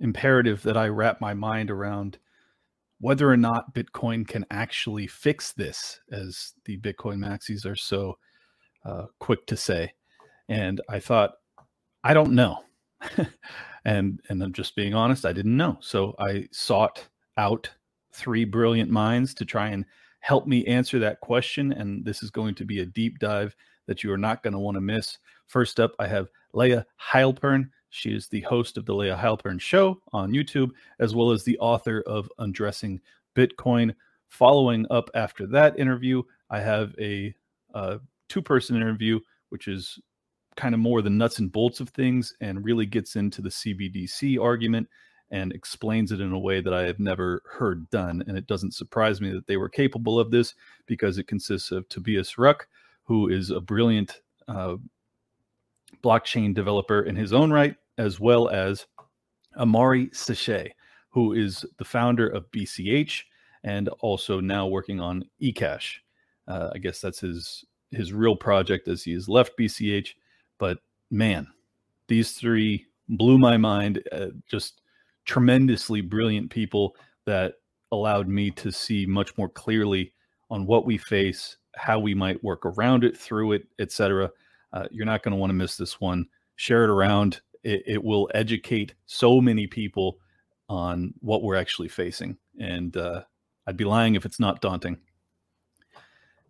imperative 0.00 0.62
that 0.62 0.76
I 0.76 0.88
wrap 0.88 1.20
my 1.20 1.34
mind 1.34 1.70
around 1.70 2.18
whether 3.00 3.30
or 3.30 3.36
not 3.36 3.74
Bitcoin 3.74 4.26
can 4.26 4.46
actually 4.50 5.06
fix 5.06 5.52
this, 5.52 6.00
as 6.10 6.54
the 6.64 6.78
Bitcoin 6.78 7.18
maxis 7.18 7.66
are 7.66 7.76
so 7.76 8.16
uh, 8.84 9.06
quick 9.18 9.46
to 9.46 9.56
say. 9.56 9.92
And 10.48 10.80
I 10.88 11.00
thought, 11.00 11.32
I 12.04 12.14
don't 12.14 12.32
know. 12.32 12.64
and 13.84 14.20
and 14.28 14.42
I'm 14.42 14.52
just 14.52 14.76
being 14.76 14.94
honest, 14.94 15.26
I 15.26 15.32
didn't 15.32 15.56
know. 15.56 15.76
So 15.80 16.14
I 16.18 16.48
sought 16.52 17.06
out 17.36 17.70
three 18.12 18.44
brilliant 18.44 18.90
minds 18.90 19.34
to 19.34 19.44
try 19.44 19.68
and 19.68 19.84
help 20.20 20.46
me 20.46 20.64
answer 20.66 20.98
that 20.98 21.20
question. 21.20 21.72
And 21.72 22.04
this 22.04 22.22
is 22.22 22.30
going 22.30 22.54
to 22.56 22.64
be 22.64 22.80
a 22.80 22.86
deep 22.86 23.18
dive 23.18 23.54
that 23.86 24.02
you 24.02 24.12
are 24.12 24.18
not 24.18 24.42
going 24.42 24.52
to 24.52 24.58
want 24.58 24.76
to 24.76 24.80
miss. 24.80 25.18
First 25.46 25.78
up, 25.78 25.92
I 25.98 26.08
have 26.08 26.28
Layah 26.54 26.84
Heilpern. 27.12 27.68
She 27.96 28.14
is 28.14 28.28
the 28.28 28.42
host 28.42 28.76
of 28.76 28.84
the 28.84 28.92
Layah 28.92 29.18
Heilpern 29.18 29.58
Show 29.58 30.02
on 30.12 30.30
YouTube, 30.30 30.70
as 30.98 31.14
well 31.14 31.30
as 31.30 31.44
the 31.44 31.58
author 31.58 32.02
of 32.06 32.30
Undressing 32.38 33.00
Bitcoin. 33.34 33.94
Following 34.28 34.84
up 34.90 35.08
after 35.14 35.46
that 35.46 35.78
interview, 35.78 36.22
I 36.50 36.60
have 36.60 36.94
a, 37.00 37.34
two 38.28 38.42
person 38.42 38.76
interview, 38.76 39.18
which 39.48 39.66
is 39.66 39.98
kind 40.56 40.74
of 40.74 40.80
more 40.80 41.00
the 41.00 41.08
nuts 41.08 41.38
and 41.38 41.50
bolts 41.50 41.80
of 41.80 41.88
things 41.90 42.34
and 42.40 42.64
really 42.64 42.84
gets 42.84 43.16
into 43.16 43.40
the 43.40 43.48
CBDC 43.48 44.42
argument 44.42 44.88
and 45.30 45.52
explains 45.52 46.12
it 46.12 46.20
in 46.20 46.32
a 46.32 46.38
way 46.38 46.60
that 46.60 46.74
I 46.74 46.82
have 46.82 46.98
never 46.98 47.42
heard 47.50 47.88
done. 47.90 48.22
And 48.26 48.36
it 48.36 48.46
doesn't 48.46 48.74
surprise 48.74 49.20
me 49.20 49.32
that 49.32 49.46
they 49.46 49.56
were 49.56 49.68
capable 49.68 50.20
of 50.20 50.30
this 50.30 50.54
because 50.86 51.16
it 51.18 51.28
consists 51.28 51.72
of 51.72 51.88
Tobias 51.88 52.36
Ruck, 52.36 52.68
who 53.04 53.28
is 53.28 53.50
a 53.50 53.60
brilliant 53.60 54.20
uh, 54.48 54.76
blockchain 56.02 56.54
developer 56.54 57.02
in 57.02 57.16
his 57.16 57.32
own 57.32 57.50
right, 57.52 57.76
as 57.98 58.20
well 58.20 58.48
as 58.48 58.86
Amaury 59.58 60.10
Séchet, 60.12 60.70
who 61.10 61.32
is 61.32 61.64
the 61.78 61.84
founder 61.84 62.28
of 62.28 62.50
BCH 62.50 63.22
and 63.64 63.88
also 64.00 64.40
now 64.40 64.66
working 64.66 65.00
on 65.00 65.24
eCash. 65.42 65.96
Uh, 66.48 66.70
I 66.74 66.78
guess 66.78 67.00
that's 67.00 67.20
his 67.20 67.64
his 67.90 68.12
real 68.12 68.36
project 68.36 68.88
as 68.88 69.02
he 69.02 69.12
has 69.12 69.28
left 69.28 69.58
BCH. 69.58 70.10
But 70.58 70.78
man, 71.10 71.46
these 72.08 72.32
three 72.32 72.86
blew 73.08 73.38
my 73.38 73.56
mind. 73.56 74.02
Uh, 74.12 74.28
just 74.48 74.82
tremendously 75.24 76.00
brilliant 76.00 76.50
people 76.50 76.96
that 77.26 77.54
allowed 77.92 78.28
me 78.28 78.50
to 78.52 78.70
see 78.70 79.06
much 79.06 79.36
more 79.36 79.48
clearly 79.48 80.12
on 80.50 80.66
what 80.66 80.86
we 80.86 80.96
face, 80.96 81.56
how 81.74 81.98
we 81.98 82.14
might 82.14 82.42
work 82.42 82.64
around 82.64 83.04
it, 83.04 83.16
through 83.16 83.52
it, 83.52 83.66
etc. 83.78 84.30
Uh, 84.72 84.86
you're 84.90 85.06
not 85.06 85.22
going 85.22 85.32
to 85.32 85.38
want 85.38 85.50
to 85.50 85.54
miss 85.54 85.76
this 85.76 86.00
one. 86.00 86.26
Share 86.56 86.84
it 86.84 86.90
around. 86.90 87.40
It, 87.66 87.82
it, 87.84 88.04
will 88.04 88.30
educate 88.32 88.94
so 89.06 89.40
many 89.40 89.66
people 89.66 90.18
on 90.68 91.12
what 91.18 91.42
we're 91.42 91.56
actually 91.56 91.88
facing. 91.88 92.36
And 92.60 92.96
uh, 92.96 93.22
I'd 93.66 93.76
be 93.76 93.84
lying 93.84 94.14
if 94.14 94.24
it's 94.24 94.38
not 94.38 94.60
daunting. 94.60 94.98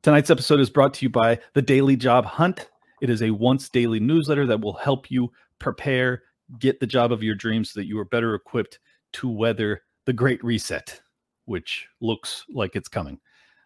Tonight's 0.02 0.28
episode 0.28 0.60
is 0.60 0.68
brought 0.68 0.92
to 0.94 1.06
you 1.06 1.08
by 1.08 1.38
the 1.54 1.62
Daily 1.62 1.96
Job 1.96 2.26
Hunt. 2.26 2.68
It 3.00 3.08
is 3.08 3.22
a 3.22 3.30
once 3.30 3.70
daily 3.70 3.98
newsletter 3.98 4.46
that 4.46 4.60
will 4.60 4.74
help 4.74 5.10
you 5.10 5.32
prepare, 5.58 6.22
get 6.58 6.80
the 6.80 6.86
job 6.86 7.12
of 7.12 7.22
your 7.22 7.34
dreams 7.34 7.70
so 7.70 7.80
that 7.80 7.86
you 7.86 7.98
are 7.98 8.04
better 8.04 8.34
equipped 8.34 8.78
to 9.14 9.28
weather 9.28 9.84
the 10.04 10.12
great 10.12 10.44
reset, 10.44 11.00
which 11.46 11.88
looks 12.02 12.44
like 12.50 12.76
it's 12.76 12.88
coming. 12.88 13.18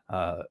Uh, 0.09 0.43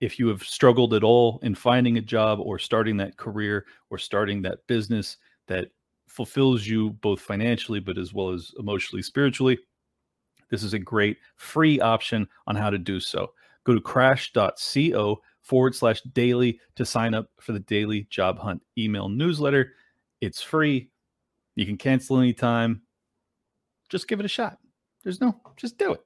if 0.00 0.18
you 0.18 0.28
have 0.28 0.42
struggled 0.42 0.92
at 0.92 1.02
all 1.02 1.40
in 1.42 1.54
finding 1.54 1.96
a 1.96 2.02
job 2.02 2.38
or 2.40 2.58
starting 2.58 2.98
that 2.98 3.16
career 3.16 3.64
or 3.88 3.96
starting 3.96 4.42
that 4.42 4.58
business 4.66 5.16
that 5.48 5.68
fulfills 6.08 6.66
you 6.66 6.90
both 6.90 7.20
financially 7.20 7.80
but 7.80 7.98
as 7.98 8.12
well 8.12 8.30
as 8.30 8.52
emotionally 8.58 9.02
spiritually 9.02 9.58
this 10.50 10.62
is 10.62 10.74
a 10.74 10.78
great 10.78 11.18
free 11.36 11.80
option 11.80 12.28
on 12.46 12.56
how 12.56 12.70
to 12.70 12.78
do 12.78 13.00
so. 13.00 13.32
Go 13.64 13.74
to 13.74 13.80
crash.co 13.80 15.20
forward 15.42 15.74
slash 15.74 16.00
daily 16.12 16.60
to 16.76 16.84
sign 16.84 17.14
up 17.14 17.30
for 17.40 17.52
the 17.52 17.60
daily 17.60 18.06
job 18.10 18.38
hunt 18.38 18.62
email 18.76 19.08
newsletter. 19.08 19.72
It's 20.20 20.42
free. 20.42 20.90
You 21.54 21.66
can 21.66 21.76
cancel 21.76 22.18
anytime. 22.18 22.82
Just 23.88 24.08
give 24.08 24.20
it 24.20 24.26
a 24.26 24.28
shot. 24.28 24.58
There's 25.04 25.20
no 25.20 25.40
just 25.56 25.78
do 25.78 25.92
it. 25.92 26.00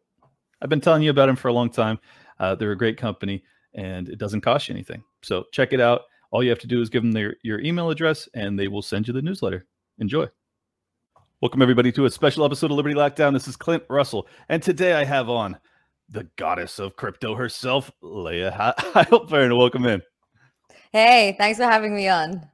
I've 0.61 0.69
been 0.69 0.81
telling 0.81 1.03
you 1.03 1.11
about 1.11 1.27
them 1.27 1.37
for 1.37 1.49
a 1.49 1.53
long 1.53 1.71
time. 1.71 1.99
Uh, 2.39 2.55
they're 2.55 2.73
a 2.73 2.79
great 2.79 2.97
company 2.97 3.43
and 3.75 4.09
it 4.09 4.19
doesn't 4.19 4.43
cost 4.43 4.69
you 4.69 4.75
anything. 4.75 5.03
So 5.23 5.45
check 5.53 5.73
it 5.73 5.81
out. 5.81 6.03
All 6.31 6.43
you 6.43 6.51
have 6.51 6.59
to 6.61 6.67
do 6.67 6.81
is 6.81 6.89
give 6.89 7.03
them 7.03 7.12
their, 7.12 7.37
your 7.43 7.61
email 7.61 7.91
address 7.91 8.29
and 8.35 8.59
they 8.59 8.69
will 8.69 8.83
send 8.83 9.07
you 9.07 9.12
the 9.12 9.23
newsletter. 9.23 9.67
Enjoy. 9.99 10.27
Welcome, 11.41 11.61
everybody, 11.61 11.93
to 11.93 12.07
a 12.07 12.11
special 12.11 12.45
episode 12.45 12.71
of 12.71 12.77
Liberty 12.77 12.95
Lockdown. 12.95 13.33
This 13.33 13.47
is 13.47 13.57
Clint 13.57 13.83
Russell. 13.91 14.27
And 14.49 14.63
today 14.63 14.95
I 14.95 15.05
have 15.05 15.29
on 15.29 15.59
the 16.09 16.29
goddess 16.37 16.79
of 16.79 16.97
crypto 16.97 17.35
herself, 17.35 17.91
Layah 18.03 18.75
Heilpern. 18.79 19.57
Welcome 19.57 19.85
in. 19.85 20.03
Hey, 20.93 21.35
thanks 21.39 21.59
for 21.59 21.65
having 21.65 21.95
me 21.95 22.09
on. 22.09 22.49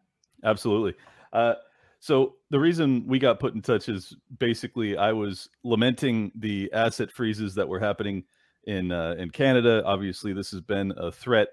Absolutely. 0.45 0.95
Uh, 1.33 1.55
so 2.01 2.37
the 2.51 2.59
reason 2.59 3.05
we 3.07 3.19
got 3.19 3.41
put 3.41 3.55
in 3.55 3.63
touch 3.63 3.89
is 3.89 4.17
basically 4.39 4.97
I 4.97 5.13
was 5.13 5.49
lamenting 5.65 6.33
the 6.35 6.71
asset 6.73 7.11
freezes 7.13 7.55
that 7.55 7.69
were 7.69 7.81
happening 7.81 8.25
in 8.65 8.91
uh, 8.93 9.15
in 9.19 9.31
Canada. 9.31 9.83
Obviously, 9.85 10.33
this 10.33 10.51
has 10.51 10.61
been 10.61 10.93
a 10.97 11.13
threat 11.13 11.49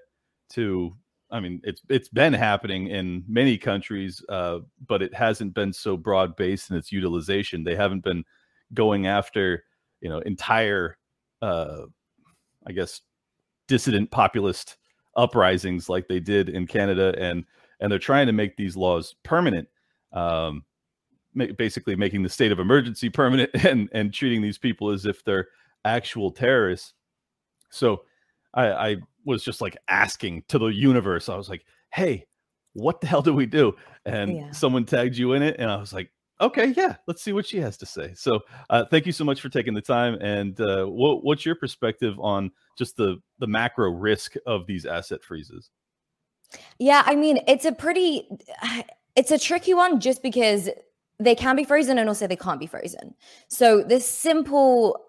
to. 0.50 0.96
I 1.30 1.40
mean, 1.40 1.60
it's 1.64 1.82
it's 1.88 2.08
been 2.08 2.32
happening 2.32 2.88
in 2.88 3.24
many 3.26 3.58
countries, 3.58 4.22
uh, 4.28 4.60
but 4.86 5.02
it 5.02 5.12
hasn't 5.14 5.54
been 5.54 5.72
so 5.72 5.96
broad 5.96 6.36
based 6.36 6.70
in 6.70 6.76
its 6.76 6.92
utilization. 6.92 7.64
They 7.64 7.74
haven't 7.74 8.04
been 8.04 8.24
going 8.74 9.06
after 9.06 9.64
you 10.00 10.08
know 10.08 10.18
entire, 10.20 10.98
uh, 11.42 11.82
I 12.66 12.72
guess, 12.72 13.00
dissident 13.66 14.10
populist 14.10 14.76
uprisings 15.16 15.88
like 15.88 16.06
they 16.06 16.20
did 16.20 16.48
in 16.48 16.66
Canada, 16.66 17.14
and 17.18 17.44
and 17.80 17.90
they're 17.90 17.98
trying 17.98 18.26
to 18.26 18.32
make 18.32 18.56
these 18.56 18.76
laws 18.76 19.14
permanent. 19.22 19.68
Um, 20.12 20.64
basically 21.58 21.96
making 21.96 22.22
the 22.22 22.30
state 22.30 22.50
of 22.50 22.58
emergency 22.58 23.10
permanent 23.10 23.50
and 23.64 23.90
and 23.92 24.14
treating 24.14 24.40
these 24.40 24.58
people 24.58 24.90
as 24.90 25.04
if 25.04 25.22
they're 25.24 25.48
actual 25.84 26.30
terrorists 26.30 26.94
so 27.70 28.02
I, 28.54 28.72
I 28.72 28.96
was 29.26 29.42
just 29.42 29.60
like 29.60 29.76
asking 29.88 30.44
to 30.48 30.58
the 30.58 30.68
universe. 30.68 31.28
I 31.28 31.36
was 31.36 31.50
like, 31.50 31.66
hey, 31.92 32.26
what 32.72 33.00
the 33.00 33.06
hell 33.06 33.22
do 33.22 33.34
we 33.34 33.44
do? 33.46 33.74
And 34.04 34.36
yeah. 34.36 34.50
someone 34.52 34.86
tagged 34.86 35.16
you 35.16 35.34
in 35.34 35.42
it. 35.42 35.56
And 35.58 35.70
I 35.70 35.76
was 35.76 35.92
like, 35.92 36.10
okay, 36.40 36.66
yeah, 36.76 36.96
let's 37.06 37.22
see 37.22 37.32
what 37.32 37.46
she 37.46 37.58
has 37.58 37.76
to 37.78 37.86
say. 37.86 38.12
So 38.14 38.40
uh, 38.70 38.84
thank 38.90 39.06
you 39.06 39.12
so 39.12 39.24
much 39.24 39.40
for 39.40 39.48
taking 39.48 39.74
the 39.74 39.80
time. 39.80 40.14
And 40.20 40.58
uh, 40.60 40.84
what, 40.84 41.24
what's 41.24 41.44
your 41.44 41.54
perspective 41.54 42.18
on 42.20 42.50
just 42.78 42.96
the, 42.96 43.16
the 43.38 43.46
macro 43.46 43.90
risk 43.90 44.34
of 44.46 44.66
these 44.66 44.86
asset 44.86 45.24
freezes? 45.24 45.70
Yeah, 46.78 47.02
I 47.04 47.16
mean, 47.16 47.40
it's 47.48 47.64
a 47.64 47.72
pretty, 47.72 48.28
it's 49.16 49.30
a 49.30 49.38
tricky 49.38 49.74
one 49.74 49.98
just 49.98 50.22
because 50.22 50.68
they 51.18 51.34
can 51.34 51.56
be 51.56 51.64
frozen 51.64 51.98
and 51.98 52.08
also 52.08 52.26
they 52.26 52.36
can't 52.36 52.60
be 52.60 52.66
frozen. 52.66 53.14
So 53.48 53.82
the 53.82 53.98
simple 54.00 55.05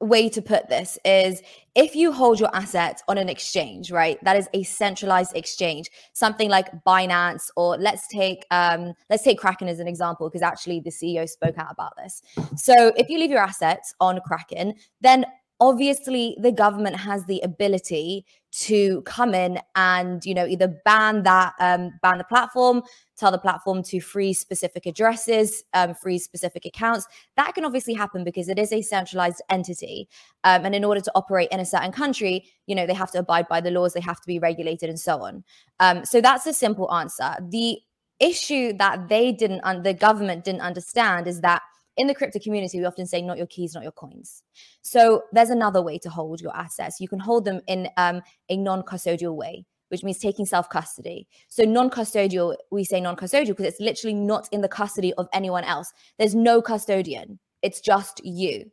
way 0.00 0.28
to 0.28 0.40
put 0.40 0.68
this 0.68 0.96
is 1.04 1.42
if 1.74 1.96
you 1.96 2.12
hold 2.12 2.38
your 2.38 2.54
assets 2.54 3.02
on 3.08 3.18
an 3.18 3.28
exchange 3.28 3.90
right 3.90 4.22
that 4.22 4.36
is 4.36 4.48
a 4.54 4.62
centralized 4.62 5.34
exchange 5.36 5.90
something 6.12 6.48
like 6.48 6.68
binance 6.84 7.50
or 7.56 7.76
let's 7.78 8.06
take 8.06 8.46
um 8.52 8.92
let's 9.10 9.24
take 9.24 9.38
kraken 9.38 9.66
as 9.66 9.80
an 9.80 9.88
example 9.88 10.28
because 10.28 10.42
actually 10.42 10.78
the 10.80 10.90
ceo 10.90 11.28
spoke 11.28 11.58
out 11.58 11.66
about 11.70 11.92
this. 11.96 12.22
So 12.56 12.92
if 12.96 13.08
you 13.08 13.18
leave 13.18 13.30
your 13.30 13.40
assets 13.40 13.92
on 14.00 14.20
kraken 14.24 14.74
then 15.00 15.26
obviously 15.60 16.36
the 16.40 16.52
government 16.52 16.96
has 16.96 17.24
the 17.24 17.40
ability 17.40 18.24
to 18.50 19.02
come 19.02 19.34
in 19.34 19.58
and 19.76 20.24
you 20.24 20.34
know 20.34 20.46
either 20.46 20.68
ban 20.84 21.22
that 21.22 21.54
um, 21.60 21.92
ban 22.02 22.18
the 22.18 22.24
platform 22.24 22.82
tell 23.16 23.30
the 23.30 23.38
platform 23.38 23.82
to 23.82 24.00
freeze 24.00 24.38
specific 24.38 24.86
addresses 24.86 25.64
um, 25.74 25.94
freeze 25.94 26.24
specific 26.24 26.64
accounts. 26.64 27.06
That 27.36 27.54
can 27.54 27.64
obviously 27.64 27.94
happen 27.94 28.24
because 28.24 28.48
it 28.48 28.58
is 28.58 28.72
a 28.72 28.82
centralized 28.82 29.42
entity 29.50 30.08
um, 30.44 30.64
and 30.64 30.74
in 30.74 30.84
order 30.84 31.00
to 31.00 31.12
operate 31.14 31.48
in 31.50 31.60
a 31.60 31.66
certain 31.66 31.92
country 31.92 32.44
you 32.66 32.74
know 32.74 32.86
they 32.86 32.94
have 32.94 33.10
to 33.12 33.18
abide 33.18 33.48
by 33.48 33.60
the 33.60 33.70
laws 33.70 33.92
they 33.92 34.00
have 34.00 34.20
to 34.20 34.26
be 34.26 34.38
regulated 34.38 34.88
and 34.88 34.98
so 34.98 35.22
on. 35.22 35.44
Um, 35.80 36.04
so 36.04 36.20
that's 36.20 36.46
a 36.46 36.52
simple 36.52 36.92
answer. 36.92 37.36
The 37.40 37.78
issue 38.20 38.72
that 38.78 39.08
they 39.08 39.32
didn't 39.32 39.60
un- 39.62 39.82
the 39.82 39.94
government 39.94 40.44
didn't 40.44 40.62
understand 40.62 41.26
is 41.26 41.40
that 41.42 41.62
in 41.98 42.06
the 42.06 42.14
crypto 42.14 42.38
community, 42.38 42.78
we 42.78 42.86
often 42.86 43.06
say 43.06 43.20
not 43.20 43.36
your 43.36 43.46
keys, 43.48 43.74
not 43.74 43.82
your 43.82 43.92
coins. 43.92 44.42
So 44.82 45.24
there's 45.32 45.50
another 45.50 45.82
way 45.82 45.98
to 45.98 46.08
hold 46.08 46.40
your 46.40 46.56
assets. 46.56 47.00
You 47.00 47.08
can 47.08 47.18
hold 47.18 47.44
them 47.44 47.60
in 47.66 47.88
um, 47.96 48.22
a 48.48 48.56
non-custodial 48.56 49.34
way, 49.34 49.66
which 49.88 50.04
means 50.04 50.18
taking 50.18 50.46
self-custody. 50.46 51.26
So 51.48 51.64
non-custodial, 51.64 52.56
we 52.70 52.84
say 52.84 53.00
non-custodial 53.00 53.48
because 53.48 53.66
it's 53.66 53.80
literally 53.80 54.14
not 54.14 54.48
in 54.52 54.60
the 54.60 54.68
custody 54.68 55.12
of 55.14 55.28
anyone 55.32 55.64
else. 55.64 55.92
There's 56.18 56.34
no 56.34 56.62
custodian. 56.62 57.38
It's 57.62 57.80
just 57.80 58.24
you. 58.24 58.70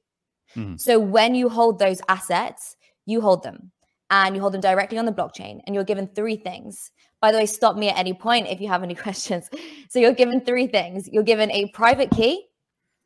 Mm-hmm. 0.56 0.78
So 0.78 1.00
when 1.00 1.36
you 1.36 1.50
hold 1.50 1.80
those 1.80 2.02
assets, 2.08 2.78
you 3.06 3.22
hold 3.22 3.44
them 3.44 3.72
and 4.12 4.36
you 4.36 4.42
hold 4.42 4.54
them 4.54 4.62
directly 4.62 4.98
on 4.98 5.06
the 5.06 5.12
blockchain 5.12 5.62
and 5.66 5.74
you're 5.74 5.84
given 5.84 6.08
three 6.08 6.36
things. 6.36 6.92
By 7.22 7.32
the 7.32 7.40
way, 7.40 7.46
stop 7.48 7.76
me 7.76 7.90
at 7.90 7.98
any 7.98 8.14
point 8.14 8.48
if 8.48 8.62
you 8.62 8.68
have 8.68 8.84
any 8.84 8.96
questions. 9.06 9.50
So 9.90 10.00
you're 10.00 10.14
given 10.14 10.42
three 10.42 10.68
things. 10.68 11.10
You're 11.12 11.24
given 11.24 11.50
a 11.52 11.70
private 11.72 12.12
key, 12.12 12.46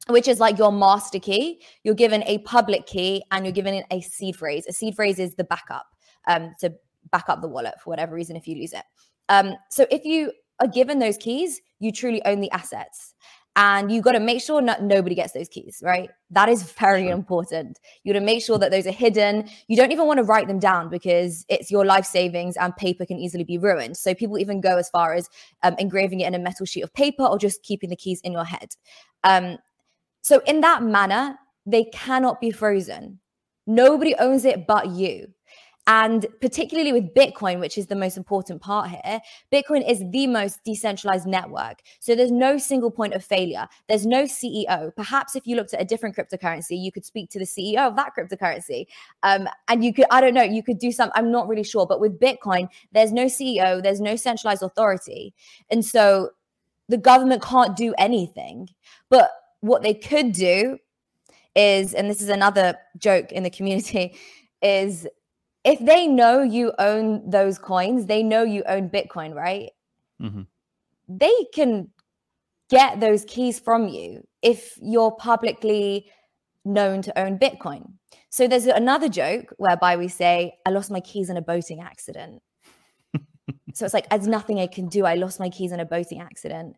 which 0.10 0.28
is 0.28 0.40
like 0.40 0.58
your 0.58 0.72
master 0.72 1.20
key. 1.20 1.62
You're 1.84 1.96
given 1.96 2.24
a 2.24 2.40
public 2.40 2.86
key 2.86 3.24
and 3.32 3.46
you're 3.46 3.54
given 3.54 3.84
a 3.92 4.02
seed 4.02 4.36
phrase. 4.36 4.66
A 4.68 4.74
seed 4.74 4.96
phrase 4.96 5.20
is 5.20 5.36
the 5.36 5.44
backup 5.44 5.86
um, 6.28 6.54
to 6.60 6.74
back 7.12 7.26
up 7.30 7.42
the 7.42 7.48
wallet 7.48 7.76
for 7.84 7.90
whatever 7.90 8.16
reason 8.16 8.36
if 8.36 8.48
you 8.48 8.56
lose 8.56 8.74
it. 8.74 8.84
Um, 9.30 9.56
so 9.70 9.86
if 9.92 10.06
you 10.06 10.32
are 10.60 10.68
given 10.68 11.00
those 11.00 11.18
keys, 11.18 11.62
you 11.80 11.92
truly 11.92 12.24
own 12.26 12.42
the 12.42 12.52
assets 12.52 13.14
and 13.56 13.92
you 13.92 14.02
got 14.02 14.14
to 14.14 14.20
make 14.20 14.42
sure 14.42 14.62
not, 14.62 14.82
nobody 14.84 15.16
gets 15.16 15.34
those 15.34 15.50
keys 15.50 15.82
right 15.84 16.10
that 16.30 16.50
is 16.50 16.64
very 16.80 17.06
sure. 17.06 17.14
important 17.14 17.80
you 18.04 18.14
got 18.14 18.20
to 18.20 18.26
make 18.26 18.44
sure 18.44 18.58
that 18.58 18.72
those 18.72 18.88
are 18.88 18.92
hidden 18.92 19.50
you 19.68 19.76
don't 19.76 19.92
even 19.92 20.06
want 20.06 20.18
to 20.18 20.24
write 20.24 20.48
them 20.48 20.60
down 20.60 20.90
because 20.90 21.46
it's 21.50 21.72
your 21.72 21.86
life 21.86 22.06
savings 22.06 22.56
and 22.58 22.76
paper 22.78 23.06
can 23.06 23.18
easily 23.18 23.44
be 23.44 23.58
ruined 23.58 23.98
so 23.98 24.14
people 24.14 24.38
even 24.38 24.62
go 24.62 24.78
as 24.78 24.90
far 24.90 25.14
as 25.14 25.30
um, 25.64 25.76
engraving 25.80 26.20
it 26.20 26.28
in 26.28 26.36
a 26.36 26.40
metal 26.40 26.66
sheet 26.66 26.84
of 26.84 26.94
paper 26.94 27.24
or 27.24 27.38
just 27.38 27.64
keeping 27.64 27.90
the 27.90 27.96
keys 27.96 28.22
in 28.22 28.32
your 28.32 28.46
head 28.46 28.70
um, 29.24 29.58
so 30.22 30.42
in 30.46 30.62
that 30.62 30.84
manner 30.84 31.38
they 31.66 31.86
cannot 31.86 32.40
be 32.40 32.52
frozen 32.52 33.20
nobody 33.68 34.16
owns 34.16 34.46
it 34.46 34.66
but 34.68 34.90
you 34.90 35.28
and 35.90 36.28
particularly 36.40 36.94
with 36.94 37.16
Bitcoin, 37.16 37.60
which 37.60 37.76
is 37.76 37.88
the 37.88 37.96
most 37.96 38.16
important 38.16 38.62
part 38.62 38.92
here, 38.92 39.20
Bitcoin 39.52 39.90
is 39.90 40.04
the 40.12 40.28
most 40.28 40.64
decentralized 40.64 41.26
network. 41.26 41.82
So 42.00 42.14
there's 42.14 42.32
no 42.32 42.60
single 42.60 42.92
point 42.92 43.16
of 43.16 43.26
failure. 43.26 43.68
There's 43.88 44.06
no 44.06 44.26
CEO. 44.26 44.96
Perhaps 44.96 45.36
if 45.36 45.48
you 45.48 45.56
looked 45.56 45.74
at 45.74 45.82
a 45.82 45.86
different 45.86 46.16
cryptocurrency, 46.16 46.80
you 46.80 46.92
could 46.92 47.06
speak 47.06 47.32
to 47.32 47.40
the 47.40 47.46
CEO 47.46 47.80
of 47.80 47.96
that 47.96 48.12
cryptocurrency. 48.16 48.86
Um, 49.24 49.50
and 49.68 49.84
you 49.84 49.92
could, 49.92 50.06
I 50.12 50.22
don't 50.22 50.36
know, 50.36 50.44
you 50.44 50.62
could 50.62 50.78
do 50.78 50.92
some, 50.92 51.10
I'm 51.16 51.32
not 51.32 51.48
really 51.48 51.64
sure. 51.64 51.88
But 51.88 52.00
with 52.00 52.20
Bitcoin, 52.20 52.70
there's 52.92 53.12
no 53.12 53.26
CEO, 53.26 53.82
there's 53.82 54.00
no 54.00 54.16
centralized 54.16 54.62
authority. 54.62 55.34
And 55.72 55.84
so 55.84 56.30
the 56.88 56.98
government 56.98 57.42
can't 57.42 57.76
do 57.76 57.96
anything. 57.98 58.70
But 59.10 59.32
what 59.62 59.82
they 59.82 59.94
could 59.94 60.32
do 60.32 60.78
is, 61.56 61.94
and 61.94 62.10
this 62.10 62.22
is 62.22 62.30
another 62.30 62.76
joke 62.98 63.32
in 63.32 63.44
the 63.44 63.50
community, 63.50 64.16
is 64.62 65.08
if 65.64 65.80
they 65.80 66.08
know 66.08 66.42
you 66.42 66.74
own 66.80 67.30
those 67.30 67.58
coins, 67.58 68.06
they 68.06 68.24
know 68.24 68.44
you 68.44 68.64
own 68.68 68.90
Bitcoin, 68.90 69.34
right? 69.34 69.70
Mm-hmm. 70.22 70.44
They 71.08 71.46
can 71.54 71.90
get 72.70 73.00
those 73.00 73.26
keys 73.26 73.60
from 73.60 73.88
you 73.88 74.24
if 74.42 74.78
you're 74.82 75.12
publicly 75.12 76.10
known 76.64 77.02
to 77.02 77.20
own 77.20 77.38
Bitcoin. 77.40 77.94
So 78.30 78.48
there's 78.48 78.66
another 78.66 79.10
joke 79.10 79.54
whereby 79.58 79.98
we 79.98 80.08
say, 80.08 80.54
I 80.66 80.70
lost 80.70 80.92
my 80.92 81.00
keys 81.00 81.30
in 81.30 81.38
a 81.38 81.42
boating 81.42 81.82
accident. 81.82 82.42
so 83.74 83.86
it's 83.86 83.94
like, 83.94 84.08
there's 84.10 84.28
nothing 84.28 84.60
I 84.60 84.68
can 84.68 84.88
do. 84.88 85.06
I 85.06 85.16
lost 85.16 85.40
my 85.40 85.50
keys 85.50 85.72
in 85.72 85.80
a 85.80 85.86
boating 85.86 86.22
accident. 86.22 86.76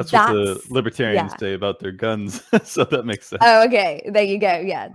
That's, 0.00 0.10
That's, 0.12 0.32
what 0.32 0.64
the 0.64 0.74
libertarians 0.74 1.32
yeah. 1.32 1.36
say 1.36 1.52
about 1.52 1.78
their 1.78 1.92
guns. 1.92 2.42
so 2.64 2.84
that 2.84 3.04
makes 3.04 3.28
sense. 3.28 3.42
Oh, 3.44 3.64
okay. 3.66 4.08
There 4.10 4.22
you 4.22 4.38
go. 4.38 4.58
Yeah, 4.58 4.88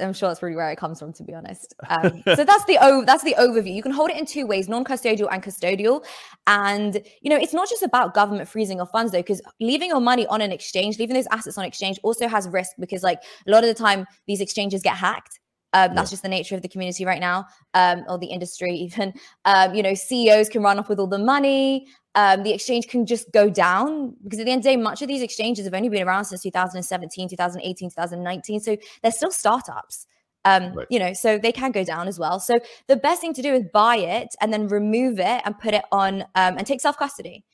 I'm 0.00 0.12
sure 0.12 0.28
that's 0.28 0.42
really 0.42 0.54
where 0.54 0.70
it 0.70 0.76
comes 0.76 0.98
from, 0.98 1.14
to 1.14 1.24
be 1.24 1.32
honest. 1.32 1.74
Um, 1.88 2.22
so 2.34 2.44
that's 2.44 2.64
the 2.66 2.76
o- 2.78 3.04
that's 3.04 3.24
the 3.24 3.34
overview. 3.38 3.74
You 3.74 3.82
can 3.82 3.92
hold 3.92 4.10
it 4.10 4.18
in 4.18 4.26
two 4.26 4.46
ways: 4.46 4.68
non-custodial 4.68 5.28
and 5.32 5.42
custodial. 5.42 6.04
And 6.46 7.02
you 7.22 7.30
know, 7.30 7.36
it's 7.36 7.54
not 7.54 7.70
just 7.70 7.82
about 7.82 8.12
government 8.12 8.48
freezing 8.48 8.76
your 8.76 8.86
funds, 8.86 9.12
though, 9.12 9.20
because 9.20 9.40
leaving 9.60 9.88
your 9.88 10.00
money 10.00 10.26
on 10.26 10.42
an 10.42 10.52
exchange, 10.52 10.98
leaving 10.98 11.14
those 11.14 11.28
assets 11.30 11.56
on 11.56 11.64
exchange, 11.64 11.98
also 12.02 12.28
has 12.28 12.46
risk 12.48 12.72
because, 12.78 13.02
like, 13.02 13.22
a 13.46 13.50
lot 13.50 13.64
of 13.64 13.68
the 13.68 13.74
time, 13.74 14.06
these 14.26 14.42
exchanges 14.42 14.82
get 14.82 14.96
hacked. 14.96 15.39
Um, 15.72 15.94
that's 15.94 16.10
yeah. 16.10 16.14
just 16.14 16.22
the 16.22 16.28
nature 16.28 16.56
of 16.56 16.62
the 16.62 16.68
community 16.68 17.04
right 17.04 17.20
now, 17.20 17.46
um, 17.74 18.04
or 18.08 18.18
the 18.18 18.26
industry. 18.26 18.74
Even, 18.74 19.12
um, 19.44 19.74
you 19.74 19.82
know, 19.82 19.94
CEOs 19.94 20.48
can 20.48 20.62
run 20.62 20.78
off 20.78 20.88
with 20.88 20.98
all 20.98 21.06
the 21.06 21.18
money 21.18 21.86
um, 22.14 22.42
the 22.42 22.52
exchange 22.52 22.88
can 22.88 23.06
just 23.06 23.30
go 23.32 23.48
down 23.48 24.16
because 24.24 24.40
at 24.40 24.46
the 24.46 24.52
end 24.52 24.60
of 24.60 24.64
the 24.64 24.70
day, 24.70 24.76
much 24.76 25.00
of 25.00 25.08
these 25.08 25.22
exchanges 25.22 25.64
have 25.64 25.74
only 25.74 25.88
been 25.88 26.06
around 26.06 26.24
since 26.24 26.42
2017, 26.42 27.28
2018, 27.28 27.90
2019. 27.90 28.60
So 28.60 28.76
they're 29.02 29.12
still 29.12 29.30
startups. 29.30 30.06
Um, 30.46 30.72
right. 30.72 30.86
you 30.88 30.98
know, 30.98 31.12
so 31.12 31.36
they 31.36 31.52
can 31.52 31.70
go 31.70 31.84
down 31.84 32.08
as 32.08 32.18
well. 32.18 32.40
So 32.40 32.60
the 32.86 32.96
best 32.96 33.20
thing 33.20 33.34
to 33.34 33.42
do 33.42 33.52
is 33.52 33.64
buy 33.74 33.96
it 33.96 34.34
and 34.40 34.50
then 34.50 34.68
remove 34.68 35.20
it 35.20 35.42
and 35.44 35.58
put 35.58 35.74
it 35.74 35.84
on 35.92 36.22
um, 36.34 36.56
and 36.56 36.66
take 36.66 36.80
self 36.80 36.96
custody. 36.96 37.44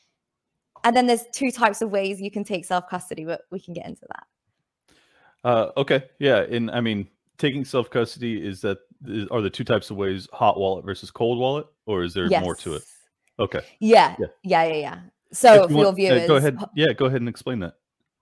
And 0.84 0.94
then 0.96 1.08
there's 1.08 1.24
two 1.34 1.50
types 1.50 1.82
of 1.82 1.90
ways 1.90 2.20
you 2.20 2.30
can 2.30 2.44
take 2.44 2.64
self 2.64 2.88
custody, 2.88 3.24
but 3.24 3.40
we 3.50 3.58
can 3.58 3.74
get 3.74 3.86
into 3.86 4.06
that. 4.08 4.26
Uh, 5.42 5.70
okay, 5.76 6.04
yeah, 6.20 6.42
and 6.42 6.70
I 6.70 6.80
mean, 6.80 7.08
taking 7.38 7.65
self 7.65 7.91
custody 7.91 8.44
is 8.44 8.61
that 8.62 8.79
are 9.31 9.41
the 9.41 9.50
two 9.50 9.65
types 9.65 9.91
of 9.91 9.97
ways 9.97 10.29
hot 10.33 10.59
wallet 10.59 10.85
versus 10.85 11.11
cold 11.11 11.38
wallet, 11.38 11.67
or 11.87 12.03
is 12.03 12.15
there 12.15 12.27
yes. 12.27 12.43
more 12.43 12.55
to 12.56 12.75
it? 12.75 12.83
Okay. 13.38 13.61
Yeah. 13.81 14.17
Yeah. 14.19 14.27
Yeah. 14.43 14.65
Yeah. 14.65 14.75
yeah. 14.75 15.00
So 15.33 15.69
for 15.69 15.75
your 15.75 15.93
viewers, 15.93 16.23
uh, 16.23 16.27
go 16.27 16.37
ahead. 16.37 16.59
Yeah, 16.75 16.93
go 16.93 17.06
ahead 17.06 17.21
and 17.21 17.29
explain 17.29 17.61
that. 17.61 17.75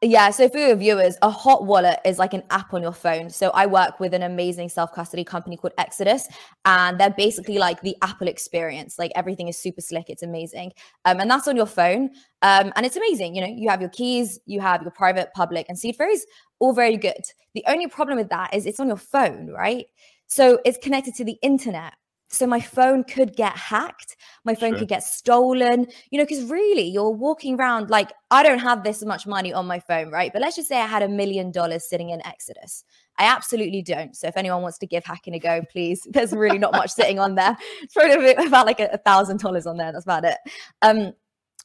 Yeah, 0.06 0.30
so 0.30 0.50
for 0.50 0.58
your 0.58 0.76
viewers, 0.76 1.16
a 1.22 1.30
hot 1.30 1.64
wallet 1.64 1.98
is 2.04 2.18
like 2.18 2.34
an 2.34 2.42
app 2.50 2.74
on 2.74 2.82
your 2.82 2.92
phone. 2.92 3.30
So 3.30 3.48
I 3.54 3.64
work 3.64 4.00
with 4.00 4.12
an 4.12 4.22
amazing 4.22 4.68
self 4.68 4.92
custody 4.92 5.24
company 5.24 5.56
called 5.56 5.72
Exodus, 5.78 6.28
and 6.66 7.00
they're 7.00 7.14
basically 7.16 7.56
like 7.56 7.80
the 7.80 7.96
Apple 8.02 8.28
experience. 8.28 8.98
Like 8.98 9.12
everything 9.14 9.48
is 9.48 9.56
super 9.56 9.80
slick, 9.80 10.10
it's 10.10 10.22
amazing, 10.22 10.72
um, 11.06 11.20
and 11.20 11.30
that's 11.30 11.48
on 11.48 11.56
your 11.56 11.66
phone, 11.66 12.10
um, 12.42 12.70
and 12.76 12.84
it's 12.84 12.96
amazing. 12.96 13.34
You 13.34 13.42
know, 13.42 13.54
you 13.56 13.70
have 13.70 13.80
your 13.80 13.90
keys, 13.90 14.38
you 14.44 14.60
have 14.60 14.82
your 14.82 14.90
private, 14.90 15.32
public, 15.34 15.66
and 15.70 15.78
seed 15.78 15.96
phrase, 15.96 16.26
all 16.64 16.72
very 16.72 16.96
good. 16.96 17.24
The 17.54 17.64
only 17.68 17.86
problem 17.86 18.18
with 18.18 18.30
that 18.30 18.54
is 18.54 18.66
it's 18.66 18.80
on 18.80 18.88
your 18.88 18.96
phone, 18.96 19.48
right? 19.48 19.86
So 20.26 20.58
it's 20.64 20.78
connected 20.78 21.14
to 21.16 21.24
the 21.24 21.36
internet, 21.42 21.92
so 22.34 22.46
my 22.46 22.60
phone 22.60 23.04
could 23.04 23.36
get 23.36 23.56
hacked, 23.56 24.16
my 24.44 24.54
phone 24.54 24.72
sure. 24.72 24.80
could 24.80 24.88
get 24.88 25.04
stolen, 25.04 25.86
you 26.10 26.18
know, 26.18 26.24
because 26.24 26.44
really 26.50 26.82
you're 26.82 27.10
walking 27.10 27.54
around 27.54 27.90
like 27.90 28.12
I 28.30 28.42
don't 28.42 28.58
have 28.58 28.82
this 28.82 29.04
much 29.04 29.26
money 29.26 29.52
on 29.52 29.66
my 29.66 29.78
phone, 29.78 30.10
right? 30.10 30.32
But 30.32 30.42
let's 30.42 30.56
just 30.56 30.68
say 30.68 30.80
I 30.80 30.86
had 30.86 31.02
a 31.02 31.08
million 31.08 31.52
dollars 31.52 31.88
sitting 31.88 32.10
in 32.10 32.26
Exodus. 32.26 32.84
I 33.18 33.26
absolutely 33.26 33.82
don't. 33.82 34.16
So 34.16 34.26
if 34.26 34.36
anyone 34.36 34.62
wants 34.62 34.78
to 34.78 34.86
give 34.86 35.04
hacking 35.04 35.34
a 35.34 35.38
go, 35.38 35.62
please. 35.70 36.06
There's 36.10 36.32
really 36.32 36.58
not 36.58 36.72
much 36.72 36.90
sitting 36.90 37.18
on 37.18 37.36
there. 37.36 37.56
It's 37.82 37.94
probably 37.94 38.34
about 38.34 38.66
like 38.66 38.80
a 38.80 38.98
thousand 38.98 39.38
dollars 39.40 39.66
on 39.66 39.76
there. 39.76 39.92
That's 39.92 40.04
about 40.04 40.24
it. 40.24 40.38
Um, 40.82 41.12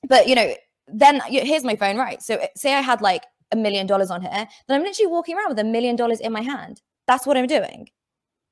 but 0.07 0.27
you 0.27 0.35
know, 0.35 0.53
then 0.87 1.21
here's 1.27 1.63
my 1.63 1.75
phone, 1.75 1.97
right? 1.97 2.21
So 2.21 2.39
say 2.55 2.73
I 2.73 2.81
had 2.81 3.01
like 3.01 3.23
a 3.51 3.55
million 3.55 3.87
dollars 3.87 4.11
on 4.11 4.21
here, 4.21 4.31
then 4.31 4.47
I'm 4.79 4.83
literally 4.83 5.11
walking 5.11 5.35
around 5.35 5.49
with 5.49 5.59
a 5.59 5.63
million 5.63 5.95
dollars 5.95 6.19
in 6.19 6.31
my 6.31 6.41
hand. 6.41 6.81
That's 7.07 7.25
what 7.25 7.37
I'm 7.37 7.47
doing. 7.47 7.89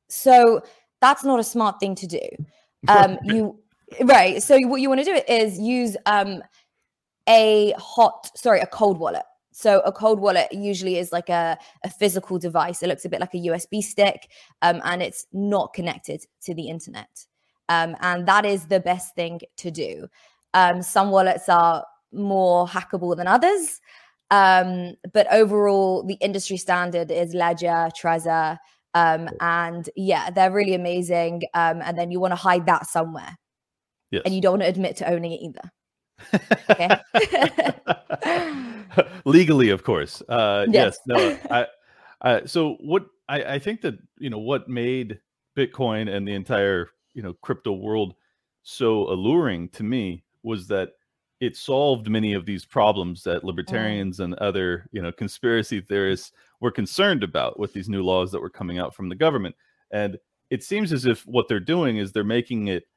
So 0.10 0.62
that's 1.02 1.24
not 1.24 1.40
a 1.40 1.44
smart 1.44 1.80
thing 1.80 1.96
to 1.96 2.08
do. 2.08 2.28
Um, 2.90 3.18
you 3.24 3.60
right. 4.04 4.42
So 4.42 4.58
what 4.68 4.80
you 4.80 4.88
want 4.88 5.02
to 5.02 5.06
do 5.06 5.20
is 5.28 5.60
use 5.60 5.98
um, 6.06 6.44
a 7.28 7.74
hot, 7.78 8.30
sorry, 8.38 8.62
a 8.62 8.68
cold 8.68 9.00
wallet. 9.00 9.24
So 9.52 9.80
a 9.80 9.92
cold 9.92 10.20
wallet 10.20 10.54
usually 10.54 10.98
is 10.98 11.12
like 11.12 11.28
a, 11.30 11.58
a 11.84 11.90
physical 11.90 12.38
device. 12.38 12.84
It 12.84 12.88
looks 12.88 13.04
a 13.04 13.10
bit 13.10 13.20
like 13.20 13.34
a 13.34 13.38
USB 13.38 13.82
stick, 13.82 14.30
um, 14.62 14.80
and 14.86 15.02
it's 15.02 15.26
not 15.34 15.74
connected 15.74 16.24
to 16.44 16.54
the 16.54 16.70
internet. 16.70 17.26
Um, 17.68 17.96
and 18.02 18.28
that 18.28 18.46
is 18.46 18.68
the 18.68 18.80
best 18.80 19.16
thing 19.16 19.42
to 19.58 19.72
do. 19.72 20.08
Um, 20.54 20.84
some 20.84 21.10
wallets 21.10 21.50
are 21.50 21.84
more 22.14 22.68
hackable 22.68 23.18
than 23.18 23.28
others, 23.28 23.82
um, 24.30 24.96
but 25.14 25.32
overall, 25.32 26.04
the 26.04 26.16
industry 26.16 26.58
standard 26.58 27.12
is 27.12 27.34
Ledger, 27.34 27.90
Trezor, 28.00 28.58
um, 28.94 29.30
and 29.40 29.90
yeah, 29.96 30.30
they're 30.30 30.52
really 30.52 30.74
amazing. 30.74 31.44
Um, 31.54 31.82
and 31.82 31.98
then 31.98 32.12
you 32.12 32.20
want 32.20 32.32
to 32.32 32.36
hide 32.36 32.66
that 32.66 32.88
somewhere. 32.88 33.38
Yes. 34.12 34.24
And 34.26 34.34
you 34.34 34.42
don't 34.42 34.60
want 34.60 34.64
to 34.64 34.70
admit 34.70 34.98
to 34.98 35.10
owning 35.10 35.34
it 35.34 35.42
either. 35.42 35.72
Legally, 39.26 39.70
of 39.70 39.84
course. 39.84 40.22
Uh, 40.28 40.66
yes. 40.70 40.98
yes. 41.08 41.08
No. 41.08 41.38
I, 41.52 41.68
I, 42.22 42.46
so 42.46 42.78
what 42.80 43.06
I, 43.30 43.56
I 43.56 43.60
think 43.60 43.82
that 43.82 44.00
you 44.18 44.30
know 44.30 44.40
what 44.40 44.68
made 44.68 45.20
Bitcoin 45.56 46.10
and 46.14 46.28
the 46.28 46.34
entire 46.34 46.90
you 47.14 47.22
know 47.22 47.34
crypto 47.42 47.74
world 47.74 48.16
so 48.64 49.10
alluring 49.10 49.70
to 49.70 49.84
me 49.84 50.24
was 50.44 50.68
that 50.68 50.90
it 51.40 51.56
solved 51.56 52.10
many 52.10 52.34
of 52.34 52.46
these 52.46 52.66
problems 52.66 53.24
that 53.24 53.42
mm. 53.42 53.46
libertarians 53.46 54.20
and 54.20 54.34
other 54.36 54.88
you 54.92 55.02
know 55.02 55.12
conspiracy 55.12 55.82
theorists 55.82 56.32
were 56.60 56.72
concerned 56.72 57.24
about 57.24 57.60
with 57.60 57.74
these 57.74 57.90
new 57.90 58.04
laws 58.04 58.32
that 58.32 58.42
were 58.42 58.50
coming 58.50 58.80
out 58.80 58.96
from 58.96 59.10
the 59.10 59.16
government 59.16 59.56
and 59.92 60.18
it 60.50 60.64
seems 60.64 60.94
as 60.94 61.06
if 61.06 61.26
what 61.28 61.48
they're 61.48 61.60
doing 61.60 61.98
is 61.98 62.12
they're 62.12 62.24
making 62.24 62.68
it 62.68 62.88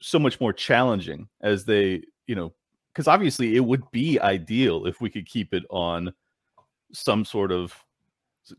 so 0.00 0.18
much 0.18 0.40
more 0.40 0.52
challenging 0.52 1.28
as 1.40 1.64
they 1.64 2.02
you 2.26 2.34
know 2.34 2.52
because 2.92 3.08
obviously 3.08 3.56
it 3.56 3.64
would 3.64 3.88
be 3.90 4.18
ideal 4.20 4.86
if 4.86 5.00
we 5.00 5.10
could 5.10 5.26
keep 5.26 5.52
it 5.52 5.64
on 5.70 6.12
some 6.92 7.24
sort 7.24 7.52
of 7.52 7.74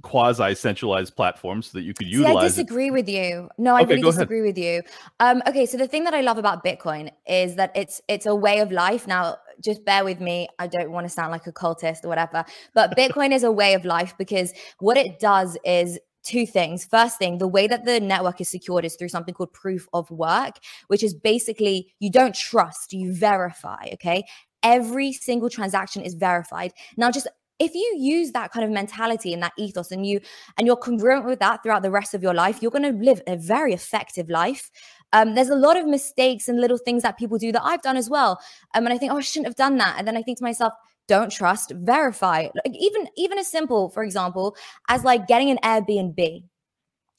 quasi 0.01 0.53
centralized 0.56 1.15
platforms 1.15 1.67
so 1.67 1.77
that 1.77 1.84
you 1.84 1.94
could 1.94 2.08
See, 2.08 2.13
utilize 2.13 2.36
I 2.36 2.46
it. 2.46 2.50
disagree 2.50 2.91
with 2.91 3.08
you. 3.10 3.50
No, 3.58 3.75
I 3.75 3.82
Okay, 3.82 3.89
really 3.91 4.01
go 4.01 4.10
ahead. 4.10 4.20
disagree 4.20 4.41
with 4.41 4.58
you. 4.58 4.82
Um, 5.20 5.41
okay, 5.48 5.65
so 5.65 5.77
the 5.77 5.88
thing 5.88 6.03
that 6.03 6.13
I 6.13 6.22
love 6.22 6.38
about 6.38 6.63
Bitcoin 6.63 7.10
is 7.27 7.56
that 7.56 7.72
it's 7.75 8.01
it's 8.08 8.25
a 8.25 8.36
way 8.36 8.60
of 8.60 8.72
life. 8.72 9.08
Now, 9.08 9.38
just 9.62 9.86
bear 9.86 10.03
with 10.03 10.20
me. 10.20 10.48
I 10.60 10.67
don't 10.67 10.91
want 10.91 11.06
to 11.06 11.10
sound 11.10 11.32
like 11.32 11.48
a 11.48 11.51
cultist 11.51 12.03
or 12.03 12.10
whatever, 12.10 12.44
but 12.74 12.96
Bitcoin 12.98 13.32
is 13.34 13.44
a 13.44 13.51
way 13.51 13.74
of 13.74 13.86
life 13.86 14.13
because 14.17 14.53
what 14.79 14.98
it 14.98 15.20
does 15.20 15.58
is 15.63 16.00
two 16.24 16.46
things. 16.46 16.84
First 16.86 17.17
thing, 17.17 17.38
the 17.38 17.48
way 17.48 17.67
that 17.67 17.86
the 17.86 18.00
network 18.00 18.41
is 18.41 18.50
secured 18.50 18.84
is 18.84 18.96
through 18.96 19.10
something 19.10 19.34
called 19.34 19.53
proof 19.53 19.88
of 19.94 20.12
work, 20.12 20.56
which 20.88 21.03
is 21.03 21.13
basically 21.13 21.94
you 22.00 22.12
don't 22.12 22.36
trust, 22.36 22.91
you 22.94 23.13
verify. 23.13 23.88
Okay, 23.94 24.24
every 24.63 25.13
single 25.13 25.50
transaction 25.50 26.01
is 26.01 26.13
verified. 26.15 26.74
Now, 26.98 27.12
just 27.12 27.27
if 27.59 27.73
you 27.73 27.95
use 27.97 28.31
that 28.31 28.51
kind 28.51 28.63
of 28.63 28.71
mentality 28.71 29.33
and 29.33 29.41
that 29.41 29.53
ethos 29.57 29.91
and 29.91 30.05
you 30.05 30.19
and 30.57 30.67
you're 30.67 30.75
congruent 30.75 31.25
with 31.25 31.39
that 31.39 31.63
throughout 31.63 31.81
the 31.81 31.91
rest 31.91 32.13
of 32.13 32.21
your 32.21 32.33
life 32.33 32.61
you're 32.61 32.71
going 32.71 32.83
to 32.83 33.03
live 33.03 33.21
a 33.27 33.35
very 33.35 33.73
effective 33.73 34.29
life. 34.29 34.69
Um, 35.13 35.35
there's 35.35 35.49
a 35.49 35.55
lot 35.55 35.77
of 35.77 35.87
mistakes 35.87 36.49
and 36.49 36.59
little 36.59 36.77
things 36.77 37.03
that 37.03 37.17
people 37.17 37.37
do 37.37 37.51
that 37.51 37.63
i've 37.63 37.81
done 37.81 37.97
as 37.97 38.09
well. 38.09 38.39
Um, 38.75 38.85
and 38.85 38.93
i 38.93 38.97
think 38.97 39.11
oh 39.11 39.17
i 39.17 39.21
shouldn't 39.21 39.47
have 39.47 39.55
done 39.55 39.77
that. 39.77 39.95
And 39.97 40.07
then 40.07 40.17
i 40.17 40.21
think 40.21 40.37
to 40.39 40.43
myself 40.43 40.73
don't 41.07 41.31
trust 41.31 41.71
verify. 41.71 42.47
Like 42.53 42.75
even 42.75 43.07
even 43.15 43.37
as 43.37 43.47
simple 43.47 43.89
for 43.89 44.03
example 44.03 44.55
as 44.89 45.03
like 45.03 45.27
getting 45.27 45.49
an 45.49 45.59
airbnb 45.63 46.43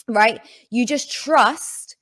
right? 0.09 0.41
You 0.71 0.87
just 0.87 1.13
trust 1.13 1.97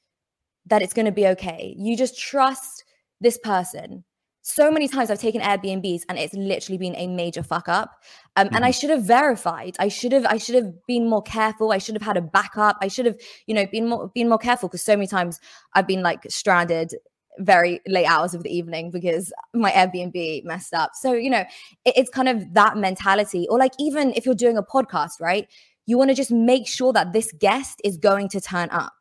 that 0.66 0.82
it's 0.82 0.94
going 0.94 1.06
to 1.06 1.12
be 1.12 1.26
okay. 1.28 1.74
You 1.76 1.96
just 1.96 2.18
trust 2.18 2.84
this 3.20 3.38
person. 3.38 4.04
So 4.42 4.70
many 4.70 4.88
times 4.88 5.10
I've 5.10 5.18
taken 5.18 5.40
Airbnbs 5.40 6.02
and 6.08 6.18
it's 6.18 6.34
literally 6.34 6.78
been 6.78 6.94
a 6.96 7.08
major 7.08 7.42
fuck 7.42 7.68
up. 7.68 7.90
Um, 8.36 8.48
And 8.52 8.64
I 8.64 8.70
should 8.70 8.90
have 8.90 9.02
verified. 9.02 9.76
I 9.78 9.88
should 9.88 10.12
have. 10.12 10.26
I 10.26 10.36
should 10.36 10.54
have 10.54 10.86
been 10.86 11.08
more 11.08 11.22
careful. 11.22 11.72
I 11.72 11.78
should 11.78 11.94
have 11.94 12.02
had 12.02 12.16
a 12.16 12.20
backup. 12.20 12.76
I 12.82 12.88
should 12.88 13.06
have, 13.06 13.16
you 13.46 13.54
know, 13.54 13.66
been 13.66 13.88
more 13.88 14.08
been 14.14 14.28
more 14.28 14.38
careful 14.38 14.68
because 14.68 14.82
so 14.82 14.94
many 14.94 15.06
times 15.06 15.40
I've 15.74 15.86
been 15.86 16.02
like 16.02 16.20
stranded 16.28 16.94
very 17.38 17.80
late 17.86 18.06
hours 18.06 18.34
of 18.34 18.42
the 18.42 18.54
evening 18.54 18.90
because 18.90 19.32
my 19.54 19.70
Airbnb 19.70 20.44
messed 20.44 20.74
up. 20.74 20.90
So 20.94 21.12
you 21.12 21.30
know, 21.30 21.44
it, 21.84 21.94
it's 21.96 22.10
kind 22.10 22.28
of 22.28 22.54
that 22.54 22.76
mentality. 22.76 23.46
Or 23.50 23.58
like 23.58 23.72
even 23.78 24.12
if 24.14 24.26
you're 24.26 24.34
doing 24.34 24.58
a 24.58 24.62
podcast, 24.62 25.20
right? 25.20 25.48
You 25.86 25.96
want 25.96 26.10
to 26.10 26.14
just 26.14 26.32
make 26.32 26.66
sure 26.66 26.92
that 26.92 27.12
this 27.12 27.32
guest 27.38 27.80
is 27.84 27.96
going 27.96 28.28
to 28.30 28.40
turn 28.40 28.68
up 28.70 28.92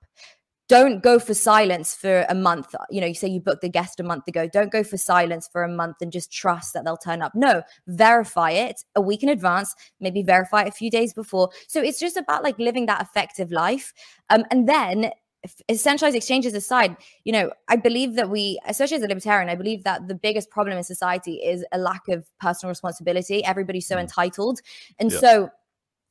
don't 0.68 1.04
go 1.04 1.20
for 1.20 1.34
silence 1.34 1.94
for 1.94 2.26
a 2.28 2.36
month. 2.36 2.74
You 2.90 3.02
know, 3.02 3.08
you 3.08 3.14
say 3.14 3.28
you 3.28 3.40
booked 3.40 3.62
the 3.62 3.70
guest 3.70 4.00
a 4.00 4.04
month 4.04 4.28
ago. 4.28 4.48
Don't 4.48 4.72
go 4.72 4.84
for 4.84 4.98
silence 4.98 5.48
for 5.52 5.64
a 5.64 5.70
month 5.70 5.98
and 6.02 6.12
just 6.12 6.32
trust 6.32 6.74
that 6.74 6.86
they'll 6.86 6.98
turn 6.98 7.22
up. 7.22 7.34
No, 7.36 7.62
verify 7.88 8.52
it 8.52 8.84
a 8.96 9.02
week 9.02 9.22
in 9.22 9.30
advance, 9.30 9.76
maybe 10.00 10.24
verify 10.24 10.64
it 10.64 10.68
a 10.70 10.72
few 10.72 10.90
days 10.90 11.14
before. 11.14 11.50
So 11.68 11.82
it's 11.82 12.00
just 12.00 12.18
about 12.18 12.44
like 12.44 12.58
living 12.58 12.88
that 12.88 13.02
effective 13.02 13.52
life. 13.52 13.94
Um, 14.30 14.44
and 14.50 14.68
then 14.68 15.12
centralized 15.72 16.16
exchanges 16.16 16.56
aside, 16.56 16.98
you 17.24 17.32
know, 17.32 17.52
I 17.68 17.76
believe 17.76 18.16
that 18.16 18.30
we, 18.32 18.60
especially 18.68 18.98
as 18.98 19.04
a 19.04 19.08
libertarian, 19.08 19.50
I 19.50 19.56
believe 19.56 19.84
that 19.84 20.08
the 20.08 20.16
biggest 20.16 20.50
problem 20.50 20.78
in 20.78 20.84
society 20.84 21.36
is 21.36 21.64
a 21.72 21.78
lack 21.78 22.08
of 22.08 22.26
personal 22.40 22.70
responsibility. 22.72 23.44
Everybody's 23.44 23.88
so 23.88 23.98
Mm. 23.98 24.02
entitled. 24.02 24.62
And 25.00 25.12
Yeah. 25.12 25.20
so 25.20 25.50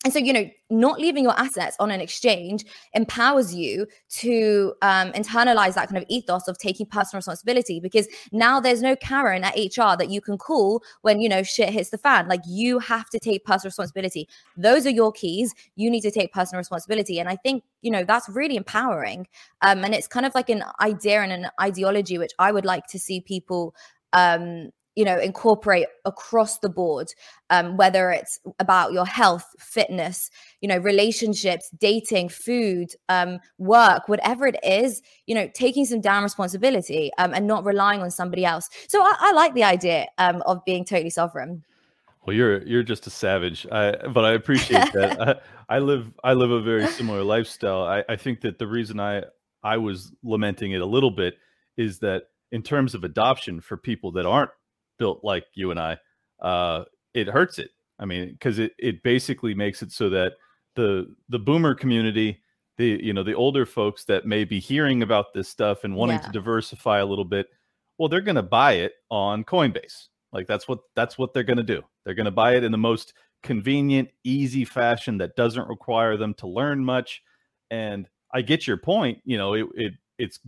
and 0.04 0.12
so, 0.12 0.18
you 0.18 0.34
know, 0.34 0.48
not 0.68 1.00
leaving 1.00 1.24
your 1.24 1.38
assets 1.38 1.76
on 1.80 1.90
an 1.90 2.00
exchange 2.00 2.64
empowers 2.92 3.54
you 3.54 3.86
to 4.10 4.74
um, 4.82 5.10
internalize 5.12 5.74
that 5.74 5.88
kind 5.88 5.96
of 5.96 6.04
ethos 6.08 6.46
of 6.46 6.58
taking 6.58 6.84
personal 6.84 7.20
responsibility 7.20 7.80
because 7.80 8.06
now 8.30 8.60
there's 8.60 8.82
no 8.82 8.94
Karen 8.96 9.44
at 9.44 9.56
HR 9.56 9.96
that 9.96 10.10
you 10.10 10.20
can 10.20 10.36
call 10.36 10.82
when, 11.00 11.22
you 11.22 11.28
know, 11.28 11.42
shit 11.42 11.70
hits 11.70 11.88
the 11.88 11.96
fan. 11.96 12.28
Like 12.28 12.42
you 12.46 12.78
have 12.80 13.08
to 13.10 13.18
take 13.18 13.46
personal 13.46 13.70
responsibility. 13.70 14.28
Those 14.58 14.86
are 14.86 14.90
your 14.90 15.10
keys. 15.10 15.54
You 15.74 15.90
need 15.90 16.02
to 16.02 16.10
take 16.10 16.34
personal 16.34 16.58
responsibility. 16.58 17.18
And 17.18 17.28
I 17.28 17.36
think, 17.36 17.64
you 17.80 17.90
know, 17.90 18.04
that's 18.04 18.28
really 18.28 18.56
empowering. 18.56 19.26
Um, 19.62 19.84
and 19.84 19.94
it's 19.94 20.06
kind 20.06 20.26
of 20.26 20.34
like 20.34 20.50
an 20.50 20.64
idea 20.82 21.22
and 21.22 21.32
an 21.32 21.48
ideology 21.58 22.18
which 22.18 22.32
I 22.38 22.52
would 22.52 22.66
like 22.66 22.86
to 22.88 22.98
see 22.98 23.20
people 23.20 23.74
um 24.12 24.70
you 24.94 25.04
know 25.04 25.18
incorporate 25.18 25.86
across 26.04 26.58
the 26.58 26.68
board 26.68 27.08
um, 27.50 27.76
whether 27.76 28.10
it's 28.10 28.38
about 28.58 28.92
your 28.92 29.06
health 29.06 29.46
fitness 29.58 30.30
you 30.60 30.68
know 30.68 30.78
relationships 30.78 31.70
dating 31.78 32.28
food 32.28 32.88
um, 33.08 33.38
work 33.58 34.08
whatever 34.08 34.46
it 34.46 34.56
is 34.62 35.02
you 35.26 35.34
know 35.34 35.48
taking 35.54 35.84
some 35.84 36.00
damn 36.00 36.22
responsibility 36.22 37.10
um, 37.18 37.34
and 37.34 37.46
not 37.46 37.64
relying 37.64 38.00
on 38.00 38.10
somebody 38.10 38.44
else 38.44 38.68
so 38.88 39.00
i, 39.00 39.14
I 39.18 39.32
like 39.32 39.54
the 39.54 39.64
idea 39.64 40.06
um, 40.18 40.42
of 40.46 40.64
being 40.64 40.84
totally 40.84 41.10
sovereign 41.10 41.64
Well, 42.26 42.34
you're 42.34 42.62
you're 42.66 42.82
just 42.82 43.06
a 43.06 43.10
savage, 43.10 43.66
I, 43.70 44.08
but 44.08 44.24
I 44.24 44.32
appreciate 44.32 44.92
that. 44.94 45.20
I, 45.68 45.76
I 45.76 45.78
live 45.80 46.06
I 46.22 46.32
live 46.32 46.50
a 46.50 46.62
very 46.62 46.86
similar 46.86 47.22
lifestyle. 47.22 47.82
I, 47.84 48.02
I 48.08 48.16
think 48.16 48.40
that 48.42 48.58
the 48.58 48.66
reason 48.66 48.98
I 48.98 49.24
I 49.62 49.76
was 49.76 50.12
lamenting 50.22 50.72
it 50.72 50.80
a 50.80 50.86
little 50.86 51.10
bit 51.10 51.34
is 51.76 51.98
that 51.98 52.24
in 52.50 52.62
terms 52.62 52.94
of 52.94 53.04
adoption 53.04 53.60
for 53.60 53.76
people 53.76 54.12
that 54.12 54.26
aren't 54.26 54.50
built 54.98 55.22
like 55.22 55.46
you 55.54 55.70
and 55.70 55.80
I, 55.80 55.98
uh, 56.40 56.84
it 57.14 57.28
hurts 57.28 57.58
it. 57.58 57.70
I 57.98 58.04
mean, 58.04 58.32
because 58.32 58.58
it 58.58 58.72
it 58.78 59.02
basically 59.02 59.54
makes 59.54 59.82
it 59.82 59.92
so 59.92 60.10
that 60.10 60.34
the 60.74 61.14
the 61.28 61.38
boomer 61.38 61.74
community, 61.74 62.40
the 62.76 63.00
you 63.02 63.12
know 63.12 63.22
the 63.22 63.34
older 63.34 63.66
folks 63.66 64.04
that 64.04 64.26
may 64.26 64.44
be 64.44 64.58
hearing 64.58 65.02
about 65.02 65.32
this 65.32 65.48
stuff 65.48 65.84
and 65.84 65.94
wanting 65.94 66.20
to 66.20 66.30
diversify 66.30 66.98
a 66.98 67.06
little 67.06 67.24
bit, 67.24 67.48
well, 67.98 68.08
they're 68.08 68.20
going 68.20 68.34
to 68.34 68.42
buy 68.42 68.72
it 68.72 68.94
on 69.10 69.44
Coinbase. 69.44 70.08
Like 70.32 70.46
that's 70.46 70.66
what 70.66 70.80
that's 70.96 71.16
what 71.16 71.32
they're 71.32 71.44
going 71.44 71.58
to 71.58 71.62
do. 71.62 71.82
They're 72.04 72.14
going 72.14 72.24
to 72.24 72.32
buy 72.32 72.56
it 72.56 72.64
in 72.64 72.72
the 72.72 72.78
most 72.78 73.14
convenient, 73.42 74.08
easy 74.24 74.64
fashion 74.64 75.18
that 75.18 75.36
doesn't 75.36 75.68
require 75.68 76.16
them 76.16 76.34
to 76.34 76.48
learn 76.48 76.84
much. 76.84 77.22
And 77.70 78.08
I 78.32 78.42
get 78.42 78.66
your 78.66 78.76
point. 78.76 79.20
You 79.24 79.38
know, 79.38 79.54
it, 79.54 79.66
it 79.74 79.92
it's 80.18 80.40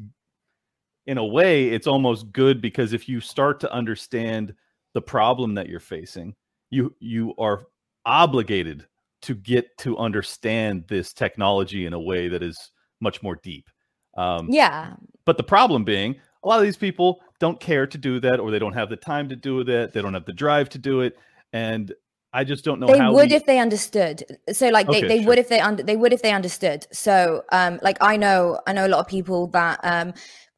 in 1.06 1.18
a 1.18 1.24
way 1.24 1.68
it's 1.68 1.86
almost 1.86 2.32
good 2.32 2.60
because 2.60 2.92
if 2.92 3.08
you 3.08 3.20
start 3.20 3.60
to 3.60 3.72
understand 3.72 4.54
the 4.94 5.02
problem 5.02 5.54
that 5.54 5.68
you're 5.68 5.80
facing, 5.80 6.34
you 6.70 6.94
you 7.00 7.34
are 7.38 7.66
obligated 8.04 8.86
to 9.22 9.34
get 9.34 9.76
to 9.78 9.96
understand 9.98 10.84
this 10.88 11.12
technology 11.12 11.86
in 11.86 11.92
a 11.92 12.00
way 12.00 12.28
that 12.28 12.42
is 12.42 12.70
much 13.00 13.22
more 13.22 13.36
deep. 13.42 13.68
Um, 14.16 14.48
yeah 14.50 14.94
but 15.24 15.36
the 15.36 15.42
problem 15.42 15.84
being, 15.84 16.16
a 16.44 16.48
lot 16.48 16.58
of 16.58 16.64
these 16.64 16.76
people 16.76 17.20
don't 17.40 17.58
care 17.60 17.86
to 17.86 17.98
do 17.98 18.20
that, 18.20 18.38
or 18.40 18.50
they 18.50 18.58
don't 18.60 18.72
have 18.72 18.88
the 18.88 18.96
time 18.96 19.28
to 19.28 19.36
do 19.36 19.64
that. 19.64 19.92
They 19.92 20.00
don't 20.00 20.14
have 20.14 20.24
the 20.24 20.32
drive 20.32 20.68
to 20.70 20.78
do 20.78 21.00
it, 21.00 21.18
and 21.52 21.92
I 22.32 22.44
just 22.44 22.64
don't 22.64 22.78
know 22.80 22.86
they 22.86 23.00
would 23.00 23.30
we- 23.30 23.36
if 23.36 23.46
they 23.46 23.58
understood 23.58 24.22
so 24.52 24.68
like 24.68 24.86
they, 24.90 25.00
Okay, 25.00 25.08
they 25.08 25.18
sure. 25.18 25.28
would 25.28 25.38
if 25.38 25.48
they 25.48 25.58
under 25.58 25.82
they 25.82 25.96
would 25.96 26.12
if 26.12 26.20
they 26.22 26.32
understood 26.32 26.86
so 26.92 27.42
um 27.50 27.78
like 27.82 27.96
i 28.02 28.14
know 28.16 28.60
i 28.66 28.74
know 28.74 28.86
a 28.86 28.88
lot 28.88 29.00
of 29.00 29.06
people 29.06 29.46
that 29.48 29.80
um 29.84 30.12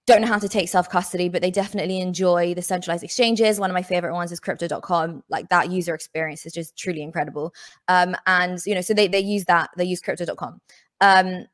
don't 0.09 0.23
know 0.23 0.27
how 0.27 0.39
to 0.39 0.49
take 0.49 0.69
self 0.69 0.89
custody 0.89 1.29
but 1.29 1.43
they 1.43 1.51
definitely 1.51 2.01
enjoy 2.01 2.55
the 2.55 2.63
centralized 2.63 3.05
exchanges 3.05 3.61
one 3.61 3.71
of 3.71 3.75
my 3.75 3.83
favorite 3.83 4.15
ones 4.15 4.33
is 4.33 4.41
crypto.com 4.41 5.23
like 5.29 5.49
that 5.51 5.71
user 5.71 5.95
experience 5.95 6.47
is 6.47 6.53
just 6.53 6.77
truly 6.77 7.03
incredible 7.03 7.53
um 7.89 8.17
and 8.27 8.59
you 8.67 8.75
know 8.75 8.81
so 8.81 8.95
they 8.95 9.07
they 9.07 9.21
use 9.21 9.45
that 9.45 9.71
they 9.77 9.85
use 9.85 10.01
crypto.com 10.01 10.61
um 11.01 11.47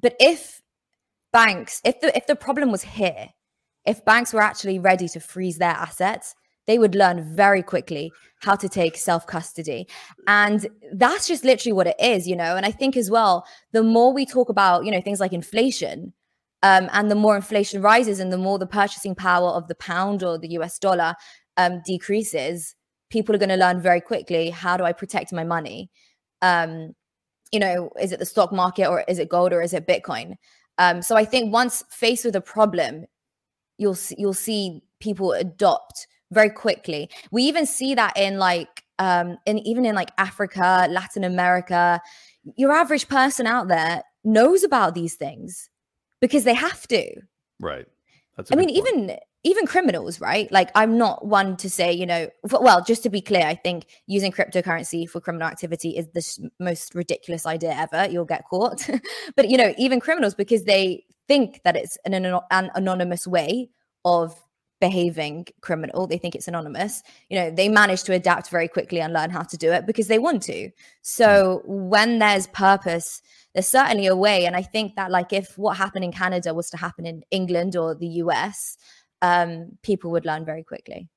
but 0.00 0.14
if 0.18 0.62
banks 1.32 1.80
if 1.84 2.00
the 2.00 2.16
if 2.16 2.26
the 2.26 2.34
problem 2.34 2.72
was 2.72 2.82
here 2.82 3.28
if 3.84 4.04
banks 4.04 4.32
were 4.32 4.42
actually 4.42 4.78
ready 4.78 5.06
to 5.08 5.20
freeze 5.20 5.58
their 5.58 5.70
assets 5.70 6.34
they 6.66 6.78
would 6.78 6.94
learn 6.94 7.34
very 7.34 7.62
quickly 7.62 8.12
how 8.42 8.54
to 8.54 8.68
take 8.68 8.96
self 8.96 9.26
custody. 9.26 9.88
And 10.28 10.68
that's 10.92 11.26
just 11.26 11.44
literally 11.44 11.72
what 11.72 11.88
it 11.88 11.96
is, 11.98 12.28
you 12.28 12.36
know. 12.36 12.54
And 12.54 12.64
I 12.64 12.70
think 12.70 12.96
as 12.96 13.10
well, 13.10 13.44
the 13.72 13.82
more 13.82 14.12
we 14.12 14.24
talk 14.24 14.48
about, 14.48 14.84
you 14.84 14.92
know, 14.92 15.00
things 15.00 15.18
like 15.18 15.32
inflation, 15.32 16.12
um, 16.62 16.88
and 16.92 17.10
the 17.10 17.14
more 17.14 17.36
inflation 17.36 17.80
rises 17.80 18.20
and 18.20 18.32
the 18.32 18.38
more 18.38 18.58
the 18.58 18.66
purchasing 18.66 19.14
power 19.14 19.48
of 19.48 19.68
the 19.68 19.74
pound 19.74 20.22
or 20.22 20.38
the 20.38 20.50
US 20.50 20.78
dollar 20.78 21.14
um, 21.56 21.80
decreases, 21.86 22.74
people 23.10 23.34
are 23.34 23.38
going 23.38 23.48
to 23.48 23.56
learn 23.56 23.80
very 23.80 24.00
quickly 24.00 24.50
how 24.50 24.76
do 24.76 24.84
I 24.84 24.92
protect 24.92 25.32
my 25.32 25.44
money? 25.44 25.90
Um, 26.42 26.94
you 27.50 27.58
know, 27.58 27.90
is 28.00 28.12
it 28.12 28.18
the 28.18 28.26
stock 28.26 28.52
market 28.52 28.86
or 28.86 29.04
is 29.08 29.18
it 29.18 29.28
gold 29.28 29.52
or 29.52 29.62
is 29.62 29.72
it 29.72 29.86
Bitcoin? 29.86 30.34
Um, 30.78 31.02
so 31.02 31.16
I 31.16 31.24
think 31.24 31.52
once 31.52 31.82
faced 31.90 32.24
with 32.24 32.36
a 32.36 32.40
problem, 32.40 33.06
you'll 33.78 33.94
see, 33.94 34.14
you'll 34.18 34.34
see 34.34 34.82
people 35.00 35.32
adopt 35.32 36.06
very 36.30 36.50
quickly. 36.50 37.10
We 37.32 37.42
even 37.44 37.66
see 37.66 37.94
that 37.94 38.16
in 38.16 38.38
like 38.38 38.84
um 38.98 39.38
in 39.46 39.58
even 39.60 39.86
in 39.86 39.94
like 39.94 40.10
Africa, 40.18 40.86
Latin 40.90 41.24
America, 41.24 42.00
your 42.56 42.72
average 42.72 43.08
person 43.08 43.46
out 43.46 43.68
there 43.68 44.02
knows 44.22 44.62
about 44.62 44.94
these 44.94 45.14
things 45.14 45.69
because 46.20 46.44
they 46.44 46.54
have 46.54 46.86
to. 46.88 47.22
right. 47.58 47.86
That's. 48.36 48.52
I 48.52 48.54
I 48.54 48.58
mean, 48.58 48.70
even 48.70 49.16
even 49.42 49.66
criminals, 49.66 50.20
right? 50.20 50.50
Like, 50.52 50.70
I'm 50.74 50.98
not 50.98 51.24
one 51.24 51.56
to 51.58 51.70
say, 51.70 51.92
you 51.92 52.04
know, 52.04 52.28
well, 52.50 52.84
just 52.84 53.02
to 53.04 53.10
be 53.10 53.22
clear, 53.22 53.46
I 53.46 53.54
think 53.54 53.86
using 54.06 54.32
cryptocurrency 54.32 55.08
for 55.08 55.20
criminal 55.20 55.48
activity 55.48 55.96
is 55.96 56.08
the 56.08 56.50
most 56.58 56.94
ridiculous 56.94 57.46
idea 57.46 57.72
ever. 57.72 58.10
You'll 58.10 58.26
get 58.26 58.44
caught. 58.50 58.88
but, 59.36 59.48
you 59.48 59.56
know, 59.56 59.72
even 59.78 59.98
criminals, 59.98 60.34
because 60.34 60.64
they 60.64 61.04
think 61.26 61.62
that 61.64 61.74
it's 61.76 61.96
an, 62.04 62.12
an 62.14 62.70
anonymous 62.74 63.26
way 63.26 63.70
of 64.04 64.34
behaving 64.80 65.46
criminal 65.60 66.06
they 66.06 66.16
think 66.16 66.34
it's 66.34 66.48
anonymous 66.48 67.02
you 67.28 67.38
know 67.38 67.50
they 67.50 67.68
manage 67.68 68.02
to 68.02 68.14
adapt 68.14 68.48
very 68.48 68.66
quickly 68.66 68.98
and 68.98 69.12
learn 69.12 69.28
how 69.28 69.42
to 69.42 69.58
do 69.58 69.70
it 69.70 69.86
because 69.86 70.08
they 70.08 70.18
want 70.18 70.42
to 70.42 70.70
so 71.02 71.60
when 71.66 72.18
there's 72.18 72.46
purpose 72.46 73.20
there's 73.54 73.68
certainly 73.68 74.06
a 74.06 74.16
way 74.16 74.46
and 74.46 74.56
i 74.56 74.62
think 74.62 74.94
that 74.96 75.10
like 75.10 75.32
if 75.32 75.56
what 75.58 75.76
happened 75.76 76.04
in 76.04 76.12
canada 76.12 76.54
was 76.54 76.70
to 76.70 76.76
happen 76.76 77.06
in 77.06 77.22
england 77.30 77.76
or 77.76 77.94
the 77.94 78.06
us 78.06 78.76
um, 79.22 79.72
people 79.82 80.10
would 80.10 80.24
learn 80.24 80.46
very 80.46 80.64
quickly 80.64 81.08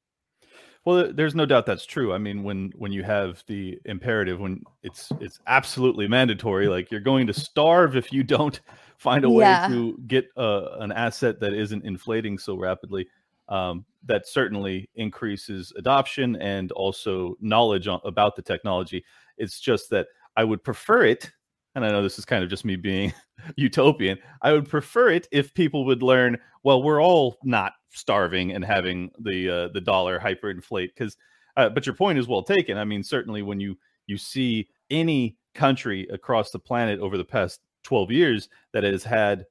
well, 0.86 1.14
there's 1.14 1.34
no 1.34 1.46
doubt 1.46 1.66
that's 1.66 1.86
true. 1.86 2.14
I 2.14 2.18
mean, 2.18 2.44
when 2.44 2.74
when 2.76 2.92
you 2.92 3.04
have 3.04 3.42
the 3.48 3.80
imperative, 3.86 4.40
when 4.42 4.64
it's 4.84 5.10
it's 5.22 5.40
absolutely 5.48 6.10
mandatory, 6.10 6.68
like 6.68 6.92
you're 6.92 7.00
going 7.00 7.26
to 7.28 7.34
starve 7.34 7.96
if 7.96 8.12
you 8.12 8.22
don't 8.22 8.60
find 8.98 9.24
a 9.24 9.30
Yeah. 9.30 9.66
way 9.66 9.74
to 9.74 9.98
get 10.08 10.28
uh, 10.36 10.78
an 10.80 10.92
asset 10.92 11.40
that 11.40 11.54
isn't 11.54 11.86
inflating 11.86 12.38
so 12.38 12.56
rapidly. 12.56 13.08
Um, 13.48 13.86
that 14.06 14.28
certainly 14.28 14.90
increases 14.96 15.72
adoption 15.78 16.36
and 16.38 16.72
also 16.74 17.38
knowledge 17.40 17.88
on, 17.88 18.02
about 18.04 18.36
the 18.36 18.42
technology. 18.42 19.06
It's 19.38 19.60
just 19.62 19.90
that 19.92 20.08
I 20.36 20.44
would 20.44 20.64
prefer 20.64 21.06
it, 21.06 21.32
and 21.76 21.86
I 21.86 21.90
know 21.90 22.04
this 22.04 22.20
is 22.20 22.26
kind 22.26 22.44
of 22.44 22.50
just 22.50 22.66
me 22.66 22.76
being 22.76 23.14
utopian. 23.56 24.18
I 24.42 24.54
would 24.54 24.70
prefer 24.70 25.10
it 25.10 25.28
if 25.32 25.54
people 25.54 25.86
would 25.86 26.04
learn. 26.04 26.38
Well, 26.64 26.84
we're 26.84 27.02
all 27.02 27.38
not 27.44 27.74
starving 27.92 28.52
and 28.52 28.64
having 28.64 29.12
the 29.20 29.50
uh, 29.50 29.68
the 29.70 29.82
dollar 29.82 30.20
hyperinflate 30.20 30.90
because. 30.96 31.18
Uh, 31.56 31.70
but 31.70 31.86
your 31.86 31.94
point 31.94 32.18
is 32.18 32.28
well 32.28 32.42
taken. 32.42 32.80
I 32.80 32.84
mean, 32.84 33.04
certainly 33.04 33.44
when 33.44 33.60
you 33.60 33.78
you 34.08 34.18
see 34.18 34.70
any 34.90 35.38
country 35.54 36.08
across 36.12 36.52
the 36.52 36.60
planet 36.60 37.00
over 37.00 37.18
the 37.18 37.26
past 37.26 37.62
12 37.84 38.12
years 38.12 38.50
that 38.74 38.84
has 38.84 39.04
had 39.04 39.46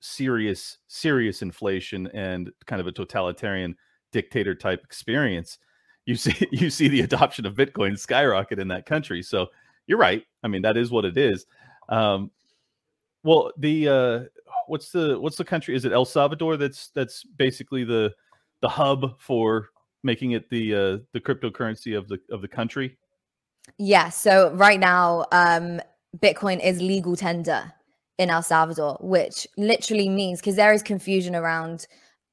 serious 0.00 0.78
serious 0.88 1.42
inflation 1.42 2.06
and 2.14 2.50
kind 2.66 2.80
of 2.80 2.86
a 2.86 2.92
totalitarian 2.92 3.76
dictator 4.12 4.54
type 4.54 4.82
experience 4.82 5.58
you 6.06 6.16
see 6.16 6.48
you 6.52 6.70
see 6.70 6.88
the 6.88 7.02
adoption 7.02 7.44
of 7.44 7.54
bitcoin 7.54 7.98
skyrocket 7.98 8.58
in 8.58 8.68
that 8.68 8.86
country 8.86 9.22
so 9.22 9.46
you're 9.90 9.98
right 9.98 10.24
i 10.42 10.48
mean 10.48 10.62
that 10.62 10.78
is 10.78 10.90
what 10.90 11.04
it 11.04 11.18
is 11.18 11.44
um 11.90 12.30
well 13.24 13.52
the 13.58 13.88
uh 13.88 14.20
what's 14.68 14.90
the 14.90 15.20
what's 15.20 15.36
the 15.36 15.44
country 15.44 15.74
is 15.74 15.84
it 15.84 15.92
el 15.92 16.06
salvador 16.06 16.56
that's 16.56 16.90
that's 16.94 17.24
basically 17.36 17.84
the 17.84 18.10
the 18.62 18.68
hub 18.68 19.20
for 19.20 19.68
making 20.02 20.30
it 20.30 20.48
the 20.48 20.74
uh 20.74 20.98
the 21.12 21.20
cryptocurrency 21.20 21.98
of 21.98 22.08
the 22.08 22.18
of 22.30 22.40
the 22.40 22.48
country 22.48 22.96
Yeah. 23.78 24.08
So 24.08 24.50
right 24.52 24.80
now, 24.80 25.26
um, 25.32 25.80
Bitcoin 26.18 26.64
is 26.64 26.80
legal 26.80 27.16
tender 27.16 27.72
in 28.18 28.30
El 28.30 28.42
Salvador, 28.42 28.98
which 29.00 29.46
literally 29.56 30.08
means 30.08 30.40
because 30.40 30.56
there 30.56 30.72
is 30.72 30.82
confusion 30.82 31.34
around, 31.34 31.86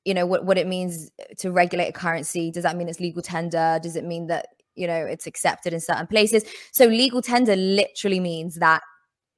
you 0.06 0.14
know, 0.14 0.26
what, 0.26 0.46
what 0.46 0.58
it 0.58 0.68
means 0.68 1.12
to 1.40 1.52
regulate 1.52 1.88
a 1.88 1.94
currency. 1.94 2.52
Does 2.52 2.64
that 2.64 2.76
mean 2.76 2.90
it's 2.90 3.00
legal 3.00 3.22
tender? 3.22 3.80
Does 3.82 3.96
it 3.96 4.04
mean 4.04 4.28
that, 4.28 4.48
you 4.78 4.88
know, 4.88 5.06
it's 5.06 5.28
accepted 5.28 5.74
in 5.74 5.80
certain 5.80 6.08
places? 6.08 6.44
So 6.72 6.86
legal 6.86 7.22
tender 7.22 7.56
literally 7.56 8.20
means 8.20 8.56
that 8.56 8.82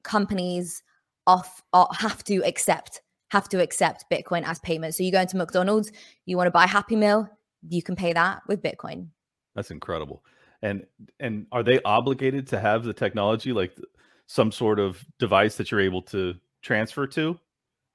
companies 0.03 0.83
off, 1.27 1.61
have 1.73 2.23
to 2.25 2.37
accept 2.45 3.01
have 3.29 3.47
to 3.49 3.61
accept 3.61 4.05
Bitcoin 4.11 4.43
as 4.43 4.59
payment. 4.59 4.95
So 4.95 5.03
you 5.03 5.11
go 5.11 5.21
into 5.21 5.37
McDonald's, 5.37 5.91
you 6.25 6.35
want 6.35 6.47
to 6.47 6.51
buy 6.51 6.65
Happy 6.65 6.95
Meal, 6.95 7.29
you 7.67 7.83
can 7.83 7.95
pay 7.95 8.11
that 8.13 8.41
with 8.47 8.61
Bitcoin. 8.61 9.07
That's 9.55 9.71
incredible. 9.71 10.23
And 10.61 10.85
and 11.19 11.45
are 11.51 11.63
they 11.63 11.81
obligated 11.83 12.47
to 12.47 12.59
have 12.59 12.83
the 12.83 12.93
technology 12.93 13.53
like 13.53 13.77
some 14.27 14.51
sort 14.51 14.79
of 14.79 15.03
device 15.17 15.55
that 15.57 15.71
you're 15.71 15.79
able 15.79 16.01
to 16.03 16.35
transfer 16.61 17.07
to? 17.07 17.39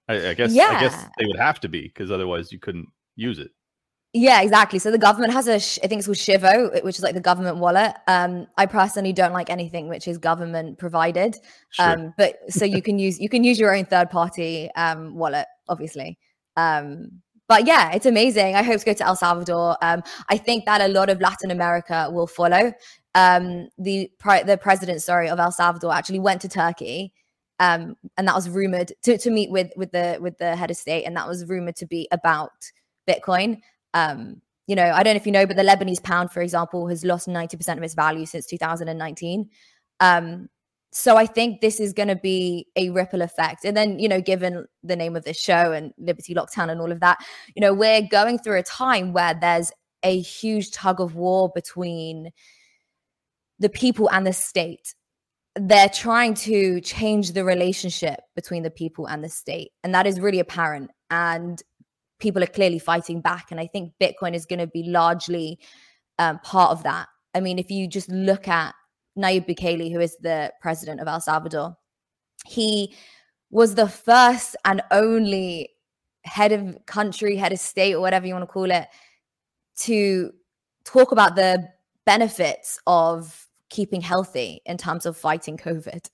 I, 0.08 0.28
I 0.28 0.34
guess 0.34 0.52
I 0.52 0.80
guess 0.80 1.04
they 1.18 1.26
would 1.26 1.38
have 1.38 1.60
to 1.60 1.68
be 1.68 1.82
because 1.82 2.10
otherwise 2.10 2.52
you 2.52 2.58
couldn't 2.58 2.88
use 3.16 3.38
it. 3.38 3.50
Yeah, 4.16 4.42
exactly. 4.42 4.78
So 4.78 4.92
the 4.92 4.98
government 4.98 5.32
has 5.32 5.48
a, 5.48 5.58
sh- 5.58 5.80
I 5.82 5.88
think 5.88 5.98
it's 5.98 6.06
called 6.06 6.16
Chivo, 6.16 6.84
which 6.84 6.96
is 6.98 7.02
like 7.02 7.14
the 7.14 7.20
government 7.20 7.56
wallet. 7.56 7.94
Um, 8.06 8.46
I 8.56 8.64
personally 8.64 9.12
don't 9.12 9.32
like 9.32 9.50
anything 9.50 9.88
which 9.88 10.06
is 10.06 10.18
government 10.18 10.78
provided. 10.78 11.36
Sure. 11.70 11.90
Um, 11.90 12.14
but 12.16 12.36
so 12.48 12.64
you 12.64 12.80
can 12.80 13.00
use 13.00 13.18
you 13.18 13.28
can 13.28 13.42
use 13.42 13.58
your 13.58 13.74
own 13.74 13.84
third 13.86 14.10
party 14.10 14.70
um 14.76 15.16
wallet, 15.16 15.46
obviously. 15.68 16.16
Um, 16.56 17.22
but 17.48 17.66
yeah, 17.66 17.90
it's 17.92 18.06
amazing. 18.06 18.54
I 18.54 18.62
hope 18.62 18.78
to 18.78 18.86
go 18.86 18.92
to 18.92 19.04
El 19.04 19.16
Salvador. 19.16 19.76
Um, 19.82 20.04
I 20.30 20.38
think 20.38 20.64
that 20.66 20.80
a 20.80 20.88
lot 20.88 21.10
of 21.10 21.20
Latin 21.20 21.50
America 21.50 22.08
will 22.10 22.28
follow. 22.28 22.72
Um, 23.16 23.68
the 23.78 24.10
pri- 24.20 24.44
the 24.44 24.56
president, 24.56 25.02
sorry, 25.02 25.28
of 25.28 25.40
El 25.40 25.50
Salvador 25.50 25.92
actually 25.92 26.20
went 26.20 26.40
to 26.42 26.48
Turkey. 26.48 27.12
Um, 27.58 27.96
and 28.16 28.28
that 28.28 28.34
was 28.34 28.48
rumored 28.48 28.92
to, 29.02 29.18
to 29.18 29.30
meet 29.30 29.50
with 29.50 29.72
with 29.76 29.90
the 29.90 30.18
with 30.20 30.38
the 30.38 30.54
head 30.54 30.70
of 30.70 30.76
state, 30.76 31.02
and 31.04 31.16
that 31.16 31.26
was 31.26 31.44
rumored 31.46 31.76
to 31.76 31.86
be 31.86 32.06
about 32.12 32.52
Bitcoin. 33.08 33.58
Um, 33.94 34.42
you 34.66 34.76
know, 34.76 34.90
I 34.90 35.02
don't 35.02 35.14
know 35.14 35.18
if 35.18 35.26
you 35.26 35.32
know, 35.32 35.46
but 35.46 35.56
the 35.56 35.62
Lebanese 35.62 36.02
pound, 36.02 36.30
for 36.30 36.40
example, 36.40 36.88
has 36.88 37.04
lost 37.04 37.28
90% 37.28 37.76
of 37.76 37.82
its 37.82 37.94
value 37.94 38.26
since 38.26 38.46
2019. 38.46 39.48
Um, 40.00 40.48
so 40.94 41.16
I 41.16 41.26
think 41.26 41.60
this 41.60 41.80
is 41.80 41.92
going 41.92 42.08
to 42.08 42.16
be 42.16 42.68
a 42.76 42.90
ripple 42.90 43.20
effect. 43.20 43.64
And 43.64 43.76
then, 43.76 43.98
you 43.98 44.08
know, 44.08 44.20
given 44.20 44.64
the 44.84 44.94
name 44.94 45.16
of 45.16 45.24
this 45.24 45.38
show 45.38 45.72
and 45.72 45.92
Liberty 45.98 46.34
Lockdown 46.34 46.70
and 46.70 46.80
all 46.80 46.92
of 46.92 47.00
that, 47.00 47.18
you 47.54 47.60
know, 47.60 47.74
we're 47.74 48.02
going 48.02 48.38
through 48.38 48.58
a 48.58 48.62
time 48.62 49.12
where 49.12 49.34
there's 49.34 49.72
a 50.04 50.20
huge 50.20 50.70
tug 50.70 51.00
of 51.00 51.16
war 51.16 51.50
between 51.52 52.30
the 53.58 53.68
people 53.68 54.08
and 54.10 54.24
the 54.24 54.32
state. 54.32 54.94
They're 55.56 55.88
trying 55.88 56.34
to 56.34 56.80
change 56.80 57.32
the 57.32 57.44
relationship 57.44 58.20
between 58.36 58.62
the 58.62 58.70
people 58.70 59.06
and 59.06 59.22
the 59.22 59.28
state. 59.28 59.72
And 59.82 59.94
that 59.94 60.06
is 60.06 60.20
really 60.20 60.40
apparent. 60.40 60.90
And 61.10 61.60
people 62.24 62.42
are 62.42 62.48
clearly 62.48 62.80
fighting 62.80 63.20
back. 63.20 63.52
And 63.52 63.60
I 63.60 63.68
think 63.68 63.92
Bitcoin 64.00 64.34
is 64.34 64.46
going 64.46 64.58
to 64.58 64.66
be 64.66 64.82
largely 64.84 65.60
um, 66.18 66.40
part 66.40 66.72
of 66.72 66.82
that. 66.82 67.06
I 67.34 67.40
mean, 67.40 67.58
if 67.60 67.70
you 67.70 67.86
just 67.86 68.08
look 68.08 68.48
at 68.48 68.74
Nayib 69.16 69.46
Bukele, 69.46 69.92
who 69.92 70.00
is 70.00 70.16
the 70.20 70.52
president 70.60 71.00
of 71.00 71.06
El 71.06 71.20
Salvador, 71.20 71.76
he 72.46 72.94
was 73.50 73.74
the 73.74 73.88
first 73.88 74.56
and 74.64 74.82
only 74.90 75.70
head 76.24 76.50
of 76.50 76.84
country, 76.86 77.36
head 77.36 77.52
of 77.52 77.60
state, 77.60 77.94
or 77.94 78.00
whatever 78.00 78.26
you 78.26 78.32
want 78.32 78.42
to 78.42 78.52
call 78.52 78.70
it, 78.70 78.88
to 79.76 80.32
talk 80.84 81.12
about 81.12 81.36
the 81.36 81.68
benefits 82.06 82.80
of 82.86 83.46
keeping 83.70 84.00
healthy 84.00 84.60
in 84.66 84.76
terms 84.76 85.04
of 85.04 85.16
fighting 85.16 85.56
COVID. 85.56 86.08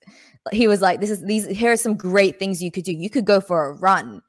He 0.51 0.67
was 0.67 0.81
like, 0.81 0.99
"This 0.99 1.09
is 1.09 1.23
these. 1.23 1.45
Here 1.47 1.71
are 1.71 1.77
some 1.77 1.95
great 1.95 2.39
things 2.39 2.61
you 2.61 2.71
could 2.71 2.83
do. 2.83 2.91
You 2.91 3.09
could 3.09 3.25
go 3.25 3.39
for 3.39 3.65
a 3.65 3.73
run. 3.73 4.21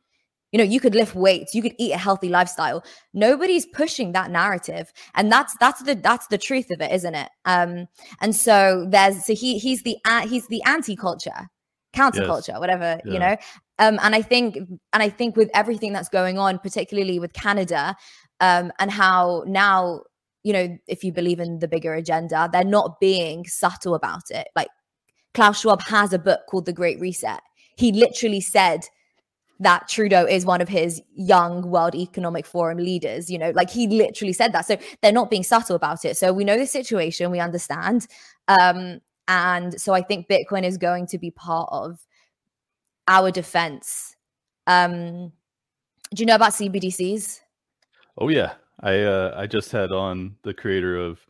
You 0.52 0.58
know, 0.58 0.64
you 0.64 0.80
could 0.80 0.94
lift 0.94 1.14
weights. 1.14 1.54
You 1.54 1.62
could 1.62 1.74
eat 1.78 1.92
a 1.92 1.98
healthy 1.98 2.28
lifestyle. 2.28 2.84
Nobody's 3.14 3.64
pushing 3.66 4.12
that 4.12 4.30
narrative, 4.30 4.92
and 5.14 5.32
that's 5.32 5.56
that's 5.58 5.82
the 5.82 5.94
that's 5.94 6.26
the 6.26 6.38
truth 6.38 6.70
of 6.70 6.80
it, 6.80 6.92
isn't 6.92 7.14
it? 7.14 7.30
Um, 7.46 7.86
and 8.20 8.36
so 8.36 8.86
there's 8.88 9.24
so 9.24 9.34
he 9.34 9.58
he's 9.58 9.82
the 9.82 9.96
he's 10.28 10.46
the 10.48 10.62
anti-culture, 10.66 11.48
counterculture, 11.94 12.60
whatever 12.60 13.00
you 13.04 13.18
know. 13.18 13.36
Um, 13.78 13.98
and 14.02 14.14
I 14.14 14.22
think 14.22 14.56
and 14.56 15.02
I 15.02 15.08
think 15.08 15.36
with 15.36 15.50
everything 15.54 15.92
that's 15.92 16.10
going 16.10 16.38
on, 16.38 16.58
particularly 16.58 17.18
with 17.18 17.32
Canada, 17.32 17.96
um, 18.40 18.72
and 18.78 18.90
how 18.90 19.44
now 19.46 20.02
you 20.42 20.52
know 20.52 20.76
if 20.86 21.02
you 21.02 21.12
believe 21.12 21.40
in 21.40 21.60
the 21.60 21.68
bigger 21.68 21.94
agenda, 21.94 22.48
they're 22.52 22.62
not 22.62 23.00
being 23.00 23.46
subtle 23.46 23.94
about 23.94 24.30
it. 24.30 24.48
Like 24.54 24.68
Klaus 25.34 25.60
Schwab 25.60 25.80
has 25.82 26.12
a 26.12 26.18
book 26.18 26.40
called 26.48 26.66
The 26.66 26.72
Great 26.72 27.00
Reset. 27.00 27.40
He 27.76 27.90
literally 27.90 28.40
said 28.42 28.84
that 29.62 29.88
Trudeau 29.88 30.26
is 30.26 30.44
one 30.44 30.60
of 30.60 30.68
his 30.68 31.00
young 31.14 31.70
World 31.70 31.94
Economic 31.94 32.46
Forum 32.46 32.78
leaders. 32.78 33.30
You 33.30 33.38
know, 33.38 33.50
like 33.50 33.70
he 33.70 33.86
literally 33.86 34.32
said 34.32 34.52
that. 34.52 34.66
So 34.66 34.76
they're 35.00 35.12
not 35.12 35.30
being 35.30 35.44
subtle 35.44 35.76
about 35.76 36.04
it. 36.04 36.16
So 36.16 36.32
we 36.32 36.44
know 36.44 36.58
the 36.58 36.66
situation, 36.66 37.30
we 37.30 37.40
understand. 37.40 38.06
Um, 38.48 39.00
and 39.28 39.80
so 39.80 39.92
I 39.92 40.02
think 40.02 40.28
Bitcoin 40.28 40.64
is 40.64 40.76
going 40.76 41.06
to 41.08 41.18
be 41.18 41.30
part 41.30 41.68
of 41.72 42.04
our 43.06 43.30
defense. 43.30 44.16
Um, 44.66 45.32
do 46.12 46.22
you 46.22 46.26
know 46.26 46.34
about 46.34 46.52
CBDCs? 46.52 47.40
Oh 48.18 48.28
yeah, 48.28 48.54
I 48.80 49.00
uh, 49.00 49.34
I 49.36 49.46
just 49.46 49.70
had 49.72 49.92
on 49.92 50.36
the 50.42 50.52
creator 50.52 50.96
of 50.96 51.20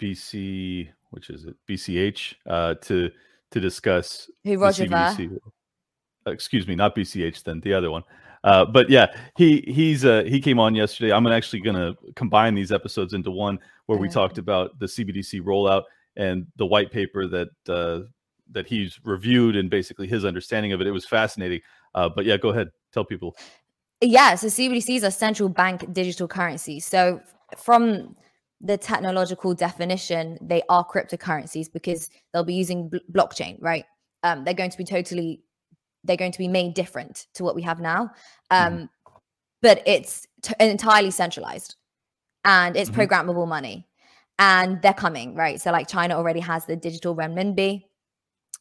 BC, 0.00 0.88
which 1.10 1.30
is 1.30 1.44
it 1.44 1.56
BCH, 1.68 2.34
uh, 2.46 2.74
to 2.82 3.10
to 3.52 3.60
discuss 3.60 4.30
Who 4.44 4.58
Roger? 4.58 4.86
CBDC. 4.86 5.38
Excuse 6.32 6.66
me, 6.66 6.74
not 6.74 6.94
BCH, 6.94 7.42
then 7.42 7.60
the 7.60 7.74
other 7.74 7.90
one. 7.90 8.02
Uh, 8.44 8.64
but 8.64 8.88
yeah, 8.88 9.06
he 9.36 9.64
he's 9.66 10.04
uh, 10.04 10.22
he 10.24 10.40
came 10.40 10.58
on 10.60 10.74
yesterday. 10.74 11.12
I'm 11.12 11.26
actually 11.26 11.60
gonna 11.60 11.94
combine 12.14 12.54
these 12.54 12.70
episodes 12.70 13.12
into 13.12 13.30
one 13.30 13.58
where 13.86 13.98
we 13.98 14.08
talked 14.08 14.38
about 14.38 14.78
the 14.78 14.86
CBDC 14.86 15.42
rollout 15.42 15.84
and 16.16 16.46
the 16.56 16.66
white 16.66 16.92
paper 16.92 17.26
that 17.26 17.48
uh, 17.68 18.00
that 18.52 18.66
he's 18.66 19.00
reviewed 19.04 19.56
and 19.56 19.70
basically 19.70 20.06
his 20.06 20.24
understanding 20.24 20.72
of 20.72 20.80
it. 20.80 20.86
It 20.86 20.92
was 20.92 21.06
fascinating. 21.06 21.60
Uh, 21.94 22.08
but 22.08 22.24
yeah, 22.24 22.36
go 22.36 22.50
ahead, 22.50 22.70
tell 22.92 23.04
people. 23.04 23.36
Yeah, 24.00 24.36
so 24.36 24.46
CBDCs 24.46 25.02
are 25.02 25.10
central 25.10 25.48
bank 25.48 25.92
digital 25.92 26.28
currencies. 26.28 26.86
So 26.86 27.20
from 27.56 28.14
the 28.60 28.76
technological 28.76 29.54
definition, 29.54 30.38
they 30.40 30.62
are 30.68 30.86
cryptocurrencies 30.86 31.72
because 31.72 32.10
they'll 32.32 32.44
be 32.44 32.54
using 32.54 32.88
bl- 32.88 32.98
blockchain, 33.12 33.56
right? 33.60 33.84
Um, 34.22 34.44
they're 34.44 34.54
going 34.54 34.70
to 34.70 34.78
be 34.78 34.84
totally, 34.84 35.40
they're 36.08 36.16
going 36.16 36.32
to 36.32 36.38
be 36.38 36.48
made 36.48 36.74
different 36.74 37.28
to 37.34 37.44
what 37.44 37.54
we 37.54 37.62
have 37.62 37.78
now. 37.78 38.10
Um, 38.50 38.90
But 39.60 39.82
it's 39.86 40.26
t- 40.42 40.54
entirely 40.60 41.10
centralized 41.10 41.74
and 42.44 42.76
it's 42.76 42.90
mm-hmm. 42.90 43.00
programmable 43.00 43.48
money 43.48 43.88
and 44.38 44.80
they're 44.82 44.94
coming 44.94 45.34
right? 45.34 45.60
So 45.60 45.72
like 45.72 45.88
china 45.88 46.14
already 46.14 46.40
has 46.40 46.64
the 46.64 46.76
digital 46.76 47.16
renminbi. 47.16 47.82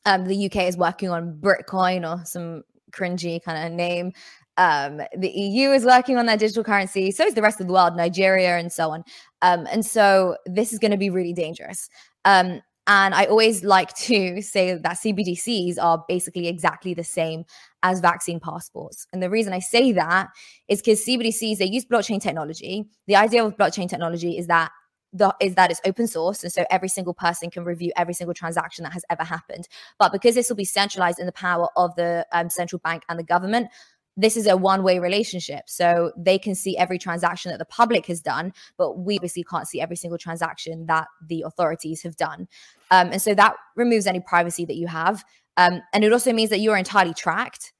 Um, 0.05 0.25
the 0.25 0.47
uk 0.47 0.55
is 0.55 0.75
working 0.75 1.09
on 1.09 1.37
Britcoin 1.39 2.01
or 2.03 2.25
some 2.25 2.63
cringy 2.91 3.39
kind 3.43 3.67
of 3.67 3.77
name. 3.77 4.11
Um, 4.57 5.01
the 5.15 5.29
eu 5.29 5.71
is 5.71 5.85
working 5.85 6.17
on 6.17 6.25
their 6.25 6.37
digital 6.37 6.63
currency. 6.63 7.11
So 7.11 7.25
is 7.25 7.35
the 7.35 7.43
rest 7.43 7.61
of 7.61 7.67
the 7.67 7.73
world 7.73 7.95
nigeria 7.95 8.57
and 8.57 8.71
so 8.71 8.89
on. 8.89 9.03
Um, 9.43 9.67
and 9.71 9.85
so 9.85 10.35
this 10.47 10.73
is 10.73 10.79
going 10.79 10.95
to 10.97 10.97
be 10.97 11.11
really 11.11 11.33
dangerous. 11.33 11.89
Um, 12.25 12.61
and 12.87 13.13
I 13.13 13.25
always 13.25 13.65
like 13.65 13.93
to 13.95 14.41
say 14.41 14.73
that 14.73 14.97
CBDCs 14.97 15.77
are 15.79 16.03
basically 16.07 16.47
exactly 16.47 16.93
the 16.93 17.03
same 17.03 17.43
as 17.83 17.99
vaccine 17.99 18.39
passports. 18.39 19.05
And 19.11 19.21
the 19.21 19.29
reason 19.29 19.51
I 19.51 19.59
say 19.59 19.91
that 19.91 20.29
is 20.69 20.81
because 20.81 21.05
CBDCs, 21.05 21.57
they 21.57 21.65
use 21.65 21.85
blockchain 21.85 22.21
technology. 22.21 22.85
The 23.07 23.17
idea 23.17 23.45
of 23.45 23.57
blockchain 23.57 23.89
technology 23.89 24.37
is 24.37 24.47
that 24.47 24.71
the, 25.13 25.35
is 25.41 25.55
that 25.55 25.71
it's 25.71 25.81
open 25.85 26.07
source 26.07 26.43
and 26.43 26.51
so 26.51 26.65
every 26.69 26.89
single 26.89 27.13
person 27.13 27.49
can 27.49 27.63
review 27.63 27.91
every 27.95 28.13
single 28.13 28.33
transaction 28.33 28.83
that 28.83 28.91
has 28.91 29.05
ever 29.09 29.23
happened 29.23 29.67
but 29.97 30.11
because 30.11 30.35
this 30.35 30.49
will 30.49 30.57
be 30.57 30.65
centralized 30.65 31.17
in 31.17 31.25
the 31.25 31.31
power 31.31 31.69
of 31.77 31.95
the 31.95 32.27
um, 32.33 32.49
central 32.49 32.79
bank 32.79 33.03
and 33.07 33.17
the 33.17 33.23
government 33.23 33.69
this 34.17 34.35
is 34.35 34.47
a 34.47 34.57
one 34.57 34.83
way 34.83 34.97
relationship. 34.99 35.69
So 35.69 36.11
they 36.17 36.39
can 36.39 36.55
see 36.55 36.75
every 36.75 36.97
transaction 36.97 37.51
that 37.51 37.59
the 37.59 37.65
public 37.65 38.07
has 38.07 38.19
done, 38.19 38.51
but 38.77 38.97
we 38.97 39.17
obviously 39.17 39.43
can't 39.43 39.67
see 39.67 39.79
every 39.79 39.95
single 39.95 40.17
transaction 40.17 40.87
that 40.87 41.07
the 41.27 41.43
authorities 41.43 42.01
have 42.01 42.17
done. 42.17 42.47
Um, 42.89 43.11
and 43.11 43.21
so 43.21 43.35
that 43.35 43.55
removes 43.75 44.07
any 44.07 44.19
privacy 44.19 44.65
that 44.65 44.75
you 44.75 44.87
have. 44.87 45.23
Um, 45.55 45.81
and 45.93 46.03
it 46.03 46.11
also 46.11 46.33
means 46.33 46.49
that 46.49 46.59
you're 46.59 46.77
entirely 46.77 47.13
tracked. 47.13 47.73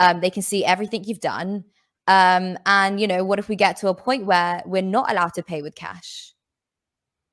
Um, 0.00 0.20
they 0.20 0.30
can 0.30 0.42
see 0.42 0.64
everything 0.64 1.04
you've 1.04 1.20
done. 1.20 1.64
Um, 2.06 2.58
and, 2.66 3.00
you 3.00 3.06
know, 3.06 3.24
what 3.24 3.38
if 3.38 3.48
we 3.48 3.56
get 3.56 3.76
to 3.78 3.88
a 3.88 3.94
point 3.94 4.26
where 4.26 4.62
we're 4.66 4.82
not 4.82 5.10
allowed 5.10 5.34
to 5.34 5.42
pay 5.42 5.62
with 5.62 5.74
cash? 5.74 6.32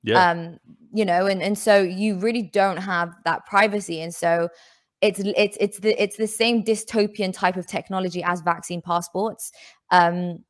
Yeah. 0.04 0.30
Um, 0.30 0.58
you 0.92 1.04
know, 1.04 1.26
and, 1.26 1.42
and 1.42 1.58
so 1.58 1.80
you 1.80 2.18
really 2.18 2.42
don't 2.42 2.78
have 2.78 3.14
that 3.24 3.46
privacy. 3.46 4.00
And 4.00 4.14
so 4.14 4.48
it's 5.02 5.20
it's 5.20 5.56
it's 5.60 5.80
the 5.80 6.00
it's 6.02 6.16
the 6.16 6.28
same 6.28 6.62
dystopian 6.62 7.32
type 7.32 7.56
of 7.56 7.66
technology 7.66 8.22
as 8.22 8.40
vaccine 8.40 8.80
passports. 8.80 9.52
Um, 9.90 10.44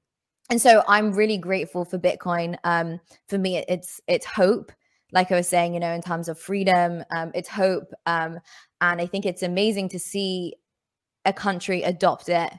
and 0.50 0.60
so 0.60 0.84
I'm 0.86 1.12
really 1.12 1.38
grateful 1.38 1.86
for 1.86 1.98
Bitcoin. 1.98 2.56
Um, 2.62 3.00
for 3.26 3.38
me, 3.38 3.64
it's 3.66 4.00
it's 4.06 4.26
hope. 4.26 4.70
Like 5.10 5.32
I 5.32 5.36
was 5.36 5.48
saying, 5.48 5.74
you 5.74 5.80
know, 5.80 5.92
in 5.92 6.02
terms 6.02 6.28
of 6.28 6.38
freedom, 6.38 7.02
um, 7.10 7.32
it's 7.34 7.48
hope. 7.48 7.92
Um, 8.06 8.38
and 8.80 9.00
I 9.00 9.06
think 9.06 9.26
it's 9.26 9.42
amazing 9.42 9.88
to 9.90 9.98
see 9.98 10.54
a 11.24 11.32
country 11.32 11.82
adopt 11.82 12.28
it 12.28 12.52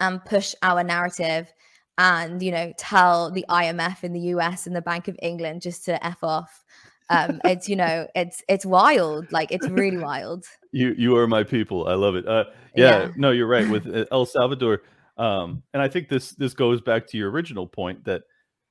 and 0.00 0.24
push 0.24 0.54
our 0.62 0.82
narrative 0.82 1.52
and 1.96 2.42
you 2.42 2.50
know 2.50 2.72
tell 2.76 3.30
the 3.30 3.44
IMF 3.48 4.04
in 4.04 4.12
the 4.12 4.20
US 4.34 4.66
and 4.66 4.74
the 4.74 4.82
Bank 4.82 5.08
of 5.08 5.18
England 5.22 5.62
just 5.62 5.84
to 5.86 6.04
f 6.04 6.22
off 6.22 6.64
um 7.10 7.40
it's 7.44 7.68
you 7.68 7.76
know 7.76 8.06
it's 8.14 8.42
it's 8.48 8.64
wild 8.64 9.30
like 9.32 9.52
it's 9.52 9.68
really 9.68 9.98
wild. 10.10 10.44
You 10.72 10.94
you 10.96 11.16
are 11.16 11.26
my 11.26 11.44
people 11.44 11.88
i 11.88 11.94
love 11.94 12.14
it. 12.14 12.26
Uh 12.26 12.44
yeah, 12.74 13.00
yeah. 13.00 13.08
no 13.16 13.30
you're 13.32 13.46
right 13.46 13.68
with 13.68 13.86
uh, 13.94 14.06
el 14.12 14.24
salvador 14.24 14.82
um 15.18 15.62
and 15.74 15.82
i 15.82 15.88
think 15.88 16.08
this 16.08 16.30
this 16.32 16.54
goes 16.54 16.80
back 16.80 17.06
to 17.08 17.18
your 17.18 17.30
original 17.30 17.66
point 17.66 18.02
that 18.04 18.22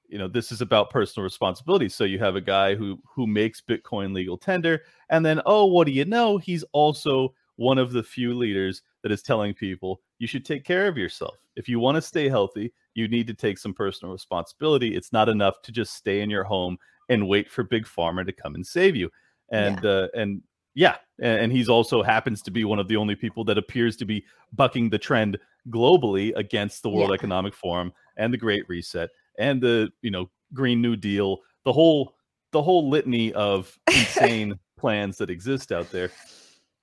you 0.08 0.18
know 0.18 0.28
this 0.28 0.52
is 0.52 0.62
about 0.62 0.90
personal 0.90 1.24
responsibility. 1.24 1.88
So 1.88 2.04
you 2.04 2.18
have 2.20 2.36
a 2.36 2.42
guy 2.42 2.76
who 2.76 3.00
who 3.16 3.28
makes 3.28 3.62
bitcoin 3.62 4.14
legal 4.14 4.38
tender 4.38 4.82
and 5.10 5.24
then 5.26 5.42
oh 5.46 5.66
what 5.66 5.86
do 5.86 5.94
you 5.94 6.06
know? 6.06 6.38
He's 6.38 6.64
also 6.72 7.34
one 7.58 7.78
of 7.78 7.92
the 7.92 8.02
few 8.02 8.34
leaders 8.34 8.82
that 9.04 9.12
is 9.12 9.22
telling 9.22 9.54
people 9.54 10.02
you 10.18 10.28
should 10.28 10.46
take 10.46 10.64
care 10.66 10.88
of 10.88 10.98
yourself. 10.98 11.38
If 11.56 11.70
you 11.70 11.80
want 11.80 11.96
to 11.96 12.02
stay 12.02 12.30
healthy 12.30 12.74
you 12.96 13.08
need 13.08 13.28
to 13.28 13.34
take 13.34 13.58
some 13.58 13.74
personal 13.74 14.12
responsibility. 14.12 14.96
It's 14.96 15.14
not 15.14 15.30
enough 15.30 15.62
to 15.64 15.72
just 15.72 15.94
stay 15.94 16.22
in 16.22 16.30
your 16.30 16.44
home 16.44 16.78
and 17.10 17.28
wait 17.28 17.50
for 17.50 17.64
big 17.64 17.86
pharma 17.86 18.26
to 18.26 18.32
come 18.32 18.56
and 18.56 18.66
save 18.66 18.96
you 18.96 19.10
and 19.52 19.84
yeah. 19.84 19.90
uh, 19.90 20.08
and 20.16 20.42
yeah 20.76 20.96
and, 21.20 21.44
and 21.44 21.52
he's 21.52 21.70
also 21.70 22.02
happens 22.02 22.42
to 22.42 22.52
be 22.52 22.64
one 22.64 22.80
of 22.80 22.88
the 22.88 22.96
only 22.96 23.16
people 23.16 23.44
that 23.44 23.58
appears 23.58 23.98
to 23.98 24.06
be 24.06 24.24
bucking 24.54 24.90
the 24.90 24.98
trend 24.98 25.38
globally 25.70 26.32
against 26.36 26.84
the 26.84 26.90
world 26.90 27.10
yeah. 27.10 27.16
economic 27.16 27.54
forum 27.54 27.92
and 28.18 28.34
the 28.34 28.38
great 28.38 28.68
reset 28.70 29.10
and 29.38 29.62
the 29.62 29.90
you 30.02 30.12
know 30.12 30.30
green 30.54 30.82
new 30.82 30.96
deal 30.96 31.38
the 31.66 31.74
whole 31.74 32.16
the 32.52 32.62
whole 32.62 32.90
litany 32.90 33.34
of 33.34 33.78
insane 33.88 34.58
plans 34.78 35.18
that 35.18 35.30
exist 35.30 35.72
out 35.72 35.92
there 35.92 36.10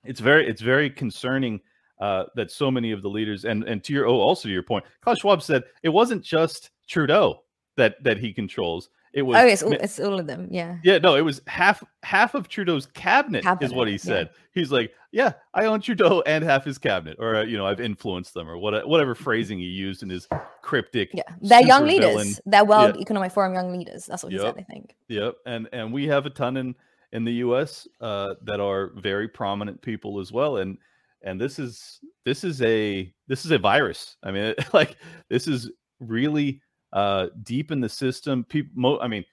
it's 0.03 0.19
very 0.19 0.47
it's 0.47 0.61
very 0.61 0.89
concerning 0.89 1.59
uh, 1.99 2.25
that 2.35 2.51
so 2.51 2.69
many 2.69 2.91
of 2.91 3.01
the 3.01 3.09
leaders 3.09 3.45
and 3.45 3.63
and 3.63 3.83
to 3.83 3.91
your 3.91 4.05
oh 4.05 4.19
also 4.19 4.47
to 4.47 4.53
your 4.53 4.63
point 4.63 4.85
Klaus 5.01 5.19
Schwab 5.19 5.41
said 5.41 5.63
it 5.81 5.89
wasn't 5.89 6.23
just 6.23 6.69
Trudeau 6.87 7.43
that 7.75 8.01
that 8.03 8.19
he 8.19 8.31
controls 8.33 8.89
it 9.13 9.21
was. 9.21 9.37
Oh, 9.37 9.47
it's 9.47 9.63
all, 9.63 9.73
it's 9.73 9.99
all 9.99 10.19
of 10.19 10.27
them. 10.27 10.47
Yeah. 10.51 10.77
Yeah. 10.83 10.97
No, 10.97 11.15
it 11.15 11.21
was 11.21 11.41
half 11.47 11.83
half 12.03 12.35
of 12.35 12.47
Trudeau's 12.47 12.85
cabinet, 12.87 13.43
cabinet 13.43 13.65
is 13.65 13.73
what 13.73 13.87
he 13.87 13.97
said. 13.97 14.29
Yeah. 14.31 14.39
He's 14.53 14.71
like, 14.71 14.93
yeah, 15.11 15.33
I 15.53 15.65
own 15.65 15.81
Trudeau 15.81 16.21
and 16.25 16.43
half 16.43 16.65
his 16.65 16.77
cabinet, 16.77 17.17
or 17.19 17.37
uh, 17.37 17.43
you 17.43 17.57
know, 17.57 17.65
I've 17.65 17.79
influenced 17.79 18.33
them, 18.33 18.49
or 18.49 18.57
what, 18.57 18.87
whatever 18.87 19.15
phrasing 19.15 19.59
he 19.59 19.65
used 19.65 20.03
in 20.03 20.09
his 20.09 20.27
cryptic. 20.61 21.11
Yeah, 21.13 21.23
they're 21.41 21.65
young 21.65 21.85
leaders. 21.85 22.09
Villain. 22.09 22.33
They're 22.45 22.65
World 22.65 22.95
yeah. 22.95 23.01
Economic 23.01 23.31
Forum 23.31 23.53
young 23.53 23.71
leaders. 23.71 24.05
That's 24.05 24.23
what 24.23 24.31
yep. 24.31 24.41
he 24.41 24.47
said. 24.47 24.55
I 24.57 24.63
think. 24.63 24.95
Yep. 25.07 25.35
And 25.45 25.69
and 25.71 25.93
we 25.93 26.07
have 26.07 26.25
a 26.25 26.29
ton 26.29 26.57
in 26.57 26.75
in 27.13 27.23
the 27.23 27.33
U.S. 27.33 27.87
Uh, 28.01 28.35
that 28.43 28.59
are 28.59 28.91
very 28.97 29.27
prominent 29.27 29.81
people 29.81 30.19
as 30.19 30.31
well, 30.31 30.57
and 30.57 30.77
and 31.23 31.39
this 31.39 31.59
is 31.59 31.99
this 32.25 32.43
is 32.43 32.61
a 32.61 33.11
this 33.27 33.45
is 33.45 33.51
a 33.51 33.57
virus. 33.57 34.17
I 34.23 34.31
mean, 34.31 34.53
like 34.73 34.97
this 35.29 35.47
is 35.47 35.71
really 35.99 36.61
uh, 36.93 37.27
deep 37.43 37.71
in 37.71 37.81
the 37.81 37.89
system. 37.89 38.43
People, 38.43 38.71
mo- 38.75 38.99
I 38.99 39.07
mean, 39.07 39.25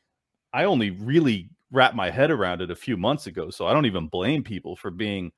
I 0.53 0.65
only 0.65 0.91
really 0.91 1.51
wrapped 1.71 1.97
my 1.97 2.11
head 2.11 2.31
around 2.31 2.63
it 2.63 2.71
a 2.71 2.77
few 2.77 2.97
months 2.97 3.27
ago, 3.27 3.51
so 3.51 3.67
I 3.67 3.73
don't 3.73 3.87
even 3.87 4.09
blame 4.09 4.43
people 4.43 4.77
for 4.77 4.91
being 4.91 5.33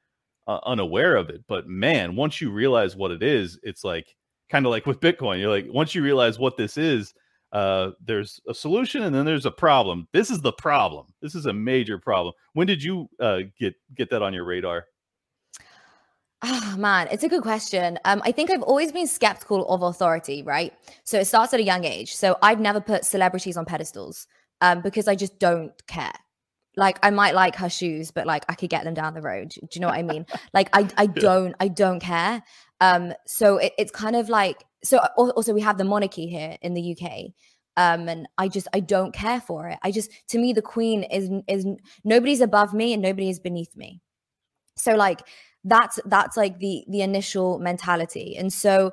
uh, 0.46 0.61
unaware 0.64 1.16
of 1.16 1.31
it. 1.31 1.42
But 1.48 1.66
man, 1.66 2.16
once 2.16 2.40
you 2.40 2.50
realize 2.50 2.96
what 2.96 3.11
it 3.11 3.22
is, 3.22 3.59
it's 3.62 3.85
like 3.85 4.14
kind 4.48 4.66
of 4.66 4.70
like 4.70 4.87
with 4.87 5.00
Bitcoin. 5.00 5.40
You're 5.40 5.50
like, 5.50 5.66
once 5.70 5.94
you 5.94 6.02
realize 6.02 6.38
what 6.38 6.57
this 6.57 6.76
is, 6.76 7.14
uh, 7.52 7.92
there's 8.05 8.40
a 8.48 8.55
solution 8.55 9.02
and 9.02 9.14
then 9.14 9.24
there's 9.24 9.46
a 9.46 9.50
problem. 9.50 10.07
This 10.12 10.31
is 10.31 10.40
the 10.40 10.52
problem. 10.52 11.07
This 11.22 11.35
is 11.35 11.46
a 11.46 11.52
major 11.52 11.98
problem. 11.98 12.35
When 12.52 12.66
did 12.66 12.83
you 12.83 13.09
uh, 13.20 13.40
get 13.59 13.74
get 13.94 14.11
that 14.11 14.22
on 14.22 14.35
your 14.35 14.44
radar? 14.44 14.85
Oh 16.42 16.75
man, 16.77 17.09
it's 17.11 17.25
a 17.25 17.29
good 17.29 17.42
question. 17.42 17.99
Um, 18.05 18.20
I 18.25 18.33
think 18.33 18.51
I've 18.51 18.62
always 18.62 18.92
been 18.92 19.07
skeptical 19.07 19.66
of 19.68 19.83
authority, 19.83 20.42
right? 20.42 20.72
So 21.05 21.18
it 21.18 21.25
starts 21.27 21.55
at 21.55 21.61
a 21.61 21.62
young 21.62 21.85
age. 21.85 22.14
So 22.14 22.37
I've 22.42 22.61
never 22.61 22.81
put 22.81 23.05
celebrities 23.05 23.57
on 23.57 23.64
pedestals 23.64 24.27
um, 24.61 24.83
because 24.83 25.09
I 25.09 25.14
just 25.14 25.38
don't 25.38 25.72
care. 25.87 26.12
Like 26.77 26.99
I 27.03 27.11
might 27.11 27.35
like 27.35 27.57
her 27.57 27.70
shoes, 27.70 28.11
but 28.11 28.27
like 28.27 28.44
I 28.51 28.55
could 28.55 28.68
get 28.68 28.85
them 28.85 28.92
down 28.92 29.14
the 29.14 29.22
road. 29.22 29.49
Do 29.49 29.66
you 29.72 29.81
know 29.81 29.88
what 29.88 29.99
I 29.99 30.03
mean? 30.03 30.27
like 30.53 30.68
I, 30.75 30.87
I 30.99 31.07
don't, 31.07 31.55
I 31.59 31.68
don't 31.68 32.01
care. 32.01 32.42
Um, 32.83 33.14
so 33.27 33.57
it, 33.57 33.72
it's 33.79 33.90
kind 33.90 34.14
of 34.14 34.29
like 34.29 34.62
so. 34.85 34.99
Also, 35.16 35.55
we 35.55 35.62
have 35.62 35.79
the 35.79 35.85
monarchy 35.85 36.27
here 36.27 36.59
in 36.61 36.75
the 36.75 36.94
UK, 36.94 37.33
um, 37.79 38.09
and 38.09 38.29
I 38.37 38.49
just 38.49 38.68
I 38.75 38.81
don't 38.81 39.14
care 39.14 39.40
for 39.40 39.68
it. 39.68 39.79
I 39.83 39.90
just 39.90 40.11
to 40.29 40.38
me 40.38 40.53
the 40.53 40.61
Queen 40.61 41.03
is 41.05 41.31
is 41.49 41.66
nobody's 42.05 42.42
above 42.42 42.75
me 42.75 42.92
and 42.92 43.01
nobody 43.01 43.31
is 43.31 43.40
beneath 43.40 43.75
me. 43.75 44.03
So 44.77 44.94
like 44.94 45.22
that's 45.66 45.98
that's 46.07 46.37
like 46.37 46.59
the 46.61 46.85
the 46.88 47.02
initial 47.02 47.59
mentality. 47.59 48.37
And 48.37 48.52
so 48.52 48.92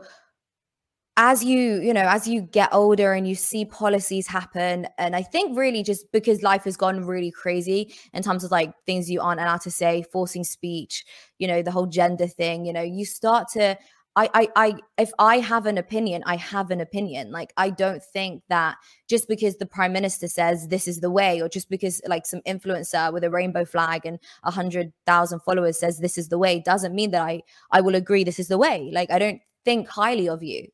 as 1.16 1.44
you 1.44 1.80
you 1.80 1.94
know 1.94 2.08
as 2.08 2.28
you 2.28 2.42
get 2.42 2.70
older 2.72 3.14
and 3.14 3.28
you 3.28 3.36
see 3.36 3.66
policies 3.66 4.26
happen 4.26 4.88
and 4.98 5.16
i 5.16 5.22
think 5.22 5.56
really 5.56 5.84
just 5.84 6.12
because 6.12 6.42
life 6.42 6.64
has 6.64 6.76
gone 6.76 7.06
really 7.06 7.30
crazy 7.30 7.94
in 8.14 8.24
terms 8.24 8.44
of 8.44 8.50
like 8.50 8.74
things 8.88 9.12
you 9.12 9.22
aren't 9.22 9.40
allowed 9.40 9.62
to 9.62 9.70
say 9.70 10.04
forcing 10.12 10.44
speech 10.44 11.06
you 11.38 11.48
know 11.48 11.62
the 11.62 11.70
whole 11.70 11.86
gender 11.86 12.26
thing 12.26 12.66
you 12.66 12.74
know 12.74 12.82
you 12.82 13.06
start 13.06 13.48
to 13.48 13.78
I, 14.16 14.30
I, 14.34 14.48
I, 14.56 14.76
if 14.98 15.12
I 15.18 15.40
have 15.40 15.66
an 15.66 15.78
opinion, 15.78 16.22
I 16.26 16.36
have 16.36 16.70
an 16.70 16.82
opinion. 16.82 17.32
Like, 17.32 17.52
I 17.58 17.72
don't 17.72 18.04
think 18.04 18.44
that 18.50 18.78
just 19.10 19.28
because 19.28 19.58
the 19.58 19.66
prime 19.66 19.92
minister 19.92 20.28
says 20.28 20.68
this 20.68 20.88
is 20.88 21.00
the 21.00 21.10
way, 21.10 21.42
or 21.42 21.50
just 21.50 21.70
because 21.70 22.02
like 22.08 22.26
some 22.26 22.42
influencer 22.48 23.12
with 23.12 23.24
a 23.24 23.32
rainbow 23.32 23.66
flag 23.66 24.06
and 24.06 24.20
a 24.44 24.52
hundred 24.52 24.94
thousand 25.08 25.40
followers 25.40 25.80
says 25.80 25.98
this 25.98 26.18
is 26.18 26.30
the 26.30 26.38
way, 26.38 26.60
doesn't 26.60 26.94
mean 26.94 27.12
that 27.12 27.24
I, 27.24 27.42
I 27.72 27.82
will 27.82 27.96
agree 27.96 28.24
this 28.24 28.40
is 28.40 28.50
the 28.50 28.58
way. 28.58 28.92
Like, 28.94 29.10
I 29.10 29.18
don't 29.18 29.42
think 29.66 29.88
highly 29.88 30.30
of 30.30 30.44
you. 30.44 30.68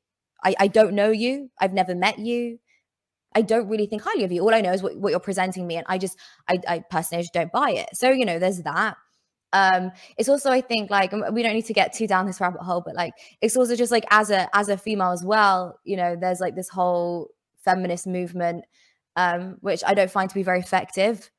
I, 0.43 0.55
I 0.59 0.67
don't 0.67 0.93
know 0.93 1.11
you. 1.11 1.49
I've 1.59 1.73
never 1.73 1.95
met 1.95 2.19
you. 2.19 2.59
I 3.35 3.41
don't 3.41 3.69
really 3.69 3.85
think 3.85 4.01
highly 4.01 4.23
of 4.23 4.31
you. 4.31 4.41
All 4.41 4.53
I 4.53 4.61
know 4.61 4.73
is 4.73 4.81
what, 4.81 4.97
what 4.97 5.11
you're 5.11 5.19
presenting 5.19 5.65
me, 5.65 5.77
and 5.77 5.85
I 5.87 5.97
just, 5.97 6.17
I, 6.49 6.59
I 6.67 6.79
personally 6.89 7.23
just 7.23 7.33
don't 7.33 7.51
buy 7.51 7.71
it. 7.71 7.89
So 7.93 8.09
you 8.09 8.25
know, 8.25 8.39
there's 8.39 8.63
that 8.63 8.97
um 9.53 9.91
it's 10.17 10.29
also 10.29 10.51
i 10.51 10.61
think 10.61 10.89
like 10.91 11.11
we 11.31 11.41
don't 11.41 11.53
need 11.53 11.65
to 11.65 11.73
get 11.73 11.93
too 11.93 12.05
down 12.07 12.25
this 12.25 12.39
rabbit 12.39 12.61
hole 12.61 12.81
but 12.85 12.95
like 12.95 13.13
it's 13.41 13.57
also 13.57 13.75
just 13.75 13.91
like 13.91 14.05
as 14.11 14.29
a 14.29 14.47
as 14.55 14.69
a 14.69 14.77
female 14.77 15.11
as 15.11 15.23
well 15.23 15.79
you 15.83 15.97
know 15.97 16.15
there's 16.15 16.39
like 16.39 16.55
this 16.55 16.69
whole 16.69 17.29
feminist 17.65 18.05
movement 18.05 18.63
um 19.15 19.57
which 19.61 19.83
i 19.87 19.93
don't 19.93 20.11
find 20.11 20.29
to 20.29 20.35
be 20.35 20.43
very 20.43 20.59
effective 20.59 21.31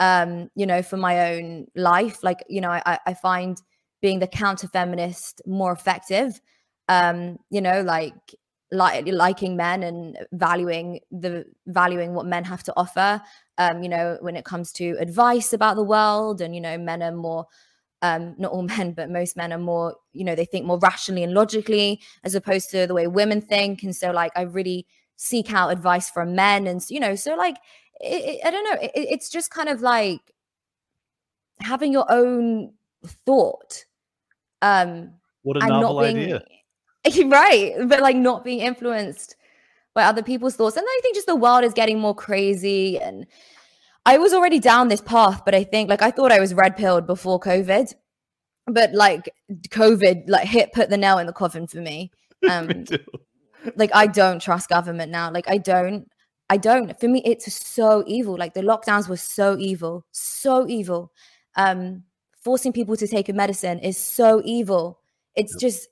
um 0.00 0.50
you 0.56 0.66
know 0.66 0.82
for 0.82 0.96
my 0.96 1.34
own 1.34 1.66
life. 1.76 2.24
Like 2.24 2.42
you 2.48 2.60
know 2.60 2.70
i 2.70 2.98
i 3.06 3.14
find 3.14 3.60
being 4.02 4.18
the 4.18 4.26
counter 4.26 4.66
feminist 4.66 5.42
more 5.46 5.72
effective. 5.72 6.40
Um 6.88 7.38
you 7.50 7.60
know 7.60 7.82
like 7.82 8.14
like 8.72 9.06
liking 9.06 9.56
men 9.56 9.82
and 9.82 10.18
valuing 10.32 11.00
the 11.10 11.44
valuing 11.66 12.14
what 12.14 12.26
men 12.26 12.44
have 12.44 12.62
to 12.64 12.72
offer. 12.76 13.20
Um 13.58 13.82
you 13.82 13.88
know 13.88 14.18
when 14.20 14.36
it 14.36 14.44
comes 14.44 14.72
to 14.74 14.96
advice 14.98 15.52
about 15.52 15.76
the 15.76 15.84
world 15.84 16.40
and 16.40 16.54
you 16.54 16.60
know 16.60 16.78
men 16.78 17.02
are 17.02 17.12
more 17.12 17.46
um 18.02 18.34
not 18.38 18.52
all 18.52 18.62
men 18.76 18.92
but 18.92 19.10
most 19.10 19.36
men 19.36 19.52
are 19.52 19.58
more 19.58 19.96
you 20.12 20.24
know 20.24 20.34
they 20.34 20.44
think 20.44 20.66
more 20.66 20.78
rationally 20.78 21.22
and 21.22 21.34
logically 21.34 22.00
as 22.24 22.34
opposed 22.34 22.70
to 22.70 22.86
the 22.86 22.94
way 22.94 23.06
women 23.06 23.40
think. 23.40 23.82
And 23.82 23.94
so 23.94 24.10
like 24.10 24.32
i 24.36 24.42
really 24.42 24.86
seek 25.16 25.52
out 25.52 25.70
advice 25.70 26.08
from 26.08 26.34
men. 26.34 26.66
And 26.66 26.82
you 26.88 27.00
know 27.00 27.14
so 27.14 27.34
like 27.34 27.56
it, 28.00 28.24
it, 28.24 28.40
i 28.44 28.50
don't 28.50 28.64
know. 28.64 28.80
It, 28.80 28.92
it's 28.94 29.30
just 29.30 29.50
kind 29.50 29.68
of 29.68 29.80
like 29.82 30.20
having 31.60 31.92
your 31.92 32.10
own 32.10 32.72
thought 33.04 33.84
um 34.62 35.12
What 35.42 35.56
a 35.56 35.66
novel 35.66 36.00
idea. 36.00 36.42
right 37.26 37.74
but 37.86 38.00
like 38.00 38.16
not 38.16 38.44
being 38.44 38.60
influenced 38.60 39.36
by 39.94 40.04
other 40.04 40.22
people's 40.22 40.56
thoughts 40.56 40.76
and 40.76 40.86
i 40.88 41.00
think 41.02 41.14
just 41.14 41.26
the 41.26 41.36
world 41.36 41.64
is 41.64 41.72
getting 41.72 41.98
more 41.98 42.14
crazy 42.14 42.98
and 42.98 43.26
i 44.06 44.18
was 44.18 44.32
already 44.32 44.58
down 44.58 44.88
this 44.88 45.00
path 45.00 45.42
but 45.44 45.54
i 45.54 45.64
think 45.64 45.88
like 45.88 46.02
i 46.02 46.10
thought 46.10 46.32
i 46.32 46.40
was 46.40 46.54
red 46.54 46.76
pilled 46.76 47.06
before 47.06 47.40
covid 47.40 47.92
but 48.66 48.92
like 48.92 49.30
covid 49.70 50.24
like 50.28 50.46
hit 50.46 50.72
put 50.72 50.90
the 50.90 50.98
nail 50.98 51.18
in 51.18 51.26
the 51.26 51.32
coffin 51.32 51.66
for 51.66 51.78
me. 51.78 52.10
Um 52.48 52.68
Me 52.68 52.84
like 53.76 53.90
i 53.94 54.06
don't 54.06 54.40
trust 54.40 54.68
government 54.68 55.12
now 55.12 55.30
like 55.30 55.48
i 55.48 55.58
don't 55.58 56.08
i 56.48 56.56
don't 56.56 56.98
for 56.98 57.08
me 57.08 57.22
it's 57.24 57.52
so 57.52 58.02
evil 58.06 58.36
like 58.36 58.54
the 58.54 58.62
lockdowns 58.62 59.08
were 59.08 59.16
so 59.16 59.58
evil 59.58 60.04
so 60.12 60.66
evil. 60.68 61.12
Um 61.56 62.04
forcing 62.42 62.72
people 62.72 62.96
to 62.96 63.06
take 63.06 63.28
a 63.28 63.32
medicine 63.32 63.78
is 63.80 63.98
so 63.98 64.40
evil. 64.44 64.98
It's 65.34 65.54
just 65.56 65.88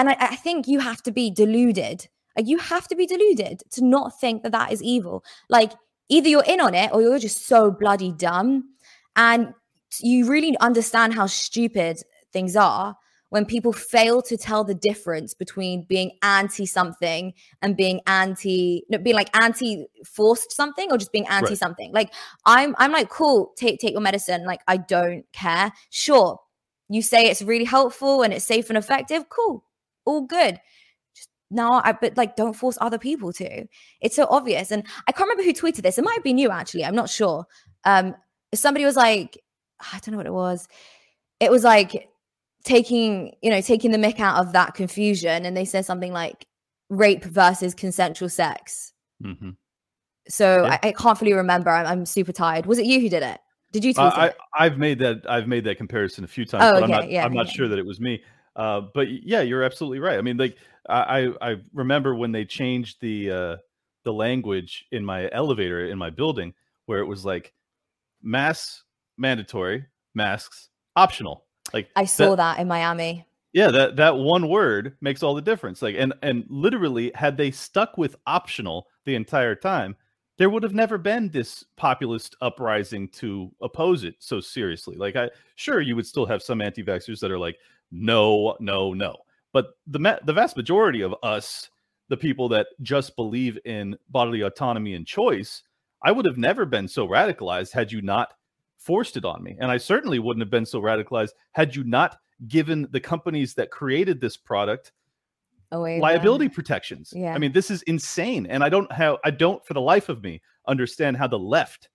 and 0.00 0.08
I, 0.08 0.16
I 0.18 0.36
think 0.36 0.66
you 0.66 0.78
have 0.78 1.02
to 1.02 1.12
be 1.12 1.30
deluded. 1.30 2.08
Like 2.34 2.48
you 2.48 2.56
have 2.56 2.88
to 2.88 2.96
be 2.96 3.06
deluded 3.06 3.62
to 3.72 3.84
not 3.84 4.18
think 4.18 4.42
that 4.42 4.52
that 4.52 4.72
is 4.72 4.82
evil. 4.82 5.22
Like 5.50 5.72
either 6.08 6.26
you're 6.26 6.44
in 6.44 6.58
on 6.58 6.74
it 6.74 6.90
or 6.92 7.02
you're 7.02 7.18
just 7.18 7.46
so 7.46 7.70
bloody 7.70 8.10
dumb. 8.10 8.70
And 9.14 9.52
you 10.00 10.26
really 10.26 10.56
understand 10.58 11.12
how 11.12 11.26
stupid 11.26 11.98
things 12.32 12.56
are 12.56 12.96
when 13.28 13.44
people 13.44 13.74
fail 13.74 14.22
to 14.22 14.38
tell 14.38 14.64
the 14.64 14.74
difference 14.74 15.34
between 15.34 15.84
being 15.86 16.12
anti 16.22 16.64
something 16.64 17.34
and 17.60 17.76
being 17.76 18.00
anti 18.06 18.84
no, 18.88 18.96
being 18.96 19.16
like 19.16 19.36
anti 19.38 19.84
forced 20.06 20.52
something 20.52 20.90
or 20.90 20.96
just 20.96 21.12
being 21.12 21.26
anti 21.28 21.54
something 21.54 21.92
like 21.92 22.12
i'm 22.46 22.74
i'm 22.78 22.90
like 22.92 23.08
cool 23.08 23.52
take 23.56 23.78
take 23.80 23.92
your 23.92 24.00
medicine. 24.00 24.46
Like 24.46 24.62
i 24.66 24.78
don't 24.78 25.24
care. 25.32 25.72
Sure 25.90 26.40
you 26.88 27.02
say 27.02 27.26
it's 27.26 27.42
really 27.42 27.64
helpful 27.64 28.22
and 28.22 28.32
it's 28.32 28.44
safe 28.44 28.68
and 28.70 28.78
effective. 28.78 29.28
Cool 29.28 29.64
all 30.04 30.22
good. 30.22 30.60
Just 31.14 31.28
no 31.50 31.80
i 31.84 31.92
but 31.92 32.16
like 32.16 32.36
don't 32.36 32.54
force 32.54 32.78
other 32.80 32.98
people 32.98 33.32
to. 33.34 33.66
It's 34.00 34.16
so 34.16 34.26
obvious 34.30 34.70
and 34.70 34.84
i 35.06 35.12
can't 35.12 35.28
remember 35.28 35.42
who 35.42 35.52
tweeted 35.52 35.82
this. 35.82 35.98
It 35.98 36.04
might 36.04 36.14
have 36.14 36.24
been 36.24 36.38
you 36.38 36.50
actually. 36.50 36.84
I'm 36.84 36.94
not 36.96 37.10
sure. 37.10 37.46
Um 37.84 38.14
somebody 38.54 38.84
was 38.84 38.96
like 38.96 39.38
i 39.92 39.98
don't 40.00 40.12
know 40.12 40.18
what 40.18 40.26
it 40.26 40.32
was. 40.32 40.68
It 41.40 41.50
was 41.50 41.64
like 41.64 42.08
taking 42.64 43.34
you 43.42 43.50
know 43.50 43.60
taking 43.60 43.90
the 43.90 43.98
mick 43.98 44.20
out 44.20 44.38
of 44.44 44.52
that 44.52 44.74
confusion 44.74 45.46
and 45.46 45.56
they 45.56 45.64
said 45.64 45.86
something 45.86 46.12
like 46.12 46.46
rape 46.90 47.24
versus 47.24 47.74
consensual 47.74 48.28
sex. 48.28 48.92
Mhm. 49.24 49.56
so 50.28 50.64
Yeah. 50.64 50.78
I, 50.82 50.88
I 50.88 50.92
can't 50.92 51.16
fully 51.18 51.32
remember. 51.32 51.70
I'm, 51.70 51.86
I'm 51.86 52.06
super 52.06 52.32
tired. 52.32 52.66
Was 52.66 52.78
it 52.78 52.86
you 52.86 53.00
who 53.00 53.08
did 53.08 53.22
it? 53.22 53.38
Did 53.72 53.84
you 53.84 53.94
tweet 53.94 54.06
Uh, 54.06 54.10
I, 54.58 54.64
I've 54.66 54.78
made 54.78 54.98
that 54.98 55.18
I've 55.28 55.46
made 55.46 55.64
that 55.64 55.76
comparison 55.76 56.24
a 56.24 56.26
few 56.26 56.44
times, 56.44 56.64
Oh, 56.64 56.72
but 56.72 56.82
I'm 56.84 56.90
okay, 56.90 56.92
not 56.92 57.10
yeah, 57.10 57.24
I'm 57.24 57.32
not 57.32 57.48
sure 57.48 57.68
that 57.68 57.78
it 57.78 57.86
was 57.86 58.00
me. 58.00 58.22
Uh, 58.56 58.82
but 58.94 59.08
yeah, 59.08 59.40
you're 59.40 59.62
absolutely 59.62 60.00
right. 60.00 60.18
I 60.18 60.22
mean, 60.22 60.36
like 60.36 60.56
I 60.88 61.28
I 61.40 61.50
I 61.52 61.56
remember 61.72 62.14
when 62.14 62.32
they 62.32 62.44
changed 62.44 63.00
the 63.00 63.30
uh, 63.30 63.56
the 64.04 64.12
language 64.12 64.86
in 64.90 65.04
my 65.04 65.28
elevator 65.32 65.86
in 65.86 65.98
my 65.98 66.10
building, 66.10 66.54
where 66.86 66.98
it 66.98 67.06
was 67.06 67.24
like 67.24 67.52
mass 68.22 68.82
mandatory, 69.16 69.86
masks 70.14 70.68
optional. 70.96 71.46
Like 71.72 71.88
i 71.96 72.04
saw 72.04 72.34
that 72.34 72.58
in 72.58 72.68
miami 72.68 73.26
yeah 73.52 73.70
that 73.70 73.96
that 73.96 74.16
one 74.16 74.48
word 74.48 74.96
makes 75.00 75.22
all 75.22 75.34
the 75.34 75.42
difference 75.42 75.82
like 75.82 75.96
and 75.98 76.12
and 76.22 76.44
literally 76.48 77.10
had 77.14 77.36
they 77.36 77.50
stuck 77.50 77.96
with 77.96 78.16
optional 78.26 78.86
the 79.04 79.14
entire 79.14 79.54
time 79.54 79.96
there 80.38 80.50
would 80.50 80.62
have 80.62 80.74
never 80.74 80.96
been 80.96 81.28
this 81.28 81.64
populist 81.76 82.34
uprising 82.40 83.08
to 83.08 83.50
oppose 83.60 84.04
it 84.04 84.14
so 84.18 84.40
seriously 84.40 84.96
like 84.96 85.16
i 85.16 85.28
sure 85.56 85.80
you 85.80 85.96
would 85.96 86.06
still 86.06 86.26
have 86.26 86.42
some 86.42 86.60
anti-vaxxers 86.60 87.20
that 87.20 87.30
are 87.30 87.38
like 87.38 87.58
no 87.90 88.56
no 88.60 88.92
no 88.92 89.16
but 89.52 89.72
the 89.86 90.20
the 90.24 90.32
vast 90.32 90.56
majority 90.56 91.00
of 91.00 91.14
us 91.22 91.70
the 92.08 92.16
people 92.16 92.48
that 92.48 92.66
just 92.82 93.14
believe 93.16 93.58
in 93.64 93.96
bodily 94.08 94.42
autonomy 94.42 94.94
and 94.94 95.06
choice 95.06 95.62
i 96.02 96.12
would 96.12 96.24
have 96.24 96.38
never 96.38 96.64
been 96.64 96.88
so 96.88 97.06
radicalized 97.06 97.72
had 97.72 97.90
you 97.90 98.00
not 98.02 98.34
forced 98.78 99.16
it 99.16 99.24
on 99.24 99.42
me 99.42 99.56
and 99.60 99.70
i 99.70 99.76
certainly 99.76 100.18
wouldn't 100.18 100.42
have 100.42 100.50
been 100.50 100.66
so 100.66 100.80
radicalized 100.80 101.30
had 101.52 101.74
you 101.74 101.84
not 101.84 102.16
given 102.48 102.88
the 102.90 103.00
companies 103.00 103.54
that 103.54 103.70
created 103.70 104.20
this 104.20 104.36
product 104.36 104.92
wait 105.72 106.00
liability 106.00 106.48
protections. 106.48 107.12
Yeah. 107.14 107.34
I 107.34 107.38
mean, 107.38 107.52
this 107.52 107.70
is 107.70 107.82
insane. 107.82 108.46
And 108.46 108.64
I 108.64 108.68
don't 108.68 108.90
have 108.92 109.16
I 109.24 109.30
don't 109.30 109.64
for 109.64 109.74
the 109.74 109.80
life 109.80 110.08
of 110.08 110.22
me 110.22 110.40
understand 110.66 111.16
how 111.16 111.26
the 111.26 111.38
left, 111.38 111.88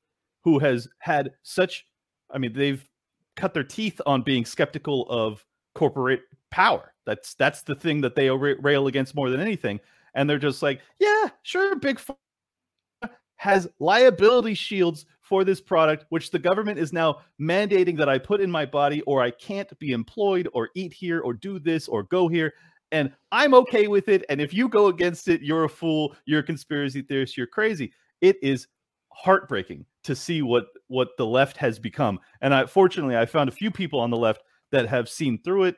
who 0.44 0.60
has 0.60 0.88
had 1.00 1.32
such 1.44 1.86
I 2.32 2.38
mean, 2.38 2.54
they've 2.54 2.88
cut 3.36 3.54
their 3.54 3.64
teeth 3.64 4.00
on 4.06 4.22
being 4.22 4.46
skeptical 4.46 5.08
of 5.10 5.46
corporate 5.76 6.22
power. 6.50 6.94
That's 7.06 7.36
that's 7.36 7.62
the 7.62 7.76
thing 7.76 8.02
that 8.02 8.16
they 8.16 8.30
rail 8.30 8.88
against 8.88 9.16
more 9.16 9.30
than 9.30 9.40
anything. 9.40 9.80
And 10.16 10.30
they're 10.30 10.40
just 10.40 10.64
like, 10.64 10.82
yeah, 11.00 11.28
sure, 11.44 11.76
big 11.76 12.00
has 13.36 13.68
liability 13.80 14.54
shields 14.54 15.06
for 15.22 15.44
this 15.44 15.60
product, 15.60 16.06
which 16.10 16.32
the 16.32 16.40
government 16.40 16.80
is 16.80 16.94
now 16.94 17.20
mandating 17.40 17.98
that 17.98 18.10
I 18.10 18.18
put 18.18 18.42
in 18.42 18.50
my 18.50 18.66
body, 18.66 19.02
or 19.02 19.22
I 19.22 19.32
can't 19.32 19.78
be 19.78 19.92
employed, 19.92 20.48
or 20.54 20.70
eat 20.74 20.94
here, 20.94 21.20
or 21.20 21.34
do 21.34 21.60
this, 21.60 21.88
or 21.88 22.04
go 22.04 22.28
here. 22.28 22.54
And 22.92 23.12
I'm 23.32 23.54
okay 23.56 23.88
with 23.88 24.08
it. 24.08 24.24
And 24.30 24.40
if 24.40 24.54
you 24.54 24.70
go 24.70 24.88
against 24.88 25.28
it, 25.28 25.42
you're 25.42 25.66
a 25.66 25.70
fool, 25.70 26.16
you're 26.26 26.40
a 26.40 26.44
conspiracy 26.44 27.02
theorist, 27.02 27.36
you're 27.36 27.48
crazy. 27.48 27.92
It 28.22 28.38
is 28.42 28.68
heartbreaking 29.10 29.86
to 30.04 30.16
see 30.16 30.42
what 30.42 30.68
what 30.88 31.10
the 31.18 31.26
left 31.26 31.58
has 31.58 31.80
become. 31.80 32.20
And 32.42 32.54
I 32.54 32.66
fortunately 32.66 33.18
I 33.18 33.26
found 33.26 33.50
a 33.50 33.54
few 33.54 33.72
people 33.72 34.00
on 34.00 34.12
the 34.12 34.18
left 34.18 34.44
that 34.72 34.88
have 34.88 35.10
seen 35.10 35.40
through 35.42 35.64
it 35.64 35.76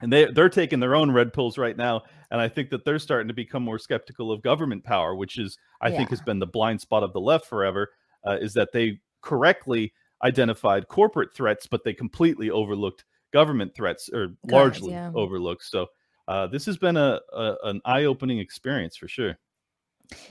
and 0.00 0.12
they 0.12 0.26
they're 0.26 0.48
taking 0.48 0.80
their 0.80 0.94
own 0.94 1.10
red 1.10 1.32
pills 1.32 1.58
right 1.58 1.76
now 1.76 2.02
and 2.30 2.40
i 2.40 2.48
think 2.48 2.70
that 2.70 2.84
they're 2.84 2.98
starting 2.98 3.28
to 3.28 3.34
become 3.34 3.62
more 3.62 3.78
skeptical 3.78 4.30
of 4.30 4.42
government 4.42 4.84
power 4.84 5.14
which 5.14 5.38
is 5.38 5.58
i 5.80 5.90
think 5.90 6.10
has 6.10 6.20
been 6.20 6.38
the 6.38 6.46
blind 6.46 6.80
spot 6.80 7.02
of 7.02 7.12
the 7.12 7.20
left 7.20 7.46
forever 7.46 7.90
uh, 8.26 8.36
is 8.40 8.52
that 8.54 8.72
they 8.72 8.98
correctly 9.22 9.92
identified 10.22 10.88
corporate 10.88 11.34
threats 11.34 11.66
but 11.66 11.84
they 11.84 11.92
completely 11.92 12.50
overlooked 12.50 13.04
government 13.32 13.74
threats 13.74 14.08
or 14.12 14.28
largely 14.50 14.92
yeah. 14.92 15.10
overlooked 15.14 15.64
so 15.64 15.86
uh, 16.28 16.46
this 16.48 16.66
has 16.66 16.76
been 16.76 16.96
a, 16.96 17.20
a 17.34 17.54
an 17.64 17.80
eye-opening 17.84 18.38
experience 18.38 18.96
for 18.96 19.08
sure 19.08 19.38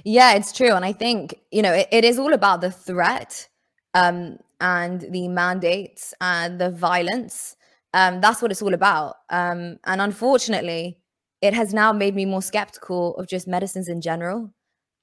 Yeah, 0.03 0.33
it's 0.33 0.51
true. 0.51 0.71
And 0.71 0.85
I 0.85 0.93
think, 0.93 1.35
you 1.51 1.61
know, 1.61 1.73
it, 1.73 1.87
it 1.91 2.05
is 2.05 2.19
all 2.19 2.33
about 2.33 2.61
the 2.61 2.71
threat 2.71 3.47
um, 3.93 4.37
and 4.61 5.01
the 5.01 5.27
mandates 5.27 6.13
and 6.21 6.59
the 6.59 6.71
violence. 6.71 7.55
Um, 7.95 8.19
that's 8.19 8.41
what 8.41 8.51
it's 8.51 8.61
all 8.61 8.73
about. 8.73 9.15
Um, 9.29 9.77
and 9.85 10.01
unfortunately, 10.01 10.99
it 11.41 11.53
has 11.53 11.73
now 11.73 11.93
made 11.93 12.13
me 12.13 12.25
more 12.25 12.41
skeptical 12.41 13.15
of 13.15 13.25
just 13.25 13.47
medicines 13.47 13.87
in 13.87 14.01
general. 14.01 14.53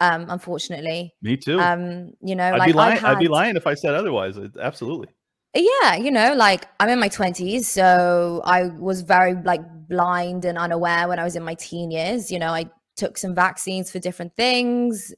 Um, 0.01 0.27
unfortunately, 0.29 1.15
me 1.23 1.39
too. 1.39 1.59
Um, 1.59 2.13
you 2.21 2.37
know, 2.37 2.53
I'd, 2.53 2.59
like 2.59 2.67
be 2.67 2.73
lying, 2.75 3.03
I 3.03 3.13
I'd 3.13 3.19
be 3.19 3.29
lying 3.29 3.57
if 3.57 3.67
i 3.67 3.75
said 3.75 3.95
otherwise 3.95 4.37
absolutely. 4.61 5.09
Yeah 5.55 5.97
you 5.97 6.11
know 6.11 6.35
like 6.35 6.67
i'm 6.81 6.89
in 6.89 6.99
my 6.99 7.11
20s 7.11 7.65
so 7.65 8.41
i 8.45 8.65
was 8.79 9.03
very 9.03 9.35
like 9.45 9.61
blind 9.87 10.47
and 10.47 10.57
unaware 10.57 11.07
when 11.09 11.19
i 11.19 11.25
was 11.25 11.37
in 11.37 11.43
my 11.43 11.55
teen 11.55 11.91
years. 11.91 12.31
You 12.31 12.39
know 12.39 12.53
i 12.53 12.65
took 12.97 13.17
some 13.17 13.35
vaccines 13.35 13.91
for 13.91 14.01
different 14.01 14.35
things. 14.37 15.15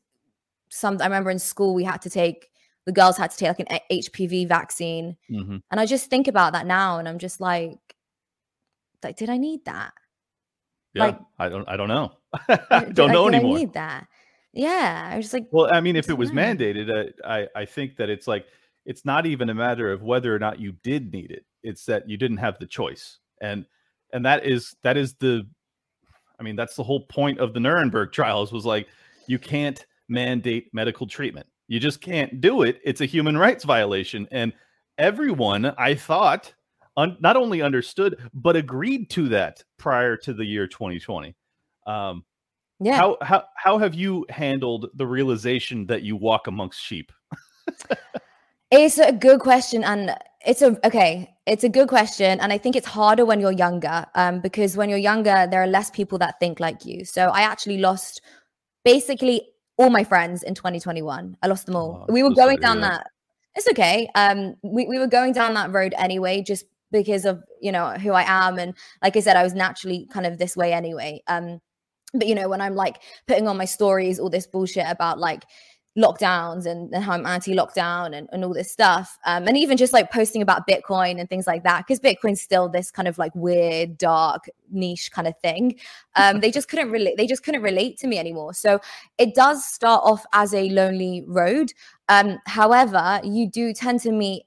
Some 0.69 0.99
i 1.01 1.05
remember 1.05 1.31
in 1.31 1.39
school 1.39 1.75
we 1.75 1.85
had 1.85 2.03
to 2.03 2.11
take 2.11 2.49
the 2.87 2.93
girls 2.93 3.17
had 3.17 3.31
to 3.31 3.37
take 3.37 3.49
like 3.59 3.61
an 3.71 3.79
hpv 3.91 4.47
vaccine 4.49 5.17
Mhm. 5.31 5.63
and 5.71 5.81
i 5.81 5.87
just 5.87 6.11
think 6.11 6.29
about 6.29 6.53
that 6.53 6.67
now 6.67 6.99
and 6.99 7.09
i'm 7.09 7.19
just 7.19 7.41
like 7.41 7.79
like 9.03 9.17
did 9.17 9.29
i 9.31 9.37
need 9.37 9.65
that 9.67 9.93
yeah 10.95 11.05
Like- 11.05 11.21
i 11.39 11.49
don't 11.49 11.69
i 11.69 11.77
don't 11.77 11.89
know 11.89 12.13
i 12.49 12.85
don't 12.93 13.13
know 13.13 13.29
did 13.29 13.37
anymore 13.37 13.57
i 13.57 13.61
need 13.61 13.73
that 13.75 14.07
yeah 14.53 15.11
i 15.13 15.17
was 15.17 15.27
just 15.27 15.35
like 15.35 15.47
Well, 15.51 15.69
I 15.73 15.81
mean, 15.81 15.97
if 15.97 16.09
it 16.09 16.17
was 16.19 16.31
Yeah. 16.31 16.37
mandated, 16.55 16.91
uh, 16.91 17.11
I 17.27 17.49
I 17.63 17.65
think 17.65 17.97
that 17.97 18.09
it's 18.11 18.27
like 18.29 18.47
it's 18.87 19.05
not 19.05 19.25
even 19.27 19.49
a 19.51 19.55
matter 19.55 19.91
of 19.91 20.03
whether 20.03 20.35
or 20.35 20.39
not 20.39 20.61
you 20.61 20.73
did 20.83 21.11
need 21.13 21.31
it. 21.31 21.45
It's 21.63 21.85
that 21.87 22.09
you 22.09 22.17
didn't 22.19 22.37
have 22.37 22.59
the 22.59 22.67
choice, 22.67 23.19
and 23.41 23.65
and 24.13 24.25
that 24.27 24.45
is 24.45 24.77
that 24.83 24.97
is 24.97 25.15
the, 25.15 25.47
I 26.39 26.43
mean, 26.45 26.55
that's 26.55 26.77
the 26.77 26.83
whole 26.85 27.01
point 27.07 27.41
of 27.41 27.53
the 27.55 27.61
Nuremberg 27.61 28.13
trials 28.13 28.53
was 28.53 28.65
like 28.67 28.87
you 29.27 29.39
can't 29.39 29.85
mandate 30.09 30.69
medical 30.73 31.07
treatment. 31.07 31.47
You 31.69 31.81
just 31.81 32.01
can't 32.01 32.41
do 32.41 32.63
it. 32.63 32.81
It's 32.85 33.01
a 33.01 33.07
human 33.07 33.37
rights 33.37 33.65
violation, 33.65 34.29
and 34.31 34.53
everyone 34.99 35.67
I 35.79 35.95
thought 35.95 36.53
un- 36.97 37.17
not 37.21 37.37
only 37.37 37.63
understood 37.63 38.17
but 38.33 38.57
agreed 38.57 39.11
to 39.11 39.29
that 39.31 39.65
prior 39.79 40.17
to 40.19 40.33
the 40.33 40.45
year 40.45 40.67
2020. 40.67 41.35
Um, 41.87 42.25
Yeah. 42.81 42.97
How 42.97 43.17
how 43.23 43.45
how 43.57 43.79
have 43.79 43.95
you 43.95 44.27
handled 44.29 44.91
the 44.95 45.07
realization 45.07 45.87
that 45.87 46.03
you 46.03 46.17
walk 46.17 46.47
amongst 46.49 46.83
sheep? 46.83 47.13
It's 48.71 48.99
a 48.99 49.13
good 49.13 49.41
question, 49.41 49.85
and 49.85 50.17
it's 50.45 50.61
a 50.61 50.77
okay. 50.85 51.31
It's 51.47 51.63
a 51.65 51.69
good 51.69 51.89
question, 51.89 52.41
and 52.41 52.53
I 52.53 52.59
think 52.59 52.75
it's 52.75 52.87
harder 52.87 53.25
when 53.25 53.39
you're 53.41 53.53
younger, 53.53 54.05
um, 54.17 54.41
because 54.41 54.77
when 54.77 54.89
you're 54.89 54.99
younger, 54.99 55.47
there 55.49 55.63
are 55.63 55.69
less 55.69 55.91
people 55.91 56.19
that 56.19 56.41
think 56.41 56.59
like 56.59 56.85
you. 56.85 57.05
So 57.05 57.29
I 57.29 57.43
actually 57.43 57.79
lost 57.79 58.21
basically 58.85 59.43
all 59.77 59.91
my 59.91 60.05
friends 60.05 60.43
in 60.43 60.55
2021. 60.55 61.37
I 61.43 61.47
lost 61.47 61.67
them 61.67 61.77
all. 61.77 62.07
Oh, 62.09 62.13
we 62.13 62.23
were 62.23 62.35
going 62.35 62.59
down 62.59 62.81
that. 62.81 63.05
that. 63.05 63.11
It's 63.57 63.69
okay. 63.69 64.09
Um, 64.15 64.55
we 64.63 64.87
we 64.87 64.99
were 64.99 65.07
going 65.07 65.33
down 65.33 65.55
that 65.55 65.73
road 65.73 65.95
anyway, 65.97 66.43
just 66.43 66.65
because 66.91 67.25
of 67.25 67.43
you 67.61 67.73
know 67.73 67.91
who 67.91 68.13
I 68.13 68.23
am, 68.23 68.59
and 68.59 68.75
like 69.03 69.17
I 69.17 69.21
said, 69.21 69.37
I 69.37 69.43
was 69.43 69.55
naturally 69.55 70.07
kind 70.13 70.27
of 70.27 70.39
this 70.39 70.57
way 70.57 70.73
anyway. 70.73 71.23
Um, 71.29 71.61
but 72.13 72.27
you 72.27 72.35
know 72.35 72.49
when 72.49 72.61
I'm 72.61 72.75
like 72.75 73.03
putting 73.27 73.49
on 73.49 73.57
my 73.57 73.65
stories 73.65 74.19
all 74.19 74.31
this 74.31 74.47
bullshit 74.47 74.87
about 74.89 75.19
like 75.19 75.45
lockdowns 75.97 76.67
and, 76.67 76.93
and 76.93 77.05
how 77.05 77.13
I'm 77.13 77.25
anti-lockdown 77.25 78.17
and, 78.17 78.29
and 78.33 78.45
all 78.45 78.53
this 78.53 78.71
stuff. 78.71 79.17
Um, 79.25 79.47
and 79.47 79.57
even 79.57 79.77
just 79.77 79.93
like 79.93 80.11
posting 80.11 80.43
about 80.43 80.67
Bitcoin 80.67 81.21
and 81.21 81.29
things 81.29 81.47
like 81.47 81.63
that, 81.63 81.87
because 81.87 82.01
Bitcoin's 82.01 82.41
still 82.41 82.69
this 82.69 82.91
kind 82.91 83.07
of 83.07 83.17
like 83.17 83.33
weird, 83.35 83.97
dark, 83.97 84.51
niche 84.71 85.13
kind 85.13 85.29
of 85.29 85.39
thing. 85.39 85.79
Um, 86.17 86.41
they 86.41 86.51
just 86.51 86.69
couldn't 86.69 86.91
relate, 86.91 87.17
they 87.17 87.27
just 87.27 87.45
couldn't 87.45 87.63
relate 87.63 87.97
to 87.99 88.07
me 88.09 88.19
anymore. 88.19 88.55
So 88.55 88.81
it 89.19 89.35
does 89.35 89.65
start 89.65 90.03
off 90.05 90.25
as 90.33 90.53
a 90.53 90.69
lonely 90.71 91.25
road. 91.27 91.73
Um, 92.09 92.39
however, 92.47 93.21
you 93.23 93.49
do 93.49 93.73
tend 93.73 94.01
to 94.01 94.11
meet 94.11 94.47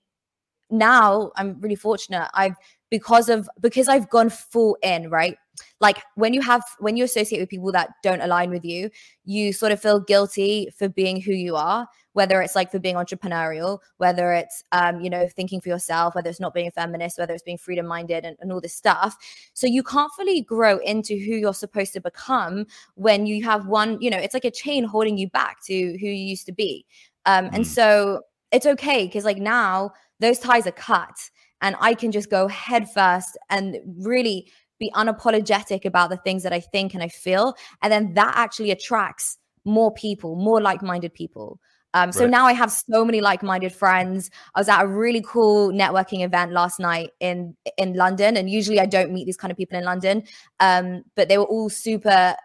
now, 0.69 1.32
I'm 1.36 1.60
really 1.60 1.75
fortunate. 1.75 2.30
I've 2.34 2.56
because 2.89 3.27
of 3.30 3.49
because 3.60 3.88
I've 3.88 4.10
gone 4.10 4.30
full 4.30 4.77
in, 4.82 5.10
right? 5.10 5.38
Like 5.80 6.01
when 6.15 6.34
you 6.34 6.41
have 6.41 6.63
when 6.80 6.97
you 6.97 7.03
associate 7.03 7.39
with 7.39 7.49
people 7.49 7.71
that 7.71 7.89
don't 8.03 8.21
align 8.21 8.49
with 8.49 8.63
you, 8.63 8.89
you 9.25 9.53
sort 9.53 9.71
of 9.71 9.82
feel 9.82 9.99
guilty 9.99 10.69
for 10.77 10.88
being 10.88 11.19
who 11.19 11.32
you 11.34 11.56
are, 11.56 11.88
whether 12.13 12.41
it's 12.41 12.56
like 12.56 12.71
for 12.71 12.80
being 12.80 12.95
entrepreneurial, 12.95 13.80
whether 13.97 14.34
it's 14.34 14.63
um, 14.71 15.01
you 15.01 15.10
know, 15.10 15.27
thinking 15.27 15.60
for 15.60 15.69
yourself, 15.69 16.15
whether 16.15 16.30
it's 16.30 16.39
not 16.39 16.53
being 16.53 16.67
a 16.67 16.71
feminist, 16.71 17.17
whether 17.17 17.34
it's 17.34 17.43
being 17.43 17.58
freedom 17.58 17.88
minded 17.88 18.23
and, 18.23 18.38
and 18.39 18.51
all 18.51 18.62
this 18.62 18.73
stuff. 18.75 19.17
So 19.53 19.67
you 19.67 19.84
can't 19.84 20.12
fully 20.13 20.41
grow 20.41 20.77
into 20.80 21.15
who 21.17 21.36
you're 21.36 21.53
supposed 21.53 21.93
to 21.93 22.01
become 22.01 22.65
when 22.95 23.25
you 23.25 23.43
have 23.43 23.67
one, 23.67 23.99
you 24.01 24.10
know, 24.10 24.17
it's 24.17 24.34
like 24.34 24.45
a 24.45 24.51
chain 24.51 24.84
holding 24.84 25.17
you 25.17 25.30
back 25.30 25.63
to 25.65 25.73
who 25.73 26.08
you 26.08 26.13
used 26.13 26.45
to 26.45 26.53
be. 26.53 26.86
Um, 27.25 27.49
and 27.53 27.63
Mm. 27.63 27.65
so 27.65 28.21
it's 28.51 28.65
okay 28.65 29.06
because 29.06 29.25
like 29.25 29.38
now 29.38 29.91
those 30.19 30.39
ties 30.39 30.67
are 30.67 30.71
cut 30.71 31.15
and 31.62 31.75
I 31.80 31.93
can 31.93 32.12
just 32.12 32.30
go 32.30 32.47
head 32.47 32.89
first 32.91 33.38
and 33.49 33.77
really 33.99 34.51
be 34.80 34.91
unapologetic 34.95 35.86
about 35.86 36.10
the 36.10 36.17
things 36.17 36.43
that 36.43 36.53
I 36.53 36.60
think 36.60 36.93
and 36.93 37.01
I 37.01 37.08
feel. 37.08 37.56
And 37.82 37.91
then 37.91 38.13
that 38.13 38.34
actually 38.36 38.71
attracts 38.71 39.38
more 39.65 39.91
people, 39.93 40.36
more 40.36 40.62
like 40.62 40.82
minded 40.82 41.13
people. 41.13 41.60
Um, 41.93 42.12
so 42.12 42.25
Right. 42.25 42.32
now 42.32 42.45
I 42.45 42.53
have 42.53 42.71
so 42.71 43.03
many 43.03 43.21
like-minded 43.21 43.73
friends. 43.73 44.30
I 44.53 44.60
was 44.60 44.69
at 44.69 44.84
a 44.84 44.88
really 44.88 45.23
cool 45.25 45.71
networking 45.71 46.23
event 46.23 46.51
last 46.51 46.80
night 46.80 47.12
in 47.19 47.56
in 47.77 47.93
London, 47.93 48.38
and 48.38 48.49
usually 48.49 48.80
I 48.80 48.86
don't 48.86 49.12
meet 49.12 49.25
these 49.25 49.38
kind 49.38 49.51
of 49.51 49.58
people 49.58 49.80
in 49.80 49.86
London. 49.86 50.23
Um, 50.60 51.03
but 51.15 51.27
they 51.27 51.38
were 51.38 51.45
all 51.45 51.69
super, 51.69 52.36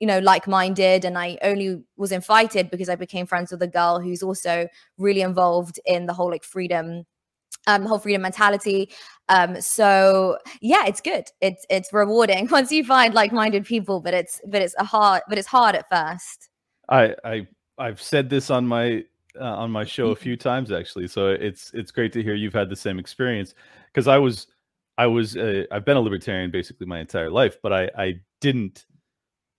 you 0.00 0.06
know, 0.06 0.18
like-minded, 0.18 1.04
and 1.04 1.16
I 1.16 1.38
only 1.42 1.82
was 1.96 2.12
invited 2.12 2.70
because 2.70 2.88
I 2.88 2.96
became 2.96 3.24
friends 3.26 3.50
with 3.50 3.62
a 3.62 3.68
girl 3.68 4.00
who's 4.00 4.22
also 4.22 4.68
really 4.98 5.22
involved 5.22 5.80
in 5.86 6.06
the 6.06 6.12
whole 6.12 6.30
like 6.30 6.44
freedom 6.44 7.06
um 7.66 7.84
whole 7.84 7.98
freedom 7.98 8.22
mentality 8.22 8.88
um 9.28 9.60
so 9.60 10.38
yeah 10.60 10.86
it's 10.86 11.00
good 11.00 11.24
it's 11.40 11.66
it's 11.70 11.92
rewarding 11.92 12.46
once 12.50 12.70
you 12.72 12.84
find 12.84 13.14
like-minded 13.14 13.64
people 13.64 14.00
but 14.00 14.14
it's 14.14 14.40
but 14.46 14.62
it's 14.62 14.74
a 14.78 14.84
hard 14.84 15.22
but 15.28 15.38
it's 15.38 15.48
hard 15.48 15.74
at 15.74 15.88
first 15.88 16.48
I 16.88 17.14
I 17.24 17.46
I've 17.78 18.00
said 18.00 18.30
this 18.30 18.50
on 18.50 18.66
my 18.66 19.04
uh, 19.40 19.44
on 19.56 19.70
my 19.70 19.84
show 19.84 20.10
a 20.10 20.16
Mm-hmm. 20.16 20.22
few 20.22 20.36
times 20.36 20.72
actually, 20.72 21.06
so 21.08 21.28
it's 21.28 21.70
it's 21.74 21.90
great 21.90 22.12
to 22.14 22.22
hear 22.22 22.34
you've 22.34 22.54
had 22.54 22.70
the 22.70 22.76
same 22.76 22.98
experience 22.98 23.54
because 23.92 24.08
I 24.08 24.18
was 24.18 24.46
I 24.96 25.06
was 25.06 25.36
uh, 25.36 25.64
I've 25.70 25.84
been 25.84 25.96
a 25.96 26.00
libertarian 26.00 26.50
basically 26.50 26.86
my 26.86 26.98
entire 27.00 27.30
life, 27.30 27.58
but 27.62 27.72
I 27.72 27.90
I 27.96 28.20
didn't 28.40 28.86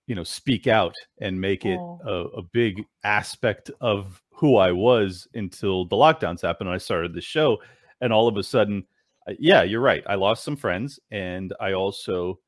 you 0.08 0.16
know 0.16 0.24
speak 0.24 0.68
out 0.68 0.96
and 1.22 1.40
make 1.40 1.66
it 1.66 1.80
Oh. 1.80 2.02
a, 2.06 2.12
a 2.40 2.42
big 2.42 2.84
aspect 3.04 3.70
of 3.82 4.22
who 4.32 4.56
I 4.58 4.72
was 4.72 5.28
until 5.36 5.86
the 5.86 5.96
lockdowns 5.96 6.42
happened 6.42 6.68
and 6.70 6.76
I 6.76 6.80
started 6.80 7.14
the 7.14 7.22
show, 7.22 7.60
and 8.02 8.14
all 8.14 8.28
of 8.28 8.38
a 8.38 8.44
sudden, 8.44 8.86
uh, 9.28 9.34
yeah, 9.40 9.64
you're 9.64 9.82
right. 9.82 10.04
I 10.08 10.16
lost 10.16 10.44
some 10.44 10.56
friends, 10.56 11.00
and 11.12 11.54
I 11.60 11.74
also 11.74 12.40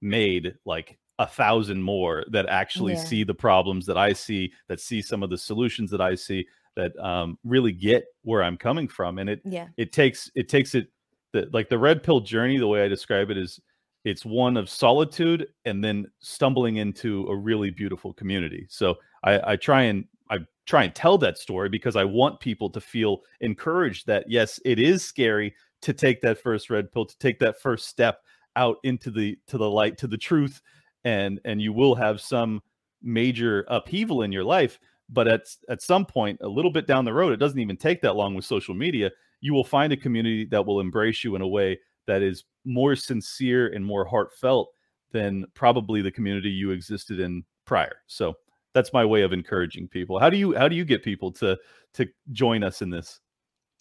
made 0.00 0.54
like 0.64 0.98
a 1.18 1.26
thousand 1.26 1.82
more 1.82 2.24
that 2.30 2.46
actually 2.48 2.92
Yeah. 2.92 3.04
see 3.04 3.24
the 3.24 3.34
problems 3.34 3.86
that 3.86 3.98
I 3.98 4.12
see, 4.12 4.52
that 4.68 4.80
see 4.80 5.02
some 5.02 5.22
of 5.24 5.30
the 5.30 5.38
solutions 5.38 5.90
that 5.90 6.00
I 6.00 6.14
see, 6.14 6.46
that 6.76 6.96
um, 6.98 7.38
really 7.42 7.72
get 7.72 8.04
where 8.22 8.42
I'm 8.44 8.56
coming 8.56 8.86
from. 8.86 9.18
And 9.18 9.28
it 9.28 9.40
yeah 9.44 9.68
it 9.76 9.92
takes 9.92 10.30
it 10.36 10.48
takes 10.48 10.76
it 10.76 10.88
the 11.32 11.48
like 11.52 11.68
the 11.68 11.78
red 11.78 12.02
pill 12.04 12.20
journey. 12.20 12.56
The 12.58 12.68
way 12.68 12.84
I 12.84 12.88
describe 12.88 13.30
it 13.30 13.36
is 13.36 13.58
it's 14.04 14.24
one 14.24 14.56
of 14.56 14.70
solitude 14.70 15.48
and 15.64 15.82
then 15.82 16.06
stumbling 16.20 16.76
into 16.76 17.26
a 17.26 17.36
really 17.36 17.70
beautiful 17.70 18.12
community. 18.12 18.66
So 18.70 18.94
I, 19.24 19.52
I 19.52 19.56
try 19.56 19.82
and 19.82 20.04
I 20.30 20.38
try 20.66 20.84
and 20.84 20.94
tell 20.94 21.18
that 21.18 21.38
story 21.38 21.68
because 21.68 21.96
I 21.96 22.04
want 22.04 22.40
people 22.40 22.70
to 22.70 22.80
feel 22.80 23.22
encouraged 23.40 24.06
that 24.06 24.24
yes, 24.28 24.60
it 24.64 24.78
is 24.78 25.04
scary 25.04 25.54
to 25.82 25.92
take 25.92 26.20
that 26.22 26.38
first 26.38 26.70
red 26.70 26.90
pill, 26.92 27.06
to 27.06 27.18
take 27.18 27.38
that 27.40 27.60
first 27.60 27.88
step 27.88 28.20
out 28.56 28.78
into 28.82 29.10
the 29.10 29.38
to 29.46 29.58
the 29.58 29.70
light, 29.70 29.96
to 29.98 30.06
the 30.06 30.16
truth, 30.16 30.60
and 31.04 31.40
and 31.44 31.60
you 31.62 31.72
will 31.72 31.94
have 31.94 32.20
some 32.20 32.60
major 33.02 33.64
upheaval 33.68 34.22
in 34.22 34.32
your 34.32 34.44
life. 34.44 34.78
But 35.08 35.28
at 35.28 35.42
at 35.68 35.82
some 35.82 36.04
point, 36.04 36.38
a 36.42 36.48
little 36.48 36.72
bit 36.72 36.86
down 36.86 37.04
the 37.04 37.12
road, 37.14 37.32
it 37.32 37.38
doesn't 37.38 37.60
even 37.60 37.76
take 37.76 38.02
that 38.02 38.16
long 38.16 38.34
with 38.34 38.44
social 38.44 38.74
media. 38.74 39.10
You 39.40 39.54
will 39.54 39.64
find 39.64 39.92
a 39.92 39.96
community 39.96 40.44
that 40.46 40.66
will 40.66 40.80
embrace 40.80 41.22
you 41.22 41.36
in 41.36 41.42
a 41.42 41.48
way 41.48 41.78
that 42.06 42.22
is 42.22 42.44
more 42.64 42.96
sincere 42.96 43.68
and 43.68 43.84
more 43.84 44.04
heartfelt 44.04 44.70
than 45.12 45.46
probably 45.54 46.02
the 46.02 46.10
community 46.10 46.50
you 46.50 46.70
existed 46.70 47.20
in 47.20 47.44
prior. 47.64 47.96
So 48.06 48.34
that's 48.78 48.92
my 48.92 49.04
way 49.04 49.22
of 49.22 49.32
encouraging 49.32 49.88
people. 49.88 50.18
How 50.18 50.30
do 50.30 50.36
you 50.36 50.56
how 50.56 50.68
do 50.68 50.76
you 50.76 50.84
get 50.84 51.02
people 51.02 51.32
to 51.32 51.56
to 51.94 52.06
join 52.32 52.62
us 52.62 52.82
in 52.82 52.90
this? 52.90 53.20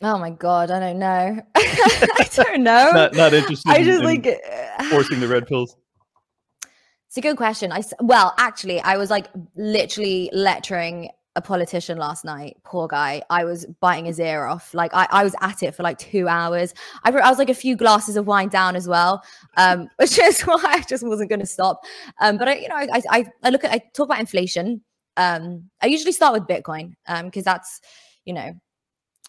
oh 0.03 0.19
my 0.19 0.29
god 0.29 0.69
i 0.69 0.79
don't 0.79 0.99
know 0.99 1.41
i 1.55 2.29
don't 2.35 2.61
know 2.61 2.91
Not 2.93 3.15
not 3.15 3.33
interested 3.33 3.67
i 3.67 3.83
just 3.83 4.03
in 4.03 4.05
like 4.05 4.27
forcing 4.91 5.19
the 5.19 5.27
red 5.27 5.47
pills. 5.47 5.75
It's 7.07 7.17
a 7.17 7.21
good 7.21 7.37
question. 7.37 7.71
I 7.71 7.83
well, 8.01 8.33
actually, 8.37 8.81
I 8.81 8.97
was 8.97 9.09
like 9.09 9.27
literally 9.55 10.29
lecturing 10.33 11.09
a 11.37 11.41
politician 11.41 11.97
last 11.97 12.25
night. 12.25 12.57
Poor 12.63 12.87
guy. 12.87 13.21
I 13.29 13.45
was 13.45 13.65
biting 13.79 14.05
his 14.05 14.19
ear 14.19 14.45
off. 14.45 14.73
Like 14.73 14.93
I, 14.93 15.07
I 15.11 15.23
was 15.23 15.33
at 15.39 15.63
it 15.63 15.73
for 15.73 15.83
like 15.83 15.99
two 15.99 16.27
hours. 16.27 16.73
I, 17.05 17.11
I 17.11 17.29
was 17.29 17.37
like 17.37 17.49
a 17.49 17.53
few 17.53 17.77
glasses 17.77 18.17
of 18.17 18.27
wine 18.27 18.49
down 18.49 18.75
as 18.75 18.87
well, 18.87 19.23
um, 19.55 19.87
which 19.97 20.19
is 20.19 20.41
why 20.41 20.61
I 20.63 20.81
just 20.81 21.07
wasn't 21.07 21.29
going 21.29 21.39
to 21.39 21.45
stop. 21.45 21.81
Um, 22.19 22.37
but 22.37 22.49
I, 22.49 22.55
you 22.55 22.67
know, 22.67 22.75
I, 22.75 23.01
I, 23.09 23.25
I 23.43 23.49
look 23.51 23.63
at, 23.63 23.71
I 23.71 23.81
talk 23.93 24.07
about 24.07 24.19
inflation. 24.19 24.81
Um, 25.17 25.69
I 25.81 25.87
usually 25.87 26.11
start 26.13 26.33
with 26.33 26.43
Bitcoin 26.47 26.93
um, 27.07 27.25
because 27.25 27.43
that's, 27.43 27.81
you 28.25 28.33
know, 28.33 28.53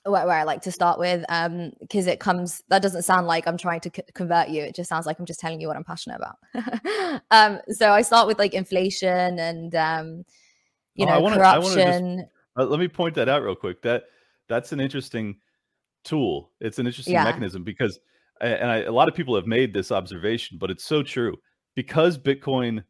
where, 0.04 0.26
where 0.26 0.36
I 0.38 0.44
like 0.44 0.62
to 0.62 0.72
start 0.72 0.98
with 0.98 1.24
um 1.28 1.72
because 1.80 2.06
it 2.06 2.20
comes 2.20 2.62
that 2.68 2.82
doesn't 2.82 3.02
sound 3.02 3.26
like 3.26 3.46
I'm 3.48 3.58
trying 3.58 3.80
to 3.80 3.90
c- 3.94 4.02
convert 4.14 4.48
you 4.48 4.62
it 4.62 4.74
just 4.74 4.88
sounds 4.88 5.06
like 5.06 5.18
I'm 5.18 5.26
just 5.26 5.40
telling 5.40 5.60
you 5.60 5.66
what 5.66 5.76
I'm 5.76 5.84
passionate 5.84 6.20
about 6.20 7.20
um 7.32 7.58
so 7.68 7.90
I 7.90 8.02
start 8.02 8.28
with 8.28 8.38
like 8.38 8.54
inflation 8.54 9.38
and 9.40 9.74
um 9.74 10.24
you 10.94 11.04
Oh, 11.04 11.08
I 11.10 11.14
know 11.16 11.20
wanna- 11.22 11.42
I 11.42 11.60
just- 11.60 11.74
corruption 11.74 12.26
Uh, 12.56 12.64
let 12.64 12.78
me 12.80 12.86
point 12.88 13.16
that 13.16 13.28
out 13.28 13.42
real 13.42 13.56
quick. 13.56 13.82
That 13.82 14.04
that's 14.48 14.72
an 14.72 14.80
interesting 14.80 15.36
tool. 16.04 16.52
It's 16.60 16.78
an 16.78 16.86
interesting 16.86 17.14
Yeah. 17.14 17.24
mechanism 17.24 17.62
because, 17.64 17.98
and 18.40 18.70
I, 18.70 18.78
a 18.82 18.92
lot 18.92 19.08
of 19.08 19.14
people 19.14 19.34
have 19.34 19.46
made 19.46 19.74
this 19.74 19.90
observation, 19.92 20.58
but 20.58 20.70
it's 20.70 20.84
so 20.84 21.02
true. 21.02 21.36
Because 21.74 22.16
Bitcoin 22.16 22.82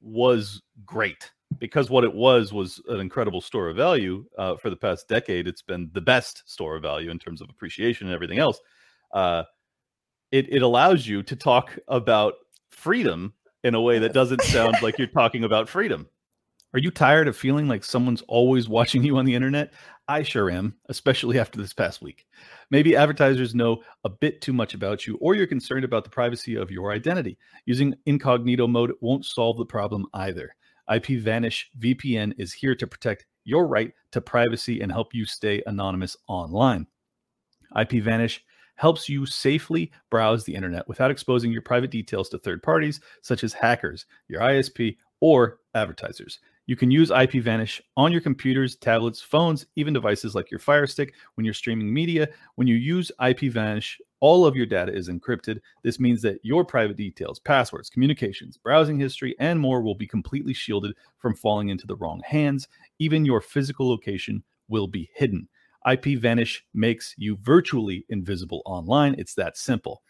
was 0.00 0.60
great, 0.84 1.30
because 1.58 1.90
what 1.90 2.04
it 2.04 2.14
was 2.14 2.52
was 2.52 2.80
an 2.88 3.00
incredible 3.00 3.40
store 3.40 3.68
of 3.68 3.76
value 3.76 4.24
uh, 4.38 4.56
for 4.56 4.70
the 4.70 4.76
past 4.76 5.08
decade. 5.08 5.46
It's 5.46 5.62
been 5.62 5.90
the 5.92 6.00
best 6.00 6.42
store 6.46 6.76
of 6.76 6.82
value 6.82 7.10
in 7.10 7.18
terms 7.18 7.40
of 7.40 7.50
appreciation 7.50 8.06
and 8.06 8.14
everything 8.14 8.38
else. 8.38 8.60
Uh, 9.12 9.44
it 10.30 10.52
it 10.52 10.62
allows 10.62 11.06
you 11.06 11.22
to 11.22 11.36
talk 11.36 11.78
about 11.88 12.34
freedom 12.70 13.34
in 13.64 13.74
a 13.74 13.80
way 13.80 13.98
that 13.98 14.12
doesn't 14.12 14.42
sound 14.42 14.76
like 14.82 14.98
you're 14.98 15.06
talking 15.08 15.44
about 15.44 15.68
freedom. 15.68 16.08
Are 16.74 16.80
you 16.80 16.90
tired 16.90 17.28
of 17.28 17.36
feeling 17.36 17.68
like 17.68 17.84
someone's 17.84 18.22
always 18.28 18.66
watching 18.66 19.04
you 19.04 19.18
on 19.18 19.26
the 19.26 19.34
internet? 19.34 19.74
I 20.08 20.22
sure 20.22 20.50
am, 20.50 20.74
especially 20.88 21.38
after 21.38 21.60
this 21.60 21.74
past 21.74 22.00
week. 22.00 22.26
Maybe 22.70 22.96
advertisers 22.96 23.54
know 23.54 23.82
a 24.04 24.08
bit 24.08 24.40
too 24.40 24.54
much 24.54 24.72
about 24.72 25.06
you, 25.06 25.16
or 25.20 25.34
you're 25.34 25.46
concerned 25.46 25.84
about 25.84 26.04
the 26.04 26.10
privacy 26.10 26.54
of 26.54 26.70
your 26.70 26.90
identity. 26.90 27.36
Using 27.66 27.94
incognito 28.06 28.66
mode 28.66 28.92
won't 29.02 29.26
solve 29.26 29.58
the 29.58 29.66
problem 29.66 30.06
either. 30.14 30.54
IPVanish 30.92 31.64
VPN 31.78 32.34
is 32.36 32.52
here 32.52 32.74
to 32.74 32.86
protect 32.86 33.24
your 33.44 33.66
right 33.66 33.92
to 34.10 34.20
privacy 34.20 34.82
and 34.82 34.92
help 34.92 35.14
you 35.14 35.24
stay 35.24 35.62
anonymous 35.66 36.18
online. 36.28 36.86
IPVanish 37.74 38.40
helps 38.76 39.08
you 39.08 39.24
safely 39.24 39.90
browse 40.10 40.44
the 40.44 40.54
internet 40.54 40.86
without 40.86 41.10
exposing 41.10 41.50
your 41.50 41.62
private 41.62 41.90
details 41.90 42.28
to 42.28 42.38
third 42.38 42.62
parties 42.62 43.00
such 43.22 43.42
as 43.42 43.54
hackers, 43.54 44.04
your 44.28 44.42
ISP, 44.42 44.98
or 45.20 45.60
advertisers. 45.74 46.40
You 46.66 46.76
can 46.76 46.90
use 46.90 47.10
IPVanish 47.10 47.80
on 47.96 48.12
your 48.12 48.20
computers, 48.20 48.76
tablets, 48.76 49.22
phones, 49.22 49.64
even 49.76 49.94
devices 49.94 50.34
like 50.34 50.50
your 50.50 50.60
Fire 50.60 50.86
Stick 50.86 51.14
when 51.36 51.46
you're 51.46 51.54
streaming 51.54 51.92
media. 51.92 52.28
When 52.56 52.66
you 52.66 52.76
use 52.76 53.10
IPVanish, 53.18 53.96
all 54.22 54.46
of 54.46 54.54
your 54.54 54.66
data 54.66 54.94
is 54.94 55.08
encrypted. 55.08 55.58
This 55.82 55.98
means 55.98 56.22
that 56.22 56.38
your 56.44 56.64
private 56.64 56.96
details, 56.96 57.40
passwords, 57.40 57.90
communications, 57.90 58.56
browsing 58.56 58.98
history, 58.98 59.34
and 59.40 59.58
more 59.58 59.82
will 59.82 59.96
be 59.96 60.06
completely 60.06 60.54
shielded 60.54 60.94
from 61.18 61.34
falling 61.34 61.70
into 61.70 61.88
the 61.88 61.96
wrong 61.96 62.22
hands. 62.24 62.68
Even 63.00 63.26
your 63.26 63.40
physical 63.40 63.88
location 63.88 64.44
will 64.68 64.86
be 64.86 65.10
hidden. 65.12 65.48
IPVanish 65.88 66.60
makes 66.72 67.16
you 67.18 67.36
virtually 67.42 68.06
invisible 68.10 68.62
online. 68.64 69.16
It's 69.18 69.34
that 69.34 69.56
simple. 69.56 70.02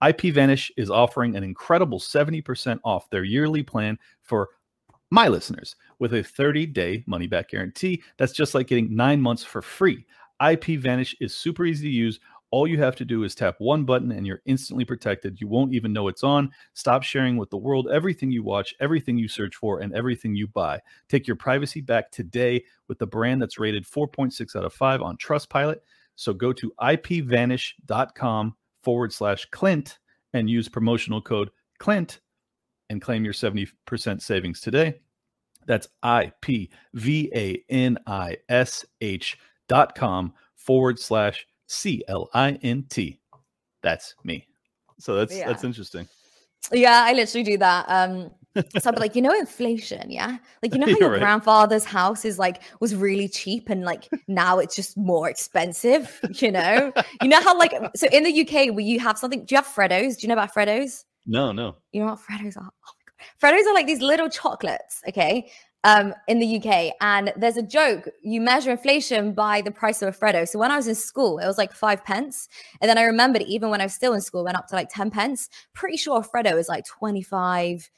IPVanish 0.00 0.70
is 0.76 0.88
offering 0.88 1.34
an 1.34 1.42
incredible 1.42 1.98
70% 1.98 2.78
off 2.84 3.10
their 3.10 3.24
yearly 3.24 3.64
plan 3.64 3.98
for 4.22 4.50
my 5.10 5.26
listeners 5.26 5.74
with 5.98 6.14
a 6.14 6.22
30 6.22 6.66
day 6.66 7.02
money 7.08 7.26
back 7.26 7.50
guarantee. 7.50 8.00
That's 8.16 8.32
just 8.32 8.54
like 8.54 8.68
getting 8.68 8.94
nine 8.94 9.20
months 9.20 9.42
for 9.42 9.60
free. 9.60 10.06
IPVanish 10.40 11.14
is 11.20 11.34
super 11.34 11.64
easy 11.64 11.88
to 11.88 11.94
use. 11.94 12.20
All 12.52 12.66
you 12.66 12.78
have 12.78 12.96
to 12.96 13.04
do 13.04 13.24
is 13.24 13.34
tap 13.34 13.56
one 13.58 13.84
button 13.84 14.12
and 14.12 14.26
you're 14.26 14.42
instantly 14.46 14.84
protected. 14.84 15.40
You 15.40 15.48
won't 15.48 15.74
even 15.74 15.92
know 15.92 16.08
it's 16.08 16.22
on. 16.22 16.50
Stop 16.74 17.02
sharing 17.02 17.36
with 17.36 17.50
the 17.50 17.56
world 17.56 17.88
everything 17.92 18.30
you 18.30 18.44
watch, 18.44 18.74
everything 18.80 19.18
you 19.18 19.26
search 19.28 19.56
for, 19.56 19.80
and 19.80 19.92
everything 19.94 20.34
you 20.34 20.46
buy. 20.46 20.80
Take 21.08 21.26
your 21.26 21.36
privacy 21.36 21.80
back 21.80 22.10
today 22.12 22.64
with 22.88 22.98
the 22.98 23.06
brand 23.06 23.42
that's 23.42 23.58
rated 23.58 23.84
4.6 23.84 24.54
out 24.56 24.64
of 24.64 24.72
5 24.72 25.02
on 25.02 25.16
Trustpilot. 25.16 25.78
So 26.14 26.32
go 26.32 26.52
to 26.52 26.72
ipvanish.com 26.80 28.56
forward 28.82 29.12
slash 29.12 29.46
Clint 29.50 29.98
and 30.32 30.48
use 30.48 30.68
promotional 30.68 31.20
code 31.20 31.50
Clint 31.78 32.20
and 32.88 33.02
claim 33.02 33.24
your 33.24 33.34
70% 33.34 34.22
savings 34.22 34.60
today. 34.60 35.00
That's 35.66 35.88
ipvanish.com 36.04 36.72
forward 40.54 40.98
slash 40.98 41.46
C 41.66 42.02
L 42.08 42.28
I 42.34 42.52
N 42.62 42.84
T. 42.88 43.18
That's 43.82 44.14
me. 44.24 44.46
So 44.98 45.14
that's 45.16 45.34
Yeah. 45.34 45.46
that's 45.48 45.64
interesting. 45.64 46.08
Yeah, 46.72 47.04
I 47.06 47.12
literally 47.12 47.44
do 47.44 47.58
that. 47.58 47.84
Um, 47.88 48.30
so 48.78 48.88
I'd 48.88 48.94
be 48.94 49.00
like, 49.00 49.14
you 49.14 49.20
know, 49.22 49.32
inflation, 49.38 50.10
yeah. 50.10 50.38
Like 50.62 50.72
you 50.72 50.80
know 50.80 50.86
how 50.86 50.90
You're 50.92 51.00
your 51.00 51.10
right. 51.10 51.20
grandfather's 51.20 51.84
house 51.84 52.24
is 52.24 52.38
like 52.38 52.62
was 52.80 52.94
really 52.96 53.28
cheap 53.28 53.68
and 53.68 53.82
like 53.84 54.08
now 54.28 54.58
it's 54.58 54.74
just 54.74 54.96
more 54.96 55.28
expensive. 55.28 56.18
You 56.40 56.50
know, 56.52 56.92
you 57.22 57.28
know 57.28 57.40
how 57.42 57.56
like 57.58 57.72
so 57.94 58.08
in 58.08 58.24
the 58.24 58.40
UK 58.42 58.74
where 58.74 58.80
you 58.84 58.98
have 59.00 59.18
something. 59.18 59.44
Do 59.44 59.54
you 59.54 59.56
have 59.56 59.66
Freddos? 59.66 60.16
Do 60.18 60.22
you 60.22 60.28
know 60.28 60.34
about 60.34 60.54
Freddos? 60.54 61.04
No, 61.26 61.52
no. 61.52 61.76
You 61.92 62.00
know 62.00 62.06
what 62.06 62.18
Freddos 62.20 62.56
are? 62.56 62.70
Oh 62.70 62.92
my 62.96 63.12
god, 63.18 63.28
Freddos 63.40 63.66
are 63.66 63.74
like 63.74 63.86
these 63.86 64.00
little 64.00 64.28
chocolates. 64.30 65.02
Okay. 65.08 65.50
Um, 65.88 66.14
in 66.26 66.40
the 66.40 66.56
UK, 66.56 66.94
and 67.00 67.32
there's 67.36 67.56
a 67.56 67.62
joke. 67.62 68.08
You 68.20 68.40
measure 68.40 68.72
inflation 68.72 69.34
by 69.34 69.60
the 69.60 69.70
price 69.70 70.02
of 70.02 70.08
a 70.08 70.18
Freddo. 70.18 70.48
So 70.48 70.58
when 70.58 70.72
I 70.72 70.76
was 70.76 70.88
in 70.88 70.96
school, 70.96 71.38
it 71.38 71.46
was 71.46 71.58
like 71.58 71.72
five 71.72 72.04
pence, 72.04 72.48
and 72.80 72.88
then 72.88 72.98
I 72.98 73.02
remembered 73.04 73.42
even 73.42 73.70
when 73.70 73.80
I 73.80 73.84
was 73.84 73.94
still 73.94 74.12
in 74.12 74.20
school, 74.20 74.40
it 74.40 74.46
went 74.46 74.58
up 74.58 74.66
to 74.68 74.74
like 74.74 74.88
ten 74.90 75.12
pence. 75.12 75.48
Pretty 75.74 75.96
sure 75.96 76.22
Freddo 76.22 76.58
is 76.58 76.68
like 76.68 76.84
25, 76.86 77.88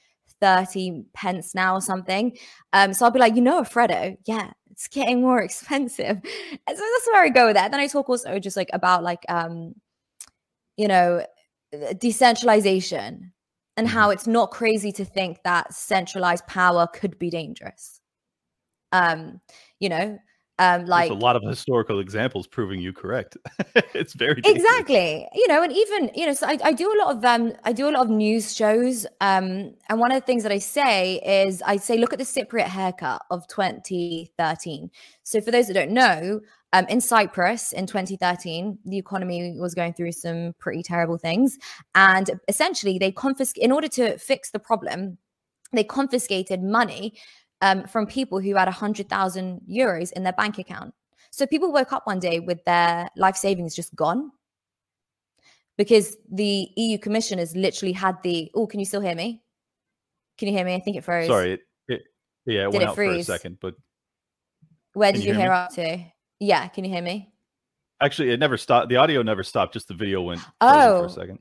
30 0.41 1.05
pence 1.15 1.55
now 1.55 1.75
or 1.77 1.81
something. 1.81 2.37
Um, 2.75 2.93
so 2.93 3.07
I'll 3.07 3.11
be 3.11 3.19
like, 3.21 3.37
you 3.37 3.43
know, 3.43 3.61
a 3.61 3.63
Freddo, 3.63 4.19
yeah, 4.27 4.51
it's 4.71 4.89
getting 4.89 5.23
more 5.23 5.41
expensive. 5.49 6.19
And 6.19 6.79
so 6.79 6.85
that's 6.93 7.07
where 7.07 7.23
I 7.23 7.31
go 7.31 7.47
with 7.47 7.57
that. 7.57 7.71
Then 7.71 7.81
I 7.81 7.87
talk 7.87 8.11
also 8.11 8.39
just 8.39 8.57
like 8.57 8.71
about 8.75 9.03
like 9.03 9.25
um, 9.31 9.75
you 10.77 10.89
know, 10.89 11.25
decentralization 11.99 13.33
and 13.79 13.87
how 13.87 14.11
it's 14.11 14.27
not 14.27 14.51
crazy 14.51 14.91
to 14.91 15.05
think 15.05 15.39
that 15.45 15.73
centralized 15.73 16.45
power 16.49 16.89
could 16.93 17.17
be 17.17 17.31
dangerous. 17.31 18.01
Um, 18.91 19.41
you 19.79 19.89
know, 19.89 20.19
um, 20.59 20.87
like 20.87 21.09
There's 21.09 21.23
a 21.23 21.25
lot 21.25 21.37
of 21.37 21.45
historical 21.45 22.01
examples 22.01 22.49
proving 22.49 22.81
you 22.81 22.93
correct. 22.93 23.37
it's 23.95 24.15
very 24.15 24.41
dangerous. 24.41 24.65
exactly 24.65 25.29
you 25.33 25.47
know 25.47 25.63
and 25.63 25.73
even 25.73 26.11
you 26.17 26.27
know 26.27 26.33
so 26.33 26.49
I, 26.49 26.59
I 26.65 26.73
do 26.73 26.93
a 26.93 26.99
lot 26.99 27.17
of 27.17 27.25
um 27.25 27.53
i 27.63 27.73
do 27.73 27.89
a 27.89 27.93
lot 27.93 28.03
of 28.03 28.11
news 28.11 28.57
shows 28.57 29.07
um 29.21 29.73
and 29.89 30.01
one 30.01 30.11
of 30.11 30.21
the 30.21 30.27
things 30.27 30.43
that 30.43 30.51
i 30.51 30.59
say 30.59 31.21
is 31.25 31.63
i 31.63 31.77
say 31.77 31.97
look 31.97 32.13
at 32.13 32.19
the 32.19 32.25
cypriot 32.25 32.67
haircut 32.67 33.23
of 33.31 33.47
2013 33.47 34.91
so 35.23 35.41
for 35.41 35.53
those 35.53 35.69
that 35.69 35.75
don't 35.75 35.93
know 35.93 36.41
um, 36.73 36.85
in 36.87 37.01
cyprus 37.01 37.73
in 37.73 37.87
2013 37.87 38.79
the 38.85 38.99
economy 38.99 39.57
was 39.59 39.75
going 39.75 39.93
through 39.93 40.13
some 40.13 40.55
pretty 40.59 40.83
terrible 40.83 41.19
things 41.19 41.59
and 41.95 42.31
essentially 42.49 42.99
they 42.99 43.13
confiscate 43.13 43.63
in 43.63 43.73
order 43.73 43.89
to 43.89 44.17
fix 44.19 44.51
the 44.51 44.59
problem 44.59 45.19
they 45.73 45.85
confiscated 45.85 46.63
money 46.63 47.15
um, 47.61 47.85
from 47.85 48.07
people 48.07 48.39
who 48.41 48.55
had 48.55 48.67
100000 48.67 49.61
euros 49.69 50.13
in 50.13 50.23
their 50.23 50.33
bank 50.33 50.59
account 50.59 50.95
so 51.31 51.47
people 51.47 51.73
woke 51.73 51.93
up 51.93 52.07
one 52.07 52.19
day 52.19 52.41
with 52.41 52.65
their 52.65 53.09
life 53.17 53.37
savings 53.37 53.75
just 53.75 53.95
gone 53.95 54.31
because 55.79 56.17
the 56.31 56.69
EU 56.77 56.99
Commission 56.99 57.39
has 57.39 57.57
literally 57.57 57.93
had 57.93 58.17
the. 58.23 58.51
Oh, 58.55 58.67
can 58.67 58.81
you 58.81 58.87
still 58.87 59.01
hear 59.01 59.15
me? 59.15 59.43
Can 60.37 60.49
you 60.49 60.55
hear 60.55 60.65
me? 60.65 60.75
I 60.75 60.81
think 60.81 60.97
it 60.97 61.05
froze. 61.05 61.29
Sorry, 61.29 61.53
it, 61.53 61.61
it 61.89 62.03
yeah, 62.45 62.63
it 62.63 62.65
Did 62.65 62.73
went 62.73 62.83
it 62.83 62.89
out 62.89 62.95
for 62.97 63.05
a 63.05 63.23
second, 63.23 63.59
but 63.61 63.75
Where 64.93 65.13
did 65.13 65.23
you 65.23 65.29
you 65.29 65.35
hear 65.35 65.45
hear 65.45 65.53
up 65.53 65.73
to? 65.75 66.05
Yeah, 66.41 66.69
can 66.69 66.85
you 66.85 66.91
hear 66.93 67.03
me? 67.03 67.33
actually 68.01 68.31
it 68.31 68.39
never 68.39 68.57
stopped. 68.57 68.89
The 68.89 68.95
audio 68.97 69.23
never 69.23 69.43
stopped, 69.43 69.73
just 69.73 69.89
the 69.89 69.95
video 69.95 70.23
went 70.23 70.41
Oh. 70.61 71.01
for 71.01 71.07
a 71.07 71.11
second. 71.11 71.41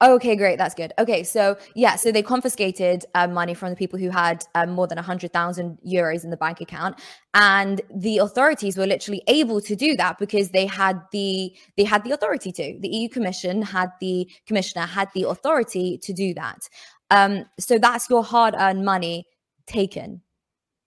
Okay, 0.00 0.36
great. 0.36 0.56
That's 0.56 0.74
good. 0.74 0.92
Okay, 1.00 1.24
so 1.24 1.56
yeah, 1.74 1.96
so 1.96 2.12
they 2.12 2.22
confiscated 2.22 3.04
um, 3.16 3.32
money 3.32 3.54
from 3.54 3.70
the 3.70 3.76
people 3.76 3.98
who 3.98 4.10
had 4.10 4.44
um, 4.54 4.70
more 4.70 4.86
than 4.86 4.98
a 4.98 5.00
100,000 5.00 5.78
euros 5.84 6.22
in 6.22 6.30
the 6.30 6.36
bank 6.36 6.60
account, 6.60 7.00
and 7.34 7.80
the 7.92 8.18
authorities 8.18 8.76
were 8.76 8.86
literally 8.86 9.22
able 9.26 9.60
to 9.62 9.74
do 9.74 9.96
that 9.96 10.18
because 10.18 10.50
they 10.50 10.66
had 10.66 11.00
the 11.10 11.52
they 11.76 11.82
had 11.84 12.04
the 12.04 12.12
authority 12.12 12.52
to. 12.52 12.78
The 12.78 12.88
EU 12.88 13.08
Commission 13.08 13.62
had 13.62 13.90
the 14.00 14.30
commissioner 14.46 14.86
had 14.86 15.08
the 15.12 15.24
authority 15.24 15.98
to 16.02 16.12
do 16.12 16.34
that. 16.34 16.68
Um, 17.10 17.46
so 17.58 17.78
that's 17.78 18.08
your 18.08 18.22
hard-earned 18.22 18.84
money 18.84 19.26
taken, 19.66 20.20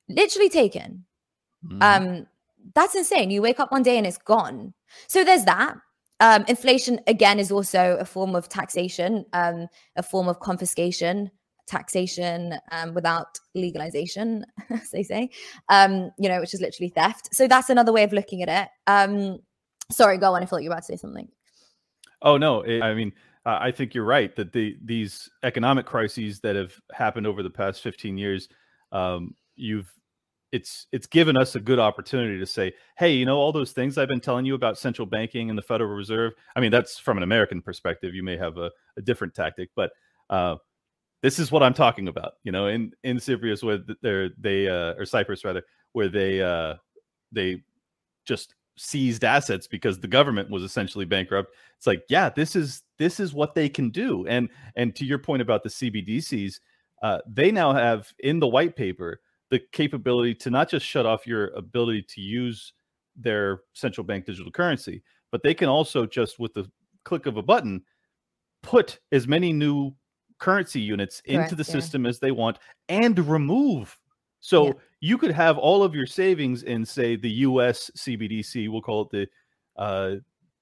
literally 0.07 0.49
taken. 0.49 1.03
Mhm. 1.65 1.83
Um, 1.83 2.27
that's 2.75 2.95
insane. 2.95 3.31
You 3.31 3.41
wake 3.41 3.59
up 3.59 3.71
one 3.71 3.83
day 3.83 3.97
and 3.97 4.07
it's 4.07 4.17
gone. 4.17 4.73
So 5.07 5.23
there's 5.23 5.45
that. 5.45 5.75
Um, 6.21 6.43
inflation 6.47 6.99
again 7.07 7.39
is 7.39 7.51
also 7.51 7.97
a 7.99 8.05
form 8.05 8.35
of 8.35 8.49
taxation, 8.49 9.25
um, 9.33 9.67
a 9.95 10.03
form 10.03 10.27
of 10.27 10.39
confiscation, 10.41 11.31
taxation 11.65 12.55
um, 12.71 12.93
without 12.93 13.39
legalization, 13.55 14.45
as 14.69 14.89
they 14.89 15.03
say. 15.03 15.29
Um, 15.69 16.11
you 16.17 16.27
know, 16.27 16.39
which 16.41 16.53
is 16.53 16.61
literally 16.61 16.89
theft. 16.89 17.33
So 17.33 17.47
that's 17.47 17.69
another 17.69 17.93
way 17.93 18.03
of 18.03 18.11
looking 18.11 18.43
at 18.43 18.49
it. 18.49 18.69
Um, 18.87 19.39
sorry, 19.91 20.17
go 20.17 20.33
on. 20.33 20.43
I 20.43 20.45
feel 20.45 20.57
like 20.57 20.63
you 20.63 20.69
were 20.69 20.75
about 20.75 20.83
to 20.83 20.93
say 20.93 20.97
something. 20.97 21.29
Oh 22.21 22.35
no, 22.37 22.61
it, 22.63 22.81
I 22.81 22.93
mean, 22.93 23.13
I 23.45 23.71
think 23.71 23.93
you're 23.93 24.03
right 24.03 24.35
that 24.35 24.51
the 24.51 24.77
these 24.83 25.29
economic 25.43 25.85
crises 25.85 26.41
that 26.41 26.55
have 26.55 26.73
happened 26.91 27.25
over 27.25 27.41
the 27.41 27.49
past 27.49 27.81
15 27.81 28.17
years, 28.17 28.49
um, 28.91 29.33
you've 29.55 29.91
it's 30.51 30.87
it's 30.91 31.07
given 31.07 31.37
us 31.37 31.55
a 31.55 31.59
good 31.59 31.79
opportunity 31.79 32.39
to 32.39 32.45
say, 32.45 32.73
hey, 32.97 33.11
you 33.13 33.25
know, 33.25 33.37
all 33.37 33.51
those 33.51 33.71
things 33.71 33.97
I've 33.97 34.07
been 34.07 34.19
telling 34.19 34.45
you 34.45 34.55
about 34.55 34.77
central 34.77 35.05
banking 35.05 35.49
and 35.49 35.57
the 35.57 35.63
Federal 35.63 35.91
Reserve. 35.91 36.33
I 36.55 36.59
mean, 36.59 36.71
that's 36.71 36.97
from 36.97 37.17
an 37.17 37.23
American 37.23 37.61
perspective. 37.61 38.15
You 38.15 38.23
may 38.23 38.37
have 38.37 38.57
a, 38.57 38.71
a 38.97 39.01
different 39.01 39.35
tactic, 39.35 39.69
but 39.75 39.91
uh, 40.29 40.55
this 41.21 41.39
is 41.39 41.51
what 41.51 41.63
I'm 41.63 41.73
talking 41.73 42.07
about. 42.07 42.33
You 42.43 42.51
know, 42.51 42.67
in 42.67 42.91
in 43.03 43.19
Cyprus 43.19 43.63
where 43.63 43.79
they're 44.01 44.29
they 44.37 44.67
uh, 44.67 44.93
or 44.97 45.05
Cyprus 45.05 45.45
rather, 45.45 45.63
where 45.93 46.09
they 46.09 46.41
uh, 46.41 46.75
they 47.31 47.63
just 48.25 48.55
seized 48.77 49.25
assets 49.25 49.67
because 49.67 49.99
the 49.99 50.07
government 50.07 50.49
was 50.49 50.63
essentially 50.63 51.03
bankrupt 51.03 51.53
it's 51.75 51.85
like 51.85 52.01
yeah 52.07 52.29
this 52.29 52.55
is 52.55 52.83
this 52.97 53.19
is 53.19 53.33
what 53.33 53.53
they 53.53 53.67
can 53.67 53.89
do 53.89 54.25
and 54.27 54.47
and 54.77 54.95
to 54.95 55.03
your 55.03 55.17
point 55.17 55.41
about 55.41 55.63
the 55.63 55.69
cbdc's 55.69 56.61
uh, 57.03 57.19
they 57.27 57.51
now 57.51 57.73
have 57.73 58.13
in 58.19 58.39
the 58.39 58.47
white 58.47 58.77
paper 58.77 59.19
the 59.49 59.59
capability 59.71 60.33
to 60.35 60.49
not 60.49 60.69
just 60.69 60.85
shut 60.85 61.05
off 61.05 61.25
your 61.27 61.47
ability 61.49 62.01
to 62.03 62.21
use 62.21 62.73
their 63.15 63.61
central 63.73 64.03
bank 64.05 64.25
digital 64.25 64.51
currency 64.51 65.01
but 65.31 65.43
they 65.43 65.53
can 65.53 65.67
also 65.69 66.05
just 66.05 66.39
with 66.39 66.53
the 66.53 66.69
click 67.03 67.25
of 67.25 67.37
a 67.37 67.41
button 67.41 67.81
put 68.63 68.99
as 69.11 69.27
many 69.27 69.51
new 69.53 69.93
currency 70.37 70.79
units 70.79 71.21
into 71.25 71.39
Correct, 71.39 71.57
the 71.57 71.63
yeah. 71.63 71.79
system 71.81 72.05
as 72.05 72.19
they 72.19 72.31
want 72.31 72.59
and 72.87 73.17
remove 73.27 73.97
so 74.39 74.67
Yeah. 74.67 74.73
you 75.01 75.17
could 75.17 75.31
have 75.31 75.57
all 75.57 75.83
of 75.83 75.93
your 75.93 76.05
savings 76.05 76.63
in 76.63 76.85
say 76.85 77.15
the 77.17 77.29
us 77.29 77.91
cbdc 77.97 78.69
we'll 78.69 78.81
call 78.81 79.01
it 79.01 79.09
the 79.11 79.27
uh, 79.81 80.15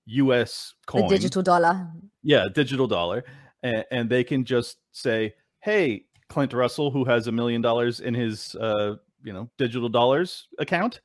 us 0.08 0.74
coin 0.88 1.04
The 1.04 1.16
digital 1.16 1.42
dollar. 1.44 1.88
yeah, 2.24 2.46
digital 2.54 2.88
dollar, 2.88 3.24
and, 3.64 3.84
and 3.92 4.10
they 4.10 4.24
can 4.24 4.46
just 4.46 4.78
say, 4.94 5.34
"Hey, 5.60 6.06
Clint 6.30 6.54
Russell, 6.54 6.92
who 6.92 7.06
has 7.06 7.28
a 7.28 7.32
million 7.32 7.62
dollars 7.62 8.00
in 8.00 8.14
his, 8.14 8.56
uh, 8.56 8.96
you 9.24 9.34
know, 9.34 9.50
digital 9.58 9.90
dollars 9.90 10.48
account, 10.60 11.02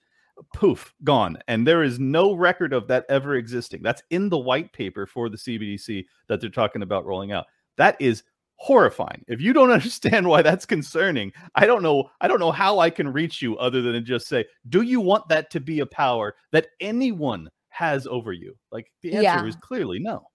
poof, 0.54 0.94
gone." 1.04 1.38
And 1.48 1.66
there 1.66 1.82
is 1.82 1.98
no 1.98 2.34
record 2.34 2.72
of 2.72 2.88
that 2.88 3.06
ever 3.08 3.36
existing. 3.36 3.82
That's 3.82 4.02
in 4.10 4.28
the 4.28 4.38
white 4.38 4.72
paper 4.72 5.06
for 5.06 5.28
the 5.28 5.36
CBDC 5.36 6.06
that 6.28 6.40
they're 6.40 6.50
talking 6.50 6.82
about 6.82 7.06
rolling 7.06 7.32
out. 7.32 7.46
That 7.76 7.96
is 8.00 8.22
horrifying. 8.56 9.24
If 9.26 9.40
you 9.40 9.52
don't 9.52 9.70
understand 9.78 10.26
why 10.26 10.42
that's 10.42 10.66
concerning, 10.66 11.32
I 11.54 11.66
don't 11.66 11.82
know. 11.82 12.10
I 12.20 12.28
don't 12.28 12.40
know 12.40 12.52
how 12.52 12.78
I 12.78 12.90
can 12.90 13.12
reach 13.12 13.42
you 13.42 13.58
other 13.58 13.82
than 13.82 13.92
to 13.94 14.00
just 14.00 14.28
say, 14.28 14.44
do 14.68 14.82
you 14.82 15.00
want 15.00 15.28
that 15.28 15.50
to 15.50 15.60
be 15.60 15.80
a 15.80 15.86
power 15.86 16.34
that 16.52 16.68
anyone 16.80 17.50
has 17.70 18.06
over 18.06 18.32
you? 18.32 18.56
Like 18.70 18.92
the 19.02 19.14
answer 19.14 19.22
yeah. 19.22 19.46
is 19.46 19.56
clearly 19.56 19.98
no. 19.98 20.26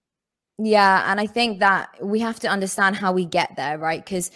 Yeah, 0.60 1.10
and 1.10 1.20
I 1.20 1.26
think 1.26 1.60
that 1.60 2.04
we 2.04 2.18
have 2.18 2.40
to 2.40 2.48
understand 2.48 2.96
how 2.96 3.12
we 3.12 3.24
get 3.24 3.54
there, 3.56 3.78
right? 3.78 4.04
Because 4.04 4.32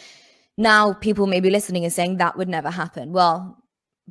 now 0.56 0.92
people 0.94 1.26
may 1.26 1.40
be 1.40 1.50
listening 1.50 1.84
and 1.84 1.92
saying 1.92 2.18
that 2.18 2.36
would 2.36 2.48
never 2.48 2.70
happen. 2.70 3.12
Well, 3.12 3.58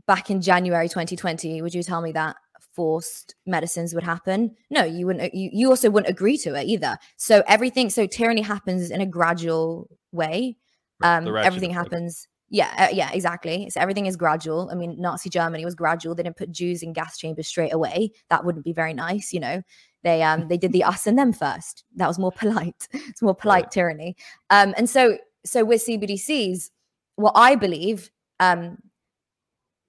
back 0.07 0.29
in 0.29 0.41
January 0.41 0.87
2020, 0.87 1.61
would 1.61 1.73
you 1.73 1.83
tell 1.83 2.01
me 2.01 2.11
that 2.13 2.35
forced 2.75 3.35
medicines 3.45 3.93
would 3.93 4.03
happen? 4.03 4.55
No, 4.69 4.83
you 4.83 5.05
wouldn't. 5.05 5.33
You, 5.33 5.49
you 5.53 5.69
also 5.69 5.89
wouldn't 5.89 6.09
agree 6.09 6.37
to 6.39 6.55
it 6.55 6.67
either. 6.67 6.97
So 7.17 7.43
everything, 7.47 7.89
so 7.89 8.07
tyranny 8.07 8.41
happens 8.41 8.89
in 8.89 9.01
a 9.01 9.05
gradual 9.05 9.89
way. 10.11 10.57
Um, 11.03 11.35
everything 11.35 11.71
happens. 11.71 12.27
Yeah, 12.49 12.73
uh, 12.77 12.93
yeah, 12.93 13.11
exactly. 13.13 13.69
So 13.69 13.79
everything 13.79 14.07
is 14.07 14.17
gradual. 14.17 14.69
I 14.71 14.75
mean, 14.75 14.99
Nazi 14.99 15.29
Germany 15.29 15.63
was 15.63 15.73
gradual. 15.73 16.15
They 16.15 16.23
didn't 16.23 16.35
put 16.35 16.51
Jews 16.51 16.83
in 16.83 16.91
gas 16.91 17.17
chambers 17.17 17.47
straight 17.47 17.73
away. 17.73 18.11
That 18.29 18.43
wouldn't 18.43 18.65
be 18.65 18.73
very 18.73 18.93
nice, 18.93 19.31
you 19.31 19.39
know. 19.39 19.61
They 20.03 20.21
um 20.21 20.47
they 20.47 20.57
did 20.57 20.73
the 20.73 20.83
us 20.93 21.07
and 21.07 21.17
them 21.17 21.33
first. 21.33 21.85
That 21.95 22.07
was 22.07 22.19
more 22.19 22.31
polite. 22.31 22.87
It's 22.93 23.21
more 23.21 23.35
polite 23.35 23.65
yeah. 23.65 23.69
tyranny. 23.69 24.15
Um, 24.49 24.73
and 24.77 24.89
so 24.89 25.17
so 25.45 25.65
with 25.65 25.85
CBDCs, 25.85 26.69
what 27.15 27.33
I 27.35 27.55
believe, 27.55 28.09
um, 28.39 28.77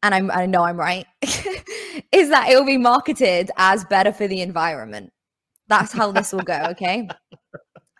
and 0.03 0.14
I'm, 0.14 0.30
I 0.30 0.46
know 0.46 0.62
I'm 0.62 0.76
right, 0.76 1.07
is 1.22 2.28
that 2.30 2.48
it 2.48 2.57
will 2.57 2.66
be 2.66 2.78
marketed 2.78 3.50
as 3.57 3.84
better 3.84 4.12
for 4.12 4.26
the 4.26 4.40
environment. 4.40 5.12
That's 5.68 5.92
how 5.92 6.12
this 6.12 6.32
will 6.32 6.40
go. 6.40 6.61
Okay. 6.72 7.09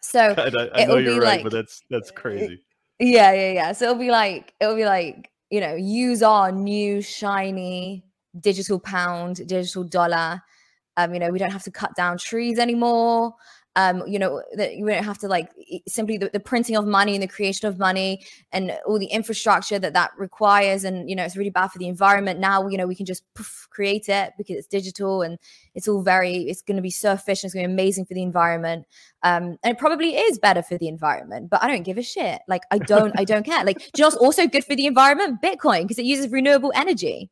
So 0.05 0.35
I, 0.37 0.83
I 0.83 0.85
know 0.85 0.97
you're 0.97 1.21
right, 1.21 1.37
like, 1.37 1.43
but 1.45 1.53
that's 1.53 1.81
that's 1.89 2.11
crazy. 2.11 2.61
Yeah, 2.99 3.33
yeah, 3.33 3.53
yeah. 3.53 3.73
So 3.73 3.85
it'll 3.85 3.99
be 3.99 4.11
like 4.11 4.53
it'll 4.61 4.75
be 4.75 4.85
like 4.85 5.31
you 5.49 5.61
know 5.61 5.77
use 5.77 6.25
our 6.25 6.51
new 6.51 7.01
shiny 7.01 8.05
digital 8.41 8.81
pound, 8.81 9.37
digital 9.47 9.85
dollar. 9.85 10.43
Um, 10.97 11.15
you 11.15 11.21
know, 11.21 11.31
we 11.31 11.39
don't 11.39 11.53
have 11.53 11.63
to 11.63 11.71
cut 11.71 11.95
down 11.95 12.19
trees 12.19 12.59
anymore 12.59 13.33
um, 13.77 14.07
you 14.07 14.19
know, 14.19 14.43
that 14.55 14.77
you 14.77 14.87
don't 14.87 15.03
have 15.03 15.19
to 15.19 15.29
like 15.29 15.51
simply 15.89 16.19
the, 16.19 16.29
the, 16.31 16.41
printing 16.41 16.77
of 16.77 16.87
money 16.87 17.15
and 17.15 17.23
the 17.23 17.29
creation 17.29 17.67
of 17.67 17.79
money 17.79 18.25
and 18.53 18.77
all 18.87 18.99
the 18.99 19.07
infrastructure 19.07 19.79
that 19.79 19.95
that 19.95 20.11
requires. 20.19 20.85
And, 20.85 21.09
you 21.09 21.17
know, 21.17 21.25
it's 21.25 21.37
really 21.37 21.51
bad 21.51 21.69
for 21.69 21.79
the 21.79 21.89
environment. 21.89 22.39
Now, 22.39 22.69
you 22.69 22.77
know, 22.77 22.87
we 22.87 22.95
can 22.95 23.07
just 23.07 23.23
poof, 23.35 23.67
create 23.71 24.11
it 24.11 24.35
because 24.37 24.57
it's 24.57 24.67
digital 24.67 25.23
and 25.23 25.39
it's 25.75 25.89
all 25.89 26.03
very, 26.03 26.43
it's 26.43 26.61
going 26.61 26.77
to 26.77 26.83
be 26.83 26.91
so 26.91 27.13
efficient. 27.13 27.49
It's 27.49 27.55
going 27.55 27.65
to 27.65 27.69
be 27.69 27.73
amazing 27.73 28.05
for 28.05 28.13
the 28.13 28.23
environment. 28.23 28.87
Um, 29.23 29.59
and 29.63 29.73
it 29.73 29.79
probably 29.79 30.17
is 30.17 30.39
better 30.39 30.63
for 30.63 30.77
the 30.77 30.89
environment, 30.89 31.49
but 31.49 31.63
I 31.63 31.69
don't 31.69 31.85
give 31.85 31.97
a 31.97 32.03
shit. 32.03 32.43
Like, 32.49 32.63
I 32.71 32.79
don't, 32.79 33.19
I 33.19 33.25
don't 33.25 33.45
care. 33.45 33.65
Like, 33.65 33.79
do 33.79 33.85
you 33.97 34.03
know 34.03 34.09
what's 34.09 34.17
also 34.17 34.47
good 34.47 34.65
for 34.65 34.77
the 34.77 34.87
environment? 34.87 35.41
Bitcoin, 35.41 35.83
because 35.83 35.99
it 35.99 36.05
uses 36.05 36.31
renewable 36.31 36.73
energy. 36.75 37.31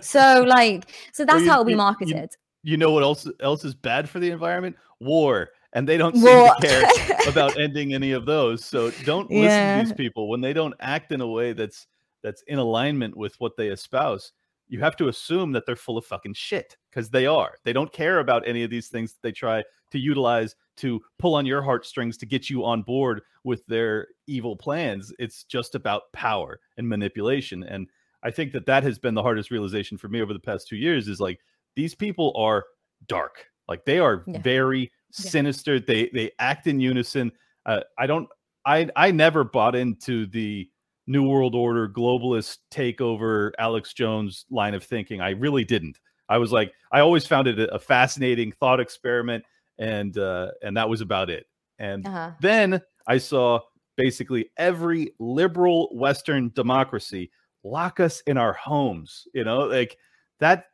So, 0.00 0.44
like, 0.46 0.90
so 1.12 1.24
that's 1.24 1.36
well, 1.36 1.44
you, 1.44 1.50
how 1.50 1.54
it'll 1.54 1.64
be 1.64 1.74
marketed. 1.74 2.30
You, 2.62 2.72
you 2.72 2.76
know 2.76 2.90
what 2.90 3.02
else 3.02 3.26
else 3.40 3.64
is 3.64 3.74
bad 3.74 4.08
for 4.08 4.18
the 4.18 4.30
environment? 4.30 4.76
War 5.00 5.50
and 5.72 5.88
they 5.88 5.96
don't 5.96 6.14
seem 6.14 6.24
well, 6.24 6.54
to 6.60 6.66
care 6.66 6.88
about 7.28 7.58
ending 7.58 7.94
any 7.94 8.12
of 8.12 8.26
those. 8.26 8.64
So 8.64 8.90
don't 9.04 9.30
yeah. 9.30 9.40
listen 9.40 9.78
to 9.78 9.84
these 9.84 10.06
people 10.06 10.28
when 10.28 10.40
they 10.40 10.52
don't 10.52 10.74
act 10.80 11.12
in 11.12 11.20
a 11.20 11.26
way 11.26 11.52
that's 11.52 11.86
that's 12.22 12.42
in 12.42 12.58
alignment 12.58 13.16
with 13.16 13.38
what 13.40 13.56
they 13.56 13.68
espouse. 13.68 14.32
You 14.68 14.80
have 14.80 14.96
to 14.96 15.08
assume 15.08 15.52
that 15.52 15.66
they're 15.66 15.76
full 15.76 15.98
of 15.98 16.04
fucking 16.04 16.34
shit 16.34 16.76
because 16.90 17.10
they 17.10 17.26
are. 17.26 17.54
They 17.64 17.72
don't 17.72 17.92
care 17.92 18.20
about 18.20 18.46
any 18.46 18.62
of 18.62 18.70
these 18.70 18.88
things 18.88 19.16
they 19.22 19.32
try 19.32 19.64
to 19.90 19.98
utilize 19.98 20.54
to 20.76 21.00
pull 21.18 21.34
on 21.34 21.46
your 21.46 21.62
heartstrings 21.62 22.16
to 22.18 22.26
get 22.26 22.48
you 22.48 22.64
on 22.64 22.82
board 22.82 23.22
with 23.42 23.66
their 23.66 24.08
evil 24.26 24.56
plans. 24.56 25.12
It's 25.18 25.44
just 25.44 25.74
about 25.74 26.12
power 26.12 26.60
and 26.76 26.88
manipulation. 26.88 27.64
And 27.64 27.88
I 28.22 28.30
think 28.30 28.52
that 28.52 28.66
that 28.66 28.82
has 28.84 28.98
been 28.98 29.14
the 29.14 29.22
hardest 29.22 29.50
realization 29.50 29.98
for 29.98 30.08
me 30.08 30.22
over 30.22 30.32
the 30.32 30.38
past 30.38 30.68
two 30.68 30.76
years 30.76 31.08
is 31.08 31.20
like 31.20 31.40
these 31.74 31.94
people 31.94 32.32
are 32.36 32.64
dark. 33.08 33.46
Like 33.66 33.84
they 33.84 33.98
are 33.98 34.24
yeah. 34.26 34.40
very 34.40 34.92
sinister. 35.10 35.74
Yeah. 35.74 35.80
They 35.86 36.10
they 36.12 36.30
act 36.38 36.66
in 36.66 36.80
unison. 36.80 37.32
Uh, 37.66 37.80
I 37.98 38.06
don't. 38.06 38.28
I 38.64 38.88
I 38.96 39.10
never 39.10 39.44
bought 39.44 39.74
into 39.74 40.26
the 40.26 40.68
New 41.06 41.28
World 41.28 41.54
Order 41.54 41.88
globalist 41.88 42.58
takeover 42.70 43.50
Alex 43.58 43.92
Jones 43.92 44.46
line 44.50 44.74
of 44.74 44.84
thinking. 44.84 45.20
I 45.20 45.30
really 45.30 45.64
didn't. 45.64 45.98
I 46.28 46.38
was 46.38 46.52
like, 46.52 46.72
I 46.92 47.00
always 47.00 47.26
found 47.26 47.48
it 47.48 47.58
a, 47.58 47.78
fascinating 47.80 48.52
thought 48.52 48.78
experiment, 48.78 49.44
and 49.78 50.16
uh, 50.16 50.52
and 50.62 50.76
that 50.76 50.88
was 50.88 51.00
about 51.00 51.28
it. 51.28 51.46
And 51.78 52.06
uh-huh. 52.06 52.32
then 52.40 52.80
I 53.08 53.18
saw 53.18 53.60
basically 53.96 54.50
every 54.56 55.14
liberal 55.18 55.88
Western 55.92 56.52
democracy 56.54 57.32
lock 57.64 57.98
us 57.98 58.20
in 58.26 58.38
our 58.38 58.52
homes. 58.52 59.26
You 59.34 59.44
know, 59.44 59.60
like 59.60 59.96
that. 60.38 60.66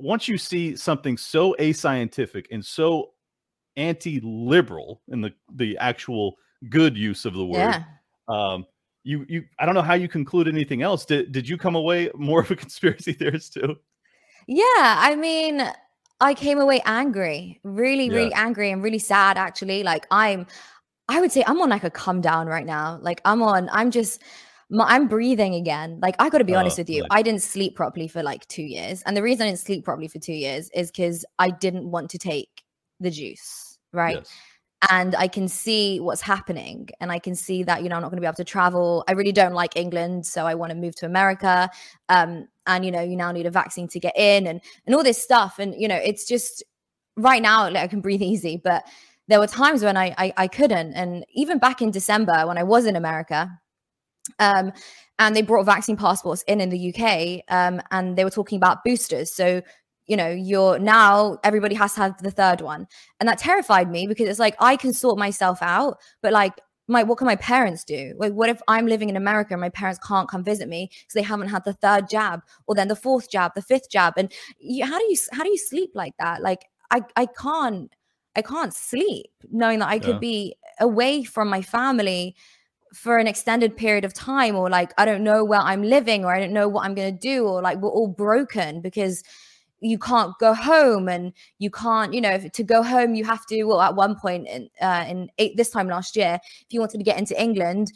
Once 0.00 0.28
you 0.28 0.38
see 0.38 0.76
something 0.76 1.16
so 1.16 1.56
ascientific 1.58 2.46
and 2.52 2.64
so 2.64 3.10
anti-liberal 3.78 5.00
in 5.08 5.22
the 5.22 5.32
the 5.54 5.78
actual 5.78 6.36
good 6.68 6.96
use 6.96 7.24
of 7.24 7.34
the 7.34 7.46
word. 7.46 7.58
Yeah. 7.58 7.84
Um, 8.28 8.66
you 9.04 9.24
you 9.28 9.44
I 9.58 9.64
don't 9.64 9.74
know 9.74 9.82
how 9.82 9.94
you 9.94 10.08
conclude 10.08 10.48
anything 10.48 10.82
else. 10.82 11.06
Did 11.06 11.32
did 11.32 11.48
you 11.48 11.56
come 11.56 11.76
away 11.76 12.10
more 12.14 12.40
of 12.40 12.50
a 12.50 12.56
conspiracy 12.56 13.12
theorist 13.12 13.54
too? 13.54 13.76
Yeah, 14.46 14.64
I 14.76 15.14
mean, 15.16 15.62
I 16.20 16.34
came 16.34 16.58
away 16.58 16.80
angry, 16.84 17.60
really, 17.62 18.06
yeah. 18.06 18.14
really 18.14 18.34
angry 18.34 18.70
and 18.70 18.82
really 18.82 18.98
sad 18.98 19.38
actually. 19.38 19.82
Like 19.82 20.06
I'm 20.10 20.46
I 21.08 21.20
would 21.20 21.32
say 21.32 21.42
I'm 21.46 21.60
on 21.60 21.70
like 21.70 21.84
a 21.84 21.90
come 21.90 22.20
down 22.20 22.48
right 22.48 22.66
now. 22.66 22.98
Like 23.00 23.22
I'm 23.24 23.42
on 23.42 23.70
I'm 23.72 23.90
just 23.90 24.22
I'm 24.78 25.08
breathing 25.08 25.54
again. 25.54 25.98
Like 26.02 26.16
I 26.18 26.28
got 26.28 26.38
to 26.38 26.44
be 26.44 26.54
honest 26.54 26.78
oh, 26.78 26.82
with 26.82 26.90
you, 26.90 27.00
nice. 27.02 27.08
I 27.10 27.22
didn't 27.22 27.42
sleep 27.42 27.74
properly 27.74 28.06
for 28.06 28.22
like 28.22 28.46
2 28.48 28.62
years. 28.62 29.02
And 29.06 29.16
the 29.16 29.22
reason 29.22 29.46
I 29.46 29.50
didn't 29.50 29.60
sleep 29.60 29.84
properly 29.84 30.08
for 30.08 30.18
2 30.18 30.32
years 30.32 30.68
is 30.74 30.90
cuz 30.90 31.24
I 31.38 31.50
didn't 31.50 31.90
want 31.90 32.10
to 32.10 32.18
take 32.18 32.64
the 33.00 33.10
juice 33.10 33.67
right? 33.92 34.16
Yes. 34.16 34.30
And 34.90 35.16
I 35.16 35.26
can 35.26 35.48
see 35.48 35.98
what's 35.98 36.20
happening. 36.20 36.88
And 37.00 37.10
I 37.10 37.18
can 37.18 37.34
see 37.34 37.64
that, 37.64 37.82
you 37.82 37.88
know, 37.88 37.96
I'm 37.96 38.02
not 38.02 38.10
going 38.10 38.18
to 38.18 38.20
be 38.20 38.26
able 38.26 38.36
to 38.36 38.44
travel. 38.44 39.04
I 39.08 39.12
really 39.12 39.32
don't 39.32 39.52
like 39.52 39.76
England. 39.76 40.24
So 40.24 40.46
I 40.46 40.54
want 40.54 40.70
to 40.70 40.76
move 40.76 40.94
to 40.96 41.06
America. 41.06 41.68
Um, 42.08 42.46
and, 42.66 42.84
you 42.84 42.92
know, 42.92 43.00
you 43.00 43.16
now 43.16 43.32
need 43.32 43.46
a 43.46 43.50
vaccine 43.50 43.88
to 43.88 43.98
get 43.98 44.16
in 44.16 44.46
and, 44.46 44.60
and 44.86 44.94
all 44.94 45.02
this 45.02 45.20
stuff. 45.20 45.58
And, 45.58 45.74
you 45.76 45.88
know, 45.88 45.96
it's 45.96 46.26
just 46.26 46.62
right 47.16 47.42
now, 47.42 47.64
like, 47.64 47.82
I 47.82 47.86
can 47.88 48.00
breathe 48.06 48.22
easy. 48.22 48.60
But 48.62 48.84
there 49.26 49.40
were 49.40 49.48
times 49.48 49.82
when 49.82 49.96
I, 49.96 50.14
I, 50.16 50.32
I 50.36 50.48
couldn't. 50.48 50.94
And 50.94 51.26
even 51.34 51.58
back 51.58 51.82
in 51.82 51.90
December 51.90 52.46
when 52.46 52.56
I 52.56 52.62
was 52.62 52.86
in 52.86 52.94
America, 52.94 53.50
um, 54.38 54.72
and 55.18 55.34
they 55.34 55.42
brought 55.42 55.64
vaccine 55.64 55.96
passports 55.96 56.44
in 56.46 56.60
in 56.60 56.68
the 56.68 56.94
UK, 56.94 57.42
um, 57.48 57.80
and 57.90 58.16
they 58.16 58.24
were 58.24 58.30
talking 58.30 58.56
about 58.56 58.84
boosters. 58.84 59.32
So 59.32 59.62
you 60.08 60.16
know, 60.16 60.28
you're 60.28 60.78
now 60.78 61.38
everybody 61.44 61.74
has 61.76 61.94
to 61.94 62.00
have 62.00 62.22
the 62.22 62.30
third 62.30 62.60
one. 62.60 62.88
And 63.20 63.28
that 63.28 63.38
terrified 63.38 63.90
me 63.90 64.06
because 64.06 64.28
it's 64.28 64.38
like 64.38 64.56
I 64.58 64.76
can 64.76 64.92
sort 64.92 65.18
myself 65.18 65.62
out, 65.62 65.98
but 66.22 66.32
like 66.32 66.54
my 66.88 67.02
what 67.02 67.18
can 67.18 67.26
my 67.26 67.36
parents 67.36 67.84
do? 67.84 68.14
Like 68.16 68.32
what 68.32 68.48
if 68.48 68.60
I'm 68.66 68.86
living 68.86 69.10
in 69.10 69.16
America 69.16 69.52
and 69.52 69.60
my 69.60 69.68
parents 69.68 70.00
can't 70.04 70.28
come 70.28 70.42
visit 70.42 70.68
me 70.68 70.88
because 70.90 71.14
they 71.14 71.22
haven't 71.22 71.48
had 71.48 71.64
the 71.64 71.74
third 71.74 72.08
jab 72.08 72.40
or 72.66 72.74
then 72.74 72.88
the 72.88 72.96
fourth 72.96 73.30
jab, 73.30 73.52
the 73.54 73.62
fifth 73.62 73.90
jab? 73.90 74.14
And 74.16 74.32
you, 74.58 74.86
how 74.86 74.98
do 74.98 75.04
you 75.04 75.16
how 75.32 75.44
do 75.44 75.50
you 75.50 75.58
sleep 75.58 75.90
like 75.94 76.14
that? 76.18 76.40
Like 76.40 76.64
I 76.90 77.02
I 77.14 77.26
can't 77.26 77.92
I 78.34 78.42
can't 78.42 78.72
sleep 78.72 79.30
knowing 79.50 79.80
that 79.80 79.88
I 79.88 79.98
could 79.98 80.14
yeah. 80.14 80.20
be 80.20 80.56
away 80.80 81.22
from 81.22 81.48
my 81.48 81.60
family 81.60 82.34
for 82.94 83.18
an 83.18 83.26
extended 83.26 83.76
period 83.76 84.06
of 84.06 84.14
time 84.14 84.56
or 84.56 84.70
like 84.70 84.94
I 84.96 85.04
don't 85.04 85.22
know 85.22 85.44
where 85.44 85.60
I'm 85.60 85.82
living 85.82 86.24
or 86.24 86.34
I 86.34 86.40
don't 86.40 86.52
know 86.52 86.68
what 86.68 86.86
I'm 86.86 86.94
going 86.94 87.12
to 87.12 87.20
do 87.20 87.44
or 87.46 87.60
like 87.60 87.78
we're 87.78 87.90
all 87.90 88.08
broken 88.08 88.80
because 88.80 89.22
you 89.80 89.98
can't 89.98 90.32
go 90.38 90.54
home 90.54 91.08
and 91.08 91.32
you 91.58 91.70
can't 91.70 92.12
you 92.12 92.20
know 92.20 92.38
to 92.38 92.62
go 92.62 92.82
home 92.82 93.14
you 93.14 93.24
have 93.24 93.46
to 93.46 93.64
well 93.64 93.80
at 93.80 93.94
one 93.94 94.16
point 94.16 94.46
in 94.48 94.68
uh, 94.80 95.04
in 95.08 95.30
eight, 95.38 95.56
this 95.56 95.70
time 95.70 95.88
last 95.88 96.16
year 96.16 96.38
if 96.42 96.66
you 96.70 96.80
wanted 96.80 96.98
to 96.98 97.04
get 97.04 97.18
into 97.18 97.40
england 97.40 97.92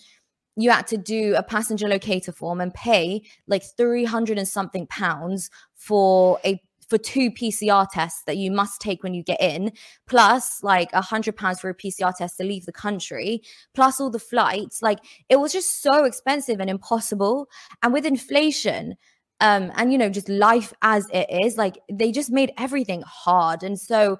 you 0.56 0.70
had 0.70 0.86
to 0.86 0.96
do 0.96 1.34
a 1.34 1.42
passenger 1.42 1.88
locator 1.88 2.32
form 2.32 2.60
and 2.60 2.74
pay 2.74 3.22
like 3.46 3.62
300 3.76 4.38
and 4.38 4.46
something 4.46 4.86
pounds 4.86 5.50
for 5.74 6.38
a 6.44 6.60
for 6.92 6.98
two 6.98 7.30
PCR 7.30 7.88
tests 7.90 8.22
that 8.26 8.36
you 8.36 8.50
must 8.50 8.78
take 8.78 9.02
when 9.02 9.14
you 9.14 9.22
get 9.22 9.40
in, 9.40 9.72
plus 10.06 10.62
like 10.62 10.92
a 10.92 11.00
hundred 11.00 11.38
pounds 11.38 11.58
for 11.58 11.70
a 11.70 11.74
PCR 11.74 12.14
test 12.14 12.36
to 12.36 12.44
leave 12.44 12.66
the 12.66 12.72
country, 12.72 13.40
plus 13.72 13.98
all 13.98 14.10
the 14.10 14.18
flights. 14.18 14.82
Like 14.82 14.98
it 15.30 15.36
was 15.36 15.54
just 15.54 15.80
so 15.80 16.04
expensive 16.04 16.60
and 16.60 16.68
impossible. 16.68 17.48
And 17.82 17.94
with 17.94 18.04
inflation, 18.04 18.96
um, 19.42 19.72
and 19.74 19.92
you 19.92 19.98
know 19.98 20.08
just 20.08 20.28
life 20.28 20.72
as 20.82 21.06
it 21.12 21.26
is 21.44 21.58
like 21.58 21.78
they 21.92 22.12
just 22.12 22.30
made 22.30 22.52
everything 22.56 23.02
hard. 23.06 23.62
And 23.62 23.78
so 23.78 24.18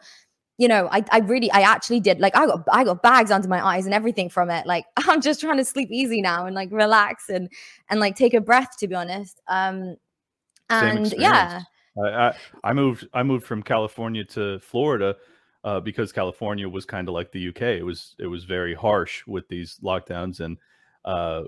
you 0.59 0.69
know 0.69 0.89
I, 0.93 1.03
I 1.11 1.21
really 1.21 1.51
i 1.51 1.63
actually 1.63 1.99
did 1.99 2.21
like 2.21 2.37
i 2.37 2.45
got 2.45 2.61
i 2.71 2.85
got 2.85 3.03
bags 3.03 3.31
under 3.31 3.49
my 3.49 3.67
eyes 3.67 3.87
and 3.87 3.95
everything 3.95 4.29
from 4.29 4.51
it. 4.51 4.67
Like 4.67 4.85
i'm 4.97 5.23
just 5.23 5.41
trying 5.41 5.57
to 5.57 5.65
sleep 5.65 5.89
easy 5.91 6.21
now 6.21 6.45
and 6.45 6.55
like 6.55 6.71
relax 6.71 7.31
and 7.31 7.49
and 7.89 8.01
like 8.01 8.17
take 8.17 8.35
a 8.35 8.41
breath 8.41 8.77
to 8.79 8.89
be 8.89 8.95
honest. 8.95 9.41
Um 9.49 9.97
and 10.69 11.13
yeah. 11.17 11.63
I, 12.03 12.09
I, 12.09 12.35
I 12.65 12.73
moved 12.73 13.07
i 13.15 13.23
moved 13.23 13.47
from 13.47 13.63
california 13.63 14.25
to 14.25 14.59
florida 14.61 15.17
uh, 15.65 15.79
because 15.81 16.11
California 16.13 16.69
was 16.69 16.85
kind 16.85 17.09
of 17.09 17.15
like 17.15 17.31
the 17.31 17.49
UK. 17.49 17.63
It 17.63 17.85
was 17.85 18.17
it 18.19 18.27
was 18.27 18.45
very 18.45 18.75
harsh 18.75 19.25
with 19.27 19.47
these 19.49 19.79
lockdowns, 19.83 20.41
and 20.41 20.59
uh, 21.05 21.43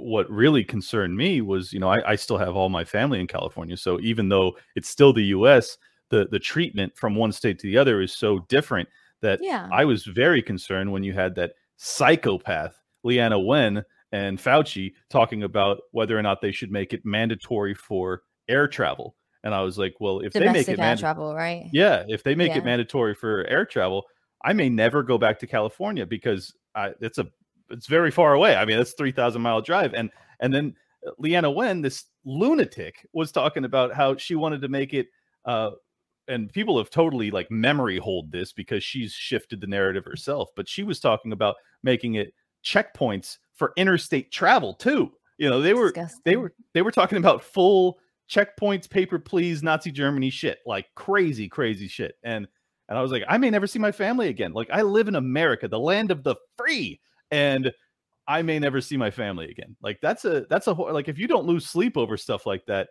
what 0.00 0.30
really 0.30 0.64
concerned 0.64 1.16
me 1.16 1.40
was, 1.40 1.72
you 1.72 1.80
know, 1.80 1.88
I, 1.88 2.12
I 2.12 2.16
still 2.16 2.38
have 2.38 2.56
all 2.56 2.68
my 2.68 2.84
family 2.84 3.20
in 3.20 3.26
California, 3.26 3.76
so 3.76 4.00
even 4.00 4.28
though 4.28 4.56
it's 4.76 4.88
still 4.88 5.12
the 5.12 5.24
U.S., 5.24 5.76
the 6.10 6.26
the 6.30 6.38
treatment 6.38 6.96
from 6.96 7.14
one 7.14 7.32
state 7.32 7.58
to 7.58 7.66
the 7.66 7.76
other 7.76 8.00
is 8.00 8.12
so 8.14 8.40
different 8.48 8.88
that 9.20 9.40
Yeah. 9.42 9.68
I 9.72 9.84
was 9.84 10.04
very 10.04 10.40
concerned 10.42 10.90
when 10.90 11.02
you 11.02 11.12
had 11.12 11.34
that 11.34 11.52
psychopath 11.76 12.80
Leana 13.04 13.44
Wen 13.44 13.84
and 14.12 14.38
Fauci 14.38 14.94
talking 15.10 15.42
about 15.42 15.80
whether 15.92 16.18
or 16.18 16.22
not 16.22 16.40
they 16.40 16.52
should 16.52 16.70
make 16.72 16.92
it 16.94 17.04
mandatory 17.04 17.74
for 17.74 18.22
air 18.48 18.66
travel. 18.66 19.16
And 19.44 19.54
I 19.54 19.60
was 19.62 19.78
like, 19.78 19.94
well, 20.00 20.20
if 20.20 20.32
they 20.32 20.48
make 20.50 20.68
it 20.68 20.72
air 20.72 20.76
mandatory, 20.78 20.98
travel, 20.98 21.34
right? 21.34 21.68
yeah, 21.72 22.04
if 22.08 22.22
they 22.22 22.34
make 22.34 22.52
Yeah. 22.52 22.58
it 22.58 22.64
mandatory 22.64 23.14
for 23.14 23.44
air 23.46 23.64
travel, 23.66 24.04
I 24.44 24.52
may 24.52 24.68
never 24.68 25.02
go 25.02 25.18
back 25.18 25.38
to 25.40 25.46
California 25.46 26.06
because 26.06 26.54
I, 26.74 26.92
it's 27.00 27.18
a 27.18 27.26
it's 27.70 27.86
very 27.86 28.10
far 28.10 28.34
away. 28.34 28.56
I 28.56 28.64
mean, 28.64 28.76
that's 28.76 28.92
three 28.92 29.12
thousand 29.12 29.42
mile 29.42 29.60
drive, 29.60 29.94
and 29.94 30.10
and 30.40 30.52
then 30.52 30.74
uh, 31.06 31.10
Leana 31.22 31.54
Wen, 31.54 31.82
this 31.82 32.04
lunatic, 32.24 33.06
was 33.12 33.32
talking 33.32 33.64
about 33.64 33.94
how 33.94 34.16
she 34.16 34.34
wanted 34.34 34.62
to 34.62 34.68
make 34.68 34.94
it. 34.94 35.08
Uh, 35.44 35.70
and 36.28 36.52
people 36.52 36.76
have 36.76 36.90
totally 36.90 37.30
like 37.30 37.50
memory 37.50 37.96
hold 37.98 38.30
this 38.30 38.52
because 38.52 38.84
she's 38.84 39.12
shifted 39.12 39.60
the 39.60 39.66
narrative 39.66 40.04
herself. 40.04 40.50
But 40.54 40.68
she 40.68 40.82
was 40.82 41.00
talking 41.00 41.32
about 41.32 41.56
making 41.82 42.14
it 42.14 42.34
checkpoints 42.64 43.38
for 43.54 43.72
interstate 43.76 44.30
travel 44.30 44.74
too. 44.74 45.12
You 45.38 45.48
know, 45.48 45.60
they 45.60 45.74
were 45.74 45.94
they 46.24 46.36
were 46.36 46.52
they 46.74 46.82
were 46.82 46.90
talking 46.90 47.18
about 47.18 47.42
full 47.42 47.98
checkpoints, 48.28 48.90
paper 48.90 49.18
please, 49.18 49.62
Nazi 49.62 49.90
Germany 49.90 50.30
shit, 50.30 50.58
like 50.66 50.86
crazy, 50.94 51.48
crazy 51.48 51.88
shit. 51.88 52.16
And 52.22 52.46
and 52.88 52.98
I 52.98 53.02
was 53.02 53.12
like, 53.12 53.24
I 53.28 53.38
may 53.38 53.50
never 53.50 53.66
see 53.66 53.78
my 53.78 53.92
family 53.92 54.28
again. 54.28 54.52
Like 54.52 54.68
I 54.72 54.82
live 54.82 55.08
in 55.08 55.14
America, 55.14 55.68
the 55.68 55.78
land 55.78 56.10
of 56.10 56.24
the 56.24 56.36
free, 56.56 57.00
and 57.30 57.72
I 58.26 58.42
may 58.42 58.58
never 58.58 58.80
see 58.80 58.96
my 58.96 59.10
family 59.10 59.50
again. 59.50 59.76
Like 59.82 60.00
that's 60.02 60.24
a 60.24 60.46
that's 60.50 60.66
a 60.66 60.72
like 60.72 61.08
if 61.08 61.18
you 61.18 61.26
don't 61.26 61.46
lose 61.46 61.66
sleep 61.66 61.96
over 61.96 62.16
stuff 62.16 62.46
like 62.46 62.64
that, 62.66 62.90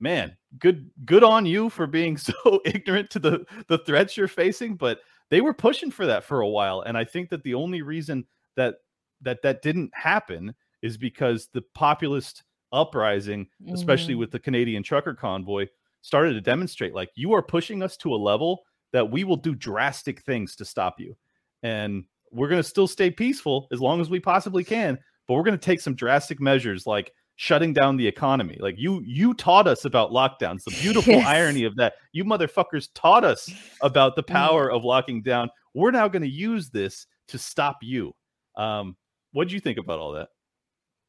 man, 0.00 0.36
good 0.58 0.90
good 1.04 1.24
on 1.24 1.46
you 1.46 1.70
for 1.70 1.86
being 1.86 2.16
so 2.18 2.60
ignorant 2.64 3.10
to 3.10 3.18
the 3.18 3.44
the 3.68 3.78
threats 3.78 4.16
you're 4.16 4.28
facing. 4.28 4.76
But 4.76 5.00
they 5.30 5.40
were 5.40 5.54
pushing 5.54 5.90
for 5.90 6.06
that 6.06 6.24
for 6.24 6.40
a 6.42 6.48
while, 6.48 6.82
and 6.82 6.96
I 6.96 7.04
think 7.04 7.30
that 7.30 7.42
the 7.42 7.54
only 7.54 7.82
reason 7.82 8.26
that 8.56 8.76
that 9.22 9.42
that 9.42 9.62
didn't 9.62 9.90
happen 9.94 10.54
is 10.82 10.96
because 10.98 11.48
the 11.52 11.62
populist 11.74 12.44
uprising 12.72 13.48
especially 13.72 14.14
Mhm. 14.14 14.18
with 14.18 14.30
the 14.32 14.38
Canadian 14.40 14.82
trucker 14.82 15.14
convoy, 15.14 15.66
started 16.02 16.34
to 16.34 16.40
demonstrate 16.40 16.94
like 16.94 17.10
you 17.14 17.32
are 17.32 17.42
pushing 17.42 17.82
us 17.82 17.96
to 17.96 18.14
a 18.14 18.16
level 18.16 18.64
that 18.92 19.08
we 19.10 19.24
will 19.24 19.36
do 19.36 19.54
drastic 19.54 20.20
things 20.22 20.54
to 20.56 20.64
stop 20.64 21.00
you. 21.00 21.16
And 21.62 22.04
we're 22.32 22.48
going 22.48 22.62
to 22.62 22.68
still 22.68 22.86
stay 22.88 23.10
peaceful 23.10 23.66
as 23.72 23.80
long 23.80 24.00
as 24.00 24.10
we 24.10 24.20
possibly 24.20 24.64
can, 24.64 24.98
but 25.26 25.34
we're 25.34 25.42
going 25.42 25.58
to 25.58 25.64
take 25.64 25.80
some 25.80 25.94
drastic 25.94 26.40
measures 26.40 26.86
like 26.86 27.12
shutting 27.36 27.72
down 27.72 27.96
the 27.96 28.06
economy. 28.06 28.56
Like 28.60 28.76
you 28.78 29.02
you 29.04 29.34
taught 29.34 29.66
us 29.66 29.84
about 29.84 30.10
lockdowns. 30.10 30.64
The 30.64 30.70
beautiful 30.72 31.12
Yes. 31.12 31.26
irony 31.26 31.64
of 31.64 31.76
that. 31.76 31.94
You 32.12 32.24
motherfuckers 32.24 32.88
taught 32.94 33.24
us 33.24 33.48
about 33.82 34.16
the 34.16 34.22
Mm. 34.22 34.32
power 34.32 34.70
of 34.70 34.84
locking 34.84 35.22
down. 35.22 35.50
We're 35.74 35.90
now 35.90 36.08
going 36.08 36.22
to 36.22 36.28
use 36.28 36.70
this 36.70 37.06
to 37.28 37.38
stop 37.38 37.78
you. 37.82 38.14
Um 38.56 38.96
what 39.32 39.48
do 39.48 39.54
you 39.54 39.60
think 39.60 39.76
about 39.78 39.98
all 39.98 40.12
that? 40.12 40.28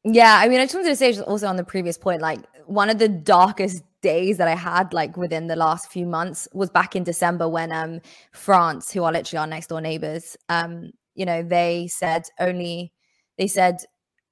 Yeah, 0.04 0.36
I 0.38 0.48
mean, 0.48 0.60
I 0.60 0.64
just 0.64 0.74
wanted 0.74 0.88
to 0.90 0.96
say 0.96 1.18
also 1.22 1.46
on 1.46 1.56
the 1.56 1.64
previous 1.64 1.98
point, 1.98 2.20
like 2.22 2.40
one 2.66 2.88
of 2.90 2.98
the 2.98 3.08
darkest 3.08 3.82
days 4.00 4.36
that 4.38 4.46
I 4.46 4.54
had 4.54 4.92
like 4.92 5.16
within 5.16 5.48
the 5.48 5.56
last 5.56 5.90
few 5.90 6.06
months 6.06 6.46
was 6.52 6.70
back 6.70 6.94
in 6.94 7.04
December 7.04 7.48
when 7.48 7.72
um 7.72 8.00
France, 8.32 8.92
who 8.92 9.02
are 9.04 9.12
literally 9.12 9.40
our 9.40 9.46
next 9.46 9.68
door 9.68 9.80
neighbors, 9.80 10.36
um, 10.48 10.90
you 11.18 11.26
know, 11.26 11.42
they 11.42 11.88
said 11.88 12.24
only 12.40 12.92
they 13.38 13.46
said 13.48 13.76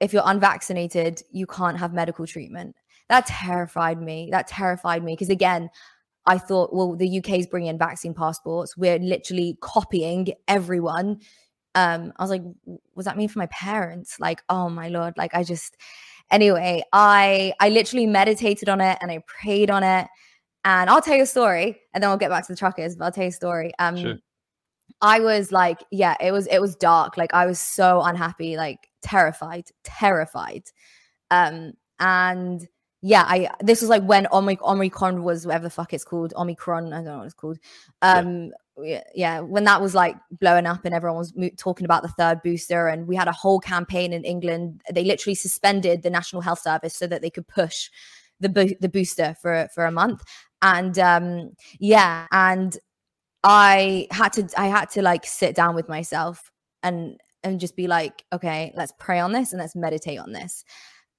if 0.00 0.12
you're 0.12 0.22
unvaccinated, 0.26 1.22
you 1.30 1.46
can't 1.46 1.78
have 1.78 1.92
medical 1.92 2.26
treatment. 2.26 2.76
That 3.08 3.26
terrified 3.26 4.00
me. 4.00 4.28
That 4.30 4.46
terrified 4.48 5.02
me 5.04 5.12
because 5.14 5.30
again, 5.30 5.70
I 6.26 6.38
thought, 6.38 6.72
well, 6.74 6.96
the 6.96 7.18
UK 7.18 7.30
is 7.38 7.46
bringing 7.46 7.70
in 7.70 7.78
vaccine 7.78 8.14
passports. 8.14 8.76
We're 8.76 8.98
literally 8.98 9.58
copying 9.60 10.28
everyone 10.48 11.20
um 11.74 12.12
i 12.16 12.22
was 12.22 12.30
like 12.30 12.42
"W- 12.42 12.78
was 12.94 13.04
that 13.06 13.16
mean 13.18 13.28
for 13.28 13.38
my 13.38 13.46
parents 13.46 14.18
like 14.18 14.42
oh 14.48 14.68
my 14.70 14.88
lord 14.88 15.12
like 15.18 15.34
i 15.34 15.42
just 15.44 15.76
anyway 16.30 16.82
i 16.92 17.52
i 17.60 17.68
literally 17.68 18.06
meditated 18.06 18.68
on 18.68 18.80
it 18.80 18.96
and 19.02 19.10
i 19.10 19.18
prayed 19.26 19.70
on 19.70 19.82
it 19.82 20.06
and 20.64 20.90
i'll 20.90 21.02
tell 21.02 21.16
you 21.16 21.22
a 21.24 21.26
story 21.26 21.78
and 21.92 22.02
then 22.02 22.10
we'll 22.10 22.18
get 22.18 22.30
back 22.30 22.46
to 22.46 22.52
the 22.52 22.58
truckers 22.58 22.96
but 22.96 23.04
i'll 23.04 23.12
tell 23.12 23.24
you 23.24 23.28
a 23.28 23.32
story 23.32 23.72
um 23.78 23.96
Sure. 23.96 24.14
I 25.02 25.20
was 25.20 25.52
like 25.52 25.78
yeah 25.90 26.16
it 26.20 26.32
was 26.32 26.46
it 26.48 26.60
was 26.60 26.76
dark 26.76 27.16
like 27.16 27.32
i 27.34 27.46
was 27.46 27.60
so 27.60 28.00
unhappy 28.02 28.56
like 28.56 28.88
terrified 29.02 29.64
terrified 29.84 30.64
um 31.30 31.72
and 32.00 32.66
yeah 33.02 33.24
i 33.26 33.48
this 33.60 33.80
was 33.80 33.90
like 33.90 34.02
when 34.04 34.26
Omic- 34.26 34.62
omicron 34.62 35.22
was 35.22 35.46
whatever 35.46 35.64
the 35.64 35.70
fuck 35.70 35.92
it's 35.92 36.04
called 36.04 36.32
omicron 36.36 36.92
i 36.92 36.96
don't 36.96 37.04
know 37.04 37.18
what 37.18 37.24
it's 37.26 37.34
called 37.34 37.58
Yeah. 38.02 38.18
um 38.18 38.50
yeah, 38.82 39.02
yeah, 39.14 39.40
when 39.40 39.64
that 39.64 39.80
was 39.80 39.94
like 39.94 40.16
blowing 40.30 40.66
up 40.66 40.84
and 40.84 40.94
everyone 40.94 41.18
was 41.18 41.34
mo- 41.34 41.48
talking 41.56 41.84
about 41.84 42.02
the 42.02 42.08
third 42.08 42.42
booster, 42.42 42.88
and 42.88 43.06
we 43.06 43.16
had 43.16 43.28
a 43.28 43.32
whole 43.32 43.58
campaign 43.58 44.12
in 44.12 44.24
England. 44.24 44.82
They 44.92 45.04
literally 45.04 45.34
suspended 45.34 46.02
the 46.02 46.10
National 46.10 46.42
Health 46.42 46.60
Service 46.60 46.94
so 46.94 47.06
that 47.06 47.22
they 47.22 47.30
could 47.30 47.48
push 47.48 47.90
the 48.40 48.48
bo- 48.48 48.76
the 48.80 48.88
booster 48.88 49.34
for 49.40 49.68
for 49.74 49.86
a 49.86 49.90
month. 49.90 50.22
And 50.62 50.98
um, 50.98 51.52
yeah, 51.78 52.26
and 52.32 52.76
I 53.46 54.08
had 54.10 54.32
to 54.34 54.48
I 54.58 54.66
had 54.66 54.90
to 54.90 55.02
like 55.02 55.24
sit 55.24 55.54
down 55.54 55.76
with 55.76 55.88
myself 55.88 56.50
and 56.82 57.16
and 57.44 57.60
just 57.60 57.76
be 57.76 57.86
like, 57.86 58.24
okay, 58.32 58.72
let's 58.74 58.92
pray 58.98 59.20
on 59.20 59.30
this 59.30 59.52
and 59.52 59.60
let's 59.60 59.76
meditate 59.76 60.18
on 60.18 60.32
this. 60.32 60.64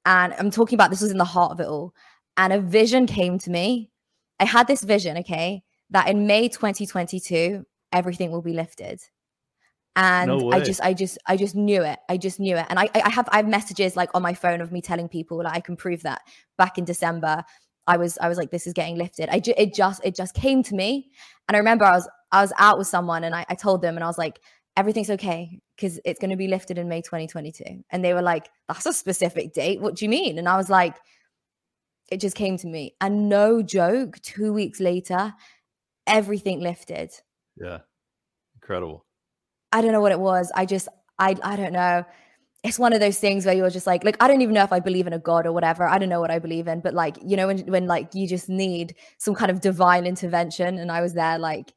And 0.05 0.34
I'm 0.38 0.51
talking 0.51 0.75
about 0.75 0.89
this 0.89 1.01
was 1.01 1.11
in 1.11 1.17
the 1.17 1.23
heart 1.23 1.53
of 1.53 1.61
it 1.61 1.67
all. 1.67 1.93
And 2.36 2.51
a 2.51 2.59
vision 2.59 3.07
came 3.07 3.39
to 3.39 3.49
me. 3.49 3.91
I 4.39 4.45
had 4.45 4.67
this 4.67 4.84
vision, 4.84 5.17
okay, 5.19 5.63
that 5.91 6.09
in 6.09 6.28
May 6.28 6.49
2022, 6.49 7.65
everything 7.93 8.32
will 8.32 8.41
be 8.41 8.53
lifted. 8.53 9.01
And 9.95 10.28
No 10.28 10.51
I 10.51 10.59
just, 10.59 10.82
I 10.82 10.93
just, 10.93 11.17
I 11.28 11.38
just 11.38 11.55
knew 11.55 11.82
it. 11.82 11.97
I 12.09 12.17
just 12.17 12.39
knew 12.39 12.57
it. 12.57 12.65
And 12.69 12.78
I, 12.78 12.89
I 12.93 13.09
have, 13.09 13.28
I 13.32 13.38
have 13.38 13.47
messages 13.47 13.95
like 13.95 14.13
on 14.13 14.21
my 14.21 14.34
phone 14.34 14.61
of 14.61 14.71
me 14.71 14.82
telling 14.82 15.07
people 15.07 15.38
like 15.38 15.55
I 15.55 15.59
can 15.61 15.75
prove 15.75 16.03
that. 16.03 16.21
Back 16.57 16.78
in 16.78 16.86
December, 16.86 17.43
I 17.88 17.97
was, 17.97 18.17
I 18.19 18.28
was 18.28 18.38
like, 18.38 18.51
this 18.51 18.67
is 18.67 18.73
getting 18.73 18.97
lifted. 18.97 19.30
I, 19.30 19.39
ju- 19.39 19.55
it 19.57 19.73
just, 19.73 20.05
it 20.05 20.13
just 20.13 20.36
came 20.36 20.61
to 20.63 20.75
me. 20.75 21.09
And 21.47 21.55
I 21.55 21.59
remember 21.59 21.86
I 21.86 21.93
was, 21.93 22.07
I 22.32 22.41
was 22.41 22.53
out 22.57 22.78
with 22.78 22.88
someone 22.88 23.23
and 23.23 23.36
I, 23.36 23.45
I 23.49 23.55
told 23.55 23.82
them 23.82 23.95
and 23.95 24.03
I 24.03 24.07
was 24.07 24.17
like, 24.17 24.39
everything's 24.75 25.09
okay 25.09 25.59
because 25.75 25.99
it's 26.05 26.19
going 26.19 26.30
to 26.30 26.38
be 26.38 26.47
lifted 26.47 26.78
in 26.78 26.88
May 26.88 27.01
2022. 27.01 27.84
And 27.89 28.05
they 28.05 28.13
were 28.13 28.21
like, 28.21 28.49
that's 28.67 28.86
a 28.86 28.93
specific 28.93 29.53
date. 29.53 29.82
What 29.82 29.95
do 29.95 30.05
you 30.05 30.09
mean? 30.09 30.38
And 30.38 30.47
I 30.47 30.55
was 30.55 30.69
like, 30.69 30.95
it 32.09 32.19
just 32.19 32.36
came 32.36 32.57
to 32.57 32.67
me. 32.67 32.95
And 33.01 33.28
no 33.28 33.61
joke, 33.61 34.21
two 34.21 34.53
weeks 34.53 34.80
later, 34.80 35.34
everything 36.05 36.61
lifted. 36.61 37.11
Yeah. 37.59 37.80
Incredible. 38.55 39.05
I 39.71 39.82
don't 39.82 39.91
know 39.91 40.01
what 40.01 40.11
it 40.11 40.19
was. 40.19 40.51
I 40.55 40.65
just, 40.65 40.88
I, 41.19 41.36
I 41.43 41.55
don't 41.55 41.73
know. 41.73 42.05
It's 42.63 42.80
one 42.80 42.93
of 42.93 42.99
those 42.99 43.19
things 43.19 43.45
where 43.45 43.55
you're 43.55 43.69
just 43.69 43.88
like, 43.88 44.03
like, 44.03 44.17
I 44.19 44.28
don't 44.28 44.41
even 44.41 44.53
know 44.53 44.63
if 44.63 44.73
I 44.73 44.80
believe 44.80 45.07
in 45.07 45.13
a 45.13 45.19
God 45.19 45.45
or 45.45 45.51
whatever. 45.51 45.88
I 45.88 45.97
don't 45.97 46.09
know 46.09 46.21
what 46.21 46.32
I 46.32 46.39
believe 46.39 46.67
in, 46.67 46.82
but 46.82 46.93
like, 46.93 47.17
you 47.23 47.36
know, 47.36 47.47
when, 47.47 47.59
when 47.67 47.88
like 47.88 48.13
you 48.13 48.28
just 48.28 48.49
need 48.49 48.95
some 49.17 49.36
kind 49.36 49.51
of 49.51 49.61
divine 49.61 50.05
intervention. 50.05 50.78
And 50.78 50.91
I 50.91 51.01
was 51.01 51.13
there 51.13 51.38
like, 51.38 51.73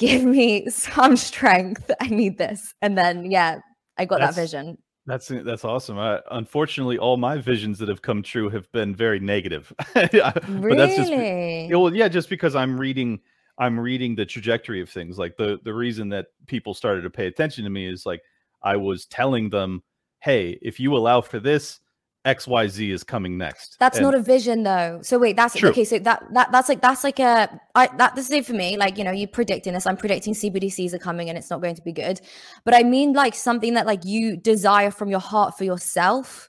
give 0.00 0.24
me 0.24 0.68
some 0.68 1.16
strength. 1.16 1.90
I 2.00 2.08
need 2.08 2.38
this. 2.38 2.74
And 2.82 2.98
then, 2.98 3.30
yeah, 3.30 3.60
I 3.98 4.06
got 4.06 4.18
That's- 4.18 4.34
that 4.34 4.40
vision. 4.42 4.78
That's 5.06 5.30
uh, 5.30 5.42
that's 5.44 5.64
awesome. 5.64 5.98
I, 5.98 6.20
unfortunately, 6.30 6.98
all 6.98 7.16
my 7.16 7.38
visions 7.38 7.78
that 7.78 7.88
have 7.88 8.02
come 8.02 8.22
true 8.22 8.50
have 8.50 8.70
been 8.70 8.94
very 8.94 9.18
negative. 9.18 9.72
But 9.94 10.12
that's 10.12 10.94
just 10.96 11.10
Really? 11.10 11.70
Well, 11.74 11.92
yeah, 11.94 12.06
just 12.06 12.28
because 12.28 12.54
I'm 12.54 12.78
reading, 12.78 13.18
I'm 13.58 13.80
reading 13.80 14.14
the 14.14 14.26
trajectory 14.26 14.80
of 14.82 14.90
things. 14.90 15.18
Like 15.18 15.36
the 15.38 15.58
the 15.64 15.72
reason 15.72 16.10
that 16.10 16.26
people 16.46 16.74
started 16.74 17.00
to 17.02 17.10
pay 17.10 17.26
attention 17.26 17.64
to 17.64 17.70
me 17.70 17.90
is 17.90 18.04
like 18.04 18.20
I 18.62 18.76
was 18.76 19.06
telling 19.06 19.48
them, 19.48 19.82
"Hey, 20.20 20.58
if 20.60 20.78
you 20.78 20.94
allow 20.94 21.22
for 21.22 21.40
this, 21.40 21.80
X 22.24 22.46
Y 22.46 22.68
Z 22.68 22.90
is 22.90 23.02
coming 23.04 23.38
next." 23.38 23.76
That's 23.80 23.98
And- 23.98 24.04
not 24.04 24.14
a 24.14 24.20
vision 24.20 24.62
though. 24.62 25.00
So 25.02 25.18
wait, 25.18 25.36
that's 25.36 25.54
True. 25.56 25.70
okay. 25.70 25.84
So 25.84 25.98
that 26.00 26.22
that 26.34 26.52
that's 26.52 26.68
like 26.68 26.80
that's 26.82 27.04
like 27.04 27.18
a 27.18 27.60
I 27.74 27.88
that 27.96 28.14
this 28.14 28.26
is 28.26 28.32
it 28.32 28.46
for 28.46 28.52
me. 28.54 28.76
Like 28.76 28.98
you 28.98 29.04
know, 29.04 29.10
you're 29.12 29.28
predicting 29.28 29.74
this. 29.74 29.86
I'm 29.86 29.96
predicting 29.96 30.34
CBDCs 30.34 30.92
are 30.94 30.98
coming 30.98 31.28
and 31.28 31.38
it's 31.38 31.50
not 31.50 31.60
going 31.62 31.74
to 31.76 31.82
be 31.82 31.92
good. 31.92 32.20
But 32.64 32.74
I 32.74 32.82
mean 32.82 33.12
like 33.12 33.34
something 33.34 33.74
that 33.74 33.86
like 33.86 34.04
you 34.04 34.36
desire 34.36 34.90
from 34.90 35.08
your 35.08 35.20
heart 35.20 35.56
for 35.56 35.64
yourself. 35.64 36.48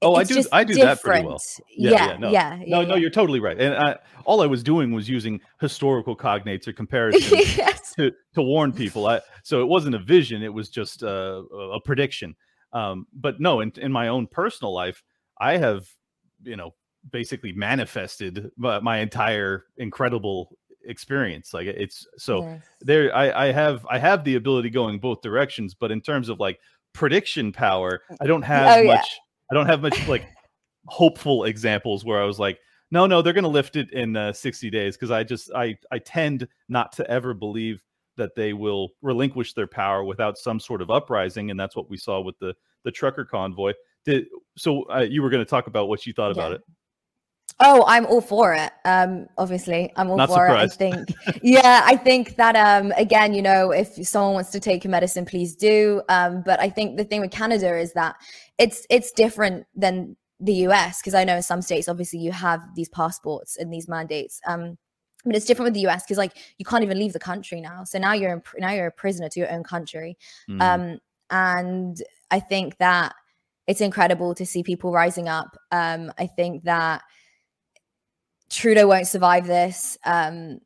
Oh, 0.00 0.14
I 0.14 0.22
do- 0.22 0.34
just 0.34 0.48
I 0.52 0.62
do 0.62 0.74
that 0.76 1.02
pretty 1.02 1.26
well. 1.26 1.38
different. 1.38 1.70
Yeah, 1.76 1.90
Yeah, 1.90 2.06
yeah, 2.12 2.16
no. 2.18 2.30
yeah, 2.30 2.50
No, 2.50 2.64
yeah, 2.82 2.86
no, 2.86 2.94
yeah. 2.94 3.00
you're 3.00 3.10
totally 3.10 3.40
right. 3.40 3.58
And 3.60 3.74
I, 3.74 3.96
all 4.24 4.40
I 4.40 4.46
was 4.46 4.62
doing 4.62 4.92
was 4.92 5.08
using 5.08 5.40
historical 5.60 6.16
cognates 6.16 6.68
or 6.68 6.72
comparisons 6.82 7.56
yes. 7.56 7.94
to 7.96 8.12
to 8.34 8.42
warn 8.42 8.72
people. 8.72 9.08
I, 9.08 9.20
so 9.42 9.60
it 9.60 9.66
wasn't 9.66 9.96
a 9.96 9.98
vision; 9.98 10.44
it 10.44 10.54
was 10.54 10.68
just 10.68 11.02
uh, 11.02 11.42
a, 11.52 11.70
a 11.78 11.80
prediction. 11.80 12.36
Um, 12.72 13.06
but 13.12 13.40
no, 13.40 13.60
in, 13.60 13.72
in 13.76 13.90
my 13.90 14.06
own 14.08 14.28
personal 14.28 14.72
life, 14.72 15.02
I 15.40 15.56
have, 15.56 15.88
you 16.42 16.56
know, 16.56 16.74
basically 17.10 17.52
manifested 17.52 18.50
my, 18.56 18.80
my 18.80 18.98
entire 18.98 19.66
incredible 19.76 20.56
experience. 20.84 21.54
Like 21.54 21.66
it's 21.66 22.06
so 22.16 22.42
Yes. 22.42 22.62
there. 22.80 23.14
I, 23.14 23.48
I 23.48 23.52
have 23.52 23.86
I 23.90 23.98
have 23.98 24.24
the 24.24 24.36
ability 24.36 24.70
going 24.70 24.98
both 24.98 25.20
directions, 25.22 25.74
but 25.74 25.90
in 25.90 26.00
terms 26.00 26.28
of 26.28 26.40
like 26.40 26.58
prediction 26.92 27.52
power, 27.52 28.02
I 28.20 28.26
don't 28.26 28.42
have 28.42 28.78
Oh, 28.78 28.80
yeah. 28.80 28.94
much. 28.94 29.20
I 29.50 29.54
don't 29.54 29.66
have 29.66 29.82
much 29.82 30.08
like 30.08 30.26
hopeful 30.86 31.44
examples 31.44 32.04
where 32.04 32.20
I 32.20 32.24
was 32.24 32.38
like, 32.38 32.58
no, 32.90 33.06
no, 33.06 33.20
they're 33.22 33.32
going 33.34 33.44
to 33.44 33.48
lift 33.48 33.76
it 33.76 33.92
in 33.92 34.16
uh, 34.16 34.32
60 34.32 34.70
days 34.70 34.96
because 34.96 35.10
I 35.10 35.22
just 35.22 35.50
I 35.54 35.76
I 35.92 35.98
tend 35.98 36.48
not 36.68 36.92
to 36.92 37.08
ever 37.10 37.34
believe 37.34 37.82
that 38.16 38.34
they 38.34 38.52
will 38.52 38.90
relinquish 39.02 39.52
their 39.52 39.66
power 39.68 40.02
without 40.04 40.38
some 40.38 40.58
sort 40.58 40.82
of 40.82 40.90
uprising, 40.90 41.50
and 41.50 41.60
that's 41.60 41.76
what 41.76 41.88
we 41.90 41.96
saw 41.96 42.20
with 42.20 42.38
the 42.38 42.54
the 42.84 42.90
trucker 42.90 43.24
convoy. 43.24 43.72
Did 44.04 44.26
so? 44.56 44.84
Uh, 44.90 45.00
you 45.00 45.22
were 45.22 45.30
going 45.30 45.44
to 45.44 45.48
talk 45.48 45.66
about 45.66 45.88
what 45.88 46.06
you 46.06 46.12
thought 46.12 46.30
about 46.30 46.52
it. 46.52 46.62
Oh, 47.60 47.84
I'm 47.88 48.06
all 48.06 48.20
for 48.20 48.54
it. 48.54 48.70
Um, 48.84 49.26
obviously, 49.36 49.92
I'm 49.96 50.10
all 50.10 50.16
Not 50.16 50.28
for 50.28 50.34
surprised. 50.34 50.80
it. 50.80 50.84
I 50.84 50.92
think, 50.92 51.40
yeah, 51.42 51.82
I 51.84 51.96
think 51.96 52.36
that 52.36 52.54
um, 52.54 52.92
again, 52.96 53.34
you 53.34 53.42
know, 53.42 53.72
if 53.72 53.94
someone 54.06 54.34
wants 54.34 54.50
to 54.50 54.60
take 54.60 54.84
your 54.84 54.92
medicine, 54.92 55.24
please 55.24 55.56
do. 55.56 56.00
Um, 56.08 56.42
but 56.46 56.60
I 56.60 56.70
think 56.70 56.96
the 56.96 57.04
thing 57.04 57.20
with 57.20 57.32
Canada 57.32 57.76
is 57.76 57.92
that 57.94 58.14
it's 58.58 58.86
it's 58.90 59.10
different 59.10 59.66
than 59.74 60.16
the 60.38 60.54
US 60.68 61.00
because 61.00 61.14
I 61.14 61.24
know 61.24 61.34
in 61.34 61.42
some 61.42 61.60
states, 61.60 61.88
obviously, 61.88 62.20
you 62.20 62.30
have 62.30 62.62
these 62.76 62.88
passports 62.88 63.56
and 63.56 63.72
these 63.72 63.88
mandates. 63.88 64.40
Um, 64.46 64.78
but 65.24 65.34
it's 65.34 65.46
different 65.46 65.66
with 65.66 65.74
the 65.74 65.88
US 65.88 66.04
because 66.04 66.18
like 66.18 66.36
you 66.58 66.64
can't 66.64 66.84
even 66.84 66.98
leave 66.98 67.12
the 67.12 67.18
country 67.18 67.60
now. 67.60 67.82
So 67.82 67.98
now 67.98 68.12
you're 68.12 68.32
in, 68.32 68.42
now 68.58 68.70
you're 68.70 68.86
a 68.86 68.92
prisoner 68.92 69.28
to 69.30 69.40
your 69.40 69.50
own 69.50 69.64
country. 69.64 70.16
Mm. 70.48 70.62
Um, 70.62 70.98
and 71.30 72.00
I 72.30 72.38
think 72.38 72.78
that 72.78 73.14
it's 73.68 73.82
incredible 73.82 74.34
to 74.34 74.46
see 74.46 74.62
people 74.62 74.90
rising 74.92 75.28
up. 75.28 75.56
Um, 75.70 76.10
I 76.18 76.26
think 76.26 76.64
that 76.64 77.02
Trudeau 78.50 78.88
won't 78.88 79.06
survive 79.06 79.46
this. 79.46 79.98
Um, 80.06 80.60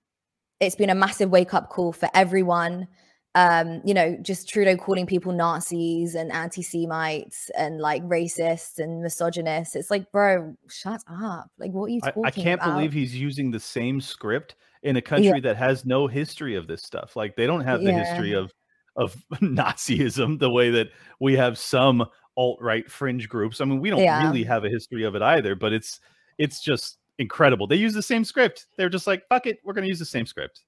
it's 0.60 0.76
been 0.76 0.88
a 0.88 0.94
massive 0.94 1.28
wake 1.28 1.52
up 1.52 1.68
call 1.68 1.92
for 1.92 2.08
everyone. 2.14 2.86
Um, 3.34 3.80
you 3.84 3.92
know, 3.92 4.16
just 4.22 4.48
Trudeau 4.48 4.76
calling 4.76 5.06
people 5.06 5.32
Nazis 5.32 6.14
and 6.14 6.30
anti 6.30 6.62
Semites 6.62 7.50
and 7.58 7.80
like 7.80 8.04
racists 8.04 8.78
and 8.78 9.02
misogynists. 9.02 9.74
It's 9.74 9.90
like, 9.90 10.12
bro, 10.12 10.54
shut 10.68 11.02
up. 11.10 11.50
Like, 11.58 11.72
what 11.72 11.86
are 11.86 11.88
you 11.88 12.00
I, 12.04 12.10
talking 12.10 12.24
I 12.24 12.30
can't 12.30 12.60
about? 12.60 12.74
believe 12.74 12.92
he's 12.92 13.16
using 13.16 13.50
the 13.50 13.58
same 13.58 14.00
script 14.00 14.54
in 14.84 14.96
a 14.96 15.02
country 15.02 15.40
that 15.40 15.56
has 15.56 15.84
no 15.84 16.06
history 16.06 16.54
of 16.54 16.68
this 16.68 16.82
stuff. 16.82 17.16
Like 17.16 17.34
they 17.34 17.48
don't 17.48 17.64
have 17.64 17.80
the 17.82 17.90
Yeah. 17.90 17.98
history 17.98 18.32
of 18.32 18.52
of 18.96 19.16
Nazism 19.40 20.38
the 20.38 20.50
way 20.50 20.70
that 20.70 20.90
we 21.18 21.34
have 21.34 21.58
some 21.58 22.06
alt 22.36 22.58
right 22.60 22.90
fringe 22.90 23.28
groups. 23.28 23.60
I 23.60 23.64
mean, 23.64 23.80
we 23.80 23.90
don't 23.90 24.00
Yeah. 24.00 24.22
really 24.26 24.44
have 24.44 24.64
a 24.64 24.68
history 24.68 25.04
of 25.04 25.14
it 25.14 25.22
either, 25.22 25.54
but 25.54 25.72
it's 25.72 26.00
it's 26.38 26.60
just 26.60 26.98
incredible. 27.18 27.66
They 27.66 27.76
use 27.76 27.94
the 27.94 28.02
same 28.02 28.24
script. 28.24 28.66
They're 28.76 28.88
just 28.88 29.06
like, 29.06 29.26
fuck 29.28 29.46
it, 29.46 29.58
we're 29.64 29.74
gonna 29.74 29.86
use 29.86 29.98
the 29.98 30.04
same 30.04 30.26
script. 30.26 30.62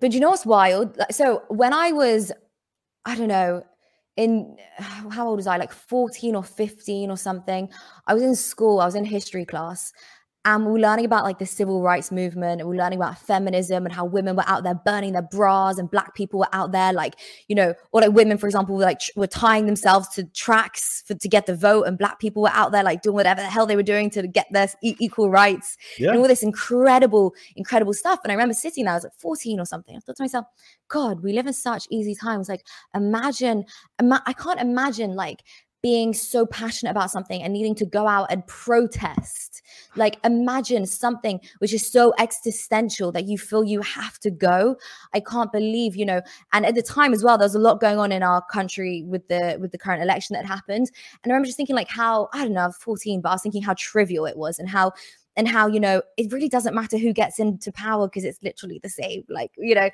But 0.00 0.12
you 0.12 0.20
know 0.20 0.30
what's 0.30 0.44
wild? 0.46 0.98
So 1.10 1.42
when 1.48 1.72
I 1.72 1.92
was, 1.92 2.30
I 3.06 3.14
don't 3.14 3.28
know, 3.28 3.64
in 4.16 4.56
how 4.76 5.28
old 5.28 5.38
was 5.38 5.46
I? 5.46 5.56
Like 5.56 5.72
14 5.72 6.34
or 6.34 6.44
15 6.44 7.10
or 7.10 7.16
something. 7.16 7.70
I 8.06 8.14
was 8.14 8.22
in 8.22 8.34
school, 8.34 8.80
I 8.80 8.84
was 8.84 8.94
in 8.94 9.04
history 9.04 9.46
class, 9.46 9.92
and 10.44 10.64
we 10.64 10.72
were 10.72 10.78
learning 10.78 11.04
about 11.04 11.24
like 11.24 11.38
the 11.38 11.46
civil 11.46 11.82
rights 11.82 12.10
movement, 12.10 12.60
and 12.60 12.68
we 12.70 12.76
were 12.76 12.82
learning 12.82 12.98
about 12.98 13.18
feminism 13.18 13.84
and 13.84 13.94
how 13.94 14.04
women 14.04 14.36
were 14.36 14.44
out 14.46 14.62
there 14.64 14.74
burning 14.74 15.12
their 15.12 15.22
bras, 15.22 15.78
and 15.78 15.90
black 15.90 16.14
people 16.14 16.38
were 16.40 16.48
out 16.52 16.72
there, 16.72 16.92
like, 16.92 17.14
you 17.48 17.54
know, 17.56 17.74
or 17.92 18.00
like 18.00 18.12
women, 18.12 18.38
for 18.38 18.46
example, 18.46 18.76
were 18.76 18.82
like 18.82 19.00
were 19.16 19.26
tying 19.26 19.66
themselves 19.66 20.08
to 20.10 20.24
tracks 20.34 21.02
for, 21.06 21.14
to 21.14 21.28
get 21.28 21.46
the 21.46 21.54
vote, 21.56 21.82
and 21.82 21.98
black 21.98 22.18
people 22.20 22.42
were 22.42 22.52
out 22.52 22.72
there 22.72 22.82
like 22.82 23.02
doing 23.02 23.14
whatever 23.14 23.40
the 23.40 23.48
hell 23.48 23.66
they 23.66 23.76
were 23.76 23.82
doing 23.82 24.08
to 24.10 24.26
get 24.26 24.46
their 24.52 24.68
e- 24.82 24.96
equal 24.98 25.28
rights 25.28 25.76
Yeah. 25.98 26.10
and 26.10 26.18
all 26.18 26.28
this 26.28 26.42
incredible, 26.42 27.34
incredible 27.56 27.92
stuff. 27.92 28.20
And 28.24 28.30
I 28.30 28.34
remember 28.34 28.54
sitting 28.54 28.84
there, 28.84 28.92
I 28.94 28.96
was 28.96 29.04
like 29.04 29.14
14 29.18 29.60
or 29.60 29.66
something. 29.66 29.96
I 29.96 29.98
thought 30.00 30.16
to 30.16 30.22
myself, 30.22 30.46
God, 30.88 31.22
we 31.22 31.32
live 31.32 31.46
in 31.46 31.52
such 31.52 31.86
easy 31.90 32.14
times. 32.14 32.48
Like, 32.48 32.64
imagine, 32.94 33.64
ima- 34.00 34.22
I 34.24 34.32
can't 34.32 34.60
imagine 34.60 35.14
like 35.14 35.42
being 35.82 36.12
so 36.12 36.44
passionate 36.46 36.90
about 36.90 37.10
something 37.10 37.42
and 37.42 37.52
needing 37.52 37.74
to 37.76 37.86
go 37.86 38.08
out 38.08 38.26
and 38.30 38.46
protest. 38.46 39.62
Like, 39.96 40.18
imagine 40.24 40.86
something 40.86 41.40
which 41.58 41.72
is 41.72 41.86
so 41.86 42.14
existential 42.18 43.12
that 43.12 43.26
you 43.26 43.38
feel 43.38 43.64
you 43.64 43.80
have 43.82 44.18
to 44.20 44.30
go. 44.30 44.76
I 45.14 45.20
can't 45.20 45.52
believe, 45.52 45.94
you 45.94 46.04
know. 46.04 46.20
And 46.52 46.66
at 46.66 46.74
the 46.74 46.82
time 46.82 47.12
as 47.12 47.22
well, 47.22 47.38
there 47.38 47.44
was 47.44 47.54
a 47.54 47.60
lot 47.60 47.80
going 47.80 47.98
on 47.98 48.12
in 48.12 48.22
our 48.22 48.42
country 48.50 49.04
with 49.06 49.26
the 49.28 49.56
with 49.60 49.72
the 49.72 49.78
current 49.78 50.02
election 50.02 50.34
that 50.34 50.46
happened. 50.46 50.90
And 51.22 51.32
I 51.32 51.34
remember 51.34 51.46
just 51.46 51.56
thinking, 51.56 51.76
like, 51.76 51.88
how 51.88 52.28
I 52.32 52.44
don't 52.44 52.54
know, 52.54 52.62
I 52.62 52.66
was 52.66 52.76
14, 52.76 53.20
but 53.20 53.28
I 53.28 53.32
was 53.32 53.42
thinking 53.42 53.62
how 53.62 53.74
trivial 53.74 54.26
it 54.26 54.36
was 54.36 54.58
and 54.58 54.68
how 54.68 54.92
and 55.36 55.46
how 55.46 55.68
you 55.68 55.80
know 55.80 56.02
it 56.16 56.32
really 56.32 56.48
doesn't 56.48 56.74
matter 56.74 56.98
who 56.98 57.12
gets 57.12 57.38
into 57.38 57.70
power 57.72 58.08
because 58.08 58.24
it's 58.24 58.42
literally 58.42 58.80
the 58.82 58.88
same 58.88 59.24
like 59.28 59.52
you 59.56 59.74
know 59.74 59.88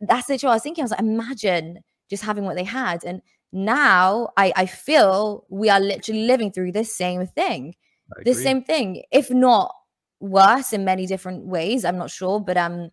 that's 0.00 0.28
literally 0.28 0.48
what 0.48 0.52
i 0.52 0.56
was 0.56 0.62
thinking 0.62 0.82
i 0.82 0.84
was 0.84 0.90
like 0.90 1.00
imagine 1.00 1.78
just 2.08 2.24
having 2.24 2.44
what 2.44 2.56
they 2.56 2.64
had 2.64 3.04
and 3.04 3.20
now 3.52 4.28
i 4.36 4.52
i 4.56 4.66
feel 4.66 5.44
we 5.48 5.68
are 5.68 5.80
literally 5.80 6.24
living 6.24 6.52
through 6.52 6.70
this 6.70 6.94
same 6.94 7.26
thing 7.26 7.74
I 8.16 8.20
agree. 8.20 8.34
same 8.34 8.62
thing 8.62 9.02
if 9.10 9.30
not 9.30 9.74
worse 10.20 10.72
in 10.72 10.84
many 10.84 11.06
different 11.06 11.46
ways 11.46 11.84
i'm 11.84 11.98
not 11.98 12.10
sure 12.10 12.40
but 12.40 12.56
um 12.56 12.90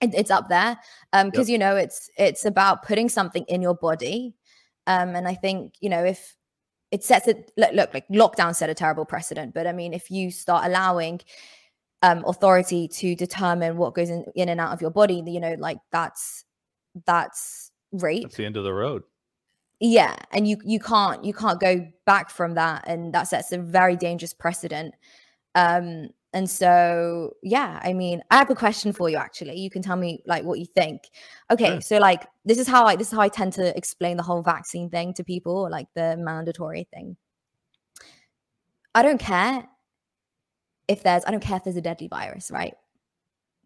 it, 0.00 0.10
it's 0.14 0.30
up 0.30 0.48
there 0.48 0.78
um 1.12 1.30
because 1.30 1.48
you 1.48 1.58
know 1.58 1.76
it's 1.76 2.10
it's 2.16 2.44
about 2.44 2.82
putting 2.82 3.08
something 3.08 3.44
in 3.48 3.62
your 3.62 3.74
body 3.74 4.34
um 4.86 5.14
and 5.14 5.28
i 5.28 5.34
think 5.34 5.74
you 5.80 5.88
know 5.88 6.04
if 6.04 6.36
it 6.90 7.04
sets 7.04 7.28
it 7.28 7.52
look, 7.56 7.72
look 7.72 7.94
like 7.94 8.08
lockdown 8.08 8.54
set 8.54 8.70
a 8.70 8.74
terrible 8.74 9.04
precedent 9.04 9.54
but 9.54 9.66
i 9.66 9.72
mean 9.72 9.92
if 9.92 10.10
you 10.10 10.30
start 10.30 10.64
allowing 10.64 11.20
um 12.02 12.24
authority 12.26 12.88
to 12.88 13.14
determine 13.14 13.76
what 13.76 13.94
goes 13.94 14.10
in, 14.10 14.24
in 14.34 14.48
and 14.48 14.60
out 14.60 14.72
of 14.72 14.80
your 14.80 14.90
body 14.90 15.22
you 15.26 15.38
know 15.38 15.54
like 15.58 15.78
that's 15.92 16.44
that's 17.06 17.70
rape 17.92 18.22
That's 18.22 18.36
the 18.36 18.46
end 18.46 18.56
of 18.56 18.64
the 18.64 18.72
road. 18.72 19.02
Yeah 19.80 20.14
and 20.30 20.46
you 20.46 20.58
you 20.64 20.78
can't 20.78 21.24
you 21.24 21.32
can't 21.32 21.58
go 21.58 21.86
back 22.04 22.30
from 22.30 22.54
that 22.54 22.84
and 22.86 23.12
that 23.14 23.26
sets 23.28 23.50
a 23.52 23.58
very 23.58 23.96
dangerous 23.96 24.34
precedent. 24.34 24.94
Um 25.54 26.08
and 26.32 26.48
so 26.48 27.32
yeah 27.42 27.80
i 27.82 27.92
mean 27.92 28.22
i 28.30 28.36
have 28.36 28.50
a 28.50 28.54
question 28.54 28.92
for 28.92 29.08
you 29.08 29.16
actually. 29.16 29.56
You 29.58 29.70
can 29.70 29.82
tell 29.82 29.96
me 29.96 30.22
like 30.26 30.44
what 30.44 30.58
you 30.60 30.66
think. 30.66 31.02
Okay 31.50 31.72
Sure. 31.72 31.80
so 31.80 31.98
like 31.98 32.26
this 32.44 32.58
is 32.58 32.68
how 32.68 32.84
i 32.84 32.94
this 32.94 33.08
is 33.08 33.14
how 33.14 33.20
i 33.22 33.28
tend 33.28 33.52
to 33.54 33.76
explain 33.76 34.16
the 34.16 34.22
whole 34.22 34.42
vaccine 34.42 34.90
thing 34.90 35.12
to 35.14 35.24
people 35.24 35.68
like 35.70 35.88
the 35.94 36.16
mandatory 36.18 36.86
thing. 36.94 37.16
I 38.94 39.02
don't 39.02 39.18
care 39.18 39.66
if 40.88 41.02
there's 41.02 41.24
i 41.24 41.30
don't 41.30 41.42
care 41.42 41.56
if 41.56 41.64
there's 41.64 41.76
a 41.76 41.80
deadly 41.80 42.06
virus 42.08 42.50
right? 42.50 42.74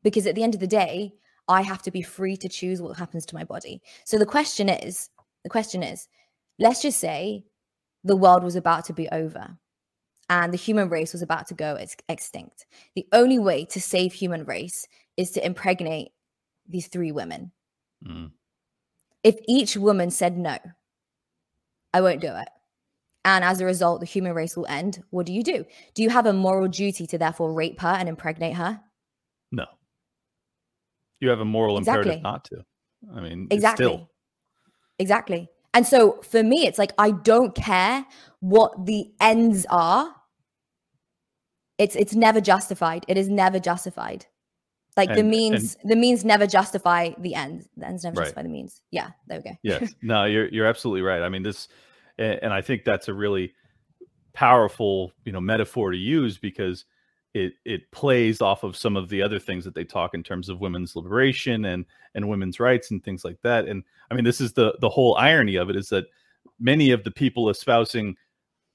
Because 0.02 0.26
at 0.26 0.34
the 0.34 0.42
end 0.42 0.54
of 0.54 0.60
the 0.60 0.66
day 0.66 1.12
i 1.48 1.60
have 1.60 1.82
to 1.82 1.90
be 1.90 2.02
free 2.02 2.36
to 2.38 2.48
choose 2.48 2.80
what 2.80 2.96
happens 2.96 3.26
to 3.26 3.34
my 3.34 3.44
body. 3.44 3.82
So 4.06 4.16
the 4.16 4.26
question 4.26 4.68
is 4.70 5.10
the 5.45 5.51
question 5.51 5.82
is 5.82 6.09
let's 6.59 6.82
just 6.82 6.99
say 6.99 7.45
the 8.03 8.16
world 8.16 8.42
was 8.42 8.57
about 8.57 8.84
to 8.86 8.92
be 8.92 9.09
over 9.11 9.57
and 10.30 10.53
the 10.53 10.57
human 10.59 10.88
race 10.88 11.12
was 11.12 11.22
about 11.22 11.47
to 11.47 11.55
go 11.55 11.74
ex- 11.76 11.97
extinct 12.09 12.66
the 12.97 13.07
only 13.12 13.38
way 13.38 13.64
to 13.64 13.80
save 13.80 14.12
human 14.12 14.45
race 14.45 14.86
is 15.16 15.30
to 15.32 15.45
impregnate 15.45 16.09
these 16.68 16.88
three 16.88 17.12
women 17.12 17.53
Mm. 18.07 18.32
if 19.22 19.36
each 19.49 19.76
woman 19.78 20.11
said 20.11 20.36
no 20.36 20.59
i 21.95 22.01
won't 22.03 22.20
do 22.20 22.26
it 22.34 22.49
and 23.24 23.42
as 23.45 23.61
a 23.62 23.64
result 23.64 24.01
the 24.01 24.07
human 24.07 24.34
race 24.34 24.57
will 24.57 24.66
end 24.66 25.03
what 25.11 25.24
do 25.24 25.32
you 25.32 25.42
do 25.42 25.64
do 25.95 26.03
you 26.03 26.11
have 26.11 26.26
a 26.26 26.32
moral 26.34 26.68
duty 26.68 27.07
to 27.07 27.16
therefore 27.16 27.55
rape 27.55 27.80
her 27.80 27.88
and 27.88 28.09
impregnate 28.09 28.57
her 28.57 28.80
No. 29.53 29.64
You 31.20 31.30
have 31.30 31.40
a 31.40 31.45
moral 31.47 31.78
Exactly. 31.78 32.01
imperative 32.16 32.22
not 32.22 32.45
to. 32.47 32.64
I 33.16 33.20
mean, 33.20 33.47
exactly 33.51 33.86
still 33.86 34.11
exactly. 34.99 35.49
And 35.72 35.86
so 35.86 36.20
for 36.22 36.42
me 36.42 36.66
it's 36.66 36.78
like 36.78 36.92
i 36.99 37.11
don't 37.11 37.55
care 37.55 38.07
what 38.40 38.86
the 38.86 39.07
ends 39.20 39.66
are. 39.70 40.14
It's 41.78 41.97
it's 41.97 42.14
never 42.14 42.40
justified. 42.40 43.05
It 43.09 43.16
is 43.18 43.28
never 43.28 43.59
justified. 43.59 44.26
Like 44.97 45.09
the 45.09 45.14
And- 45.14 45.20
and- 45.22 45.30
means 45.30 45.76
the 45.82 45.97
means 45.97 46.24
never 46.24 46.47
justify 46.47 47.11
the 47.18 47.34
ends. 47.34 47.68
The 47.76 47.86
ends 47.86 48.05
never 48.05 48.14
Right. 48.16 48.24
justify 48.26 48.42
the 48.42 48.49
means. 48.49 48.80
Yeah 48.92 49.11
there 49.26 49.38
we 49.40 49.51
go. 49.51 49.57
Yes. 49.62 49.92
No 50.03 50.24
you're 50.24 50.49
you're 50.49 50.66
absolutely 50.66 51.03
right. 51.03 51.22
I 51.22 51.28
mean 51.28 51.42
this 51.42 51.68
and 52.16 52.53
i 52.53 52.61
think 52.61 52.84
that's 52.84 53.09
a 53.09 53.14
really 53.14 53.55
powerful 54.34 55.11
you 55.24 55.32
know 55.32 55.40
metaphor 55.40 55.90
to 55.90 55.97
use 55.99 56.38
because 56.38 56.84
it 57.35 57.55
it 57.64 57.91
plays 57.91 58.41
off 58.41 58.62
of 58.62 58.76
some 58.76 58.97
of 58.97 59.09
the 59.09 59.20
other 59.20 59.39
things 59.39 59.64
that 59.64 59.74
they 59.74 59.85
talk 59.85 60.14
in 60.14 60.22
terms 60.22 60.49
of 60.49 60.61
women's 60.61 60.97
liberation 60.97 61.66
and 61.66 61.85
and 62.14 62.28
women's 62.28 62.61
rights 62.61 62.91
and 62.91 63.05
things 63.05 63.24
like 63.24 63.41
that 63.43 63.66
and 63.66 63.82
i 64.11 64.14
mean 64.14 64.24
this 64.24 64.41
is 64.41 64.53
the 64.53 64.74
the 64.80 64.89
whole 64.89 65.16
irony 65.16 65.57
of 65.57 65.68
it 65.68 65.76
is 65.76 65.89
that 65.89 66.07
many 66.59 66.91
of 66.91 67.05
the 67.05 67.11
people 67.11 67.51
espousing 67.51 68.16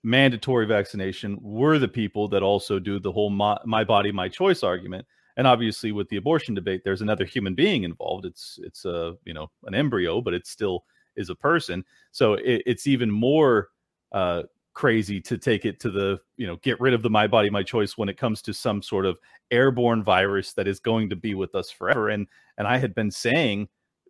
mandatory 0.03 0.65
vaccination 0.65 1.37
were 1.41 1.79
the 1.79 1.87
people 1.87 2.27
that 2.27 2.43
also 2.43 2.79
do 2.79 2.99
the 2.99 3.11
whole 3.11 3.29
my, 3.29 3.57
my 3.65 3.83
body 3.83 4.11
my 4.11 4.29
choice 4.29 4.63
argument 4.63 5.05
and 5.39 5.47
obviously 5.47 5.93
with 5.93 6.09
the 6.09 6.17
abortion 6.17 6.53
debate 6.53 6.81
there's 6.83 7.01
another 7.01 7.23
human 7.23 7.55
being 7.55 7.83
involved. 7.83 8.25
It's 8.25 8.59
it's 8.61 8.83
a 8.83 9.15
you 9.23 9.33
know 9.33 9.49
an 9.63 9.73
embryo 9.73 10.19
but 10.19 10.33
it 10.33 10.45
still 10.45 10.83
is 11.15 11.29
a 11.29 11.35
person. 11.35 11.83
So 12.11 12.33
it, 12.33 12.61
it's 12.65 12.87
even 12.87 13.09
more 13.09 13.69
uh 14.11 14.43
crazy 14.79 15.19
to 15.19 15.37
take 15.37 15.65
it 15.65 15.77
to 15.77 15.91
the 15.91 16.17
you 16.37 16.47
know 16.47 16.55
get 16.61 16.79
rid 16.79 16.93
of 16.93 17.01
the 17.01 17.09
my 17.09 17.27
body 17.27 17.49
my 17.49 17.61
choice 17.61 17.97
when 17.97 18.07
it 18.07 18.15
comes 18.15 18.41
to 18.41 18.53
some 18.53 18.81
sort 18.81 19.05
of 19.05 19.19
airborne 19.51 20.01
virus 20.01 20.53
that 20.53 20.69
is 20.69 20.79
going 20.79 21.09
to 21.09 21.17
be 21.17 21.35
with 21.35 21.53
us 21.53 21.69
forever. 21.69 22.07
And 22.07 22.27
and 22.57 22.65
i 22.65 22.77
had 22.77 22.95
been 22.95 23.11
saying 23.11 23.67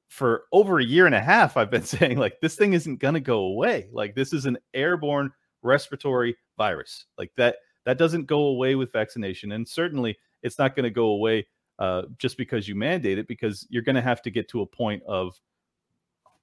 for 0.09 0.43
over 0.51 0.77
a 0.77 0.85
year 0.85 1.07
and 1.07 1.15
a 1.15 1.21
half 1.21 1.57
i've 1.57 1.71
been 1.71 1.81
saying 1.97 2.19
like 2.19 2.39
this 2.39 2.53
thing 2.53 2.73
isn't 2.73 2.99
going 2.99 3.15
to 3.15 3.19
go 3.19 3.39
away. 3.45 3.89
Like 3.91 4.13
this 4.13 4.31
is 4.31 4.45
an 4.45 4.59
airborne 4.75 5.31
respiratory 5.63 6.37
virus. 6.55 7.07
Like 7.17 7.31
that 7.35 7.55
that 7.85 7.97
doesn't 7.97 8.27
go 8.27 8.41
away 8.41 8.75
with 8.75 8.93
vaccination. 8.93 9.53
And 9.53 9.67
certainly 9.67 10.19
it's 10.43 10.59
not 10.59 10.75
going 10.75 10.83
to 10.83 10.91
go 10.91 11.05
away 11.05 11.47
uh, 11.79 12.03
just 12.19 12.37
because 12.37 12.67
you 12.67 12.75
mandate 12.75 13.17
it 13.17 13.27
because 13.27 13.65
you're 13.71 13.81
going 13.81 13.95
to 13.95 14.03
have 14.03 14.21
to 14.21 14.29
get 14.29 14.47
to 14.49 14.61
a 14.61 14.67
point 14.67 15.01
of 15.07 15.41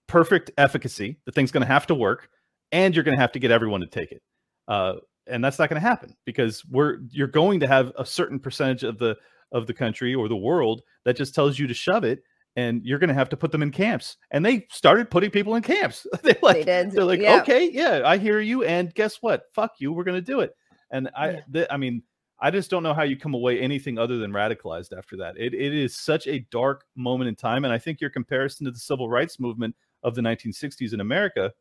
perfect 0.09 0.51
efficacy. 0.59 1.17
The 1.27 1.31
thing's 1.31 1.53
going 1.53 1.65
to 1.65 1.73
have 1.73 1.87
to 1.87 1.95
work 1.95 2.29
and 2.73 2.95
you're 2.95 3.05
going 3.05 3.17
to 3.17 3.21
have 3.21 3.33
to 3.33 3.39
get 3.39 3.51
everyone 3.51 3.81
to 3.81 3.87
take 3.87 4.13
it. 4.13 4.23
Uh, 4.69 4.95
and 5.27 5.45
that's 5.45 5.59
not 5.59 5.69
going 5.69 5.81
to 5.81 5.87
happen 5.87 6.15
because 6.25 6.65
we're 6.67 6.99
you're 7.11 7.27
going 7.27 7.61
to 7.61 7.67
have 7.67 7.93
a 7.99 8.07
certain 8.07 8.39
percentage 8.39 8.85
of 8.85 8.99
the 8.99 9.17
of 9.53 9.67
the 9.67 9.75
country 9.75 10.15
or 10.15 10.29
the 10.29 10.37
world 10.37 10.83
that 11.05 11.17
just 11.17 11.35
tells 11.35 11.59
you 11.59 11.67
to 11.67 11.75
shove 11.75 12.05
it 12.05 12.23
and 12.57 12.83
you're 12.85 12.99
going 12.99 13.09
to 13.09 13.15
have 13.15 13.29
to 13.29 13.37
put 13.37 13.53
them 13.53 13.63
in 13.63 13.71
camps 13.71 14.17
and 14.31 14.45
they 14.45 14.67
started 14.71 15.11
putting 15.11 15.31
people 15.31 15.55
in 15.55 15.63
camps 15.63 16.07
they 16.23 16.35
like 16.43 16.65
they 16.65 16.83
are 16.83 17.05
like 17.05 17.21
yeah. 17.21 17.41
okay 17.41 17.71
yeah 17.71 18.03
i 18.05 18.17
hear 18.17 18.41
you 18.41 18.65
and 18.65 18.95
guess 18.95 19.17
what 19.21 19.45
fuck 19.53 19.73
you 19.79 19.93
we're 19.93 20.05
going 20.05 20.17
to 20.17 20.33
do 20.33 20.41
it 20.41 20.55
and 20.91 21.09
i 21.17 21.31
yeah. 21.31 21.41
th- 21.53 21.69
i 21.71 21.77
mean 21.77 22.03
i 22.41 22.51
just 22.51 22.71
don't 22.71 22.83
know 22.83 22.95
how 22.95 23.03
you 23.03 23.17
come 23.17 23.35
away 23.35 23.61
anything 23.61 23.99
other 23.99 24.19
than 24.19 24.33
radicalized 24.33 24.97
after 24.97 25.17
that 25.17 25.37
it, 25.37 25.55
it 25.55 25.75
is 25.75 25.97
such 25.97 26.27
a 26.27 26.41
dark 26.51 26.85
moment 26.97 27.29
in 27.29 27.35
time 27.35 27.65
and 27.65 27.73
i 27.73 27.79
think 27.79 28.01
your 28.01 28.11
comparison 28.11 28.65
to 28.65 28.71
the 28.71 28.79
civil 28.79 29.09
rights 29.09 29.39
movement 29.39 29.75
of 30.03 30.15
the 30.15 30.23
1960s 30.23 30.93
in 30.93 31.01
america 31.01 31.53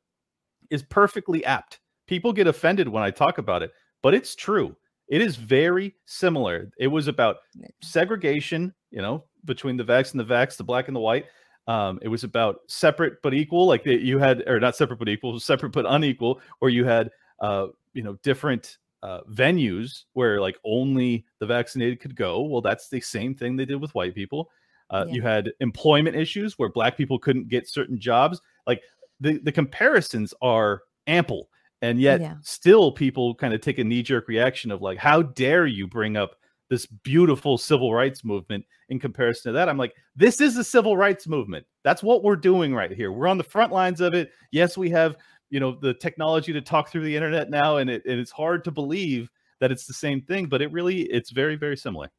is 0.69 0.83
perfectly 0.83 1.43
apt. 1.45 1.79
People 2.07 2.33
get 2.33 2.47
offended 2.47 2.87
when 2.87 3.03
I 3.03 3.11
talk 3.11 3.37
about 3.37 3.63
it, 3.63 3.71
but 4.01 4.13
it's 4.13 4.35
true. 4.35 4.75
It 5.07 5.21
is 5.21 5.35
very 5.35 5.95
similar. 6.05 6.71
It 6.79 6.87
was 6.87 7.07
about 7.07 7.37
segregation, 7.81 8.73
you 8.91 9.01
know, 9.01 9.23
between 9.45 9.77
the 9.77 9.83
vax 9.83 10.11
and 10.11 10.19
the 10.19 10.25
vax, 10.25 10.57
the 10.57 10.63
black 10.63 10.87
and 10.87 10.95
the 10.95 11.01
white. 11.01 11.25
Um, 11.67 11.99
it 12.01 12.07
was 12.07 12.23
about 12.23 12.57
separate 12.67 13.21
but 13.23 13.33
equal, 13.33 13.65
like 13.65 13.85
you 13.85 14.19
had, 14.19 14.43
or 14.47 14.59
not 14.59 14.75
separate 14.75 14.99
but 14.99 15.09
equal, 15.09 15.39
separate 15.51 15.71
but 15.71 15.85
unequal, 15.87 16.41
where 16.59 16.71
you 16.71 16.85
had, 16.85 17.09
uh, 17.39 17.67
you 17.93 18.03
know, 18.03 18.17
different 18.23 18.77
uh, 19.03 19.21
venues 19.31 20.03
where 20.13 20.41
like 20.41 20.57
only 20.63 21.25
the 21.39 21.45
vaccinated 21.45 21.99
could 21.99 22.15
go. 22.15 22.41
Well, 22.41 22.61
that's 22.61 22.89
the 22.89 23.01
same 23.01 23.35
thing 23.35 23.55
they 23.55 23.65
did 23.65 23.81
with 23.81 23.93
white 23.93 24.15
people. 24.15 24.49
Uh, 24.89 25.05
yeah. 25.07 25.13
You 25.13 25.21
had 25.21 25.51
employment 25.59 26.15
issues 26.15 26.57
where 26.57 26.69
black 26.69 26.97
people 26.97 27.19
couldn't 27.19 27.47
get 27.47 27.67
certain 27.67 27.99
jobs. 27.99 28.41
Like 28.67 28.81
the 29.19 29.39
the 29.39 29.51
comparisons 29.51 30.33
are 30.41 30.81
ample 31.07 31.49
and 31.81 31.99
yet 31.99 32.21
yeah. 32.21 32.35
still 32.41 32.91
people 32.91 33.35
kind 33.35 33.53
of 33.53 33.61
take 33.61 33.79
a 33.79 33.83
knee 33.83 34.01
jerk 34.01 34.27
reaction 34.27 34.71
of 34.71 34.81
like 34.81 34.97
how 34.97 35.21
dare 35.21 35.65
you 35.65 35.87
bring 35.87 36.17
up 36.17 36.35
this 36.69 36.85
beautiful 36.85 37.57
civil 37.59 37.93
rights 37.93 38.25
movement 38.25 38.65
in 38.89 38.99
comparison 38.99 39.51
to 39.51 39.53
that? 39.53 39.69
I'm 39.69 39.77
like 39.77 39.93
this 40.15 40.41
is 40.41 40.57
a 40.57 40.63
civil 40.63 40.97
rights 40.97 41.27
movement. 41.27 41.65
That's 41.83 42.01
what 42.01 42.23
we're 42.23 42.35
doing 42.35 42.73
right 42.73 42.91
here. 42.91 43.11
We're 43.11 43.27
on 43.27 43.37
the 43.37 43.43
front 43.43 43.71
lines 43.71 44.01
of 44.01 44.13
it. 44.13 44.31
Yes 44.51 44.77
we 44.77 44.89
have 44.91 45.17
you 45.49 45.59
know 45.59 45.77
the 45.79 45.93
technology 45.93 46.53
to 46.53 46.61
talk 46.61 46.89
through 46.89 47.03
the 47.03 47.15
internet 47.15 47.49
now 47.49 47.77
and, 47.77 47.89
it, 47.89 48.03
and 48.05 48.19
it's 48.19 48.31
hard 48.31 48.63
to 48.63 48.71
believe 48.71 49.29
that 49.59 49.71
it's 49.71 49.85
the 49.85 49.93
same 49.93 50.21
thing 50.21 50.47
but 50.47 50.61
it 50.61 50.71
really 50.71 51.03
it's 51.03 51.29
very 51.29 51.55
very 51.55 51.77
similar 51.77 52.09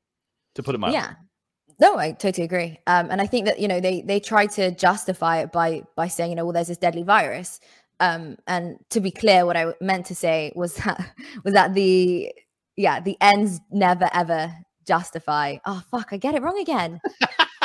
to 0.55 0.63
put 0.63 0.75
it 0.75 0.79
mildly. 0.79 1.01
Yeah 1.01 1.15
no, 1.79 1.99
I 1.99 2.13
totally 2.13 2.45
agree. 2.45 2.79
Um, 2.87 3.11
and 3.11 3.21
I 3.21 3.27
think 3.27 3.47
that 3.47 3.59
you 3.59 3.69
know 3.69 3.81
they 3.81 4.03
they 4.03 4.21
try 4.21 4.47
to 4.47 4.71
justify 4.71 5.39
it 5.39 5.53
by 5.53 5.83
by 5.95 6.09
saying 6.09 6.31
you 6.31 6.37
know 6.37 6.45
well 6.45 6.53
there's 6.53 6.69
this 6.69 6.79
deadly 6.79 7.03
virus. 7.03 7.61
Um, 7.99 8.37
and 8.47 8.79
to 8.91 9.01
be 9.01 9.11
clear, 9.11 9.47
what 9.47 9.57
I 9.57 9.73
meant 9.81 10.07
to 10.07 10.15
say 10.15 10.53
was 10.55 10.75
that 10.77 11.15
was 11.45 11.55
that 11.55 11.75
the 11.75 12.33
yeah 12.77 13.01
the 13.01 13.17
ends 13.21 13.61
never 13.71 14.09
ever 14.13 14.53
justify. 14.87 15.57
Oh 15.67 15.83
fuck, 15.91 16.09
I 16.13 16.17
get 16.17 16.35
it 16.35 16.43
wrong 16.43 16.59
again. 16.59 17.01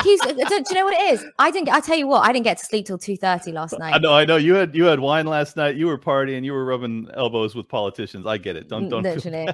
He's, 0.04 0.20
do, 0.22 0.34
do 0.34 0.44
you 0.44 0.76
know 0.76 0.86
what 0.86 1.00
it 1.00 1.14
is? 1.14 1.26
I 1.38 1.52
didn't. 1.52 1.70
I 1.70 1.80
tell 1.80 1.98
you 1.98 2.08
what, 2.08 2.28
I 2.28 2.34
didn't 2.34 2.46
get 2.46 2.58
to 2.58 2.66
sleep 2.66 2.88
till 2.88 2.98
two 2.98 3.16
thirty 3.16 3.52
last 3.52 3.78
night. 3.78 3.94
I 3.94 4.00
know. 4.00 4.14
I 4.14 4.26
know. 4.26 4.38
You 4.38 4.56
had 4.56 4.76
you 4.76 4.86
had 4.86 5.00
wine 5.00 5.28
last 5.28 5.56
night. 5.56 5.76
You 5.76 5.88
were 5.88 5.98
partying. 5.98 6.44
You 6.44 6.54
were 6.54 6.66
rubbing 6.66 7.08
elbows 7.14 7.56
with 7.56 7.68
politicians. 7.68 8.26
I 8.26 8.38
get 8.38 8.56
it. 8.56 8.68
Don't 8.68 8.90
don't. 8.90 9.04
Literally. 9.04 9.48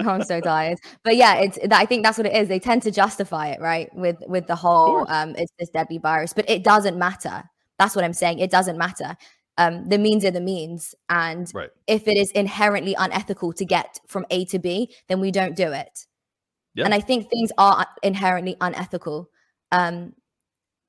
I'm 0.00 0.22
so 0.22 0.40
tired. 0.40 0.78
But 1.02 1.16
yeah, 1.16 1.36
it's 1.36 1.58
I 1.70 1.86
think 1.86 2.04
that's 2.04 2.18
what 2.18 2.26
it 2.26 2.34
is. 2.34 2.48
They 2.48 2.58
tend 2.58 2.82
to 2.82 2.90
justify 2.90 3.48
it, 3.48 3.60
right? 3.60 3.88
With 3.94 4.16
with 4.26 4.46
the 4.46 4.56
whole 4.56 5.06
um 5.10 5.34
it's 5.36 5.52
this 5.58 5.70
deadly 5.70 5.98
virus, 5.98 6.32
but 6.32 6.48
it 6.48 6.64
doesn't 6.64 6.98
matter. 6.98 7.44
That's 7.78 7.94
what 7.94 8.04
I'm 8.04 8.12
saying. 8.12 8.40
It 8.40 8.50
doesn't 8.50 8.76
matter. 8.76 9.16
Um, 9.56 9.88
the 9.88 9.98
means 9.98 10.24
are 10.24 10.30
the 10.30 10.40
means. 10.40 10.94
And 11.08 11.50
right. 11.52 11.70
if 11.86 12.06
it 12.06 12.16
is 12.16 12.30
inherently 12.30 12.94
unethical 12.96 13.52
to 13.54 13.64
get 13.64 13.98
from 14.06 14.24
A 14.30 14.44
to 14.46 14.58
B, 14.58 14.94
then 15.08 15.20
we 15.20 15.32
don't 15.32 15.56
do 15.56 15.72
it. 15.72 16.06
Yeah. 16.74 16.84
And 16.84 16.94
I 16.94 17.00
think 17.00 17.28
things 17.28 17.50
are 17.58 17.84
inherently 18.04 18.56
unethical. 18.60 19.28
Um, 19.72 20.14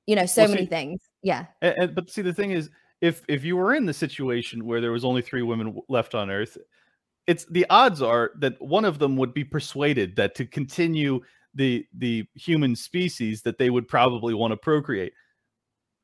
you 0.06 0.14
know, 0.14 0.26
so 0.26 0.42
well, 0.42 0.54
many 0.54 0.66
things. 0.66 1.00
Yeah. 1.22 1.46
And, 1.60 1.74
and, 1.78 1.94
but 1.94 2.10
see, 2.10 2.22
the 2.22 2.32
thing 2.32 2.52
is, 2.52 2.70
if 3.00 3.22
if 3.28 3.44
you 3.44 3.56
were 3.56 3.74
in 3.74 3.86
the 3.86 3.92
situation 3.92 4.64
where 4.64 4.80
there 4.80 4.92
was 4.92 5.04
only 5.04 5.22
three 5.22 5.42
women 5.42 5.80
left 5.88 6.14
on 6.14 6.30
Earth, 6.30 6.56
it's 7.26 7.44
the 7.46 7.66
odds 7.70 8.02
are 8.02 8.32
that 8.38 8.60
one 8.60 8.84
of 8.84 8.98
them 8.98 9.16
would 9.16 9.34
be 9.34 9.44
persuaded 9.44 10.16
that 10.16 10.34
to 10.36 10.46
continue 10.46 11.20
the 11.54 11.86
the 11.96 12.26
human 12.34 12.76
species 12.76 13.42
that 13.42 13.58
they 13.58 13.70
would 13.70 13.88
probably 13.88 14.34
want 14.34 14.52
to 14.52 14.56
procreate. 14.56 15.12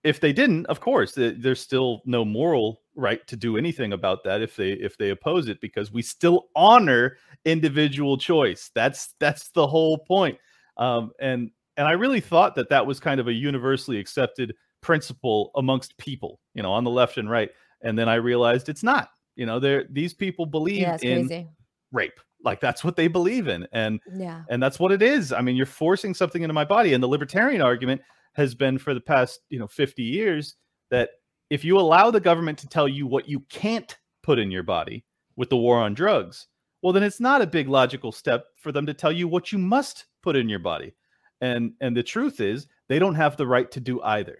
If 0.04 0.20
they 0.20 0.32
didn't 0.32 0.66
of 0.66 0.80
course 0.80 1.12
there's 1.16 1.60
still 1.60 2.02
no 2.04 2.24
moral 2.24 2.82
right 2.94 3.26
to 3.26 3.36
do 3.36 3.56
anything 3.56 3.92
about 3.92 4.24
that 4.24 4.40
if 4.40 4.56
they 4.56 4.70
if 4.72 4.96
they 4.96 5.10
oppose 5.10 5.48
it 5.48 5.60
because 5.60 5.92
we 5.92 6.02
still 6.02 6.46
honor 6.54 7.16
individual 7.44 8.16
choice. 8.16 8.70
That's 8.74 9.14
that's 9.18 9.48
the 9.50 9.66
whole 9.66 9.98
point. 9.98 10.38
Um, 10.76 11.10
and 11.20 11.50
and 11.76 11.86
i 11.86 11.92
really 11.92 12.20
thought 12.20 12.54
that 12.54 12.68
that 12.68 12.86
was 12.86 13.00
kind 13.00 13.20
of 13.20 13.28
a 13.28 13.32
universally 13.32 13.98
accepted 13.98 14.54
principle 14.80 15.50
amongst 15.56 15.96
people 15.98 16.40
you 16.54 16.62
know 16.62 16.72
on 16.72 16.84
the 16.84 16.90
left 16.90 17.18
and 17.18 17.30
right 17.30 17.50
and 17.82 17.98
then 17.98 18.08
i 18.08 18.14
realized 18.14 18.68
it's 18.68 18.82
not 18.82 19.10
you 19.36 19.46
know, 19.46 19.60
they're 19.60 19.84
these 19.90 20.14
people 20.14 20.46
believe 20.46 20.80
yeah, 20.80 20.98
in 21.02 21.28
crazy. 21.28 21.48
rape. 21.92 22.18
Like 22.42 22.60
that's 22.60 22.82
what 22.82 22.96
they 22.96 23.08
believe 23.08 23.48
in. 23.48 23.66
And 23.72 24.00
yeah, 24.14 24.42
and 24.48 24.62
that's 24.62 24.78
what 24.78 24.92
it 24.92 25.02
is. 25.02 25.32
I 25.32 25.40
mean, 25.40 25.56
you're 25.56 25.66
forcing 25.66 26.14
something 26.14 26.42
into 26.42 26.54
my 26.54 26.64
body. 26.64 26.94
And 26.94 27.02
the 27.02 27.08
libertarian 27.08 27.60
argument 27.60 28.02
has 28.34 28.54
been 28.54 28.78
for 28.78 28.92
the 28.92 29.00
past, 29.00 29.40
you 29.48 29.58
know, 29.58 29.66
50 29.66 30.02
years 30.02 30.56
that 30.90 31.10
if 31.50 31.64
you 31.64 31.78
allow 31.78 32.10
the 32.10 32.20
government 32.20 32.58
to 32.58 32.68
tell 32.68 32.88
you 32.88 33.06
what 33.06 33.28
you 33.28 33.40
can't 33.48 33.96
put 34.22 34.38
in 34.38 34.50
your 34.50 34.62
body 34.62 35.04
with 35.36 35.48
the 35.48 35.56
war 35.56 35.78
on 35.78 35.94
drugs, 35.94 36.48
well, 36.82 36.92
then 36.92 37.02
it's 37.02 37.20
not 37.20 37.42
a 37.42 37.46
big 37.46 37.68
logical 37.68 38.12
step 38.12 38.46
for 38.56 38.72
them 38.72 38.86
to 38.86 38.94
tell 38.94 39.12
you 39.12 39.26
what 39.26 39.52
you 39.52 39.58
must 39.58 40.06
put 40.22 40.36
in 40.36 40.48
your 40.48 40.58
body. 40.58 40.94
And 41.40 41.72
and 41.80 41.96
the 41.96 42.02
truth 42.02 42.40
is, 42.40 42.66
they 42.88 42.98
don't 42.98 43.14
have 43.14 43.36
the 43.36 43.46
right 43.46 43.70
to 43.72 43.80
do 43.80 44.00
either. 44.02 44.38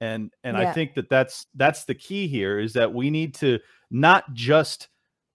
And 0.00 0.30
and 0.44 0.56
yeah. 0.56 0.70
I 0.70 0.72
think 0.72 0.94
that 0.94 1.10
that's 1.10 1.46
that's 1.54 1.84
the 1.84 1.94
key 1.94 2.26
here 2.26 2.58
is 2.58 2.72
that 2.74 2.92
we 2.92 3.10
need 3.10 3.34
to 3.36 3.58
not 3.90 4.32
just 4.32 4.88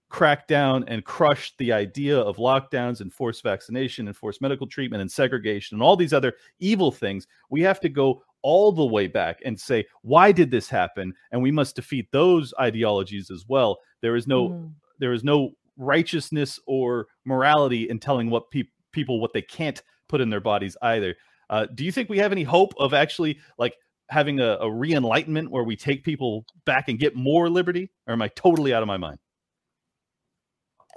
crack 0.09 0.47
down 0.47 0.85
and 0.87 1.03
crush 1.03 1.53
the 1.57 1.73
idea 1.73 2.17
of 2.17 2.37
lockdowns 2.37 3.01
and 3.01 3.11
forced 3.11 3.43
vaccination 3.43 4.07
and 4.07 4.15
forced 4.15 4.41
medical 4.41 4.67
treatment 4.67 5.01
and 5.01 5.11
segregation 5.11 5.75
and 5.75 5.83
all 5.83 5.97
these 5.97 6.13
other 6.13 6.33
evil 6.59 6.91
things. 6.91 7.27
We 7.49 7.61
have 7.63 7.79
to 7.81 7.89
go 7.89 8.23
all 8.41 8.71
the 8.71 8.85
way 8.85 9.07
back 9.07 9.39
and 9.43 9.59
say, 9.59 9.85
why 10.03 10.31
did 10.31 10.51
this 10.51 10.69
happen? 10.69 11.13
And 11.31 11.41
we 11.41 11.51
must 11.51 11.75
defeat 11.75 12.11
those 12.11 12.53
ideologies 12.59 13.31
as 13.31 13.45
well. 13.47 13.79
There 14.01 14.15
is 14.15 14.27
no 14.27 14.49
mm. 14.49 14.71
there 14.99 15.13
is 15.13 15.23
no 15.23 15.51
righteousness 15.77 16.59
or 16.65 17.07
morality 17.25 17.89
in 17.89 17.99
telling 17.99 18.29
what 18.29 18.49
pe- 18.51 18.69
people 18.91 19.19
what 19.19 19.33
they 19.33 19.41
can't 19.41 19.81
put 20.07 20.21
in 20.21 20.29
their 20.29 20.39
bodies 20.39 20.77
either. 20.81 21.15
Uh, 21.49 21.65
do 21.75 21.83
you 21.83 21.91
think 21.91 22.07
we 22.07 22.19
have 22.19 22.31
any 22.31 22.43
hope 22.43 22.73
of 22.77 22.93
actually 22.93 23.39
like 23.57 23.75
having 24.09 24.39
a, 24.39 24.57
a 24.61 24.71
re-enlightenment 24.71 25.49
where 25.49 25.63
we 25.63 25.75
take 25.75 26.03
people 26.03 26.45
back 26.65 26.89
and 26.89 26.99
get 26.99 27.15
more 27.15 27.49
liberty 27.49 27.91
or 28.07 28.13
am 28.13 28.21
i 28.21 28.27
totally 28.29 28.73
out 28.73 28.81
of 28.81 28.87
my 28.87 28.97
mind? 28.97 29.17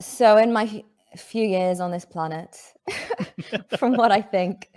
So 0.00 0.36
in 0.36 0.52
my 0.52 0.84
few 1.16 1.44
years 1.44 1.80
on 1.80 1.90
this 1.90 2.04
planet 2.04 2.56
from 3.78 3.94
what 3.94 4.12
i 4.12 4.20
think 4.20 4.68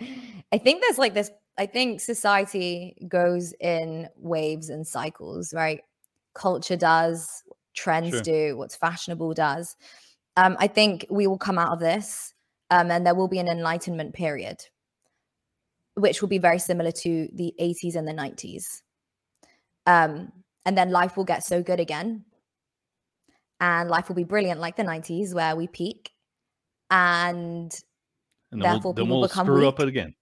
i 0.52 0.58
think 0.58 0.82
there's 0.82 0.98
like 0.98 1.14
this 1.14 1.30
i 1.58 1.66
think 1.66 2.00
society 2.00 2.96
goes 3.08 3.54
in 3.60 4.08
waves 4.18 4.70
and 4.70 4.86
cycles 4.86 5.54
right? 5.54 5.82
Culture 6.34 6.78
does 6.78 7.44
trends 7.76 8.12
sure. 8.12 8.22
do 8.22 8.58
what's 8.58 8.76
fashionable 8.76 9.34
does. 9.34 9.76
Um, 10.38 10.56
i 10.60 10.68
think 10.68 11.06
we 11.10 11.28
will 11.28 11.38
come 11.38 11.58
out 11.58 11.74
of 11.74 11.80
this 11.80 12.34
um, 12.70 12.90
and 12.90 13.06
there 13.06 13.16
will 13.16 13.28
be 13.28 13.40
an 13.40 13.50
enlightenment 13.50 14.14
period 14.14 14.64
which 16.02 16.22
will 16.22 16.30
be 16.30 16.38
very 16.38 16.60
similar 16.60 16.92
to 16.92 17.30
the 17.34 17.54
80s 17.60 17.96
and 17.96 18.08
the 18.08 18.14
90s. 18.14 18.82
Um, 19.86 20.32
and 20.66 20.78
then 20.78 20.92
life 20.92 21.16
will 21.18 21.24
get 21.24 21.44
so 21.44 21.62
good 21.64 21.80
again. 21.80 22.26
And 23.60 23.90
life 23.90 24.10
will 24.10 24.16
be 24.16 24.24
brilliant 24.24 24.60
like 24.60 24.76
the 24.76 24.84
90s, 24.84 25.34
where 25.34 25.56
we 25.56 25.68
peak. 25.68 26.12
And, 26.90 27.74
and 28.52 28.62
therefore, 28.62 28.94
we'll, 28.94 29.06
people 29.06 29.20
we'll 29.20 29.28
become 29.28 29.46
screw 29.46 29.60
weak. 29.60 29.68
up 29.68 29.80
again. 29.80 30.16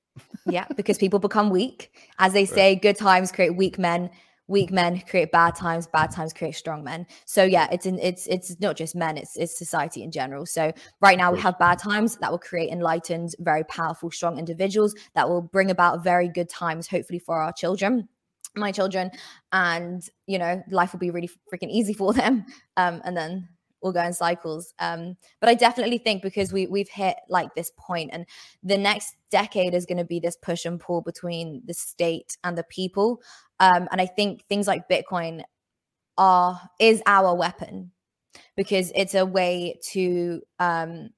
yeah, 0.45 0.65
because 0.75 0.97
people 0.97 1.19
become 1.19 1.49
weak. 1.49 1.91
As 2.19 2.33
they 2.33 2.45
say, 2.57 2.73
right. 2.73 2.81
good 2.81 2.97
times 2.97 3.31
create 3.31 3.55
weak 3.55 3.79
men. 3.79 4.09
Weak 4.49 4.71
men 4.71 4.99
create 5.01 5.31
bad 5.31 5.55
times 5.55 5.87
bad 5.87 6.11
times 6.11 6.33
create 6.33 6.55
strong 6.55 6.83
men. 6.83 7.05
So 7.25 7.43
yeah 7.43 7.67
it's 7.71 7.85
in 7.85 7.99
it's 7.99 8.27
it's 8.27 8.59
not 8.59 8.75
just 8.75 8.95
men 8.95 9.17
it's 9.17 9.37
it's 9.37 9.57
society 9.57 10.03
in 10.03 10.11
general. 10.11 10.45
So 10.45 10.73
right 11.01 11.17
now 11.17 11.31
we 11.31 11.39
have 11.39 11.57
bad 11.59 11.79
times 11.79 12.17
that 12.17 12.31
will 12.31 12.39
create 12.39 12.71
enlightened 12.71 13.35
very 13.39 13.63
powerful 13.65 14.11
strong 14.11 14.37
individuals 14.37 14.95
that 15.13 15.29
will 15.29 15.41
bring 15.41 15.69
about 15.71 16.03
very 16.03 16.27
good 16.27 16.49
times 16.49 16.87
hopefully 16.87 17.19
for 17.19 17.39
our 17.41 17.53
children 17.53 18.09
my 18.55 18.71
children. 18.71 19.11
And 19.53 20.03
you 20.25 20.39
know 20.39 20.61
life 20.71 20.91
will 20.93 20.99
be 20.99 21.11
really 21.11 21.29
freaking 21.53 21.69
easy 21.69 21.93
for 21.93 22.11
them 22.11 22.45
um 22.75 23.01
and 23.05 23.15
then 23.15 23.47
we'll 23.81 23.93
go 23.93 24.03
in 24.03 24.13
cycles. 24.13 24.73
Um 24.79 25.15
but 25.39 25.49
i 25.49 25.53
definitely 25.53 25.99
think 25.99 26.23
because 26.23 26.51
we 26.51 26.65
we've 26.65 26.89
hit 26.89 27.17
like 27.29 27.53
this 27.53 27.71
point 27.77 28.09
and 28.13 28.25
the 28.63 28.79
next 28.79 29.15
decade 29.29 29.75
is 29.75 29.85
going 29.85 29.99
to 29.99 30.03
be 30.03 30.19
this 30.19 30.35
push 30.37 30.65
and 30.65 30.79
pull 30.79 31.01
between 31.01 31.61
the 31.65 31.73
state 31.73 32.35
and 32.43 32.57
the 32.57 32.63
people 32.63 33.21
um, 33.59 33.87
and 33.91 33.99
I 34.01 34.05
think 34.05 34.45
things 34.47 34.67
like 34.67 34.89
Bitcoin 34.89 35.43
are 36.17 36.59
is 36.79 37.01
our 37.05 37.35
weapon 37.35 37.91
because 38.55 38.91
it's 38.95 39.15
a 39.15 39.25
way 39.25 39.79
to 39.91 40.41
um, 40.59 41.09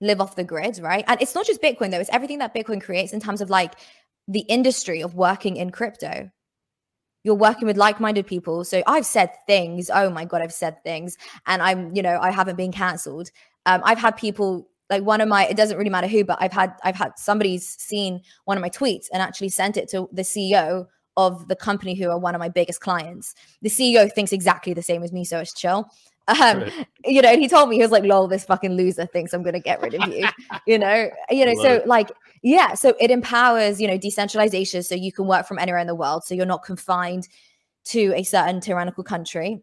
live 0.00 0.20
off 0.20 0.36
the 0.36 0.44
grid, 0.44 0.78
right? 0.78 1.04
And 1.06 1.20
it's 1.20 1.34
not 1.34 1.46
just 1.46 1.62
Bitcoin 1.62 1.90
though; 1.90 2.00
it's 2.00 2.10
everything 2.12 2.38
that 2.38 2.54
Bitcoin 2.54 2.82
creates 2.82 3.12
in 3.12 3.20
terms 3.20 3.40
of 3.40 3.50
like 3.50 3.74
the 4.26 4.40
industry 4.40 5.02
of 5.02 5.14
working 5.14 5.56
in 5.56 5.70
crypto. 5.70 6.30
You're 7.24 7.34
working 7.34 7.66
with 7.66 7.76
like-minded 7.76 8.26
people. 8.26 8.64
So 8.64 8.82
I've 8.86 9.04
said 9.04 9.30
things. 9.46 9.90
Oh 9.92 10.08
my 10.08 10.24
god, 10.24 10.40
I've 10.40 10.52
said 10.52 10.82
things, 10.84 11.16
and 11.46 11.62
I'm, 11.62 11.94
you 11.94 12.02
know, 12.02 12.18
I 12.20 12.30
haven't 12.30 12.56
been 12.56 12.72
cancelled. 12.72 13.30
Um, 13.66 13.82
I've 13.84 13.98
had 13.98 14.16
people 14.16 14.68
like 14.90 15.02
one 15.02 15.20
of 15.20 15.28
my 15.28 15.46
it 15.46 15.56
doesn't 15.56 15.76
really 15.76 15.90
matter 15.90 16.06
who 16.06 16.24
but 16.24 16.38
i've 16.40 16.52
had 16.52 16.72
i've 16.82 16.96
had 16.96 17.12
somebody's 17.16 17.66
seen 17.66 18.20
one 18.44 18.56
of 18.56 18.62
my 18.62 18.70
tweets 18.70 19.06
and 19.12 19.22
actually 19.22 19.48
sent 19.48 19.76
it 19.76 19.88
to 19.88 20.08
the 20.12 20.22
ceo 20.22 20.86
of 21.18 21.48
the 21.48 21.56
company 21.56 21.94
who 21.94 22.08
are 22.08 22.18
one 22.18 22.34
of 22.34 22.38
my 22.38 22.48
biggest 22.48 22.80
clients. 22.80 23.34
The 23.60 23.68
CEO 23.68 24.10
thinks 24.10 24.32
exactly 24.32 24.72
the 24.72 24.82
same 24.82 25.02
as 25.02 25.12
me, 25.12 25.24
so 25.24 25.40
it's 25.40 25.52
chill. 25.52 25.90
Um, 26.28 26.60
right. 26.60 26.86
you 27.04 27.20
know, 27.20 27.28
and 27.28 27.40
he 27.40 27.48
told 27.48 27.68
me 27.68 27.76
he 27.76 27.82
was 27.82 27.90
like, 27.90 28.04
"Lol, 28.04 28.28
this 28.28 28.44
fucking 28.44 28.72
loser 28.72 29.04
thinks 29.04 29.34
I'm 29.34 29.42
gonna 29.42 29.60
get 29.60 29.82
rid 29.82 29.94
of 29.94 30.08
you." 30.08 30.26
you 30.66 30.78
know, 30.78 31.10
you 31.30 31.44
know, 31.44 31.54
so 31.60 31.74
it. 31.74 31.86
like, 31.86 32.12
yeah, 32.42 32.74
so 32.74 32.94
it 33.00 33.10
empowers 33.10 33.80
you 33.80 33.88
know 33.88 33.98
decentralization, 33.98 34.82
so 34.84 34.94
you 34.94 35.12
can 35.12 35.26
work 35.26 35.46
from 35.46 35.58
anywhere 35.58 35.80
in 35.80 35.88
the 35.88 35.94
world, 35.94 36.24
so 36.24 36.34
you're 36.34 36.46
not 36.46 36.62
confined 36.62 37.28
to 37.86 38.12
a 38.14 38.22
certain 38.22 38.60
tyrannical 38.60 39.02
country 39.02 39.60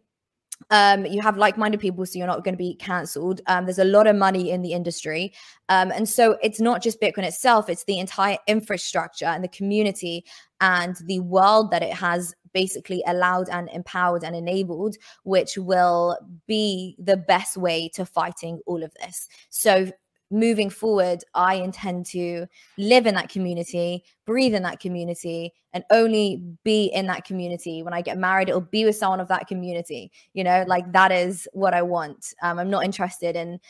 um, 0.70 1.06
you 1.06 1.20
have 1.22 1.36
like-minded 1.36 1.80
people 1.80 2.04
so 2.06 2.18
you're 2.18 2.26
not 2.26 2.44
going 2.44 2.54
to 2.54 2.58
be 2.58 2.74
cancelled. 2.74 3.40
Um, 3.46 3.66
there's 3.66 3.78
a 3.78 3.84
lot 3.84 4.06
of 4.06 4.16
money 4.16 4.50
in 4.50 4.62
the 4.62 4.72
industry. 4.72 5.32
Um, 5.68 5.90
and 5.92 6.08
so 6.08 6.36
it's 6.42 6.60
not 6.60 6.82
just 6.82 7.00
bitcoin 7.00 7.24
itself 7.24 7.68
it's 7.68 7.84
the 7.84 7.98
entire 7.98 8.38
infrastructure 8.46 9.26
and 9.26 9.42
the 9.42 9.48
community 9.48 10.24
and 10.60 10.96
the 11.06 11.20
world 11.20 11.70
that 11.70 11.82
it 11.82 11.92
has 11.92 12.34
basically 12.52 13.02
allowed 13.06 13.48
and 13.50 13.68
empowered 13.72 14.24
and 14.24 14.34
enabled 14.34 14.96
which 15.24 15.58
will 15.58 16.16
be 16.46 16.96
the 16.98 17.16
best 17.16 17.56
way 17.56 17.88
to 17.94 18.06
fighting 18.06 18.60
all 18.66 18.82
of 18.82 18.92
this. 19.00 19.28
So 19.50 19.90
moving 20.30 20.70
forward, 20.70 21.22
I 21.34 21.54
intend 21.54 22.06
to 22.06 22.46
live 22.78 23.06
in 23.06 23.14
that 23.14 23.28
community, 23.28 24.04
breathe 24.26 24.54
in 24.54 24.62
that 24.62 24.80
community, 24.80 25.52
and 25.72 25.84
only 25.90 26.42
be 26.64 26.86
in 26.86 27.06
that 27.06 27.24
community. 27.24 27.82
When 27.82 27.94
I 27.94 28.00
get 28.00 28.18
married, 28.18 28.48
it'll 28.48 28.60
be 28.60 28.84
with 28.84 28.96
someone 28.96 29.20
of 29.20 29.28
that 29.28 29.46
community. 29.46 30.10
You 30.32 30.44
know, 30.44 30.64
like 30.66 30.90
that 30.92 31.12
is 31.12 31.48
what 31.52 31.74
I 31.74 31.82
want. 31.82 32.34
Um, 32.42 32.58
I'm 32.58 32.70
not 32.70 32.84
interested 32.84 33.36
in 33.36 33.60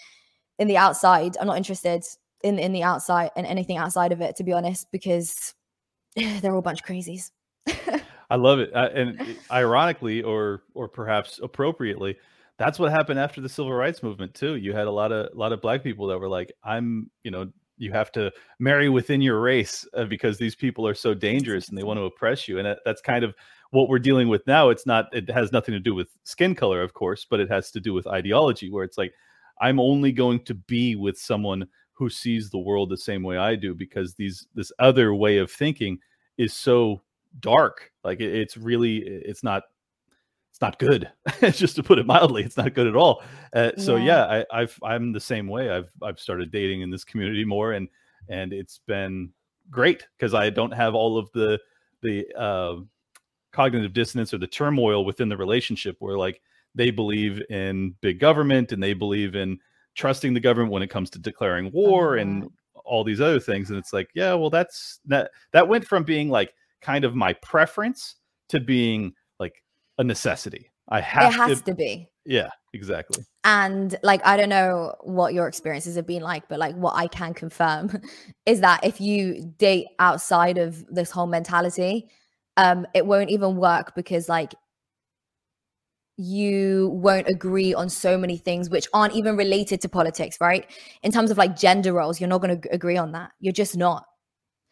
in 0.58 0.68
the 0.68 0.76
outside. 0.76 1.36
I'm 1.40 1.46
not 1.46 1.56
interested 1.56 2.04
in 2.42 2.58
in 2.58 2.72
the 2.72 2.82
outside 2.82 3.30
and 3.36 3.46
anything 3.46 3.76
outside 3.76 4.12
of 4.12 4.20
it, 4.20 4.36
to 4.36 4.44
be 4.44 4.52
honest, 4.52 4.90
because 4.92 5.54
they're 6.16 6.52
all 6.52 6.58
a 6.58 6.62
bunch 6.62 6.80
of 6.80 6.86
crazies. 6.86 7.30
I 8.30 8.34
love 8.36 8.58
it, 8.58 8.74
uh, 8.74 8.88
and 8.94 9.36
ironically, 9.50 10.22
or 10.22 10.62
or 10.74 10.88
perhaps 10.88 11.38
appropriately 11.42 12.16
that's 12.58 12.78
what 12.78 12.90
happened 12.90 13.18
after 13.20 13.40
the 13.40 13.48
civil 13.48 13.72
rights 13.72 14.02
movement 14.02 14.34
too. 14.34 14.56
You 14.56 14.72
had 14.72 14.86
a 14.86 14.90
lot 14.90 15.12
of 15.12 15.32
a 15.32 15.36
lot 15.36 15.52
of 15.52 15.60
black 15.60 15.82
people 15.82 16.06
that 16.08 16.18
were 16.18 16.28
like, 16.28 16.52
"I'm, 16.64 17.10
you 17.22 17.30
know, 17.30 17.50
you 17.78 17.92
have 17.92 18.10
to 18.12 18.32
marry 18.58 18.88
within 18.88 19.20
your 19.20 19.40
race 19.40 19.86
uh, 19.94 20.04
because 20.04 20.38
these 20.38 20.54
people 20.54 20.86
are 20.86 20.94
so 20.94 21.14
dangerous 21.14 21.68
and 21.68 21.76
they 21.76 21.82
want 21.82 21.98
to 21.98 22.04
oppress 22.04 22.48
you." 22.48 22.58
And 22.58 22.76
that's 22.84 23.02
kind 23.02 23.24
of 23.24 23.34
what 23.70 23.88
we're 23.88 23.98
dealing 23.98 24.28
with 24.28 24.46
now. 24.46 24.70
It's 24.70 24.86
not. 24.86 25.06
It 25.12 25.28
has 25.30 25.52
nothing 25.52 25.72
to 25.72 25.80
do 25.80 25.94
with 25.94 26.08
skin 26.24 26.54
color, 26.54 26.82
of 26.82 26.94
course, 26.94 27.26
but 27.28 27.40
it 27.40 27.50
has 27.50 27.70
to 27.72 27.80
do 27.80 27.92
with 27.92 28.06
ideology, 28.06 28.70
where 28.70 28.84
it's 28.84 28.98
like, 28.98 29.12
I'm 29.60 29.80
only 29.80 30.12
going 30.12 30.40
to 30.44 30.54
be 30.54 30.96
with 30.96 31.18
someone 31.18 31.66
who 31.92 32.10
sees 32.10 32.50
the 32.50 32.58
world 32.58 32.90
the 32.90 32.96
same 32.96 33.22
way 33.22 33.38
I 33.38 33.56
do 33.56 33.74
because 33.74 34.14
these 34.14 34.46
this 34.54 34.72
other 34.78 35.14
way 35.14 35.38
of 35.38 35.50
thinking 35.50 35.98
is 36.36 36.52
so 36.52 37.02
dark. 37.40 37.90
Like 38.04 38.20
it, 38.20 38.34
it's 38.34 38.56
really, 38.56 38.98
it's 38.98 39.42
not 39.42 39.64
it's 40.56 40.62
not 40.62 40.78
good. 40.78 41.12
Just 41.54 41.76
to 41.76 41.82
put 41.82 41.98
it 41.98 42.06
mildly 42.06 42.42
it's 42.42 42.56
not 42.56 42.72
good 42.72 42.86
at 42.86 42.96
all. 42.96 43.22
Uh, 43.52 43.72
so 43.76 43.96
yeah, 43.96 44.04
yeah 44.04 44.44
I, 44.50 44.62
I've 44.62 44.78
i'm 44.82 45.12
the 45.12 45.20
same 45.20 45.48
way. 45.48 45.68
I've 45.70 45.90
i've 46.02 46.18
started 46.18 46.50
dating 46.50 46.80
in 46.80 46.88
this 46.90 47.04
community 47.04 47.44
more 47.44 47.72
and 47.72 47.88
and 48.30 48.54
it's 48.54 48.80
been 48.86 49.30
great 49.70 50.06
because 50.16 50.32
i 50.32 50.48
don't 50.48 50.72
have 50.72 50.94
all 50.94 51.18
of 51.18 51.30
the 51.32 51.58
the 52.02 52.26
uh, 52.38 52.76
cognitive 53.52 53.92
dissonance 53.92 54.32
or 54.32 54.38
the 54.38 54.46
turmoil 54.46 55.04
within 55.04 55.28
the 55.28 55.36
relationship 55.36 55.96
where 55.98 56.16
like 56.16 56.40
they 56.74 56.90
believe 56.90 57.42
in 57.50 57.94
big 58.00 58.18
government 58.18 58.72
and 58.72 58.82
they 58.82 58.94
believe 58.94 59.34
in 59.34 59.58
trusting 59.94 60.32
the 60.32 60.40
government 60.40 60.72
when 60.72 60.82
it 60.82 60.90
comes 60.90 61.10
to 61.10 61.18
declaring 61.18 61.70
war 61.72 62.16
and 62.16 62.48
all 62.84 63.04
these 63.04 63.20
other 63.20 63.40
things 63.40 63.68
and 63.68 63.78
it's 63.78 63.92
like 63.92 64.08
yeah 64.14 64.32
well 64.32 64.50
that's 64.50 65.00
that 65.04 65.30
that 65.52 65.68
went 65.68 65.84
from 65.84 66.02
being 66.02 66.30
like 66.30 66.54
kind 66.80 67.04
of 67.04 67.14
my 67.14 67.32
preference 67.34 68.16
to 68.48 68.60
being 68.60 69.12
a 69.98 70.04
necessity. 70.04 70.70
I 70.88 71.00
have. 71.00 71.32
It 71.32 71.36
has 71.36 71.58
to, 71.62 71.64
to 71.66 71.74
be. 71.74 72.08
Yeah, 72.24 72.48
exactly. 72.72 73.24
And 73.44 73.96
like, 74.02 74.24
I 74.26 74.36
don't 74.36 74.48
know 74.48 74.94
what 75.02 75.34
your 75.34 75.48
experiences 75.48 75.96
have 75.96 76.06
been 76.06 76.22
like, 76.22 76.48
but 76.48 76.58
like, 76.58 76.74
what 76.74 76.94
I 76.94 77.06
can 77.06 77.34
confirm 77.34 78.00
is 78.46 78.60
that 78.60 78.84
if 78.84 79.00
you 79.00 79.52
date 79.58 79.86
outside 79.98 80.58
of 80.58 80.84
this 80.86 81.10
whole 81.10 81.26
mentality, 81.26 82.08
um, 82.56 82.86
it 82.94 83.06
won't 83.06 83.30
even 83.30 83.56
work 83.56 83.94
because 83.94 84.28
like 84.28 84.54
you 86.16 86.88
won't 86.94 87.28
agree 87.28 87.74
on 87.74 87.88
so 87.90 88.16
many 88.16 88.38
things 88.38 88.70
which 88.70 88.88
aren't 88.94 89.14
even 89.14 89.36
related 89.36 89.80
to 89.82 89.88
politics, 89.88 90.38
right? 90.40 90.66
In 91.02 91.12
terms 91.12 91.30
of 91.30 91.36
like 91.36 91.56
gender 91.56 91.92
roles, 91.92 92.20
you're 92.20 92.28
not 92.28 92.40
going 92.40 92.60
to 92.60 92.68
agree 92.72 92.96
on 92.96 93.12
that. 93.12 93.32
You're 93.38 93.52
just 93.52 93.76
not. 93.76 94.04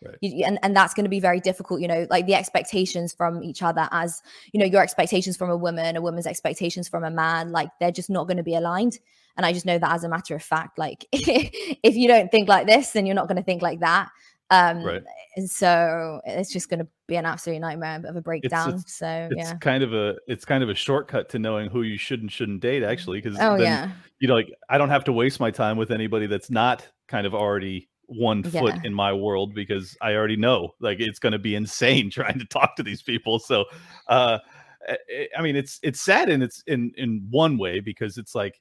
Right. 0.04 0.16
You, 0.20 0.44
and, 0.44 0.58
and 0.62 0.76
that's 0.76 0.94
going 0.94 1.04
to 1.04 1.10
be 1.10 1.20
very 1.20 1.40
difficult 1.40 1.80
you 1.80 1.88
know 1.88 2.06
like 2.10 2.26
the 2.26 2.34
expectations 2.34 3.12
from 3.12 3.42
each 3.42 3.62
other 3.62 3.88
as 3.92 4.22
you 4.52 4.60
know 4.60 4.66
your 4.66 4.82
expectations 4.82 5.36
from 5.36 5.50
a 5.50 5.56
woman 5.56 5.96
a 5.96 6.02
woman's 6.02 6.26
expectations 6.26 6.88
from 6.88 7.04
a 7.04 7.10
man 7.10 7.52
like 7.52 7.70
they're 7.80 7.92
just 7.92 8.10
not 8.10 8.26
going 8.26 8.36
to 8.36 8.42
be 8.42 8.54
aligned. 8.54 8.98
And 9.36 9.44
i 9.44 9.52
just 9.52 9.66
know 9.66 9.78
that 9.78 9.90
as 9.90 10.04
a 10.04 10.08
matter 10.08 10.34
of 10.34 10.42
fact 10.42 10.78
like 10.78 11.06
if 11.12 11.96
you 11.96 12.06
don't 12.06 12.30
think 12.30 12.48
like 12.48 12.66
this 12.66 12.90
then 12.90 13.06
you're 13.06 13.14
not 13.14 13.28
going 13.28 13.36
to 13.36 13.42
think 13.42 13.62
like 13.62 13.80
that. 13.80 14.10
Um 14.50 14.84
right. 14.84 15.02
and 15.36 15.50
so 15.50 16.20
it's 16.24 16.52
just 16.52 16.68
going 16.68 16.80
to 16.80 16.88
be 17.06 17.16
an 17.16 17.26
absolute 17.26 17.60
nightmare 17.60 18.02
of 18.04 18.14
a 18.14 18.20
breakdown. 18.20 18.74
it's, 18.74 18.82
it's, 18.82 18.94
so 18.94 19.28
it's 19.32 19.50
yeah. 19.50 19.56
kind 19.56 19.82
of 19.82 19.94
a 19.94 20.16
it's 20.26 20.44
kind 20.44 20.62
of 20.62 20.68
a 20.68 20.74
shortcut 20.74 21.28
to 21.30 21.38
knowing 21.38 21.70
who 21.70 21.82
you 21.82 21.98
should 21.98 22.20
and 22.20 22.30
shouldn't 22.30 22.60
date 22.60 22.82
actually 22.82 23.20
because 23.20 23.38
oh 23.40 23.56
yeah. 23.56 23.90
you 24.20 24.28
know 24.28 24.34
like 24.34 24.52
i 24.68 24.78
don't 24.78 24.90
have 24.90 25.04
to 25.04 25.12
waste 25.12 25.40
my 25.40 25.50
time 25.50 25.76
with 25.76 25.90
anybody 25.90 26.26
that's 26.26 26.50
not 26.50 26.86
kind 27.08 27.26
of 27.26 27.34
already 27.34 27.88
one 28.06 28.42
yeah. 28.44 28.60
foot 28.60 28.84
in 28.84 28.94
my 28.94 29.12
world 29.12 29.54
because 29.54 29.96
I 30.00 30.14
already 30.14 30.36
know 30.36 30.70
like 30.80 31.00
it's 31.00 31.18
going 31.18 31.32
to 31.32 31.38
be 31.38 31.54
insane 31.54 32.10
trying 32.12 32.38
to 32.38 32.46
talk 32.46 32.76
to 32.76 32.82
these 32.82 33.02
people. 33.02 33.38
So, 33.38 33.64
uh, 34.08 34.38
eh, 34.86 34.96
eh, 35.12 35.26
I 35.36 35.42
mean, 35.42 35.56
it's 35.56 35.78
it's 35.82 36.00
sad 36.00 36.28
and 36.28 36.42
it's 36.42 36.62
in 36.66 36.92
in 36.96 37.26
one 37.30 37.58
way 37.58 37.80
because 37.80 38.18
it's 38.18 38.34
like 38.34 38.60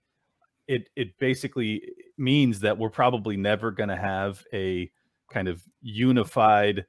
it 0.67 0.89
it 0.95 1.17
basically 1.19 1.81
means 2.17 2.59
that 2.61 2.77
we're 2.77 2.89
probably 2.89 3.37
never 3.37 3.71
going 3.71 3.89
to 3.89 3.95
have 3.95 4.43
a 4.53 4.91
kind 5.31 5.47
of 5.47 5.63
unified 5.81 6.85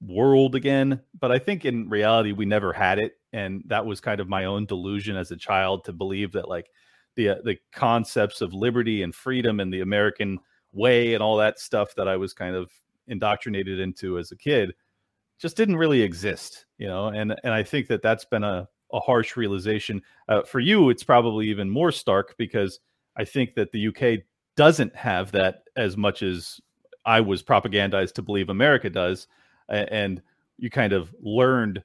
world 0.00 0.54
again. 0.54 1.00
But 1.18 1.32
I 1.32 1.38
think 1.38 1.64
in 1.64 1.88
reality 1.88 2.32
we 2.32 2.46
never 2.46 2.72
had 2.72 2.98
it, 2.98 3.12
and 3.32 3.62
that 3.66 3.84
was 3.84 4.00
kind 4.00 4.20
of 4.20 4.28
my 4.28 4.44
own 4.44 4.66
delusion 4.66 5.16
as 5.16 5.30
a 5.30 5.36
child 5.36 5.84
to 5.84 5.92
believe 5.92 6.32
that 6.32 6.48
like 6.48 6.68
the 7.16 7.30
uh, 7.30 7.34
the 7.44 7.56
concepts 7.72 8.40
of 8.40 8.54
liberty 8.54 9.02
and 9.02 9.14
freedom 9.14 9.60
and 9.60 9.72
the 9.72 9.80
American 9.80 10.38
way 10.72 11.14
and 11.14 11.22
all 11.22 11.36
that 11.36 11.58
stuff 11.58 11.94
that 11.96 12.08
I 12.08 12.16
was 12.16 12.32
kind 12.32 12.54
of 12.54 12.70
indoctrinated 13.06 13.80
into 13.80 14.18
as 14.18 14.32
a 14.32 14.36
kid 14.36 14.74
just 15.38 15.56
didn't 15.56 15.76
really 15.76 16.02
exist, 16.02 16.66
you 16.78 16.88
know. 16.88 17.08
And 17.08 17.34
and 17.44 17.54
I 17.54 17.62
think 17.62 17.86
that 17.88 18.02
that's 18.02 18.24
been 18.24 18.44
a 18.44 18.68
a 18.92 19.00
harsh 19.00 19.36
realization 19.36 20.02
uh, 20.28 20.42
for 20.42 20.60
you. 20.60 20.90
It's 20.90 21.04
probably 21.04 21.48
even 21.48 21.70
more 21.70 21.92
stark 21.92 22.34
because 22.38 22.80
I 23.16 23.24
think 23.24 23.54
that 23.54 23.70
the 23.72 23.88
UK 23.88 24.24
doesn't 24.56 24.94
have 24.96 25.30
that 25.32 25.64
as 25.76 25.96
much 25.96 26.22
as 26.22 26.60
I 27.04 27.20
was 27.20 27.42
propagandized 27.42 28.14
to 28.14 28.22
believe 28.22 28.48
America 28.48 28.90
does, 28.90 29.28
and 29.68 30.22
you 30.56 30.70
kind 30.70 30.92
of 30.92 31.14
learned 31.20 31.82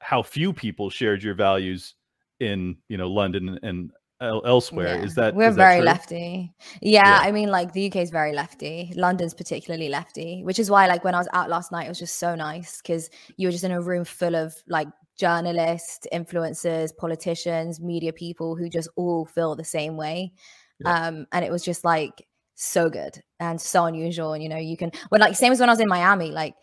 how 0.00 0.22
few 0.22 0.52
people 0.52 0.90
shared 0.90 1.22
your 1.22 1.34
values 1.34 1.94
in 2.40 2.76
you 2.88 2.96
know 2.96 3.08
London 3.10 3.58
and 3.62 3.90
elsewhere. 4.20 4.96
Yeah. 4.96 5.04
Is 5.04 5.14
that 5.14 5.34
we're 5.34 5.48
is 5.48 5.56
very 5.56 5.78
that 5.78 5.84
lefty? 5.84 6.52
Yeah, 6.80 7.04
yeah, 7.04 7.18
I 7.22 7.32
mean, 7.32 7.48
like 7.48 7.72
the 7.72 7.86
UK 7.86 7.96
is 7.96 8.10
very 8.10 8.32
lefty. 8.32 8.92
London's 8.94 9.34
particularly 9.34 9.88
lefty, 9.88 10.42
which 10.44 10.58
is 10.58 10.70
why, 10.70 10.86
like, 10.86 11.04
when 11.04 11.14
I 11.14 11.18
was 11.18 11.28
out 11.32 11.48
last 11.48 11.72
night, 11.72 11.86
it 11.86 11.88
was 11.88 11.98
just 11.98 12.18
so 12.18 12.34
nice 12.34 12.80
because 12.80 13.10
you 13.36 13.48
were 13.48 13.52
just 13.52 13.64
in 13.64 13.72
a 13.72 13.80
room 13.80 14.04
full 14.04 14.34
of 14.34 14.54
like 14.68 14.88
journalists, 15.18 16.06
influencers, 16.12 16.96
politicians, 16.96 17.80
media 17.80 18.12
people 18.12 18.56
who 18.56 18.68
just 18.68 18.88
all 18.96 19.26
feel 19.26 19.54
the 19.56 19.64
same 19.64 19.96
way. 19.96 20.32
Yeah. 20.80 21.06
Um, 21.06 21.26
and 21.32 21.44
it 21.44 21.50
was 21.50 21.64
just 21.64 21.84
like 21.84 22.26
so 22.54 22.90
good 22.90 23.22
and 23.38 23.60
so 23.60 23.84
unusual. 23.84 24.32
And 24.34 24.42
you 24.42 24.48
know, 24.48 24.56
you 24.56 24.76
can 24.76 24.92
when 25.08 25.20
like 25.20 25.36
same 25.36 25.52
as 25.52 25.60
when 25.60 25.68
I 25.68 25.72
was 25.72 25.80
in 25.80 25.88
Miami, 25.88 26.30
like 26.30 26.54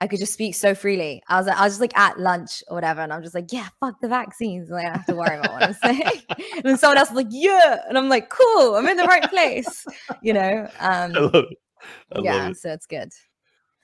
I 0.00 0.06
could 0.06 0.18
just 0.18 0.34
speak 0.34 0.54
so 0.54 0.74
freely. 0.74 1.22
I 1.28 1.38
was 1.38 1.48
I 1.48 1.64
was 1.64 1.74
just 1.74 1.80
like 1.80 1.96
at 1.96 2.20
lunch 2.20 2.62
or 2.68 2.74
whatever, 2.74 3.00
and 3.00 3.12
I'm 3.12 3.22
just 3.22 3.34
like, 3.34 3.50
yeah, 3.50 3.68
fuck 3.80 4.00
the 4.00 4.08
vaccines. 4.08 4.68
Like, 4.68 4.84
I 4.84 4.88
don't 4.88 4.96
have 4.96 5.06
to 5.06 5.14
worry 5.14 5.38
about 5.38 5.52
what 5.52 5.62
I'm 5.62 5.74
saying. 5.82 6.22
and 6.28 6.64
then 6.64 6.76
someone 6.76 6.98
else 6.98 7.10
was 7.10 7.16
like, 7.16 7.28
yeah, 7.30 7.80
and 7.88 7.96
I'm 7.96 8.08
like, 8.08 8.28
cool, 8.28 8.74
I'm 8.74 8.86
in 8.88 8.96
the 8.96 9.04
right 9.04 9.28
place. 9.30 9.86
You 10.22 10.34
know. 10.34 10.68
Um, 10.80 11.12
I 11.16 11.18
love 11.18 11.34
it. 11.34 11.58
I 12.14 12.20
yeah, 12.20 12.34
love 12.34 12.50
it. 12.50 12.58
so 12.58 12.72
it's 12.72 12.86
good. 12.86 13.10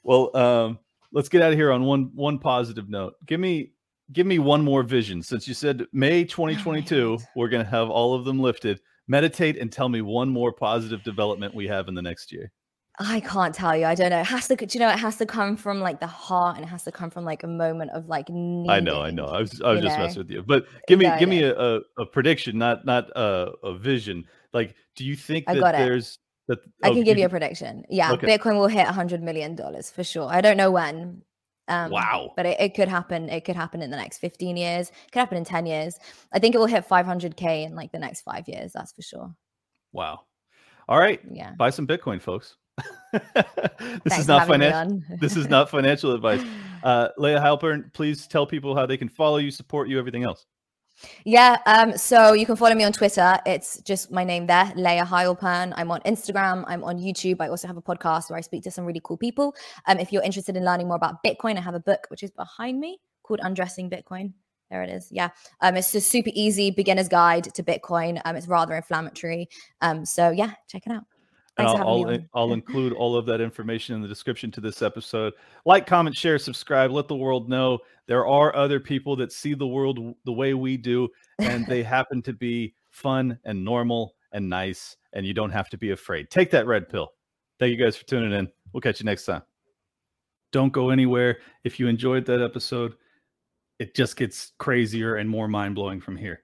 Well, 0.03 0.37
um, 0.37 0.79
let's 1.13 1.29
get 1.29 1.43
out 1.43 1.53
of 1.53 1.59
here 1.59 1.73
on 1.73 1.85
one 1.85 2.11
one 2.15 2.39
positive 2.39 2.91
note. 2.91 3.15
Give 3.27 3.41
me 3.41 3.71
give 4.13 4.27
me 4.27 4.39
one 4.39 4.63
more 4.63 4.83
vision. 4.83 5.23
Since 5.23 5.49
you 5.49 5.55
said 5.55 5.87
May 5.93 6.25
2022, 6.25 7.19
oh 7.19 7.25
we're 7.37 7.49
gonna 7.49 7.65
have 7.65 7.89
all 7.89 8.15
of 8.15 8.25
them 8.25 8.39
lifted. 8.39 8.81
Meditate 9.09 9.59
and 9.59 9.73
tell 9.73 9.89
me 9.89 10.01
one 10.01 10.29
more 10.29 10.53
positive 10.53 11.03
development 11.03 11.55
we 11.55 11.67
have 11.67 11.89
in 11.89 11.95
the 11.95 12.03
next 12.03 12.33
year. 12.33 12.53
I 12.99 13.21
can't 13.21 13.55
tell 13.55 13.77
you. 13.77 13.87
I 13.87 13.95
don't 13.95 14.11
know. 14.11 14.21
It 14.21 14.27
has 14.27 14.49
to. 14.49 14.57
Do 14.57 14.67
you 14.71 14.81
know? 14.81 14.91
It 14.91 14.99
has 14.99 15.17
to 15.17 15.27
come 15.27 15.57
from 15.57 15.81
like 15.81 16.01
the 16.01 16.07
heart, 16.07 16.57
and 16.57 16.65
it 16.65 16.69
has 16.69 16.85
to 16.85 16.93
come 16.93 17.11
from 17.11 17.25
like 17.25 17.43
a 17.43 17.47
moment 17.47 17.91
of 17.93 18.09
like. 18.09 18.29
Needing, 18.29 18.69
I 18.71 18.81
know. 18.81 19.01
I 19.01 19.11
know. 19.11 19.27
I 19.27 19.41
was. 19.41 19.61
I 19.63 19.73
was 19.73 19.83
just 19.83 19.97
know? 19.97 20.05
messing 20.05 20.19
with 20.19 20.31
you. 20.31 20.43
But 20.43 20.67
give 20.87 20.99
me. 20.99 21.11
give 21.19 21.29
me 21.29 21.43
a, 21.43 21.59
a, 21.59 21.81
a, 21.99 22.07
prediction, 22.07 22.59
not 22.59 22.85
not 22.85 23.09
a, 23.17 23.53
a 23.63 23.79
vision. 23.79 24.27
Like, 24.53 24.75
do 24.95 25.05
you 25.05 25.17
think 25.17 25.47
that 25.47 25.73
there's 25.73 26.19
that? 26.49 26.59
I 26.83 26.91
oh, 26.91 26.95
can 26.95 27.05
give 27.05 27.17
you, 27.17 27.25
a 27.25 27.31
prediction. 27.31 27.85
Yeah, 27.89 28.13
okay. 28.13 28.27
Bitcoin 28.27 28.59
will 28.59 28.69
hit 28.69 28.87
a 28.87 28.93
hundred 28.93 29.23
million 29.23 29.55
dollars 29.55 29.91
for 29.91 30.05
sure. 30.05 30.29
I 30.31 30.43
don't 30.43 30.59
know 30.59 30.71
when. 30.71 31.23
Um, 31.69 31.91
wow. 31.91 32.33
But 32.37 32.45
it, 32.45 32.61
it 32.61 32.75
could 32.75 32.89
happen. 32.89 33.31
It 33.31 33.45
could 33.45 33.57
happen 33.57 33.81
in 33.81 33.91
the 33.91 33.97
next 33.97 34.19
15 34.19 34.57
years. 34.57 34.89
It 34.89 35.13
could 35.13 35.21
happen 35.21 35.39
in 35.39 35.45
10 35.45 35.65
years. 35.65 35.99
I 36.33 36.39
think 36.41 36.55
it 36.55 36.59
will 36.59 36.67
hit 36.67 36.87
500K 36.87 37.65
in 37.65 37.75
like 37.75 37.93
the 37.93 38.01
next 38.01 38.23
five 38.23 38.49
years. 38.49 38.73
That's 38.73 38.93
for 38.93 39.01
sure. 39.01 39.35
Wow. 39.93 40.23
All 40.89 40.99
right. 40.99 41.21
Yeah. 41.31 41.53
Buy 41.57 41.71
some 41.71 41.87
Bitcoin, 41.87 42.21
folks. 42.21 42.57
this 43.13 43.23
Thanks 44.05 44.19
is 44.19 44.29
not 44.29 44.47
financial. 44.47 45.03
this 45.21 45.37
is 45.37 45.49
not 45.49 45.71
financial 45.77 46.13
advice. 46.13 46.43
Uh, 46.83 47.09
Layah 47.19 47.41
Heilpern, 47.41 47.93
please 47.93 48.27
tell 48.27 48.47
people 48.47 48.75
how 48.75 48.87
they 48.87 48.97
can 48.97 49.09
follow 49.09 49.37
you, 49.37 49.51
support 49.51 49.89
you, 49.89 49.99
everything 49.99 50.25
else. 50.25 50.47
Yeah, 51.25 51.59
um, 51.67 51.97
so 51.97 52.33
you 52.33 52.47
can 52.47 52.57
follow 52.57 52.75
me 52.75 52.85
on 52.85 52.93
Twitter. 52.93 53.39
It's 53.45 53.81
just 53.83 54.11
my 54.11 54.25
name 54.25 54.47
there, 54.47 54.67
Layah 54.77 55.05
Heilpern. 55.05 55.73
I'm 55.77 55.91
on 55.91 56.01
Instagram. 56.03 56.65
I'm 56.67 56.85
on 56.85 56.99
YouTube. 56.99 57.37
I 57.41 57.49
also 57.49 57.67
have 57.67 57.77
a 57.77 57.83
podcast 57.83 58.31
where 58.31 58.39
I 58.39 58.41
speak 58.41 58.63
to 58.65 58.71
some 58.71 58.85
really 58.85 59.01
cool 59.03 59.17
people. 59.17 59.55
Um, 59.87 59.99
if 59.99 60.13
you're 60.13 60.23
interested 60.23 60.57
in 60.57 60.65
learning 60.65 60.87
more 60.89 60.97
about 60.97 61.23
Bitcoin, 61.25 61.57
I 61.57 61.61
have 61.61 61.75
a 61.75 61.81
book 61.81 62.07
which 62.09 62.23
is 62.23 62.31
behind 62.31 62.79
me 62.79 62.99
called 63.23 63.41
Undressing 63.43 63.91
Bitcoin. 63.91 64.33
There 64.71 64.83
it 64.83 64.91
is. 64.91 65.09
Yeah. 65.11 65.29
Um, 65.61 65.77
it's 65.77 65.95
a 65.95 66.01
super 66.01 66.31
easy 66.35 66.71
beginner's 66.71 67.09
guide 67.09 67.45
to 67.55 67.63
Bitcoin. 67.63 68.21
Um, 68.25 68.37
it's 68.37 68.49
rather 68.49 68.75
inflammatory. 68.75 69.49
Um, 69.83 70.07
so 70.07 70.31
yeah, 70.31 70.53
check 70.69 70.87
it 70.87 70.93
out. 70.93 71.05
And 71.59 71.67
I'll, 71.67 71.77
I'll, 71.77 72.19
I'll, 72.35 72.53
include 72.55 72.95
all 72.95 73.15
of 73.15 73.27
that 73.27 73.43
information 73.43 73.95
in 73.95 74.01
the 74.01 74.09
description 74.09 74.51
to 74.53 74.61
this 74.61 74.81
episode. 74.81 75.35
Like, 75.67 75.87
comment, 75.87 76.17
share, 76.17 76.39
subscribe. 76.39 76.91
Let 76.91 77.09
the 77.09 77.17
world 77.17 77.51
know 77.51 77.81
there 78.07 78.27
are 78.27 78.57
other 78.57 78.81
people 78.81 79.17
that 79.17 79.33
see 79.33 79.53
the 79.53 79.67
world 79.67 79.99
the 80.25 80.33
way 80.33 80.55
we 80.55 80.79
do, 80.79 81.11
and 81.39 81.67
they 81.67 81.83
happen 81.83 82.23
to 82.23 82.33
be 82.33 82.75
fun 82.91 83.39
and 83.45 83.63
normal 83.63 84.15
and 84.33 84.49
nice, 84.49 84.97
and 85.13 85.27
you 85.27 85.35
don't 85.35 85.51
have 85.51 85.69
to 85.71 85.77
be 85.77 85.91
afraid. 85.91 86.31
Take 86.31 86.51
that 86.53 86.67
red 86.67 86.89
pill. 86.89 87.13
Thank 87.59 87.77
you 87.77 87.85
guys 87.85 87.97
for 87.97 88.07
tuning 88.07 88.33
in. 88.33 88.51
We'll 88.73 88.81
catch 88.81 89.01
you 89.01 89.05
next 89.05 89.27
time. 89.27 89.43
Don't 90.53 90.73
go 90.73 90.91
anywhere. 90.91 91.39
If 91.65 91.79
you 91.79 91.87
enjoyed 91.87 92.25
that 92.27 92.41
episode, 92.41 92.95
it 93.79 93.95
just 93.95 94.17
gets 94.17 94.53
crazier 94.59 95.17
and 95.17 95.29
more 95.29 95.49
mind 95.49 95.75
blowing 95.75 96.01
from 96.01 96.17
here. 96.17 96.43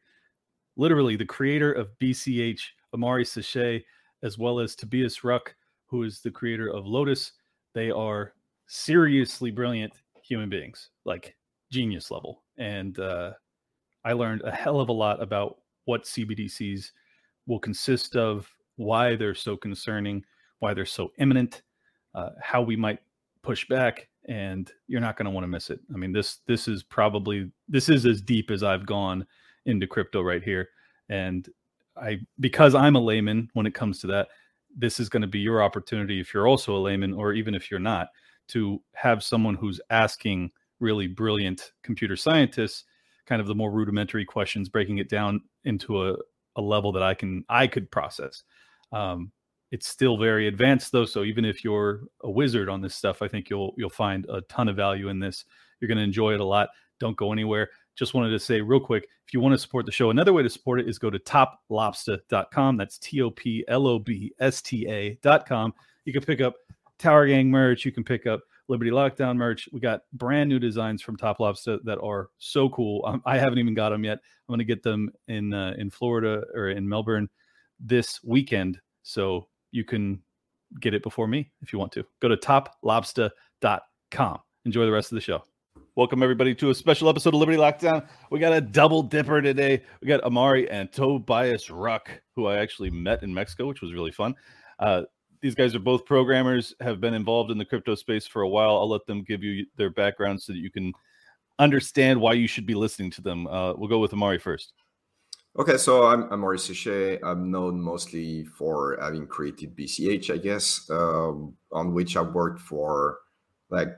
Literally, 0.76 1.16
the 1.16 1.24
creator 1.24 1.72
of 1.72 1.88
BCH, 2.00 2.60
Amaury 2.94 3.24
Séchet, 3.24 3.84
as 4.22 4.38
well 4.38 4.60
as 4.60 4.74
Tobias 4.74 5.24
Ruck, 5.24 5.54
who 5.86 6.02
is 6.02 6.20
the 6.20 6.30
creator 6.30 6.68
of 6.68 6.86
Lotus. 6.86 7.32
They 7.74 7.90
are 7.90 8.32
seriously 8.66 9.50
brilliant 9.50 9.94
human 10.22 10.48
beings, 10.48 10.90
like 11.04 11.36
genius 11.70 12.10
level. 12.10 12.42
And 12.58 12.98
uh, 12.98 13.32
I 14.04 14.12
learned 14.12 14.42
a 14.42 14.50
hell 14.50 14.80
of 14.80 14.88
a 14.88 14.92
lot 14.92 15.22
about 15.22 15.58
what 15.84 16.04
CBDCs 16.04 16.92
will 17.46 17.58
consist 17.58 18.16
of, 18.16 18.48
why 18.76 19.16
they're 19.16 19.34
so 19.34 19.56
concerning, 19.56 20.24
why 20.60 20.74
they're 20.74 20.86
so 20.86 21.12
imminent, 21.18 21.62
uh, 22.14 22.30
how 22.40 22.62
we 22.62 22.76
might 22.76 23.00
push 23.42 23.66
back, 23.68 24.08
and 24.28 24.70
you're 24.86 25.00
not 25.00 25.16
going 25.16 25.24
to 25.24 25.30
want 25.30 25.44
to 25.44 25.48
miss 25.48 25.70
it. 25.70 25.80
I 25.92 25.96
mean, 25.96 26.12
this 26.12 26.40
this 26.46 26.68
is 26.68 26.82
probably 26.82 27.50
this 27.68 27.88
is 27.88 28.04
as 28.04 28.20
deep 28.20 28.50
as 28.50 28.62
I've 28.62 28.86
gone 28.86 29.26
into 29.66 29.86
crypto 29.86 30.22
right 30.22 30.42
here, 30.42 30.68
and 31.08 31.48
I 32.00 32.20
because 32.40 32.74
I'm 32.74 32.96
a 32.96 33.00
layman 33.00 33.50
when 33.54 33.66
it 33.66 33.74
comes 33.74 34.00
to 34.00 34.06
that, 34.08 34.28
this 34.76 35.00
is 35.00 35.08
going 35.08 35.22
to 35.22 35.28
be 35.28 35.40
your 35.40 35.62
opportunity 35.62 36.20
if 36.20 36.32
you're 36.32 36.46
also 36.46 36.76
a 36.76 36.78
layman 36.78 37.12
or 37.12 37.32
even 37.32 37.54
if 37.54 37.70
you're 37.70 37.80
not 37.80 38.08
to 38.48 38.80
have 38.94 39.22
someone 39.22 39.54
who's 39.54 39.80
asking 39.90 40.50
really 40.80 41.06
brilliant 41.06 41.72
computer 41.82 42.16
scientists 42.16 42.84
kind 43.26 43.40
of 43.40 43.46
the 43.46 43.54
more 43.54 43.70
rudimentary 43.70 44.24
questions 44.24 44.68
breaking 44.68 44.98
it 44.98 45.08
down 45.08 45.40
into 45.64 46.06
a, 46.06 46.16
a 46.56 46.60
level 46.60 46.92
that 46.92 47.02
i 47.02 47.14
can 47.14 47.44
i 47.48 47.66
could 47.66 47.90
process. 47.90 48.44
Um, 48.92 49.32
it's 49.70 49.86
still 49.86 50.16
very 50.16 50.48
advanced 50.48 50.92
though 50.92 51.04
so 51.04 51.24
even 51.24 51.44
if 51.44 51.64
you're 51.64 52.02
a 52.22 52.30
wizard 52.30 52.68
on 52.68 52.80
this 52.80 52.94
stuff 52.94 53.20
i 53.20 53.28
think 53.28 53.50
you'll 53.50 53.74
you'll 53.76 53.90
find 53.90 54.24
a 54.30 54.40
ton 54.42 54.68
of 54.68 54.76
value 54.76 55.08
in 55.08 55.18
this. 55.18 55.44
You're 55.80 55.88
going 55.88 55.98
to 55.98 56.04
enjoy 56.04 56.34
it 56.34 56.40
a 56.40 56.44
lot. 56.44 56.70
Don't 56.98 57.16
go 57.16 57.32
anywhere 57.32 57.70
just 57.98 58.14
wanted 58.14 58.30
to 58.30 58.38
say 58.38 58.60
real 58.60 58.80
quick 58.80 59.08
if 59.26 59.34
you 59.34 59.40
want 59.40 59.52
to 59.52 59.58
support 59.58 59.84
the 59.84 59.92
show, 59.92 60.08
another 60.08 60.32
way 60.32 60.42
to 60.42 60.48
support 60.48 60.80
it 60.80 60.88
is 60.88 60.98
go 60.98 61.10
to 61.10 61.18
toplobsta.com. 61.18 62.78
That's 62.78 62.98
T 62.98 63.20
O 63.20 63.30
P 63.30 63.62
L 63.68 63.86
O 63.86 63.98
B 63.98 64.32
S 64.40 64.62
T 64.62 64.86
A.com. 64.88 65.74
You 66.06 66.14
can 66.14 66.22
pick 66.22 66.40
up 66.40 66.54
Tower 66.98 67.26
Gang 67.26 67.50
merch. 67.50 67.84
You 67.84 67.92
can 67.92 68.04
pick 68.04 68.26
up 68.26 68.40
Liberty 68.68 68.90
Lockdown 68.90 69.36
merch. 69.36 69.68
We 69.70 69.80
got 69.80 70.02
brand 70.14 70.48
new 70.48 70.58
designs 70.58 71.02
from 71.02 71.16
Top 71.16 71.38
Lobsta 71.38 71.78
that 71.84 72.00
are 72.00 72.30
so 72.38 72.70
cool. 72.70 73.04
Um, 73.04 73.20
I 73.26 73.36
haven't 73.36 73.58
even 73.58 73.74
got 73.74 73.90
them 73.90 74.04
yet. 74.04 74.18
I'm 74.48 74.52
going 74.52 74.60
to 74.60 74.64
get 74.64 74.82
them 74.82 75.10
in 75.26 75.52
uh, 75.52 75.74
in 75.76 75.90
Florida 75.90 76.44
or 76.54 76.70
in 76.70 76.88
Melbourne 76.88 77.28
this 77.78 78.20
weekend, 78.24 78.80
so 79.02 79.48
you 79.72 79.84
can 79.84 80.22
get 80.80 80.94
it 80.94 81.02
before 81.02 81.26
me 81.26 81.50
if 81.60 81.72
you 81.72 81.78
want 81.78 81.92
to. 81.92 82.04
Go 82.20 82.28
to 82.28 82.36
toplobsta.com. 82.36 84.38
Enjoy 84.64 84.86
the 84.86 84.92
rest 84.92 85.12
of 85.12 85.16
the 85.16 85.20
show. 85.20 85.44
Welcome 85.98 86.22
everybody 86.22 86.54
to 86.54 86.70
a 86.70 86.74
special 86.76 87.08
episode 87.08 87.34
of 87.34 87.40
Liberty 87.40 87.58
Lockdown. 87.58 88.06
We 88.30 88.38
got 88.38 88.52
a 88.52 88.60
double 88.60 89.02
dipper 89.02 89.42
today. 89.42 89.82
We 90.00 90.06
got 90.06 90.22
Amaury 90.22 90.68
and 90.70 90.92
Tobias 90.92 91.70
Ruck, 91.70 92.08
who 92.36 92.46
I 92.46 92.58
actually 92.58 92.88
met 92.88 93.24
in 93.24 93.34
Mexico, 93.34 93.66
which 93.66 93.82
was 93.82 93.92
really 93.92 94.12
fun. 94.12 94.36
Uh, 94.78 95.02
these 95.42 95.56
guys 95.56 95.74
are 95.74 95.80
both 95.80 96.06
programmers, 96.06 96.72
have 96.80 97.00
been 97.00 97.14
involved 97.14 97.50
in 97.50 97.58
the 97.58 97.64
crypto 97.64 97.96
space 97.96 98.28
for 98.28 98.42
a 98.42 98.48
while. 98.48 98.76
I'll 98.76 98.88
let 98.88 99.06
them 99.06 99.24
give 99.24 99.42
you 99.42 99.66
their 99.76 99.90
background 99.90 100.40
so 100.40 100.52
that 100.52 100.60
you 100.60 100.70
can 100.70 100.92
understand 101.58 102.20
why 102.20 102.34
you 102.34 102.46
should 102.46 102.64
be 102.64 102.76
listening 102.76 103.10
to 103.10 103.20
them. 103.20 103.48
Uh, 103.48 103.74
we'll 103.74 103.88
go 103.88 103.98
with 103.98 104.12
Amaury 104.12 104.40
first. 104.40 104.74
Okay, 105.58 105.78
so 105.78 106.06
I'm 106.06 106.28
Amaury 106.28 106.58
Séchet. 106.58 107.18
I'm 107.24 107.50
known 107.50 107.80
mostly 107.80 108.44
for 108.44 108.96
having 109.02 109.26
created 109.26 109.76
BCH, 109.76 110.32
I 110.32 110.36
guess, 110.36 110.88
um, 110.90 111.56
on 111.72 111.92
which 111.92 112.16
I've 112.16 112.34
worked 112.34 112.60
for 112.60 113.18
like 113.68 113.88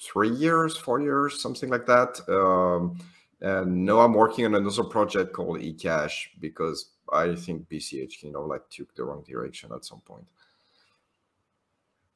three 0.00 0.30
years, 0.30 0.76
four 0.76 1.00
years, 1.00 1.40
something 1.40 1.68
like 1.68 1.86
that. 1.86 2.20
Um, 2.28 2.98
and 3.40 3.84
now 3.84 4.00
I'm 4.00 4.14
working 4.14 4.44
on 4.44 4.54
another 4.54 4.84
project 4.84 5.32
called 5.32 5.60
eCash 5.60 6.28
because 6.40 6.90
I 7.12 7.34
think 7.34 7.68
BCH, 7.68 8.22
you 8.22 8.32
know, 8.32 8.42
like 8.42 8.68
took 8.70 8.94
the 8.94 9.04
wrong 9.04 9.24
direction 9.26 9.70
at 9.74 9.84
some 9.84 10.00
point. 10.00 10.26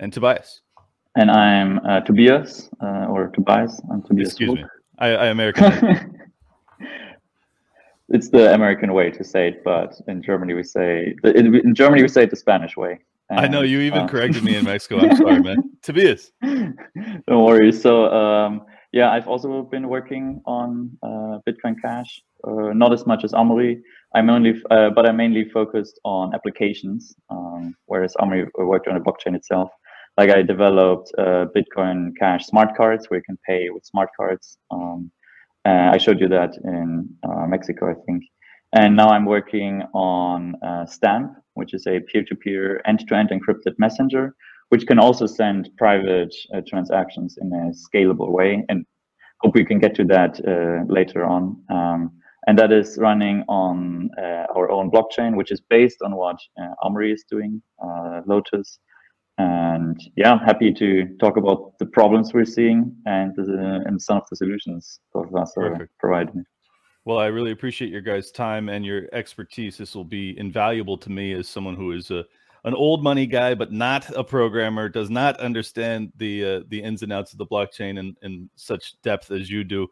And 0.00 0.12
Tobias. 0.12 0.60
And 1.16 1.30
I'm 1.30 1.78
uh, 1.86 2.00
Tobias, 2.00 2.68
uh, 2.82 3.06
or 3.08 3.28
Tobias. 3.28 3.80
I'm 3.90 4.02
Tobias. 4.02 4.30
Excuse 4.30 4.54
me. 4.54 4.64
I, 4.98 5.08
I 5.08 5.26
American. 5.26 6.20
it's 8.08 8.28
the 8.28 8.52
American 8.52 8.92
way 8.92 9.10
to 9.10 9.24
say 9.24 9.48
it, 9.48 9.64
but 9.64 9.94
in 10.08 10.22
Germany 10.22 10.54
we 10.54 10.64
say 10.64 11.14
in 11.24 11.74
Germany 11.74 12.02
we 12.02 12.08
say 12.08 12.24
it 12.24 12.30
the 12.30 12.36
Spanish 12.36 12.76
way. 12.76 12.98
And, 13.30 13.40
I 13.40 13.48
know 13.48 13.62
you 13.62 13.80
even 13.80 14.02
uh, 14.02 14.08
corrected 14.08 14.44
me 14.44 14.56
in 14.56 14.64
Mexico. 14.72 14.98
I'm 14.98 15.16
sorry, 15.16 15.40
man. 15.40 15.56
Tobias. 15.82 16.30
Don't 16.42 17.44
worry. 17.44 17.72
So 17.72 18.12
um, 18.12 18.62
yeah, 18.92 19.10
I've 19.10 19.26
also 19.26 19.62
been 19.62 19.88
working 19.88 20.40
on 20.46 20.96
uh, 21.02 21.38
Bitcoin 21.48 21.74
Cash. 21.82 22.22
Uh, 22.46 22.72
not 22.72 22.92
as 22.92 23.06
much 23.06 23.24
as 23.24 23.32
Amaury. 23.32 23.80
I'm 24.14 24.30
only, 24.30 24.62
uh, 24.70 24.90
but 24.90 25.04
I'm 25.04 25.16
mainly 25.16 25.48
focused 25.48 25.98
on 26.04 26.32
applications, 26.34 27.12
um, 27.30 27.74
whereas 27.86 28.14
Amaury 28.20 28.46
worked 28.56 28.86
on 28.86 28.94
the 28.94 29.00
blockchain 29.00 29.34
itself. 29.34 29.70
Like 30.16 30.30
I 30.30 30.42
developed 30.42 31.10
uh, 31.18 31.46
Bitcoin 31.56 32.12
Cash 32.20 32.46
smart 32.46 32.76
cards 32.76 33.10
where 33.10 33.18
you 33.18 33.24
can 33.24 33.38
pay 33.44 33.70
with 33.70 33.84
smart 33.84 34.10
cards. 34.16 34.58
Um, 34.70 35.10
I 35.64 35.98
showed 35.98 36.20
you 36.20 36.28
that 36.28 36.56
in 36.62 37.08
uh, 37.22 37.46
Mexico, 37.46 37.90
I 37.90 37.94
think. 38.06 38.22
And 38.74 38.96
now 38.96 39.08
I'm 39.08 39.24
working 39.24 39.82
on 39.94 40.56
uh, 40.60 40.84
Stamp, 40.84 41.32
which 41.54 41.74
is 41.74 41.86
a 41.86 42.00
peer-to-peer 42.00 42.82
end-to-end 42.84 43.30
encrypted 43.30 43.74
messenger, 43.78 44.34
which 44.70 44.84
can 44.88 44.98
also 44.98 45.26
send 45.26 45.70
private 45.78 46.34
uh, 46.52 46.60
transactions 46.68 47.38
in 47.40 47.52
a 47.52 47.72
scalable 47.72 48.30
way. 48.30 48.64
And 48.68 48.84
hope 49.42 49.54
we 49.54 49.64
can 49.64 49.78
get 49.78 49.94
to 49.94 50.04
that 50.06 50.40
uh, 50.46 50.92
later 50.92 51.24
on. 51.24 51.62
Um, 51.70 52.10
and 52.48 52.58
that 52.58 52.72
is 52.72 52.98
running 52.98 53.44
on 53.48 54.10
uh, 54.18 54.46
our 54.56 54.68
own 54.72 54.90
blockchain, 54.90 55.36
which 55.36 55.52
is 55.52 55.60
based 55.60 56.02
on 56.02 56.16
what 56.16 56.36
uh, 56.60 56.74
Amaury 56.82 57.12
is 57.12 57.24
doing, 57.30 57.62
uh, 57.80 58.22
Lotus. 58.26 58.80
And 59.38 60.00
yeah, 60.16 60.38
happy 60.44 60.72
to 60.74 61.16
talk 61.20 61.36
about 61.36 61.78
the 61.78 61.86
problems 61.86 62.34
we're 62.34 62.44
seeing 62.44 62.96
and, 63.06 63.34
the, 63.36 63.82
and 63.86 64.02
some 64.02 64.18
of 64.18 64.24
the 64.30 64.36
solutions 64.36 64.98
both 65.12 65.28
of 65.28 65.36
us 65.36 65.52
are 65.56 65.88
providing. 66.00 66.44
Well, 67.04 67.18
I 67.18 67.26
really 67.26 67.50
appreciate 67.50 67.90
your 67.90 68.00
guys' 68.00 68.30
time 68.30 68.68
and 68.68 68.84
your 68.84 69.08
expertise. 69.12 69.76
This 69.76 69.94
will 69.94 70.04
be 70.04 70.38
invaluable 70.38 70.96
to 70.98 71.10
me 71.10 71.32
as 71.32 71.48
someone 71.48 71.76
who 71.76 71.92
is 71.92 72.10
a 72.10 72.24
an 72.66 72.74
old 72.74 73.02
money 73.02 73.26
guy, 73.26 73.54
but 73.54 73.72
not 73.72 74.08
a 74.16 74.24
programmer, 74.24 74.88
does 74.88 75.10
not 75.10 75.38
understand 75.38 76.10
the 76.16 76.44
uh, 76.44 76.60
the 76.68 76.82
ins 76.82 77.02
and 77.02 77.12
outs 77.12 77.32
of 77.32 77.38
the 77.38 77.46
blockchain 77.46 77.98
in, 77.98 78.16
in 78.22 78.48
such 78.56 79.00
depth 79.02 79.30
as 79.30 79.50
you 79.50 79.64
do. 79.64 79.86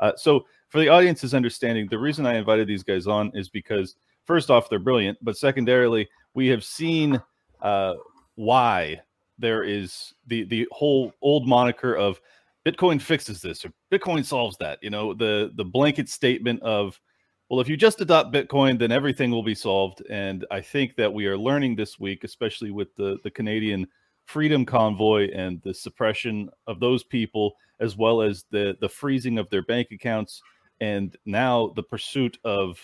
Uh, 0.00 0.12
so, 0.14 0.44
for 0.68 0.78
the 0.78 0.90
audience's 0.90 1.32
understanding, 1.32 1.88
the 1.88 1.98
reason 1.98 2.26
I 2.26 2.36
invited 2.36 2.68
these 2.68 2.82
guys 2.82 3.06
on 3.06 3.32
is 3.34 3.48
because, 3.48 3.96
first 4.26 4.50
off, 4.50 4.68
they're 4.68 4.78
brilliant, 4.78 5.16
but 5.22 5.38
secondarily, 5.38 6.06
we 6.34 6.48
have 6.48 6.62
seen 6.62 7.20
uh, 7.62 7.94
why 8.34 9.00
there 9.38 9.62
is 9.62 10.12
the 10.26 10.44
the 10.44 10.68
whole 10.70 11.14
old 11.22 11.48
moniker 11.48 11.96
of 11.96 12.20
Bitcoin 12.68 13.00
fixes 13.00 13.40
this 13.40 13.64
or 13.64 13.72
Bitcoin 13.90 14.24
solves 14.24 14.56
that. 14.58 14.78
You 14.82 14.90
know, 14.90 15.14
the 15.14 15.52
the 15.54 15.64
blanket 15.64 16.08
statement 16.08 16.62
of, 16.62 17.00
well, 17.48 17.60
if 17.60 17.68
you 17.68 17.76
just 17.76 18.00
adopt 18.00 18.34
Bitcoin, 18.34 18.78
then 18.78 18.92
everything 18.92 19.30
will 19.30 19.42
be 19.42 19.54
solved. 19.54 20.02
And 20.10 20.44
I 20.50 20.60
think 20.60 20.96
that 20.96 21.12
we 21.12 21.26
are 21.26 21.38
learning 21.38 21.76
this 21.76 21.98
week, 21.98 22.24
especially 22.24 22.70
with 22.70 22.94
the 22.96 23.18
the 23.24 23.30
Canadian 23.30 23.86
Freedom 24.26 24.66
Convoy 24.66 25.30
and 25.34 25.62
the 25.62 25.72
suppression 25.72 26.50
of 26.66 26.80
those 26.80 27.04
people, 27.04 27.54
as 27.80 27.96
well 27.96 28.20
as 28.20 28.44
the 28.50 28.76
the 28.80 28.88
freezing 28.88 29.38
of 29.38 29.48
their 29.48 29.62
bank 29.62 29.88
accounts, 29.90 30.42
and 30.80 31.16
now 31.24 31.72
the 31.76 31.82
pursuit 31.82 32.38
of 32.44 32.78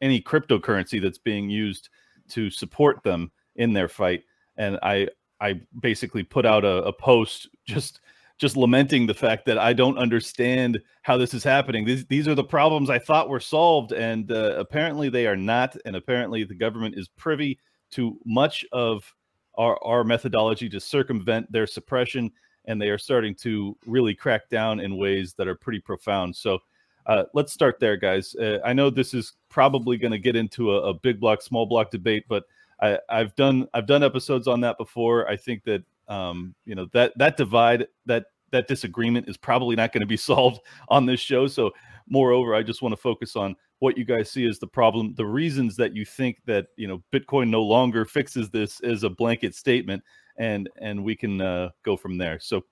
any 0.00 0.20
cryptocurrency 0.20 1.00
that's 1.00 1.18
being 1.18 1.50
used 1.50 1.88
to 2.28 2.50
support 2.50 3.02
them 3.02 3.30
in 3.56 3.72
their 3.72 3.88
fight. 3.88 4.24
And 4.56 4.78
I 4.82 5.08
I 5.40 5.60
basically 5.80 6.22
put 6.22 6.46
out 6.46 6.64
a, 6.64 6.82
a 6.84 6.92
post 6.92 7.48
just 7.66 8.00
just 8.38 8.56
lamenting 8.56 9.06
the 9.06 9.14
fact 9.14 9.46
that 9.46 9.58
I 9.58 9.72
don't 9.72 9.98
understand 9.98 10.80
how 11.02 11.16
this 11.16 11.32
is 11.32 11.42
happening. 11.42 11.84
These 11.84 12.06
these 12.06 12.28
are 12.28 12.34
the 12.34 12.44
problems 12.44 12.90
I 12.90 12.98
thought 12.98 13.28
were 13.28 13.40
solved, 13.40 13.92
and 13.92 14.30
uh, 14.30 14.56
apparently 14.58 15.08
they 15.08 15.26
are 15.26 15.36
not. 15.36 15.76
And 15.84 15.96
apparently 15.96 16.44
the 16.44 16.54
government 16.54 16.96
is 16.98 17.08
privy 17.08 17.58
to 17.92 18.18
much 18.26 18.64
of 18.72 19.14
our 19.56 19.82
our 19.82 20.04
methodology 20.04 20.68
to 20.70 20.80
circumvent 20.80 21.50
their 21.50 21.66
suppression, 21.66 22.30
and 22.66 22.80
they 22.80 22.90
are 22.90 22.98
starting 22.98 23.34
to 23.36 23.76
really 23.86 24.14
crack 24.14 24.48
down 24.50 24.80
in 24.80 24.96
ways 24.96 25.34
that 25.34 25.48
are 25.48 25.56
pretty 25.56 25.80
profound. 25.80 26.36
So. 26.36 26.58
Uh, 27.06 27.22
let's 27.34 27.52
start 27.52 27.78
there, 27.78 27.96
guys. 27.96 28.34
Uh, 28.34 28.58
I 28.64 28.72
know 28.72 28.90
this 28.90 29.14
is 29.14 29.34
probably 29.48 29.96
going 29.96 30.10
to 30.10 30.18
get 30.18 30.34
into 30.34 30.72
a, 30.72 30.88
a 30.88 30.94
big 30.94 31.20
block, 31.20 31.40
small 31.40 31.64
block 31.64 31.92
debate, 31.92 32.24
but 32.28 32.42
I, 32.80 32.98
have 33.08 33.34
done 33.36 33.68
I've 33.74 33.86
done 33.86 34.02
episodes 34.02 34.48
on 34.48 34.60
that 34.62 34.76
before. 34.76 35.28
I 35.28 35.36
think 35.36 35.62
that 35.64 35.84
um, 36.08 36.54
you 36.64 36.74
know 36.74 36.86
that 36.92 37.12
that 37.16 37.36
divide 37.36 37.86
that 38.06 38.26
that 38.52 38.68
disagreement 38.68 39.28
is 39.28 39.36
probably 39.36 39.76
not 39.76 39.92
going 39.92 40.00
to 40.00 40.06
be 40.06 40.16
solved 40.32 40.60
on 40.88 41.06
this 41.06 41.20
show. 41.20 41.46
So, 41.46 41.72
moreover, 42.08 42.54
I 42.54 42.62
just 42.62 42.82
want 42.82 42.92
to 42.92 43.00
focus 43.00 43.36
on 43.36 43.56
what 43.78 43.98
you 43.98 44.04
guys 44.04 44.30
see 44.30 44.46
as 44.46 44.58
the 44.58 44.66
problem, 44.66 45.14
the 45.16 45.26
reasons 45.26 45.76
that 45.76 45.94
you 45.94 46.04
think 46.04 46.38
that 46.46 46.68
you 46.76 46.88
know 46.88 47.02
Bitcoin 47.12 47.48
no 47.48 47.62
longer 47.62 48.04
fixes 48.04 48.50
this 48.50 48.80
as 48.80 49.02
a 49.02 49.10
blanket 49.10 49.54
statement, 49.54 50.02
and 50.38 50.68
and 50.80 51.04
we 51.04 51.16
can 51.16 51.40
uh, 51.40 51.70
go 51.84 51.96
from 51.96 52.18
there. 52.18 52.38
So. 52.40 52.62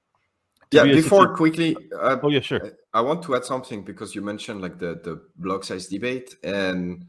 Yeah, 0.72 0.84
before 0.84 1.28
you... 1.28 1.34
quickly. 1.34 1.76
Uh, 1.96 2.16
oh 2.20 2.30
yeah, 2.30 2.40
sure. 2.40 2.72
I 2.92 3.00
want 3.00 3.22
to 3.24 3.36
add 3.36 3.44
something 3.44 3.84
because 3.84 4.14
you 4.14 4.22
mentioned 4.22 4.60
like 4.60 4.78
the 4.78 4.98
the 5.04 5.22
block 5.36 5.62
size 5.62 5.86
debate 5.86 6.34
and 6.42 7.04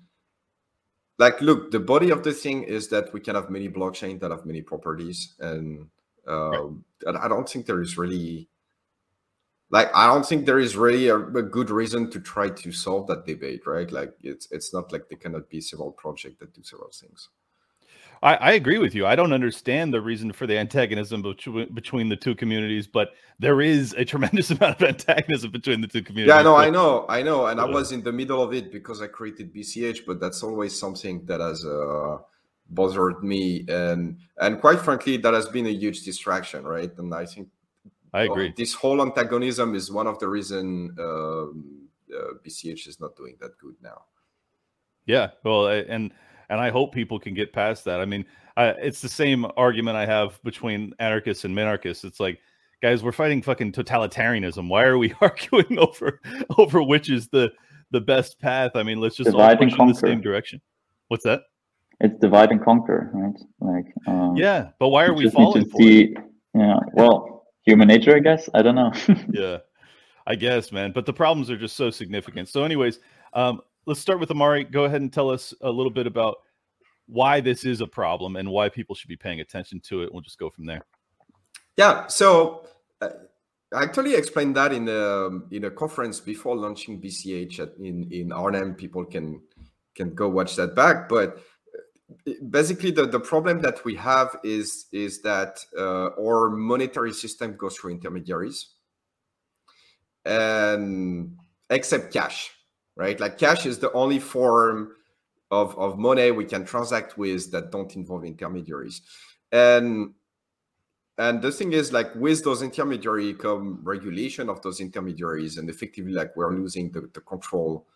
like 1.18 1.42
look 1.42 1.72
the 1.72 1.80
body 1.80 2.12
of 2.12 2.22
the 2.22 2.34
thing 2.34 2.64
is 2.64 2.90
that 2.90 3.12
we 3.14 3.20
can 3.20 3.34
have 3.34 3.50
many 3.50 3.70
blockchains 3.70 4.20
that 4.20 4.30
have 4.30 4.46
many 4.46 4.62
properties 4.62 5.34
and 5.40 5.88
uh, 6.28 6.64
right. 6.68 7.16
I 7.22 7.28
don't 7.28 7.48
think 7.48 7.66
there 7.66 7.82
is 7.82 7.98
really 7.98 8.50
like 9.70 9.90
I 9.96 10.08
don't 10.08 10.26
think 10.26 10.46
there 10.46 10.60
is 10.60 10.76
really 10.76 11.08
a, 11.08 11.18
a, 11.18 11.42
good 11.42 11.70
reason 11.70 12.10
to 12.12 12.20
try 12.20 12.50
to 12.50 12.72
solve 12.72 13.08
that 13.08 13.26
debate, 13.26 13.66
right? 13.66 13.92
Like 13.92 14.14
it's 14.22 14.48
it's 14.52 14.74
not 14.74 14.92
like 14.92 15.10
there 15.10 15.18
cannot 15.18 15.50
be 15.50 15.62
several 15.62 15.92
projects 15.92 16.40
that 16.40 16.54
do 16.54 16.64
several 16.64 16.92
things. 16.92 17.30
I, 18.24 18.36
I 18.36 18.52
agree 18.54 18.78
with 18.78 18.96
you. 18.96 19.06
I 19.06 19.16
don't 19.16 19.34
understand 19.34 19.94
the 19.94 20.02
reason 20.02 20.32
for 20.32 20.48
the 20.48 20.58
antagonism 20.58 21.22
between 21.22 21.74
between 21.74 22.10
the 22.10 22.16
two 22.16 22.36
communities, 22.36 22.88
but 22.88 23.14
there 23.40 23.62
is 23.62 23.94
a 23.94 24.06
tremendous 24.14 24.52
amount 24.52 24.82
of 24.82 24.88
antagonism 24.88 25.52
between 25.52 25.82
the 25.82 25.88
two 25.88 26.04
communities. 26.04 26.36
Yeah, 26.36 26.42
no, 26.42 26.56
I 26.56 26.70
know, 26.70 27.06
I 27.10 27.22
know, 27.24 27.48
and 27.48 27.60
I 27.60 27.66
was 27.66 27.92
in 27.92 28.04
the 28.04 28.12
middle 28.12 28.42
of 28.42 28.54
it 28.54 28.72
because 28.72 29.02
I 29.02 29.08
created 29.08 29.54
BCH, 29.54 30.06
but 30.06 30.20
that's 30.20 30.44
always 30.44 30.78
something 30.78 31.26
that 31.26 31.42
has 31.42 31.66
uh, 31.66 32.18
bothered 32.70 33.24
me, 33.24 33.66
and 33.68 34.18
and 34.42 34.60
quite 34.60 34.80
frankly, 34.80 35.18
that 35.18 35.34
has 35.34 35.48
been 35.48 35.68
a 35.68 35.72
huge 35.72 36.04
distraction, 36.04 36.64
right? 36.64 36.92
And 36.98 37.14
I 37.14 37.26
think 37.26 37.50
I 38.14 38.24
agree. 38.24 38.54
this 38.56 38.74
whole 38.74 39.02
antagonism 39.02 39.76
is 39.76 39.92
one 39.92 40.08
of 40.08 40.20
the 40.20 40.28
reason 40.28 40.96
um, 41.00 41.88
uh, 42.16 42.34
BCH 42.46 42.88
is 42.88 43.00
not 43.00 43.16
doing 43.16 43.36
that 43.42 43.58
good 43.58 43.76
now. 43.82 44.04
Yeah, 45.06 45.32
well, 45.44 45.68
and 45.68 46.12
and 46.50 46.60
I 46.60 46.70
hope 46.70 46.94
people 46.94 47.20
can 47.20 47.34
get 47.34 47.54
past 47.54 47.86
that. 47.86 48.00
I 48.00 48.06
mean, 48.06 48.26
I, 48.58 48.68
it's 48.70 49.02
the 49.02 49.10
same 49.10 49.46
argument 49.58 49.98
I 49.98 50.06
have 50.06 50.42
between 50.44 50.94
anarchists 51.00 51.46
and 51.46 51.56
minarchists. 51.56 52.06
It's 52.06 52.20
like, 52.20 52.40
guys, 52.82 53.04
we're 53.04 53.12
fighting 53.12 53.42
fucking 53.42 53.74
totalitarianism. 53.74 54.70
Why 54.70 54.84
are 54.84 54.98
we 54.98 55.14
arguing 55.22 55.78
over 55.78 56.22
over 56.58 56.82
which 56.82 57.10
is 57.10 57.28
the 57.28 57.52
the 57.92 58.02
best 58.02 58.40
path? 58.40 58.72
I 58.76 58.84
mean, 58.84 59.00
let's 59.00 59.16
just 59.16 59.32
divide 59.32 59.58
all 59.58 59.64
push 59.64 59.80
in 59.80 59.88
the 59.88 59.94
same 59.94 60.22
direction. 60.22 60.62
What's 61.10 61.24
that? 61.24 61.42
It's 62.02 62.20
divide 62.20 62.52
and 62.52 62.64
conquer, 62.64 63.10
right? 63.14 63.36
Like, 63.62 63.86
um, 64.08 64.36
yeah, 64.36 64.70
but 64.80 64.90
why 64.90 65.06
are 65.06 65.14
we 65.14 65.30
falling 65.30 65.70
for 65.70 65.78
see, 65.78 66.04
it? 66.04 66.18
Yeah, 66.54 66.80
well, 66.94 67.46
human 67.64 67.88
nature, 67.88 68.16
I 68.16 68.20
guess. 68.20 68.50
I 68.54 68.62
don't 68.62 68.76
know. 68.76 68.92
yeah, 69.32 69.60
I 70.28 70.36
guess, 70.36 70.72
man. 70.72 70.92
But 70.92 71.06
the 71.06 71.14
problems 71.14 71.50
are 71.50 71.58
just 71.58 71.76
so 71.78 71.90
significant. 71.90 72.50
So, 72.50 72.64
anyways, 72.64 73.00
um, 73.34 73.62
let's 73.86 74.00
start 74.00 74.20
with 74.20 74.30
Amaury. 74.30 74.70
Go 74.70 74.84
ahead 74.84 75.02
and 75.02 75.12
tell 75.12 75.30
us 75.30 75.54
a 75.62 75.70
little 75.70 75.92
bit 75.92 76.06
about 76.06 76.36
why 77.08 77.40
this 77.40 77.64
is 77.64 77.82
a 77.82 77.88
problem 77.88 78.36
and 78.36 78.50
why 78.50 78.68
people 78.68 78.96
should 78.96 79.10
be 79.10 79.18
paying 79.18 79.40
attention 79.40 79.80
to 79.82 80.04
it. 80.04 80.12
We'll 80.12 80.22
just 80.22 80.40
go 80.40 80.50
from 80.50 80.66
there. 80.66 80.82
Yeah. 81.78 82.08
So. 82.08 82.68
Uh, 83.02 83.10
I 83.74 83.84
actually 83.84 84.16
explained 84.16 84.56
that 84.56 84.72
in 84.72 84.88
a 84.88 85.54
in 85.54 85.66
a 85.66 85.72
conference 85.72 86.20
before 86.20 86.56
launching 86.56 87.02
BCH 87.02 87.60
at, 87.60 87.74
in 87.80 88.08
in 88.12 88.32
Arnhem. 88.32 88.76
People 88.76 89.04
can 89.04 89.42
can 89.96 90.14
go 90.14 90.30
watch 90.30 90.56
that 90.56 90.76
back. 90.76 91.10
But 91.10 91.40
basically 92.50 92.92
the, 92.92 93.06
the 93.06 93.20
problem 93.20 93.62
that 93.62 93.84
we 93.86 93.96
have 93.96 94.38
is 94.44 94.86
is 94.92 95.22
that 95.22 95.60
uh, 95.78 96.10
our 96.20 96.50
monetary 96.50 97.14
system 97.14 97.56
goes 97.56 97.76
through 97.76 97.92
intermediaries 97.92 98.76
and 100.26 101.36
except 101.70 102.14
cash 102.14 102.52
right? 102.96 103.20
Like 103.20 103.38
cash 103.38 103.66
is 103.66 103.80
the 103.80 103.92
only 103.92 104.20
form 104.20 104.94
of, 105.52 105.78
of 105.78 105.98
money 105.98 106.32
we 106.32 106.46
can 106.46 106.66
transact 106.66 107.18
with 107.18 107.52
that 107.52 107.72
don't 107.72 107.96
involve 107.96 108.26
intermediaries. 108.26 109.02
And 109.52 110.14
and 111.18 111.42
the 111.42 111.52
thing 111.52 111.72
is 111.72 111.94
like 111.94 112.14
with 112.16 112.44
those 112.44 112.62
intermediary 112.62 113.34
come 113.36 113.80
regulation 113.84 114.50
of 114.50 114.62
those 114.62 114.82
intermediaries 114.82 115.58
and 115.58 115.70
effectively 115.70 116.12
like 116.12 116.36
we're 116.36 116.54
losing 116.54 116.92
the, 116.92 117.10
the 117.14 117.22
control 117.22 117.88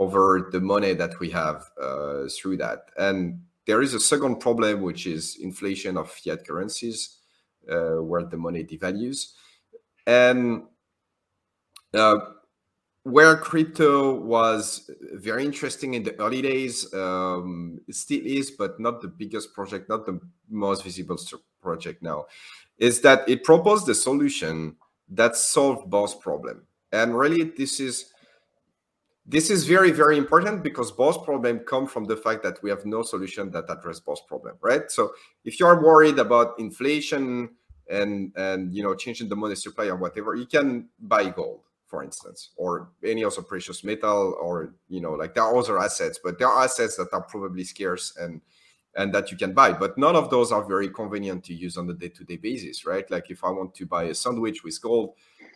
over 0.00 0.48
the 0.50 0.60
money 0.60 0.94
that 0.94 1.20
we 1.20 1.28
have 1.28 1.68
uh, 1.80 2.22
through 2.28 2.56
that. 2.56 2.90
And 2.96 3.42
there 3.66 3.82
is 3.82 3.94
a 3.94 4.00
second 4.00 4.40
problem, 4.40 4.82
which 4.82 5.06
is 5.06 5.36
inflation 5.40 5.96
of 5.96 6.10
fiat 6.10 6.46
currencies, 6.46 7.18
uh, 7.70 8.02
where 8.02 8.24
the 8.24 8.36
money 8.36 8.64
devalues. 8.64 9.32
And 10.06 10.64
uh, 11.94 12.18
where 13.04 13.36
crypto 13.36 14.14
was 14.14 14.90
very 15.14 15.44
interesting 15.44 15.94
in 15.94 16.02
the 16.02 16.18
early 16.20 16.42
days, 16.42 16.92
um, 16.94 17.80
still 17.90 18.20
is, 18.24 18.50
but 18.52 18.78
not 18.78 19.00
the 19.00 19.08
biggest 19.08 19.52
project, 19.54 19.88
not 19.88 20.06
the 20.06 20.20
most 20.48 20.84
visible 20.84 21.18
project 21.60 22.02
now, 22.02 22.26
is 22.78 23.00
that 23.00 23.28
it 23.28 23.44
proposed 23.44 23.88
a 23.88 23.94
solution 23.94 24.76
that 25.08 25.36
solved 25.36 25.90
both 25.90 26.20
problem. 26.20 26.62
And 26.92 27.16
really, 27.16 27.44
this 27.44 27.80
is 27.80 28.11
this 29.24 29.50
is 29.50 29.66
very, 29.66 29.92
very 29.92 30.18
important 30.18 30.62
because 30.62 30.90
both 30.90 31.24
problems 31.24 31.62
come 31.66 31.86
from 31.86 32.04
the 32.04 32.16
fact 32.16 32.42
that 32.42 32.60
we 32.62 32.70
have 32.70 32.84
no 32.84 33.02
solution 33.02 33.50
that 33.52 33.70
address 33.70 34.00
both 34.00 34.26
problem, 34.26 34.56
right? 34.60 34.90
So 34.90 35.12
if 35.44 35.60
you 35.60 35.66
are 35.66 35.82
worried 35.82 36.18
about 36.18 36.58
inflation 36.58 37.50
and 37.90 38.32
and 38.36 38.72
you 38.74 38.82
know 38.82 38.94
changing 38.94 39.28
the 39.28 39.36
money 39.36 39.54
supply 39.54 39.86
or 39.86 39.96
whatever, 39.96 40.34
you 40.34 40.46
can 40.46 40.88
buy 41.00 41.28
gold, 41.28 41.60
for 41.86 42.02
instance, 42.02 42.50
or 42.56 42.90
any 43.04 43.24
other 43.24 43.42
precious 43.42 43.84
metal, 43.84 44.36
or 44.40 44.74
you 44.88 45.00
know, 45.00 45.12
like 45.12 45.34
there 45.34 45.44
are 45.44 45.56
other 45.56 45.78
assets, 45.78 46.18
but 46.22 46.38
there 46.38 46.48
are 46.48 46.64
assets 46.64 46.96
that 46.96 47.12
are 47.12 47.22
probably 47.22 47.64
scarce 47.64 48.16
and 48.16 48.40
and 48.96 49.14
that 49.14 49.30
you 49.30 49.36
can 49.36 49.52
buy. 49.52 49.72
But 49.72 49.96
none 49.96 50.16
of 50.16 50.30
those 50.30 50.52
are 50.52 50.64
very 50.64 50.88
convenient 50.88 51.44
to 51.44 51.54
use 51.54 51.76
on 51.76 51.88
a 51.88 51.94
day-to-day 51.94 52.36
basis, 52.36 52.84
right? 52.84 53.10
Like 53.10 53.30
if 53.30 53.42
I 53.44 53.50
want 53.50 53.74
to 53.76 53.86
buy 53.86 54.04
a 54.04 54.14
sandwich 54.14 54.64
with 54.64 54.80
gold, 54.82 55.14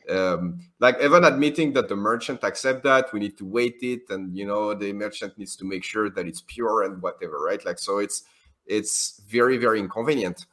Um, 0.08 0.60
like 0.78 0.98
even 1.02 1.24
admitting 1.24 1.72
that 1.72 1.88
the 1.88 1.96
merchant 1.96 2.44
accept 2.44 2.84
that 2.84 3.12
we 3.12 3.20
need 3.20 3.36
to 3.38 3.44
wait 3.44 3.78
it, 3.82 4.02
and 4.10 4.36
you 4.36 4.46
know 4.46 4.72
the 4.74 4.92
merchant 4.92 5.36
needs 5.36 5.56
to 5.56 5.64
make 5.64 5.84
sure 5.84 6.10
that 6.10 6.26
it's 6.26 6.42
pure 6.46 6.84
and 6.84 7.02
whatever, 7.02 7.38
right? 7.38 7.64
Like 7.64 7.78
so, 7.78 7.98
it's 7.98 8.22
it's 8.66 9.20
very 9.28 9.56
very 9.56 9.80
inconvenient 9.80 10.46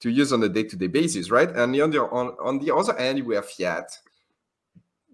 to 0.00 0.10
use 0.10 0.32
on 0.32 0.42
a 0.42 0.48
day-to-day 0.48 0.86
basis, 0.86 1.30
right? 1.30 1.48
And 1.48 1.80
on 1.80 1.90
the 1.90 2.02
on, 2.02 2.36
on 2.40 2.58
the 2.58 2.74
other 2.74 2.96
end, 2.98 3.24
we 3.24 3.34
have 3.34 3.48
fiat 3.48 3.98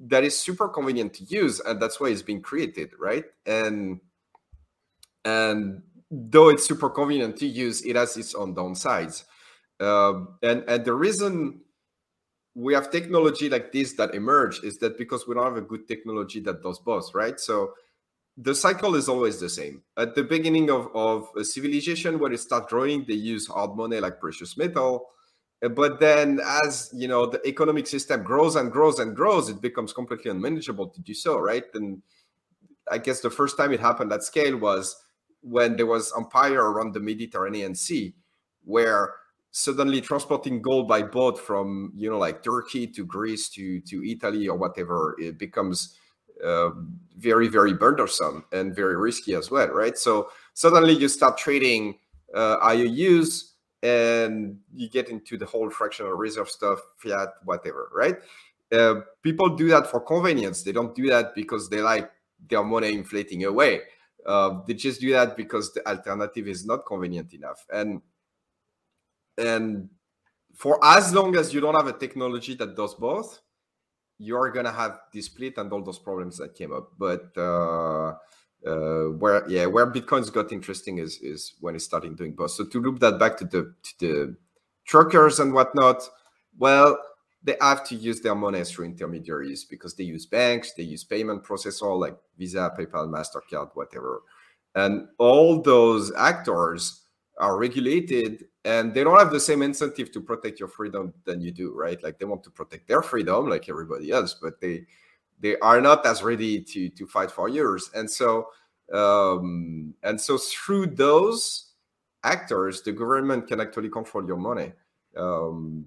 that 0.07 0.25
is 0.25 0.37
super 0.37 0.69
convenient 0.69 1.15
to 1.15 1.25
use, 1.25 1.61
and 1.61 1.81
that's 1.81 2.01
why 2.01 2.09
it's 2.09 2.23
being 2.23 2.43
created, 2.43 2.91
right? 2.99 3.25
And 3.47 4.01
and 5.25 5.83
though 6.11 6.49
it's 6.49 6.67
super 6.67 6.91
convenient 6.91 7.37
to 7.39 7.47
use, 7.47 7.83
it 7.83 7.97
has 7.97 8.17
its 8.17 8.35
own 8.35 8.55
downsides. 8.55 9.25
Um, 9.81 10.37
and 10.43 10.65
and 10.69 10.85
the 10.85 10.93
reason 10.93 11.61
we 12.55 12.73
have 12.73 12.91
technology 12.91 13.49
like 13.49 13.73
this 13.73 13.95
that 13.95 14.15
emerge 14.15 14.63
is 14.63 14.79
that 14.79 14.97
because 14.97 15.27
we 15.27 15.35
don't 15.35 15.45
have 15.45 15.57
a 15.57 15.61
good 15.61 15.89
technology 15.89 16.41
that 16.41 16.63
does 16.63 16.79
both, 16.79 17.13
right? 17.15 17.41
So 17.41 17.75
the 18.37 18.55
cycle 18.55 18.95
is 18.95 19.09
always 19.09 19.41
the 19.41 19.49
same. 19.49 19.83
At 19.97 20.15
the 20.15 20.23
beginning 20.23 20.71
of, 20.71 20.89
of 20.95 21.29
a 21.37 21.45
civilization, 21.45 22.19
when 22.19 22.33
it 22.33 22.41
starts 22.41 22.69
growing, 22.69 23.05
they 23.07 23.15
use 23.15 23.47
hard 23.47 23.77
money 23.77 23.99
like 24.01 24.21
precious 24.21 24.57
metal. 24.57 25.09
Uh, 25.65 25.69
but 25.69 25.99
then 25.99 26.41
as 26.45 26.91
you 26.93 27.09
know, 27.09 27.27
the 27.27 27.45
economic 27.47 27.87
system 27.87 28.23
grows 28.23 28.57
and 28.57 28.71
grows 28.71 28.99
and 28.99 29.17
grows, 29.17 29.49
it 29.49 29.61
becomes 29.61 29.93
completely 29.93 30.31
unmanageable 30.31 30.89
to 30.89 31.01
do 31.01 31.15
so, 31.15 31.39
right? 31.39 31.65
And 31.75 32.03
I 32.91 32.99
guess 32.99 33.21
the 33.21 33.31
first 33.31 33.57
time 33.57 33.73
it 33.73 33.81
happened 33.81 34.13
at 34.13 34.23
scale 34.23 34.57
was 34.57 34.97
when 35.41 35.77
there 35.77 35.87
was 35.87 36.13
empire 36.17 36.73
around 36.73 36.95
the 36.95 37.01
Mediterranean 37.01 37.75
Sea, 37.75 38.15
where 38.65 39.15
suddenly 39.57 40.01
transporting 40.01 40.61
gold 40.61 40.89
by 40.89 41.01
boat 41.01 41.39
from 41.39 41.93
you 41.95 42.11
know 42.11 42.19
like 42.19 42.43
Turkey 42.43 42.89
to 42.89 43.07
Greece 43.07 43.49
to 43.51 43.81
to 43.83 44.05
Italy 44.05 44.49
or 44.49 44.59
whatever 44.59 45.15
it 45.21 45.39
becomes 45.39 45.97
uh, 46.45 46.71
very 47.17 47.47
very 47.47 47.73
burdensome 47.73 48.45
and 48.51 48.75
very 48.75 48.97
risky 48.97 49.35
as 49.37 49.53
well, 49.53 49.69
right? 49.69 49.97
So 49.97 50.29
suddenly 50.55 50.95
you 50.95 51.07
start 51.07 51.39
trading 51.39 52.01
uh, 52.35 52.57
IOUs 52.65 53.55
and 53.85 54.59
you 54.75 54.89
get 54.89 55.09
into 55.09 55.39
the 55.39 55.47
whole 55.47 55.71
fractional 55.71 56.15
reserve 56.15 56.51
stuff, 56.51 56.81
fiat, 56.97 57.29
whatever, 57.45 57.91
right? 57.95 58.17
Uh, 58.73 59.03
people 59.23 59.55
do 59.55 59.69
that 59.69 59.87
for 59.87 60.01
convenience. 60.01 60.65
They 60.65 60.73
don't 60.73 60.97
do 60.97 61.07
that 61.11 61.33
because 61.37 61.69
they 61.69 61.81
like 61.81 62.11
their 62.49 62.65
money 62.65 62.93
inflating 62.93 63.45
away. 63.45 63.83
Uh, 64.27 64.63
they 64.67 64.75
just 64.75 65.01
do 65.01 65.13
that 65.13 65.37
because 65.37 65.73
the 65.75 65.87
alternative 65.87 66.49
is 66.49 66.67
not 66.67 66.87
convenient 66.87 67.33
enough. 67.35 67.65
And 67.73 68.01
and 69.39 69.89
for 70.55 70.79
as 70.85 71.13
long 71.13 71.37
as 71.37 71.53
you 71.53 71.61
don't 71.61 71.75
have 71.75 71.89
a 71.89 71.93
technology 71.93 72.55
that 72.55 72.77
does 72.77 72.95
both, 72.95 73.41
you're 74.19 74.51
gonna 74.51 74.73
have 74.73 75.01
this 75.13 75.27
split 75.27 75.59
and 75.59 75.73
all 75.73 75.83
those 75.83 75.99
problems 75.99 76.39
that 76.39 76.55
came 76.55 76.73
up. 76.73 76.93
But 76.99 77.33
uh, 77.37 78.15
uh, 78.67 79.11
where 79.19 79.49
yeah, 79.49 79.67
where 79.67 79.91
Bitcoin's 79.91 80.31
got 80.31 80.53
interesting 80.53 80.99
is 80.99 81.19
is 81.21 81.55
when 81.61 81.75
it's 81.75 81.85
starting 81.85 82.15
doing 82.15 82.35
both. 82.35 82.53
So 82.53 82.65
to 82.65 82.81
loop 82.81 83.01
that 83.01 83.19
back 83.19 83.37
to 83.39 83.45
the 83.45 83.75
to 83.83 83.99
the 83.99 84.37
truckers 84.87 85.41
and 85.41 85.53
whatnot, 85.53 86.03
well, 86.57 86.99
they 87.43 87.57
have 87.61 87.85
to 87.89 87.97
use 87.97 88.21
their 88.21 88.35
money 88.35 88.65
through 88.65 88.87
intermediaries 88.87 89.65
because 89.65 89.95
they 89.95 90.05
use 90.05 90.25
banks, 90.25 90.73
they 90.73 90.85
use 90.85 91.05
payment 91.05 91.45
processor 91.45 91.99
like 91.99 92.17
Visa, 92.39 92.73
PayPal, 92.79 93.09
Mastercard, 93.09 93.71
whatever, 93.75 94.23
and 94.75 95.09
all 95.19 95.61
those 95.61 96.13
actors 96.15 97.04
are 97.39 97.59
regulated 97.59 98.45
and 98.65 98.95
they 98.95 99.03
don't 99.03 99.19
have 99.19 99.33
the 99.33 99.41
same 99.41 99.63
incentive 99.63 100.11
to 100.13 100.21
protect 100.21 100.61
your 100.61 100.69
freedom 100.69 101.13
than 101.25 101.41
you 101.41 101.51
do 101.51 101.73
right? 101.75 102.03
Like 102.03 102.19
they 102.19 102.25
want 102.25 102.45
to 102.45 102.51
protect 102.51 102.89
their 102.89 103.03
freedom 103.03 103.49
like 103.49 103.69
everybody 103.69 104.11
else 104.11 104.35
but 104.35 104.61
they 104.61 104.87
they 105.41 105.59
are 105.59 105.81
not 105.81 106.07
as 106.07 106.23
ready 106.23 106.61
to 106.63 106.89
to 106.91 107.07
fight 107.07 107.31
for 107.31 107.49
yours. 107.49 107.91
And 107.95 108.11
so 108.11 108.49
um 108.93 109.95
and 110.03 110.21
so 110.21 110.39
through 110.39 110.87
those 110.87 111.73
actors 112.23 112.83
the 112.83 112.93
government 112.93 113.49
can 113.49 113.61
actually 113.61 113.91
control 113.91 114.27
your 114.27 114.37
money. 114.37 114.73
Um 115.17 115.87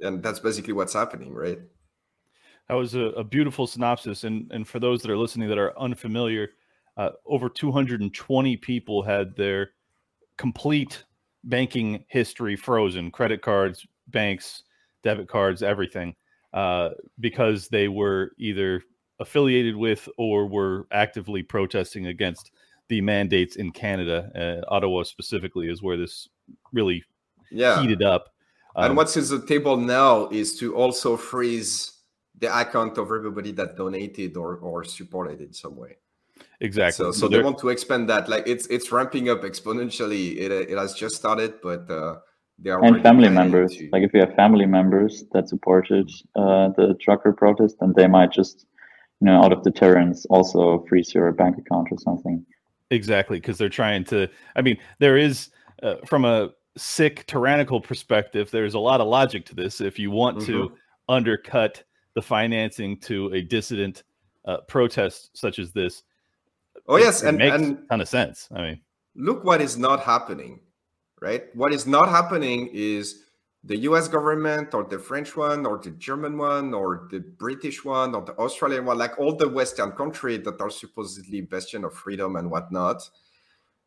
and 0.00 0.22
that's 0.22 0.40
basically 0.40 0.72
what's 0.72 0.94
happening 0.94 1.32
right? 1.32 1.60
That 2.68 2.74
was 2.74 2.94
a, 2.94 3.06
a 3.16 3.24
beautiful 3.24 3.66
synopsis. 3.66 4.24
And 4.24 4.50
and 4.50 4.66
for 4.66 4.80
those 4.80 5.02
that 5.02 5.10
are 5.10 5.18
listening 5.18 5.48
that 5.48 5.58
are 5.58 5.78
unfamiliar 5.78 6.50
uh, 6.96 7.10
over 7.24 7.48
220 7.48 8.56
people 8.58 9.02
had 9.02 9.34
their 9.36 9.70
complete 10.40 11.04
banking 11.44 12.02
history 12.08 12.56
frozen 12.56 13.10
credit 13.10 13.42
cards 13.42 13.86
banks 14.08 14.62
debit 15.02 15.28
cards 15.28 15.62
everything 15.62 16.14
uh, 16.54 16.88
because 17.20 17.68
they 17.68 17.88
were 17.88 18.30
either 18.38 18.82
affiliated 19.18 19.76
with 19.76 20.08
or 20.16 20.46
were 20.46 20.86
actively 20.92 21.42
protesting 21.42 22.06
against 22.06 22.52
the 22.88 23.02
mandates 23.02 23.56
in 23.56 23.70
canada 23.70 24.30
uh, 24.34 24.74
ottawa 24.74 25.02
specifically 25.02 25.68
is 25.68 25.82
where 25.82 25.98
this 25.98 26.26
really 26.72 27.04
yeah. 27.50 27.78
heated 27.82 28.02
up 28.02 28.30
um, 28.76 28.86
and 28.86 28.96
what's 28.96 29.18
in 29.18 29.38
the 29.38 29.46
table 29.46 29.76
now 29.76 30.26
is 30.28 30.58
to 30.58 30.74
also 30.74 31.18
freeze 31.18 31.98
the 32.38 32.48
account 32.58 32.96
of 32.96 33.12
everybody 33.12 33.52
that 33.52 33.76
donated 33.76 34.38
or, 34.38 34.56
or 34.56 34.84
supported 34.84 35.42
in 35.42 35.52
some 35.52 35.76
way 35.76 35.98
Exactly. 36.60 37.04
So, 37.04 37.12
so, 37.12 37.20
so 37.20 37.28
they 37.28 37.42
want 37.42 37.58
to 37.58 37.70
expand 37.70 38.08
that. 38.10 38.28
Like 38.28 38.46
it's 38.46 38.66
it's 38.66 38.92
ramping 38.92 39.30
up 39.30 39.42
exponentially. 39.42 40.36
It 40.36 40.52
it 40.52 40.76
has 40.76 40.94
just 40.94 41.16
started, 41.16 41.54
but 41.62 41.90
uh, 41.90 42.16
they 42.58 42.70
are 42.70 42.84
and 42.84 43.02
family 43.02 43.30
members. 43.30 43.76
To... 43.76 43.88
Like 43.92 44.02
if 44.02 44.12
you 44.12 44.20
have 44.20 44.34
family 44.34 44.66
members 44.66 45.24
that 45.32 45.48
supported 45.48 46.10
uh, 46.36 46.68
the 46.76 46.96
trucker 47.00 47.32
protest, 47.32 47.76
then 47.80 47.94
they 47.96 48.06
might 48.06 48.30
just, 48.30 48.66
you 49.20 49.26
know, 49.26 49.42
out 49.42 49.52
of 49.52 49.62
deterrence, 49.62 50.26
also 50.26 50.84
freeze 50.88 51.14
your 51.14 51.32
bank 51.32 51.56
account 51.56 51.88
or 51.90 51.98
something. 51.98 52.44
Exactly, 52.90 53.38
because 53.38 53.56
they're 53.56 53.70
trying 53.70 54.04
to. 54.04 54.28
I 54.54 54.60
mean, 54.60 54.76
there 54.98 55.16
is 55.16 55.48
uh, 55.82 55.96
from 56.04 56.26
a 56.26 56.50
sick 56.76 57.26
tyrannical 57.26 57.80
perspective, 57.80 58.50
there's 58.50 58.74
a 58.74 58.78
lot 58.78 59.00
of 59.00 59.08
logic 59.08 59.46
to 59.46 59.54
this. 59.54 59.80
If 59.80 59.98
you 59.98 60.10
want 60.10 60.38
mm-hmm. 60.38 60.52
to 60.52 60.72
undercut 61.08 61.82
the 62.14 62.22
financing 62.22 62.98
to 62.98 63.32
a 63.32 63.42
dissident 63.42 64.02
uh, 64.44 64.58
protest 64.68 65.36
such 65.36 65.58
as 65.58 65.72
this, 65.72 66.02
Oh 66.88 66.96
yes, 66.96 67.22
it 67.22 67.28
and 67.28 67.38
makes 67.38 67.54
and 67.54 67.78
a 67.78 67.86
ton 67.88 68.00
of 68.00 68.08
sense. 68.08 68.48
I 68.54 68.62
mean, 68.62 68.80
look 69.14 69.44
what 69.44 69.60
is 69.60 69.78
not 69.78 70.00
happening, 70.00 70.60
right? 71.20 71.44
What 71.54 71.72
is 71.72 71.86
not 71.86 72.08
happening 72.08 72.70
is 72.72 73.24
the 73.62 73.76
U.S. 73.76 74.08
government 74.08 74.72
or 74.72 74.84
the 74.84 74.98
French 74.98 75.36
one 75.36 75.66
or 75.66 75.78
the 75.78 75.90
German 75.90 76.38
one 76.38 76.72
or 76.72 77.08
the 77.10 77.20
British 77.20 77.84
one 77.84 78.14
or 78.14 78.22
the 78.22 78.32
Australian 78.32 78.86
one, 78.86 78.96
like 78.96 79.18
all 79.18 79.36
the 79.36 79.48
Western 79.48 79.92
countries 79.92 80.42
that 80.44 80.60
are 80.60 80.70
supposedly 80.70 81.42
bastion 81.42 81.84
of 81.84 81.92
freedom 81.92 82.36
and 82.36 82.50
whatnot, 82.50 83.02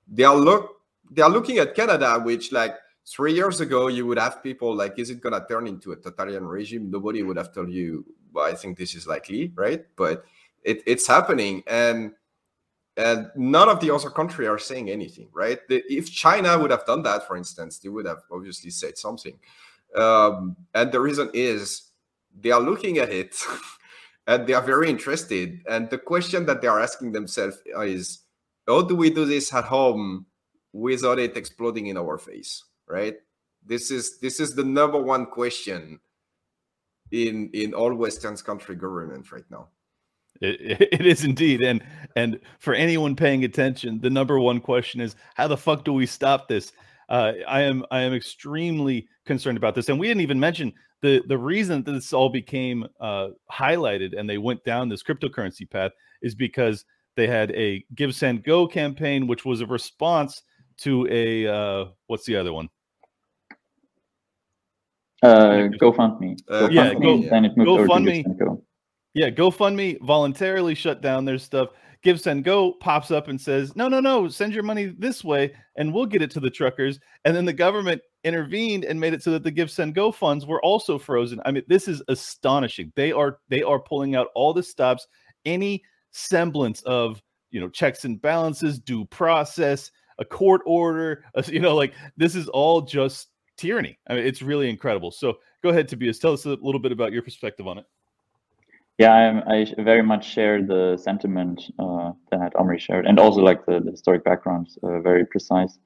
they 0.07 0.23
are 0.23 0.35
look 0.35 0.81
they 1.11 1.21
are 1.21 1.29
looking 1.29 1.57
at 1.57 1.75
Canada, 1.75 2.19
which 2.19 2.51
like 2.51 2.75
three 3.05 3.33
years 3.33 3.61
ago 3.61 3.87
you 3.87 4.05
would 4.05 4.19
have 4.19 4.43
people 4.43 4.75
like, 4.75 4.97
is 4.97 5.09
it 5.09 5.21
gonna 5.21 5.45
turn 5.49 5.67
into 5.67 5.91
a 5.91 5.95
totalitarian 5.95 6.45
regime? 6.45 6.89
Nobody 6.91 7.23
would 7.23 7.37
have 7.37 7.53
told 7.53 7.71
you. 7.71 8.05
Well, 8.31 8.45
I 8.45 8.53
think 8.53 8.77
this 8.77 8.95
is 8.95 9.07
likely, 9.07 9.51
right? 9.55 9.85
But 9.95 10.23
it, 10.63 10.81
it's 10.85 11.07
happening, 11.07 11.63
and 11.67 12.13
and 12.97 13.27
none 13.35 13.69
of 13.69 13.79
the 13.79 13.89
other 13.93 14.09
country 14.09 14.47
are 14.47 14.59
saying 14.59 14.89
anything 14.89 15.27
right? 15.33 15.59
If 15.69 16.11
china 16.11 16.57
would 16.57 16.71
have 16.71 16.85
done 16.85 17.03
that 17.03 17.27
for 17.27 17.35
instance 17.37 17.79
they 17.79 17.89
would 17.89 18.05
have 18.05 18.23
obviously 18.31 18.71
said 18.71 18.97
something. 18.97 19.37
Um, 19.95 20.55
and 20.73 20.91
the 20.91 20.99
reason 20.99 21.29
is 21.33 21.91
they 22.39 22.51
are 22.51 22.61
looking 22.61 22.97
at 22.97 23.09
it 23.09 23.35
and 24.27 24.47
they 24.47 24.53
are 24.53 24.61
very 24.61 24.89
interested. 24.89 25.61
And 25.69 25.89
the 25.89 25.99
question 25.99 26.45
that 26.47 26.61
they 26.61 26.67
are 26.67 26.79
asking 26.79 27.11
themselves 27.11 27.57
is 27.65 28.19
how 28.67 28.81
do 28.81 28.95
we 28.95 29.09
do 29.09 29.25
this 29.25 29.53
at 29.53 29.65
home 29.65 30.25
without 30.71 31.19
it 31.19 31.37
exploding 31.37 31.87
in 31.87 31.97
our 31.97 32.17
face 32.17 32.63
right? 32.87 33.15
This 33.65 33.91
is 33.91 34.19
this 34.19 34.39
is 34.39 34.55
the 34.55 34.63
number 34.63 35.01
one 35.01 35.25
question 35.25 35.99
in 37.11 37.49
in 37.53 37.73
all 37.73 37.93
western 37.93 38.35
country 38.37 38.75
government 38.75 39.31
right 39.31 39.49
now 39.49 39.69
it, 40.43 40.89
it 40.91 41.05
is 41.05 41.23
indeed, 41.23 41.61
and 41.61 41.83
and 42.15 42.39
for 42.59 42.73
anyone 42.73 43.15
paying 43.15 43.43
attention, 43.43 43.99
the 44.01 44.09
number 44.09 44.39
one 44.39 44.59
question 44.59 45.01
is 45.01 45.15
how 45.35 45.47
the 45.47 45.57
fuck 45.57 45.83
do 45.83 45.93
we 45.93 46.05
stop 46.05 46.47
this? 46.47 46.71
Uh, 47.09 47.33
I 47.47 47.61
am 47.61 47.85
I 47.91 48.01
am 48.01 48.13
extremely 48.13 49.07
concerned 49.25 49.57
about 49.57 49.75
this, 49.75 49.89
and 49.89 49.99
we 49.99 50.07
didn't 50.07 50.21
even 50.21 50.39
mention 50.39 50.73
the 51.01 51.21
the 51.27 51.37
reason 51.37 51.83
that 51.83 51.91
this 51.91 52.13
all 52.13 52.29
became 52.29 52.85
uh, 52.99 53.29
highlighted 53.51 54.17
and 54.17 54.29
they 54.29 54.37
went 54.37 54.63
down 54.63 54.89
this 54.89 55.03
cryptocurrency 55.03 55.69
path 55.69 55.91
is 56.21 56.33
because 56.33 56.85
they 57.15 57.27
had 57.27 57.51
a 57.51 57.85
Give 57.93 58.15
Send 58.15 58.43
Go 58.43 58.67
campaign, 58.67 59.27
which 59.27 59.45
was 59.45 59.61
a 59.61 59.67
response 59.67 60.41
to 60.77 61.07
a 61.09 61.47
uh, 61.47 61.85
what's 62.07 62.25
the 62.25 62.35
other 62.35 62.53
one? 62.53 62.69
Uh, 65.21 65.69
GoFundMe. 65.79 66.37
Uh, 66.49 66.67
yeah, 66.69 66.93
Go, 66.93 67.21
then 67.21 67.45
it 67.45 67.55
moved 67.55 67.89
GoFundMe. 67.89 68.37
Go. 68.37 68.61
Yeah, 69.13 69.29
GoFundMe 69.29 69.99
voluntarily 70.01 70.73
shut 70.73 71.01
down 71.01 71.25
their 71.25 71.37
stuff. 71.37 71.69
Give 72.01 72.19
Send 72.19 72.43
Go 72.43 72.73
pops 72.73 73.11
up 73.11 73.27
and 73.29 73.39
says, 73.39 73.75
"No, 73.75 73.87
no, 73.87 73.99
no, 73.99 74.27
send 74.27 74.53
your 74.53 74.63
money 74.63 74.87
this 74.97 75.23
way, 75.23 75.53
and 75.77 75.93
we'll 75.93 76.05
get 76.05 76.21
it 76.21 76.31
to 76.31 76.39
the 76.39 76.49
truckers." 76.49 76.99
And 77.23 77.35
then 77.35 77.45
the 77.45 77.53
government 77.53 78.01
intervened 78.23 78.83
and 78.83 78.99
made 78.99 79.13
it 79.13 79.23
so 79.23 79.31
that 79.31 79.43
the 79.43 79.51
Give 79.51 79.71
Send 79.71 79.95
Go 79.95 80.11
funds 80.11 80.45
were 80.45 80.61
also 80.63 80.97
frozen. 80.97 81.39
I 81.45 81.51
mean, 81.51 81.63
this 81.67 81.87
is 81.87 82.03
astonishing. 82.09 82.91
They 82.95 83.11
are 83.13 83.39
they 83.49 83.63
are 83.63 83.79
pulling 83.79 84.15
out 84.15 84.27
all 84.35 84.53
the 84.53 84.63
stops, 84.63 85.07
any 85.45 85.81
semblance 86.11 86.81
of 86.81 87.21
you 87.51 87.61
know 87.61 87.69
checks 87.69 88.03
and 88.03 88.21
balances, 88.21 88.79
due 88.79 89.05
process, 89.05 89.91
a 90.19 90.25
court 90.25 90.61
order. 90.65 91.23
You 91.47 91.59
know, 91.61 91.75
like 91.75 91.93
this 92.17 92.35
is 92.35 92.49
all 92.49 92.81
just 92.81 93.29
tyranny. 93.57 93.97
I 94.09 94.15
mean, 94.15 94.25
it's 94.25 94.41
really 94.41 94.69
incredible. 94.69 95.11
So 95.11 95.37
go 95.63 95.69
ahead, 95.69 95.87
Tobias. 95.87 96.19
Tell 96.19 96.33
us 96.33 96.45
a 96.45 96.49
little 96.49 96.79
bit 96.79 96.91
about 96.91 97.13
your 97.13 97.21
perspective 97.21 97.67
on 97.67 97.77
it. 97.77 97.85
Yeah, 98.99 99.41
I, 99.47 99.55
I 99.61 99.65
very 99.79 100.03
much 100.03 100.25
share 100.31 100.61
the 100.61 100.97
sentiment 100.97 101.61
uh, 101.79 102.11
that 102.31 102.53
Amaury 102.53 102.79
shared, 102.79 103.07
and 103.07 103.19
also 103.19 103.41
like 103.41 103.65
the, 103.65 103.79
the 103.79 103.91
historic 103.91 104.23
background, 104.23 104.67
uh, 104.83 104.99
very 105.01 105.25
precise. 105.25 105.79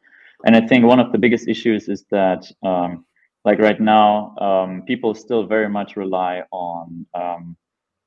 And 0.45 0.55
I 0.55 0.67
think 0.67 0.85
one 0.85 0.99
of 0.99 1.11
the 1.11 1.17
biggest 1.17 1.47
issues 1.47 1.87
is 1.87 2.05
that, 2.11 2.51
um, 2.63 3.05
like 3.45 3.59
right 3.59 3.79
now, 3.79 4.35
um, 4.39 4.83
people 4.85 5.15
still 5.15 5.47
very 5.47 5.69
much 5.69 5.95
rely 5.95 6.43
on 6.51 7.05
um, 7.13 7.55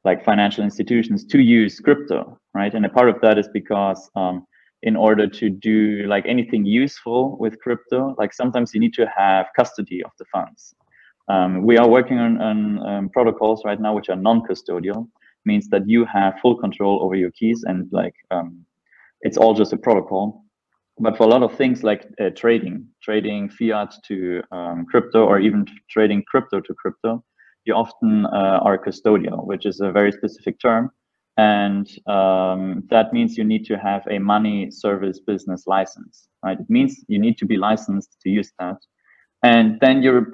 like 0.05 0.23
financial 0.25 0.65
institutions 0.65 1.25
to 1.27 1.41
use 1.41 1.81
crypto, 1.81 2.39
right? 2.55 2.75
And 2.75 2.85
a 2.85 2.91
part 2.91 3.09
of 3.09 3.21
that 3.23 3.39
is 3.39 3.49
because 3.53 4.11
um, 4.17 4.47
in 4.83 4.97
order 4.97 5.27
to 5.27 5.51
do 5.51 6.05
like 6.07 6.27
anything 6.27 6.65
useful 6.67 7.39
with 7.39 7.59
crypto, 7.61 8.15
like 8.19 8.35
sometimes 8.35 8.75
you 8.75 8.81
need 8.81 8.95
to 8.95 9.07
have 9.17 9.47
custody 9.57 10.03
of 10.05 10.11
the 10.19 10.27
funds. 10.27 10.75
Um, 11.31 11.63
we 11.63 11.79
are 11.79 11.89
working 11.89 12.19
on, 12.19 12.41
on 12.41 12.59
um, 12.89 13.09
protocols 13.11 13.63
right 13.65 13.81
now 13.81 13.95
which 13.95 14.09
are 14.09 14.17
non-custodial, 14.17 15.09
means 15.45 15.69
that 15.69 15.89
you 15.89 16.05
have 16.05 16.41
full 16.43 16.57
control 16.57 17.03
over 17.05 17.15
your 17.15 17.31
keys 17.31 17.65
and 17.69 17.89
like 17.93 18.17
um, 18.31 18.67
it's 19.23 19.37
all 19.37 19.55
just 19.55 19.73
a 19.73 19.77
protocol. 19.77 20.45
But 20.99 21.17
for 21.17 21.25
a 21.25 21.29
lot 21.29 21.43
of 21.43 21.57
things 21.57 21.83
like 21.83 22.03
uh, 22.21 22.31
trading, 22.31 22.87
trading 23.03 23.49
fiat 23.49 23.95
to 24.09 24.43
um, 24.53 24.87
crypto, 24.91 25.25
or 25.25 25.39
even 25.39 25.65
trading 25.89 26.25
crypto 26.27 26.61
to 26.61 26.75
crypto, 26.75 27.25
you 27.65 27.75
often 27.75 28.27
uh, 28.27 28.59
are 28.67 28.77
custodial, 28.77 29.47
which 29.47 29.65
is 29.67 29.81
a 29.81 29.93
very 29.93 30.13
specific 30.13 30.61
term. 30.61 30.91
And 31.37 31.89
um, 32.07 32.83
that 32.91 33.15
means 33.15 33.39
you 33.39 33.45
need 33.45 33.65
to 33.67 33.79
have 33.79 34.03
a 34.11 34.19
money 34.19 34.71
service 34.71 35.21
business 35.21 35.63
license, 35.67 36.29
right? 36.45 36.61
It 36.61 36.69
means 36.69 37.03
you 37.09 37.19
need 37.19 37.39
to 37.39 37.47
be 37.47 37.57
licensed 37.57 38.17
to 38.23 38.29
use 38.29 38.53
that 38.59 38.77
and 39.43 39.79
then 39.81 40.03
you're 40.03 40.27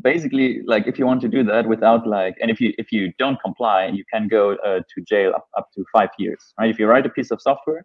basically 0.00 0.62
like 0.66 0.86
if 0.86 0.98
you 0.98 1.06
want 1.06 1.20
to 1.20 1.28
do 1.28 1.44
that 1.44 1.68
without 1.68 2.06
like 2.06 2.34
and 2.40 2.50
if 2.50 2.60
you 2.60 2.72
if 2.78 2.90
you 2.90 3.12
don't 3.18 3.40
comply 3.42 3.86
you 3.86 4.04
can 4.12 4.26
go 4.28 4.56
uh, 4.64 4.80
to 4.92 5.02
jail 5.06 5.32
up, 5.34 5.46
up 5.56 5.68
to 5.74 5.84
five 5.92 6.08
years 6.18 6.54
right? 6.58 6.70
If 6.70 6.78
you 6.78 6.86
write 6.86 7.06
a 7.06 7.10
piece 7.10 7.30
of 7.30 7.42
software 7.42 7.84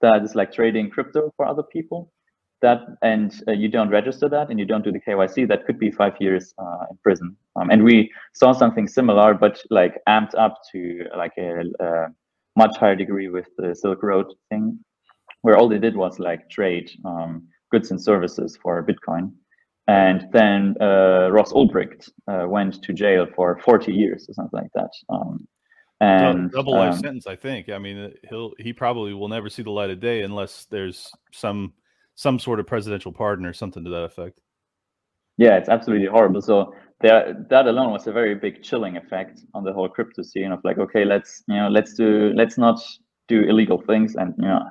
that 0.00 0.22
is 0.22 0.34
like 0.34 0.52
trading 0.52 0.90
crypto 0.90 1.32
for 1.36 1.46
other 1.46 1.62
people 1.62 2.12
that 2.62 2.80
and 3.02 3.42
uh, 3.46 3.52
you 3.52 3.68
don't 3.68 3.90
register 3.90 4.28
that 4.28 4.50
and 4.50 4.58
you 4.58 4.64
don't 4.64 4.84
do 4.84 4.90
the 4.90 5.00
kyc 5.00 5.46
that 5.48 5.64
could 5.66 5.78
be 5.78 5.90
five 5.90 6.14
years 6.20 6.54
uh, 6.58 6.86
in 6.90 6.96
prison. 7.02 7.36
Um, 7.54 7.70
and 7.70 7.84
we 7.84 8.10
saw 8.34 8.52
something 8.52 8.88
similar 8.88 9.34
but 9.34 9.62
like 9.70 10.00
amped 10.08 10.34
up 10.36 10.58
to 10.72 11.04
like 11.16 11.32
a, 11.38 11.62
a 11.80 12.06
much 12.56 12.76
higher 12.78 12.96
degree 12.96 13.28
with 13.28 13.46
the 13.58 13.74
silk 13.74 14.02
road 14.02 14.26
thing 14.48 14.78
where 15.42 15.56
all 15.56 15.68
they 15.68 15.78
did 15.78 15.96
was 15.96 16.18
like 16.18 16.50
trade 16.50 16.90
um, 17.04 17.46
goods 17.70 17.90
and 17.90 18.02
services 18.02 18.58
for 18.60 18.84
bitcoin 18.84 19.30
and 19.88 20.26
then 20.32 20.74
uh, 20.80 21.28
Ross 21.30 21.52
Ulbricht 21.52 22.10
uh, 22.28 22.46
went 22.48 22.82
to 22.82 22.92
jail 22.92 23.26
for 23.34 23.58
40 23.64 23.92
years 23.92 24.28
or 24.28 24.34
something 24.34 24.60
like 24.60 24.72
that. 24.74 24.90
Um, 25.08 25.46
and 26.00 26.50
double 26.50 26.74
life 26.74 26.94
um, 26.94 26.98
sentence, 26.98 27.26
I 27.26 27.36
think. 27.36 27.70
I 27.70 27.78
mean, 27.78 28.12
he'll 28.28 28.52
he 28.58 28.72
probably 28.72 29.14
will 29.14 29.28
never 29.28 29.48
see 29.48 29.62
the 29.62 29.70
light 29.70 29.90
of 29.90 30.00
day 30.00 30.22
unless 30.22 30.66
there's 30.70 31.10
some 31.32 31.72
some 32.16 32.38
sort 32.38 32.60
of 32.60 32.66
presidential 32.66 33.12
pardon 33.12 33.46
or 33.46 33.54
something 33.54 33.84
to 33.84 33.90
that 33.90 34.04
effect. 34.04 34.38
Yeah, 35.38 35.56
it's 35.56 35.68
absolutely 35.68 36.08
horrible. 36.08 36.42
So 36.42 36.74
there, 37.00 37.34
that 37.50 37.66
alone 37.66 37.92
was 37.92 38.06
a 38.06 38.12
very 38.12 38.34
big 38.34 38.62
chilling 38.62 38.96
effect 38.96 39.40
on 39.54 39.64
the 39.64 39.72
whole 39.72 39.88
crypto 39.88 40.22
scene 40.22 40.52
of 40.52 40.60
like, 40.64 40.78
okay, 40.78 41.04
let's 41.04 41.42
you 41.48 41.56
know, 41.56 41.68
let's 41.68 41.94
do, 41.94 42.32
let's 42.34 42.58
not 42.58 42.80
do 43.28 43.42
illegal 43.42 43.82
things, 43.86 44.16
and 44.16 44.34
you 44.38 44.48
know, 44.48 44.62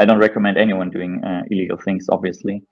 I 0.00 0.04
don't 0.04 0.18
recommend 0.18 0.58
anyone 0.58 0.90
doing 0.90 1.22
uh, 1.24 1.42
illegal 1.50 1.78
things, 1.78 2.06
obviously. 2.10 2.62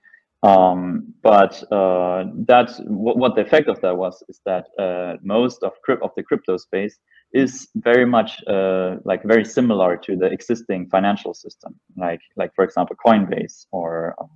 Um, 0.43 1.13
but 1.21 1.63
uh, 1.71 2.25
that's 2.45 2.79
what, 2.79 3.17
what, 3.17 3.33
the 3.35 3.41
effect 3.41 3.69
of 3.69 3.79
that 3.79 3.95
was 3.95 4.21
is 4.27 4.41
that 4.45 4.65
uh, 4.77 5.15
most 5.23 5.63
of, 5.63 5.71
of 6.01 6.11
the 6.17 6.23
crypto 6.23 6.57
space 6.57 6.99
is 7.33 7.69
very 7.75 8.05
much 8.05 8.43
uh, 8.47 8.97
like 9.05 9.23
very 9.23 9.45
similar 9.45 9.95
to 9.95 10.17
the 10.17 10.25
existing 10.25 10.89
financial 10.89 11.33
system, 11.33 11.79
like 11.95 12.19
like 12.35 12.53
for 12.55 12.65
example 12.65 12.97
Coinbase 13.05 13.67
or 13.71 14.15
um, 14.19 14.29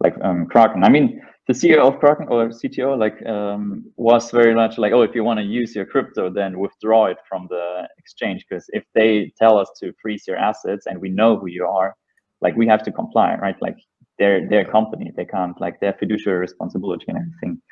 like 0.00 0.14
um, 0.22 0.44
Kraken. 0.46 0.84
I 0.84 0.90
mean, 0.90 1.22
the 1.46 1.54
CEO 1.54 1.78
of 1.78 1.98
Kraken 1.98 2.26
or 2.28 2.48
CTO 2.48 2.98
like 2.98 3.24
um, 3.26 3.84
was 3.96 4.30
very 4.30 4.54
much 4.54 4.76
like, 4.76 4.92
oh, 4.92 5.00
if 5.00 5.14
you 5.14 5.24
want 5.24 5.40
to 5.40 5.44
use 5.44 5.74
your 5.74 5.86
crypto, 5.86 6.28
then 6.28 6.58
withdraw 6.58 7.06
it 7.06 7.18
from 7.26 7.46
the 7.48 7.88
exchange 7.96 8.44
because 8.46 8.66
if 8.74 8.84
they 8.94 9.32
tell 9.38 9.58
us 9.58 9.70
to 9.80 9.94
freeze 10.02 10.26
your 10.28 10.36
assets 10.36 10.86
and 10.86 11.00
we 11.00 11.08
know 11.08 11.38
who 11.38 11.46
you 11.46 11.66
are, 11.66 11.94
like 12.42 12.54
we 12.54 12.66
have 12.66 12.82
to 12.82 12.92
comply, 12.92 13.34
right? 13.36 13.56
Like 13.62 13.78
their 14.18 14.48
their 14.48 14.64
company. 14.64 15.12
They 15.16 15.24
can't 15.24 15.60
like 15.60 15.80
their 15.80 15.94
fiduciary 15.94 16.40
responsibility 16.40 17.06
and 17.08 17.18
everything. 17.18 17.62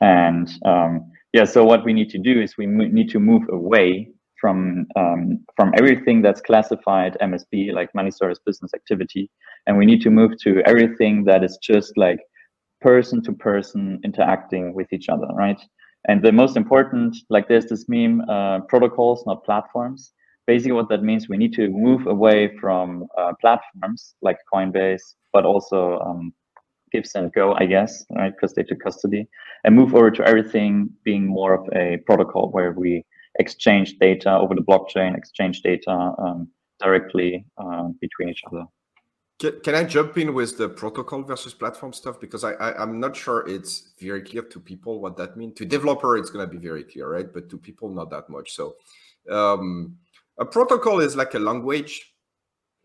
And 0.00 0.48
um, 0.64 1.10
yeah, 1.32 1.44
so 1.44 1.64
what 1.64 1.84
we 1.84 1.92
need 1.92 2.10
to 2.10 2.18
do 2.18 2.40
is 2.40 2.56
we 2.56 2.66
need 2.66 3.10
to 3.10 3.20
move 3.20 3.42
away 3.50 4.10
from 4.40 4.86
um, 4.96 5.44
from 5.56 5.72
everything 5.76 6.22
that's 6.22 6.40
classified 6.40 7.16
MSB, 7.20 7.72
like 7.72 7.94
money 7.94 8.10
service 8.10 8.38
business 8.44 8.72
activity, 8.74 9.30
and 9.66 9.76
we 9.76 9.86
need 9.86 10.00
to 10.02 10.10
move 10.10 10.32
to 10.42 10.62
everything 10.66 11.24
that 11.24 11.44
is 11.44 11.58
just 11.62 11.96
like 11.96 12.20
person 12.80 13.22
to 13.22 13.32
person 13.32 14.00
interacting 14.04 14.74
with 14.74 14.92
each 14.92 15.08
other, 15.08 15.26
right? 15.34 15.60
And 16.08 16.22
the 16.22 16.32
most 16.32 16.56
important, 16.56 17.14
like 17.28 17.46
there's 17.46 17.66
this 17.66 17.86
meme, 17.88 18.22
uh, 18.22 18.60
protocols, 18.60 19.22
not 19.26 19.44
platforms. 19.44 20.12
Basically, 20.46 20.72
what 20.72 20.88
that 20.88 21.02
means, 21.02 21.28
we 21.28 21.36
need 21.36 21.52
to 21.54 21.68
move 21.68 22.06
away 22.06 22.56
from 22.58 23.06
uh, 23.16 23.32
platforms 23.40 24.14
like 24.22 24.38
Coinbase, 24.52 25.14
but 25.32 25.44
also 25.44 25.98
um, 26.00 26.32
Send 27.04 27.32
Go, 27.32 27.54
I 27.54 27.66
guess, 27.66 28.04
right? 28.10 28.32
Because 28.32 28.54
they 28.54 28.64
took 28.64 28.80
custody 28.80 29.28
and 29.64 29.76
move 29.76 29.94
over 29.94 30.10
to 30.10 30.26
everything 30.26 30.90
being 31.04 31.26
more 31.26 31.54
of 31.54 31.68
a 31.74 31.98
protocol 32.06 32.50
where 32.50 32.72
we 32.72 33.04
exchange 33.38 33.98
data 33.98 34.32
over 34.32 34.54
the 34.54 34.62
blockchain, 34.62 35.16
exchange 35.16 35.62
data 35.62 36.12
um, 36.18 36.48
directly 36.80 37.44
uh, 37.58 37.88
between 38.00 38.28
each 38.28 38.42
other. 38.50 38.64
Can, 39.38 39.60
can 39.60 39.74
I 39.74 39.84
jump 39.84 40.18
in 40.18 40.34
with 40.34 40.58
the 40.58 40.68
protocol 40.68 41.22
versus 41.22 41.54
platform 41.54 41.92
stuff? 41.92 42.20
Because 42.20 42.44
I, 42.44 42.52
I, 42.52 42.82
am 42.82 43.00
not 43.00 43.16
sure 43.16 43.48
it's 43.48 43.92
very 43.98 44.20
clear 44.22 44.42
to 44.42 44.60
people 44.60 45.00
what 45.00 45.16
that 45.16 45.36
means. 45.36 45.54
To 45.54 45.64
developer, 45.64 46.16
it's 46.16 46.28
going 46.28 46.46
to 46.46 46.50
be 46.50 46.58
very 46.58 46.84
clear, 46.84 47.10
right? 47.10 47.32
But 47.32 47.48
to 47.50 47.56
people, 47.56 47.88
not 47.88 48.10
that 48.10 48.28
much. 48.28 48.52
So 48.52 48.76
um, 49.30 49.96
a 50.40 50.44
protocol 50.44 51.00
is 51.00 51.14
like 51.14 51.34
a 51.34 51.38
language 51.38 52.14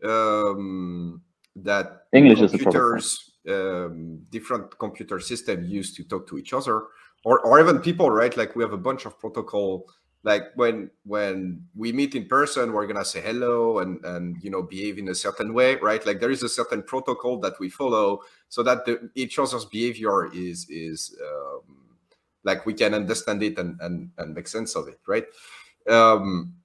um, 0.04 1.22
that 1.56 2.02
English 2.12 2.38
computers, 2.38 3.32
um, 3.48 4.20
different 4.30 4.78
computer 4.78 5.18
system 5.18 5.64
used 5.64 5.96
to 5.96 6.04
talk 6.04 6.28
to 6.28 6.38
each 6.38 6.52
other, 6.52 6.84
or 7.24 7.40
or 7.40 7.58
even 7.58 7.80
people, 7.80 8.10
right? 8.10 8.36
Like 8.36 8.54
we 8.54 8.62
have 8.62 8.74
a 8.74 8.78
bunch 8.78 9.06
of 9.06 9.18
protocol. 9.18 9.86
Like 10.22 10.42
when 10.56 10.90
when 11.04 11.62
we 11.74 11.92
meet 11.92 12.14
in 12.14 12.26
person, 12.26 12.72
we're 12.72 12.86
gonna 12.86 13.04
say 13.04 13.22
hello 13.22 13.78
and 13.78 14.04
and 14.04 14.36
you 14.42 14.50
know 14.50 14.62
behave 14.62 14.98
in 14.98 15.08
a 15.08 15.14
certain 15.14 15.54
way, 15.54 15.76
right? 15.76 16.04
Like 16.04 16.20
there 16.20 16.30
is 16.30 16.42
a 16.42 16.48
certain 16.48 16.82
protocol 16.82 17.40
that 17.40 17.58
we 17.58 17.70
follow 17.70 18.20
so 18.48 18.62
that 18.64 18.84
the, 18.84 19.10
each 19.14 19.38
other's 19.38 19.64
behavior 19.64 20.30
is 20.34 20.68
is 20.68 21.16
um, 21.24 21.62
like 22.44 22.66
we 22.66 22.74
can 22.74 22.92
understand 22.92 23.42
it 23.42 23.58
and 23.58 23.80
and 23.80 24.10
and 24.18 24.34
make 24.34 24.48
sense 24.48 24.76
of 24.76 24.88
it, 24.88 25.00
right? 25.06 25.24
Um, 25.88 26.56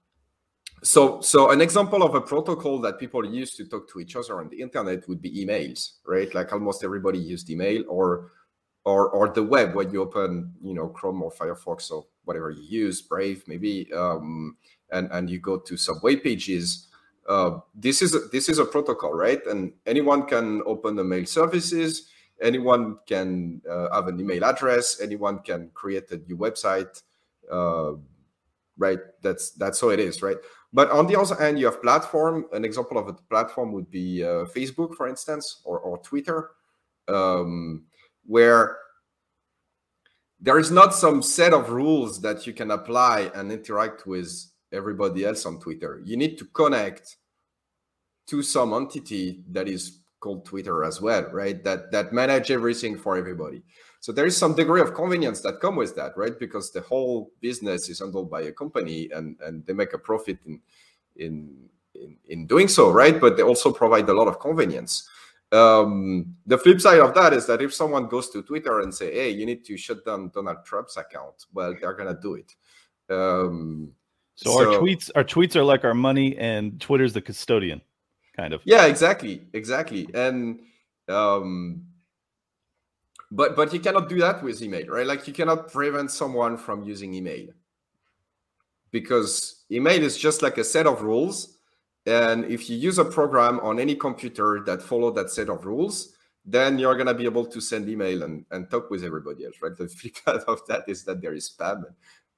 so 0.84 1.22
so 1.22 1.52
an 1.52 1.62
example 1.62 2.02
of 2.02 2.16
a 2.16 2.22
protocol 2.22 2.80
that 2.80 2.98
people 3.00 3.24
use 3.26 3.56
to 3.56 3.66
talk 3.66 3.88
to 3.90 4.00
each 4.00 4.16
other 4.16 4.40
on 4.40 4.50
the 4.50 4.60
internet 4.60 5.08
would 5.08 5.22
be 5.22 5.46
emails 5.46 5.98
right? 6.06 6.34
Like 6.34 6.52
almost 6.54 6.84
everybody 6.84 7.20
used 7.20 7.50
email 7.50 7.84
or 7.88 8.32
or 8.84 9.10
or 9.10 9.30
the 9.30 9.44
web 9.44 9.76
when 9.76 9.92
you 9.92 10.02
open 10.02 10.54
you 10.62 10.74
know 10.74 10.88
chrome 10.88 11.22
or 11.22 11.32
firefox 11.32 11.92
or 11.92 12.06
whatever 12.26 12.50
you 12.50 12.64
use 12.64 13.02
brave 13.02 13.44
maybe 13.48 13.92
um, 13.94 14.58
and 14.92 15.08
and 15.12 15.30
you 15.30 15.40
go 15.40 15.58
to 15.58 15.78
some 15.78 16.00
web 16.02 16.24
pages 16.24 16.88
uh, 17.30 17.60
this 17.76 18.02
is 18.02 18.16
a, 18.16 18.20
this 18.32 18.50
is 18.50 18.58
a 18.58 18.66
protocol 18.66 19.14
right? 19.14 19.46
And 19.46 19.74
anyone 19.86 20.26
can 20.26 20.64
open 20.66 20.96
the 20.96 21.04
mail 21.04 21.26
services 21.26 22.08
anyone 22.42 22.98
can 23.06 23.62
uh, 23.70 23.94
have 23.94 24.08
an 24.08 24.20
email 24.20 24.44
address 24.44 25.00
anyone 25.00 25.40
can 25.40 25.70
create 25.76 26.10
a 26.10 26.18
new 26.28 26.38
website 26.38 27.04
uh, 27.52 27.92
right? 28.78 29.00
That's 29.22 29.52
that's 29.52 29.80
how 29.80 29.90
it 29.90 30.00
is 30.00 30.24
right 30.24 30.38
but 30.74 30.90
on 30.92 31.08
the 31.08 31.20
other 31.20 31.36
hand, 31.36 31.60
you 31.60 31.66
have 31.66 31.82
platform. 31.82 32.46
An 32.54 32.64
example 32.64 32.98
of 32.98 33.08
a 33.08 33.14
platform 33.14 33.74
would 33.74 33.90
be 33.92 34.24
uh, 34.24 34.46
Facebook, 34.46 34.96
for 34.96 35.08
instance, 35.08 35.62
or, 35.66 35.80
or 35.80 35.98
Twitter, 36.00 36.52
um, 37.08 37.86
where 38.26 38.78
there 40.40 40.58
is 40.58 40.72
not 40.72 40.96
some 40.96 41.22
set 41.22 41.54
of 41.54 41.70
rules 41.70 42.22
that 42.22 42.48
you 42.48 42.54
can 42.54 42.72
apply 42.72 43.32
and 43.36 43.52
interact 43.52 44.08
with 44.08 44.32
everybody 44.72 45.26
else 45.26 45.46
on 45.46 45.60
Twitter. 45.60 46.02
You 46.06 46.18
need 46.18 46.38
to 46.38 46.46
connect 46.46 47.18
to 48.28 48.42
some 48.42 48.74
entity 48.74 49.44
that 49.52 49.68
is 49.68 50.00
called 50.22 50.46
Twitter 50.46 50.84
as 50.84 51.02
well, 51.02 51.30
right? 51.32 51.62
That 51.64 51.92
that 51.92 52.14
manage 52.14 52.50
everything 52.50 52.98
for 52.98 53.18
everybody. 53.18 53.64
So 54.02 54.12
there 54.12 54.26
is 54.26 54.36
some 54.36 54.56
degree 54.56 54.82
of 54.82 54.96
convenience 54.96 55.42
that 55.42 55.62
come 55.62 55.76
with 55.76 55.96
that, 55.96 56.18
right? 56.18 56.38
Because 56.38 56.72
the 56.72 56.82
whole 56.82 57.32
business 57.40 57.88
is 57.88 58.00
handled 58.00 58.32
by 58.32 58.42
a 58.42 58.52
company 58.52 59.10
and 59.14 59.38
and 59.42 59.64
they 59.66 59.74
make 59.74 59.94
a 59.94 60.00
profit 60.00 60.40
in 60.46 60.60
in 61.16 61.70
in, 61.94 62.18
in 62.28 62.48
doing 62.48 62.68
so, 62.68 62.90
right? 62.90 63.22
But 63.22 63.38
they 63.38 63.44
also 63.44 63.72
provide 63.72 64.10
a 64.10 64.14
lot 64.14 64.28
of 64.28 64.40
convenience. 64.40 65.08
Um, 65.52 66.36
the 66.48 66.58
flip 66.58 66.82
side 66.82 67.00
of 67.00 67.14
that 67.14 67.34
is 67.34 67.46
that 67.46 67.62
if 67.62 67.74
someone 67.74 68.08
goes 68.08 68.30
to 68.32 68.42
Twitter 68.42 68.80
and 68.80 68.94
say, 68.94 69.14
"Hey, 69.14 69.30
you 69.30 69.46
need 69.46 69.64
to 69.66 69.78
shut 69.78 70.04
down 70.04 70.32
Donald 70.34 70.66
Trump's 70.66 70.98
account," 70.98 71.46
well, 71.54 71.76
they're 71.80 71.94
gonna 71.94 72.18
do 72.20 72.36
it. 72.36 72.56
Um, 73.10 73.92
so, 74.34 74.50
so, 74.50 74.60
our 74.60 74.80
tweets, 74.80 75.12
our 75.14 75.24
tweets 75.24 75.56
are 75.56 75.64
like 75.64 75.84
our 75.84 75.94
money, 75.94 76.36
and 76.38 76.80
Twitter's 76.82 77.14
the 77.14 77.22
custodian, 77.22 77.82
kind 78.36 78.54
of. 78.54 78.62
Yeah, 78.64 78.86
exactly, 78.86 79.42
exactly. 79.54 80.08
And 80.14 80.62
um, 81.08 81.86
but 83.32 83.56
but 83.56 83.74
you 83.74 83.80
cannot 83.80 84.10
do 84.10 84.20
that 84.20 84.44
with 84.44 84.62
email, 84.62 84.86
right? 84.88 85.08
Like 85.08 85.28
you 85.28 85.34
cannot 85.34 85.72
prevent 85.72 86.12
someone 86.12 86.58
from 86.58 86.84
using 86.84 87.14
email 87.14 87.48
because 88.92 89.64
email 89.72 90.04
is 90.04 90.18
just 90.18 90.42
like 90.42 90.58
a 90.58 90.64
set 90.64 90.86
of 90.86 91.02
rules 91.02 91.58
and 92.06 92.46
if 92.46 92.70
you 92.70 92.78
use 92.78 92.98
a 92.98 93.06
program 93.06 93.60
on 93.60 93.80
any 93.80 93.96
computer 93.96 94.64
that 94.66 94.82
follow 94.82 95.12
that 95.12 95.30
set 95.30 95.50
of 95.50 95.66
rules, 95.66 96.16
then 96.44 96.80
you're 96.80 96.96
going 96.96 97.08
to 97.08 97.14
be 97.14 97.26
able 97.26 97.46
to 97.46 97.62
send 97.62 97.88
email 97.88 98.24
and, 98.24 98.46
and 98.50 98.70
talk 98.72 98.90
with 98.90 99.04
everybody 99.04 99.46
else, 99.46 99.56
right? 99.62 99.76
The 99.78 99.88
flip 99.88 100.16
side 100.18 100.42
of 100.48 100.66
that 100.68 100.86
is 100.88 101.04
that 101.04 101.22
there 101.22 101.34
is 101.34 101.52
spam. 101.52 101.84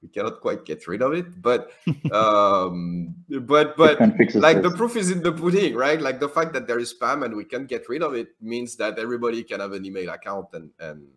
We 0.04 0.10
cannot 0.10 0.42
quite 0.42 0.66
get 0.66 0.86
rid 0.86 1.00
of 1.00 1.14
it, 1.14 1.40
but 1.40 1.72
um, 2.12 3.14
but 3.40 3.74
but 3.74 3.98
like 4.34 4.60
the 4.60 4.70
proof 4.76 4.96
is 4.96 5.10
in 5.10 5.22
the 5.22 5.32
pudding, 5.32 5.74
right? 5.74 5.98
Like 5.98 6.20
the 6.20 6.28
fact 6.28 6.52
that 6.52 6.66
there 6.66 6.78
is 6.78 6.92
spam 6.92 7.24
and 7.24 7.34
we 7.34 7.44
can't 7.46 7.66
get 7.66 7.88
rid 7.88 8.02
of 8.02 8.12
it 8.12 8.28
means 8.38 8.76
that 8.76 8.98
everybody 8.98 9.42
can 9.42 9.60
have 9.60 9.72
an 9.72 9.86
email 9.86 10.10
account 10.10 10.48
and 10.52 10.68
and 10.78 11.08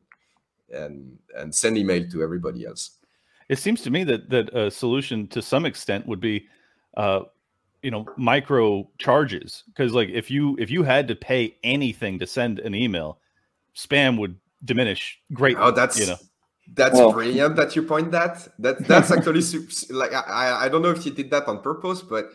and 0.73 1.19
and 1.35 1.53
send 1.53 1.77
email 1.77 2.09
to 2.09 2.23
everybody 2.23 2.65
else. 2.65 2.91
It 3.49 3.59
seems 3.59 3.81
to 3.81 3.91
me 3.91 4.05
that 4.05 4.29
that 4.29 4.55
a 4.55 4.71
solution 4.71 5.27
to 5.27 5.41
some 5.41 5.65
extent 5.65 6.07
would 6.07 6.21
be 6.21 6.47
uh, 6.95 7.23
you 7.81 7.91
know 7.91 8.05
micro 8.15 8.89
charges 8.99 9.63
because 9.67 9.93
like 9.93 10.09
if 10.09 10.31
you 10.31 10.55
if 10.59 10.71
you 10.71 10.83
had 10.83 11.09
to 11.09 11.15
pay 11.15 11.57
anything 11.63 12.19
to 12.19 12.27
send 12.27 12.59
an 12.59 12.73
email 12.73 13.19
spam 13.75 14.17
would 14.17 14.35
diminish 14.63 15.19
greatly 15.33 15.61
oh 15.61 15.71
that's 15.71 15.99
you 15.99 16.07
know 16.07 16.17
that's 16.73 16.95
well, 16.95 17.11
brilliant 17.11 17.55
that 17.55 17.75
you 17.75 17.83
point 17.83 18.11
that. 18.11 18.47
That 18.59 18.79
that's 18.87 19.11
actually 19.11 19.41
like 19.89 20.13
I, 20.13 20.65
I 20.65 20.69
don't 20.69 20.81
know 20.81 20.91
if 20.91 21.05
you 21.05 21.11
did 21.11 21.31
that 21.31 21.47
on 21.47 21.61
purpose 21.61 22.01
but 22.01 22.29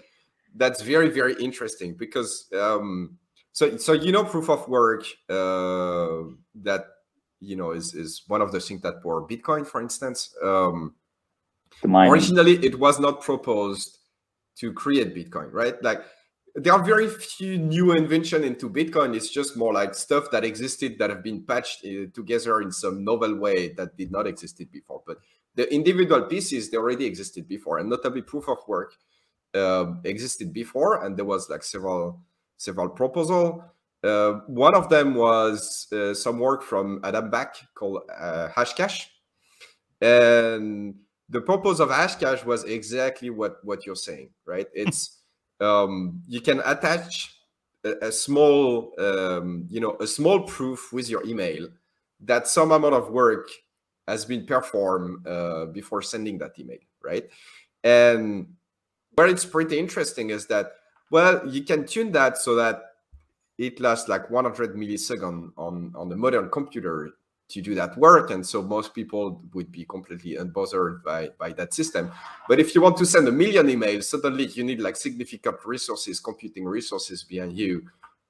that's 0.54 0.82
very 0.82 1.08
very 1.08 1.34
interesting 1.34 1.94
because 1.94 2.48
um 2.58 3.18
so 3.52 3.76
so 3.76 3.92
you 3.92 4.12
know 4.12 4.24
proof 4.24 4.48
of 4.50 4.68
work 4.68 5.04
uh 5.28 6.28
that 6.54 6.84
you 7.40 7.56
know 7.56 7.72
is 7.72 7.94
is 7.94 8.22
one 8.26 8.42
of 8.42 8.52
the 8.52 8.60
things 8.60 8.82
that 8.82 9.02
for 9.02 9.26
bitcoin 9.26 9.66
for 9.66 9.80
instance. 9.80 10.34
Um 10.42 10.94
originally 11.84 12.64
it 12.64 12.78
was 12.78 13.00
not 13.00 13.22
proposed 13.22 13.98
to 14.56 14.72
create 14.72 15.14
Bitcoin, 15.14 15.52
right? 15.52 15.82
Like 15.82 16.02
there 16.54 16.72
are 16.72 16.82
very 16.82 17.08
few 17.08 17.56
new 17.56 17.92
invention 17.92 18.44
into 18.44 18.68
Bitcoin. 18.68 19.16
It's 19.16 19.30
just 19.30 19.56
more 19.56 19.72
like 19.72 19.94
stuff 19.94 20.30
that 20.32 20.44
existed 20.44 20.98
that 20.98 21.10
have 21.10 21.22
been 21.22 21.44
patched 21.44 21.84
uh, 21.84 22.10
together 22.12 22.60
in 22.60 22.72
some 22.72 23.04
novel 23.04 23.36
way 23.36 23.72
that 23.74 23.96
did 23.96 24.12
not 24.12 24.26
existed 24.26 24.70
before. 24.70 25.02
But 25.06 25.18
the 25.54 25.72
individual 25.72 26.22
pieces 26.22 26.70
they 26.70 26.76
already 26.76 27.06
existed 27.06 27.48
before, 27.48 27.78
and 27.78 27.88
notably 27.88 28.22
proof 28.22 28.48
of 28.48 28.58
work 28.68 28.94
uh, 29.54 29.92
existed 30.04 30.52
before, 30.52 31.04
and 31.04 31.16
there 31.16 31.24
was 31.24 31.48
like 31.48 31.62
several 31.62 32.20
several 32.58 32.90
proposal. 32.90 33.64
Uh, 34.04 34.40
one 34.46 34.74
of 34.74 34.88
them 34.88 35.14
was 35.14 35.86
uh, 35.92 36.12
some 36.12 36.38
work 36.38 36.62
from 36.62 37.00
Adam 37.04 37.30
Back 37.30 37.56
called 37.74 38.02
uh, 38.14 38.48
Hashcash, 38.54 39.06
and 40.00 40.96
the 41.28 41.40
purpose 41.40 41.80
of 41.80 41.88
Hashcash 41.88 42.44
was 42.44 42.64
exactly 42.64 43.30
what 43.30 43.56
what 43.64 43.86
you're 43.86 43.94
saying, 43.96 44.30
right? 44.44 44.66
It's 44.74 45.21
um, 45.62 46.22
you 46.28 46.40
can 46.40 46.60
attach 46.64 47.34
a, 47.84 48.08
a 48.08 48.12
small, 48.12 48.92
um, 48.98 49.66
you 49.68 49.80
know, 49.80 49.96
a 50.00 50.06
small 50.06 50.40
proof 50.40 50.92
with 50.92 51.08
your 51.08 51.24
email 51.26 51.68
that 52.20 52.46
some 52.46 52.72
amount 52.72 52.94
of 52.94 53.10
work 53.10 53.48
has 54.08 54.24
been 54.24 54.46
performed 54.46 55.26
uh, 55.26 55.66
before 55.66 56.02
sending 56.02 56.38
that 56.38 56.58
email, 56.58 56.78
right? 57.02 57.28
And 57.84 58.46
where 59.14 59.26
it's 59.26 59.44
pretty 59.44 59.78
interesting 59.78 60.30
is 60.30 60.46
that 60.46 60.72
well, 61.10 61.46
you 61.46 61.62
can 61.62 61.86
tune 61.86 62.10
that 62.12 62.38
so 62.38 62.54
that 62.54 62.82
it 63.58 63.78
lasts 63.80 64.08
like 64.08 64.30
100 64.30 64.74
milliseconds 64.74 65.52
on 65.58 65.92
on 65.94 66.08
the 66.08 66.16
modern 66.16 66.48
computer 66.48 67.10
to 67.52 67.60
do 67.60 67.74
that 67.74 67.96
work 67.98 68.30
and 68.30 68.44
so 68.46 68.62
most 68.62 68.94
people 68.94 69.42
would 69.52 69.70
be 69.70 69.84
completely 69.84 70.36
unbothered 70.36 71.02
by 71.04 71.28
by 71.38 71.52
that 71.52 71.74
system. 71.74 72.10
But 72.48 72.58
if 72.60 72.74
you 72.74 72.80
want 72.80 72.96
to 72.96 73.06
send 73.06 73.28
a 73.28 73.32
million 73.32 73.66
emails 73.66 74.04
suddenly 74.04 74.46
you 74.46 74.64
need 74.64 74.80
like 74.80 74.96
significant 74.96 75.56
resources 75.64 76.18
computing 76.20 76.64
resources 76.64 77.22
behind 77.22 77.52
you 77.52 77.82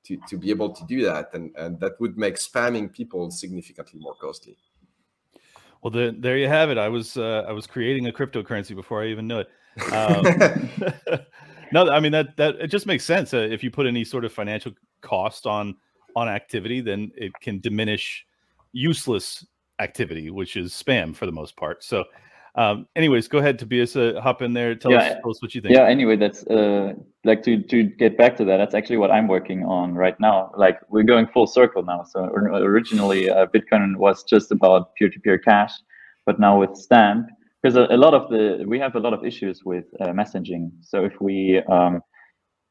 to, 0.05 0.19
to 0.29 0.37
be 0.37 0.51
able 0.51 0.71
to 0.71 0.85
do 0.87 1.05
that 1.05 1.33
and 1.35 1.55
and 1.57 1.79
that 1.81 2.01
would 2.01 2.19
make 2.19 2.35
spamming 2.35 2.93
people 2.93 3.31
significantly 3.31 4.01
more 4.01 4.17
costly. 4.21 4.57
Well 5.83 5.91
the, 5.91 6.15
there 6.19 6.37
you 6.37 6.49
have 6.49 6.71
it. 6.71 6.79
I 6.79 6.89
was 6.89 7.17
uh, 7.17 7.45
i 7.49 7.53
was 7.53 7.67
creating 7.67 8.09
a 8.09 8.13
cryptocurrency 8.13 8.75
before 8.75 9.03
i 9.03 9.07
even 9.07 9.29
knew 9.29 9.41
it. 9.45 9.49
Um, 9.93 10.23
no 11.73 11.89
i 11.91 12.01
mean 12.01 12.13
that 12.13 12.37
that 12.37 12.57
it 12.57 12.69
just 12.69 12.87
makes 12.87 13.05
sense. 13.05 13.33
Uh, 13.33 13.39
if 13.39 13.63
you 13.63 13.71
put 13.71 13.87
any 13.87 14.05
sort 14.05 14.25
of 14.25 14.33
financial 14.33 14.73
cost 15.01 15.47
on 15.47 15.77
on 16.17 16.29
activity 16.29 16.81
then 16.81 17.11
it 17.17 17.33
can 17.41 17.61
diminish 17.61 18.27
useless 18.73 19.47
activity, 19.81 20.31
which 20.31 20.57
is 20.57 20.73
spam 20.73 21.15
for 21.15 21.27
the 21.27 21.33
most 21.33 21.57
part. 21.57 21.83
So, 21.85 22.05
um, 22.55 22.87
anyways, 22.97 23.29
go 23.29 23.39
ahead, 23.39 23.59
Tobias, 23.59 23.97
uh, 23.97 24.21
hop 24.23 24.43
in 24.43 24.53
there. 24.53 24.75
Tell, 24.75 24.91
yeah, 24.91 24.99
us, 24.99 25.17
tell 25.23 25.31
us 25.31 25.43
what 25.43 25.55
you 25.55 25.61
think. 25.61 25.75
Yeah. 25.75 25.85
Anyway, 25.85 26.17
that's 26.17 26.47
uh, 26.47 26.93
like 27.25 27.43
to 27.45 27.63
to 27.63 27.85
get 27.85 28.19
back 28.19 28.37
to 28.37 28.45
that. 28.45 28.59
That's 28.59 28.75
actually 28.75 28.99
what 28.99 29.11
I'm 29.11 29.27
working 29.27 29.65
on 29.65 29.95
right 29.95 30.19
now. 30.21 30.53
Like 30.57 30.79
we're 30.91 31.03
going 31.03 31.27
full 31.29 31.47
circle 31.47 31.83
now. 31.83 32.05
So 32.05 32.25
originally, 32.25 33.31
uh, 33.31 33.47
Bitcoin 33.47 33.97
was 33.97 34.23
just 34.25 34.53
about 34.53 34.95
peer-to-peer 34.97 35.39
cash, 35.39 35.73
but 36.27 36.39
now 36.39 36.59
with 36.61 36.77
Stamp, 36.77 37.29
because 37.63 37.77
a, 37.77 37.87
a, 37.91 37.97
lot 37.97 38.13
of 38.13 38.29
the 38.29 38.65
we 38.67 38.79
have 38.79 38.97
a 38.97 39.01
lot 39.01 39.15
of 39.15 39.25
issues 39.25 39.65
with 39.65 39.85
uh, 40.01 40.09
messaging. 40.09 40.71
So 40.83 41.05
if 41.05 41.21
we 41.23 41.63
um, 41.71 42.03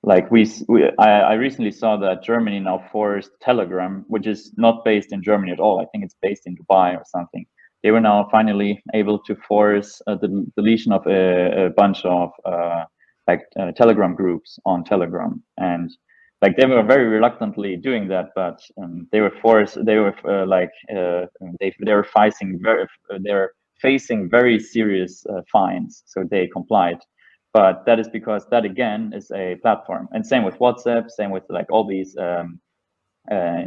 like 0.04 0.32
we, 0.32 0.52
we 0.68 0.90
I, 0.98 1.22
I, 1.22 1.34
recently 1.34 1.72
saw 1.72 1.96
that 1.98 2.24
Germany 2.24 2.60
now 2.60 2.84
forced 2.92 3.32
Telegram, 3.40 4.04
which 4.08 4.26
is 4.26 4.52
not 4.58 4.84
based 4.84 5.12
in 5.12 5.22
Germany 5.22 5.52
at 5.52 5.60
all. 5.60 5.80
I 5.80 5.86
think 5.86 6.04
it's 6.04 6.16
based 6.22 6.48
in 6.48 6.56
Dubai 6.56 6.96
or 6.98 7.04
something. 7.06 7.46
They 7.84 7.92
were 7.92 8.02
now 8.02 8.28
finally 8.32 8.82
able 8.94 9.20
to 9.20 9.36
force 9.48 10.02
uh, 10.08 10.16
the 10.16 10.46
deletion 10.56 10.92
of 10.92 11.06
a, 11.06 11.66
a 11.66 11.70
bunch 11.70 12.04
of 12.06 12.32
uh, 12.46 12.86
like 13.28 13.42
uh, 13.60 13.72
Telegram 13.74 14.16
groups 14.16 14.60
on 14.66 14.84
Telegram, 14.84 15.44
and 15.58 15.92
like 16.42 16.58
they 16.58 16.66
were 16.66 16.84
very 16.84 17.08
reluctantly 17.08 17.76
doing 17.76 18.08
that, 18.08 18.30
but 18.36 18.60
um, 18.82 19.08
they 19.12 19.22
were 19.22 19.34
forced. 19.42 19.78
They 19.86 19.98
were 19.98 20.16
uh, 20.28 20.48
like 20.48 20.72
uh, 20.92 21.26
they 21.60 21.76
they 21.86 21.94
were 21.94 22.04
facing 22.04 22.60
very 22.62 22.88
they're 23.24 23.52
facing 23.80 24.30
very 24.30 24.60
serious 24.60 25.24
uh, 25.28 25.42
fines, 25.52 26.04
so 26.06 26.24
they 26.30 26.48
complied 26.48 26.98
but 27.54 27.86
that 27.86 28.00
is 28.00 28.08
because 28.10 28.46
that 28.50 28.66
again 28.66 29.12
is 29.16 29.32
a 29.32 29.56
platform. 29.62 30.08
And 30.12 30.26
same 30.26 30.44
with 30.44 30.58
whatsapp 30.60 31.10
same 31.10 31.32
with 31.32 31.44
like 31.50 31.68
all 31.72 31.86
these 31.86 32.16
um, 32.18 32.60
uh, 33.30 33.66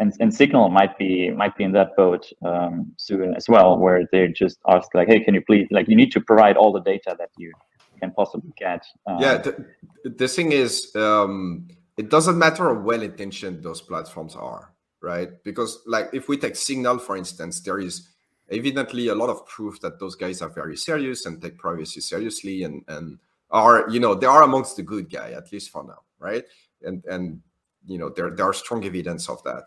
and, 0.00 0.12
and 0.20 0.32
signal 0.32 0.68
might 0.68 0.96
be 0.98 1.30
might 1.30 1.56
be 1.56 1.64
in 1.64 1.72
that 1.72 1.96
boat 1.96 2.30
um, 2.44 2.92
soon 2.96 3.34
as 3.34 3.48
well 3.48 3.78
where 3.78 4.08
they 4.12 4.28
just 4.28 4.58
ask 4.68 4.94
like 4.94 5.08
hey 5.08 5.20
can 5.20 5.34
you 5.34 5.40
please 5.40 5.66
like 5.70 5.88
you 5.88 5.96
need 5.96 6.12
to 6.12 6.20
provide 6.20 6.56
all 6.56 6.72
the 6.72 6.80
data 6.82 7.16
that 7.18 7.30
you 7.36 7.52
can 7.98 8.12
possibly 8.12 8.52
get 8.56 8.82
um, 9.06 9.18
yeah 9.18 9.38
the, 9.38 9.66
the 10.04 10.28
thing 10.28 10.52
is 10.52 10.94
um, 10.94 11.66
it 11.96 12.08
doesn't 12.10 12.38
matter 12.38 12.72
how 12.72 12.80
well 12.80 13.02
intentioned 13.02 13.62
those 13.62 13.80
platforms 13.80 14.36
are 14.36 14.72
right? 15.00 15.42
Because 15.44 15.82
like 15.86 16.10
if 16.12 16.28
we 16.28 16.36
take 16.36 16.56
signal 16.56 16.98
for 16.98 17.16
instance 17.16 17.60
there 17.60 17.78
is 17.78 18.08
evidently 18.50 19.08
a 19.08 19.14
lot 19.14 19.28
of 19.28 19.46
proof 19.46 19.80
that 19.80 19.98
those 19.98 20.14
guys 20.14 20.42
are 20.42 20.48
very 20.48 20.76
serious 20.76 21.26
and 21.26 21.40
take 21.40 21.58
privacy 21.58 22.00
seriously 22.00 22.64
and 22.64 22.82
and 22.88 23.18
are 23.50 23.88
you 23.88 24.00
know 24.00 24.14
they 24.14 24.26
are 24.26 24.42
amongst 24.42 24.76
the 24.76 24.82
good 24.82 25.10
guy 25.10 25.32
at 25.32 25.50
least 25.52 25.70
for 25.70 25.84
now 25.84 26.00
right? 26.18 26.44
And 26.82 27.04
and 27.06 27.40
you 27.86 27.98
know 27.98 28.08
there 28.10 28.30
there 28.30 28.48
are 28.48 28.52
strong 28.52 28.84
evidence 28.84 29.28
of 29.28 29.42
that. 29.44 29.64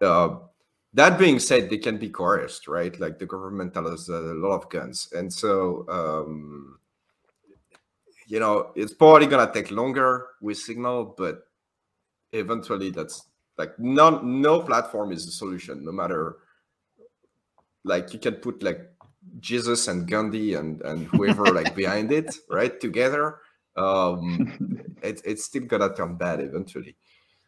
Uh, 0.00 0.38
that 0.92 1.18
being 1.18 1.38
said 1.38 1.68
they 1.68 1.78
can 1.78 1.98
be 1.98 2.08
coerced 2.08 2.68
right? 2.68 2.98
Like 2.98 3.18
the 3.18 3.26
government 3.26 3.74
has 3.74 4.08
a 4.08 4.18
lot 4.18 4.56
of 4.56 4.68
guns. 4.68 5.08
And 5.12 5.32
so 5.32 5.84
um 5.88 6.78
you 8.26 8.40
know 8.40 8.72
it's 8.74 8.92
probably 8.92 9.26
gonna 9.26 9.52
take 9.52 9.70
longer 9.70 10.28
with 10.40 10.58
signal 10.58 11.14
but 11.16 11.46
eventually 12.32 12.90
that's 12.90 13.28
like 13.56 13.78
no 13.78 14.20
no 14.20 14.60
platform 14.60 15.12
is 15.12 15.26
a 15.28 15.30
solution 15.30 15.84
no 15.84 15.92
matter 15.92 16.38
like 17.86 18.12
you 18.12 18.18
can 18.18 18.34
put 18.34 18.62
like 18.62 18.90
Jesus 19.40 19.88
and 19.88 20.08
Gandhi 20.08 20.54
and 20.54 20.82
and 20.82 21.06
whoever 21.06 21.44
like 21.46 21.74
behind 21.82 22.12
it, 22.12 22.34
right, 22.50 22.78
together. 22.80 23.38
um, 23.76 24.96
it's 25.02 25.22
it's 25.22 25.44
still 25.44 25.64
gonna 25.64 25.94
turn 25.94 26.16
bad 26.16 26.40
eventually. 26.40 26.96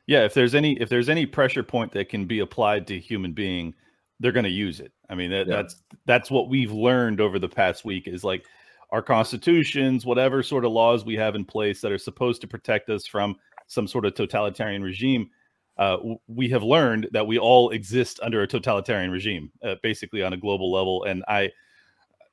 Yeah, 0.07 0.25
if 0.25 0.33
there's 0.33 0.55
any 0.55 0.81
if 0.81 0.89
there's 0.89 1.09
any 1.09 1.27
pressure 1.27 1.63
point 1.63 1.93
that 1.93 2.09
can 2.09 2.25
be 2.25 2.39
applied 2.39 2.87
to 2.87 2.99
human 2.99 3.33
being, 3.33 3.75
they're 4.21 4.33
going 4.33 4.45
to 4.45 4.51
use 4.51 4.81
it. 4.81 4.93
I 5.09 5.15
mean, 5.15 5.31
that, 5.31 5.47
yeah. 5.47 5.57
that's 5.57 5.83
that's 6.07 6.31
what 6.31 6.49
we've 6.49 6.73
learned 6.73 7.21
over 7.21 7.39
the 7.39 7.49
past 7.49 7.85
week 7.85 8.09
is 8.09 8.25
like 8.25 8.47
our 8.91 9.03
constitutions, 9.03 10.07
whatever 10.07 10.43
sort 10.43 10.65
of 10.65 10.73
laws 10.73 11.05
we 11.05 11.15
have 11.17 11.35
in 11.35 11.45
place 11.45 11.81
that 11.83 11.93
are 11.93 11.99
supposed 11.99 12.41
to 12.41 12.47
protect 12.49 12.89
us 12.89 13.07
from 13.07 13.37
some 13.67 13.87
sort 13.87 14.07
of 14.07 14.15
totalitarian 14.15 14.83
regime. 14.83 15.31
Uh, 15.79 15.99
we 16.27 16.49
have 16.49 16.63
learned 16.63 17.09
that 17.13 17.27
we 17.27 17.39
all 17.39 17.71
exist 17.71 18.19
under 18.23 18.43
a 18.43 18.47
totalitarian 18.47 19.11
regime, 19.11 19.51
uh, 19.63 19.77
basically 19.83 20.23
on 20.23 20.33
a 20.33 20.37
global 20.37 20.73
level. 20.73 21.05
And 21.05 21.25
I, 21.29 21.51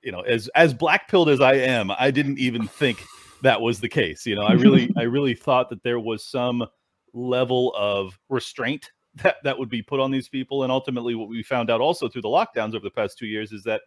you 0.02 0.12
know, 0.12 0.22
as 0.22 0.48
as 0.56 0.74
black 0.74 1.08
pilled 1.08 1.30
as 1.30 1.42
I 1.42 1.54
am, 1.54 1.92
I 1.92 2.10
didn't 2.10 2.40
even 2.40 2.68
think 2.68 3.04
that 3.44 3.62
was 3.62 3.80
the 3.80 3.90
case. 3.90 4.26
You 4.26 4.36
know, 4.36 4.44
I 4.44 4.54
really 4.54 4.92
I 4.98 5.04
really 5.04 5.36
thought 5.36 5.70
that 5.70 5.84
there 5.84 6.00
was 6.00 6.26
some 6.26 6.66
level 7.14 7.74
of 7.78 8.18
restraint 8.30 8.92
that 9.24 9.38
that 9.44 9.58
would 9.58 9.70
be 9.70 9.82
put 9.82 10.00
on 10.00 10.12
these 10.12 10.28
people 10.28 10.64
and 10.64 10.72
ultimately 10.72 11.16
what 11.16 11.30
we 11.30 11.42
found 11.42 11.70
out 11.70 11.82
also 11.82 12.10
through 12.10 12.22
the 12.22 12.28
lockdowns 12.28 12.76
over 12.76 12.80
the 12.80 12.92
past 12.92 13.18
2 13.18 13.26
years 13.26 13.54
is 13.54 13.64
that 13.64 13.82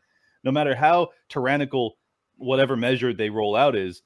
no 0.45 0.51
matter 0.51 0.75
how 0.75 1.09
tyrannical 1.29 1.99
whatever 2.37 2.77
measure 2.77 3.13
they 3.13 3.29
roll 3.29 3.55
out 3.55 3.77
is 3.77 4.03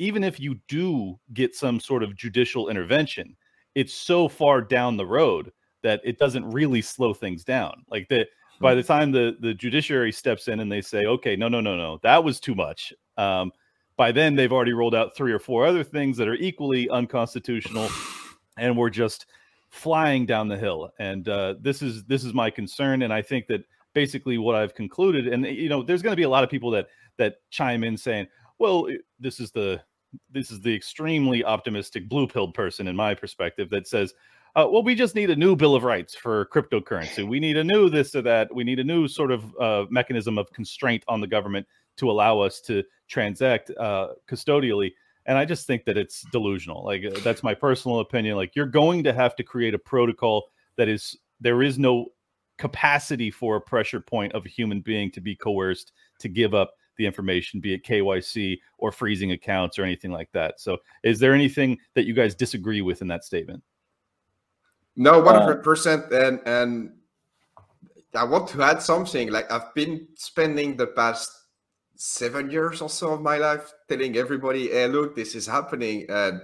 even 0.00 0.24
if 0.24 0.40
you 0.40 0.58
do 0.66 1.16
get 1.32 1.54
some 1.54 1.78
sort 1.78 2.02
of 2.02 2.16
judicial 2.16 2.68
intervention 2.68 3.36
it's 3.76 3.94
so 3.94 4.28
far 4.28 4.60
down 4.60 4.96
the 4.96 5.06
road 5.06 5.52
that 5.82 6.00
it 6.02 6.18
doesn't 6.18 6.50
really 6.50 6.82
slow 6.82 7.14
things 7.14 7.44
down 7.44 7.84
like 7.88 8.08
that 8.08 8.26
by 8.60 8.74
the 8.74 8.82
time 8.82 9.12
the 9.12 9.36
the 9.40 9.54
judiciary 9.54 10.10
steps 10.10 10.48
in 10.48 10.58
and 10.58 10.72
they 10.72 10.80
say 10.80 11.04
okay 11.04 11.36
no 11.36 11.46
no 11.46 11.60
no 11.60 11.76
no 11.76 12.00
that 12.02 12.24
was 12.24 12.40
too 12.40 12.54
much 12.54 12.92
um, 13.16 13.52
by 13.96 14.10
then 14.10 14.34
they've 14.34 14.52
already 14.52 14.72
rolled 14.72 14.94
out 14.94 15.14
three 15.14 15.32
or 15.32 15.38
four 15.38 15.64
other 15.64 15.84
things 15.84 16.16
that 16.16 16.26
are 16.26 16.34
equally 16.34 16.90
unconstitutional 16.90 17.88
and 18.56 18.76
we're 18.76 18.90
just 18.90 19.26
flying 19.68 20.26
down 20.26 20.48
the 20.48 20.56
hill. 20.56 20.90
And 20.98 21.28
uh, 21.28 21.54
this 21.60 21.82
is 21.82 22.04
this 22.04 22.24
is 22.24 22.34
my 22.34 22.50
concern, 22.50 23.02
and 23.02 23.12
I 23.12 23.22
think 23.22 23.46
that 23.48 23.64
basically 23.92 24.38
what 24.38 24.56
I've 24.56 24.74
concluded, 24.74 25.28
and 25.28 25.44
you 25.44 25.68
know, 25.68 25.82
there's 25.82 26.02
going 26.02 26.12
to 26.12 26.16
be 26.16 26.24
a 26.24 26.28
lot 26.28 26.44
of 26.44 26.50
people 26.50 26.70
that 26.72 26.88
that 27.18 27.36
chime 27.50 27.84
in 27.84 27.96
saying, 27.96 28.26
"Well, 28.58 28.88
this 29.20 29.40
is 29.40 29.50
the 29.52 29.80
this 30.30 30.50
is 30.50 30.60
the 30.60 30.74
extremely 30.74 31.44
optimistic 31.44 32.08
blue 32.08 32.26
pilled 32.26 32.54
person 32.54 32.88
in 32.88 32.96
my 32.96 33.14
perspective 33.14 33.70
that 33.70 33.86
says." 33.86 34.14
Uh, 34.54 34.66
well, 34.66 34.82
we 34.82 34.94
just 34.94 35.14
need 35.14 35.28
a 35.28 35.36
new 35.36 35.54
Bill 35.54 35.74
of 35.74 35.84
Rights 35.84 36.14
for 36.14 36.46
cryptocurrency. 36.46 37.28
We 37.28 37.40
need 37.40 37.58
a 37.58 37.64
new 37.64 37.90
this 37.90 38.14
or 38.14 38.22
that. 38.22 38.54
We 38.54 38.64
need 38.64 38.78
a 38.78 38.84
new 38.84 39.06
sort 39.06 39.30
of 39.30 39.54
uh, 39.60 39.84
mechanism 39.90 40.38
of 40.38 40.50
constraint 40.50 41.04
on 41.08 41.20
the 41.20 41.26
government 41.26 41.66
to 41.98 42.10
allow 42.10 42.40
us 42.40 42.60
to 42.62 42.82
transact 43.08 43.70
uh, 43.78 44.08
custodially 44.28 44.92
and 45.26 45.36
i 45.36 45.44
just 45.44 45.66
think 45.66 45.84
that 45.84 45.96
it's 45.96 46.24
delusional 46.32 46.84
like 46.84 47.04
uh, 47.04 47.18
that's 47.22 47.42
my 47.42 47.54
personal 47.54 48.00
opinion 48.00 48.36
like 48.36 48.54
you're 48.56 48.66
going 48.66 49.02
to 49.04 49.12
have 49.12 49.36
to 49.36 49.42
create 49.42 49.74
a 49.74 49.78
protocol 49.78 50.48
that 50.76 50.88
is 50.88 51.16
there 51.40 51.62
is 51.62 51.78
no 51.78 52.06
capacity 52.58 53.30
for 53.30 53.56
a 53.56 53.60
pressure 53.60 54.00
point 54.00 54.32
of 54.32 54.46
a 54.46 54.48
human 54.48 54.80
being 54.80 55.10
to 55.10 55.20
be 55.20 55.36
coerced 55.36 55.92
to 56.18 56.28
give 56.28 56.54
up 56.54 56.74
the 56.96 57.06
information 57.06 57.60
be 57.60 57.74
it 57.74 57.84
kyc 57.84 58.58
or 58.78 58.92
freezing 58.92 59.32
accounts 59.32 59.78
or 59.78 59.84
anything 59.84 60.10
like 60.10 60.30
that 60.32 60.60
so 60.60 60.78
is 61.02 61.18
there 61.18 61.34
anything 61.34 61.78
that 61.94 62.06
you 62.06 62.14
guys 62.14 62.34
disagree 62.34 62.82
with 62.82 63.02
in 63.02 63.08
that 63.08 63.24
statement 63.24 63.62
no 64.96 65.22
100% 65.22 66.12
uh, 66.12 66.26
and 66.26 66.40
and 66.46 66.90
i 68.14 68.24
want 68.24 68.48
to 68.48 68.62
add 68.62 68.80
something 68.82 69.30
like 69.30 69.50
i've 69.50 69.74
been 69.74 70.06
spending 70.14 70.76
the 70.76 70.86
past 70.86 71.30
seven 71.96 72.50
years 72.50 72.80
or 72.80 72.88
so 72.88 73.12
of 73.12 73.22
my 73.22 73.38
life 73.38 73.72
telling 73.88 74.16
everybody, 74.16 74.68
hey, 74.68 74.86
look, 74.86 75.16
this 75.16 75.34
is 75.34 75.46
happening. 75.46 76.06
And 76.08 76.40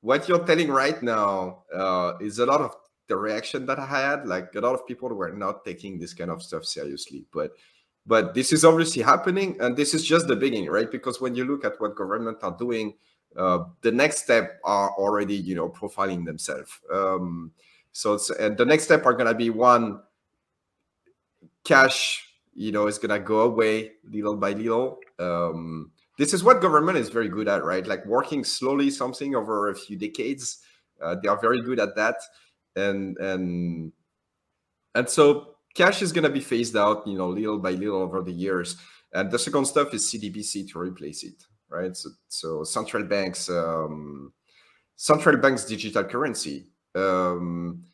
what 0.00 0.28
you're 0.28 0.44
telling 0.44 0.68
right 0.68 1.02
now 1.02 1.64
uh, 1.74 2.14
is 2.20 2.38
a 2.38 2.46
lot 2.46 2.60
of 2.60 2.76
the 3.08 3.16
reaction 3.16 3.66
that 3.66 3.78
I 3.78 3.86
had. 3.86 4.26
Like 4.26 4.54
a 4.54 4.60
lot 4.60 4.74
of 4.74 4.86
people 4.86 5.08
were 5.08 5.32
not 5.32 5.64
taking 5.64 5.98
this 5.98 6.14
kind 6.14 6.30
of 6.30 6.42
stuff 6.42 6.64
seriously. 6.64 7.24
But 7.32 7.52
but 8.06 8.34
this 8.34 8.52
is 8.52 8.64
obviously 8.64 9.02
happening, 9.02 9.56
and 9.60 9.76
this 9.76 9.94
is 9.94 10.04
just 10.04 10.28
the 10.28 10.36
beginning, 10.36 10.68
right? 10.68 10.90
Because 10.90 11.20
when 11.20 11.34
you 11.34 11.44
look 11.44 11.64
at 11.64 11.80
what 11.80 11.96
government 11.96 12.38
are 12.42 12.56
doing, 12.56 12.94
uh, 13.36 13.64
the 13.80 13.92
next 13.92 14.24
step 14.24 14.60
are 14.64 14.90
already, 14.92 15.36
you 15.36 15.54
know, 15.54 15.68
profiling 15.68 16.24
themselves. 16.24 16.70
Um, 16.92 17.52
so 17.92 18.18
and 18.38 18.56
the 18.56 18.64
next 18.64 18.84
step 18.84 19.06
are 19.06 19.14
gonna 19.14 19.34
be 19.34 19.50
one 19.50 20.00
cash 21.64 22.32
you 22.54 22.72
know, 22.72 22.86
is 22.86 22.98
gonna 22.98 23.18
go 23.18 23.40
away 23.40 23.92
little 24.10 24.36
by 24.36 24.52
little. 24.52 24.98
Um, 25.18 25.90
this 26.18 26.34
is 26.34 26.44
what 26.44 26.60
government 26.60 26.98
is 26.98 27.08
very 27.08 27.28
good 27.28 27.48
at, 27.48 27.64
right? 27.64 27.86
Like 27.86 28.04
working 28.06 28.44
slowly 28.44 28.90
something 28.90 29.34
over 29.34 29.70
a 29.70 29.74
few 29.74 29.96
decades. 29.96 30.58
Uh, 31.00 31.16
they 31.20 31.28
are 31.28 31.40
very 31.40 31.62
good 31.62 31.80
at 31.80 31.96
that, 31.96 32.16
and 32.76 33.16
and 33.18 33.92
and 34.94 35.08
so 35.08 35.56
cash 35.74 36.02
is 36.02 36.12
gonna 36.12 36.30
be 36.30 36.40
phased 36.40 36.76
out, 36.76 37.06
you 37.06 37.16
know, 37.16 37.28
little 37.28 37.58
by 37.58 37.70
little 37.70 38.02
over 38.02 38.22
the 38.22 38.32
years. 38.32 38.76
And 39.12 39.30
the 39.30 39.38
second 39.38 39.66
stuff 39.66 39.92
is 39.94 40.10
CBDC 40.10 40.70
to 40.72 40.78
replace 40.78 41.22
it, 41.22 41.44
right? 41.68 41.94
So, 41.96 42.10
so 42.28 42.64
central 42.64 43.04
banks, 43.04 43.50
um, 43.50 44.32
central 44.96 45.36
banks 45.36 45.64
digital 45.64 46.04
currency. 46.04 46.66
Um, 46.94 47.84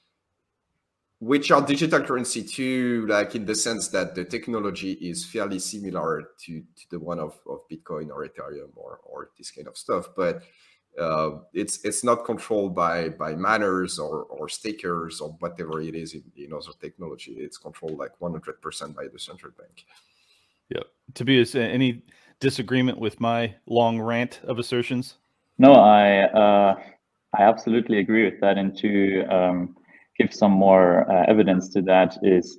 which 1.20 1.50
are 1.50 1.60
digital 1.60 2.00
currency 2.00 2.42
too, 2.44 3.04
like 3.08 3.34
in 3.34 3.44
the 3.44 3.54
sense 3.54 3.88
that 3.88 4.14
the 4.14 4.24
technology 4.24 4.92
is 4.92 5.24
fairly 5.24 5.58
similar 5.58 6.30
to, 6.44 6.60
to 6.60 6.90
the 6.90 6.98
one 6.98 7.18
of, 7.18 7.38
of 7.48 7.68
Bitcoin 7.68 8.10
or 8.10 8.26
Ethereum 8.26 8.70
or, 8.76 9.00
or 9.04 9.30
this 9.36 9.50
kind 9.50 9.66
of 9.66 9.76
stuff. 9.76 10.10
But 10.16 10.42
uh, 10.98 11.38
it's 11.52 11.84
it's 11.84 12.02
not 12.02 12.24
controlled 12.24 12.74
by 12.74 13.08
by 13.08 13.34
miners 13.34 13.98
or, 13.98 14.24
or 14.24 14.48
stakers 14.48 15.20
or 15.20 15.30
whatever 15.38 15.80
it 15.80 15.94
is 15.94 16.14
in, 16.14 16.24
in 16.36 16.52
other 16.52 16.72
technology. 16.80 17.32
It's 17.32 17.58
controlled 17.58 17.98
like 17.98 18.12
100% 18.20 18.94
by 18.94 19.08
the 19.12 19.18
central 19.18 19.52
bank. 19.58 19.84
Yeah. 20.68 20.82
Tobias, 21.14 21.54
any 21.54 22.02
disagreement 22.40 22.98
with 22.98 23.20
my 23.20 23.54
long 23.66 24.00
rant 24.00 24.40
of 24.44 24.58
assertions? 24.58 25.16
No, 25.58 25.72
I 25.74 26.22
uh, 26.24 26.80
I 27.38 27.42
absolutely 27.42 27.98
agree 27.98 28.24
with 28.24 28.40
that. 28.40 28.58
And 28.58 28.76
to 28.78 29.24
um, 29.24 29.76
give 30.18 30.32
some 30.32 30.52
more 30.52 31.10
uh, 31.10 31.24
evidence 31.28 31.68
to 31.70 31.82
that 31.82 32.18
is 32.22 32.58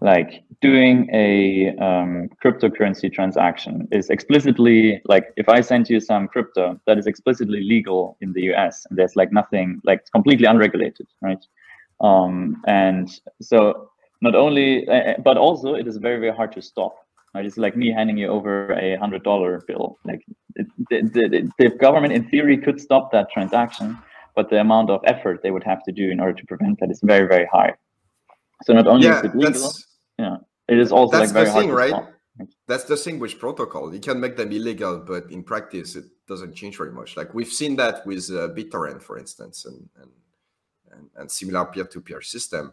like 0.00 0.42
doing 0.60 1.08
a 1.12 1.68
um, 1.78 2.28
cryptocurrency 2.42 3.12
transaction 3.12 3.88
is 3.92 4.10
explicitly 4.10 5.00
like 5.04 5.32
if 5.36 5.48
I 5.48 5.60
send 5.60 5.88
you 5.88 6.00
some 6.00 6.28
crypto 6.28 6.80
that 6.86 6.98
is 6.98 7.06
explicitly 7.06 7.62
legal 7.62 8.16
in 8.20 8.32
the 8.32 8.52
US 8.52 8.86
and 8.88 8.98
there's 8.98 9.16
like 9.16 9.32
nothing 9.32 9.80
like 9.84 10.00
it's 10.00 10.10
completely 10.10 10.46
unregulated, 10.46 11.06
right? 11.20 11.44
Um, 12.00 12.62
and 12.66 13.10
so 13.40 13.90
not 14.22 14.34
only, 14.34 14.88
uh, 14.88 15.14
but 15.22 15.36
also 15.36 15.74
it 15.74 15.86
is 15.86 15.96
very 15.96 16.18
very 16.18 16.34
hard 16.34 16.52
to 16.52 16.62
stop. 16.62 16.96
Right? 17.34 17.46
It's 17.46 17.56
like 17.56 17.76
me 17.76 17.92
handing 17.92 18.18
you 18.18 18.26
over 18.28 18.72
a 18.72 18.96
hundred 18.96 19.22
dollar 19.22 19.62
bill. 19.68 19.98
Like 20.04 20.22
it, 20.56 20.66
the, 20.90 21.02
the, 21.28 21.50
the 21.58 21.76
government 21.76 22.12
in 22.12 22.28
theory 22.28 22.56
could 22.56 22.80
stop 22.80 23.12
that 23.12 23.30
transaction, 23.30 23.96
but 24.34 24.50
the 24.50 24.60
amount 24.60 24.90
of 24.90 25.00
effort 25.04 25.40
they 25.42 25.50
would 25.50 25.62
have 25.62 25.84
to 25.84 25.92
do 25.92 26.10
in 26.10 26.20
order 26.20 26.32
to 26.32 26.46
prevent 26.46 26.80
that 26.80 26.90
is 26.90 27.00
very, 27.02 27.28
very 27.28 27.46
high. 27.52 27.74
So 28.64 28.72
not 28.72 28.86
only 28.86 29.06
yeah, 29.06 29.20
is 29.20 29.24
it 29.26 29.34
legal, 29.36 29.72
yeah, 30.20 30.36
it 30.68 30.78
is 30.78 30.92
also 30.92 31.18
that's 31.18 31.32
like 31.32 31.34
very 31.34 31.46
the 31.46 31.60
thing, 31.60 31.70
hard 31.70 31.92
right? 31.92 32.48
That's 32.66 32.84
the 32.84 32.96
thing 32.96 33.18
with 33.18 33.38
protocol. 33.38 33.92
You 33.92 34.00
can 34.00 34.20
make 34.20 34.36
them 34.36 34.52
illegal, 34.52 34.98
but 34.98 35.30
in 35.30 35.42
practice, 35.42 35.96
it 35.96 36.04
doesn't 36.26 36.54
change 36.54 36.76
very 36.76 36.92
much. 36.92 37.16
Like 37.16 37.34
we've 37.34 37.52
seen 37.52 37.76
that 37.76 38.06
with 38.06 38.30
uh, 38.30 38.48
BitTorrent, 38.56 39.02
for 39.02 39.18
instance, 39.18 39.64
and 39.64 39.88
and 40.00 40.10
and, 40.92 41.10
and 41.16 41.30
similar 41.30 41.64
peer-to-peer 41.66 42.22
system. 42.22 42.72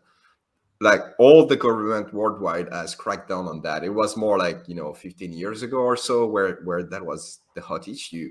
Like 0.79 1.01
all 1.17 1.45
the 1.45 1.55
government 1.55 2.13
worldwide 2.13 2.71
has 2.71 2.93
cracked 2.93 3.29
down 3.29 3.47
on 3.47 3.61
that. 3.61 3.83
It 3.83 3.89
was 3.89 4.15
more 4.15 4.37
like 4.37 4.67
you 4.67 4.75
know 4.75 4.93
15 4.93 5.33
years 5.33 5.63
ago 5.63 5.77
or 5.77 5.97
so 5.97 6.27
where 6.27 6.59
where 6.63 6.83
that 6.83 7.05
was 7.05 7.39
the 7.55 7.61
hot 7.61 7.87
issue. 7.87 8.29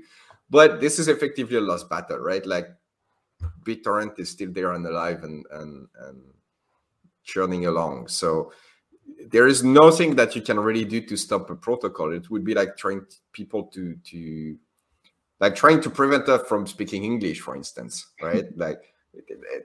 But 0.48 0.80
this 0.80 0.98
is 1.00 1.08
effectively 1.08 1.56
a 1.56 1.60
lost 1.60 1.90
battle, 1.90 2.18
right? 2.18 2.46
Like 2.46 2.68
BitTorrent 3.64 4.18
is 4.20 4.30
still 4.30 4.52
there 4.52 4.72
and 4.72 4.86
alive 4.86 5.24
and 5.24 5.44
and 5.50 5.88
and 6.02 6.22
churning 7.24 7.66
along. 7.66 8.08
So 8.08 8.52
there 9.30 9.46
is 9.46 9.64
nothing 9.64 10.16
that 10.16 10.36
you 10.36 10.42
can 10.42 10.58
really 10.58 10.84
do 10.84 11.00
to 11.00 11.16
stop 11.16 11.50
a 11.50 11.54
protocol. 11.54 12.12
It 12.12 12.30
would 12.30 12.44
be 12.44 12.54
like 12.54 12.76
trying 12.76 13.06
people 13.32 13.64
to 13.74 13.96
to 14.10 14.56
like 15.40 15.54
trying 15.54 15.80
to 15.82 15.90
prevent 15.90 16.28
us 16.28 16.46
from 16.48 16.66
speaking 16.66 17.04
English, 17.04 17.40
for 17.40 17.56
instance, 17.56 18.06
right? 18.22 18.44
like 18.56 18.94
it, 19.14 19.24
it, 19.28 19.64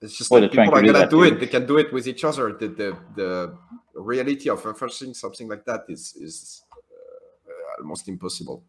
it's 0.00 0.16
just 0.16 0.30
well, 0.30 0.42
like 0.42 0.52
people 0.52 0.74
are 0.74 0.82
gonna 0.82 1.08
do, 1.08 1.24
it. 1.24 1.40
They 1.40 1.46
can 1.46 1.66
do 1.66 1.78
it 1.78 1.92
with 1.92 2.06
each 2.06 2.24
other. 2.24 2.52
The 2.52 2.68
the, 2.68 2.96
the 3.16 3.58
reality 3.94 4.48
of 4.48 4.64
enforcing 4.64 5.14
something 5.14 5.48
like 5.48 5.64
that 5.64 5.84
is 5.88 6.14
is 6.16 6.62
uh, 6.72 7.82
almost 7.82 8.08
impossible. 8.08 8.62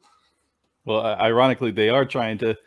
Well, 0.85 1.05
ironically, 1.05 1.71
they 1.71 1.89
are 1.89 2.05
trying 2.05 2.39
to 2.39 2.57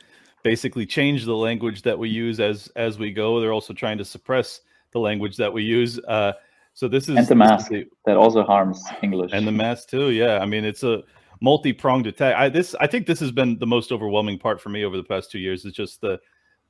basically 0.42 0.86
change 0.86 1.24
the 1.24 1.36
language 1.36 1.82
that 1.82 1.98
we 1.98 2.08
use 2.08 2.40
as 2.40 2.68
as 2.76 2.98
we 2.98 3.12
go. 3.12 3.40
They're 3.40 3.52
also 3.52 3.72
trying 3.72 3.98
to 3.98 4.04
suppress 4.04 4.60
the 4.92 5.00
language 5.00 5.36
that 5.38 5.52
we 5.52 5.62
use. 5.64 5.98
Uh, 5.98 6.32
so 6.74 6.88
this 6.88 7.08
is 7.08 7.16
and 7.16 7.26
the 7.26 7.34
mask 7.34 7.70
the, 7.70 7.86
that 8.06 8.16
also 8.16 8.42
harms 8.42 8.82
English 9.02 9.32
and 9.32 9.46
the 9.46 9.52
mask 9.52 9.88
too. 9.88 10.10
Yeah, 10.10 10.38
I 10.38 10.46
mean 10.46 10.64
it's 10.64 10.82
a 10.82 11.02
multi-pronged 11.40 12.06
attack. 12.06 12.36
I 12.36 12.48
this 12.48 12.74
I 12.80 12.86
think 12.86 13.06
this 13.06 13.20
has 13.20 13.32
been 13.32 13.58
the 13.58 13.66
most 13.66 13.92
overwhelming 13.92 14.38
part 14.38 14.60
for 14.60 14.68
me 14.68 14.84
over 14.84 14.96
the 14.96 15.04
past 15.04 15.30
two 15.30 15.38
years 15.38 15.64
is 15.64 15.72
just 15.72 16.00
the 16.00 16.20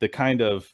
the 0.01 0.09
kind 0.09 0.41
of 0.41 0.73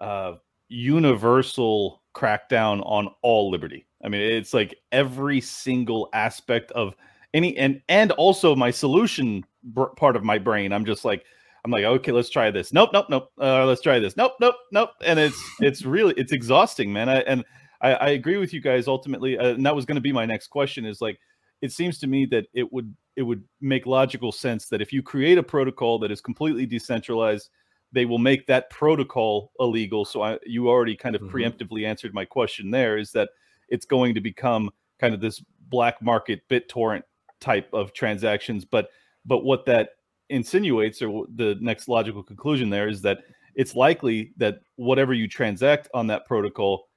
uh, 0.00 0.34
universal 0.68 2.02
crackdown 2.14 2.82
on 2.86 3.08
all 3.22 3.50
liberty. 3.50 3.86
I 4.04 4.08
mean, 4.08 4.20
it's 4.20 4.54
like 4.54 4.76
every 4.92 5.40
single 5.40 6.08
aspect 6.12 6.70
of 6.72 6.94
any 7.34 7.56
and 7.56 7.82
and 7.88 8.12
also 8.12 8.54
my 8.54 8.70
solution 8.70 9.44
br- 9.64 9.84
part 9.96 10.16
of 10.16 10.24
my 10.24 10.38
brain. 10.38 10.72
I'm 10.72 10.84
just 10.84 11.04
like 11.04 11.24
I'm 11.64 11.70
like, 11.70 11.84
okay, 11.84 12.12
let's 12.12 12.30
try 12.30 12.50
this. 12.50 12.72
Nope, 12.72 12.90
nope, 12.92 13.06
nope. 13.10 13.32
Uh, 13.38 13.66
let's 13.66 13.82
try 13.82 13.98
this. 13.98 14.16
Nope, 14.16 14.32
nope, 14.40 14.54
nope. 14.72 14.90
And 15.04 15.18
it's 15.18 15.40
it's 15.60 15.84
really 15.84 16.14
it's 16.16 16.32
exhausting, 16.32 16.92
man. 16.92 17.08
I, 17.08 17.20
and 17.20 17.44
I, 17.80 17.92
I 17.94 18.08
agree 18.10 18.36
with 18.36 18.52
you 18.52 18.60
guys 18.60 18.88
ultimately. 18.88 19.38
Uh, 19.38 19.50
and 19.50 19.64
that 19.66 19.74
was 19.74 19.84
going 19.84 19.96
to 19.96 20.00
be 20.02 20.12
my 20.12 20.26
next 20.26 20.48
question. 20.48 20.84
Is 20.84 21.00
like, 21.00 21.18
it 21.62 21.72
seems 21.72 21.98
to 21.98 22.06
me 22.06 22.26
that 22.26 22.46
it 22.52 22.72
would 22.72 22.94
it 23.16 23.22
would 23.22 23.42
make 23.60 23.86
logical 23.86 24.32
sense 24.32 24.66
that 24.66 24.80
if 24.80 24.92
you 24.92 25.02
create 25.02 25.38
a 25.38 25.42
protocol 25.42 25.98
that 25.98 26.10
is 26.10 26.20
completely 26.20 26.66
decentralized, 26.66 27.50
they 27.92 28.04
will 28.04 28.18
make 28.18 28.46
that 28.46 28.70
protocol 28.70 29.52
illegal. 29.58 30.04
So 30.04 30.22
I, 30.22 30.38
you 30.46 30.68
already 30.68 30.96
kind 30.96 31.14
of 31.14 31.22
mm-hmm. 31.22 31.36
preemptively 31.36 31.86
answered 31.86 32.14
my 32.14 32.24
question. 32.24 32.70
There 32.70 32.98
is 32.98 33.12
that 33.12 33.30
it's 33.68 33.86
going 33.86 34.14
to 34.14 34.20
become 34.20 34.70
kind 34.98 35.14
of 35.14 35.20
this 35.20 35.42
black 35.68 36.00
market 36.02 36.42
BitTorrent 36.48 37.02
type 37.40 37.68
of 37.72 37.92
transactions, 37.92 38.64
but 38.64 38.90
but 39.26 39.44
what 39.44 39.66
that 39.66 39.90
insinuates 40.28 41.02
or 41.02 41.26
the 41.34 41.56
next 41.60 41.88
logical 41.88 42.22
conclusion 42.22 42.70
there 42.70 42.88
is 42.88 43.02
that 43.02 43.18
it's 43.56 43.74
likely 43.74 44.32
that 44.36 44.60
whatever 44.76 45.12
you 45.12 45.26
transact 45.26 45.88
on 45.92 46.06
that 46.06 46.24
protocol 46.24 46.88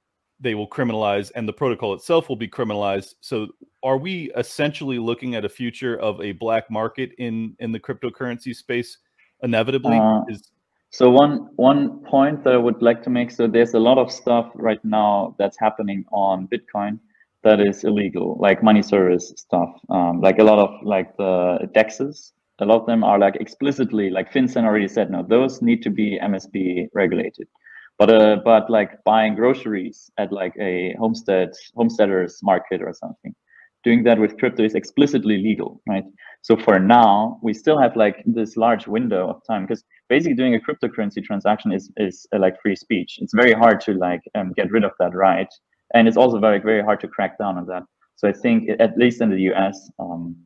they 0.44 0.54
will 0.54 0.68
criminalize 0.68 1.32
and 1.34 1.48
the 1.48 1.52
protocol 1.52 1.94
itself 1.94 2.28
will 2.28 2.36
be 2.36 2.46
criminalized. 2.46 3.14
So 3.20 3.48
are 3.82 3.98
we 3.98 4.30
essentially 4.36 4.98
looking 4.98 5.34
at 5.34 5.44
a 5.44 5.48
future 5.48 5.96
of 5.98 6.20
a 6.20 6.32
black 6.32 6.70
market 6.70 7.12
in 7.18 7.56
in 7.58 7.72
the 7.72 7.80
cryptocurrency 7.80 8.54
space 8.54 8.98
inevitably? 9.42 9.98
Uh, 9.98 10.22
is 10.28 10.52
so 10.90 11.10
one 11.10 11.48
one 11.56 11.98
point 12.04 12.44
that 12.44 12.54
i 12.54 12.56
would 12.56 12.80
like 12.80 13.02
to 13.02 13.10
make 13.10 13.28
so 13.28 13.48
there's 13.48 13.74
a 13.74 13.78
lot 13.80 13.98
of 13.98 14.12
stuff 14.12 14.48
right 14.54 14.84
now 14.84 15.34
that's 15.40 15.58
happening 15.58 16.04
on 16.12 16.46
bitcoin 16.46 17.00
that 17.42 17.58
is 17.58 17.82
illegal 17.82 18.36
like 18.38 18.62
money 18.62 18.80
service 18.82 19.32
stuff 19.36 19.70
um, 19.88 20.20
like 20.20 20.38
a 20.38 20.44
lot 20.44 20.60
of 20.60 20.70
like 20.84 21.16
the 21.16 21.68
dexes 21.74 22.30
a 22.60 22.64
lot 22.64 22.80
of 22.80 22.86
them 22.86 23.02
are 23.02 23.18
like 23.18 23.34
explicitly 23.40 24.08
like 24.08 24.32
FinCEN 24.32 24.64
already 24.64 24.86
said 24.86 25.10
no 25.10 25.24
those 25.28 25.60
need 25.60 25.82
to 25.82 25.90
be 25.90 26.16
MSB 26.22 26.86
regulated 26.94 27.48
but 27.98 28.10
uh 28.10 28.36
but 28.44 28.68
like 28.70 29.02
buying 29.04 29.34
groceries 29.34 30.10
at 30.18 30.32
like 30.32 30.54
a 30.60 30.94
homestead 30.98 31.50
homesteaders 31.76 32.40
market 32.42 32.82
or 32.82 32.92
something 32.92 33.34
doing 33.84 34.02
that 34.02 34.18
with 34.18 34.36
crypto 34.38 34.64
is 34.64 34.74
explicitly 34.74 35.38
legal 35.38 35.80
right? 35.86 36.04
So 36.42 36.56
for 36.56 36.78
now 36.78 37.38
we 37.42 37.54
still 37.54 37.78
have 37.78 37.94
like 37.96 38.22
this 38.26 38.56
large 38.56 38.86
window 38.86 39.28
of 39.28 39.42
time 39.46 39.62
because 39.66 39.84
basically 40.08 40.34
doing 40.34 40.54
a 40.54 40.58
cryptocurrency 40.58 41.22
transaction 41.22 41.72
is 41.72 41.90
is 41.96 42.26
uh, 42.34 42.38
like 42.38 42.60
free 42.60 42.76
speech. 42.76 43.18
It's 43.20 43.34
very 43.34 43.52
hard 43.52 43.80
to 43.82 43.92
like 43.94 44.22
um, 44.34 44.52
get 44.56 44.70
rid 44.70 44.84
of 44.84 44.92
that 44.98 45.14
right? 45.14 45.52
And 45.94 46.08
it's 46.08 46.16
also 46.16 46.38
very 46.38 46.58
very 46.58 46.82
hard 46.82 47.00
to 47.00 47.08
crack 47.08 47.38
down 47.38 47.56
on 47.56 47.66
that. 47.66 47.84
So 48.16 48.28
i 48.28 48.32
think 48.32 48.68
at 48.80 48.96
least 48.96 49.20
in 49.20 49.30
the 49.30 49.38
us 49.54 49.90
um, 49.98 50.36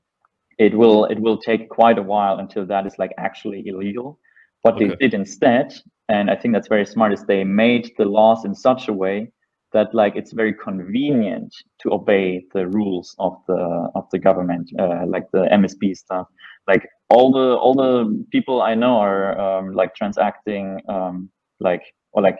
it 0.58 0.76
will 0.76 1.04
it 1.06 1.20
will 1.20 1.38
take 1.38 1.68
quite 1.68 1.98
a 1.98 2.02
while 2.02 2.38
until 2.38 2.66
that 2.66 2.86
is 2.86 2.98
like 2.98 3.12
actually 3.18 3.62
illegal. 3.66 4.18
What 4.62 4.74
okay. 4.74 4.88
they 4.88 4.96
did 4.96 5.14
instead 5.14 5.74
and 6.08 6.30
i 6.30 6.36
think 6.36 6.54
that's 6.54 6.68
very 6.68 6.86
smart 6.86 7.12
is 7.12 7.24
they 7.24 7.44
made 7.44 7.92
the 7.98 8.04
laws 8.04 8.44
in 8.44 8.54
such 8.54 8.88
a 8.88 8.92
way 8.92 9.30
that 9.72 9.94
like 9.94 10.16
it's 10.16 10.32
very 10.32 10.54
convenient 10.54 11.54
to 11.80 11.92
obey 11.92 12.44
the 12.54 12.66
rules 12.66 13.14
of 13.18 13.36
the 13.46 13.90
of 13.94 14.08
the 14.12 14.18
government 14.18 14.70
uh, 14.78 15.04
like 15.06 15.30
the 15.32 15.46
msb 15.52 15.96
stuff. 15.96 16.26
Like 16.66 16.86
all 17.10 17.32
the 17.32 17.56
all 17.56 17.74
the 17.74 18.24
people 18.30 18.60
i 18.62 18.74
know 18.74 18.96
are 18.98 19.38
um, 19.40 19.72
like 19.72 19.94
transacting 19.94 20.80
um, 20.88 21.30
like 21.60 21.82
or 22.12 22.22
like 22.22 22.38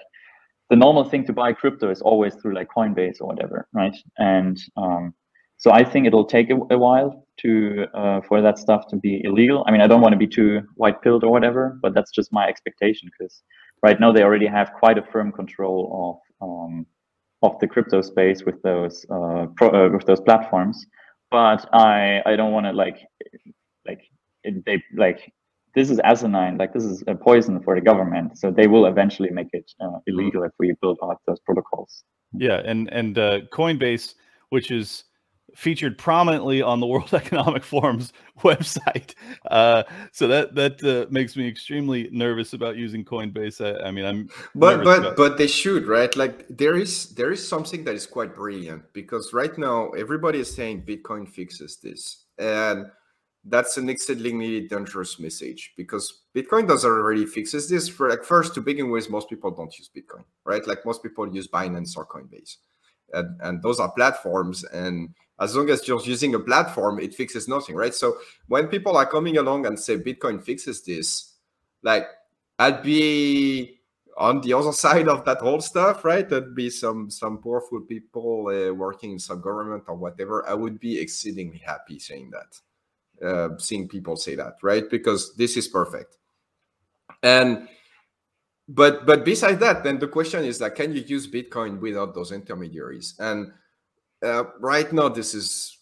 the 0.71 0.77
normal 0.77 1.05
thing 1.05 1.25
to 1.25 1.33
buy 1.33 1.53
crypto 1.53 1.91
is 1.91 2.03
always 2.03 2.35
through 2.35 2.55
like 2.55 2.69
coinbase 2.69 3.21
or 3.21 3.27
whatever 3.27 3.67
right? 3.73 3.97
And 4.19 4.59
um, 4.77 5.15
so 5.59 5.73
I 5.73 5.85
think 5.85 6.07
it'll 6.07 6.25
take 6.25 6.51
a, 6.51 6.57
a 6.71 6.79
while 6.79 7.27
to 7.39 7.87
uh, 7.93 8.21
for 8.23 8.41
that 8.41 8.59
stuff 8.59 8.87
to 8.89 8.97
be 8.97 9.21
illegal. 9.25 9.65
I 9.67 9.73
mean, 9.73 9.81
I 9.81 9.87
don't 9.87 10.01
want 10.01 10.13
to 10.13 10.19
be 10.19 10.27
too 10.27 10.63
white 10.75 11.03
pilled 11.03 11.25
or 11.25 11.31
whatever, 11.31 11.79
but 11.83 11.95
that's 11.95 12.11
just 12.13 12.33
my 12.33 12.47
expectation 12.47 13.11
because 13.19 13.43
right 13.83 13.99
now 14.01 14.13
they 14.13 14.23
already 14.23 14.47
have 14.47 14.73
quite 14.73 14.99
a 14.99 15.03
firm 15.03 15.33
control 15.33 16.23
of 16.41 16.49
um, 16.49 16.87
of 17.43 17.59
the 17.61 17.67
crypto 17.67 18.01
space 18.01 18.45
with 18.45 18.61
those 18.63 19.05
uh, 19.11 19.47
pro, 19.57 19.69
uh, 19.71 19.89
with 19.91 20.07
those 20.07 20.21
platforms. 20.21 20.87
But 21.31 21.69
I 21.73 22.23
I 22.25 22.37
don't 22.37 22.53
want 22.53 22.67
to 22.67 22.73
like 22.73 22.99
like 23.87 24.03
it, 24.45 24.65
they 24.65 24.83
like 24.97 25.33
this 25.75 25.91
is 25.91 26.01
asinine 26.01 26.57
like 26.57 26.73
this 26.73 26.85
is 26.85 27.05
a 27.07 27.15
poison 27.15 27.61
for 27.63 27.75
the 27.75 27.81
government 27.81 28.37
so 28.39 28.51
they 28.51 28.67
will 28.67 28.87
eventually 28.87 29.31
make 29.31 29.49
it 29.53 29.71
uh, 29.81 29.99
illegal 30.07 30.43
if 30.43 30.53
we 30.59 30.75
build 30.81 30.99
out 31.05 31.21
those 31.27 31.39
protocols 31.41 32.05
yeah 32.33 32.61
and 32.65 32.89
and 32.91 33.19
uh, 33.19 33.41
coinbase 33.53 34.15
which 34.49 34.71
is 34.71 35.05
featured 35.59 35.99
prominently 35.99 36.63
on 36.63 36.79
the 36.79 36.87
World 36.87 37.13
Economic 37.23 37.65
Forum's 37.65 38.13
website. 38.39 39.15
Uh, 39.51 39.83
so 40.13 40.29
that 40.29 40.55
that 40.55 40.83
uh, 40.85 41.11
makes 41.11 41.37
me 41.37 41.49
extremely 41.49 42.09
nervous 42.13 42.53
about 42.53 42.77
using 42.77 43.05
Coinbase. 43.05 43.59
I, 43.61 43.89
I 43.89 43.91
mean, 43.91 44.05
I'm 44.05 44.31
but 44.55 44.85
but 44.85 45.01
about... 45.01 45.17
but 45.17 45.37
they 45.37 45.49
should 45.49 45.89
right. 45.89 46.15
Like 46.17 46.47
there 46.49 46.77
is 46.77 47.11
there 47.17 47.33
is 47.33 47.47
something 47.47 47.83
that 47.85 47.97
is 47.97 48.07
quite 48.07 48.37
brilliant 48.37 48.85
because 48.93 49.33
right 49.33 49.57
now 49.59 49.89
everybody 49.91 50.39
is 50.39 50.55
saying 50.55 50.83
Bitcoin 50.83 51.29
fixes 51.29 51.79
this, 51.83 52.27
and 52.39 52.87
that's 53.45 53.79
an 53.79 53.89
exceedingly 53.89 54.69
dangerous 54.69 55.19
message 55.19 55.73
because 55.77 56.23
Bitcoin 56.37 56.69
doesn't 56.69 56.89
already 56.89 57.27
fixes 57.27 57.69
this. 57.69 57.89
For 57.89 58.09
like 58.09 58.23
first 58.23 58.55
to 58.55 58.61
begin 58.61 58.91
with, 58.91 59.11
most 59.11 59.29
people 59.29 59.51
don't 59.51 59.77
use 59.77 59.91
Bitcoin, 59.91 60.25
right? 60.45 60.65
Like 60.69 60.87
most 60.87 61.03
people 61.03 61.35
use 61.35 61.49
Binance 61.49 61.97
or 61.97 62.07
Coinbase, 62.07 62.59
and 63.13 63.41
and 63.43 63.63
those 63.63 63.81
are 63.81 63.91
platforms 63.93 64.65
and 64.65 65.15
as 65.41 65.55
long 65.55 65.71
as 65.71 65.87
you're 65.87 66.03
using 66.03 66.35
a 66.35 66.41
platform, 66.41 66.99
it 66.99 67.15
fixes 67.15 67.47
nothing, 67.47 67.77
right? 67.77 67.95
So 67.95 68.19
when 68.49 68.67
people 68.67 68.97
are 68.97 69.07
coming 69.07 69.37
along 69.37 69.67
and 69.67 69.79
say 69.79 69.97
Bitcoin 69.97 70.43
fixes 70.43 70.83
this, 70.83 71.35
like 71.83 72.07
I'd 72.59 72.83
be 72.83 73.79
on 74.17 74.41
the 74.41 74.53
other 74.53 74.73
side 74.85 75.09
of 75.09 75.25
that 75.25 75.39
whole 75.39 75.61
stuff, 75.61 76.05
right? 76.05 76.29
There'd 76.29 76.55
be 76.55 76.71
some 76.71 77.11
some 77.11 77.41
powerful 77.41 77.81
people 77.81 78.49
uh, 78.49 78.75
working 78.75 79.13
in 79.13 79.19
some 79.19 79.41
government 79.41 79.85
or 79.87 79.95
whatever. 79.95 80.47
I 80.49 80.55
would 80.55 80.81
be 80.81 81.01
exceedingly 81.01 81.59
happy 81.59 82.01
saying 82.01 82.33
that, 82.33 83.27
uh, 83.27 83.59
seeing 83.59 83.89
people 83.89 84.17
say 84.17 84.35
that, 84.35 84.55
right? 84.63 84.91
Because 84.91 85.37
this 85.37 85.57
is 85.57 85.69
perfect. 85.69 86.17
And 87.23 87.69
but 88.69 89.07
but 89.07 89.25
besides 89.25 89.59
that, 89.61 89.83
then 89.83 89.99
the 89.99 90.09
question 90.09 90.45
is 90.45 90.59
that 90.59 90.75
can 90.75 90.93
you 90.93 91.03
use 91.03 91.27
Bitcoin 91.27 91.81
without 91.81 92.15
those 92.15 92.33
intermediaries? 92.33 93.15
And 93.19 93.53
uh, 94.23 94.45
right 94.61 94.93
now, 94.93 95.09
this 95.09 95.35
is 95.35 95.79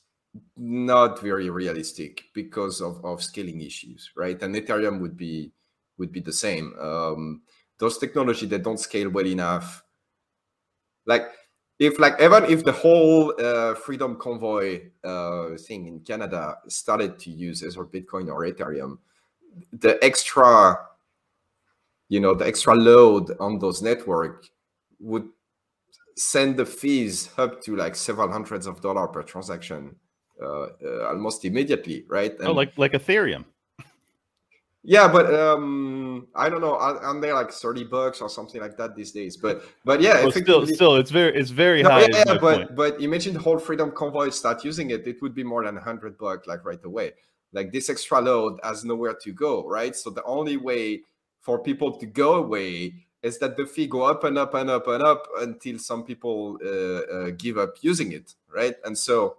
not 0.57 1.21
very 1.21 1.51
realistic 1.51 2.25
because 2.35 2.81
of, 2.81 3.05
of 3.05 3.23
scaling 3.23 3.61
issues, 3.63 4.11
right? 4.17 4.41
And 4.43 4.55
Ethereum 4.55 5.01
would 5.01 5.17
be 5.17 5.53
would 5.99 6.13
be 6.13 6.21
the 6.21 6.33
same. 6.33 6.75
Um, 6.81 7.43
those 7.79 7.99
technology 7.99 8.47
that 8.47 8.63
don't 8.63 8.81
scale 8.81 9.11
well 9.11 9.27
enough, 9.27 9.83
like 11.07 11.29
if 11.79 11.99
like 11.99 12.21
even 12.21 12.45
if 12.45 12.65
the 12.65 12.73
whole 12.73 13.35
uh, 13.41 13.75
Freedom 13.75 14.17
Convoy 14.17 14.91
uh, 15.05 15.57
thing 15.59 15.87
in 15.87 16.01
Canada 16.01 16.57
started 16.69 17.19
to 17.19 17.31
use 17.31 17.63
either 17.63 17.85
Bitcoin 17.85 18.29
or 18.29 18.47
Ethereum, 18.47 18.99
the 19.73 20.03
extra, 20.03 20.79
you 22.09 22.21
know, 22.21 22.35
the 22.35 22.47
extra 22.47 22.75
load 22.75 23.37
on 23.41 23.59
those 23.59 23.83
network 23.83 24.47
would 25.01 25.29
send 26.17 26.57
the 26.57 26.67
fees 26.67 27.31
up 27.37 27.63
to 27.63 27.77
like 27.77 27.95
several 27.95 28.31
hundreds 28.31 28.67
of 28.67 28.81
dollars 28.81 29.11
per 29.13 29.23
transaction 29.23 29.97
uh, 30.43 30.67
uh, 30.85 31.09
almost 31.09 31.45
immediately, 31.45 32.05
right? 32.09 32.33
Oh, 32.33 32.41
and, 32.41 32.49
oh, 32.49 32.53
like 32.53 32.77
like 32.77 32.93
Ethereum. 32.93 33.45
Yeah, 34.89 35.09
but 35.09 35.35
um, 35.35 36.29
I 36.37 36.49
don't 36.49 36.61
know. 36.61 36.77
Aren't 36.77 37.21
they 37.21 37.33
like 37.33 37.51
thirty 37.51 37.83
bucks 37.83 38.21
or 38.21 38.29
something 38.29 38.61
like 38.61 38.77
that 38.77 38.95
these 38.95 39.11
days? 39.11 39.37
But 39.37 39.65
but 39.85 40.01
yeah, 40.01 40.23
well, 40.23 40.31
still 40.31 40.67
still 40.67 40.97
it's 40.97 41.11
very 41.11 41.37
it's 41.37 41.51
very 41.51 41.83
no, 41.83 41.91
high. 41.91 42.03
Yeah, 42.03 42.23
yeah 42.25 42.39
but 42.39 42.41
point. 42.41 42.77
but 42.77 43.01
imagine 43.01 43.35
the 43.35 43.41
whole 43.41 43.59
Freedom 43.59 43.91
Convoy 43.91 44.31
start 44.31 44.65
using 44.65 44.91
it, 44.91 45.05
it 45.07 45.21
would 45.23 45.35
be 45.35 45.43
more 45.43 45.65
than 45.65 45.77
hundred 45.77 46.17
bucks 46.17 46.47
like 46.47 46.65
right 46.65 46.83
away. 46.85 47.13
Like 47.53 47.73
this 47.73 47.91
extra 47.91 48.21
load 48.21 48.61
has 48.63 48.85
nowhere 48.85 49.15
to 49.15 49.33
go, 49.33 49.67
right? 49.67 49.97
So 49.97 50.11
the 50.11 50.23
only 50.23 50.57
way 50.57 51.01
for 51.47 51.61
people 51.61 51.93
to 51.93 52.07
go 52.07 52.35
away 52.35 52.93
is 53.23 53.39
that 53.39 53.57
the 53.57 53.65
fee 53.65 53.87
go 53.87 54.03
up 54.03 54.25
and 54.25 54.37
up 54.37 54.55
and 54.55 54.69
up 54.69 54.89
and 54.89 55.01
up 55.01 55.29
until 55.39 55.79
some 55.79 56.03
people 56.03 56.59
uh, 56.61 56.71
uh, 57.15 57.31
give 57.39 57.57
up 57.57 57.77
using 57.83 58.11
it, 58.11 58.35
right? 58.53 58.75
And 58.85 58.99
so, 58.99 59.37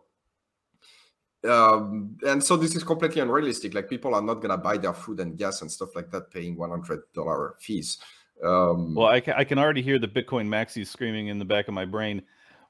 um, 1.43 2.17
and 2.25 2.41
so 2.41 2.55
this 2.55 2.75
is 2.77 2.83
completely 2.83 3.21
unrealistic. 3.21 3.73
Like 3.73 3.89
people 3.89 4.15
are 4.15 4.21
not 4.21 4.35
gonna 4.35 4.57
buy 4.57 4.77
their 4.77 4.93
food 4.93 5.19
and 5.19 5.37
gas 5.37 5.61
and 5.61 5.69
stuff 5.69 5.97
like 5.97 6.09
that 6.11 6.31
paying 6.31 6.55
one 6.55 6.69
hundred 6.69 7.01
dollar 7.13 7.55
fees. 7.59 7.97
Um, 8.41 8.95
well, 8.95 9.07
I 9.07 9.19
can, 9.19 9.33
I 9.35 9.43
can 9.43 9.59
already 9.59 9.81
hear 9.81 9.99
the 9.99 10.07
Bitcoin 10.07 10.47
maxis 10.47 10.87
screaming 10.87 11.27
in 11.27 11.39
the 11.39 11.45
back 11.45 11.67
of 11.67 11.73
my 11.73 11.85
brain. 11.85 12.21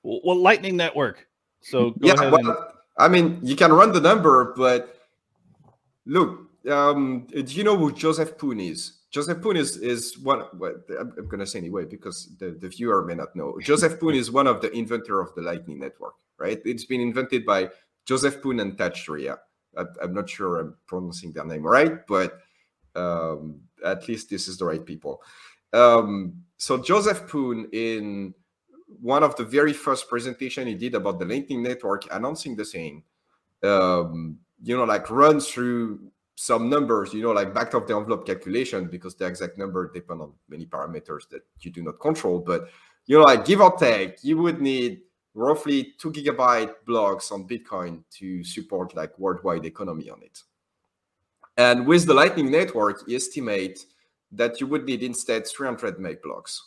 Well, 0.02 0.42
Lightning 0.42 0.76
Network. 0.76 1.28
So 1.62 1.94
yeah, 2.02 2.16
well, 2.16 2.36
and... 2.36 2.58
I 2.98 3.08
mean, 3.08 3.40
you 3.44 3.56
can 3.56 3.72
run 3.72 3.92
the 3.92 4.02
number, 4.02 4.56
but 4.58 4.98
look, 6.06 6.50
um, 6.70 7.28
do 7.30 7.54
you 7.54 7.64
know 7.64 7.78
who 7.78 7.92
Joseph 7.92 8.38
Poon 8.38 8.60
is? 8.60 8.97
Joseph 9.10 9.42
Poon 9.42 9.58
is 9.58 9.78
is 9.78 10.18
one. 10.18 10.44
Well, 10.54 10.76
I'm, 11.00 11.14
going 11.16 11.40
to 11.40 11.48
say 11.48 11.60
anyway 11.60 11.86
because 11.86 12.36
the, 12.40 12.52
the 12.52 12.70
viewer 12.70 13.06
may 13.06 13.16
not 13.16 13.36
know. 13.36 13.58
Joseph 13.62 14.00
Poon 14.00 14.16
is 14.16 14.32
one 14.32 14.48
of 14.48 14.62
the 14.62 14.72
inventor 14.72 15.22
of 15.22 15.34
the 15.36 15.42
Lightning 15.42 15.80
Network. 15.80 16.16
Right? 16.38 16.62
It's 16.66 16.86
been 16.86 17.02
invented 17.02 17.46
by 17.46 17.70
Joseph 18.06 18.42
Poon 18.42 18.60
and. 18.60 18.80
I, 18.80 19.84
I'm 20.02 20.14
not 20.14 20.30
sure 20.30 20.60
I'm 20.60 20.76
pronouncing 20.88 21.32
their 21.32 21.46
name 21.46 21.64
right, 21.64 22.06
but 22.08 22.40
um, 22.96 23.62
at 23.86 24.08
least 24.08 24.30
this 24.30 24.48
is 24.48 24.58
the 24.58 24.66
right 24.66 24.86
people. 24.86 25.22
Um, 25.74 26.44
so 26.58 26.78
Joseph 26.78 27.28
Poon, 27.28 27.70
in 27.72 28.34
one 29.02 29.24
of 29.24 29.36
the 29.36 29.44
very 29.44 29.74
first 29.74 30.10
presentation 30.10 30.68
he 30.68 30.76
did 30.76 30.96
about 30.96 31.20
the 31.20 31.26
Lightning 31.26 31.62
Network, 31.62 32.08
announcing 32.12 32.56
the 32.56 32.66
same, 32.66 33.04
um, 33.64 34.38
you 34.62 34.76
know, 34.76 34.86
like 34.86 35.10
run 35.10 35.40
through 35.40 36.12
some 36.40 36.70
numbers, 36.70 37.14
you 37.16 37.24
know, 37.24 37.32
like 37.32 37.52
back 37.52 37.74
of 37.74 37.88
the 37.88 37.96
envelope 37.96 38.28
calculation, 38.28 38.88
because 38.88 39.16
the 39.16 39.26
exact 39.26 39.58
number 39.58 39.92
depend 39.92 40.22
on 40.22 40.34
many 40.48 40.68
parameters 40.68 41.28
that 41.30 41.42
you 41.62 41.72
do 41.72 41.82
not 41.82 42.00
control. 42.00 42.40
But 42.40 42.70
you 43.08 43.18
know, 43.18 43.24
like 43.24 43.44
give 43.44 43.60
or 43.60 43.76
take, 43.76 44.24
you 44.24 44.38
would 44.38 44.62
need 44.62 45.02
roughly 45.34 45.96
two 45.98 46.12
gigabyte 46.12 46.74
blocks 46.86 47.32
on 47.32 47.48
Bitcoin 47.48 48.04
to 48.20 48.44
support 48.44 48.96
like 48.96 49.18
worldwide 49.18 49.66
economy 49.66 50.12
on 50.12 50.22
it. 50.22 50.44
And 51.58 51.88
with 51.88 52.06
the 52.06 52.14
Lightning 52.14 52.52
Network, 52.52 53.02
you 53.08 53.16
estimate 53.16 53.84
that 54.32 54.62
you 54.62 54.68
would 54.68 54.86
need 54.86 55.02
instead 55.02 55.48
300 55.48 56.00
meg 56.00 56.22
blocks 56.22 56.62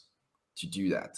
to 0.57 0.67
do 0.67 0.89
that, 0.89 1.17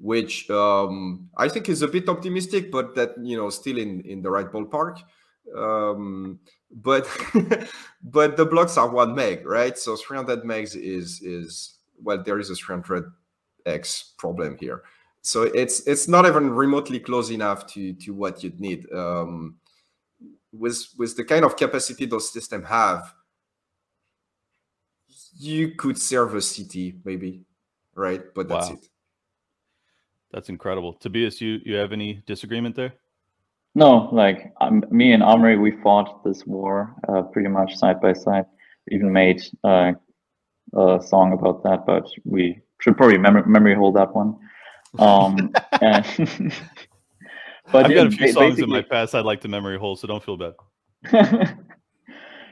which 0.00 0.50
um, 0.50 1.28
I 1.36 1.48
think 1.48 1.68
is 1.68 1.82
a 1.82 1.88
bit 1.88 2.08
optimistic, 2.08 2.72
but 2.72 2.96
that 2.96 3.14
you 3.22 3.36
know 3.36 3.50
still 3.50 3.78
in 3.78 4.00
in 4.00 4.20
the 4.20 4.30
right 4.30 4.50
ballpark. 4.50 4.98
Um, 5.56 6.40
but 6.72 7.08
but 8.02 8.36
the 8.36 8.46
blocks 8.46 8.76
are 8.76 8.88
one 8.88 9.14
meg, 9.14 9.46
right? 9.46 9.76
So 9.76 9.96
300 9.96 10.42
megs 10.42 10.76
is 10.76 11.20
is 11.22 11.76
well, 12.02 12.22
there 12.22 12.38
is 12.38 12.50
a 12.50 12.54
300x 12.54 14.16
problem 14.16 14.56
here. 14.58 14.82
So 15.22 15.42
it's 15.42 15.86
it's 15.86 16.08
not 16.08 16.26
even 16.26 16.50
remotely 16.50 16.98
close 16.98 17.30
enough 17.30 17.66
to 17.68 17.92
to 17.94 18.14
what 18.14 18.42
you'd 18.42 18.60
need. 18.60 18.90
Um, 18.92 19.56
with 20.52 20.88
with 20.98 21.16
the 21.16 21.24
kind 21.24 21.44
of 21.44 21.56
capacity 21.56 22.06
those 22.06 22.32
systems 22.32 22.66
have, 22.66 23.14
you 25.38 25.74
could 25.76 26.00
serve 26.00 26.34
a 26.34 26.42
city 26.42 26.98
maybe, 27.04 27.44
right? 27.94 28.22
But 28.34 28.48
that's 28.48 28.68
wow. 28.68 28.74
it. 28.74 28.88
That's 30.32 30.48
incredible. 30.48 30.94
Tobias, 30.94 31.40
you 31.40 31.60
you 31.64 31.74
have 31.74 31.92
any 31.92 32.22
disagreement 32.26 32.74
there? 32.74 32.94
No, 33.74 34.08
like 34.12 34.52
um, 34.60 34.84
me 34.90 35.12
and 35.12 35.22
Amaury, 35.22 35.60
we 35.60 35.70
fought 35.82 36.22
this 36.24 36.44
war 36.44 36.94
uh, 37.08 37.22
pretty 37.22 37.48
much 37.48 37.74
side 37.76 38.00
by 38.00 38.12
side. 38.12 38.44
We 38.90 38.96
even 38.96 39.12
made 39.12 39.42
uh, 39.64 39.92
a 40.74 41.00
song 41.02 41.32
about 41.32 41.62
that, 41.64 41.86
but 41.86 42.06
we 42.24 42.60
should 42.80 42.96
probably 42.96 43.18
mem- 43.18 43.50
memory 43.50 43.74
hold 43.74 43.96
that 43.96 44.14
one. 44.14 44.36
Um, 44.98 45.52
and 45.80 46.04
but 47.72 47.86
I've 47.86 47.94
got 47.94 48.06
a 48.08 48.10
few 48.10 48.32
songs 48.32 48.58
in 48.58 48.68
my 48.68 48.82
past 48.82 49.14
I'd 49.14 49.24
like 49.24 49.40
to 49.42 49.48
memory 49.48 49.78
hold, 49.78 49.98
so 50.00 50.06
don't 50.06 50.22
feel 50.22 50.36
bad. 50.36 50.54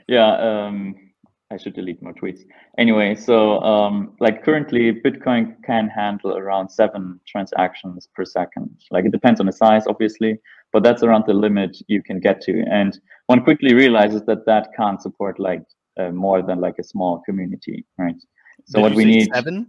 yeah, 0.09 0.67
um, 0.67 1.10
I 1.53 1.57
should 1.57 1.75
delete 1.75 2.01
more 2.03 2.15
tweets. 2.15 2.43
Anyway, 2.79 3.15
so 3.17 3.61
um, 3.63 4.15
like 4.21 4.45
currently, 4.45 4.93
Bitcoin 4.93 5.57
can 5.65 5.89
handle 5.89 6.37
around 6.37 6.69
seven 6.69 7.19
transactions 7.27 8.09
per 8.15 8.25
second. 8.25 8.71
Like 8.93 9.05
it 9.05 9.11
depends 9.13 9.41
on 9.41 9.47
the 9.47 9.53
size, 9.53 9.85
obviously, 9.89 10.39
but 10.73 10.85
that's 10.85 11.03
around 11.03 11.25
the 11.27 11.35
limit 11.35 11.77
you 11.89 12.03
can 12.03 12.21
get 12.21 12.41
to. 12.43 12.63
And 12.71 12.97
one 13.27 13.43
quickly 13.43 13.75
realizes 13.75 14.23
that 14.27 14.47
that 14.47 14.69
can't 14.77 15.03
support 15.03 15.41
like 15.41 15.63
uh, 15.99 16.11
more 16.11 16.41
than 16.41 16.61
like 16.61 16.77
a 16.79 16.85
small 16.85 17.21
community, 17.27 17.85
right? 17.99 18.15
So 18.67 18.77
Did 18.79 18.83
what 18.83 18.95
we 18.95 19.05
need 19.05 19.31
seven 19.35 19.69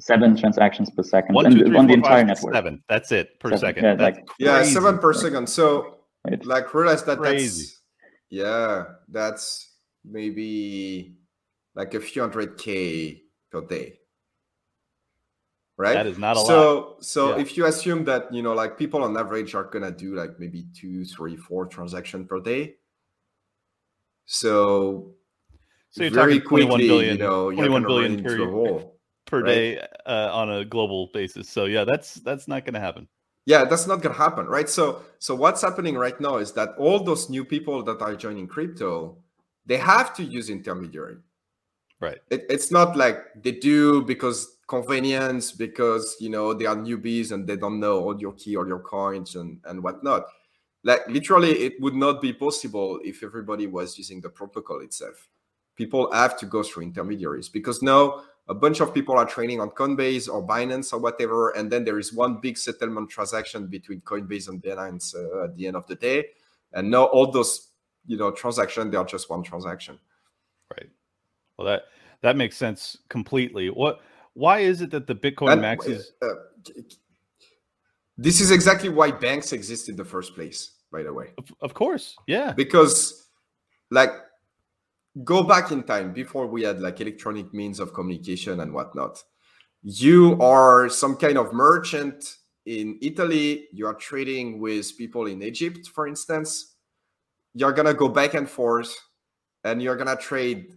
seven 0.00 0.34
transactions 0.36 0.88
per 0.90 1.02
second 1.02 1.34
One, 1.34 1.46
and 1.46 1.58
two, 1.58 1.76
on 1.76 1.86
the 1.88 1.94
four, 1.94 1.96
entire 1.98 2.18
five, 2.20 2.26
network. 2.28 2.54
Seven. 2.54 2.82
That's 2.88 3.12
it 3.12 3.38
per 3.40 3.48
Seven. 3.50 3.58
second. 3.60 3.84
Yeah, 3.84 3.94
That's 3.96 4.16
like- 4.16 4.28
Yeah, 4.38 4.62
seven 4.62 4.98
per 4.98 5.12
second. 5.12 5.48
So 5.48 5.96
Right. 6.24 6.42
like 6.46 6.72
realize 6.72 7.04
that 7.04 7.18
Crazy. 7.18 7.62
that's 7.64 7.82
yeah, 8.30 8.84
that's 9.08 9.74
maybe 10.04 11.17
like 11.78 11.94
a 11.94 12.00
few 12.02 12.22
hundred 12.22 12.58
k 12.58 13.22
per 13.50 13.62
day. 13.62 14.00
Right? 15.78 15.94
That 15.94 16.08
is 16.10 16.18
not 16.18 16.36
a 16.36 16.40
so, 16.40 16.58
lot. 16.98 17.04
So 17.04 17.20
Yeah. 17.36 17.42
if 17.42 17.56
you 17.56 17.66
assume 17.66 18.04
that 18.10 18.34
you 18.34 18.42
know, 18.42 18.52
like 18.52 18.76
people 18.76 19.04
on 19.04 19.16
average 19.16 19.54
are 19.54 19.64
gonna 19.70 19.92
do 19.94 20.14
like 20.18 20.38
maybe 20.42 20.66
two, 20.74 21.04
three, 21.06 21.36
four 21.38 21.66
transactions 21.66 22.26
per 22.28 22.40
day. 22.40 22.76
So, 24.26 25.14
So 25.90 26.02
you're 26.02 26.10
very 26.10 26.40
talking 26.40 26.48
21 26.48 26.82
quickly, 26.82 26.88
billion, 26.88 27.16
you 27.16 27.18
know, 27.18 27.50
you're 27.50 27.68
21 27.68 27.82
gonna 27.82 27.94
run 27.94 28.16
billion 28.22 28.22
per, 28.22 28.38
a 28.38 28.50
wall. 28.50 29.00
per 29.24 29.42
right? 29.42 29.46
day 29.46 29.78
uh, 30.06 30.30
on 30.32 30.50
a 30.50 30.64
global 30.64 31.08
basis. 31.14 31.48
So 31.48 31.66
yeah, 31.66 31.84
that's 31.84 32.14
that's 32.16 32.48
not 32.48 32.64
going 32.64 32.74
to 32.74 32.80
happen. 32.80 33.08
yeah 33.46 33.64
that's 33.64 33.86
not 33.86 34.02
going 34.02 34.14
to 34.14 34.18
happen 34.20 34.46
right 34.46 34.68
so 34.68 35.02
so 35.18 35.34
what's 35.34 35.62
happening 35.62 35.96
right 35.96 36.20
now 36.20 36.36
is 36.36 36.52
that 36.52 36.70
all 36.78 37.00
those 37.00 37.30
new 37.30 37.44
people 37.44 37.82
that 37.82 38.00
are 38.02 38.14
joining 38.14 38.46
crypto 38.46 39.16
they 39.64 39.78
have 39.78 40.12
to 40.14 40.22
use 40.22 40.50
intermediary 40.50 41.16
Right. 42.00 42.18
it, 42.30 42.46
it's 42.48 42.70
not 42.70 42.96
like 42.96 43.18
they 43.42 43.52
do 43.52 44.02
because 44.02 44.58
convenience 44.68 45.50
because 45.50 46.16
you 46.20 46.30
know 46.30 46.54
they 46.54 46.66
are 46.66 46.76
newbies 46.76 47.32
and 47.32 47.46
they 47.46 47.56
don't 47.56 47.80
know 47.80 48.00
all 48.00 48.20
your 48.20 48.32
key 48.32 48.56
all 48.56 48.68
your 48.68 48.80
coins 48.80 49.34
and 49.34 49.58
and 49.64 49.82
whatnot 49.82 50.26
like 50.84 51.00
literally 51.08 51.50
it 51.50 51.80
would 51.80 51.94
not 51.94 52.20
be 52.20 52.32
possible 52.32 53.00
if 53.02 53.22
everybody 53.24 53.66
was 53.66 53.98
using 53.98 54.20
the 54.20 54.28
protocol 54.28 54.80
itself 54.80 55.28
people 55.74 56.12
have 56.12 56.38
to 56.38 56.46
go 56.46 56.62
through 56.62 56.82
intermediaries 56.82 57.48
because 57.48 57.82
now 57.82 58.22
a 58.48 58.54
bunch 58.54 58.80
of 58.80 58.94
people 58.94 59.16
are 59.16 59.26
trading 59.26 59.60
on 59.60 59.70
Coinbase 59.70 60.28
or 60.28 60.46
Binance 60.46 60.92
or 60.92 60.98
whatever, 60.98 61.50
and 61.50 61.70
then 61.70 61.84
there 61.84 61.98
is 61.98 62.14
one 62.14 62.40
big 62.40 62.56
settlement 62.56 63.10
transaction 63.10 63.66
between 63.66 64.00
Coinbase 64.00 64.48
and 64.48 64.62
Binance 64.62 65.14
uh, 65.14 65.44
at 65.44 65.56
the 65.56 65.66
end 65.66 65.76
of 65.76 65.86
the 65.86 65.94
day, 65.94 66.24
and 66.72 66.90
now 66.90 67.04
all 67.04 67.30
those 67.30 67.68
you 68.06 68.16
know 68.16 68.30
transactions 68.30 68.90
they 68.90 68.96
are 68.96 69.04
just 69.04 69.28
one 69.28 69.42
transaction. 69.42 69.98
Well, 71.58 71.66
that 71.66 71.82
that 72.22 72.36
makes 72.36 72.56
sense 72.56 72.96
completely. 73.08 73.68
What? 73.68 74.00
Why 74.34 74.60
is 74.60 74.80
it 74.80 74.90
that 74.92 75.06
the 75.06 75.14
Bitcoin 75.14 75.52
And, 75.52 75.62
maxis? 75.62 76.04
uh, 76.22 76.28
this 78.16 78.40
is 78.40 78.50
exactly 78.50 78.88
why 78.88 79.10
banks 79.10 79.52
exist 79.52 79.88
in 79.88 79.96
the 79.96 80.04
first 80.04 80.34
place. 80.34 80.72
By 80.90 81.02
the 81.02 81.12
way, 81.12 81.26
Of, 81.36 81.52
of 81.60 81.74
course, 81.74 82.16
yeah. 82.26 82.52
because 82.52 83.28
like 83.90 84.10
go 85.24 85.42
back 85.42 85.70
in 85.70 85.82
time 85.82 86.12
before 86.12 86.46
we 86.46 86.62
had 86.62 86.80
like 86.80 87.00
electronic 87.00 87.52
means 87.52 87.80
of 87.80 87.92
communication 87.92 88.60
and 88.60 88.72
whatnot 88.72 89.22
you 89.82 90.38
are 90.40 90.88
some 90.88 91.16
kind 91.16 91.36
of 91.38 91.52
merchant 91.52 92.36
in 92.66 92.96
italy 93.02 93.66
you 93.72 93.86
are 93.86 93.94
trading 93.94 94.60
with 94.60 94.96
people 94.96 95.26
in 95.26 95.42
egypt 95.42 95.88
for 95.88 96.06
instance 96.06 96.76
you're 97.54 97.72
gonna 97.72 97.94
go 97.94 98.08
back 98.08 98.34
and 98.34 98.48
forth 98.48 98.94
and 99.64 99.82
you're 99.82 99.96
gonna 99.96 100.14
trade 100.16 100.74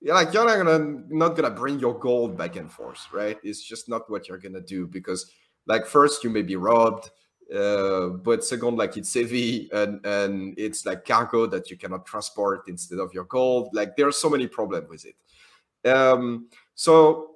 you're 0.00 0.14
like 0.14 0.32
you're 0.32 0.46
not 0.46 0.56
gonna 0.56 1.02
not 1.08 1.36
gonna 1.36 1.50
bring 1.50 1.78
your 1.78 1.98
gold 1.98 2.36
back 2.36 2.56
and 2.56 2.70
forth 2.70 3.06
right 3.12 3.38
it's 3.42 3.62
just 3.62 3.88
not 3.88 4.08
what 4.10 4.28
you're 4.28 4.38
gonna 4.38 4.60
do 4.60 4.86
because 4.86 5.30
like 5.66 5.86
first 5.86 6.24
you 6.24 6.30
may 6.30 6.42
be 6.42 6.56
robbed 6.56 7.10
uh, 7.54 8.08
but 8.08 8.44
second, 8.44 8.76
like 8.78 8.96
it's 8.96 9.12
heavy 9.12 9.68
and 9.72 10.04
and 10.06 10.54
it's 10.56 10.86
like 10.86 11.04
cargo 11.04 11.46
that 11.46 11.70
you 11.70 11.76
cannot 11.76 12.06
transport 12.06 12.62
instead 12.68 13.00
of 13.00 13.12
your 13.12 13.24
gold. 13.24 13.70
Like 13.72 13.96
there 13.96 14.06
are 14.06 14.12
so 14.12 14.30
many 14.30 14.46
problems 14.46 14.88
with 14.88 15.04
it. 15.04 15.90
Um, 15.90 16.48
so 16.74 17.30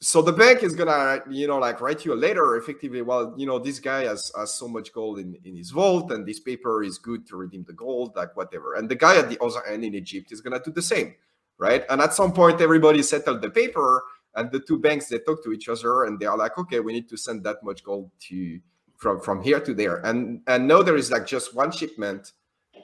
so 0.00 0.20
the 0.20 0.32
bank 0.32 0.62
is 0.62 0.74
gonna 0.74 1.22
you 1.30 1.46
know 1.46 1.58
like 1.58 1.80
write 1.80 2.04
you 2.04 2.12
a 2.12 2.14
letter 2.14 2.56
effectively. 2.56 3.00
Well, 3.00 3.34
you 3.38 3.46
know 3.46 3.58
this 3.58 3.78
guy 3.78 4.04
has 4.04 4.30
has 4.36 4.52
so 4.52 4.68
much 4.68 4.92
gold 4.92 5.18
in 5.18 5.38
in 5.44 5.56
his 5.56 5.70
vault, 5.70 6.12
and 6.12 6.26
this 6.26 6.40
paper 6.40 6.82
is 6.82 6.98
good 6.98 7.26
to 7.28 7.36
redeem 7.36 7.64
the 7.64 7.72
gold, 7.72 8.14
like 8.14 8.36
whatever. 8.36 8.74
And 8.74 8.86
the 8.86 8.96
guy 8.96 9.16
at 9.16 9.30
the 9.30 9.42
other 9.42 9.64
end 9.66 9.82
in 9.82 9.94
Egypt 9.94 10.30
is 10.30 10.42
gonna 10.42 10.60
do 10.62 10.72
the 10.72 10.82
same, 10.82 11.14
right? 11.62 11.84
And 11.88 12.00
at 12.00 12.12
some 12.12 12.32
point, 12.32 12.60
everybody 12.60 13.02
settled 13.02 13.40
the 13.40 13.50
paper. 13.50 14.04
And 14.34 14.50
the 14.50 14.60
two 14.60 14.78
banks 14.78 15.08
they 15.08 15.18
talk 15.18 15.44
to 15.44 15.52
each 15.52 15.68
other 15.68 16.04
and 16.04 16.18
they 16.18 16.24
are 16.26 16.38
like, 16.38 16.56
okay, 16.56 16.80
we 16.80 16.94
need 16.94 17.08
to 17.10 17.18
send 17.18 17.44
that 17.44 17.62
much 17.62 17.84
gold 17.84 18.10
to 18.28 18.60
from 18.96 19.20
from 19.20 19.42
here 19.42 19.58
to 19.58 19.74
there 19.74 19.96
and 20.06 20.40
and 20.46 20.68
now 20.68 20.80
there 20.80 20.96
is 20.96 21.10
like 21.10 21.26
just 21.26 21.56
one 21.56 21.72
shipment 21.72 22.32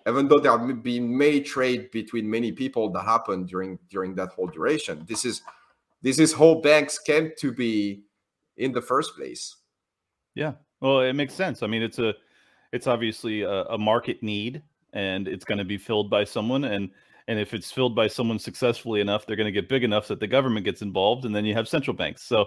even 0.04 0.26
though 0.26 0.40
there 0.40 0.50
have 0.50 0.82
been 0.82 1.16
many 1.16 1.40
trade 1.40 1.92
between 1.92 2.28
many 2.28 2.50
people 2.50 2.90
that 2.90 3.04
happened 3.04 3.46
during 3.46 3.78
during 3.88 4.16
that 4.16 4.30
whole 4.30 4.48
duration 4.48 5.04
this 5.06 5.24
is 5.24 5.42
this 6.02 6.18
is 6.18 6.32
how 6.32 6.56
banks 6.56 6.98
came 6.98 7.30
to 7.38 7.52
be 7.52 8.02
in 8.56 8.72
the 8.72 8.82
first 8.82 9.14
place 9.14 9.58
Yeah. 10.38 10.52
Well, 10.80 11.00
it 11.00 11.14
makes 11.14 11.34
sense. 11.34 11.64
I 11.64 11.66
mean, 11.66 11.82
it's 11.82 11.98
a, 11.98 12.14
it's 12.72 12.86
obviously 12.86 13.42
a, 13.42 13.64
a 13.64 13.76
market 13.76 14.22
need, 14.22 14.62
and 14.92 15.26
it's 15.26 15.44
going 15.44 15.58
to 15.58 15.64
be 15.64 15.76
filled 15.76 16.08
by 16.08 16.22
someone, 16.22 16.64
and 16.64 16.90
and 17.28 17.38
if 17.38 17.54
it's 17.54 17.70
filled 17.70 17.94
by 17.94 18.08
someone 18.08 18.38
successfully 18.38 19.00
enough, 19.00 19.26
they're 19.26 19.36
going 19.36 19.46
to 19.46 19.52
get 19.52 19.68
big 19.68 19.84
enough 19.84 20.08
that 20.08 20.18
the 20.18 20.26
government 20.26 20.64
gets 20.64 20.82
involved, 20.82 21.26
and 21.26 21.36
then 21.36 21.44
you 21.44 21.54
have 21.54 21.68
central 21.68 21.94
banks. 21.94 22.22
So, 22.22 22.46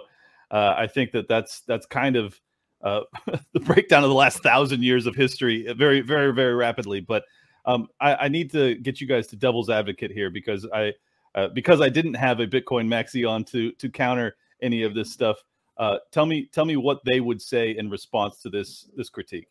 uh, 0.50 0.74
I 0.76 0.86
think 0.86 1.12
that 1.12 1.28
that's 1.28 1.60
that's 1.62 1.86
kind 1.86 2.16
of 2.16 2.38
uh, 2.82 3.02
the 3.52 3.60
breakdown 3.60 4.02
of 4.02 4.10
the 4.10 4.16
last 4.16 4.42
thousand 4.42 4.82
years 4.82 5.06
of 5.06 5.14
history, 5.14 5.68
uh, 5.68 5.74
very 5.74 6.00
very 6.00 6.34
very 6.34 6.54
rapidly. 6.54 7.00
But 7.00 7.24
Um, 7.64 7.88
I, 8.00 8.26
I, 8.26 8.28
need 8.28 8.50
to 8.52 8.74
get 8.74 9.00
you 9.00 9.06
guys 9.06 9.28
to 9.28 9.36
devil's 9.36 9.70
advocate 9.70 10.10
here 10.10 10.30
because 10.30 10.66
I 10.74 10.94
uh, 11.36 11.48
because 11.54 11.80
I 11.80 11.88
didn't 11.88 12.14
have 12.14 12.40
a 12.40 12.46
Bitcoin 12.46 12.88
maxi 12.88 13.28
on 13.28 13.44
to 13.44 13.70
to 13.72 13.88
counter 13.88 14.34
any 14.60 14.82
of 14.82 14.94
this 14.94 15.12
stuff. 15.12 15.38
Uh, 15.76 15.98
tell 16.10 16.26
me 16.26 16.46
tell 16.52 16.64
me 16.64 16.76
what 16.76 17.00
they 17.04 17.20
would 17.20 17.40
say 17.40 17.76
in 17.76 17.88
response 17.88 18.42
to 18.42 18.50
this 18.50 18.90
this 18.96 19.08
critique. 19.08 19.46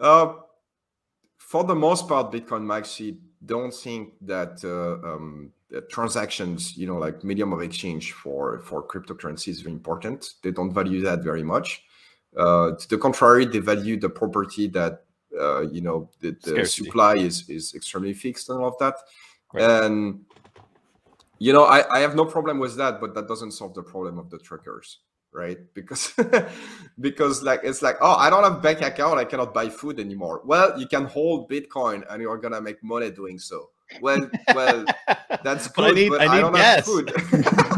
Uh, 0.00 0.34
for 1.38 1.62
the 1.62 1.74
most 1.74 2.08
part, 2.08 2.32
Bitcoin 2.32 2.64
maxi 2.64 3.16
don't 3.44 3.72
think 3.72 4.14
that 4.22 4.62
uh, 4.64 5.06
um, 5.06 5.52
transactions, 5.88 6.76
you 6.76 6.86
know, 6.86 6.98
like 6.98 7.24
medium 7.24 7.52
of 7.52 7.62
exchange 7.62 8.12
for 8.12 8.60
for 8.60 8.82
cryptocurrency 8.82 9.48
is 9.48 9.60
very 9.62 9.72
important. 9.72 10.34
They 10.42 10.50
don't 10.50 10.72
value 10.72 11.00
that 11.02 11.22
very 11.22 11.42
much. 11.42 11.84
Uh, 12.36 12.72
to 12.72 12.88
the 12.88 12.98
contrary, 12.98 13.46
they 13.46 13.58
value 13.58 13.98
the 13.98 14.10
property 14.10 14.68
that 14.68 15.04
uh, 15.38 15.62
you 15.62 15.80
know 15.80 16.10
the, 16.20 16.36
the 16.42 16.64
supply 16.66 17.16
is 17.16 17.48
is 17.48 17.74
extremely 17.74 18.12
fixed 18.12 18.50
and 18.50 18.60
all 18.60 18.68
of 18.68 18.78
that. 18.78 18.94
Right. 19.52 19.84
And 19.84 20.24
you 21.38 21.52
know, 21.54 21.64
I, 21.64 21.96
I 21.96 22.00
have 22.00 22.14
no 22.14 22.26
problem 22.26 22.58
with 22.58 22.76
that, 22.76 23.00
but 23.00 23.14
that 23.14 23.26
doesn't 23.26 23.52
solve 23.52 23.74
the 23.74 23.82
problem 23.82 24.18
of 24.18 24.28
the 24.28 24.38
truckers, 24.38 24.98
right? 25.32 25.58
Because 25.74 26.12
because 27.00 27.42
like 27.42 27.60
it's 27.64 27.82
like, 27.82 27.96
oh, 28.00 28.14
I 28.14 28.30
don't 28.30 28.44
have 28.44 28.62
bank 28.62 28.82
account, 28.82 29.18
I 29.18 29.24
cannot 29.24 29.54
buy 29.54 29.68
food 29.68 30.00
anymore. 30.00 30.42
Well, 30.44 30.78
you 30.78 30.86
can 30.86 31.04
hold 31.04 31.50
Bitcoin 31.50 32.04
and 32.10 32.22
you're 32.22 32.38
gonna 32.38 32.60
make 32.60 32.82
money 32.82 33.10
doing 33.10 33.38
so. 33.38 33.70
Well, 34.00 34.30
well, 34.54 34.84
that's 35.44 35.66
good, 35.68 35.74
but 35.76 35.90
I, 35.90 35.92
need, 35.92 36.08
but 36.10 36.20
I, 36.20 36.38
I 36.38 36.40
don't 36.40 36.52
gas. 36.54 36.76
have 36.76 36.84
food. 36.84 37.12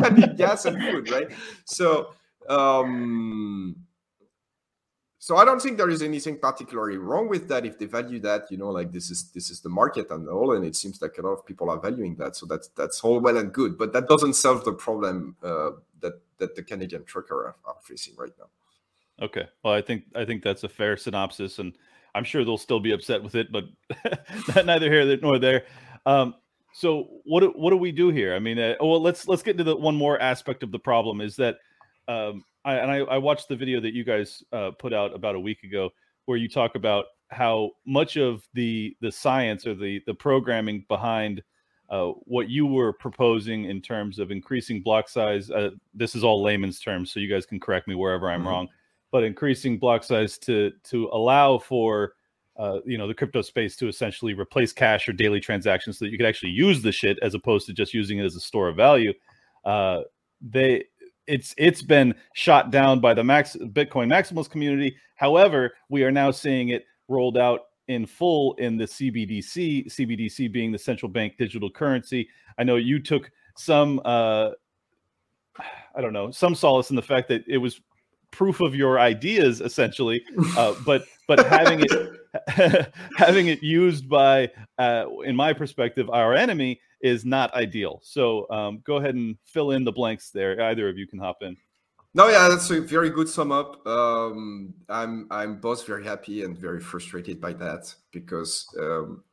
I 0.04 0.10
need 0.10 0.36
gas 0.36 0.66
and 0.66 0.80
food, 0.82 1.10
right? 1.10 1.30
So 1.64 2.14
um 2.48 3.76
so 5.18 5.36
i 5.36 5.44
don't 5.44 5.62
think 5.62 5.76
there 5.76 5.90
is 5.90 6.02
anything 6.02 6.38
particularly 6.38 6.96
wrong 6.96 7.28
with 7.28 7.48
that 7.48 7.64
if 7.64 7.78
they 7.78 7.86
value 7.86 8.18
that 8.18 8.50
you 8.50 8.56
know 8.56 8.70
like 8.70 8.90
this 8.90 9.10
is 9.10 9.30
this 9.30 9.50
is 9.50 9.60
the 9.60 9.68
market 9.68 10.10
and 10.10 10.28
all 10.28 10.56
and 10.56 10.64
it 10.64 10.74
seems 10.74 11.00
like 11.00 11.16
a 11.18 11.22
lot 11.22 11.32
of 11.32 11.46
people 11.46 11.70
are 11.70 11.78
valuing 11.78 12.16
that 12.16 12.34
so 12.34 12.46
that's 12.46 12.68
that's 12.76 13.00
all 13.02 13.20
well 13.20 13.36
and 13.36 13.52
good 13.52 13.78
but 13.78 13.92
that 13.92 14.08
doesn't 14.08 14.34
solve 14.34 14.64
the 14.64 14.72
problem 14.72 15.36
uh, 15.42 15.70
that 16.42 16.54
the 16.54 16.62
canadian 16.62 17.04
trucker 17.04 17.46
are, 17.46 17.56
are 17.64 17.76
facing 17.82 18.14
right 18.16 18.32
now. 18.38 18.46
Okay. 19.24 19.46
Well 19.62 19.74
i 19.74 19.80
think 19.80 20.04
i 20.14 20.24
think 20.24 20.42
that's 20.42 20.64
a 20.64 20.68
fair 20.68 20.96
synopsis 20.96 21.58
and 21.58 21.72
i'm 22.14 22.24
sure 22.24 22.44
they'll 22.44 22.58
still 22.58 22.80
be 22.80 22.92
upset 22.92 23.22
with 23.22 23.34
it 23.34 23.48
but 23.52 23.64
neither 24.64 24.90
here 24.90 25.16
nor 25.18 25.38
there. 25.38 25.64
Um, 26.04 26.34
so 26.74 27.08
what 27.24 27.58
what 27.58 27.70
do 27.70 27.76
we 27.76 27.92
do 27.92 28.08
here? 28.10 28.34
I 28.34 28.38
mean 28.38 28.58
uh, 28.58 28.74
well 28.80 29.00
let's 29.00 29.28
let's 29.28 29.42
get 29.42 29.52
into 29.52 29.64
the 29.64 29.76
one 29.76 29.96
more 29.96 30.20
aspect 30.20 30.62
of 30.62 30.72
the 30.72 30.78
problem 30.78 31.20
is 31.20 31.36
that 31.36 31.58
um, 32.08 32.44
I, 32.64 32.74
and 32.74 32.90
I, 32.90 32.98
I, 32.98 33.18
watched 33.18 33.48
the 33.48 33.56
video 33.56 33.80
that 33.80 33.94
you 33.94 34.04
guys 34.04 34.42
uh, 34.52 34.70
put 34.72 34.92
out 34.92 35.14
about 35.14 35.34
a 35.34 35.40
week 35.40 35.62
ago, 35.62 35.90
where 36.26 36.38
you 36.38 36.48
talk 36.48 36.74
about 36.74 37.06
how 37.30 37.70
much 37.86 38.16
of 38.16 38.46
the 38.54 38.96
the 39.00 39.10
science 39.10 39.66
or 39.66 39.74
the 39.74 40.00
the 40.06 40.14
programming 40.14 40.84
behind 40.88 41.42
uh, 41.92 42.12
what 42.24 42.48
you 42.48 42.64
were 42.64 42.90
proposing 42.90 43.66
in 43.66 43.82
terms 43.82 44.18
of 44.18 44.30
increasing 44.30 44.80
block 44.80 45.10
size. 45.10 45.50
Uh, 45.50 45.70
this 45.92 46.14
is 46.14 46.24
all 46.24 46.42
layman's 46.42 46.80
terms, 46.80 47.12
so 47.12 47.20
you 47.20 47.28
guys 47.28 47.44
can 47.44 47.60
correct 47.60 47.86
me 47.86 47.94
wherever 47.94 48.30
I'm 48.30 48.40
mm-hmm. 48.40 48.48
wrong. 48.48 48.68
But 49.10 49.24
increasing 49.24 49.78
block 49.78 50.02
size 50.02 50.38
to 50.38 50.72
to 50.84 51.10
allow 51.12 51.58
for 51.58 52.14
uh, 52.58 52.78
you 52.86 52.96
know 52.96 53.06
the 53.06 53.14
crypto 53.14 53.42
space 53.42 53.76
to 53.76 53.88
essentially 53.88 54.32
replace 54.32 54.72
cash 54.72 55.06
or 55.06 55.12
daily 55.12 55.38
transactions, 55.38 55.98
so 55.98 56.06
that 56.06 56.10
you 56.10 56.16
could 56.16 56.26
actually 56.26 56.52
use 56.52 56.80
the 56.80 56.90
shit 56.90 57.18
as 57.20 57.34
opposed 57.34 57.66
to 57.66 57.74
just 57.74 57.92
using 57.92 58.18
it 58.18 58.24
as 58.24 58.36
a 58.36 58.40
store 58.40 58.68
of 58.70 58.76
value. 58.76 59.12
Uh, 59.66 60.00
they 60.40 60.84
it's 61.26 61.54
it's 61.58 61.82
been 61.82 62.14
shot 62.32 62.70
down 62.70 63.00
by 63.00 63.12
the 63.12 63.22
max 63.22 63.54
Bitcoin 63.54 64.08
maximalist 64.08 64.48
community. 64.48 64.96
However, 65.16 65.74
we 65.90 66.04
are 66.04 66.10
now 66.10 66.30
seeing 66.30 66.70
it 66.70 66.86
rolled 67.08 67.36
out 67.36 67.60
in 67.92 68.06
full 68.06 68.54
in 68.54 68.76
the 68.76 68.84
CBDC. 68.84 69.86
CBDC 69.86 70.50
being 70.50 70.72
the 70.72 70.78
central 70.78 71.10
bank 71.10 71.34
digital 71.38 71.70
currency. 71.70 72.28
I 72.58 72.64
know 72.64 72.76
you 72.76 73.00
took 73.00 73.30
some 73.56 74.00
uh, 74.04 74.50
I 75.94 76.00
don't 76.00 76.12
know 76.12 76.30
some 76.30 76.54
solace 76.54 76.90
in 76.90 76.96
the 76.96 77.02
fact 77.02 77.28
that 77.28 77.44
it 77.46 77.58
was 77.58 77.80
proof 78.30 78.60
of 78.60 78.74
your 78.74 78.98
ideas 78.98 79.60
essentially, 79.60 80.24
uh, 80.56 80.74
but 80.84 81.04
but 81.28 81.46
having 81.46 81.84
it 81.84 82.92
having 83.16 83.48
it 83.48 83.62
used 83.62 84.08
by 84.08 84.50
uh, 84.78 85.06
in 85.24 85.36
my 85.36 85.52
perspective 85.52 86.08
our 86.10 86.34
enemy 86.34 86.80
is 87.02 87.24
not 87.24 87.52
ideal. 87.54 88.00
So 88.02 88.48
um, 88.50 88.80
go 88.84 88.96
ahead 88.96 89.14
and 89.14 89.36
fill 89.44 89.72
in 89.72 89.84
the 89.84 89.92
blanks 89.92 90.30
there. 90.30 90.60
Either 90.62 90.88
of 90.88 90.96
you 90.96 91.06
can 91.06 91.18
hop 91.18 91.42
in. 91.42 91.56
No, 92.14 92.28
yeah, 92.28 92.48
that's 92.48 92.70
a 92.70 92.80
very 92.80 93.08
good 93.08 93.28
sum 93.28 93.50
up. 93.52 93.86
Um, 93.86 94.74
I'm 94.88 95.26
I'm 95.30 95.60
both 95.60 95.86
very 95.86 96.04
happy 96.04 96.44
and 96.44 96.56
very 96.56 96.80
frustrated 96.80 97.40
by 97.40 97.54
that 97.54 97.94
because 98.10 98.66
um, 98.78 99.24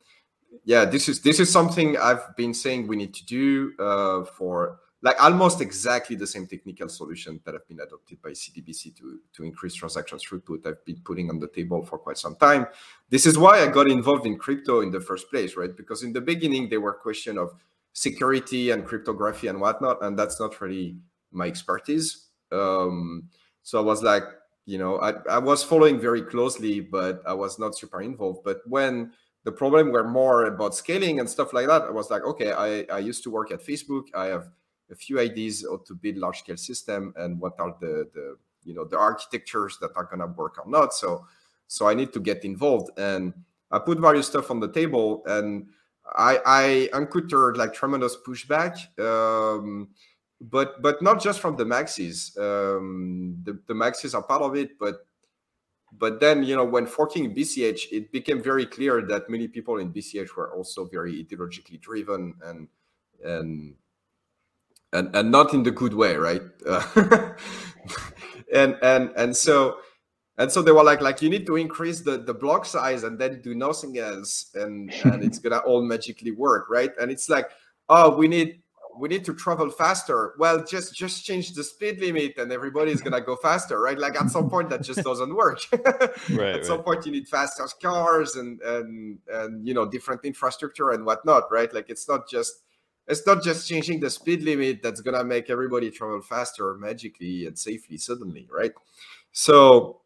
yeah, 0.64 0.86
this 0.86 1.08
is 1.08 1.20
this 1.20 1.40
is 1.40 1.52
something 1.52 1.98
I've 1.98 2.34
been 2.36 2.54
saying 2.54 2.86
we 2.86 2.96
need 2.96 3.12
to 3.14 3.26
do 3.26 3.72
uh, 3.78 4.24
for 4.24 4.80
like 5.02 5.22
almost 5.22 5.60
exactly 5.60 6.16
the 6.16 6.26
same 6.26 6.46
technical 6.46 6.88
solution 6.88 7.40
that 7.44 7.54
have 7.54 7.66
been 7.68 7.80
adopted 7.80 8.20
by 8.20 8.30
CDBC 8.30 8.96
to, 8.96 9.20
to 9.32 9.44
increase 9.44 9.74
transaction 9.74 10.18
throughput. 10.18 10.66
I've 10.66 10.84
been 10.84 11.00
putting 11.04 11.30
on 11.30 11.38
the 11.38 11.48
table 11.48 11.84
for 11.84 11.98
quite 11.98 12.18
some 12.18 12.36
time. 12.36 12.66
This 13.08 13.24
is 13.24 13.38
why 13.38 13.60
I 13.60 13.68
got 13.68 13.88
involved 13.88 14.26
in 14.26 14.38
crypto 14.38 14.80
in 14.80 14.90
the 14.90 15.00
first 15.00 15.30
place, 15.30 15.56
right? 15.56 15.74
Because 15.74 16.02
in 16.02 16.12
the 16.12 16.20
beginning, 16.20 16.68
there 16.68 16.82
were 16.82 16.92
question 16.92 17.38
of 17.38 17.54
security 17.92 18.70
and 18.70 18.84
cryptography 18.84 19.48
and 19.48 19.60
whatnot, 19.60 20.02
and 20.02 20.18
that's 20.18 20.38
not 20.38 20.60
really 20.60 20.96
my 21.32 21.46
expertise. 21.46 22.29
Um, 22.52 23.28
so 23.62 23.78
I 23.78 23.82
was 23.82 24.02
like, 24.02 24.24
you 24.66 24.78
know, 24.78 25.00
I, 25.00 25.14
I 25.28 25.38
was 25.38 25.62
following 25.62 25.98
very 25.98 26.22
closely, 26.22 26.80
but 26.80 27.22
I 27.26 27.34
was 27.34 27.58
not 27.58 27.76
super 27.76 28.02
involved. 28.02 28.40
But 28.44 28.60
when 28.66 29.12
the 29.44 29.52
problem 29.52 29.90
were 29.90 30.08
more 30.08 30.44
about 30.44 30.74
scaling 30.74 31.18
and 31.20 31.28
stuff 31.28 31.52
like 31.52 31.66
that, 31.66 31.82
I 31.82 31.90
was 31.90 32.10
like, 32.10 32.22
okay, 32.24 32.52
I, 32.52 32.94
I 32.94 32.98
used 32.98 33.22
to 33.24 33.30
work 33.30 33.50
at 33.50 33.64
Facebook. 33.64 34.04
I 34.14 34.26
have 34.26 34.48
a 34.90 34.94
few 34.94 35.18
ideas 35.20 35.64
how 35.68 35.78
to 35.86 35.94
build 35.94 36.16
large 36.16 36.40
scale 36.40 36.56
system 36.56 37.14
and 37.16 37.40
what 37.40 37.54
are 37.58 37.76
the 37.80 38.08
the 38.14 38.36
you 38.64 38.74
know 38.74 38.84
the 38.84 38.98
architectures 38.98 39.78
that 39.80 39.90
are 39.96 40.06
to 40.06 40.26
work 40.36 40.58
or 40.58 40.70
not 40.70 40.92
so 40.92 41.24
so 41.66 41.86
i 41.88 41.94
need 41.94 42.12
to 42.12 42.20
get 42.20 42.44
involved 42.44 42.90
and 42.98 43.32
i 43.70 43.78
put 43.78 43.98
various 43.98 44.26
stuff 44.26 44.50
on 44.50 44.60
the 44.60 44.70
table 44.70 45.22
and 45.26 45.68
i 46.16 46.38
i 46.44 46.98
encountered 46.98 47.56
like 47.56 47.72
tremendous 47.72 48.16
pushback 48.26 48.76
um, 48.98 49.88
but 50.40 50.80
but 50.82 51.02
not 51.02 51.20
just 51.20 51.40
from 51.40 51.56
the 51.56 51.64
maxis 51.64 52.36
um, 52.38 53.36
the, 53.42 53.58
the 53.66 53.74
maxis 53.74 54.14
are 54.14 54.22
part 54.22 54.42
of 54.42 54.56
it 54.56 54.78
but 54.78 55.06
but 55.92 56.20
then 56.20 56.42
you 56.42 56.56
know 56.56 56.64
when 56.64 56.86
forking 56.86 57.34
bch 57.34 57.82
it 57.92 58.10
became 58.12 58.42
very 58.42 58.64
clear 58.64 59.02
that 59.02 59.28
many 59.28 59.48
people 59.48 59.78
in 59.78 59.92
bch 59.92 60.34
were 60.36 60.52
also 60.54 60.86
very 60.86 61.24
ideologically 61.24 61.80
driven 61.80 62.34
and 62.44 62.68
and 63.24 63.74
and 64.92 65.14
and 65.14 65.30
not 65.30 65.54
in 65.54 65.62
the 65.62 65.70
good 65.70 65.94
way, 65.94 66.16
right? 66.16 66.42
Uh, 66.66 66.82
and 68.52 68.76
and 68.82 69.10
and 69.16 69.36
so 69.36 69.78
and 70.38 70.50
so 70.50 70.62
they 70.62 70.72
were 70.72 70.82
like 70.82 71.00
like 71.00 71.22
you 71.22 71.30
need 71.30 71.46
to 71.46 71.56
increase 71.56 72.00
the 72.00 72.18
the 72.18 72.34
block 72.34 72.64
size 72.64 73.04
and 73.04 73.18
then 73.18 73.40
do 73.42 73.54
nothing 73.54 73.98
else, 73.98 74.50
and 74.54 74.92
and 75.04 75.22
it's 75.22 75.38
gonna 75.38 75.58
all 75.58 75.82
magically 75.82 76.32
work, 76.32 76.66
right? 76.68 76.90
And 77.00 77.10
it's 77.10 77.28
like 77.28 77.50
oh 77.88 78.16
we 78.16 78.28
need 78.28 78.62
we 78.98 79.08
need 79.08 79.24
to 79.24 79.34
travel 79.34 79.70
faster. 79.70 80.34
Well 80.38 80.64
just 80.64 80.94
just 80.94 81.24
change 81.24 81.52
the 81.52 81.64
speed 81.64 82.00
limit 82.00 82.38
and 82.38 82.52
everybody's 82.52 83.00
gonna 83.00 83.20
go 83.20 83.36
faster 83.36 83.80
right? 83.80 83.98
Like 83.98 84.20
at 84.20 84.30
some 84.30 84.48
point 84.50 84.70
that 84.70 84.82
just 84.82 85.02
doesn't 85.02 85.34
work. 85.34 85.60
Right, 86.30 86.56
at 86.56 86.66
some 86.66 86.82
point 86.82 87.06
you 87.06 87.12
need 87.12 87.28
faster 87.28 87.66
cars 87.82 88.36
and 88.36 88.60
and 88.62 89.18
and 89.28 89.66
you 89.66 89.74
know 89.74 89.86
different 89.86 90.24
infrastructure 90.24 90.90
and 90.90 91.04
whatnot 91.04 91.50
right? 91.50 91.72
Like 91.72 91.90
it's 91.90 92.08
not 92.08 92.28
just 92.28 92.62
it's 93.06 93.26
not 93.26 93.42
just 93.42 93.68
changing 93.68 94.00
the 94.00 94.10
speed 94.10 94.42
limit 94.42 94.82
that's 94.82 95.00
gonna 95.00 95.24
make 95.24 95.50
everybody 95.50 95.90
travel 95.90 96.20
faster 96.20 96.74
magically 96.74 97.46
and 97.46 97.58
safely 97.58 97.98
suddenly, 97.98 98.48
right? 98.50 98.72
So 99.32 100.00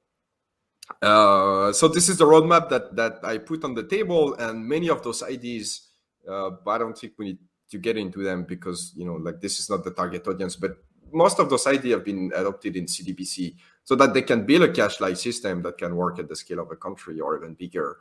uh, 1.01 1.73
so 1.73 1.89
this 1.89 2.09
is 2.09 2.19
the 2.19 2.27
roadmap 2.27 2.69
that 2.69 2.95
that 2.97 3.21
I 3.23 3.39
put 3.39 3.65
on 3.65 3.75
the 3.75 3.85
table, 3.85 4.35
and 4.35 4.67
many 4.67 4.89
of 4.89 5.03
those 5.03 5.23
ideas, 5.23 5.89
uh, 6.29 6.51
but 6.65 6.71
I 6.73 6.79
don't 6.79 6.97
think 6.97 7.15
we 7.19 7.25
need 7.27 7.39
to 7.75 7.79
get 7.79 7.97
into 7.97 8.23
them 8.23 8.45
because 8.45 8.93
you 8.97 9.05
know, 9.05 9.15
like 9.15 9.41
this 9.41 9.59
is 9.59 9.69
not 9.69 9.83
the 9.83 9.91
target 9.91 10.27
audience. 10.29 10.55
But 10.55 10.77
most 11.13 11.41
of 11.41 11.51
those 11.51 11.67
ideas 11.67 11.95
have 11.95 12.05
been 12.05 12.33
adopted 12.35 12.77
in 12.77 12.87
CDBC 12.87 13.57
so 13.83 13.97
that 13.97 14.15
they 14.15 14.23
can 14.23 14.47
build 14.47 14.63
a 14.63 14.73
cash-like 14.73 15.17
system 15.17 15.61
that 15.63 15.77
can 15.77 15.97
work 15.97 16.19
at 16.19 16.29
the 16.29 16.37
scale 16.37 16.61
of 16.61 16.71
a 16.71 16.77
country 16.77 17.21
or 17.21 17.37
even 17.37 17.55
bigger. 17.55 17.99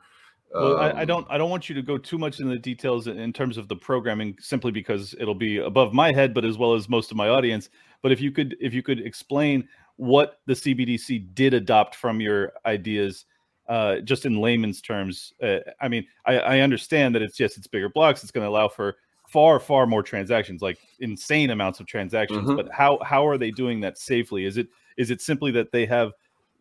Well, 0.54 0.78
um, 0.78 0.80
I, 0.80 0.90
I, 0.92 1.02
um, 1.02 1.08
don't. 1.08 1.28
I 1.32 1.38
don't 1.40 1.50
want 1.50 1.68
you 1.68 1.76
to 1.76 1.82
go 1.82 1.98
too 1.98 2.20
much 2.20 2.40
in 2.40 2.48
the 2.48 2.60
details 2.60 3.08
in 3.08 3.34
terms 3.34 3.58
of 3.58 3.68
the 3.68 3.76
programming, 3.76 4.38
simply 4.40 4.72
because 4.72 5.16
it'll 5.20 5.34
be 5.34 5.58
above 5.58 5.92
my 5.92 6.14
head, 6.14 6.34
but 6.36 6.46
as 6.46 6.60
well 6.60 6.76
as 6.76 6.88
most 6.88 7.10
of 7.10 7.18
my 7.18 7.28
audience. 7.28 7.70
But 8.04 8.12
if 8.12 8.22
you 8.22 8.32
could, 8.32 8.56
if 8.62 8.74
you 8.74 8.84
could 8.84 9.00
explain 9.00 9.68
what 9.96 10.40
the 10.46 10.54
CBDC 10.54 11.34
did 11.34 11.56
adopt 11.56 11.96
from 11.96 12.22
your 12.22 12.54
ideas, 12.68 13.26
uh, 13.68 14.00
just 14.00 14.26
in 14.26 14.40
layman's 14.40 14.82
terms. 14.82 15.34
Uh, 15.42 15.60
I 15.82 15.88
mean, 15.88 16.06
I, 16.26 16.38
I 16.38 16.60
understand 16.60 17.16
that 17.16 17.24
it's 17.24 17.40
yes, 17.40 17.58
it's 17.58 17.68
bigger 17.68 17.90
blocks. 17.90 18.22
It's 18.22 18.32
going 18.32 18.46
to 18.46 18.50
allow 18.50 18.68
for 18.68 18.98
far, 19.34 19.60
far 19.60 19.88
more 19.88 20.04
transactions, 20.04 20.62
like 20.62 20.78
insane 21.00 21.50
amounts 21.50 21.80
of 21.80 21.88
transactions. 21.88 22.48
Mm-hmm. 22.48 22.56
But 22.56 22.72
how 22.72 23.00
how 23.04 23.26
are 23.28 23.38
they 23.38 23.50
doing 23.50 23.82
that 23.82 23.98
safely? 23.98 24.46
Is 24.46 24.58
it 24.58 24.68
is 24.96 25.10
it 25.10 25.22
simply 25.22 25.52
that 25.52 25.72
they 25.72 25.88
have 25.88 26.12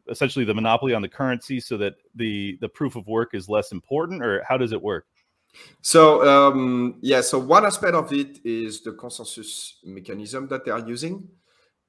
essentially 0.08 0.44
the 0.44 0.54
monopoly 0.54 0.94
on 0.94 1.02
the 1.02 1.08
currency 1.08 1.60
so 1.60 1.76
that 1.76 1.94
the 2.14 2.56
the 2.62 2.68
proof 2.68 2.96
of 2.96 3.06
work 3.06 3.34
is 3.34 3.48
less 3.48 3.70
important 3.72 4.24
or 4.24 4.42
how 4.48 4.56
does 4.56 4.72
it 4.72 4.82
work 4.82 5.06
so 5.80 6.26
um, 6.26 6.96
yeah 7.02 7.20
so 7.20 7.38
one 7.38 7.64
aspect 7.64 7.94
of 7.94 8.12
it 8.12 8.40
is 8.44 8.82
the 8.82 8.92
consensus 8.92 9.78
mechanism 9.84 10.48
that 10.48 10.64
they 10.64 10.72
are 10.72 10.80
using 10.80 11.28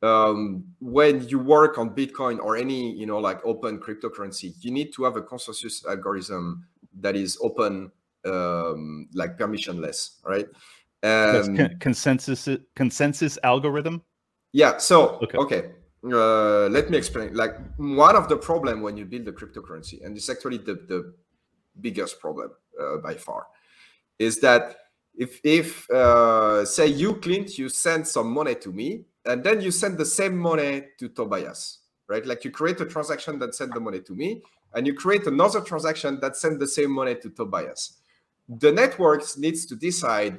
um, 0.03 0.64
when 0.80 1.27
you 1.27 1.39
work 1.39 1.80
on 1.80 1.89
bitcoin 1.89 2.38
or 2.39 2.55
any 2.55 2.91
you 2.93 3.07
know 3.07 3.18
like 3.18 3.43
open 3.43 3.80
cryptocurrency 3.80 4.53
you 4.60 4.69
need 4.69 4.93
to 4.93 5.03
have 5.05 5.15
a 5.15 5.22
consensus 5.22 5.84
algorithm 5.88 6.68
that 6.99 7.15
is 7.15 7.35
open 7.41 7.91
um, 8.26 9.08
like 9.14 9.38
permissionless 9.38 10.20
right 10.26 10.48
um, 11.04 11.56
con- 11.56 11.76
consensus 11.80 12.50
consensus 12.76 13.38
algorithm 13.44 14.02
yeah 14.52 14.78
so 14.78 15.20
okay, 15.22 15.38
okay 15.38 15.70
uh, 16.12 16.68
let 16.68 16.90
me 16.90 16.98
explain. 16.98 17.34
Like 17.34 17.56
one 17.78 18.16
of 18.16 18.28
the 18.28 18.36
problem 18.36 18.82
when 18.82 18.98
you 18.98 19.06
build 19.06 19.28
a 19.28 19.32
cryptocurrency, 19.32 20.06
and 20.06 20.18
it's 20.18 20.30
actually 20.30 20.58
the, 20.58 20.74
the 20.74 21.14
biggest 21.80 22.20
problem 22.20 22.52
uh, 22.80 22.98
by 22.98 23.16
far, 23.16 23.48
is 24.20 24.40
that 24.41 24.76
if 25.16 25.40
if 25.44 25.90
uh, 25.90 26.66
say 26.66 26.88
you 26.88 27.16
Clint, 27.16 27.58
you 27.58 27.70
send 27.70 28.08
some 28.08 28.32
money 28.32 28.56
to 28.56 28.72
me, 28.72 29.06
and 29.26 29.44
then 29.44 29.62
you 29.62 29.72
send 29.72 29.98
the 29.98 30.06
same 30.06 30.38
money 30.38 30.84
to 31.00 31.08
Tobias, 31.10 31.80
right? 32.08 32.26
Like 32.26 32.44
you 32.44 32.52
create 32.52 32.82
a 32.82 32.86
transaction 32.86 33.40
that 33.40 33.56
send 33.56 33.74
the 33.74 33.80
money 33.80 34.02
to 34.02 34.14
me, 34.14 34.41
and 34.74 34.86
you 34.86 34.94
create 34.94 35.26
another 35.28 35.62
transaction 35.62 36.20
that 36.20 36.36
send 36.36 36.60
the 36.60 36.68
same 36.68 36.91
money 36.91 37.16
to 37.16 37.30
Tobias. 37.30 38.00
The 38.49 38.72
networks 38.72 39.38
needs 39.38 39.65
to 39.68 39.76
decide 39.76 40.38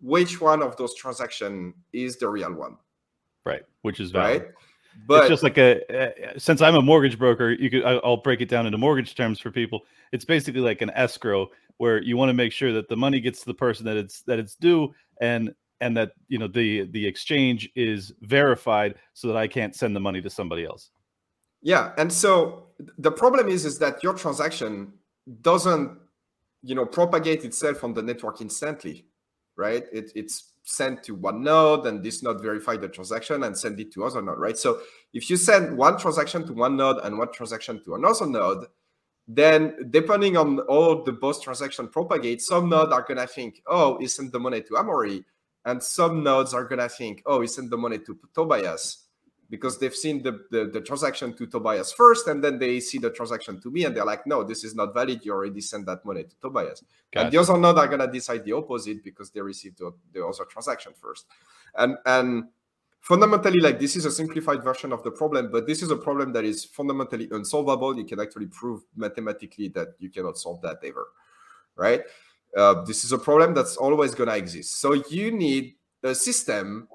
which 0.00 0.40
one 0.40 0.62
of 0.62 0.76
those 0.76 0.94
transaction 0.94 1.74
is 1.92 2.16
the 2.16 2.28
real 2.28 2.52
one. 2.52 2.76
Right, 3.44 3.62
which 3.82 4.00
is 4.00 4.10
valid. 4.10 4.42
right 4.42 4.50
but 5.06 5.20
it's 5.20 5.28
just 5.28 5.42
like 5.42 5.58
a 5.58 6.34
since 6.38 6.60
I'm 6.60 6.74
a 6.74 6.82
mortgage 6.82 7.18
broker, 7.18 7.50
you 7.50 7.70
could 7.70 7.84
I'll 7.84 8.18
break 8.18 8.40
it 8.40 8.48
down 8.48 8.66
into 8.66 8.78
mortgage 8.78 9.14
terms 9.14 9.40
for 9.40 9.50
people. 9.50 9.82
It's 10.12 10.24
basically 10.24 10.60
like 10.60 10.82
an 10.82 10.90
escrow 10.94 11.48
where 11.78 12.02
you 12.02 12.16
want 12.16 12.28
to 12.28 12.34
make 12.34 12.52
sure 12.52 12.72
that 12.72 12.88
the 12.88 12.96
money 12.96 13.20
gets 13.20 13.40
to 13.40 13.46
the 13.46 13.54
person 13.54 13.86
that 13.86 13.96
it's 13.96 14.22
that 14.22 14.38
it's 14.38 14.54
due 14.54 14.92
and 15.20 15.54
and 15.80 15.96
that 15.96 16.12
you 16.28 16.38
know 16.38 16.48
the 16.48 16.82
the 16.90 17.06
exchange 17.06 17.70
is 17.74 18.12
verified 18.22 18.96
so 19.14 19.28
that 19.28 19.36
I 19.36 19.48
can't 19.48 19.74
send 19.74 19.94
the 19.94 20.00
money 20.00 20.20
to 20.20 20.30
somebody 20.30 20.64
else. 20.64 20.90
Yeah, 21.62 21.92
and 21.96 22.12
so 22.12 22.66
the 22.98 23.12
problem 23.12 23.48
is 23.48 23.64
is 23.64 23.78
that 23.78 24.02
your 24.02 24.14
transaction 24.14 24.92
doesn't 25.42 25.98
you 26.62 26.74
know 26.74 26.86
propagate 26.86 27.44
itself 27.44 27.84
on 27.84 27.94
the 27.94 28.02
network 28.02 28.40
instantly, 28.40 29.06
right? 29.56 29.84
It, 29.92 30.12
it's 30.14 30.52
sent 30.62 31.02
to 31.04 31.14
one 31.14 31.42
node 31.42 31.86
and 31.86 32.02
this 32.02 32.22
node 32.22 32.40
verify 32.40 32.76
the 32.76 32.88
transaction 32.88 33.44
and 33.44 33.56
send 33.56 33.80
it 33.80 33.92
to 33.92 34.04
other 34.04 34.22
node, 34.22 34.38
right? 34.38 34.58
So 34.58 34.80
if 35.12 35.30
you 35.30 35.36
send 35.36 35.76
one 35.76 35.98
transaction 35.98 36.46
to 36.46 36.52
one 36.52 36.76
node 36.76 36.98
and 37.02 37.18
one 37.18 37.32
transaction 37.32 37.82
to 37.84 37.94
another 37.94 38.26
node, 38.26 38.66
then 39.26 39.74
depending 39.90 40.36
on 40.36 40.60
all 40.60 41.02
the 41.02 41.12
both 41.12 41.42
transaction 41.42 41.88
propagate, 41.88 42.42
some 42.42 42.68
nodes 42.68 42.92
are 42.92 43.04
gonna 43.06 43.26
think, 43.26 43.62
oh, 43.66 43.98
he 43.98 44.06
sent 44.06 44.32
the 44.32 44.40
money 44.40 44.60
to 44.60 44.74
Amaury 44.74 45.24
and 45.64 45.82
some 45.82 46.22
nodes 46.22 46.52
are 46.52 46.64
gonna 46.64 46.88
think, 46.88 47.22
oh, 47.26 47.40
he 47.40 47.46
sent 47.46 47.70
the 47.70 47.76
money 47.76 47.98
to 47.98 48.18
Tobias 48.34 49.06
because 49.50 49.78
they've 49.78 49.94
seen 49.94 50.22
the, 50.22 50.44
the, 50.50 50.70
the, 50.72 50.80
transaction 50.80 51.34
to 51.36 51.46
Tobias 51.46 51.92
first, 51.92 52.28
and 52.28 52.42
then 52.42 52.58
they 52.58 52.78
see 52.78 52.98
the 52.98 53.10
transaction 53.10 53.60
to 53.60 53.70
me, 53.70 53.84
and 53.84 53.94
they're 53.94 54.04
like, 54.04 54.24
no, 54.26 54.44
this 54.44 54.62
is 54.62 54.76
not 54.76 54.94
valid. 54.94 55.24
You 55.24 55.32
already 55.32 55.60
sent 55.60 55.86
that 55.86 56.04
money 56.04 56.22
to 56.22 56.40
Tobias. 56.40 56.84
Gotcha. 57.10 57.24
And 57.24 57.32
the 57.32 57.38
other 57.38 57.58
node 57.58 57.76
are 57.76 57.88
gonna 57.88 58.10
decide 58.10 58.44
the 58.44 58.52
opposite 58.52 59.02
because 59.02 59.30
they 59.30 59.40
received 59.40 59.78
the, 59.78 59.92
the 60.12 60.24
other 60.24 60.44
transaction 60.44 60.92
first. 60.98 61.26
And 61.76 61.96
and 62.06 62.44
fundamentally, 63.00 63.58
like 63.60 63.80
this 63.80 63.96
is 63.96 64.04
a 64.04 64.10
simplified 64.12 64.62
version 64.62 64.92
of 64.92 65.02
the 65.02 65.10
problem, 65.10 65.50
but 65.50 65.66
this 65.66 65.82
is 65.82 65.90
a 65.90 65.96
problem 65.96 66.32
that 66.32 66.44
is 66.44 66.64
fundamentally 66.64 67.28
unsolvable. 67.32 67.96
You 67.96 68.04
can 68.04 68.20
actually 68.20 68.46
prove 68.46 68.82
mathematically 68.94 69.68
that 69.70 69.88
you 69.98 70.10
cannot 70.10 70.38
solve 70.38 70.62
that 70.62 70.78
ever, 70.84 71.08
right? 71.74 72.02
Uh, 72.56 72.84
this 72.84 73.04
is 73.04 73.10
a 73.10 73.18
problem 73.18 73.54
that's 73.54 73.76
always 73.76 74.14
gonna 74.14 74.36
exist. 74.36 74.80
So 74.80 74.92
you 75.10 75.32
need 75.32 75.74
a 76.04 76.14
system 76.14 76.88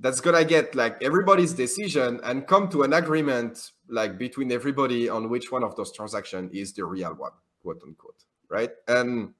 that's 0.00 0.20
gonna 0.20 0.44
get 0.44 0.74
like 0.74 1.02
everybody's 1.02 1.52
decision 1.52 2.20
and 2.24 2.46
come 2.46 2.68
to 2.68 2.82
an 2.82 2.92
agreement 2.92 3.70
like 3.88 4.18
between 4.18 4.50
everybody 4.50 5.08
on 5.08 5.28
which 5.28 5.52
one 5.52 5.62
of 5.62 5.76
those 5.76 5.92
transactions 5.92 6.50
is 6.52 6.72
the 6.72 6.84
real 6.84 7.14
one 7.14 7.32
quote 7.62 7.80
unquote 7.86 8.24
right? 8.54 8.70
And 8.88 9.34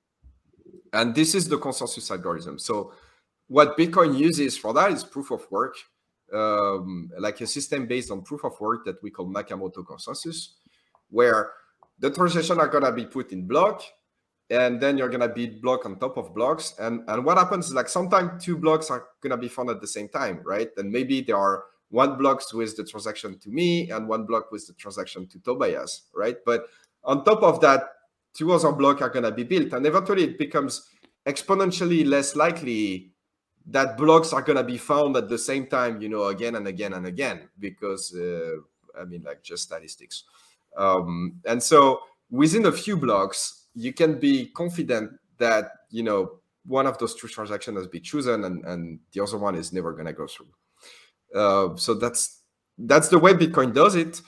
and 0.93 1.15
this 1.15 1.35
is 1.35 1.49
the 1.49 1.59
consensus 1.59 2.11
algorithm. 2.11 2.59
So 2.59 2.93
what 3.49 3.77
bitcoin 3.77 4.19
uses 4.19 4.57
for 4.57 4.73
that 4.75 4.91
is 4.93 5.05
proof 5.05 5.31
of 5.31 5.47
work 5.51 5.77
um, 6.33 7.11
like 7.19 7.41
a 7.41 7.47
system 7.47 7.87
based 7.87 8.11
on 8.11 8.23
proof 8.23 8.45
of 8.45 8.59
work 8.61 8.85
that 8.87 9.03
we 9.03 9.11
call 9.11 9.27
nakamoto 9.27 9.87
consensus 9.87 10.57
where 11.11 11.53
the 11.99 12.11
transactions 12.11 12.59
are 12.59 12.69
going 12.69 12.85
to 12.85 12.93
be 12.93 13.05
put 13.05 13.31
in 13.33 13.47
block 13.47 13.83
and 14.55 14.81
then 14.81 14.97
you're 14.97 15.09
gonna 15.09 15.29
build 15.29 15.61
block 15.61 15.85
on 15.85 15.99
top 15.99 16.17
of 16.17 16.35
blocks. 16.35 16.75
And 16.79 17.03
and 17.09 17.25
what 17.25 17.39
happens 17.39 17.67
is 17.67 17.75
like 17.75 17.89
sometimes 17.89 18.45
two 18.45 18.57
blocks 18.57 18.91
are 18.91 19.09
gonna 19.21 19.37
be 19.37 19.49
found 19.49 19.71
at 19.71 19.81
the 19.81 19.87
same 19.87 20.09
time, 20.09 20.41
right? 20.45 20.71
And 20.77 20.91
maybe 20.91 21.21
there 21.21 21.37
are 21.37 21.65
one 21.91 22.17
blocks 22.17 22.53
with 22.55 22.77
the 22.77 22.85
transaction 22.85 23.39
to 23.39 23.51
me 23.51 23.91
and 23.91 24.09
one 24.09 24.25
block 24.27 24.51
with 24.51 24.67
the 24.67 24.73
transaction 24.75 25.27
to 25.29 25.39
Tobias, 25.41 26.03
right? 26.15 26.37
But 26.45 26.67
on 27.03 27.25
top 27.25 27.43
of 27.43 27.61
that, 27.61 27.83
two 28.33 28.53
other 28.53 28.73
blocks 28.73 29.03
are 29.03 29.11
gonna 29.11 29.33
be 29.33 29.45
built, 29.45 29.73
and 29.73 29.87
eventually 29.87 30.25
it 30.25 30.39
becomes 30.39 30.89
exponentially 31.27 32.07
less 32.07 32.37
likely 32.37 33.13
that 33.67 33.97
blocks 33.97 34.33
are 34.33 34.43
gonna 34.43 34.65
be 34.65 34.79
found 34.79 35.17
at 35.17 35.29
the 35.29 35.39
same 35.39 35.67
time, 35.67 36.01
you 36.01 36.09
know, 36.09 36.25
again 36.25 36.55
and 36.57 36.67
again 36.67 36.93
and 36.93 37.07
again, 37.07 37.49
because 37.59 38.15
uh, 38.15 38.57
I 39.01 39.05
mean, 39.05 39.23
like 39.23 39.43
just 39.43 39.65
statistics. 39.65 40.25
Um, 40.77 41.41
and 41.47 41.63
so 41.63 42.01
within 42.31 42.67
a 42.67 42.73
few 42.73 42.97
blocks, 42.97 43.64
you 43.75 43.93
can 43.93 44.19
be 44.19 44.47
confident 44.47 45.13
that 45.39 45.71
you 45.91 46.03
know 46.03 46.39
one 46.67 46.87
of 46.87 46.97
those 46.99 47.15
two 47.15 47.29
transactions 47.29 47.77
has 47.77 47.87
been 47.87 48.03
chosen 48.03 48.45
and, 48.45 48.65
and 48.65 48.99
the 49.13 49.23
other 49.23 49.39
one 49.39 49.55
is 49.55 49.73
never 49.73 49.93
going 49.93 50.07
to 50.07 50.13
go 50.13 50.27
through 50.27 50.49
uh, 51.35 51.77
so 51.77 51.95
that's 51.95 52.43
that's 52.79 53.09
the 53.09 53.19
way 53.19 53.35
bitcoin 53.35 53.73
does 53.73 53.95
it 53.95 54.21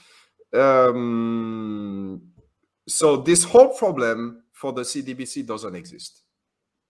um, 0.53 2.21
so 2.87 3.17
this 3.17 3.43
whole 3.43 3.69
problem 3.69 4.43
for 4.51 4.71
the 4.73 4.81
cdbc 4.81 5.45
doesn't 5.45 5.75
exist 5.75 6.23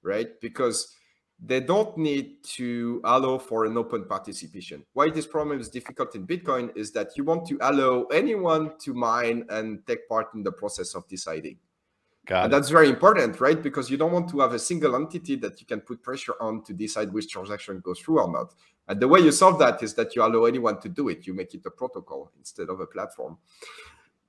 right 0.03 0.39
because 0.41 0.95
they 1.39 1.59
don't 1.59 1.95
need 1.97 2.43
to 2.43 2.99
allow 3.03 3.37
for 3.37 3.65
an 3.65 3.77
open 3.77 4.05
participation. 4.05 4.83
Why 4.93 5.09
this 5.09 5.27
problem 5.27 5.59
is 5.59 5.69
difficult 5.69 6.15
in 6.15 6.25
Bitcoin 6.25 6.75
is 6.75 6.91
that 6.93 7.15
you 7.15 7.23
want 7.23 7.47
to 7.47 7.59
allow 7.61 8.05
anyone 8.05 8.71
to 8.79 8.93
mine 8.93 9.45
and 9.49 9.85
take 9.85 10.09
part 10.09 10.33
in 10.33 10.41
the 10.41 10.51
process 10.51 10.95
of 10.95 11.07
deciding. 11.07 11.57
Got 12.27 12.43
and 12.43 12.53
it. 12.53 12.55
that's 12.55 12.69
very 12.69 12.89
important, 12.89 13.39
right? 13.39 13.61
Because 13.61 13.89
you 13.89 13.95
don't 13.95 14.11
want 14.11 14.29
to 14.29 14.41
have 14.41 14.51
a 14.51 14.59
single 14.59 14.95
entity 14.97 15.37
that 15.37 15.61
you 15.61 15.65
can 15.65 15.79
put 15.79 16.03
pressure 16.03 16.35
on 16.41 16.61
to 16.65 16.73
decide 16.73 17.11
which 17.11 17.31
transaction 17.31 17.79
goes 17.79 17.99
through 17.99 18.19
or 18.19 18.29
not. 18.29 18.53
And 18.89 18.99
the 18.99 19.07
way 19.07 19.21
you 19.21 19.31
solve 19.31 19.57
that 19.59 19.81
is 19.81 19.93
that 19.93 20.13
you 20.13 20.23
allow 20.23 20.43
anyone 20.43 20.79
to 20.81 20.89
do 20.89 21.07
it. 21.07 21.25
You 21.25 21.33
make 21.33 21.53
it 21.53 21.65
a 21.65 21.71
protocol 21.71 22.31
instead 22.37 22.69
of 22.69 22.81
a 22.81 22.85
platform. 22.85 23.37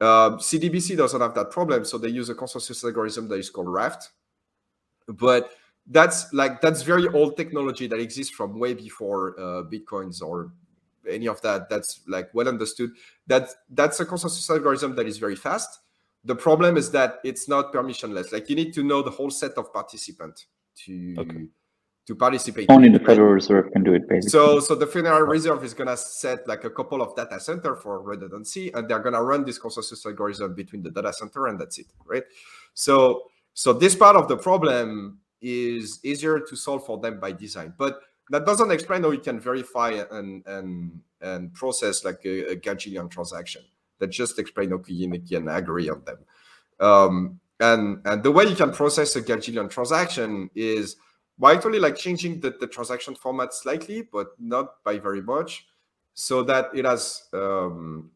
Uh, 0.00 0.30
CDBC 0.36 0.96
doesn't 0.96 1.20
have 1.20 1.34
that 1.34 1.50
problem, 1.50 1.84
so 1.84 1.98
they 1.98 2.08
use 2.08 2.28
a 2.28 2.36
consensus 2.36 2.84
algorithm 2.84 3.26
that 3.28 3.34
is 3.34 3.50
called 3.50 3.68
Raft. 3.68 4.10
But 5.08 5.50
that's 5.84 6.32
like 6.32 6.60
that's 6.60 6.82
very 6.82 7.08
old 7.08 7.36
technology 7.36 7.88
that 7.88 7.98
exists 7.98 8.32
from 8.32 8.60
way 8.60 8.74
before 8.74 9.34
uh, 9.40 9.62
bitcoins 9.64 10.22
or 10.22 10.52
any 11.08 11.26
of 11.26 11.42
that. 11.42 11.68
That's 11.68 12.02
like 12.06 12.30
well 12.32 12.46
understood. 12.46 12.90
That 13.26 13.48
that's 13.70 13.98
a 13.98 14.06
consensus 14.06 14.48
algorithm 14.48 14.94
that 14.94 15.06
is 15.08 15.18
very 15.18 15.34
fast 15.34 15.80
the 16.28 16.36
problem 16.36 16.76
is 16.76 16.90
that 16.90 17.20
it's 17.24 17.48
not 17.48 17.72
permissionless. 17.72 18.32
Like 18.32 18.50
you 18.50 18.54
need 18.54 18.74
to 18.74 18.82
know 18.82 19.00
the 19.00 19.10
whole 19.10 19.30
set 19.30 19.52
of 19.52 19.72
participants 19.72 20.46
to 20.84 21.16
okay. 21.18 21.46
to 22.06 22.14
participate. 22.14 22.70
Only 22.70 22.90
the 22.90 23.00
Federal 23.00 23.32
Reserve 23.32 23.72
can 23.72 23.82
do 23.82 23.94
it, 23.94 24.06
basically. 24.06 24.28
So, 24.28 24.60
so 24.60 24.74
the 24.74 24.86
Federal 24.86 25.22
Reserve 25.22 25.64
is 25.64 25.72
gonna 25.72 25.96
set 25.96 26.46
like 26.46 26.64
a 26.64 26.70
couple 26.70 27.00
of 27.00 27.16
data 27.16 27.40
center 27.40 27.74
for 27.74 28.02
redundancy, 28.02 28.70
and 28.74 28.86
they're 28.86 28.98
gonna 28.98 29.22
run 29.22 29.46
this 29.46 29.58
consensus 29.58 30.04
algorithm 30.04 30.54
between 30.54 30.82
the 30.82 30.90
data 30.90 31.14
center, 31.14 31.46
and 31.46 31.58
that's 31.58 31.78
it, 31.78 31.86
right? 32.04 32.24
So, 32.74 33.22
so 33.54 33.72
this 33.72 33.94
part 33.96 34.14
of 34.14 34.28
the 34.28 34.36
problem 34.36 35.20
is 35.40 36.00
easier 36.04 36.40
to 36.40 36.56
solve 36.56 36.84
for 36.84 36.98
them 36.98 37.18
by 37.20 37.32
design, 37.32 37.72
but 37.78 38.00
that 38.28 38.44
doesn't 38.44 38.70
explain 38.70 39.02
how 39.02 39.12
you 39.12 39.20
can 39.20 39.40
verify 39.40 39.92
and 40.10 40.46
and 40.46 41.00
and 41.22 41.54
process 41.54 42.04
like 42.04 42.20
a, 42.26 42.52
a 42.52 42.56
gajillion 42.56 43.10
transaction 43.10 43.62
that 43.98 44.08
just 44.08 44.38
explain 44.38 44.72
okay 44.72 44.92
you 44.92 45.10
can 45.20 45.48
agree 45.48 45.88
on 45.88 46.02
them. 46.04 46.18
Um, 46.80 47.40
and 47.60 48.00
and 48.04 48.22
the 48.22 48.30
way 48.30 48.44
you 48.44 48.54
can 48.54 48.72
process 48.72 49.16
a 49.16 49.22
gajillion 49.22 49.68
transaction 49.70 50.50
is 50.54 50.96
by 51.38 51.54
actually 51.54 51.78
like 51.78 51.96
changing 51.96 52.40
the, 52.40 52.50
the 52.60 52.66
transaction 52.66 53.14
format 53.14 53.54
slightly 53.54 54.02
but 54.02 54.28
not 54.38 54.82
by 54.84 54.98
very 54.98 55.22
much 55.22 55.66
so 56.14 56.42
that 56.42 56.70
it 56.74 56.84
has 56.84 57.28
um, 57.32 58.10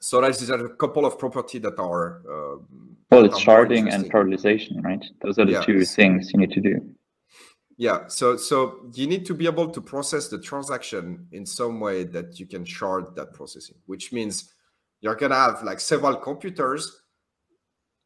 so 0.00 0.20
there's 0.20 0.48
a 0.48 0.68
couple 0.70 1.06
of 1.06 1.18
property 1.18 1.58
that 1.58 1.78
are 1.78 2.22
um, 2.28 2.96
well 3.10 3.24
it's 3.24 3.38
sharding 3.38 3.92
and 3.92 4.10
parallelization 4.12 4.82
right? 4.82 5.04
Those 5.22 5.38
are 5.38 5.44
the 5.44 5.52
yeah. 5.52 5.62
two 5.62 5.84
things 5.84 6.32
you 6.32 6.40
need 6.40 6.52
to 6.52 6.60
do. 6.60 6.80
Yeah 7.76 8.06
so 8.08 8.36
so 8.36 8.90
you 8.94 9.06
need 9.06 9.24
to 9.26 9.34
be 9.34 9.46
able 9.46 9.70
to 9.70 9.80
process 9.80 10.28
the 10.28 10.38
transaction 10.38 11.26
in 11.32 11.46
some 11.46 11.80
way 11.80 12.04
that 12.04 12.38
you 12.38 12.46
can 12.46 12.64
shard 12.64 13.14
that 13.16 13.32
processing 13.32 13.76
which 13.86 14.12
means 14.12 14.52
you're 15.02 15.16
gonna 15.16 15.34
have 15.34 15.62
like 15.62 15.80
several 15.80 16.16
computers. 16.16 17.02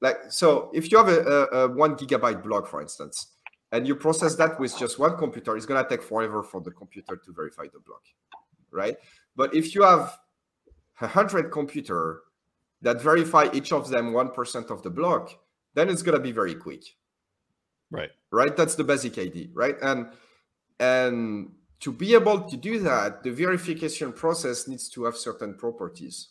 Like 0.00 0.16
so, 0.30 0.70
if 0.74 0.90
you 0.90 0.98
have 0.98 1.08
a, 1.08 1.20
a, 1.20 1.42
a 1.64 1.68
one 1.68 1.94
gigabyte 1.94 2.42
block, 2.42 2.66
for 2.66 2.82
instance, 2.82 3.34
and 3.70 3.86
you 3.86 3.94
process 3.94 4.34
that 4.36 4.58
with 4.58 4.76
just 4.76 4.98
one 4.98 5.16
computer, 5.16 5.56
it's 5.56 5.66
gonna 5.66 5.88
take 5.88 6.02
forever 6.02 6.42
for 6.42 6.60
the 6.60 6.72
computer 6.72 7.16
to 7.16 7.32
verify 7.32 7.64
the 7.72 7.80
block, 7.80 8.02
right? 8.70 8.96
But 9.36 9.54
if 9.54 9.74
you 9.74 9.82
have 9.82 10.18
a 11.00 11.06
hundred 11.06 11.52
computer 11.52 12.22
that 12.82 13.00
verify 13.00 13.48
each 13.52 13.72
of 13.72 13.88
them 13.88 14.12
one 14.12 14.30
percent 14.30 14.70
of 14.70 14.82
the 14.82 14.90
block, 14.90 15.38
then 15.74 15.88
it's 15.88 16.02
gonna 16.02 16.18
be 16.20 16.32
very 16.32 16.54
quick, 16.54 16.84
Right. 17.90 18.10
right? 18.30 18.56
That's 18.56 18.74
the 18.74 18.84
basic 18.84 19.18
idea, 19.18 19.48
right? 19.52 19.76
And 19.82 20.08
and 20.80 21.52
to 21.80 21.92
be 21.92 22.14
able 22.14 22.40
to 22.48 22.56
do 22.56 22.78
that, 22.80 23.22
the 23.22 23.30
verification 23.30 24.12
process 24.12 24.66
needs 24.66 24.88
to 24.90 25.04
have 25.04 25.16
certain 25.16 25.54
properties, 25.54 26.28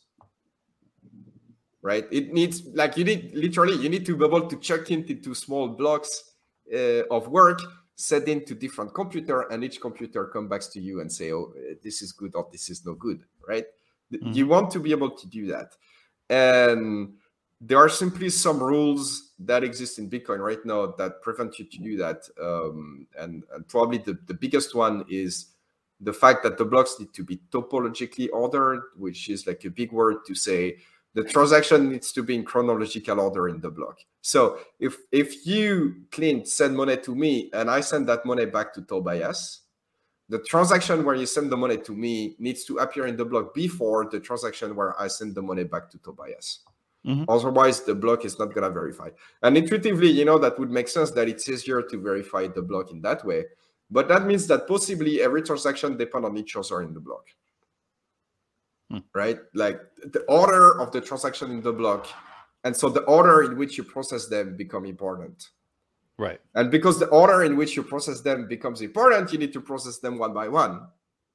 right? 1.85 2.05
It 2.11 2.33
needs 2.33 2.63
like 2.73 2.97
you 2.97 3.05
need 3.05 3.31
literally 3.35 3.75
you 3.75 3.89
need 3.89 4.05
to 4.07 4.17
be 4.17 4.25
able 4.25 4.47
to 4.49 4.57
check 4.57 4.89
it 4.89 5.09
into 5.09 5.35
small 5.35 5.67
blocks 5.67 6.33
uh, 6.73 7.03
of 7.11 7.27
work 7.27 7.61
set 7.95 8.27
into 8.27 8.55
different 8.55 8.93
computer 8.93 9.41
and 9.51 9.63
each 9.63 9.79
computer 9.79 10.25
come 10.25 10.47
back 10.49 10.61
to 10.73 10.81
you 10.81 10.99
and 10.99 11.09
say 11.11 11.31
oh 11.31 11.53
uh, 11.55 11.75
this 11.83 12.01
is 12.01 12.11
good 12.11 12.33
or 12.35 12.47
this 12.51 12.69
is 12.69 12.85
no 12.85 12.93
good 12.95 13.21
right 13.47 13.67
Mhm. 14.13 14.35
you 14.35 14.45
want 14.47 14.69
to 14.71 14.79
be 14.79 14.91
able 14.91 15.09
to 15.09 15.27
do 15.27 15.47
that 15.47 15.69
and 16.29 17.13
there 17.61 17.77
are 17.77 17.89
simply 17.89 18.29
some 18.29 18.59
rules 18.61 19.31
that 19.39 19.63
exist 19.63 19.97
in 19.97 20.09
bitcoin 20.09 20.39
right 20.39 20.63
now 20.65 20.87
that 20.99 21.21
prevent 21.21 21.57
you 21.57 21.65
to 21.65 21.77
do 21.79 21.97
that 21.97 22.19
um, 22.41 23.07
and, 23.17 23.43
and 23.53 23.67
probably 23.67 23.97
the, 23.97 24.17
the 24.27 24.33
biggest 24.33 24.75
one 24.75 25.05
is 25.09 25.47
the 26.01 26.13
fact 26.13 26.43
that 26.43 26.57
the 26.57 26.65
blocks 26.65 26.99
need 26.99 27.13
to 27.13 27.23
be 27.23 27.37
topologically 27.49 28.27
ordered 28.33 28.81
which 28.97 29.29
is 29.29 29.47
like 29.47 29.63
a 29.65 29.69
big 29.69 29.91
word 29.91 30.17
to 30.27 30.35
say 30.35 30.77
the 31.15 31.23
transaction 31.23 31.89
needs 31.89 32.11
to 32.11 32.21
be 32.21 32.35
in 32.35 32.43
chronological 32.43 33.21
order 33.21 33.47
in 33.47 33.59
the 33.61 33.69
block. 33.71 33.99
So 34.21 34.59
if 34.79 34.97
if 35.11 35.47
you 35.47 35.95
clint 36.11 36.47
send 36.47 36.75
money 36.75 36.97
to 36.97 37.15
me 37.15 37.49
and 37.53 37.71
i 37.71 37.79
send 37.81 38.07
that 38.09 38.25
money 38.25 38.45
back 38.45 38.73
to 38.73 38.81
tobias 38.81 39.61
the 40.27 40.39
transaction 40.39 41.05
where 41.05 41.15
you 41.15 41.25
send 41.27 41.51
the 41.51 41.57
money 41.57 41.77
to 41.77 41.93
me 41.93 42.35
needs 42.39 42.65
to 42.65 42.79
appear 42.79 43.05
in 43.05 43.15
the 43.15 43.23
block 43.23 43.53
before 43.53 44.09
the 44.09 44.19
transaction 44.19 44.75
where 44.75 44.99
i 45.01 45.07
send 45.07 45.33
the 45.35 45.41
money 45.41 45.63
back 45.63 45.89
to 45.89 45.97
tobias. 45.99 46.59
Mhm. 47.05 47.25
otherwise 47.29 47.81
the 47.81 47.93
block 47.93 48.25
is 48.25 48.39
not 48.39 48.51
going 48.53 48.67
to 48.67 48.71
verify. 48.71 49.09
And 49.43 49.55
intuitively 49.55 50.09
you 50.09 50.25
know 50.25 50.39
that 50.39 50.57
would 50.59 50.71
make 50.71 50.87
sense 50.87 51.11
that 51.11 51.29
it's 51.29 51.47
easier 51.47 51.81
to 51.83 52.01
verify 52.01 52.47
the 52.47 52.63
block 52.63 52.91
in 52.91 52.99
that 53.01 53.23
way. 53.23 53.45
But 53.91 54.07
that 54.07 54.25
means 54.25 54.47
that 54.47 54.67
possibly 54.67 55.21
every 55.21 55.43
transaction 55.43 55.95
depend 55.97 56.25
on 56.25 56.35
each 56.35 56.55
other 56.55 56.81
in 56.81 56.93
the 56.95 56.99
block 56.99 57.25
Hmm. 58.95 59.01
right 59.13 59.39
like 59.53 59.79
the 60.13 60.21
order 60.29 60.79
of 60.79 60.91
the 60.93 61.01
transaction 61.01 61.51
in 61.51 61.61
the 61.61 61.73
block 61.73 62.07
and 62.63 62.75
so 62.75 62.87
the 62.87 63.01
order 63.01 63.43
in 63.43 63.57
which 63.57 63.77
you 63.77 63.83
process 63.83 64.27
them 64.27 64.55
become 64.55 64.85
important 64.85 65.49
Right. 66.17 66.39
and 66.53 66.71
because 66.71 66.97
the 66.97 67.07
order 67.07 67.43
in 67.43 67.57
which 67.57 67.75
you 67.75 67.83
process 67.83 68.21
them 68.21 68.47
becomes 68.47 68.79
important 68.81 69.33
you 69.33 69.39
need 69.39 69.51
to 69.51 69.59
process 69.59 69.97
them 69.99 70.17
one 70.17 70.33
by 70.33 70.47
one 70.47 70.87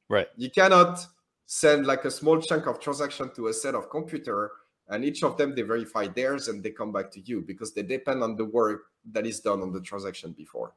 Right. 0.08 0.28
you 0.36 0.50
cannot 0.50 1.04
send 1.44 1.86
like 1.86 2.06
a 2.06 2.10
small 2.10 2.40
chunk 2.40 2.66
of 2.66 2.80
transaction 2.80 3.30
to 3.34 3.48
a 3.48 3.52
set 3.52 3.74
of 3.74 3.90
computer 3.90 4.52
and 4.88 5.04
each 5.04 5.22
of 5.22 5.36
them 5.36 5.54
they 5.54 5.62
verify 5.62 6.06
theirs 6.06 6.48
and 6.48 6.62
they 6.62 6.70
come 6.70 6.92
back 6.92 7.10
to 7.10 7.20
you 7.20 7.42
because 7.42 7.74
they 7.74 7.82
depend 7.82 8.22
on 8.22 8.36
the 8.36 8.44
work 8.44 8.84
that 9.12 9.26
is 9.26 9.40
done 9.40 9.60
on 9.60 9.70
the 9.72 9.80
transaction 9.82 10.32
before 10.32 10.72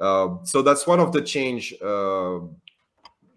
Um, 0.00 0.40
so 0.44 0.62
that's 0.62 0.86
one 0.86 1.00
of 1.00 1.10
the 1.12 1.22
change 1.22 1.74
uh, 1.82 2.38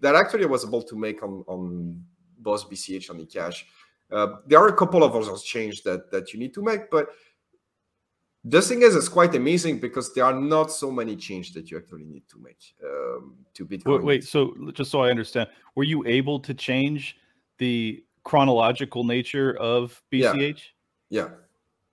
that 0.04 0.16
actually 0.16 0.44
I 0.46 0.48
was 0.48 0.64
able 0.66 0.84
to 0.92 0.96
make 0.96 1.20
on 1.24 1.44
on 1.48 2.04
both 2.40 2.70
bch 2.70 3.10
and 3.10 3.20
ecash 3.28 3.64
uh, 4.12 4.28
there 4.48 4.60
are 4.60 4.70
a 4.70 4.76
couple 4.76 5.04
of 5.04 5.16
other 5.16 5.38
changes 5.38 5.82
that 5.84 6.10
that 6.12 6.34
you 6.34 6.40
need 6.40 6.54
to 6.54 6.62
make 6.64 6.90
but 6.90 7.10
the 8.46 8.62
thing 8.62 8.82
is 8.82 8.96
it's 8.96 9.10
quite 9.10 9.36
amazing 9.36 9.80
because 9.80 10.14
there 10.14 10.24
are 10.24 10.34
not 10.34 10.72
so 10.72 10.90
many 10.90 11.16
changes 11.16 11.54
that 11.54 11.70
you 11.70 11.78
actually 11.78 12.06
need 12.06 12.24
to 12.30 12.40
make 12.40 12.74
um, 12.86 13.36
to 13.54 13.66
bitcoin 13.66 13.98
Wait, 13.98 14.04
wait, 14.04 14.24
so 14.24 14.56
just 14.74 14.90
so 14.92 15.02
I 15.02 15.10
understand, 15.10 15.50
were 15.76 15.84
you 15.84 16.06
able 16.08 16.40
to 16.40 16.54
change 16.54 17.18
the 17.58 18.04
chronological 18.24 19.04
nature 19.04 19.58
of 19.60 20.02
Yeah. 20.12 20.34
BCH? 20.34 20.62
yeah 21.10 21.30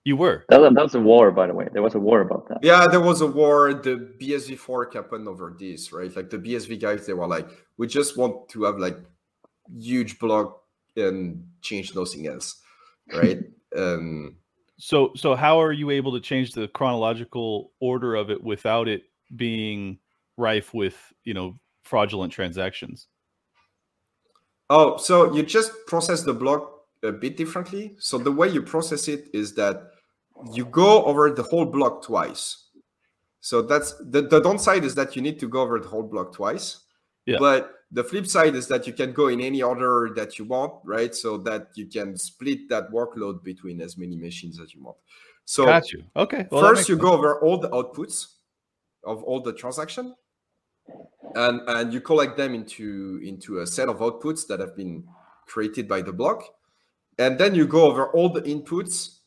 You 0.05 0.15
were. 0.15 0.45
That, 0.47 0.61
was- 0.61 0.73
that 0.73 0.83
was 0.83 0.95
a 0.95 1.01
war, 1.01 1.31
by 1.31 1.47
the 1.47 1.53
way. 1.53 1.67
There 1.73 1.83
was 1.83 1.95
a 1.95 1.99
war 1.99 2.21
about 2.21 2.47
that. 2.47 2.59
Yeah, 2.63 2.87
there 2.87 3.01
was 3.11 3.19
a 3.19 3.27
war. 3.27 3.73
The 3.73 3.95
BSV 4.19 4.57
fork 4.57 4.93
happened 4.93 5.27
over 5.27 5.53
this, 5.59 5.91
right? 5.91 6.15
Like 6.15 6.29
the 6.29 6.37
BSV 6.39 6.79
guys, 6.79 7.05
they 7.05 7.11
were 7.13 7.27
like, 7.27 7.47
we 7.77 7.87
just 7.87 8.15
want 8.17 8.47
to 8.51 8.63
have 8.63 8.77
like 8.79 8.97
huge 9.79 10.19
block 10.19 10.61
and 10.95 11.43
change 11.61 11.95
nothing 11.95 12.27
else, 12.27 12.61
right? 13.13 13.39
um, 13.77 14.35
So 14.77 15.11
so 15.15 15.35
how 15.35 15.59
are 15.61 15.71
you 15.71 15.89
able 15.89 16.11
to 16.13 16.19
change 16.19 16.51
the 16.51 16.67
chronological 16.69 17.71
order 17.79 18.15
of 18.15 18.29
it 18.29 18.43
without 18.43 18.87
it 18.87 19.03
being 19.35 19.99
rife 20.37 20.73
with, 20.73 20.95
you 21.23 21.33
know, 21.33 21.59
fraudulent 21.83 22.33
transactions? 22.33 23.07
oh, 24.69 24.97
so 24.97 25.33
you 25.33 25.43
just 25.43 25.71
process 25.87 26.23
the 26.23 26.33
block 26.33 26.81
a 27.03 27.11
bit 27.11 27.37
differently. 27.37 27.95
So 27.99 28.17
the 28.17 28.31
way 28.31 28.49
you 28.49 28.61
process 28.61 29.07
it 29.07 29.29
is 29.33 29.55
that 29.55 29.91
you 30.53 30.65
go 30.65 31.03
over 31.05 31.31
the 31.31 31.43
whole 31.43 31.65
block 31.65 32.03
twice. 32.03 32.65
So 33.39 33.61
that's 33.61 33.93
the, 33.99 34.23
the 34.23 34.41
downside 34.41 34.83
is 34.83 34.95
that 34.95 35.15
you 35.15 35.21
need 35.21 35.39
to 35.39 35.47
go 35.47 35.61
over 35.61 35.79
the 35.79 35.87
whole 35.87 36.03
block 36.03 36.33
twice. 36.33 36.81
Yeah. 37.25 37.37
But 37.39 37.71
the 37.91 38.03
flip 38.03 38.27
side 38.27 38.55
is 38.55 38.67
that 38.67 38.85
you 38.85 38.93
can 38.93 39.13
go 39.13 39.27
in 39.27 39.39
any 39.39 39.61
order 39.61 40.11
that 40.15 40.37
you 40.37 40.45
want, 40.45 40.73
right? 40.83 41.15
So 41.15 41.37
that 41.39 41.69
you 41.75 41.87
can 41.87 42.17
split 42.17 42.67
that 42.69 42.91
workload 42.91 43.43
between 43.43 43.81
as 43.81 43.97
many 43.97 44.17
machines 44.17 44.59
as 44.59 44.73
you 44.73 44.83
want. 44.83 44.97
So 45.45 45.65
Got 45.65 45.93
you. 45.93 46.03
Okay. 46.15 46.47
well, 46.51 46.61
first 46.61 46.89
you 46.89 46.95
sense. 46.95 47.03
go 47.03 47.13
over 47.13 47.39
all 47.39 47.57
the 47.57 47.69
outputs 47.69 48.33
of 49.05 49.23
all 49.23 49.39
the 49.39 49.53
transaction 49.53 50.13
and 51.35 51.61
and 51.67 51.93
you 51.93 52.01
collect 52.01 52.37
them 52.37 52.53
into 52.53 53.19
into 53.23 53.59
a 53.59 53.67
set 53.67 53.89
of 53.89 53.99
outputs 53.99 54.47
that 54.47 54.59
have 54.59 54.75
been 54.75 55.03
created 55.45 55.87
by 55.87 56.01
the 56.01 56.11
block 56.11 56.43
and 57.17 57.37
then 57.37 57.55
you 57.55 57.65
go 57.65 57.85
over 57.85 58.11
all 58.11 58.29
the 58.29 58.41
inputs 58.41 59.19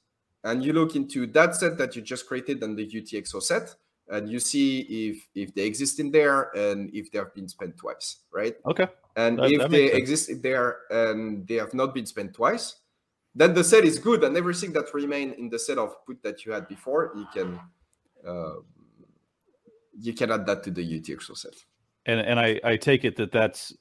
and 0.44 0.64
you 0.64 0.72
look 0.72 0.96
into 0.96 1.26
that 1.26 1.54
set 1.54 1.76
that 1.78 1.94
you 1.96 2.02
just 2.02 2.26
created 2.26 2.62
and 2.62 2.78
the 2.78 2.86
utxo 2.86 3.42
set 3.42 3.74
and 4.10 4.28
you 4.28 4.40
see 4.40 4.80
if 4.80 5.28
if 5.34 5.54
they 5.54 5.62
exist 5.62 6.00
in 6.00 6.10
there 6.10 6.50
and 6.56 6.90
if 6.92 7.10
they 7.10 7.18
have 7.18 7.34
been 7.34 7.48
spent 7.48 7.76
twice 7.76 8.18
right? 8.32 8.56
Okay. 8.66 8.88
and 9.16 9.38
That- 9.38 9.50
if 9.50 9.58
that 9.60 9.70
they 9.70 9.92
exist 9.92 10.28
in 10.28 10.42
there 10.42 10.78
and 10.90 11.46
they 11.46 11.56
have 11.56 11.74
not 11.74 11.94
been 11.94 12.06
spent 12.06 12.34
twice 12.34 12.76
then 13.34 13.54
the 13.54 13.62
set 13.62 13.84
is 13.84 13.98
good 13.98 14.24
and 14.24 14.36
everything 14.36 14.72
that 14.72 14.92
remain 14.92 15.32
in 15.32 15.48
the 15.48 15.58
set 15.58 15.78
of 15.78 15.94
put 16.04 16.22
that 16.22 16.44
you 16.44 16.52
had 16.52 16.66
before 16.68 17.12
you 17.14 17.26
can 17.32 17.60
uh, 18.26 18.56
you 19.98 20.12
can 20.12 20.30
add 20.30 20.46
that 20.46 20.62
to 20.64 20.70
the 20.70 20.82
utxo 20.82 21.36
set. 21.36 21.54
And 22.06 22.20
and 22.20 22.40
I 22.40 22.60
I 22.64 22.76
take 22.76 23.04
it 23.04 23.16
that 23.16 23.30
that's 23.30 23.74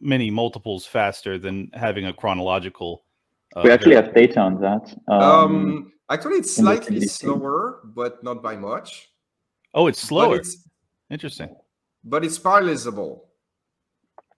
many 0.00 0.30
multiples 0.30 0.86
faster 0.86 1.38
than 1.38 1.70
having 1.74 2.06
a 2.06 2.12
chronological 2.12 3.04
uh, 3.56 3.62
we 3.64 3.70
actually 3.70 3.96
have 3.96 4.14
data 4.14 4.40
on 4.40 4.60
that. 4.60 4.96
Um, 5.08 5.22
um, 5.22 5.92
actually 6.08 6.36
it's 6.36 6.54
slightly 6.54 7.00
slower 7.06 7.80
but 7.84 8.22
not 8.24 8.42
by 8.42 8.56
much 8.56 9.11
Oh, 9.74 9.86
it's 9.86 10.08
but 10.08 10.32
it's, 10.34 10.68
Interesting. 11.10 11.54
but 12.04 12.24
it's 12.24 12.38
parallelizable 12.38 13.20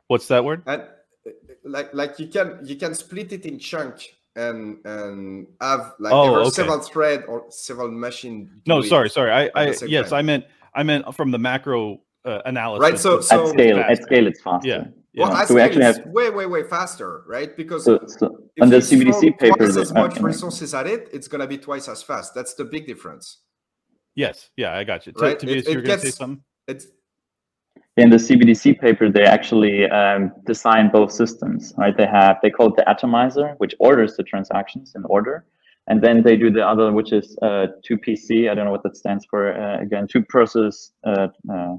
What's 0.08 0.28
that 0.28 0.44
word? 0.44 0.62
and 0.66 0.82
uh, 0.82 1.30
like 1.64 1.92
like 1.94 2.18
you 2.18 2.28
can 2.28 2.58
you 2.64 2.76
can 2.76 2.94
split 2.94 3.32
it 3.32 3.46
in 3.46 3.58
chunk 3.58 4.14
and 4.36 4.78
and 4.84 5.46
have 5.60 5.94
like 5.98 6.12
Oh, 6.12 6.34
okay. 6.42 6.50
several 6.50 6.80
thread 6.80 7.24
or 7.26 7.46
several 7.50 7.90
machine 7.90 8.60
No, 8.66 8.82
sorry, 8.82 9.08
sorry. 9.10 9.30
I, 9.32 9.50
I 9.54 9.74
yes, 9.86 10.10
time. 10.10 10.18
I 10.18 10.22
meant 10.22 10.44
I 10.74 10.82
meant 10.82 11.14
from 11.14 11.30
the 11.30 11.38
macro 11.38 12.00
uh, 12.24 12.40
analysis. 12.46 12.82
Right, 12.90 12.98
so- 12.98 13.20
so- 13.20 13.44
at 13.44 13.48
scale, 13.50 13.78
at 13.78 14.02
scale, 14.02 14.26
it's 14.26 14.40
faster. 14.40 14.68
Yeah. 14.68 14.84
Yeah. 15.12 15.26
I 15.28 15.44
So 15.44 15.54
we 15.54 15.60
actually 15.60 15.84
it's 15.84 15.98
have- 15.98 16.06
way 16.08 16.28
way 16.30 16.46
way 16.46 16.64
faster 16.64 17.22
right 17.28 17.56
because 17.56 17.84
So, 17.84 18.00
so 18.06 18.26
if 18.56 18.62
on 18.62 18.68
the 18.70 18.76
you 18.76 18.82
throw 18.82 19.12
CBDC 19.12 19.38
paper, 19.38 19.56
twice 19.58 19.76
as 19.76 19.92
much 19.92 20.18
uh, 20.18 20.22
resources 20.22 20.74
at 20.74 20.86
it, 20.86 21.08
it's 21.12 21.28
gonna 21.28 21.46
be 21.46 21.56
twice 21.58 21.88
as 21.88 22.02
fast. 22.02 22.34
That's 22.34 22.54
the 22.54 22.64
big 22.64 22.86
difference. 22.86 23.38
Yes, 24.14 24.50
yeah, 24.56 24.74
I 24.74 24.84
got 24.84 25.06
you. 25.06 25.12
Right, 25.16 25.38
Tobias, 25.38 25.66
it- 25.66 25.70
you 25.70 25.76
were 25.78 25.82
going 25.82 25.98
to 25.98 26.02
say 26.02 26.08
gets- 26.08 26.16
something? 26.16 26.42
It's 26.66 26.86
in 27.96 28.10
the 28.10 28.16
CBDC 28.16 28.80
paper, 28.80 29.08
they 29.08 29.24
actually 29.24 29.88
um, 29.90 30.32
design 30.46 30.90
both 30.90 31.12
systems, 31.12 31.72
right? 31.76 31.96
They 31.96 32.06
have 32.06 32.38
they 32.42 32.50
call 32.50 32.68
it 32.68 32.76
the 32.76 32.88
atomizer, 32.88 33.54
which 33.58 33.74
orders 33.78 34.16
the 34.16 34.24
transactions 34.24 34.92
in 34.96 35.04
order, 35.04 35.44
and 35.86 36.02
then 36.02 36.22
they 36.22 36.36
do 36.36 36.50
the 36.50 36.66
other, 36.66 36.90
which 36.92 37.12
is 37.12 37.36
uh, 37.42 37.66
two 37.84 37.96
PC. 37.98 38.50
I 38.50 38.54
don't 38.54 38.64
know 38.64 38.72
what 38.72 38.82
that 38.82 38.96
stands 38.96 39.24
for. 39.30 39.52
Uh, 39.56 39.80
again, 39.80 40.08
two 40.08 40.22
process. 40.22 40.90
Uh, 41.06 41.28
uh, 41.52 41.76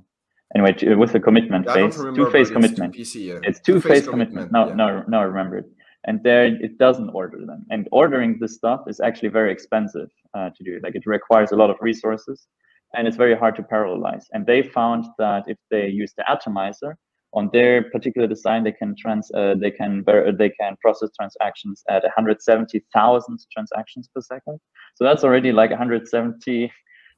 anyway, 0.56 0.72
two, 0.72 0.98
with 0.98 1.14
a 1.16 1.20
commitment 1.20 1.68
I 1.68 1.80
don't 1.80 1.94
phase, 1.94 2.02
two 2.16 2.32
phase 2.32 2.32
but 2.32 2.40
it's 2.42 2.52
commitment. 2.52 2.96
PC, 2.96 3.26
yeah. 3.26 3.40
It's 3.44 3.60
two 3.60 3.82
phase 3.82 4.08
commitment. 4.08 4.54
No, 4.54 4.70
yeah. 4.70 4.76
no, 4.76 5.04
no, 5.10 5.20
I 5.20 5.24
remember 5.24 5.58
it. 5.58 5.66
And 6.06 6.22
there 6.24 6.46
it 6.46 6.78
doesn't 6.78 7.10
order 7.10 7.46
them. 7.46 7.66
And 7.70 7.88
ordering 7.92 8.38
this 8.40 8.56
stuff 8.56 8.82
is 8.88 9.00
actually 9.00 9.30
very 9.30 9.52
expensive 9.52 10.10
uh, 10.34 10.50
to 10.56 10.64
do. 10.64 10.80
Like 10.84 10.96
it 10.96 11.06
requires 11.06 11.52
a 11.52 11.56
lot 11.56 11.70
of 11.70 11.78
resources 11.82 12.48
and 12.94 13.08
it's 13.08 13.18
very 13.18 13.36
hard 13.36 13.56
to 13.58 13.64
parallelize. 13.64 14.26
And 14.32 14.46
they 14.46 14.62
found 14.62 15.06
that 15.18 15.44
if 15.48 15.58
they 15.72 15.88
use 15.88 16.14
the 16.16 16.30
atomizer, 16.30 16.98
on 17.36 17.50
their 17.52 17.84
particular 17.92 18.28
design, 18.28 18.64
they 18.64 18.72
can 18.72 18.96
trans 18.98 19.30
uh, 19.36 19.56
they 19.60 19.70
can 19.70 20.04
they 20.38 20.50
can 20.50 20.78
process 20.82 21.10
transactions 21.20 21.84
at 21.90 22.02
170,000 22.04 23.40
transactions 23.52 24.10
per 24.14 24.22
second. 24.22 24.60
So 24.96 25.04
that's 25.04 25.24
already 25.26 25.52
like 25.52 25.70
170, 25.70 26.72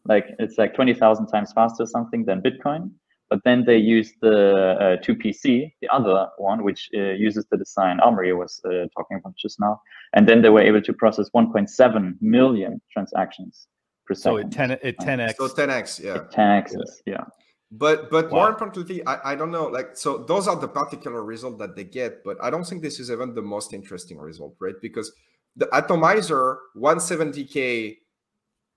like 0.06 0.26
it's 0.40 0.58
like 0.58 0.74
20,000 0.74 1.28
times 1.28 1.54
faster 1.54 1.86
something 1.86 2.26
than 2.26 2.42
Bitcoin. 2.42 2.90
But 3.30 3.42
then 3.44 3.66
they 3.66 3.78
used 3.78 4.16
the 4.22 4.78
uh, 4.80 5.04
2PC, 5.04 5.74
the 5.82 5.90
other 5.90 6.30
one, 6.38 6.64
which 6.64 6.90
uh, 6.96 7.12
uses 7.12 7.46
the 7.52 7.58
design 7.58 8.00
Amaury 8.00 8.36
was 8.38 8.62
uh, 8.66 8.88
talking 8.96 9.18
about 9.18 9.36
just 9.36 9.60
now, 9.60 9.82
and 10.14 10.28
then 10.28 10.42
they 10.42 10.50
were 10.50 10.62
able 10.62 10.82
to 10.82 10.94
process 10.94 11.30
1.7 11.36 12.16
million 12.22 12.82
transactions 12.92 13.68
per 14.06 14.14
So 14.16 14.38
second. 14.38 14.54
it 14.54 14.56
10 14.56 14.72
it 14.72 14.98
10x. 15.00 15.36
So 15.36 15.48
10x, 15.50 16.04
yeah. 16.04 16.20
10x, 16.34 16.74
yeah. 17.06 17.26
But 17.70 18.10
but 18.10 18.32
Wow. 18.32 18.38
more 18.40 18.50
importantly, 18.50 19.06
I, 19.06 19.32
I 19.34 19.36
don't 19.36 19.52
know. 19.52 19.66
Like 19.68 19.98
so, 19.98 20.20
those 20.20 20.48
are 20.48 20.56
the 20.56 20.70
particular 20.70 21.22
result 21.24 21.60
that 21.60 21.76
they 21.76 21.84
get. 21.84 22.24
But 22.24 22.38
I 22.42 22.50
don't 22.50 22.64
think 22.64 22.82
this 22.82 22.98
is 23.00 23.12
even 23.12 23.36
the 23.36 23.42
most 23.42 23.74
interesting 23.74 24.18
result, 24.18 24.56
right? 24.60 24.76
Because 24.82 25.12
the 25.58 25.68
atomizer 25.76 26.60
170k 26.78 27.98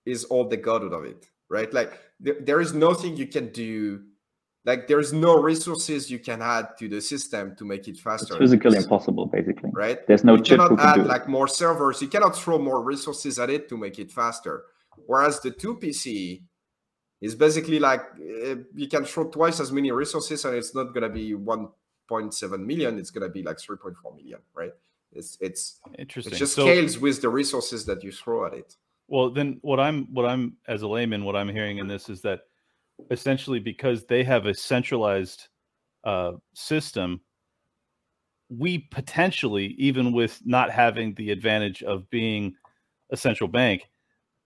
is 0.07 0.25
all 0.25 0.49
they 0.49 0.57
got 0.57 0.83
out 0.83 0.93
of 0.93 1.05
it, 1.05 1.29
right? 1.49 1.73
Like 1.73 2.01
there, 2.19 2.37
there 2.41 2.61
is 2.61 2.75
nothing 2.75 3.17
you 3.17 3.29
can 3.29 3.53
do. 3.53 4.03
Like 4.65 4.87
there's 4.89 5.13
no 5.13 5.41
resources 5.41 6.11
you 6.11 6.19
can 6.19 6.43
add 6.43 6.77
to 6.79 6.89
the 6.89 7.01
system 7.01 7.57
to 7.57 7.65
make 7.65 7.89
it 7.89 7.93
It's 7.93 8.01
faster. 8.01 8.37
physically 8.37 8.77
impossible, 8.77 9.27
basically. 9.27 9.71
right? 9.73 10.07
There's 10.07 10.23
no 10.25 10.37
you 10.37 10.43
chip 10.43 10.59
cannot 10.59 10.71
who 10.71 10.77
can 10.77 10.87
add 10.87 10.95
do 10.97 11.01
it. 11.03 11.07
like 11.07 11.29
more 11.29 11.49
servers. 11.49 12.03
You 12.03 12.09
cannot 12.09 12.37
throw 12.37 12.59
more 12.59 12.83
resources 12.83 13.39
at 13.39 13.49
it 13.49 13.69
to 13.71 13.77
make 13.79 13.99
it 13.99 14.13
faster. 14.13 14.65
Whereas 15.07 15.41
the 15.41 15.51
two 15.51 15.77
PC 15.77 16.43
is 17.23 17.35
basically 17.35 17.79
like 17.79 18.03
uh, 18.03 18.57
you 18.75 18.87
can 18.89 19.05
throw 19.05 19.29
twice 19.31 19.61
as 19.61 19.73
many 19.73 19.91
resources, 19.93 20.45
and 20.45 20.55
it's 20.55 20.75
not 20.75 20.93
gonna 20.95 21.09
be 21.09 21.33
1.7 21.35 22.67
million. 22.67 22.99
It's 22.99 23.11
gonna 23.11 23.29
be 23.29 23.43
like 23.43 23.57
3.4 23.57 24.15
million, 24.17 24.41
right? 24.55 24.73
It's 25.13 25.37
it's 25.41 25.81
Interesting. 25.99 26.35
it 26.35 26.37
just 26.37 26.55
So- 26.55 26.63
scales 26.67 26.99
with 26.99 27.21
the 27.23 27.29
resources 27.31 27.85
that 27.87 28.05
you 28.05 28.13
throw 28.13 28.47
at 28.47 28.55
it. 28.55 28.77
Well, 29.09 29.31
then 29.31 29.59
what 29.63 29.81
I'm 29.81 30.07
what 30.15 30.25
I'm 30.27 30.57
as 30.69 30.83
a 30.83 30.89
layman, 30.89 31.25
what 31.25 31.35
I'm 31.35 31.49
hearing 31.49 31.79
in 31.79 31.89
this 31.89 32.09
is 32.09 32.21
that 32.23 32.43
essentially 33.11 33.59
because 33.59 34.05
they 34.05 34.25
have 34.25 34.47
a 34.47 34.55
centralized 34.55 35.49
uh, 36.05 36.33
system, 36.55 37.21
we 38.49 38.79
potentially, 38.91 39.75
even 39.79 40.13
with 40.13 40.41
not 40.45 40.71
having 40.71 41.15
the 41.15 41.31
advantage 41.31 41.83
of 41.83 42.09
being 42.11 42.55
a 43.11 43.17
central 43.17 43.49
bank, 43.49 43.89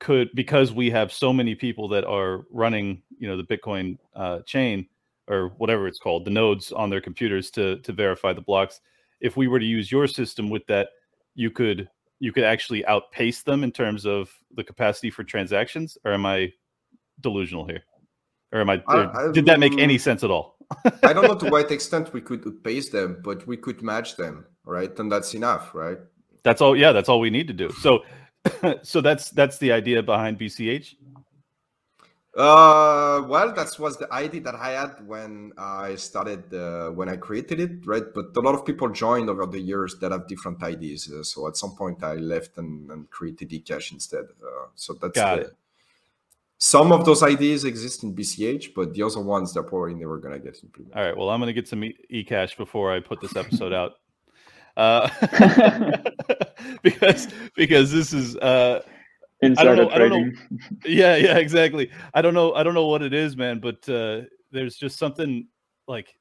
could 0.01 0.28
because 0.35 0.72
we 0.72 0.90
have 0.90 1.12
so 1.12 1.32
many 1.32 1.55
people 1.55 1.89
that 1.89 2.05
are 2.05 2.44
running, 2.51 3.02
you 3.18 3.28
know, 3.28 3.36
the 3.36 3.44
Bitcoin 3.44 3.97
uh, 4.14 4.40
chain 4.40 4.86
or 5.28 5.48
whatever 5.56 5.86
it's 5.86 5.98
called, 5.98 6.24
the 6.24 6.31
nodes 6.31 6.72
on 6.72 6.90
their 6.90 7.01
computers 7.01 7.51
to 7.52 7.78
to 7.78 7.93
verify 7.93 8.32
the 8.32 8.40
blocks. 8.43 8.81
If 9.20 9.36
we 9.36 9.48
were 9.48 9.60
to 9.60 9.64
use 9.64 9.90
your 9.90 10.06
system 10.06 10.51
with 10.51 10.66
that, 10.66 10.89
you 11.35 11.51
could 11.51 11.89
you 12.20 12.32
could 12.32 12.44
actually 12.44 12.85
outpace 12.86 13.43
them 13.43 13.64
in 13.64 13.70
terms 13.70 14.06
of 14.06 14.31
the 14.55 14.64
capacity 14.64 15.10
for 15.10 15.24
transactions 15.24 15.98
or 16.05 16.12
am 16.12 16.24
i 16.24 16.51
delusional 17.20 17.66
here 17.66 17.82
or 18.55 18.60
am 18.62 18.70
i, 18.70 18.82
I- 18.89 18.97
or 18.97 19.28
I- 19.28 19.32
did 19.32 19.44
that 19.47 19.59
make 19.60 19.76
any 19.78 19.98
sense 19.98 20.24
at 20.24 20.31
all 20.31 20.56
I 21.02 21.12
don't 21.12 21.24
know 21.28 21.35
to 21.44 21.51
what 21.55 21.70
extent 21.70 22.12
we 22.14 22.22
could 22.22 22.43
outpace 22.47 22.89
them, 22.89 23.20
but 23.22 23.47
we 23.47 23.56
could 23.59 23.82
match 23.82 24.16
them, 24.16 24.47
right? 24.64 24.98
And 24.98 25.12
that's 25.12 25.35
enough, 25.35 25.74
right? 25.74 25.98
that's 26.43 26.60
all 26.62 26.74
yeah 26.76 26.93
that's 26.93 27.09
all 27.10 27.20
we 27.20 27.31
need 27.31 27.47
to 27.52 27.52
do 27.64 27.68
so 27.85 27.90
so 28.82 29.01
that's 29.01 29.31
that's 29.31 29.56
the 29.59 29.70
idea 29.81 30.02
behind 30.02 30.39
bch 30.39 30.86
Uh, 32.36 33.22
well, 33.28 33.52
that 33.55 33.70
was 33.78 33.97
the 33.97 34.12
idea 34.12 34.40
that 34.40 34.56
I 34.56 34.70
had 34.81 35.06
when 35.06 35.52
I 35.56 35.94
started, 35.94 36.52
uh, 36.52 36.90
when 36.90 37.09
I 37.09 37.16
created 37.16 37.60
it, 37.60 37.86
right? 37.86 38.02
But 38.12 38.36
a 38.36 38.40
lot 38.40 38.56
of 38.56 38.66
people 38.66 38.89
joined 38.89 39.31
over 39.31 39.47
the 39.47 39.60
years 39.60 39.94
that 40.01 40.10
have 40.10 40.26
different 40.26 40.60
ideas. 40.64 41.09
Uh, 41.09 41.22
so 41.22 41.47
at 41.47 41.56
some 41.56 41.76
point, 41.76 42.02
I 42.02 42.14
left 42.14 42.59
and, 42.59 42.90
and 42.90 43.09
created 43.09 43.51
eCash 43.51 43.93
instead. 43.93 44.24
Uh, 44.43 44.66
so 44.74 44.94
that's 45.01 45.14
Got 45.14 45.36
the- 45.36 45.43
it. 45.43 45.52
Some 46.59 46.93
of 46.93 47.05
those 47.05 47.22
ideas 47.22 47.64
exist 47.64 48.05
in 48.05 48.14
BCH, 48.14 48.74
but 48.74 48.94
the 48.94 49.02
other 49.02 49.20
ones 49.20 49.52
they're 49.52 49.62
probably 49.62 49.94
never 49.94 50.18
gonna 50.18 50.39
get 50.39 50.59
implemented. 50.62 50.97
all 50.97 51.05
right 51.05 51.16
well 51.16 51.28
i'm 51.31 51.40
going 51.40 51.48
to 51.48 51.52
get 51.52 51.68
some 51.68 51.82
e- 51.85 51.97
ecash 52.12 52.56
before 52.56 52.93
i 52.93 53.01
put 53.01 53.20
this 53.20 53.36
episode 53.36 53.72
out 53.72 53.93
uh 54.76 55.09
because 56.82 57.28
because 57.55 57.93
this 57.93 58.12
is 58.12 58.36
uh 58.39 58.81
Insider 59.43 59.76
know- 59.76 59.90
I 59.90 59.98
don't 59.98 60.10
know. 60.10 60.16
trading. 60.16 60.39
yeah 60.86 61.16
yeah 61.16 61.36
exactly 61.39 61.90
i 62.14 62.22
don't 62.22 62.35
know 62.35 62.55
i 62.55 62.62
don't 62.62 62.74
know 62.74 62.86
what 62.86 63.02
it 63.02 63.12
is 63.12 63.36
man 63.36 63.60
but 63.60 63.86
uh 63.89 64.22
there's 64.51 64.76
just 64.76 64.98
something 64.98 65.47
like 65.86 66.16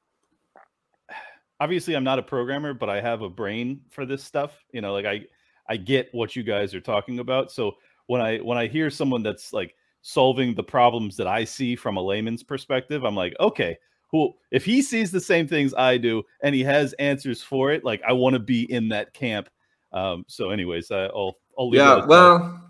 obviously 1.60 1.94
i'm 1.94 2.04
not 2.04 2.18
a 2.18 2.22
programmer 2.22 2.74
but 2.74 2.90
i 2.90 3.00
have 3.00 3.22
a 3.22 3.28
brain 3.30 3.80
for 3.90 4.04
this 4.04 4.22
stuff 4.22 4.64
you 4.72 4.80
know 4.80 4.92
like 4.92 5.06
i 5.06 5.22
i 5.68 5.76
get 5.76 6.08
what 6.12 6.36
you 6.36 6.42
guys 6.42 6.74
are 6.74 6.80
talking 6.80 7.18
about 7.20 7.50
so 7.50 7.72
when 8.06 8.20
i 8.20 8.38
when 8.38 8.58
i 8.58 8.66
hear 8.66 8.90
someone 8.90 9.22
that's 9.22 9.52
like 9.52 9.74
solving 10.06 10.54
the 10.54 10.62
problems 10.62 11.16
that 11.16 11.26
i 11.26 11.42
see 11.42 11.74
from 11.74 11.96
a 11.96 12.02
layman's 12.02 12.42
perspective 12.42 13.04
i'm 13.04 13.16
like 13.16 13.34
okay 13.40 13.74
who 14.10 14.30
if 14.50 14.62
he 14.62 14.82
sees 14.82 15.10
the 15.10 15.20
same 15.20 15.48
things 15.48 15.72
i 15.78 15.96
do 15.96 16.22
and 16.42 16.54
he 16.54 16.62
has 16.62 16.92
answers 16.98 17.40
for 17.40 17.72
it 17.72 17.82
like 17.84 18.02
i 18.06 18.12
want 18.12 18.34
to 18.34 18.38
be 18.38 18.70
in 18.70 18.90
that 18.90 19.14
camp. 19.14 19.48
Um 19.94 20.26
so 20.28 20.50
anyways 20.50 20.90
I, 20.90 21.06
i'll 21.06 21.38
i'll 21.58 21.70
leave 21.70 21.78
yeah 21.78 22.04
well 22.04 22.60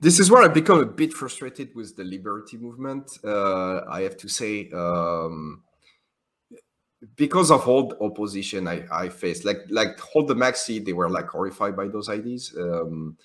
this 0.00 0.18
is 0.18 0.30
where 0.30 0.42
i 0.42 0.48
become 0.48 0.78
a 0.78 0.86
bit 0.86 1.12
frustrated 1.12 1.74
with 1.74 1.94
the 1.94 2.04
liberty 2.04 2.56
movement 2.56 3.18
uh, 3.22 3.82
i 3.90 4.00
have 4.00 4.16
to 4.16 4.28
say 4.28 4.70
um, 4.70 5.62
because 7.16 7.50
of 7.50 7.68
all 7.68 7.88
the 7.88 8.00
opposition 8.00 8.66
I, 8.66 8.84
I 8.90 9.08
faced 9.10 9.44
like 9.44 9.58
like 9.68 10.00
hold 10.00 10.26
the 10.26 10.34
maxi 10.34 10.82
they 10.82 10.94
were 10.94 11.10
like 11.10 11.28
horrified 11.28 11.76
by 11.76 11.88
those 11.88 12.08
ideas 12.08 12.54
um, 12.58 13.16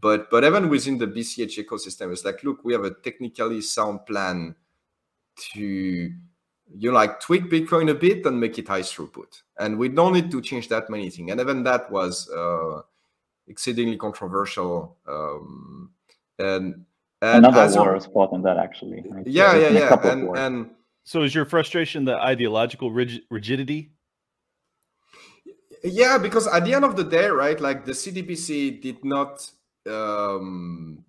but 0.00 0.30
but 0.30 0.44
even 0.44 0.68
within 0.68 0.98
the 0.98 1.06
bch 1.06 1.58
ecosystem 1.64 2.12
it's 2.12 2.24
like 2.24 2.42
look 2.44 2.62
we 2.64 2.72
have 2.74 2.84
a 2.84 2.90
technically 2.90 3.60
sound 3.60 4.04
plan 4.06 4.54
to 5.36 5.60
you 5.60 6.12
know, 6.90 6.92
like 6.92 7.18
tweak 7.20 7.44
bitcoin 7.50 7.88
a 7.90 7.94
bit 7.94 8.26
and 8.26 8.38
make 8.38 8.58
it 8.58 8.68
high 8.68 8.82
throughput 8.82 9.40
and 9.58 9.78
we 9.78 9.88
don't 9.88 10.12
need 10.12 10.30
to 10.30 10.42
change 10.42 10.68
that 10.68 10.90
many 10.90 11.08
things 11.08 11.30
and 11.30 11.40
even 11.40 11.62
that 11.62 11.90
was 11.90 12.28
uh, 12.30 12.82
exceedingly 13.46 13.96
controversial 13.96 14.96
um, 15.08 15.90
and, 16.38 16.84
and 17.22 17.46
Another 17.46 17.62
as 17.62 17.74
a- 17.76 17.80
war 17.80 17.96
is 17.96 18.04
fought 18.06 18.32
on 18.32 18.42
that 18.42 18.58
actually. 18.58 19.02
Like, 19.08 19.22
yeah 19.26 19.54
there's 19.54 19.74
yeah 19.74 19.88
yeah 20.02 20.10
and 20.12 20.36
and 20.36 20.70
So 21.04 21.22
is 21.22 21.34
your 21.34 21.46
frustration 21.46 22.04
the 22.04 22.16
ideological 22.18 22.92
rig- 22.92 23.22
rigidity? 23.30 23.90
yeah 25.82 26.18
because 26.18 26.46
at 26.48 26.64
the 26.66 26.74
end 26.74 26.84
of 26.84 26.96
the 26.96 27.04
day 27.04 27.28
right 27.28 27.58
like 27.60 27.84
the 27.86 27.92
CBDC 27.92 28.82
did 28.82 29.02
not 29.04 29.50
um 29.86 31.04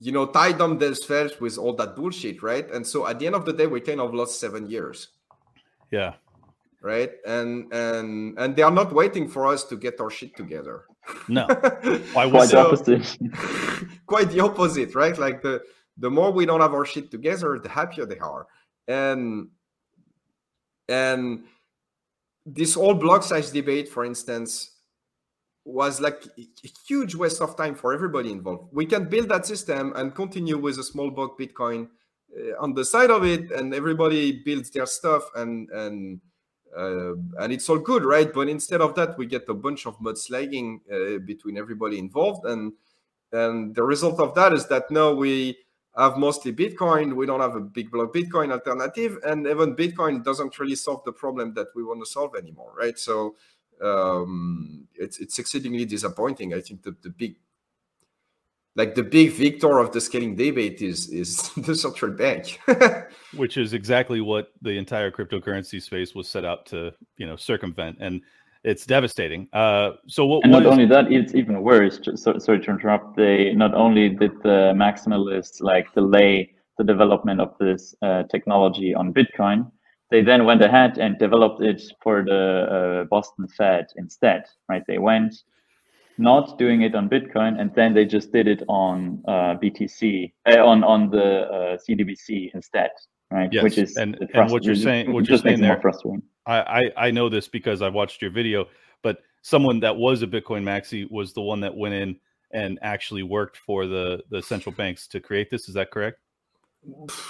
you 0.00 0.12
know 0.12 0.26
tie 0.26 0.52
down 0.52 0.78
themselves 0.78 1.40
with 1.40 1.58
all 1.58 1.74
that 1.74 1.94
bullshit 1.96 2.42
right 2.42 2.70
and 2.70 2.86
so 2.86 3.06
at 3.06 3.18
the 3.18 3.26
end 3.26 3.34
of 3.34 3.44
the 3.44 3.52
day 3.52 3.66
we 3.66 3.80
kind 3.80 4.00
of 4.00 4.14
lost 4.14 4.38
seven 4.40 4.66
years 4.68 5.08
Yeah. 5.90 6.14
right 6.82 7.12
and 7.26 7.72
and 7.72 8.38
and 8.38 8.56
they 8.56 8.62
are 8.62 8.70
not 8.70 8.92
waiting 8.92 9.28
for 9.28 9.46
us 9.46 9.64
to 9.64 9.76
get 9.76 10.00
our 10.00 10.10
shit 10.10 10.36
together 10.36 10.84
No. 11.28 11.46
Why 12.14 12.30
Quite 12.30 12.50
the 12.50 12.58
opposite. 12.58 13.18
quite 14.06 14.30
the 14.30 14.40
opposite, 14.40 14.94
right? 14.94 15.16
Like 15.18 15.42
the 15.42 15.62
the 15.98 16.08
more 16.10 16.30
we 16.30 16.46
don't 16.46 16.60
have 16.60 16.74
our 16.74 16.84
shit 16.86 17.10
together, 17.10 17.58
the 17.58 17.68
happier 17.68 18.06
they 18.06 18.18
are. 18.20 18.46
And 18.86 19.48
and 20.88 21.44
this 22.46 22.74
whole 22.74 22.94
block 22.94 23.22
size 23.24 23.50
debate, 23.50 23.88
for 23.88 24.04
instance, 24.04 24.71
was 25.64 26.00
like 26.00 26.24
a 26.38 26.68
huge 26.86 27.14
waste 27.14 27.40
of 27.40 27.56
time 27.56 27.74
for 27.74 27.92
everybody 27.92 28.30
involved. 28.30 28.68
We 28.72 28.86
can 28.86 29.08
build 29.08 29.28
that 29.28 29.46
system 29.46 29.92
and 29.94 30.14
continue 30.14 30.58
with 30.58 30.78
a 30.78 30.82
small 30.82 31.10
block 31.10 31.38
Bitcoin 31.38 31.88
uh, 32.36 32.60
on 32.60 32.74
the 32.74 32.84
side 32.84 33.10
of 33.10 33.24
it, 33.24 33.50
and 33.52 33.74
everybody 33.74 34.42
builds 34.44 34.70
their 34.70 34.86
stuff 34.86 35.22
and 35.36 35.70
and 35.70 36.20
uh, 36.76 37.14
and 37.38 37.52
it's 37.52 37.68
all 37.68 37.78
good, 37.78 38.04
right? 38.04 38.32
But 38.32 38.48
instead 38.48 38.80
of 38.80 38.94
that, 38.94 39.18
we 39.18 39.26
get 39.26 39.48
a 39.48 39.54
bunch 39.54 39.86
of 39.86 39.98
mudslinging 39.98 40.80
uh, 40.90 41.18
between 41.18 41.58
everybody 41.58 41.98
involved, 41.98 42.46
and 42.46 42.72
and 43.32 43.74
the 43.74 43.82
result 43.82 44.20
of 44.20 44.34
that 44.34 44.52
is 44.52 44.66
that 44.68 44.90
now 44.90 45.12
we 45.12 45.58
have 45.96 46.16
mostly 46.16 46.52
Bitcoin. 46.52 47.14
We 47.14 47.26
don't 47.26 47.40
have 47.40 47.56
a 47.56 47.60
big 47.60 47.90
block 47.90 48.14
Bitcoin 48.14 48.50
alternative, 48.50 49.18
and 49.24 49.46
even 49.46 49.76
Bitcoin 49.76 50.24
doesn't 50.24 50.58
really 50.58 50.74
solve 50.74 51.02
the 51.04 51.12
problem 51.12 51.54
that 51.54 51.68
we 51.76 51.84
want 51.84 52.00
to 52.00 52.06
solve 52.06 52.34
anymore, 52.36 52.72
right? 52.76 52.98
So 52.98 53.36
um, 53.82 54.86
it's 54.94 55.18
it's 55.18 55.38
exceedingly 55.38 55.84
disappointing. 55.84 56.54
I 56.54 56.60
think 56.60 56.82
that 56.82 57.02
the 57.02 57.10
big 57.10 57.36
like 58.74 58.94
the 58.94 59.02
big 59.02 59.32
victor 59.32 59.78
of 59.78 59.92
the 59.92 60.00
scaling 60.00 60.34
debate 60.36 60.80
is 60.80 61.08
is 61.08 61.50
the 61.56 61.74
central 61.74 62.12
bank. 62.12 62.60
Which 63.36 63.56
is 63.56 63.72
exactly 63.72 64.20
what 64.20 64.52
the 64.62 64.76
entire 64.78 65.10
cryptocurrency 65.10 65.80
space 65.80 66.14
was 66.14 66.28
set 66.28 66.44
out 66.44 66.66
to, 66.66 66.92
you 67.16 67.26
know, 67.26 67.36
circumvent, 67.36 67.98
and 68.00 68.22
it's 68.64 68.86
devastating. 68.86 69.48
Uh, 69.52 69.92
so 70.06 70.24
what? 70.26 70.44
And 70.44 70.52
what 70.52 70.62
not 70.62 70.66
is- 70.66 70.72
only 70.72 70.86
that, 70.86 71.12
it's 71.12 71.34
even 71.34 71.62
worse. 71.62 71.98
Just, 71.98 72.22
so, 72.22 72.38
sorry 72.38 72.60
to 72.60 72.70
interrupt. 72.70 73.16
They 73.16 73.52
not 73.54 73.74
only 73.74 74.08
did 74.08 74.32
the 74.42 74.72
maximalists 74.76 75.60
like 75.60 75.92
delay 75.94 76.52
the 76.78 76.84
development 76.84 77.40
of 77.40 77.56
this 77.58 77.94
uh, 78.02 78.22
technology 78.24 78.94
on 78.94 79.12
Bitcoin, 79.12 79.70
they 80.12 80.22
then 80.22 80.44
went 80.44 80.62
ahead 80.62 80.98
and 80.98 81.18
developed 81.18 81.62
it 81.62 81.82
for 82.02 82.22
the 82.22 82.42
uh, 83.00 83.04
Boston 83.04 83.48
Fed 83.48 83.86
instead, 83.96 84.44
right? 84.68 84.84
They 84.86 84.98
went 84.98 85.34
not 86.18 86.58
doing 86.58 86.82
it 86.82 86.94
on 86.94 87.08
Bitcoin, 87.08 87.58
and 87.58 87.74
then 87.74 87.94
they 87.94 88.04
just 88.04 88.30
did 88.30 88.46
it 88.46 88.62
on 88.68 89.22
uh, 89.26 89.56
BTC, 89.60 90.32
uh, 90.46 90.64
on 90.64 90.84
on 90.84 91.10
the 91.10 91.24
uh, 91.24 91.78
CBDC 91.78 92.50
instead, 92.54 92.90
right? 93.30 93.48
Yes. 93.50 93.62
Which 93.64 93.78
is 93.78 93.96
and, 93.96 94.16
and 94.34 94.50
what 94.50 94.64
you're 94.64 94.76
saying, 94.76 95.10
what 95.10 95.24
just 95.24 95.44
you're 95.44 95.52
makes 95.52 95.60
saying 95.60 95.64
it 95.64 95.66
more 95.66 95.76
there, 95.76 95.80
frustrating. 95.80 96.22
I, 96.46 96.58
I 96.58 97.06
I 97.06 97.10
know 97.10 97.30
this 97.30 97.48
because 97.48 97.80
I 97.80 97.88
watched 97.88 98.20
your 98.20 98.30
video, 98.30 98.66
but 99.02 99.22
someone 99.40 99.80
that 99.80 99.96
was 99.96 100.22
a 100.22 100.26
Bitcoin 100.26 100.62
maxi 100.62 101.10
was 101.10 101.32
the 101.32 101.40
one 101.40 101.60
that 101.60 101.74
went 101.74 101.94
in 101.94 102.16
and 102.52 102.78
actually 102.82 103.22
worked 103.22 103.56
for 103.56 103.86
the 103.86 104.22
the 104.30 104.42
central 104.42 104.74
banks 104.74 105.08
to 105.08 105.20
create 105.20 105.48
this. 105.50 105.68
Is 105.68 105.74
that 105.74 105.90
correct? 105.90 106.18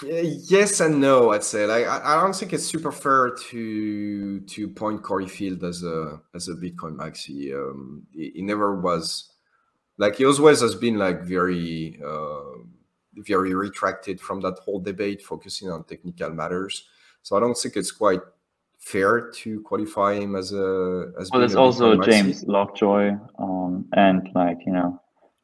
Yes 0.02 0.80
and 0.80 1.00
no, 1.00 1.32
I'd 1.32 1.44
say. 1.44 1.66
Like, 1.66 1.86
I, 1.86 2.14
I 2.14 2.20
don't 2.20 2.34
think 2.34 2.52
it's 2.52 2.64
super 2.64 2.90
fair 2.90 3.36
to 3.50 4.40
to 4.40 4.68
point 4.68 5.02
Cory 5.02 5.28
Fields 5.28 5.62
as 5.62 5.82
a 5.82 6.20
as 6.34 6.48
a 6.48 6.54
Bitcoin 6.54 6.96
maxi. 6.96 7.52
Um, 7.54 8.06
he, 8.12 8.32
he 8.36 8.42
never 8.42 8.80
was. 8.80 9.30
Like 9.98 10.16
he 10.16 10.24
always 10.24 10.62
has 10.62 10.74
been 10.74 10.96
like 10.96 11.22
very 11.22 12.00
uh, 12.04 12.62
very 13.18 13.54
retracted 13.54 14.20
from 14.20 14.40
that 14.40 14.58
whole 14.64 14.80
debate, 14.80 15.22
focusing 15.22 15.70
on 15.70 15.84
technical 15.84 16.30
matters. 16.30 16.88
So 17.22 17.36
I 17.36 17.40
don't 17.40 17.56
think 17.56 17.76
it's 17.76 17.92
quite 17.92 18.20
fair 18.78 19.30
to 19.30 19.60
qualify 19.62 20.14
him 20.14 20.34
as 20.34 20.52
a 20.52 21.12
as. 21.20 21.30
Well, 21.30 21.40
there's 21.40 21.54
also. 21.54 22.00
James 22.00 22.44
Lovejoy, 22.44 23.16
um, 23.38 23.86
and 23.92 24.30
like 24.34 24.58
you 24.64 24.72
know, 24.72 24.98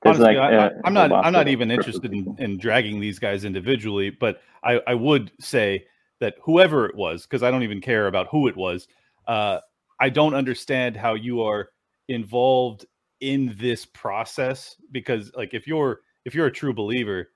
Honestly, 0.04 0.24
like 0.24 0.36
I, 0.36 0.56
uh, 0.56 0.60
I, 0.60 0.66
a 0.66 0.80
I'm 0.84 0.94
not. 0.94 1.12
I'm 1.12 1.32
not 1.32 1.48
even 1.48 1.70
interested 1.70 2.12
in, 2.12 2.36
in 2.38 2.58
dragging 2.58 3.00
these 3.00 3.18
guys 3.18 3.44
individually, 3.44 4.10
but 4.10 4.40
I, 4.62 4.80
I 4.86 4.94
would 4.94 5.32
say 5.40 5.84
that 6.20 6.36
whoever 6.42 6.86
it 6.86 6.94
was, 6.94 7.22
because 7.22 7.42
I 7.42 7.50
don't 7.50 7.62
even 7.62 7.80
care 7.80 8.06
about 8.06 8.28
who 8.30 8.48
it 8.48 8.56
was, 8.56 8.86
uh, 9.26 9.58
I 10.00 10.08
don't 10.08 10.34
understand 10.34 10.96
how 10.96 11.14
you 11.14 11.42
are 11.42 11.70
involved 12.08 12.86
in 13.20 13.54
this 13.58 13.84
process. 13.86 14.76
Because, 14.92 15.32
like, 15.34 15.52
if 15.52 15.66
you're 15.66 16.00
if 16.24 16.34
you're 16.34 16.46
a 16.46 16.52
true 16.52 16.72
believer, 16.72 17.30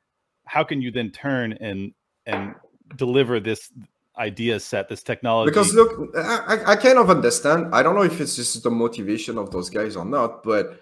how 0.47 0.63
can 0.63 0.81
you 0.81 0.91
then 0.93 1.11
turn 1.11 1.55
and 1.55 1.93
and 2.27 2.55
deliver 2.97 3.41
this 3.41 3.73
idea 4.19 4.61
set, 4.61 4.89
this 4.89 5.03
technology? 5.03 5.51
Because 5.51 5.75
look, 5.75 6.15
I, 6.17 6.21
I- 6.47 6.73
I 6.73 6.77
kind 6.77 6.99
of 6.99 7.11
understand. 7.11 7.75
I 7.75 7.83
don't 7.83 7.97
know 7.97 8.03
if 8.03 8.21
it's 8.21 8.37
just 8.37 8.63
the 8.63 8.71
motivation 8.71 9.37
of 9.37 9.51
those 9.51 9.69
guys 9.69 9.97
or 9.97 10.05
not, 10.05 10.45
but 10.45 10.81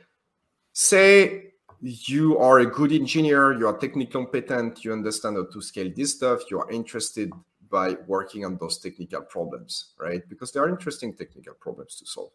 say 0.72 1.49
you 1.80 2.38
are 2.38 2.60
a 2.60 2.66
good 2.66 2.92
engineer, 2.92 3.58
you 3.58 3.66
are 3.66 3.78
technically 3.78 4.06
competent, 4.06 4.84
you 4.84 4.92
understand 4.92 5.36
how 5.36 5.46
to 5.52 5.62
scale 5.62 5.90
this 5.94 6.12
stuff, 6.12 6.50
you 6.50 6.60
are 6.60 6.70
interested 6.70 7.32
by 7.70 7.96
working 8.06 8.44
on 8.44 8.58
those 8.58 8.78
technical 8.78 9.22
problems, 9.22 9.92
right? 9.98 10.28
Because 10.28 10.52
they 10.52 10.60
are 10.60 10.68
interesting 10.68 11.14
technical 11.14 11.54
problems 11.54 11.96
to 11.96 12.06
solve. 12.06 12.32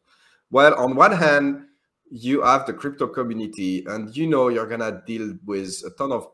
Well, 0.49 0.73
on 0.75 0.95
one 0.95 1.11
hand, 1.11 1.65
you 2.09 2.41
have 2.41 2.65
the 2.65 2.73
crypto 2.73 3.07
community, 3.07 3.83
and 3.87 4.15
you 4.15 4.27
know 4.27 4.47
you're 4.47 4.67
gonna 4.67 5.01
deal 5.05 5.35
with 5.45 5.83
a 5.85 5.89
ton 5.91 6.11
of 6.11 6.27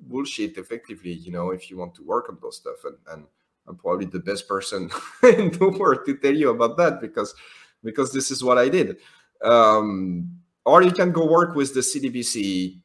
bullshit 0.00 0.58
effectively, 0.58 1.12
you 1.12 1.32
know, 1.32 1.50
if 1.50 1.70
you 1.70 1.76
want 1.76 1.94
to 1.94 2.04
work 2.04 2.28
on 2.28 2.38
those 2.42 2.56
stuff. 2.56 2.84
And, 2.84 2.96
and 3.10 3.26
I'm 3.66 3.76
probably 3.76 4.06
the 4.06 4.18
best 4.18 4.48
person 4.48 4.90
in 5.22 5.50
the 5.52 5.74
world 5.78 6.00
to 6.06 6.16
tell 6.16 6.34
you 6.34 6.50
about 6.50 6.76
that 6.76 7.00
because 7.00 7.34
because 7.84 8.12
this 8.12 8.30
is 8.30 8.44
what 8.44 8.58
I 8.58 8.68
did. 8.68 8.98
Um, 9.42 10.41
or 10.64 10.82
you 10.82 10.92
can 10.92 11.12
go 11.12 11.26
work 11.26 11.54
with 11.54 11.74
the 11.74 11.80
CBDC 11.80 12.78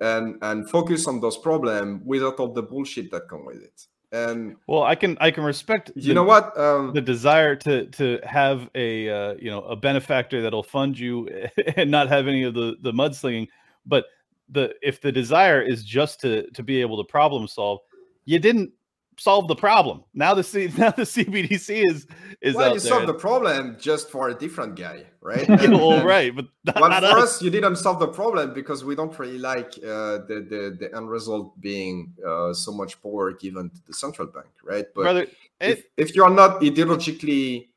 and 0.00 0.36
and 0.42 0.68
focus 0.68 1.06
on 1.06 1.20
those 1.20 1.36
problems 1.38 2.02
without 2.04 2.38
all 2.40 2.52
the 2.52 2.62
bullshit 2.62 3.10
that 3.10 3.28
come 3.28 3.44
with 3.46 3.62
it. 3.62 3.86
And 4.10 4.56
well, 4.66 4.82
I 4.82 4.94
can 4.94 5.16
I 5.20 5.30
can 5.30 5.42
respect. 5.44 5.90
you 5.94 6.08
the- 6.08 6.14
know 6.14 6.24
what? 6.24 6.58
Um, 6.58 6.92
the 6.92 7.00
desire 7.00 7.56
to 7.56 7.86
to 7.86 8.18
have 8.24 8.68
a 8.74 9.08
uh, 9.08 9.34
you 9.38 9.50
know 9.50 9.62
a 9.62 9.76
benefactor 9.76 10.42
that'll 10.42 10.62
fund 10.62 10.98
you 10.98 11.28
and 11.76 11.90
not 11.90 12.08
have 12.08 12.26
any 12.28 12.42
of 12.42 12.54
the 12.54 12.76
the 12.82 12.92
mudslinging 12.92 13.48
but 13.86 14.04
the 14.50 14.74
if 14.82 15.00
the 15.00 15.10
desire 15.10 15.62
is 15.62 15.82
just 15.82 16.20
to 16.20 16.48
to 16.50 16.62
be 16.62 16.80
able 16.82 17.02
to 17.02 17.10
problem 17.10 17.48
solve 17.48 17.80
you 18.26 18.38
didn't 18.38 18.70
solve 19.18 19.46
the 19.48 19.54
problem 19.54 20.02
now 20.14 20.34
the 20.34 20.42
C, 20.42 20.70
now 20.78 20.90
the 20.90 21.02
cbdc 21.02 21.90
is 21.90 22.06
is 22.40 22.54
well, 22.54 22.70
out 22.70 22.74
you 22.74 22.80
there 22.80 22.90
solved 22.90 23.06
the 23.06 23.14
problem 23.14 23.76
just 23.78 24.10
for 24.10 24.30
a 24.30 24.34
different 24.34 24.74
guy, 24.74 25.04
right? 25.20 25.48
Yeah, 25.48 25.70
well 25.70 26.04
right 26.04 26.34
but 26.34 26.46
not, 26.64 26.80
well, 26.80 26.90
not 26.90 27.02
for 27.02 27.18
us. 27.18 27.36
us, 27.36 27.42
you 27.42 27.50
didn't 27.50 27.76
solve 27.76 27.98
the 27.98 28.08
problem 28.08 28.54
because 28.54 28.84
we 28.84 28.94
don't 28.94 29.16
really 29.18 29.38
like 29.38 29.72
uh, 29.78 30.24
the, 30.28 30.46
the 30.48 30.76
the 30.80 30.96
end 30.96 31.10
result 31.10 31.60
being 31.60 32.12
uh, 32.26 32.52
so 32.52 32.72
much 32.72 33.00
power 33.02 33.32
given 33.32 33.70
to 33.70 33.86
the 33.86 33.92
central 33.92 34.26
bank, 34.26 34.48
right? 34.64 34.86
But 34.94 35.02
brother 35.02 35.26
if, 35.60 35.78
it, 35.78 35.90
if 35.96 36.14
you're 36.14 36.30
not 36.30 36.60
ideologically 36.60 37.68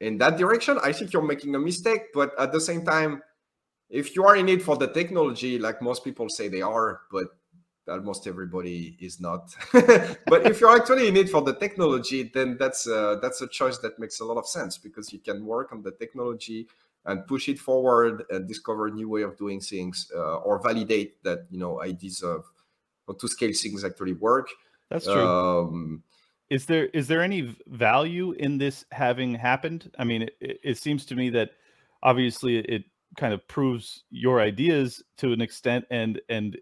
in 0.00 0.18
that 0.18 0.36
direction, 0.36 0.78
I 0.82 0.92
think 0.92 1.12
you're 1.12 1.22
making 1.22 1.54
a 1.54 1.58
mistake. 1.58 2.12
But 2.12 2.38
at 2.38 2.52
the 2.52 2.60
same 2.60 2.84
time, 2.84 3.22
if 3.88 4.16
you 4.16 4.24
are 4.24 4.36
in 4.36 4.48
it 4.48 4.62
for 4.62 4.76
the 4.76 4.88
technology, 4.88 5.58
like 5.58 5.80
most 5.80 6.04
people 6.04 6.28
say 6.28 6.48
they 6.48 6.62
are, 6.62 7.02
but 7.10 7.28
almost 7.88 8.26
everybody 8.26 8.96
is 9.00 9.20
not. 9.20 9.54
but 9.72 10.46
if 10.46 10.60
you're 10.60 10.76
actually 10.76 11.08
in 11.08 11.16
it 11.16 11.28
for 11.28 11.42
the 11.42 11.54
technology, 11.54 12.30
then 12.34 12.56
that's 12.58 12.86
uh, 12.86 13.16
that's 13.20 13.40
a 13.42 13.48
choice 13.48 13.78
that 13.78 13.98
makes 13.98 14.20
a 14.20 14.24
lot 14.24 14.36
of 14.36 14.46
sense 14.46 14.78
because 14.78 15.12
you 15.12 15.18
can 15.18 15.44
work 15.44 15.72
on 15.72 15.82
the 15.82 15.92
technology 15.92 16.68
and 17.04 17.26
push 17.26 17.48
it 17.48 17.58
forward 17.58 18.24
and 18.30 18.46
discover 18.46 18.86
a 18.86 18.90
new 18.90 19.08
way 19.08 19.22
of 19.22 19.36
doing 19.36 19.60
things 19.60 20.10
uh, 20.14 20.36
or 20.36 20.62
validate 20.62 21.22
that 21.24 21.46
you 21.50 21.58
know 21.58 21.82
ideas 21.82 22.22
of 22.22 22.44
how 23.06 23.14
to 23.14 23.28
scale 23.28 23.52
things 23.52 23.84
actually 23.84 24.14
work. 24.14 24.48
that's 24.88 25.06
true 25.06 25.26
Um, 25.26 26.02
is 26.50 26.66
there 26.66 26.86
is 26.86 27.08
there 27.08 27.22
any 27.22 27.56
value 27.66 28.32
in 28.32 28.58
this 28.58 28.84
having 28.92 29.34
happened 29.34 29.90
i 29.98 30.04
mean 30.04 30.22
it, 30.22 30.60
it 30.62 30.76
seems 30.76 31.06
to 31.06 31.14
me 31.14 31.30
that 31.30 31.52
obviously 32.02 32.58
it 32.58 32.84
kind 33.16 33.32
of 33.32 33.46
proves 33.48 34.04
your 34.10 34.40
ideas 34.40 35.02
to 35.16 35.32
an 35.32 35.40
extent 35.40 35.84
and 35.90 36.20
and 36.28 36.58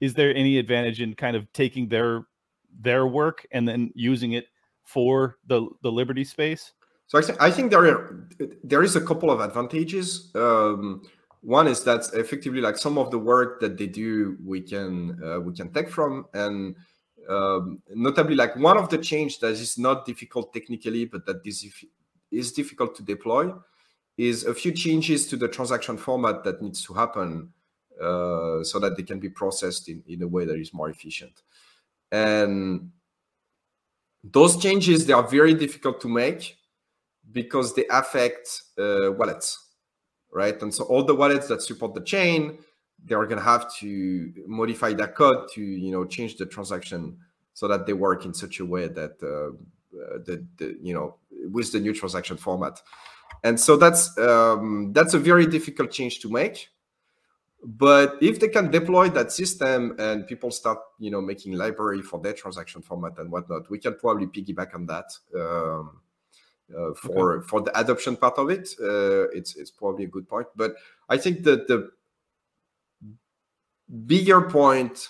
is 0.00 0.14
there 0.14 0.34
any 0.34 0.58
advantage 0.58 1.00
in 1.00 1.14
kind 1.14 1.36
of 1.36 1.52
taking 1.52 1.88
their 1.88 2.26
their 2.80 3.06
work 3.06 3.46
and 3.50 3.66
then 3.66 3.90
using 3.94 4.32
it 4.32 4.46
for 4.84 5.38
the 5.46 5.68
the 5.82 5.90
liberty 5.90 6.24
space? 6.24 6.72
So 7.06 7.18
I, 7.18 7.22
th- 7.22 7.38
I 7.40 7.50
think 7.50 7.70
there 7.70 7.86
are, 7.86 8.28
there 8.62 8.82
is 8.82 8.94
a 8.94 9.00
couple 9.00 9.30
of 9.30 9.40
advantages. 9.40 10.30
Um, 10.34 11.02
one 11.40 11.66
is 11.66 11.82
that 11.84 12.02
effectively, 12.12 12.60
like 12.60 12.76
some 12.76 12.98
of 12.98 13.10
the 13.10 13.18
work 13.18 13.60
that 13.60 13.78
they 13.78 13.86
do, 13.86 14.36
we 14.44 14.60
can 14.60 15.18
uh, 15.24 15.40
we 15.40 15.54
can 15.54 15.72
take 15.72 15.88
from, 15.88 16.26
and 16.34 16.76
um, 17.28 17.80
notably, 17.94 18.34
like 18.34 18.56
one 18.56 18.76
of 18.76 18.90
the 18.90 18.98
change 18.98 19.38
that 19.40 19.52
is 19.52 19.78
not 19.78 20.04
difficult 20.04 20.52
technically, 20.52 21.06
but 21.06 21.24
that 21.26 21.40
is 21.46 21.66
is 22.30 22.52
difficult 22.52 22.94
to 22.96 23.02
deploy, 23.02 23.52
is 24.18 24.44
a 24.44 24.52
few 24.52 24.72
changes 24.72 25.26
to 25.28 25.36
the 25.36 25.48
transaction 25.48 25.96
format 25.96 26.44
that 26.44 26.60
needs 26.60 26.82
to 26.84 26.92
happen 26.92 27.50
uh, 28.00 28.62
so 28.62 28.78
that 28.78 28.96
they 28.96 29.02
can 29.02 29.18
be 29.18 29.28
processed 29.28 29.88
in, 29.88 30.02
in 30.06 30.22
a 30.22 30.26
way 30.26 30.44
that 30.44 30.56
is 30.56 30.72
more 30.72 30.90
efficient. 30.90 31.42
And 32.10 32.90
those 34.24 34.56
changes 34.56 35.06
they 35.06 35.12
are 35.12 35.26
very 35.26 35.54
difficult 35.54 36.00
to 36.00 36.08
make 36.08 36.56
because 37.30 37.74
they 37.74 37.86
affect 37.90 38.62
uh, 38.78 39.12
wallets, 39.12 39.58
right? 40.32 40.60
And 40.62 40.74
so 40.74 40.84
all 40.84 41.04
the 41.04 41.14
wallets 41.14 41.48
that 41.48 41.62
support 41.62 41.94
the 41.94 42.00
chain, 42.00 42.58
they 43.04 43.14
are 43.14 43.26
going 43.26 43.38
to 43.38 43.44
have 43.44 43.72
to 43.76 44.32
modify 44.46 44.92
that 44.94 45.14
code 45.14 45.48
to 45.54 45.60
you 45.60 45.92
know 45.92 46.04
change 46.04 46.36
the 46.36 46.46
transaction 46.46 47.18
so 47.54 47.68
that 47.68 47.86
they 47.86 47.92
work 47.92 48.24
in 48.24 48.34
such 48.34 48.60
a 48.60 48.64
way 48.64 48.88
that 48.88 49.16
uh, 49.22 49.48
uh, 49.98 50.18
the, 50.24 50.46
the 50.56 50.76
you 50.82 50.94
know 50.94 51.16
with 51.50 51.72
the 51.72 51.80
new 51.80 51.94
transaction 51.94 52.36
format. 52.36 52.80
And 53.44 53.58
so 53.58 53.76
that's 53.76 54.16
um, 54.18 54.92
that's 54.92 55.14
a 55.14 55.18
very 55.18 55.46
difficult 55.46 55.90
change 55.90 56.20
to 56.20 56.30
make. 56.30 56.68
But 57.64 58.16
if 58.22 58.38
they 58.38 58.48
can 58.48 58.70
deploy 58.70 59.08
that 59.10 59.32
system 59.32 59.96
and 59.98 60.26
people 60.26 60.50
start, 60.50 60.78
you 60.98 61.10
know, 61.10 61.20
making 61.20 61.54
library 61.54 62.02
for 62.02 62.20
their 62.20 62.32
transaction 62.32 62.82
format 62.82 63.18
and 63.18 63.32
whatnot, 63.32 63.68
we 63.68 63.78
can 63.78 63.96
probably 63.96 64.26
piggyback 64.26 64.74
on 64.74 64.86
that. 64.86 65.10
Um, 65.34 66.00
uh, 66.76 66.92
for 66.92 67.40
for 67.42 67.62
the 67.62 67.78
adoption 67.78 68.14
part 68.14 68.38
of 68.38 68.50
it, 68.50 68.68
uh, 68.80 69.28
it's 69.30 69.56
it's 69.56 69.70
probably 69.70 70.04
a 70.04 70.08
good 70.08 70.28
point. 70.28 70.46
But 70.54 70.74
I 71.08 71.16
think 71.16 71.42
that 71.44 71.66
the 71.66 71.90
bigger 74.06 74.42
point 74.42 75.08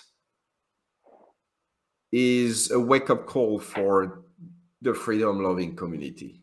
is 2.11 2.71
a 2.71 2.79
wake 2.79 3.09
up 3.09 3.25
call 3.25 3.59
for 3.59 4.21
the 4.81 4.93
freedom 4.93 5.43
loving 5.43 5.75
community. 5.75 6.41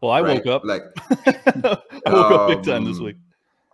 well 0.00 0.12
i 0.12 0.20
right? 0.20 0.44
woke 0.44 0.46
up 0.46 0.64
like 0.64 0.82
i 2.06 2.12
woke 2.12 2.32
up 2.32 2.48
big 2.48 2.62
time 2.62 2.84
this 2.84 2.98
um, 2.98 3.04
week 3.04 3.16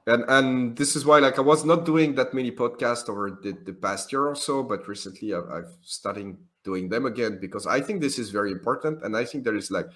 and 0.07 0.25
and 0.29 0.77
this 0.77 0.97
is 0.97 1.07
why 1.07 1.19
like 1.19 1.39
i 1.39 1.43
was 1.43 1.65
not 1.65 1.85
doing 1.85 2.15
that 2.15 2.35
many 2.35 2.51
podcasts 2.51 3.09
over 3.09 3.39
the, 3.43 3.53
the 3.65 3.73
past 3.73 4.13
year 4.13 4.27
or 4.27 4.35
so 4.35 4.63
but 4.63 4.87
recently 4.87 5.33
I've, 5.33 5.49
I've 5.51 5.73
started 5.83 6.37
doing 6.63 6.89
them 6.89 7.07
again 7.07 7.39
because 7.41 7.67
i 7.67 7.81
think 7.81 8.01
this 8.01 8.19
is 8.19 8.31
very 8.31 8.53
important. 8.53 9.03
And 9.03 9.17
i 9.17 9.25
think 9.25 9.45
there 9.45 9.57
is 9.57 9.71
like 9.71 9.87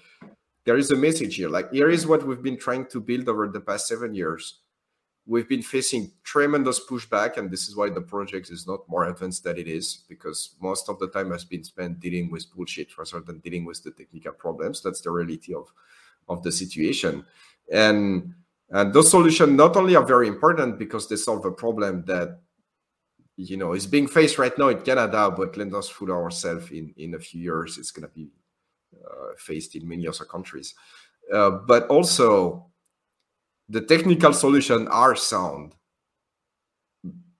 there 0.69 0.77
is 0.77 0.91
a 0.91 0.95
message 0.95 1.37
here. 1.37 1.49
Like 1.49 1.71
here 1.71 1.89
is 1.89 2.05
what 2.05 2.25
we've 2.25 2.43
been 2.43 2.57
trying 2.57 2.85
to 2.87 2.99
build 2.99 3.27
over 3.27 3.47
the 3.47 3.59
past 3.59 3.87
seven 3.87 4.13
years. 4.13 4.59
We've 5.25 5.49
been 5.49 5.63
facing 5.63 6.11
tremendous 6.23 6.79
pushback, 6.87 7.37
and 7.37 7.49
this 7.49 7.67
is 7.67 7.75
why 7.75 7.89
the 7.89 8.01
project 8.01 8.51
is 8.51 8.67
not 8.67 8.87
more 8.87 9.07
advanced 9.07 9.43
than 9.43 9.57
it 9.57 9.67
is, 9.67 10.03
because 10.07 10.55
most 10.59 10.89
of 10.89 10.99
the 10.99 11.07
time 11.07 11.31
has 11.31 11.43
been 11.43 11.63
spent 11.63 11.99
dealing 11.99 12.31
with 12.31 12.51
bullshit 12.53 12.95
rather 12.97 13.19
than 13.19 13.39
dealing 13.39 13.65
with 13.65 13.83
the 13.83 13.89
technical 13.89 14.33
problems. 14.33 14.81
That's 14.81 15.01
the 15.01 15.11
reality 15.11 15.55
of 15.55 15.71
of 16.27 16.43
the 16.43 16.51
situation, 16.51 17.25
and 17.71 18.35
and 18.71 18.93
those 18.93 19.09
solutions 19.09 19.51
not 19.51 19.75
only 19.75 19.95
are 19.95 20.05
very 20.05 20.27
important 20.27 20.77
because 20.77 21.07
they 21.07 21.15
solve 21.15 21.45
a 21.45 21.51
problem 21.51 22.03
that 22.05 22.39
you 23.35 23.57
know 23.57 23.73
is 23.73 23.87
being 23.87 24.07
faced 24.07 24.37
right 24.37 24.57
now 24.57 24.67
in 24.69 24.81
Canada, 24.81 25.31
but 25.35 25.57
let 25.57 25.73
us 25.73 25.89
fool 25.89 26.11
ourselves 26.11 26.71
in 26.71 26.93
in 26.97 27.15
a 27.15 27.19
few 27.19 27.41
years 27.41 27.77
it's 27.77 27.91
going 27.91 28.07
to 28.07 28.13
be 28.13 28.29
uh, 28.95 29.33
faced 29.37 29.75
in 29.75 29.87
many 29.87 30.07
other 30.07 30.25
countries. 30.25 30.75
Uh, 31.33 31.51
but 31.51 31.87
also 31.87 32.65
the 33.69 33.81
technical 33.81 34.33
solution 34.33 34.87
are 34.87 35.15
sound 35.15 35.75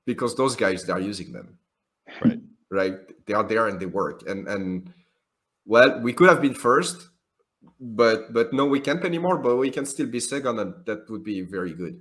because 0.06 0.36
those 0.36 0.56
guys 0.56 0.84
they 0.86 0.94
are 0.94 1.00
using 1.00 1.32
them 1.32 1.58
Right. 2.24 2.40
right 2.72 3.26
they 3.26 3.34
are 3.34 3.44
there 3.44 3.68
and 3.68 3.80
they 3.80 3.86
work 3.86 4.28
and 4.28 4.48
and 4.48 4.94
well 5.66 6.00
we 6.02 6.14
could 6.14 6.30
have 6.30 6.42
been 6.42 6.54
first 6.56 7.09
but 7.80 8.34
but 8.34 8.54
no 8.54 8.66
we 8.66 8.80
can't 8.80 9.04
anymore 9.04 9.38
but 9.38 9.56
we 9.58 9.70
can 9.70 9.86
still 9.86 10.08
be 10.08 10.20
second 10.20 10.60
and 10.60 10.74
that 10.86 11.10
would 11.10 11.24
be 11.24 11.42
very 11.42 11.74
good 11.74 12.00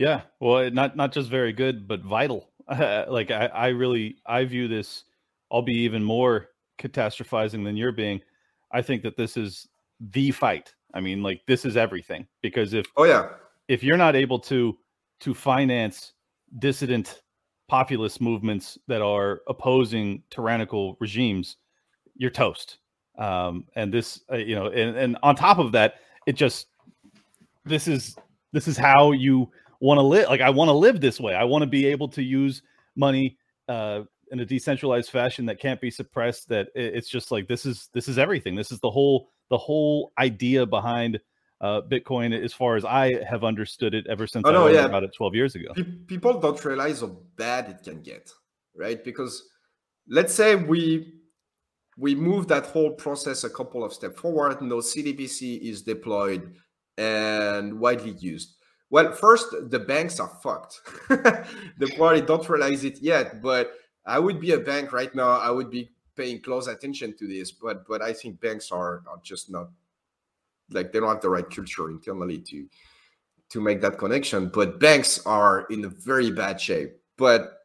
Yeah, 0.00 0.22
well, 0.40 0.70
not 0.70 0.96
not 0.96 1.12
just 1.12 1.28
very 1.28 1.52
good, 1.52 1.86
but 1.86 2.00
vital. 2.00 2.48
like 2.68 3.30
I, 3.30 3.50
I 3.52 3.66
really 3.68 4.16
I 4.24 4.44
view 4.46 4.66
this. 4.66 5.04
I'll 5.52 5.60
be 5.60 5.74
even 5.74 6.02
more 6.02 6.48
catastrophizing 6.78 7.64
than 7.64 7.76
you're 7.76 7.92
being. 7.92 8.22
I 8.72 8.80
think 8.80 9.02
that 9.02 9.18
this 9.18 9.36
is 9.36 9.68
the 10.00 10.30
fight. 10.30 10.74
I 10.94 11.00
mean, 11.00 11.22
like 11.22 11.42
this 11.46 11.66
is 11.66 11.76
everything 11.76 12.26
because 12.40 12.72
if 12.72 12.86
oh 12.96 13.04
yeah 13.04 13.28
if 13.68 13.82
you're 13.82 13.98
not 13.98 14.16
able 14.16 14.38
to 14.38 14.78
to 15.20 15.34
finance 15.34 16.14
dissident 16.58 17.20
populist 17.68 18.22
movements 18.22 18.78
that 18.88 19.02
are 19.02 19.42
opposing 19.48 20.22
tyrannical 20.30 20.96
regimes, 20.98 21.58
you're 22.16 22.30
toast. 22.30 22.78
Um, 23.20 23.66
and 23.76 23.92
this, 23.92 24.20
uh, 24.32 24.36
you 24.36 24.54
know, 24.56 24.66
and, 24.68 24.96
and 24.96 25.18
on 25.22 25.36
top 25.36 25.58
of 25.58 25.72
that, 25.72 25.94
it 26.26 26.32
just 26.32 26.66
this 27.64 27.86
is 27.86 28.16
this 28.52 28.66
is 28.66 28.76
how 28.76 29.12
you 29.12 29.50
want 29.80 29.98
to 29.98 30.02
live. 30.02 30.28
Like 30.28 30.40
I 30.40 30.50
want 30.50 30.68
to 30.68 30.72
live 30.72 31.00
this 31.00 31.20
way. 31.20 31.34
I 31.34 31.44
want 31.44 31.62
to 31.62 31.66
be 31.68 31.86
able 31.86 32.08
to 32.08 32.22
use 32.22 32.62
money 32.96 33.36
uh, 33.68 34.02
in 34.32 34.40
a 34.40 34.44
decentralized 34.46 35.10
fashion 35.10 35.44
that 35.46 35.60
can't 35.60 35.80
be 35.80 35.90
suppressed. 35.90 36.48
That 36.48 36.68
it- 36.74 36.94
it's 36.94 37.08
just 37.08 37.30
like 37.30 37.46
this 37.46 37.66
is 37.66 37.88
this 37.92 38.08
is 38.08 38.16
everything. 38.18 38.54
This 38.56 38.72
is 38.72 38.80
the 38.80 38.90
whole 38.90 39.28
the 39.50 39.58
whole 39.58 40.12
idea 40.18 40.64
behind 40.64 41.20
uh, 41.60 41.82
Bitcoin, 41.82 42.32
as 42.42 42.54
far 42.54 42.76
as 42.76 42.86
I 42.86 43.22
have 43.24 43.44
understood 43.44 43.92
it 43.92 44.06
ever 44.08 44.26
since 44.26 44.44
Oh, 44.46 44.50
I 44.50 44.52
no, 44.54 44.64
learned 44.64 44.76
yeah. 44.76 44.84
about 44.86 45.02
it 45.04 45.12
12 45.14 45.34
years 45.34 45.54
ago. 45.56 45.72
Pe- 45.76 45.82
people 46.06 46.40
don't 46.40 46.64
realize 46.64 47.02
how 47.02 47.18
bad 47.36 47.68
it 47.68 47.82
can 47.84 48.00
get 48.00 48.30
right 48.74 49.04
because 49.04 49.46
let's 50.08 50.32
say 50.32 50.54
we 50.54 51.12
we 52.00 52.14
move 52.14 52.48
that 52.48 52.66
whole 52.66 52.90
process 52.90 53.44
a 53.44 53.50
couple 53.50 53.84
of 53.84 53.92
steps 53.92 54.18
forward 54.20 54.60
no 54.62 54.76
cbdc 54.76 55.60
is 55.60 55.82
deployed 55.82 56.54
and 56.98 57.78
widely 57.78 58.12
used 58.12 58.56
well 58.90 59.12
first 59.12 59.46
the 59.70 59.78
banks 59.78 60.18
are 60.18 60.32
fucked 60.42 60.80
they 61.78 61.86
probably 61.96 62.22
don't 62.22 62.48
realize 62.48 62.84
it 62.84 62.98
yet 63.00 63.40
but 63.42 63.72
i 64.06 64.18
would 64.18 64.40
be 64.40 64.52
a 64.52 64.58
bank 64.58 64.92
right 64.92 65.14
now 65.14 65.30
i 65.30 65.50
would 65.50 65.70
be 65.70 65.90
paying 66.16 66.40
close 66.40 66.66
attention 66.66 67.14
to 67.16 67.26
this 67.26 67.52
but 67.52 67.86
but 67.86 68.02
i 68.02 68.12
think 68.12 68.40
banks 68.40 68.72
are, 68.72 69.02
are 69.08 69.20
just 69.22 69.50
not 69.50 69.68
like 70.72 70.92
they 70.92 71.00
don't 71.00 71.08
have 71.08 71.20
the 71.20 71.28
right 71.28 71.48
culture 71.50 71.90
internally 71.90 72.38
to 72.38 72.66
to 73.50 73.60
make 73.60 73.80
that 73.82 73.98
connection. 73.98 74.48
But 74.48 74.80
banks 74.80 75.24
are 75.26 75.66
in 75.70 75.84
a 75.84 75.88
very 75.88 76.30
bad 76.30 76.60
shape. 76.60 76.96
But 77.16 77.58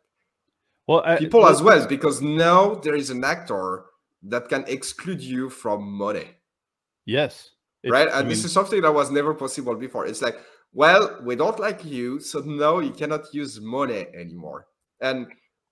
Well, 0.88 1.02
I, 1.06 1.18
people 1.18 1.48
as 1.48 1.62
well, 1.62 1.88
because 1.88 2.22
now 2.22 2.76
there 2.76 2.96
is 2.96 3.10
an 3.10 3.24
actor 3.24 3.86
that 4.30 4.50
can 4.50 4.64
exclude 4.68 5.22
you 5.22 5.50
from 5.50 5.84
money, 5.84 6.28
Yes. 7.06 7.52
Right? 7.88 8.08
I 8.08 8.20
And 8.22 8.32
this 8.32 8.44
is 8.44 8.52
something 8.52 8.82
that 8.82 8.92
was 8.92 9.12
never 9.12 9.36
possible 9.36 9.76
before. 9.76 10.08
It's 10.08 10.22
like, 10.22 10.40
well, 10.74 11.20
we 11.24 11.36
don't 11.36 11.60
like 11.60 11.86
you, 11.86 12.20
so 12.20 12.40
now 12.40 12.80
you 12.80 12.90
cannot 12.92 13.32
use 13.32 13.62
money 13.62 14.08
anymore. 14.14 14.68
And 15.02 15.28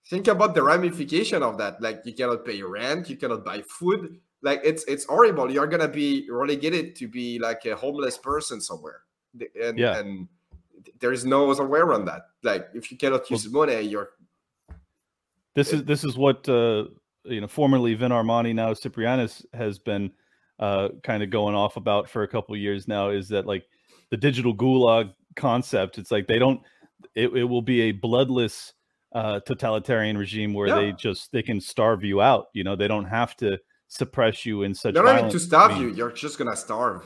think 0.09 0.27
about 0.27 0.53
the 0.53 0.61
ramification 0.61 1.41
of 1.41 1.57
that. 1.57 1.81
Like 1.81 2.01
you 2.05 2.13
cannot 2.13 2.45
pay 2.45 2.61
rent, 2.61 3.09
you 3.09 3.17
cannot 3.17 3.43
buy 3.43 3.63
food. 3.63 4.19
Like 4.43 4.61
it's 4.63 4.83
it's 4.85 5.05
horrible. 5.05 5.51
You're 5.51 5.67
gonna 5.67 5.87
be 5.87 6.27
relegated 6.29 6.95
to 6.97 7.07
be 7.07 7.39
like 7.39 7.65
a 7.65 7.75
homeless 7.75 8.17
person 8.17 8.61
somewhere. 8.61 9.01
And 9.59 9.79
Yeah. 9.79 9.97
and 9.97 10.27
there 10.99 11.13
is 11.13 11.25
no 11.25 11.49
other 11.49 11.65
way 11.65 11.79
around 11.79 12.05
that. 12.05 12.27
Like 12.43 12.69
if 12.73 12.91
you 12.91 12.97
cannot 12.97 13.29
use 13.31 13.49
money, 13.49 13.81
you're 13.81 14.11
this 15.55 15.73
is 15.73 15.83
this 15.83 16.03
is 16.03 16.17
what 16.17 16.47
uh, 16.49 16.85
you 17.25 17.41
know 17.41 17.47
formerly 17.47 17.93
Vin 17.93 18.11
Armani 18.11 18.53
now 18.53 18.73
Ciprianus 18.73 19.45
has 19.53 19.79
been 19.79 20.11
uh, 20.59 20.89
kind 21.03 21.23
of 21.23 21.29
going 21.29 21.55
off 21.55 21.77
about 21.77 22.09
for 22.09 22.23
a 22.23 22.27
couple 22.27 22.55
years 22.55 22.87
now 22.87 23.09
is 23.09 23.27
that 23.29 23.45
like 23.45 23.65
the 24.11 24.17
digital 24.17 24.55
gulag 24.55 25.13
concept 25.35 25.97
it's 25.97 26.11
like 26.11 26.27
they 26.27 26.37
don't 26.37 26.61
it, 27.15 27.35
it 27.35 27.43
will 27.43 27.61
be 27.61 27.81
a 27.81 27.91
bloodless 27.91 28.73
uh, 29.13 29.39
totalitarian 29.41 30.17
regime 30.17 30.53
where 30.53 30.73
they 30.73 30.91
just 30.93 31.31
they 31.31 31.41
can 31.41 31.59
starve 31.59 32.03
you 32.03 32.21
out 32.21 32.47
you 32.53 32.63
know 32.63 32.75
they 32.75 32.87
don't 32.87 33.05
have 33.05 33.35
to 33.35 33.57
suppress 33.87 34.45
you 34.45 34.63
in 34.63 34.73
such 34.73 34.93
they 34.93 35.01
don't 35.01 35.23
need 35.23 35.31
to 35.31 35.39
starve 35.39 35.77
you. 35.77 35.87
means. 35.87 35.97
You're 35.97 36.11
just 36.11 36.37
gonna 36.37 36.55
starve. 36.55 37.03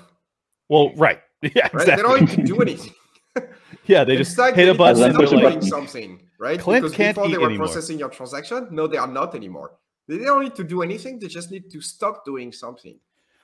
well 0.70 0.94
right 0.96 1.22
yeah 1.42 1.68
Right? 1.74 1.86
They 1.86 1.96
don't 1.98 2.22
exactly 2.22 2.44
need 2.44 2.48
to 2.48 2.54
do 2.54 2.62
anything. 2.62 2.94
yeah 3.86 4.04
they 4.04 4.16
just 4.16 4.38
like 4.38 4.56
hit 4.56 4.70
a 4.70 4.74
button 4.74 5.04
and 5.04 5.18
I'm 5.18 5.28
stop 5.28 5.30
they're 5.30 5.50
doing 5.50 5.62
something, 5.62 6.22
right? 6.40 6.60
Clint 6.60 6.84
because 6.84 6.98
before 6.98 7.30
they 7.30 7.38
were 7.38 7.48
anymore. 7.48 7.68
processing 7.68 8.00
your 8.00 8.10
transaction, 8.10 8.68
no, 8.72 8.88
they 8.88 8.98
are 8.98 9.08
not 9.08 9.36
anymore. 9.36 9.74
They 10.08 10.18
don't 10.20 10.44
need 10.44 10.56
to 10.56 10.64
do 10.64 10.82
anything. 10.82 11.20
They 11.20 11.28
just 11.28 11.52
need 11.52 11.70
to 11.72 11.82
stop 11.82 12.24
doing 12.26 12.52
something, 12.52 12.98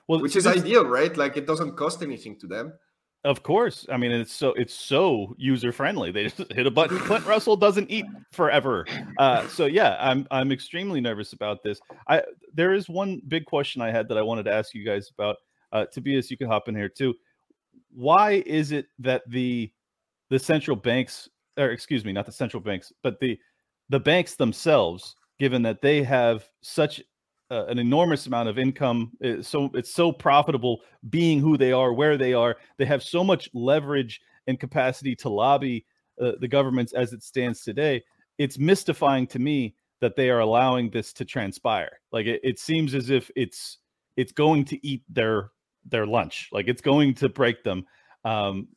well, 0.08 0.20
which 0.20 0.36
is 0.36 0.46
ideal, 0.46 0.86
right? 0.86 1.14
Like 1.16 1.36
it 1.36 1.46
doesn't 1.46 1.76
cost 1.76 2.02
anything 2.02 2.38
to 2.40 2.46
them. 2.46 2.72
Of 3.24 3.42
course. 3.42 3.86
I 3.90 3.96
mean, 3.96 4.12
it's 4.12 4.34
so 4.34 4.52
it's 4.52 4.74
so 4.74 5.34
user 5.38 5.72
friendly. 5.72 6.12
They 6.12 6.24
just 6.24 6.52
hit 6.52 6.66
a 6.66 6.70
button. 6.70 6.98
Clint 6.98 7.24
Russell 7.24 7.56
doesn't 7.56 7.90
eat 7.90 8.04
forever. 8.32 8.84
Uh, 9.18 9.48
so 9.48 9.64
yeah, 9.64 9.96
I'm 9.98 10.26
I'm 10.30 10.52
extremely 10.52 11.00
nervous 11.00 11.32
about 11.32 11.62
this. 11.62 11.80
I 12.06 12.22
there 12.52 12.74
is 12.74 12.88
one 12.88 13.22
big 13.28 13.46
question 13.46 13.80
I 13.80 13.90
had 13.90 14.08
that 14.08 14.18
I 14.18 14.22
wanted 14.22 14.44
to 14.44 14.52
ask 14.52 14.74
you 14.74 14.84
guys 14.84 15.10
about. 15.18 15.36
Uh, 15.72 15.86
Tobias, 15.86 16.30
you 16.30 16.36
can 16.36 16.48
hop 16.48 16.68
in 16.68 16.74
here 16.74 16.88
too. 16.88 17.14
Why 17.94 18.42
is 18.46 18.72
it 18.72 18.86
that 18.98 19.22
the 19.28 19.72
the 20.28 20.38
central 20.38 20.76
banks, 20.76 21.28
or 21.56 21.70
excuse 21.70 22.04
me, 22.04 22.12
not 22.12 22.26
the 22.26 22.32
central 22.32 22.60
banks, 22.60 22.92
but 23.02 23.18
the 23.20 23.38
the 23.88 24.00
banks 24.00 24.36
themselves, 24.36 25.16
given 25.38 25.62
that 25.62 25.82
they 25.82 26.02
have 26.02 26.48
such 26.62 27.02
uh, 27.50 27.66
an 27.66 27.78
enormous 27.78 28.26
amount 28.26 28.48
of 28.48 28.58
income, 28.58 29.12
uh, 29.24 29.42
so 29.42 29.70
it's 29.74 29.92
so 29.92 30.12
profitable 30.12 30.80
being 31.10 31.40
who 31.40 31.56
they 31.56 31.72
are, 31.72 31.92
where 31.92 32.16
they 32.16 32.32
are. 32.32 32.56
They 32.78 32.86
have 32.86 33.02
so 33.02 33.22
much 33.22 33.48
leverage 33.52 34.20
and 34.46 34.58
capacity 34.58 35.14
to 35.16 35.28
lobby 35.28 35.84
uh, 36.20 36.32
the 36.40 36.48
governments 36.48 36.92
as 36.92 37.12
it 37.12 37.22
stands 37.22 37.62
today. 37.62 38.02
It's 38.38 38.58
mystifying 38.58 39.26
to 39.28 39.38
me 39.38 39.74
that 40.00 40.16
they 40.16 40.30
are 40.30 40.40
allowing 40.40 40.90
this 40.90 41.12
to 41.14 41.24
transpire. 41.24 42.00
Like 42.12 42.26
it, 42.26 42.40
it 42.42 42.58
seems 42.58 42.94
as 42.94 43.10
if 43.10 43.30
it's 43.36 43.78
it's 44.16 44.32
going 44.32 44.64
to 44.66 44.86
eat 44.86 45.02
their 45.08 45.50
their 45.84 46.06
lunch. 46.06 46.48
Like 46.52 46.68
it's 46.68 46.82
going 46.82 47.14
to 47.14 47.28
break 47.28 47.62
them. 47.62 47.86
Um, 48.24 48.68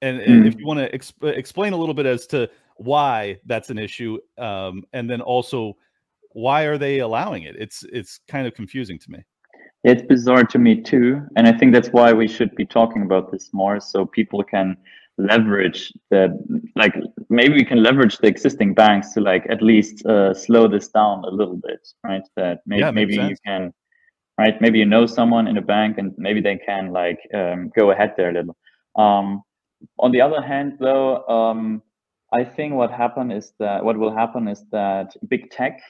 and, 0.00 0.20
and 0.20 0.46
if 0.46 0.58
you 0.58 0.66
want 0.66 0.80
to 0.80 0.90
exp- 0.90 1.36
explain 1.36 1.72
a 1.72 1.76
little 1.76 1.94
bit 1.94 2.06
as 2.06 2.26
to 2.28 2.50
why 2.76 3.38
that's 3.46 3.70
an 3.70 3.78
issue, 3.78 4.18
um, 4.38 4.82
and 4.92 5.08
then 5.08 5.20
also 5.20 5.76
why 6.34 6.62
are 6.64 6.78
they 6.78 6.98
allowing 6.98 7.44
it? 7.44 7.56
It's 7.58 7.84
it's 7.92 8.20
kind 8.28 8.46
of 8.46 8.54
confusing 8.54 8.98
to 8.98 9.10
me. 9.10 9.24
It's 9.84 10.02
bizarre 10.02 10.44
to 10.44 10.58
me 10.58 10.80
too, 10.80 11.22
and 11.36 11.46
I 11.46 11.52
think 11.52 11.72
that's 11.72 11.88
why 11.88 12.12
we 12.12 12.28
should 12.28 12.54
be 12.54 12.64
talking 12.64 13.02
about 13.02 13.32
this 13.32 13.50
more, 13.52 13.80
so 13.80 14.06
people 14.06 14.42
can 14.44 14.76
leverage 15.18 15.92
the 16.10 16.38
Like 16.76 16.94
maybe 17.28 17.54
we 17.54 17.64
can 17.64 17.82
leverage 17.82 18.18
the 18.18 18.28
existing 18.28 18.74
banks 18.74 19.12
to 19.14 19.20
like 19.20 19.46
at 19.50 19.62
least 19.62 20.06
uh, 20.06 20.34
slow 20.34 20.68
this 20.68 20.88
down 20.88 21.24
a 21.24 21.30
little 21.30 21.56
bit, 21.56 21.86
right? 22.04 22.22
That 22.36 22.60
maybe 22.66 22.80
Yeah, 22.80 22.90
maybe 22.90 23.14
you 23.14 23.36
can, 23.44 23.72
right? 24.38 24.60
Maybe 24.60 24.78
you 24.78 24.86
know 24.86 25.06
someone 25.06 25.46
in 25.48 25.58
a 25.58 25.62
bank, 25.62 25.98
and 25.98 26.14
maybe 26.16 26.40
they 26.40 26.58
can 26.58 26.92
like 26.92 27.20
um, 27.34 27.70
go 27.76 27.90
ahead 27.90 28.14
there 28.16 28.30
a 28.30 28.32
little. 28.32 28.56
Um, 28.96 29.42
on 29.98 30.12
the 30.12 30.20
other 30.20 30.40
hand, 30.40 30.76
though, 30.78 31.26
um, 31.26 31.82
I 32.32 32.44
think 32.44 32.74
what 32.74 32.90
happen 32.90 33.30
is 33.30 33.52
that 33.58 33.84
what 33.84 33.98
will 33.98 34.14
happen 34.14 34.48
is 34.48 34.64
that 34.70 35.14
big 35.28 35.50
tech, 35.50 35.80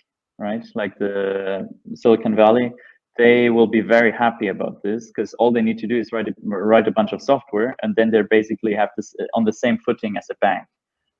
right, 0.42 0.64
like 0.74 0.98
the 0.98 1.68
Silicon 1.94 2.34
Valley, 2.34 2.72
they 3.18 3.50
will 3.50 3.66
be 3.66 3.80
very 3.80 4.12
happy 4.12 4.48
about 4.48 4.82
this 4.82 5.08
because 5.08 5.34
all 5.34 5.52
they 5.52 5.62
need 5.62 5.78
to 5.78 5.86
do 5.86 5.96
is 5.98 6.12
write 6.12 6.28
a, 6.28 6.34
write 6.44 6.88
a 6.88 6.90
bunch 6.90 7.12
of 7.12 7.20
software, 7.22 7.76
and 7.82 7.94
then 7.96 8.10
they 8.10 8.22
basically 8.38 8.74
have 8.74 8.90
this 8.96 9.14
uh, 9.20 9.24
on 9.34 9.44
the 9.44 9.52
same 9.52 9.78
footing 9.78 10.16
as 10.16 10.26
a 10.30 10.34
bank. 10.40 10.64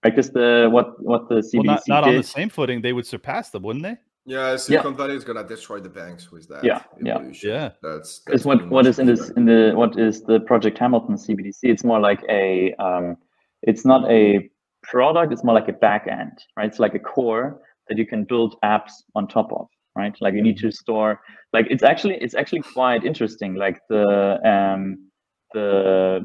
Like 0.05 0.17
this, 0.17 0.31
the 0.31 0.69
what 0.71 0.87
what 1.03 1.29
the 1.29 1.37
CBDC 1.37 1.55
Well, 1.55 1.65
not 1.65 1.89
not 1.89 2.05
did. 2.05 2.11
on 2.11 2.17
the 2.17 2.23
same 2.39 2.49
footing. 2.49 2.83
They 2.83 2.93
would 2.93 3.07
surpass 3.07 3.51
them, 3.51 3.63
wouldn't 3.63 3.85
they? 3.85 3.97
Yeah, 4.25 4.57
Silicon 4.57 4.97
Valley 4.97 5.17
is 5.17 5.25
gonna 5.25 5.47
destroy 5.47 5.81
the 5.81 5.89
banks 5.89 6.31
with 6.33 6.49
that. 6.49 6.63
Yeah, 6.65 6.83
yeah. 7.03 7.17
evolution. 7.17 7.51
Yeah. 7.51 7.71
That's, 7.83 8.21
Because 8.21 8.41
that's 8.41 8.45
what 8.47 8.59
pretty 8.59 8.75
what 8.75 8.85
much 8.85 8.91
is 8.91 8.99
in 8.99 9.09
it. 9.09 9.17
this 9.17 9.31
in 9.31 9.45
the 9.47 9.73
what 9.75 9.99
is 9.99 10.23
the 10.23 10.41
Project 10.41 10.79
Hamilton 10.79 11.17
CBDC? 11.17 11.59
It's 11.63 11.85
more 11.85 12.01
like 12.01 12.23
a 12.29 12.73
um, 12.87 13.17
it's 13.63 13.85
not 13.85 14.11
a 14.11 14.49
product 14.83 15.33
it's 15.33 15.45
more 15.45 15.55
like 15.55 15.69
a 15.69 15.73
back 15.73 16.09
end 16.09 16.37
right 16.57 16.67
it's 16.67 16.81
like 16.81 16.95
a 16.95 16.99
core 16.99 17.61
that 17.93 17.99
you 17.99 18.07
can 18.07 18.25
build 18.25 18.57
apps 18.65 18.93
on 19.15 19.29
top 19.29 19.53
of 19.53 19.69
right? 19.95 20.17
Like 20.23 20.33
you 20.33 20.43
need 20.43 20.57
to 20.59 20.71
store 20.71 21.21
like 21.53 21.67
it's 21.69 21.83
actually 21.83 22.15
it's 22.15 22.35
actually 22.35 22.63
quite 22.63 23.05
interesting 23.05 23.55
like 23.55 23.79
the 23.91 24.39
um 24.53 25.11
the 25.53 26.25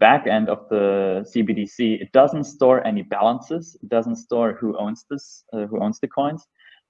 back 0.00 0.26
end 0.26 0.48
of 0.48 0.68
the 0.68 1.24
cbdc 1.32 2.00
it 2.02 2.10
doesn't 2.12 2.44
store 2.44 2.86
any 2.86 3.02
balances 3.02 3.76
it 3.82 3.88
doesn't 3.88 4.16
store 4.16 4.52
who 4.60 4.76
owns 4.78 5.06
this 5.10 5.44
uh, 5.52 5.64
who 5.66 5.80
owns 5.80 5.98
the 6.00 6.08
coins 6.08 6.44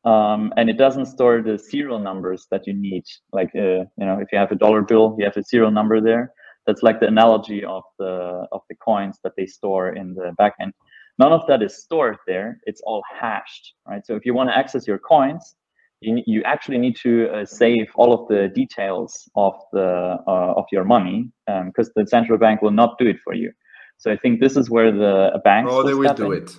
um, 0.06 0.52
and 0.56 0.70
it 0.70 0.78
doesn't 0.78 1.06
store 1.06 1.42
the 1.42 1.58
serial 1.58 1.98
numbers 1.98 2.46
that 2.52 2.66
you 2.66 2.74
need. 2.74 3.02
Like 3.32 3.50
uh, 3.56 3.84
you 3.98 4.06
know 4.06 4.20
if 4.20 4.28
you 4.32 4.38
have 4.38 4.52
a 4.52 4.54
dollar 4.54 4.82
bill 4.82 5.16
you 5.18 5.24
have 5.24 5.36
a 5.36 5.42
serial 5.42 5.72
number 5.72 6.00
there. 6.00 6.32
That's 6.66 6.82
like 6.82 7.00
the 7.00 7.08
analogy 7.08 7.64
of 7.64 7.82
the 7.98 8.46
of 8.52 8.60
the 8.68 8.76
coins 8.76 9.18
that 9.24 9.32
they 9.36 9.46
store 9.46 9.94
in 9.94 10.14
the 10.14 10.32
backend 10.40 10.72
none 11.18 11.32
of 11.32 11.46
that 11.46 11.62
is 11.62 11.82
stored 11.82 12.16
there 12.26 12.60
it's 12.64 12.80
all 12.82 13.02
hashed 13.20 13.74
right 13.86 14.04
so 14.06 14.14
if 14.14 14.24
you 14.24 14.34
want 14.34 14.48
to 14.48 14.56
access 14.56 14.86
your 14.86 14.98
coins 14.98 15.56
you, 16.00 16.22
you 16.26 16.42
actually 16.42 16.76
need 16.76 16.94
to 16.94 17.28
uh, 17.30 17.44
save 17.44 17.86
all 17.94 18.12
of 18.12 18.28
the 18.28 18.48
details 18.54 19.28
of 19.34 19.54
the 19.72 20.18
uh, 20.26 20.54
of 20.56 20.66
your 20.70 20.84
money 20.84 21.30
because 21.64 21.88
um, 21.88 21.92
the 21.96 22.06
central 22.06 22.38
bank 22.38 22.60
will 22.62 22.70
not 22.70 22.98
do 22.98 23.06
it 23.06 23.16
for 23.24 23.34
you 23.34 23.50
so 23.96 24.12
i 24.12 24.16
think 24.16 24.40
this 24.40 24.56
is 24.56 24.68
where 24.68 24.92
the 24.92 25.40
banks 25.44 25.70
oh 25.72 25.82
they 25.82 25.94
will 25.94 26.12
do 26.14 26.32
in. 26.32 26.42
it 26.42 26.56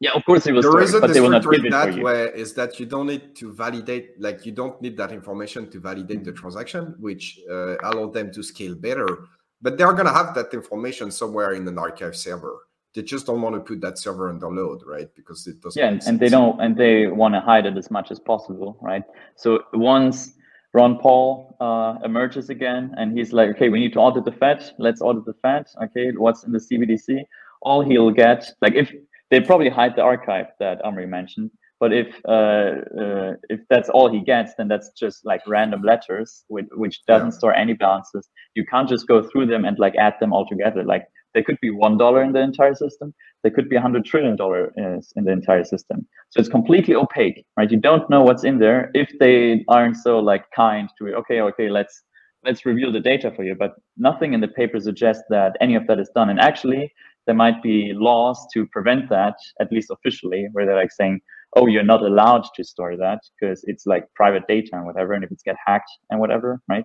yeah, 0.00 0.12
of 0.12 0.24
course 0.24 0.44
they 0.44 0.52
will 0.52 0.62
the 0.62 0.68
store 0.68 0.80
reason 0.80 0.96
it, 0.96 1.00
but 1.02 1.12
they 1.12 1.20
will 1.20 1.28
not 1.28 1.42
give 1.42 1.62
it 1.62 1.66
it 1.66 1.70
that 1.70 1.94
way 2.02 2.30
is 2.34 2.54
that 2.54 2.80
you 2.80 2.86
don't 2.86 3.06
need 3.06 3.36
to 3.36 3.52
validate, 3.52 4.18
like 4.18 4.46
you 4.46 4.52
don't 4.52 4.80
need 4.80 4.96
that 4.96 5.12
information 5.12 5.70
to 5.70 5.78
validate 5.78 6.24
the 6.24 6.32
transaction, 6.32 6.94
which 6.98 7.38
uh, 7.50 7.76
allow 7.82 8.08
them 8.08 8.32
to 8.32 8.42
scale 8.42 8.74
better. 8.74 9.26
But 9.60 9.76
they're 9.76 9.92
gonna 9.92 10.12
have 10.12 10.34
that 10.36 10.54
information 10.54 11.10
somewhere 11.10 11.52
in 11.52 11.68
an 11.68 11.78
archive 11.78 12.16
server. 12.16 12.56
They 12.94 13.02
just 13.02 13.26
don't 13.26 13.40
want 13.40 13.54
to 13.54 13.60
put 13.60 13.80
that 13.82 13.98
server 13.98 14.28
under 14.28 14.50
load, 14.50 14.80
right? 14.86 15.08
Because 15.14 15.46
it 15.46 15.60
doesn't. 15.60 15.80
Yeah, 15.80 15.98
and, 16.08 16.18
they 16.18 16.28
don't, 16.28 16.60
and 16.60 16.76
they 16.76 17.06
want 17.06 17.34
to 17.34 17.40
hide 17.40 17.66
it 17.66 17.76
as 17.76 17.90
much 17.90 18.10
as 18.10 18.18
possible, 18.18 18.78
right? 18.80 19.04
So 19.36 19.60
once 19.72 20.32
Ron 20.74 20.98
Paul 20.98 21.56
uh, 21.60 21.98
emerges 22.04 22.50
again, 22.50 22.92
and 22.96 23.16
he's 23.16 23.32
like, 23.32 23.50
okay, 23.50 23.68
we 23.68 23.78
need 23.78 23.92
to 23.92 24.00
audit 24.00 24.24
the 24.24 24.32
Fed. 24.32 24.72
Let's 24.78 25.00
audit 25.00 25.24
the 25.24 25.34
Fed. 25.34 25.66
Okay, 25.84 26.10
what's 26.16 26.44
in 26.44 26.52
the 26.52 26.58
CBDC? 26.58 27.22
All 27.62 27.82
he'll 27.82 28.10
get, 28.10 28.50
like 28.60 28.74
if 28.74 28.92
they 29.30 29.40
probably 29.40 29.68
hide 29.68 29.94
the 29.96 30.02
archive 30.02 30.46
that 30.58 30.82
Amaury 30.82 31.08
mentioned. 31.08 31.50
But 31.78 31.94
if 31.94 32.08
uh, 32.28 32.82
uh, 33.00 33.32
if 33.48 33.60
that's 33.70 33.88
all 33.88 34.12
he 34.12 34.20
gets, 34.20 34.52
then 34.58 34.68
that's 34.68 34.90
just 34.90 35.24
like 35.24 35.40
random 35.46 35.82
letters, 35.82 36.44
which, 36.48 36.66
which 36.72 37.04
doesn't 37.06 37.28
yeah. 37.28 37.38
store 37.38 37.54
any 37.54 37.72
balances. 37.72 38.28
You 38.54 38.66
can't 38.66 38.88
just 38.88 39.08
go 39.08 39.22
through 39.22 39.46
them 39.46 39.64
and 39.64 39.78
like 39.78 39.94
add 39.96 40.14
them 40.20 40.34
all 40.34 40.46
together. 40.46 40.84
Like 40.84 41.06
there 41.34 41.42
could 41.42 41.58
be 41.60 41.70
one 41.70 41.96
dollar 41.98 42.22
in 42.22 42.32
the 42.32 42.40
entire 42.40 42.74
system. 42.74 43.14
There 43.42 43.52
could 43.52 43.68
be 43.68 43.76
a 43.76 43.80
hundred 43.80 44.04
trillion 44.04 44.36
dollar 44.36 44.72
uh, 44.78 45.00
in 45.16 45.24
the 45.24 45.32
entire 45.32 45.64
system. 45.64 46.06
So 46.30 46.40
it's 46.40 46.48
completely 46.48 46.94
opaque, 46.94 47.44
right? 47.56 47.70
You 47.70 47.78
don't 47.78 48.08
know 48.10 48.22
what's 48.22 48.44
in 48.44 48.58
there 48.58 48.90
if 48.94 49.10
they 49.18 49.64
aren't 49.68 49.96
so 49.96 50.18
like 50.18 50.44
kind 50.54 50.88
to 50.98 51.14
okay, 51.16 51.40
okay, 51.40 51.68
let's 51.70 52.02
let's 52.44 52.64
reveal 52.66 52.92
the 52.92 53.00
data 53.00 53.32
for 53.34 53.44
you. 53.44 53.54
But 53.54 53.72
nothing 53.96 54.32
in 54.32 54.40
the 54.40 54.48
paper 54.48 54.80
suggests 54.80 55.24
that 55.30 55.56
any 55.60 55.74
of 55.74 55.86
that 55.86 56.00
is 56.00 56.10
done. 56.14 56.30
And 56.30 56.40
actually, 56.40 56.92
there 57.26 57.34
might 57.34 57.62
be 57.62 57.92
laws 57.94 58.46
to 58.54 58.66
prevent 58.66 59.08
that, 59.10 59.34
at 59.60 59.70
least 59.70 59.90
officially, 59.90 60.48
where 60.52 60.66
they're 60.66 60.76
like 60.76 60.92
saying, 60.92 61.20
oh, 61.56 61.66
you're 61.66 61.82
not 61.82 62.02
allowed 62.02 62.44
to 62.54 62.64
store 62.64 62.96
that 62.96 63.20
because 63.38 63.62
it's 63.64 63.86
like 63.86 64.04
private 64.14 64.46
data 64.48 64.70
and 64.72 64.86
whatever, 64.86 65.12
and 65.12 65.24
if 65.24 65.30
it's 65.30 65.42
get 65.42 65.56
hacked 65.64 65.90
and 66.10 66.20
whatever, 66.20 66.60
right? 66.68 66.84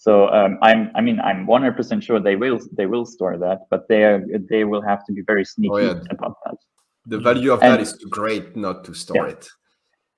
So 0.00 0.30
um, 0.30 0.56
I'm, 0.62 0.90
I 0.94 1.02
mean, 1.02 1.20
I'm 1.20 1.46
100% 1.46 2.02
sure 2.02 2.18
they 2.20 2.34
will, 2.34 2.58
they 2.72 2.86
will 2.86 3.04
store 3.04 3.36
that, 3.36 3.66
but 3.68 3.86
they 3.90 4.02
are, 4.04 4.24
they 4.48 4.64
will 4.64 4.80
have 4.80 5.04
to 5.04 5.12
be 5.12 5.20
very 5.26 5.44
sneaky 5.44 5.74
oh, 5.74 5.76
yeah. 5.76 6.00
about 6.10 6.36
that. 6.46 6.56
The 7.04 7.18
value 7.18 7.52
of 7.52 7.62
and, 7.62 7.74
that 7.74 7.80
is 7.82 7.92
too 7.98 8.08
great 8.08 8.56
not 8.56 8.82
to 8.84 8.94
store 8.94 9.26
yeah. 9.26 9.32
it. 9.34 9.48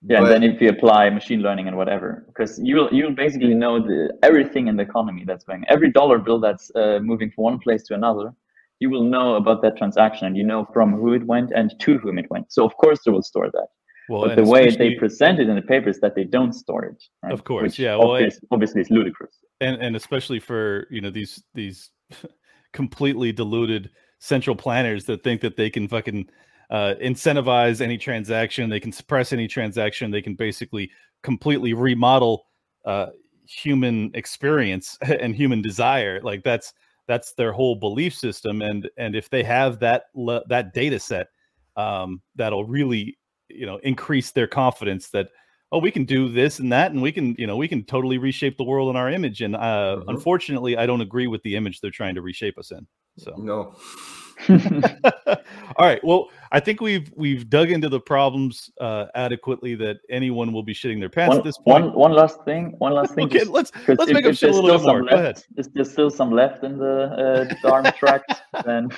Yeah, 0.05 0.21
but, 0.21 0.31
and 0.31 0.43
then 0.45 0.51
if 0.55 0.63
you 0.63 0.69
apply 0.69 1.11
machine 1.11 1.43
learning 1.43 1.67
and 1.67 1.77
whatever, 1.77 2.25
because 2.29 2.61
you'll 2.63 2.91
you'll 2.93 3.15
basically 3.25 3.55
know 3.55 3.81
the 3.81 4.17
everything 4.23 4.69
in 4.69 4.77
the 4.77 4.85
economy 4.85 5.25
that's 5.25 5.45
going, 5.45 5.65
every 5.69 5.91
dollar 5.91 6.19
bill 6.19 6.39
that's 6.39 6.71
uh, 6.77 7.01
moving 7.03 7.31
from 7.33 7.45
one 7.45 7.59
place 7.59 7.83
to 7.85 7.95
another, 7.95 8.33
you 8.79 8.89
will 8.89 9.05
know 9.05 9.35
about 9.35 9.63
that 9.63 9.77
transaction 9.77 10.27
and 10.29 10.37
you 10.37 10.45
know 10.45 10.65
from 10.73 10.93
who 10.93 11.13
it 11.13 11.25
went 11.25 11.51
and 11.55 11.75
to 11.81 11.99
whom 11.99 12.19
it 12.19 12.31
went. 12.31 12.53
So 12.53 12.65
of 12.65 12.77
course 12.77 13.01
they 13.05 13.11
will 13.11 13.23
store 13.23 13.51
that. 13.53 13.69
Well, 14.13 14.27
but 14.27 14.37
the 14.37 14.45
way 14.45 14.69
they 14.69 14.95
present 14.97 15.41
it 15.41 15.49
in 15.49 15.57
the 15.57 15.63
paper 15.63 15.89
is 15.89 15.99
that 16.01 16.15
they 16.15 16.25
don't 16.25 16.53
store 16.53 16.85
it. 16.85 17.03
Right? 17.23 17.33
Of 17.33 17.45
course, 17.45 17.63
Which 17.63 17.79
yeah. 17.79 17.97
Well, 17.97 18.13
obvious, 18.13 18.39
obviously, 18.51 18.83
it's 18.83 18.91
ludicrous. 18.91 19.39
And 19.63 19.81
and 19.81 19.97
especially 19.97 20.39
for 20.39 20.87
you 20.91 21.01
know 21.01 21.09
these 21.09 21.43
these 21.55 21.89
completely 22.75 23.33
deluded 23.33 23.89
central 24.19 24.55
planners 24.55 25.07
that 25.07 25.25
think 25.25 25.41
that 25.41 25.57
they 25.57 25.71
can 25.71 25.89
fucking 25.89 26.29
uh, 26.69 26.95
incentivize 27.03 27.81
any 27.81 27.97
transaction, 27.97 28.69
they 28.69 28.81
can 28.81 28.93
suppress 28.93 29.33
any 29.33 29.49
transaction, 29.49 30.11
they 30.11 30.21
can 30.21 30.35
basically 30.35 30.91
completely 31.23 31.73
remodel 31.73 32.45
uh, 32.85 33.07
human 33.47 34.11
experience 34.13 34.99
and 35.03 35.35
human 35.35 35.63
desire. 35.63 36.21
Like 36.21 36.45
that's 36.45 36.75
that's 37.09 37.33
their 37.33 37.53
whole 37.53 37.77
belief 37.77 38.15
system 38.15 38.61
and 38.61 38.91
and 38.99 39.17
if 39.17 39.31
they 39.31 39.43
have 39.43 39.79
that 39.79 40.05
that 40.49 40.75
data 40.75 41.01
set 41.01 41.29
um, 41.77 42.21
that'll 42.37 42.67
really 42.67 43.17
you 43.55 43.67
know 43.67 43.79
increase 43.83 44.31
their 44.31 44.47
confidence 44.47 45.09
that 45.11 45.29
oh 45.71 45.79
we 45.79 45.91
can 45.91 46.05
do 46.05 46.31
this 46.31 46.59
and 46.59 46.73
that 46.73 46.93
and 46.93 47.03
we 47.03 47.13
can 47.13 47.35
you 47.39 47.47
know 47.47 47.57
we 47.57 47.69
can 47.69 47.85
totally 47.85 48.19
reshape 48.19 48.57
the 48.57 48.65
world 48.65 48.91
in 48.91 48.97
our 48.97 49.11
image 49.11 49.41
and 49.43 49.57
uh, 49.57 49.97
mm-hmm. 49.99 50.09
unfortunately 50.09 50.77
i 50.77 50.87
don't 50.87 51.01
agree 51.01 51.27
with 51.27 51.43
the 51.43 51.57
image 51.57 51.81
they're 51.81 51.91
trying 51.91 52.15
to 52.15 52.23
reshape 52.23 52.59
us 52.59 52.71
in 52.71 52.87
so 53.19 53.35
no 53.39 53.75
All 54.49 55.87
right. 55.87 56.03
Well, 56.03 56.31
I 56.51 56.61
think 56.61 56.81
we've 56.81 57.13
we've 57.17 57.49
dug 57.49 57.71
into 57.71 57.89
the 57.89 58.01
problems 58.01 58.71
uh, 58.81 59.07
adequately 59.15 59.75
that 59.77 59.99
anyone 60.11 60.53
will 60.53 60.63
be 60.63 60.75
shitting 60.75 61.01
their 61.01 61.09
pants 61.09 61.31
one, 61.31 61.39
at 61.39 61.45
this 61.45 61.59
point. 61.59 61.85
One, 61.87 61.95
one 61.95 62.13
last 62.13 62.45
thing. 62.45 62.75
One 62.79 62.93
last 62.93 63.15
thing. 63.15 63.27
okay, 63.27 63.41
just, 63.41 63.51
let's 63.51 63.73
let's 63.89 64.03
if, 64.03 64.15
make 64.15 64.27
up 64.27 64.43
a 64.43 64.47
little 64.47 64.79
bit 64.79 64.83
more. 64.83 65.03
Left, 65.03 65.11
Go 65.11 65.17
ahead. 65.17 65.45
Is 65.57 65.69
there 65.69 65.85
still 65.85 66.11
some 66.11 66.33
left 66.33 66.65
in 66.65 66.79
the 66.79 67.49
uh, 67.51 67.55
Dharma 67.63 67.93
tract? 67.93 68.43
then 68.65 68.89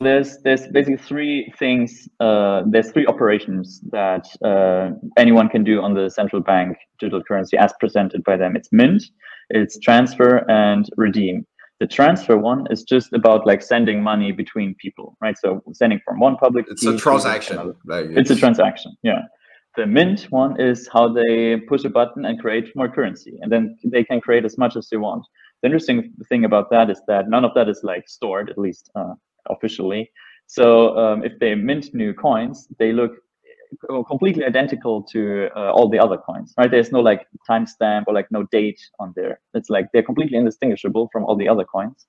there's 0.00 0.38
there's 0.42 0.66
basically 0.68 0.96
three 0.96 1.52
things. 1.58 2.08
Uh, 2.18 2.62
there's 2.66 2.90
three 2.92 3.06
operations 3.06 3.80
that 3.90 4.26
uh, 4.44 4.90
anyone 5.16 5.48
can 5.48 5.64
do 5.64 5.80
on 5.80 5.94
the 5.94 6.10
central 6.10 6.42
bank 6.42 6.76
digital 6.98 7.22
currency 7.22 7.56
as 7.56 7.72
presented 7.80 8.22
by 8.24 8.36
them. 8.36 8.56
It's 8.56 8.68
mint, 8.72 9.02
it's 9.50 9.78
transfer, 9.78 10.44
and 10.50 10.88
redeem. 10.96 11.46
The 11.80 11.86
transfer 11.86 12.36
one 12.36 12.66
is 12.70 12.82
just 12.82 13.12
about 13.12 13.46
like 13.46 13.62
sending 13.62 14.02
money 14.02 14.32
between 14.32 14.74
people, 14.78 15.16
right? 15.20 15.36
So 15.38 15.62
sending 15.72 16.00
from 16.04 16.20
one 16.20 16.36
public. 16.36 16.66
It's 16.68 16.84
a 16.84 16.96
transaction. 16.96 17.74
Like 17.86 18.06
it's, 18.06 18.18
it's 18.18 18.30
a 18.30 18.36
transaction. 18.36 18.96
Yeah. 19.02 19.22
The 19.76 19.86
mint 19.86 20.26
one 20.30 20.60
is 20.60 20.88
how 20.92 21.12
they 21.12 21.56
push 21.68 21.84
a 21.84 21.88
button 21.88 22.24
and 22.24 22.40
create 22.40 22.74
more 22.74 22.88
currency, 22.88 23.38
and 23.40 23.52
then 23.52 23.76
they 23.84 24.02
can 24.02 24.20
create 24.20 24.44
as 24.44 24.58
much 24.58 24.76
as 24.76 24.88
they 24.88 24.96
want. 24.96 25.24
The 25.62 25.68
interesting 25.68 26.12
thing 26.28 26.44
about 26.44 26.70
that 26.70 26.90
is 26.90 27.00
that 27.06 27.28
none 27.28 27.44
of 27.44 27.52
that 27.54 27.68
is 27.68 27.80
like 27.84 28.08
stored, 28.08 28.50
at 28.50 28.58
least 28.58 28.90
uh, 28.94 29.14
officially. 29.48 30.10
So 30.46 30.96
um, 30.98 31.24
if 31.24 31.38
they 31.38 31.54
mint 31.54 31.94
new 31.94 32.12
coins, 32.12 32.68
they 32.78 32.92
look 32.92 33.12
completely 34.08 34.44
identical 34.44 35.02
to 35.02 35.48
uh, 35.56 35.70
all 35.72 35.88
the 35.88 35.98
other 35.98 36.18
coins, 36.18 36.52
right? 36.58 36.70
There's 36.70 36.92
no 36.92 37.00
like 37.00 37.26
timestamp 37.48 38.04
or 38.08 38.14
like 38.14 38.26
no 38.30 38.44
date 38.50 38.80
on 38.98 39.12
there. 39.16 39.40
It's 39.54 39.70
like 39.70 39.86
they're 39.92 40.02
completely 40.02 40.38
indistinguishable 40.38 41.08
from 41.12 41.24
all 41.24 41.36
the 41.36 41.48
other 41.48 41.64
coins. 41.64 42.06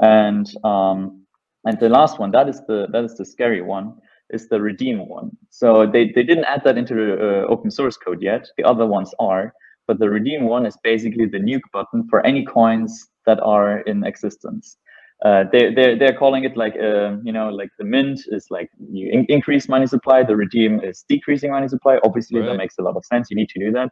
And 0.00 0.50
um, 0.64 1.24
and 1.64 1.78
the 1.78 1.88
last 1.88 2.18
one, 2.18 2.30
that 2.32 2.48
is 2.48 2.60
the 2.66 2.86
that 2.92 3.04
is 3.04 3.16
the 3.16 3.24
scary 3.24 3.62
one, 3.62 3.94
is 4.30 4.48
the 4.48 4.60
redeem 4.60 5.08
one. 5.08 5.30
So 5.50 5.86
they, 5.86 6.10
they 6.14 6.22
didn't 6.22 6.44
add 6.44 6.62
that 6.64 6.78
into 6.78 6.94
the 6.94 7.14
uh, 7.14 7.46
open 7.48 7.70
source 7.70 7.96
code 7.96 8.22
yet. 8.22 8.46
The 8.56 8.64
other 8.64 8.86
ones 8.86 9.14
are, 9.18 9.52
but 9.86 9.98
the 9.98 10.10
redeem 10.10 10.44
one 10.44 10.66
is 10.66 10.76
basically 10.82 11.26
the 11.26 11.38
nuke 11.38 11.68
button 11.72 12.08
for 12.08 12.24
any 12.26 12.44
coins 12.44 13.08
that 13.26 13.40
are 13.40 13.80
in 13.80 14.04
existence 14.04 14.76
uh, 15.24 15.44
they 15.52 15.72
they're, 15.72 15.96
they're 15.96 16.16
calling 16.16 16.44
it 16.44 16.56
like 16.56 16.74
uh, 16.76 17.16
you 17.22 17.32
know 17.32 17.48
like 17.48 17.70
the 17.78 17.84
mint 17.84 18.20
is 18.28 18.46
like 18.50 18.68
you 18.90 19.08
in- 19.12 19.26
increase 19.28 19.68
money 19.68 19.86
supply 19.86 20.22
the 20.22 20.34
redeem 20.34 20.80
is 20.80 21.04
decreasing 21.08 21.52
money 21.52 21.68
supply. 21.68 21.98
Obviously 22.04 22.40
right. 22.40 22.46
that 22.46 22.56
makes 22.56 22.76
a 22.78 22.82
lot 22.82 22.96
of 22.96 23.04
sense. 23.04 23.30
You 23.30 23.36
need 23.36 23.48
to 23.50 23.60
do 23.60 23.70
that. 23.72 23.90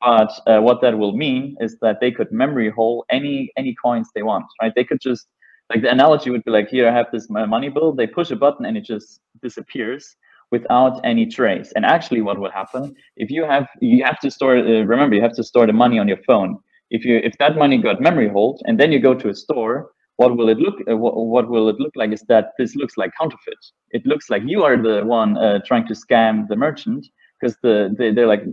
But 0.00 0.32
uh, 0.48 0.60
what 0.60 0.80
that 0.80 0.98
will 0.98 1.16
mean 1.16 1.56
is 1.60 1.76
that 1.82 2.00
they 2.00 2.10
could 2.10 2.32
memory 2.32 2.70
hole 2.70 3.04
any 3.10 3.52
any 3.56 3.76
coins 3.82 4.08
they 4.14 4.24
want 4.24 4.46
right? 4.60 4.72
They 4.74 4.84
could 4.84 5.00
just 5.00 5.28
like 5.70 5.82
the 5.82 5.90
analogy 5.90 6.30
would 6.30 6.44
be 6.44 6.50
like 6.50 6.68
here 6.68 6.88
i 6.88 6.92
have 6.92 7.06
this 7.12 7.28
money 7.30 7.68
bill. 7.68 7.92
They 7.92 8.08
push 8.08 8.30
a 8.32 8.36
button 8.36 8.66
and 8.66 8.76
it 8.76 8.84
just 8.84 9.20
disappears 9.40 10.16
without 10.50 11.00
any 11.04 11.26
trace. 11.26 11.72
And 11.76 11.84
actually 11.84 12.22
what 12.22 12.40
will 12.40 12.50
happen 12.50 12.92
if 13.16 13.30
you 13.30 13.44
have 13.44 13.68
you 13.80 14.02
have 14.04 14.18
to 14.20 14.30
store 14.32 14.56
uh, 14.58 14.82
remember 14.82 15.14
you 15.14 15.22
have 15.22 15.36
to 15.36 15.44
store 15.44 15.66
the 15.68 15.72
money 15.72 16.00
on 16.00 16.08
your 16.08 16.22
phone. 16.26 16.58
If 16.90 17.04
you 17.04 17.20
if 17.22 17.38
that 17.38 17.56
money 17.56 17.78
got 17.78 18.00
memory 18.00 18.28
hold 18.28 18.60
and 18.64 18.80
then 18.80 18.90
you 18.90 18.98
go 18.98 19.14
to 19.14 19.28
a 19.28 19.34
store 19.34 19.92
what 20.16 20.36
will 20.36 20.48
it 20.48 20.58
look 20.58 20.76
uh, 20.90 20.96
what, 20.96 21.16
what, 21.16 21.48
will 21.48 21.68
it 21.68 21.78
look 21.78 21.92
like 21.96 22.12
is 22.12 22.22
that 22.28 22.52
this 22.58 22.74
looks 22.76 22.96
like 22.96 23.10
counterfeit 23.18 23.58
it 23.90 24.04
looks 24.06 24.30
like 24.30 24.42
you 24.46 24.62
are 24.62 24.76
the 24.76 25.04
one 25.04 25.36
uh, 25.38 25.58
trying 25.66 25.86
to 25.86 25.94
scam 25.94 26.46
the 26.48 26.56
merchant 26.56 27.06
because 27.40 27.56
the 27.62 27.94
they, 27.98 28.12
they're 28.12 28.26
like 28.26 28.44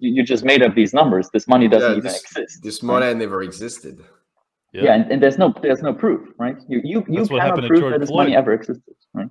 you 0.00 0.22
just 0.22 0.44
made 0.44 0.62
up 0.62 0.74
these 0.74 0.92
numbers 0.92 1.28
this 1.32 1.46
money 1.46 1.68
doesn't 1.68 1.92
yeah, 1.92 1.96
even 1.98 2.12
this, 2.12 2.22
exist 2.22 2.62
this 2.62 2.82
money 2.82 3.06
right? 3.06 3.16
never 3.16 3.42
existed 3.42 4.02
Yeah, 4.72 4.84
yeah 4.84 4.94
and, 4.94 5.12
and, 5.12 5.22
there's 5.22 5.38
no 5.38 5.54
there's 5.62 5.82
no 5.82 5.92
proof, 5.92 6.28
right? 6.38 6.56
You 6.66 6.80
you 6.82 7.04
you 7.06 7.26
cannot 7.26 7.58
prove 7.66 7.92
that 7.92 8.00
this 8.00 8.08
Floyd. 8.08 8.24
money 8.24 8.36
ever 8.36 8.54
existed, 8.54 8.94
right? 9.12 9.28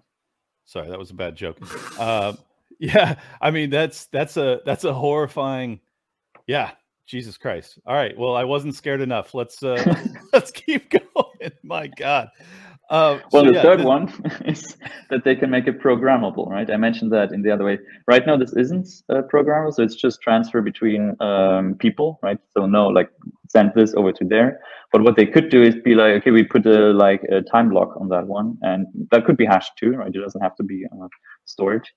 Sorry, 0.65 0.87
that 0.89 0.99
was 0.99 1.09
a 1.09 1.15
bad 1.15 1.35
joke. 1.35 1.57
uh, 1.99 2.33
yeah, 2.79 3.15
I 3.41 3.49
mean 3.49 3.71
that's 3.71 4.05
that's 4.07 4.37
a 4.37 4.61
that's 4.65 4.83
a 4.83 4.93
horrifying. 4.93 5.79
Yeah, 6.45 6.71
Jesus 7.07 7.37
Christ. 7.37 7.79
All 7.87 7.95
right. 7.95 8.17
Well, 8.17 8.35
I 8.35 8.43
wasn't 8.43 8.75
scared 8.75 9.01
enough. 9.01 9.33
Let's 9.33 9.63
uh 9.63 9.83
let's 10.33 10.51
keep 10.51 10.91
going. 10.91 11.00
My 11.71 11.87
God. 11.87 12.27
Uh, 12.89 13.19
well, 13.31 13.45
so 13.45 13.49
the 13.49 13.53
yeah, 13.53 13.61
third 13.61 13.85
one 13.85 14.11
is 14.45 14.75
that 15.09 15.23
they 15.23 15.37
can 15.37 15.49
make 15.49 15.67
it 15.67 15.79
programmable, 15.81 16.49
right? 16.49 16.69
I 16.69 16.75
mentioned 16.75 17.13
that 17.13 17.31
in 17.31 17.43
the 17.43 17.49
other 17.49 17.63
way. 17.63 17.79
Right 18.09 18.27
now, 18.27 18.35
this 18.35 18.51
isn't 18.57 18.89
uh, 19.07 19.21
programmable, 19.33 19.73
so 19.73 19.81
it's 19.81 19.95
just 19.95 20.21
transfer 20.21 20.61
between 20.61 21.15
um, 21.21 21.75
people, 21.75 22.19
right? 22.21 22.37
So 22.57 22.65
no, 22.65 22.87
like 22.87 23.09
send 23.47 23.71
this 23.73 23.93
over 23.93 24.11
to 24.11 24.25
there. 24.25 24.59
But 24.91 25.03
what 25.03 25.15
they 25.15 25.25
could 25.25 25.47
do 25.47 25.63
is 25.63 25.75
be 25.77 25.95
like, 25.95 26.15
okay, 26.15 26.31
we 26.31 26.43
put 26.43 26.65
a 26.65 26.91
like 26.91 27.23
a 27.31 27.41
time 27.41 27.69
block 27.69 27.95
on 28.01 28.09
that 28.09 28.27
one, 28.27 28.57
and 28.63 28.85
that 29.11 29.23
could 29.23 29.37
be 29.37 29.45
hashed 29.45 29.71
too, 29.79 29.91
right? 29.91 30.13
It 30.13 30.19
doesn't 30.19 30.41
have 30.41 30.57
to 30.57 30.63
be 30.63 30.85
uh, 30.91 31.07
stored 31.45 31.87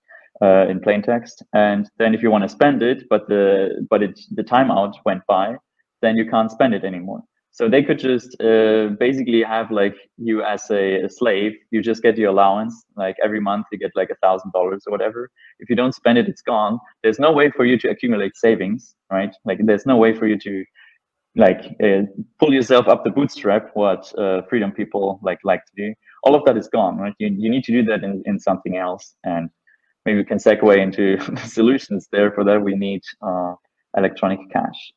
uh, 0.40 0.68
in 0.68 0.78
plain 0.78 1.02
text. 1.02 1.42
And 1.52 1.90
then 1.98 2.14
if 2.14 2.22
you 2.22 2.30
want 2.30 2.44
to 2.44 2.48
spend 2.48 2.80
it, 2.84 3.08
but 3.10 3.26
the 3.26 3.84
but 3.90 4.04
it 4.04 4.20
the 4.36 4.44
timeout 4.44 4.94
went 5.04 5.22
by, 5.26 5.56
then 6.00 6.16
you 6.16 6.30
can't 6.30 6.52
spend 6.52 6.74
it 6.74 6.84
anymore. 6.84 7.24
So 7.54 7.68
they 7.68 7.84
could 7.84 8.00
just 8.00 8.34
uh, 8.42 8.88
basically 8.98 9.40
have 9.44 9.70
like 9.70 9.94
you 10.16 10.42
as 10.42 10.68
a, 10.72 11.02
a, 11.02 11.08
slave, 11.08 11.52
you 11.70 11.82
just 11.82 12.02
get 12.02 12.18
your 12.18 12.30
allowance. 12.30 12.84
Like 12.96 13.14
every 13.22 13.38
month 13.38 13.66
you 13.70 13.78
get 13.78 13.92
like 13.94 14.10
a 14.10 14.16
thousand 14.16 14.50
dollars 14.50 14.82
or 14.88 14.90
whatever. 14.90 15.30
If 15.60 15.70
you 15.70 15.76
don't 15.76 15.94
spend 15.94 16.18
it, 16.18 16.26
it's 16.28 16.42
gone. 16.42 16.80
There's 17.04 17.20
no 17.20 17.30
way 17.30 17.52
for 17.52 17.64
you 17.64 17.78
to 17.78 17.90
accumulate 17.90 18.36
savings, 18.36 18.96
right? 19.08 19.32
Like 19.44 19.60
there's 19.62 19.86
no 19.86 19.96
way 19.96 20.16
for 20.18 20.26
you 20.26 20.36
to 20.36 20.64
like 21.36 21.60
uh, 21.80 22.02
pull 22.40 22.52
yourself 22.52 22.88
up 22.88 23.04
the 23.04 23.10
bootstrap, 23.10 23.70
what 23.74 24.12
uh, 24.18 24.42
freedom 24.50 24.72
people 24.72 25.20
like 25.22 25.38
like 25.44 25.64
to 25.66 25.72
do. 25.76 25.94
All 26.24 26.34
of 26.34 26.44
that 26.46 26.56
is 26.56 26.66
gone, 26.66 26.98
right? 26.98 27.14
You, 27.20 27.28
you 27.38 27.48
need 27.48 27.62
to 27.64 27.72
do 27.72 27.84
that 27.84 28.02
in, 28.02 28.24
in 28.26 28.40
something 28.40 28.78
else. 28.78 29.14
And 29.22 29.48
maybe 30.04 30.18
we 30.18 30.24
can 30.24 30.38
segue 30.38 30.76
into 30.76 31.20
solutions 31.46 32.08
there. 32.10 32.32
For 32.32 32.42
that, 32.42 32.60
we 32.64 32.74
need 32.74 33.02
uh, 33.22 33.54
electronic 33.96 34.40
cash. 34.52 34.92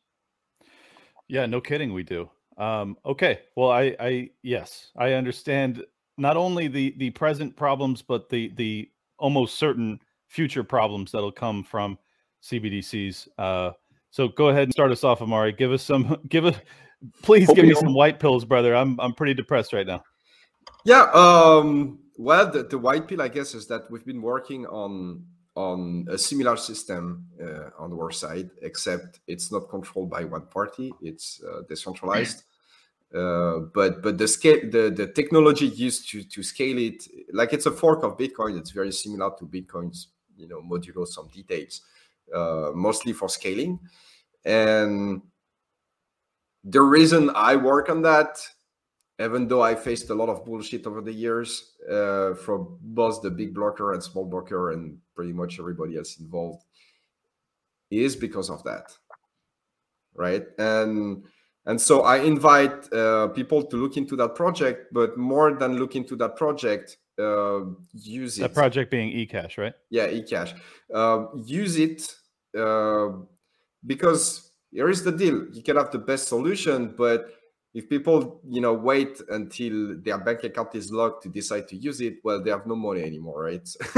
Yeah, 1.27 1.45
no 1.45 1.61
kidding, 1.61 1.93
we 1.93 2.01
do. 2.01 2.31
Um, 2.57 2.97
okay. 3.05 3.41
Well, 3.55 3.69
I, 3.69 3.95
I, 3.99 4.29
yes, 4.41 4.91
I 4.97 5.13
understand 5.13 5.83
not 6.17 6.37
only 6.37 6.67
the 6.67 6.95
the 6.97 7.11
present 7.11 7.55
problems, 7.55 8.01
but 8.01 8.29
the 8.29 8.51
the 8.55 8.89
almost 9.19 9.55
certain 9.55 9.99
future 10.27 10.63
problems 10.63 11.11
that'll 11.11 11.31
come 11.31 11.63
from 11.63 11.97
CBDCs. 12.43 13.27
Uh, 13.37 13.71
so 14.09 14.27
go 14.29 14.49
ahead 14.49 14.63
and 14.63 14.73
start 14.73 14.91
us 14.91 15.03
off, 15.03 15.19
Amaury. 15.19 15.55
Give 15.55 15.71
us 15.71 15.83
some. 15.83 16.17
Give 16.29 16.45
us, 16.45 16.55
please 17.21 17.47
give 17.53 17.65
me 17.65 17.75
some 17.75 17.93
white 17.93 18.19
pills, 18.19 18.43
brother. 18.43 18.75
I'm 18.75 18.99
I'm 18.99 19.13
pretty 19.13 19.35
depressed 19.35 19.73
right 19.73 19.85
now. 19.85 20.03
Yeah. 20.85 21.09
Um. 21.13 21.99
Well, 22.17 22.49
the, 22.49 22.63
the 22.63 22.79
white 22.79 23.07
pill, 23.07 23.21
I 23.21 23.27
guess, 23.27 23.53
is 23.53 23.67
that 23.67 23.91
we've 23.91 24.05
been 24.05 24.23
working 24.23 24.65
on 24.65 25.23
on 25.57 26.05
a 26.11 26.17
similar 26.19 26.55
system 26.55 27.25
uh, 27.41 27.71
on 27.79 27.91
our 27.91 28.11
side, 28.11 28.51
except 28.61 29.21
it's 29.25 29.51
not 29.51 29.67
controlled 29.67 30.07
by 30.07 30.23
one 30.23 30.45
party; 30.45 30.93
it's 31.01 31.41
uh, 31.43 31.61
decentralized. 31.67 32.43
Uh, 33.13 33.59
but 33.73 34.03
but 34.03 34.19
the 34.19 34.27
scale, 34.27 34.59
the 34.69 34.91
the 34.95 35.07
technology 35.07 35.65
used 35.65 36.09
to 36.09 36.23
to 36.23 36.43
scale 36.43 36.77
it, 36.77 37.07
like 37.33 37.53
it's 37.53 37.65
a 37.65 37.71
fork 37.71 38.03
of 38.03 38.17
Bitcoin. 38.17 38.55
It's 38.59 38.69
very 38.69 38.91
similar 38.91 39.31
to 39.39 39.45
Bitcoin's, 39.45 40.09
you 40.37 40.47
know, 40.47 40.61
modulo 40.61 41.07
some 41.07 41.27
details, 41.29 41.81
uh, 42.31 42.71
mostly 42.75 43.13
for 43.13 43.27
scaling. 43.27 43.79
And 44.45 45.23
the 46.63 46.81
reason 46.81 47.31
I 47.33 47.55
work 47.55 47.89
on 47.89 48.03
that 48.03 48.37
even 49.19 49.47
though 49.47 49.63
I 49.63 49.73
faced 49.73 50.11
a 50.11 50.13
lot 50.13 50.29
of 50.29 50.45
bullshit 50.45 50.85
over 50.85 51.01
the 51.01 51.11
years 51.11 51.73
uh, 51.91 52.35
from 52.35 52.77
both 52.81 53.23
the 53.23 53.31
big 53.31 53.51
blocker 53.51 53.93
and 53.93 54.03
small 54.03 54.25
blocker 54.25 54.73
and 54.73 54.99
pretty 55.17 55.33
much 55.33 55.59
everybody 55.59 55.97
else 55.97 56.19
involved, 56.19 56.63
is 57.89 58.15
because 58.15 58.49
of 58.49 58.63
that, 58.63 58.95
right? 60.15 60.45
And 60.57 61.23
and 61.65 61.81
so 61.81 62.03
I 62.03 62.17
invite 62.19 62.93
uh, 62.93 63.27
people 63.29 63.63
to 63.63 63.75
look 63.75 63.97
into 63.97 64.15
that 64.15 64.35
project, 64.35 64.93
but 64.93 65.17
more 65.17 65.55
than 65.55 65.77
look 65.77 65.95
into 65.95 66.15
that 66.15 66.37
project, 66.37 66.97
uh, 67.19 67.61
use 67.91 68.37
it. 68.37 68.43
That 68.43 68.53
project 68.53 68.91
being 68.91 69.11
eCash, 69.11 69.57
right? 69.57 69.73
Yeah, 69.89 70.07
eCash. 70.07 70.53
Uh, 70.93 71.25
use 71.35 71.77
it 71.77 72.15
uh, 72.57 73.09
because 73.85 74.51
here 74.71 74.89
is 74.89 75.03
the 75.03 75.11
deal: 75.11 75.47
you 75.51 75.63
can 75.63 75.75
have 75.75 75.91
the 75.91 75.99
best 75.99 76.27
solution, 76.27 76.93
but 76.95 77.33
if 77.77 77.87
people 77.87 78.41
you 78.49 78.59
know 78.59 78.73
wait 78.73 79.21
until 79.29 79.95
their 80.01 80.17
bank 80.17 80.43
account 80.43 80.73
is 80.73 80.91
locked 80.91 81.21
to 81.21 81.29
decide 81.29 81.67
to 81.67 81.75
use 81.75 82.01
it 82.01 82.15
well 82.23 82.43
they 82.43 82.49
have 82.49 82.65
no 82.65 82.75
money 82.75 83.03
anymore 83.03 83.43
right? 83.43 83.69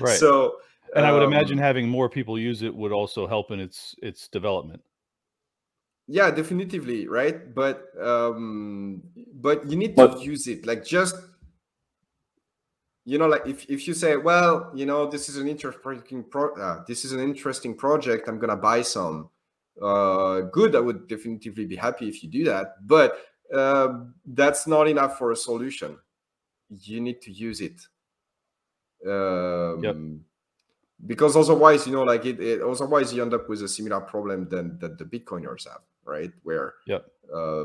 Right. 0.00 0.18
So 0.18 0.56
and 0.96 1.04
i 1.04 1.12
would 1.12 1.22
um, 1.22 1.32
imagine 1.32 1.58
having 1.58 1.86
more 1.86 2.08
people 2.08 2.38
use 2.38 2.62
it 2.62 2.74
would 2.74 2.92
also 2.92 3.26
help 3.26 3.50
in 3.50 3.60
its 3.60 3.94
its 4.02 4.26
development. 4.28 4.82
Yeah 6.06 6.30
definitively 6.30 7.06
right? 7.06 7.54
But 7.54 7.76
um 8.00 9.02
but 9.34 9.68
you 9.68 9.76
need 9.76 9.96
to 9.98 10.08
but, 10.08 10.22
use 10.22 10.48
it 10.48 10.64
like 10.64 10.82
just 10.82 11.16
you 13.04 13.18
know 13.18 13.26
like 13.26 13.46
if, 13.46 13.68
if 13.68 13.86
you 13.86 13.92
say 13.92 14.16
well 14.16 14.70
you 14.74 14.86
know 14.86 15.00
this 15.14 15.28
is 15.28 15.36
an 15.36 15.46
interesting 15.46 16.24
pro 16.24 16.54
uh, 16.56 16.84
this 16.88 17.04
is 17.04 17.12
an 17.12 17.20
interesting 17.20 17.74
project 17.74 18.28
i'm 18.28 18.38
gonna 18.38 18.56
buy 18.56 18.80
some 18.80 19.28
uh, 19.80 20.40
good. 20.52 20.76
I 20.76 20.80
would 20.80 21.08
definitely 21.08 21.66
be 21.66 21.76
happy 21.76 22.08
if 22.08 22.22
you 22.22 22.28
do 22.28 22.44
that, 22.44 22.86
but 22.86 23.18
uh, 23.52 24.00
that's 24.26 24.66
not 24.66 24.88
enough 24.88 25.18
for 25.18 25.32
a 25.32 25.36
solution. 25.36 25.98
You 26.68 27.00
need 27.00 27.20
to 27.22 27.32
use 27.32 27.60
it. 27.60 27.80
Um, 29.06 29.82
yep. 29.82 29.96
Because 31.06 31.36
otherwise, 31.36 31.86
you 31.86 31.92
know, 31.92 32.04
like 32.04 32.24
it, 32.24 32.40
it, 32.40 32.62
otherwise 32.62 33.12
you 33.12 33.22
end 33.22 33.34
up 33.34 33.48
with 33.48 33.62
a 33.62 33.68
similar 33.68 34.00
problem 34.00 34.48
than 34.48 34.78
that 34.78 34.96
the 34.96 35.04
Bitcoiners 35.04 35.68
have, 35.68 35.82
right? 36.04 36.32
Where 36.42 36.74
yep. 36.86 37.04
uh, 37.34 37.64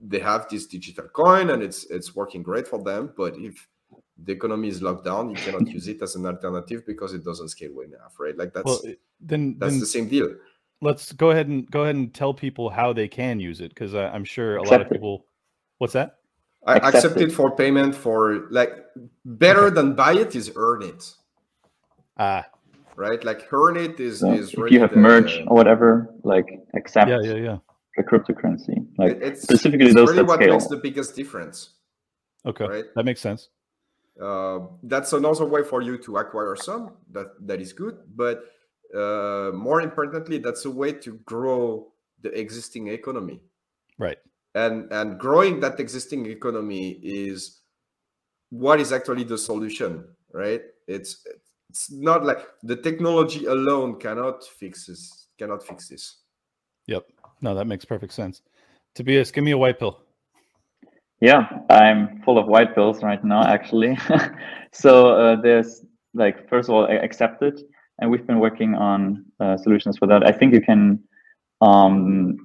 they 0.00 0.20
have 0.20 0.48
this 0.48 0.66
digital 0.66 1.08
coin 1.08 1.50
and 1.50 1.62
it's 1.62 1.84
it's 1.86 2.14
working 2.14 2.42
great 2.42 2.68
for 2.68 2.82
them, 2.82 3.12
but 3.16 3.36
if 3.36 3.66
the 4.22 4.32
economy 4.32 4.68
is 4.68 4.82
locked 4.82 5.04
down, 5.04 5.30
you 5.30 5.36
cannot 5.36 5.66
use 5.76 5.88
it 5.88 6.00
as 6.02 6.14
an 6.14 6.26
alternative 6.26 6.86
because 6.86 7.12
it 7.12 7.24
doesn't 7.24 7.48
scale 7.48 7.72
well 7.74 7.86
enough, 7.86 8.20
right? 8.20 8.36
Like 8.36 8.52
that's 8.52 8.66
well, 8.66 8.80
then 9.20 9.56
that's 9.58 9.72
then, 9.72 9.80
the 9.80 9.86
same 9.86 10.08
deal 10.08 10.36
let's 10.82 11.12
go 11.12 11.30
ahead 11.30 11.48
and 11.48 11.70
go 11.70 11.82
ahead 11.82 11.94
and 11.94 12.12
tell 12.12 12.34
people 12.34 12.70
how 12.70 12.92
they 12.92 13.08
can 13.08 13.40
use 13.40 13.60
it 13.60 13.70
because 13.70 13.94
I'm 13.94 14.24
sure 14.24 14.56
a 14.56 14.60
accept 14.62 14.72
lot 14.72 14.80
of 14.86 14.90
people. 14.90 15.26
What's 15.78 15.92
that? 15.92 16.18
I 16.66 16.76
accept, 16.76 16.94
accept 16.94 17.16
it. 17.18 17.28
it. 17.30 17.32
for 17.32 17.54
payment 17.54 17.94
for 17.94 18.48
like 18.50 18.76
better 19.24 19.66
okay. 19.66 19.74
than 19.74 19.94
buy 19.94 20.14
it 20.14 20.34
is 20.36 20.52
earn 20.56 20.82
it. 20.82 21.14
Ah. 22.18 22.44
Right, 22.96 23.22
like 23.24 23.50
earn 23.52 23.76
it 23.76 23.98
is 23.98 24.20
so 24.20 24.32
is. 24.32 24.52
If 24.52 24.58
really 24.58 24.74
you 24.74 24.80
have 24.80 24.90
the, 24.90 24.98
merge 24.98 25.40
or 25.46 25.56
whatever, 25.56 26.14
like 26.22 26.60
accept. 26.74 27.08
Yeah, 27.08 27.20
yeah, 27.22 27.34
yeah. 27.34 27.56
The 27.96 28.02
cryptocurrency, 28.04 28.86
like 28.98 29.18
it's, 29.22 29.42
specifically 29.42 29.86
it's 29.86 29.94
those 29.94 30.08
really 30.08 30.18
that 30.18 30.26
what 30.26 30.40
scale. 30.40 30.52
makes 30.52 30.66
the 30.66 30.76
biggest 30.76 31.16
difference. 31.16 31.70
Okay, 32.44 32.66
right? 32.66 32.84
that 32.94 33.04
makes 33.04 33.20
sense. 33.20 33.48
Uh, 34.20 34.60
that's 34.82 35.14
another 35.14 35.46
way 35.46 35.62
for 35.62 35.80
you 35.80 35.96
to 35.98 36.18
acquire 36.18 36.54
some 36.56 36.92
that 37.10 37.28
that 37.46 37.60
is 37.60 37.72
good, 37.72 37.98
but 38.14 38.44
uh, 38.94 39.50
more 39.54 39.80
importantly, 39.80 40.38
that's 40.38 40.64
a 40.64 40.70
way 40.70 40.92
to 40.92 41.14
grow 41.24 41.92
the 42.22 42.30
existing 42.38 42.88
economy. 42.88 43.40
Right. 43.98 44.18
And 44.54 44.90
and 44.92 45.18
growing 45.18 45.60
that 45.60 45.78
existing 45.78 46.26
economy 46.26 46.98
is 47.02 47.60
what 48.50 48.80
is 48.80 48.92
actually 48.92 49.24
the 49.24 49.38
solution, 49.38 50.04
right? 50.32 50.62
It's 50.88 51.24
it's 51.68 51.90
not 51.92 52.24
like 52.24 52.46
the 52.64 52.76
technology 52.76 53.46
alone 53.46 53.98
cannot 54.00 54.44
fix 54.44 54.86
this. 54.86 55.28
Cannot 55.38 55.62
fix 55.62 55.88
this. 55.88 56.16
Yep. 56.86 57.06
No, 57.40 57.54
that 57.54 57.66
makes 57.66 57.84
perfect 57.84 58.12
sense. 58.12 58.42
Tobias, 58.94 59.30
give 59.30 59.44
me 59.44 59.52
a 59.52 59.58
white 59.58 59.78
pill. 59.78 60.00
Yeah, 61.20 61.48
I'm 61.68 62.20
full 62.22 62.38
of 62.38 62.46
white 62.46 62.74
pills 62.74 63.02
right 63.02 63.22
now, 63.22 63.44
actually. 63.44 63.96
so 64.72 65.14
uh, 65.14 65.40
there's 65.40 65.84
like 66.12 66.48
first 66.48 66.68
of 66.68 66.74
all, 66.74 66.84
accept 66.86 67.42
it 67.42 67.60
and 68.00 68.10
we've 68.10 68.26
been 68.26 68.40
working 68.40 68.74
on 68.74 69.24
uh, 69.40 69.56
solutions 69.56 69.98
for 69.98 70.06
that. 70.08 70.26
I 70.26 70.32
think 70.32 70.54
you 70.54 70.60
can 70.60 70.98
um, 71.60 72.38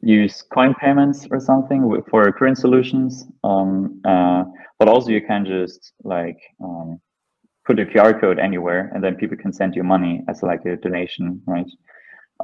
use 0.00 0.42
coin 0.42 0.74
payments 0.74 1.26
or 1.30 1.40
something 1.40 2.02
for 2.10 2.32
current 2.32 2.58
solutions, 2.58 3.26
um, 3.44 4.00
uh, 4.04 4.44
but 4.78 4.88
also 4.88 5.10
you 5.10 5.20
can 5.20 5.44
just 5.44 5.92
like 6.04 6.38
um, 6.62 7.00
put 7.64 7.78
a 7.80 7.84
QR 7.84 8.20
code 8.20 8.38
anywhere, 8.38 8.90
and 8.94 9.02
then 9.02 9.16
people 9.16 9.36
can 9.36 9.52
send 9.52 9.74
you 9.74 9.82
money 9.82 10.22
as 10.28 10.42
like 10.42 10.64
a 10.64 10.76
donation, 10.76 11.42
right? 11.46 11.70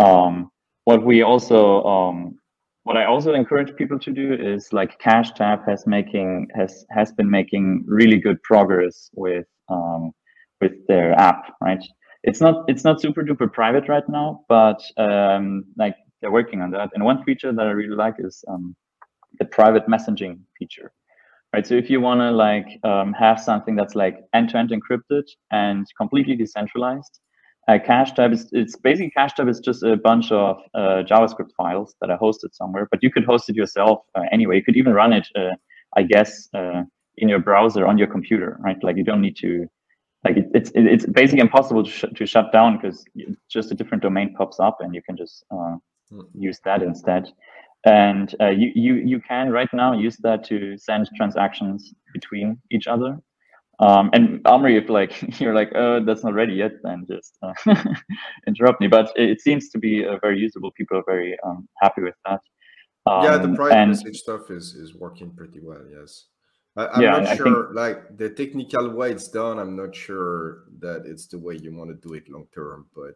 Um, 0.00 0.50
what 0.84 1.04
we 1.04 1.22
also 1.22 1.82
um, 1.84 2.38
what 2.84 2.96
I 2.96 3.04
also 3.04 3.34
encourage 3.34 3.76
people 3.76 3.98
to 3.98 4.10
do 4.10 4.32
is 4.32 4.72
like 4.72 4.98
Cash 4.98 5.32
CashTab 5.32 5.68
has 5.68 5.86
making 5.86 6.48
has 6.56 6.86
has 6.90 7.12
been 7.12 7.30
making 7.30 7.84
really 7.86 8.18
good 8.18 8.42
progress 8.42 9.10
with 9.14 9.46
um, 9.68 10.12
with 10.60 10.72
their 10.86 11.12
app, 11.12 11.54
right? 11.60 11.84
It's 12.22 12.40
not 12.40 12.64
it's 12.68 12.84
not 12.84 13.00
super 13.00 13.22
duper 13.22 13.52
private 13.52 13.88
right 13.88 14.08
now, 14.08 14.44
but 14.48 14.82
um, 14.96 15.64
like 15.76 15.96
they're 16.20 16.32
working 16.32 16.60
on 16.62 16.70
that. 16.72 16.90
And 16.94 17.04
one 17.04 17.22
feature 17.24 17.52
that 17.52 17.66
I 17.66 17.70
really 17.70 17.96
like 17.96 18.16
is 18.18 18.44
um, 18.48 18.74
the 19.38 19.44
private 19.44 19.86
messaging 19.86 20.40
feature, 20.58 20.92
right? 21.54 21.66
So 21.66 21.74
if 21.74 21.88
you 21.90 22.00
want 22.00 22.20
to 22.20 22.30
like 22.30 22.66
um, 22.84 23.12
have 23.12 23.40
something 23.40 23.76
that's 23.76 23.94
like 23.94 24.18
end-to-end 24.34 24.70
encrypted 24.70 25.24
and 25.52 25.86
completely 25.96 26.34
decentralized, 26.34 27.20
uh, 27.68 27.78
CashTab 27.78 28.32
is 28.32 28.48
it's 28.52 28.76
basically 28.76 29.12
CashTab 29.16 29.48
is 29.48 29.60
just 29.60 29.82
a 29.82 29.96
bunch 29.96 30.32
of 30.32 30.56
uh, 30.74 31.02
JavaScript 31.08 31.52
files 31.56 31.94
that 32.00 32.10
are 32.10 32.18
hosted 32.18 32.52
somewhere, 32.52 32.88
but 32.90 33.02
you 33.02 33.10
could 33.12 33.24
host 33.24 33.48
it 33.48 33.56
yourself 33.56 34.00
uh, 34.14 34.22
anyway. 34.32 34.56
You 34.56 34.64
could 34.64 34.76
even 34.76 34.94
run 34.94 35.12
it, 35.12 35.28
uh, 35.36 35.54
I 35.96 36.02
guess, 36.02 36.48
uh, 36.54 36.82
in 37.18 37.28
your 37.28 37.40
browser 37.40 37.86
on 37.86 37.98
your 37.98 38.06
computer, 38.06 38.56
right? 38.60 38.82
Like 38.82 38.96
you 38.96 39.04
don't 39.04 39.20
need 39.20 39.36
to, 39.38 39.68
like 40.24 40.36
it, 40.36 40.50
it's 40.54 40.70
it's 40.74 41.06
basically 41.06 41.40
impossible 41.40 41.84
to, 41.84 41.90
sh 41.90 42.04
to 42.14 42.26
shut 42.26 42.52
down 42.52 42.76
because 42.76 43.04
just 43.48 43.70
a 43.70 43.74
different 43.74 44.02
domain 44.02 44.34
pops 44.34 44.58
up 44.60 44.78
and 44.80 44.94
you 44.94 45.02
can 45.02 45.16
just 45.16 45.44
uh, 45.50 45.76
hmm. 46.10 46.20
use 46.34 46.60
that 46.64 46.82
instead. 46.82 47.28
And 47.84 48.34
you 48.40 48.72
you 48.74 48.94
you 48.94 49.20
can 49.20 49.50
right 49.50 49.72
now 49.72 49.92
use 49.92 50.16
that 50.18 50.44
to 50.44 50.76
send 50.76 51.08
transactions 51.16 51.94
between 52.12 52.60
each 52.70 52.86
other 52.88 53.18
um, 53.80 54.10
and 54.12 54.42
Amaury, 54.42 54.76
if 54.76 54.88
like 54.88 55.12
you're 55.40 55.54
like, 55.54 55.70
oh, 55.74 56.04
that's 56.04 56.24
not 56.24 56.34
ready 56.34 56.54
yet, 56.54 56.72
then 56.82 57.06
just 57.08 57.38
uh, 57.42 57.52
interrupt 58.46 58.80
me. 58.80 58.88
But 58.88 59.12
it, 59.16 59.30
it, 59.30 59.40
seems 59.40 59.68
to 59.70 59.78
be 59.78 60.04
uh, 60.04 60.18
very 60.20 60.38
usable. 60.38 60.72
People 60.72 60.98
are 60.98 61.04
very 61.06 61.36
um, 61.46 61.68
happy 61.80 62.02
with 62.02 62.14
that. 62.26 62.40
Um, 63.06 63.24
yeah, 63.24 63.38
the 63.38 63.44
um, 63.44 63.54
private 63.54 63.86
message 63.86 64.18
stuff 64.18 64.50
is 64.50 64.74
is 64.74 64.94
working 64.94 65.30
pretty 65.36 65.60
well. 65.62 65.84
Yes, 65.90 66.26
I, 66.78 66.96
am 66.96 67.02
yeah, 67.02 67.18
not 67.18 67.36
sure. 67.36 67.64
Think, 67.66 67.74
like 67.74 68.16
the 68.16 68.30
technical 68.30 68.90
way 68.90 69.10
it's 69.10 69.28
done, 69.28 69.58
I'm 69.58 69.74
not 69.74 69.94
sure 69.94 70.64
that 70.78 71.02
it's 71.06 71.26
the 71.26 71.38
way 71.38 71.56
you 71.56 71.74
want 71.74 71.90
to 71.90 72.08
do 72.08 72.14
it 72.14 72.28
long 72.28 72.46
term. 72.54 72.86
But 72.94 73.14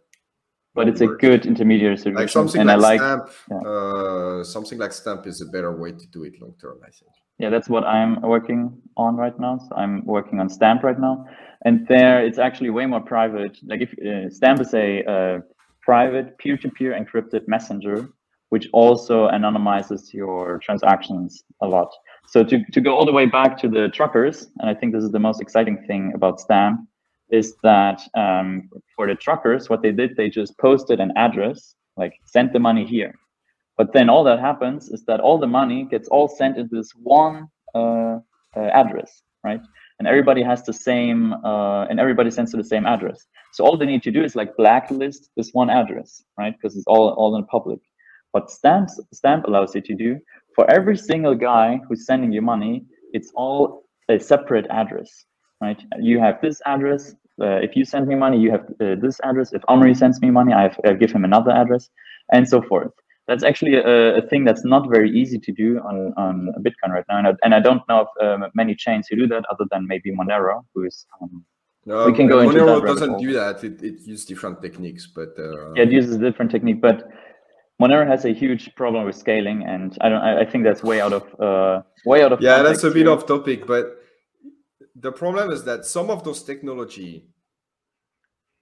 but 0.74 0.88
it's 0.88 1.00
works. 1.00 1.14
a 1.14 1.26
good 1.26 1.46
intermediary 1.46 1.96
solution. 1.96 2.20
Like 2.20 2.28
something 2.28 2.60
and 2.60 2.68
like, 2.68 3.00
I 3.00 3.14
like 3.14 3.28
Stamp, 3.28 3.30
yeah. 3.50 3.70
uh, 3.70 4.44
something 4.44 4.78
like 4.78 4.92
Stamp 4.92 5.26
is 5.26 5.40
a 5.40 5.46
better 5.46 5.72
way 5.76 5.92
to 5.92 6.06
do 6.08 6.24
it 6.24 6.40
long 6.40 6.54
term. 6.60 6.78
I 6.82 6.90
think 6.90 7.12
yeah, 7.38 7.50
that's 7.50 7.68
what 7.68 7.84
I'm 7.84 8.20
working 8.22 8.80
on 8.96 9.16
right 9.16 9.38
now. 9.38 9.58
So 9.58 9.74
I'm 9.76 10.04
working 10.06 10.38
on 10.40 10.48
Stamp 10.48 10.82
right 10.82 10.98
now, 10.98 11.26
and 11.64 11.86
there 11.88 12.24
it's 12.24 12.38
actually 12.38 12.70
way 12.70 12.86
more 12.86 13.00
private. 13.00 13.58
Like 13.64 13.80
if 13.80 13.92
uh, 13.98 14.30
Stamp 14.30 14.60
is 14.60 14.74
a 14.74 15.04
uh, 15.04 15.40
private 15.82 16.38
peer-to-peer 16.38 16.92
encrypted 16.92 17.48
messenger, 17.48 18.08
which 18.50 18.68
also 18.72 19.28
anonymizes 19.28 20.12
your 20.12 20.58
transactions 20.58 21.42
a 21.60 21.66
lot. 21.66 21.90
So 22.26 22.42
to, 22.44 22.64
to 22.72 22.80
go 22.80 22.96
all 22.96 23.04
the 23.04 23.12
way 23.12 23.26
back 23.26 23.58
to 23.58 23.68
the 23.68 23.88
truckers, 23.88 24.48
and 24.58 24.70
I 24.70 24.74
think 24.74 24.92
this 24.92 25.04
is 25.04 25.12
the 25.12 25.18
most 25.18 25.40
exciting 25.40 25.84
thing 25.86 26.12
about 26.14 26.40
Stamp, 26.40 26.80
is 27.30 27.56
that 27.62 28.00
um, 28.14 28.68
for 28.94 29.06
the 29.06 29.14
truckers, 29.14 29.68
what 29.68 29.82
they 29.82 29.92
did, 29.92 30.16
they 30.16 30.28
just 30.28 30.56
posted 30.58 31.00
an 31.00 31.12
address, 31.16 31.74
like 31.96 32.14
send 32.24 32.52
the 32.52 32.58
money 32.58 32.86
here. 32.86 33.14
But 33.76 33.92
then 33.92 34.08
all 34.08 34.22
that 34.24 34.38
happens 34.38 34.90
is 34.90 35.04
that 35.06 35.20
all 35.20 35.38
the 35.38 35.46
money 35.46 35.84
gets 35.90 36.08
all 36.08 36.28
sent 36.28 36.58
into 36.58 36.76
this 36.76 36.92
one 36.94 37.48
uh, 37.74 38.18
uh, 38.54 38.60
address, 38.74 39.22
right? 39.42 39.60
And 39.98 40.06
everybody 40.06 40.42
has 40.42 40.62
the 40.62 40.72
same, 40.72 41.32
uh, 41.32 41.84
and 41.86 41.98
everybody 41.98 42.30
sends 42.30 42.50
to 42.50 42.56
the 42.56 42.64
same 42.64 42.86
address. 42.86 43.26
So 43.52 43.64
all 43.64 43.76
they 43.76 43.86
need 43.86 44.02
to 44.02 44.10
do 44.10 44.22
is 44.22 44.36
like 44.36 44.56
blacklist 44.56 45.30
this 45.36 45.50
one 45.52 45.70
address, 45.70 46.22
right? 46.38 46.54
Because 46.54 46.76
it's 46.76 46.86
all 46.86 47.10
all 47.10 47.36
in 47.36 47.44
public. 47.46 47.80
What 48.32 48.50
Stamps 48.50 49.00
Stamp 49.12 49.46
allows 49.46 49.74
you 49.74 49.80
to 49.82 49.94
do 49.94 50.18
for 50.54 50.70
every 50.70 50.96
single 50.96 51.34
guy 51.34 51.80
who's 51.88 52.06
sending 52.06 52.32
you 52.32 52.42
money, 52.42 52.84
it's 53.12 53.30
all 53.34 53.84
a 54.08 54.18
separate 54.18 54.66
address, 54.70 55.24
right? 55.60 55.80
You 55.98 56.18
have 56.18 56.40
this 56.42 56.60
address. 56.66 57.14
Uh, 57.40 57.58
if 57.66 57.76
you 57.76 57.84
send 57.84 58.06
me 58.06 58.14
money, 58.14 58.38
you 58.38 58.50
have 58.50 58.66
uh, 58.80 58.94
this 59.00 59.18
address. 59.24 59.52
If 59.52 59.62
Amaury 59.62 59.96
sends 59.96 60.20
me 60.20 60.30
money, 60.30 60.52
I, 60.52 60.62
have, 60.62 60.78
I 60.84 60.92
give 60.92 61.12
him 61.12 61.24
another 61.24 61.50
address, 61.50 61.88
and 62.32 62.46
so 62.48 62.60
forth 62.62 62.92
that's 63.28 63.44
actually 63.44 63.74
a, 63.74 64.16
a, 64.16 64.22
thing 64.28 64.44
that's 64.44 64.64
not 64.64 64.88
very 64.90 65.10
easy 65.10 65.38
to 65.38 65.52
do 65.52 65.78
on, 65.78 66.12
on 66.16 66.52
Bitcoin 66.60 66.90
right 66.90 67.04
now. 67.08 67.18
And 67.18 67.26
I, 67.28 67.32
and 67.44 67.54
I 67.54 67.60
don't 67.60 67.82
know 67.88 68.06
of 68.06 68.42
um, 68.42 68.50
many 68.54 68.74
chains 68.74 69.06
who 69.08 69.16
do 69.16 69.26
that 69.28 69.44
other 69.50 69.64
than 69.70 69.86
maybe 69.86 70.10
Monero, 70.12 70.64
who 70.74 70.84
is. 70.84 71.06
Um, 71.20 71.44
no, 71.84 72.06
we 72.06 72.12
can 72.12 72.28
go 72.28 72.40
into 72.40 72.60
Monero 72.60 72.84
doesn't 72.84 73.18
do 73.18 73.32
that. 73.32 73.62
It, 73.64 73.82
it 73.82 74.00
uses 74.00 74.24
different 74.24 74.60
techniques, 74.60 75.06
but. 75.06 75.34
Uh... 75.38 75.72
Yeah, 75.74 75.84
it 75.84 75.92
uses 75.92 76.16
a 76.16 76.18
different 76.18 76.50
technique, 76.50 76.80
but 76.80 77.08
Monero 77.82 78.06
has 78.06 78.24
a 78.24 78.32
huge 78.32 78.74
problem 78.74 79.04
with 79.04 79.16
scaling, 79.16 79.64
and 79.64 79.96
I 80.00 80.08
don't. 80.08 80.22
I, 80.22 80.40
I 80.40 80.44
think 80.44 80.64
that's 80.64 80.82
way 80.82 81.00
out 81.00 81.12
of 81.12 81.40
uh, 81.40 81.82
way 82.04 82.22
out 82.22 82.32
of. 82.32 82.40
Yeah, 82.40 82.62
that's 82.62 82.84
a 82.84 82.90
bit 82.90 83.08
off 83.08 83.26
topic, 83.26 83.66
but 83.66 83.84
the 84.94 85.12
problem 85.12 85.50
is 85.50 85.64
that 85.64 85.84
some 85.84 86.10
of 86.10 86.22
those 86.22 86.42
technology 86.42 87.26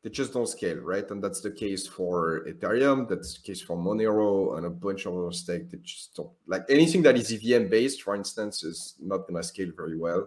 they 0.02 0.10
just 0.10 0.32
don't 0.32 0.48
scale, 0.48 0.78
right? 0.78 1.08
And 1.10 1.22
that's 1.22 1.42
the 1.42 1.50
case 1.50 1.86
for 1.86 2.46
Ethereum, 2.48 3.06
that's 3.06 3.34
the 3.34 3.42
case 3.42 3.60
for 3.60 3.76
Monero, 3.76 4.56
and 4.56 4.64
a 4.64 4.70
bunch 4.70 5.04
of 5.04 5.14
other 5.14 5.32
stakes 5.32 5.70
that 5.70 5.82
just 5.82 6.16
don't 6.16 6.30
like 6.46 6.64
anything 6.70 7.02
that 7.02 7.16
is 7.16 7.32
EVM 7.32 7.68
based, 7.68 8.02
for 8.02 8.14
instance, 8.14 8.64
is 8.64 8.94
not 9.00 9.26
gonna 9.26 9.42
scale 9.42 9.70
very 9.76 9.98
well 9.98 10.26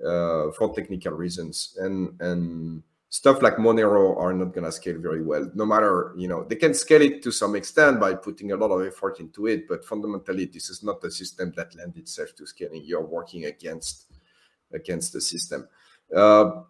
uh, 0.00 0.50
for 0.52 0.74
technical 0.74 1.12
reasons. 1.12 1.76
And 1.78 2.18
and 2.20 2.82
stuff 3.12 3.42
like 3.42 3.58
Monero 3.58 4.16
are 4.16 4.32
not 4.32 4.54
gonna 4.54 4.72
scale 4.72 4.98
very 4.98 5.22
well, 5.22 5.50
no 5.54 5.66
matter 5.66 6.14
you 6.16 6.28
know 6.28 6.44
they 6.44 6.56
can 6.56 6.72
scale 6.72 7.02
it 7.02 7.22
to 7.22 7.30
some 7.30 7.54
extent 7.54 8.00
by 8.00 8.14
putting 8.14 8.52
a 8.52 8.56
lot 8.56 8.70
of 8.70 8.86
effort 8.86 9.20
into 9.20 9.46
it, 9.48 9.68
but 9.68 9.84
fundamentally 9.84 10.46
this 10.46 10.70
is 10.70 10.82
not 10.82 11.04
a 11.04 11.10
system 11.10 11.52
that 11.54 11.74
lends 11.74 11.98
itself 11.98 12.34
to 12.34 12.46
scaling. 12.46 12.82
You're 12.82 13.04
working 13.04 13.44
against 13.44 14.06
against 14.72 15.12
the 15.12 15.20
system. 15.20 15.68
Uh, 16.16 16.62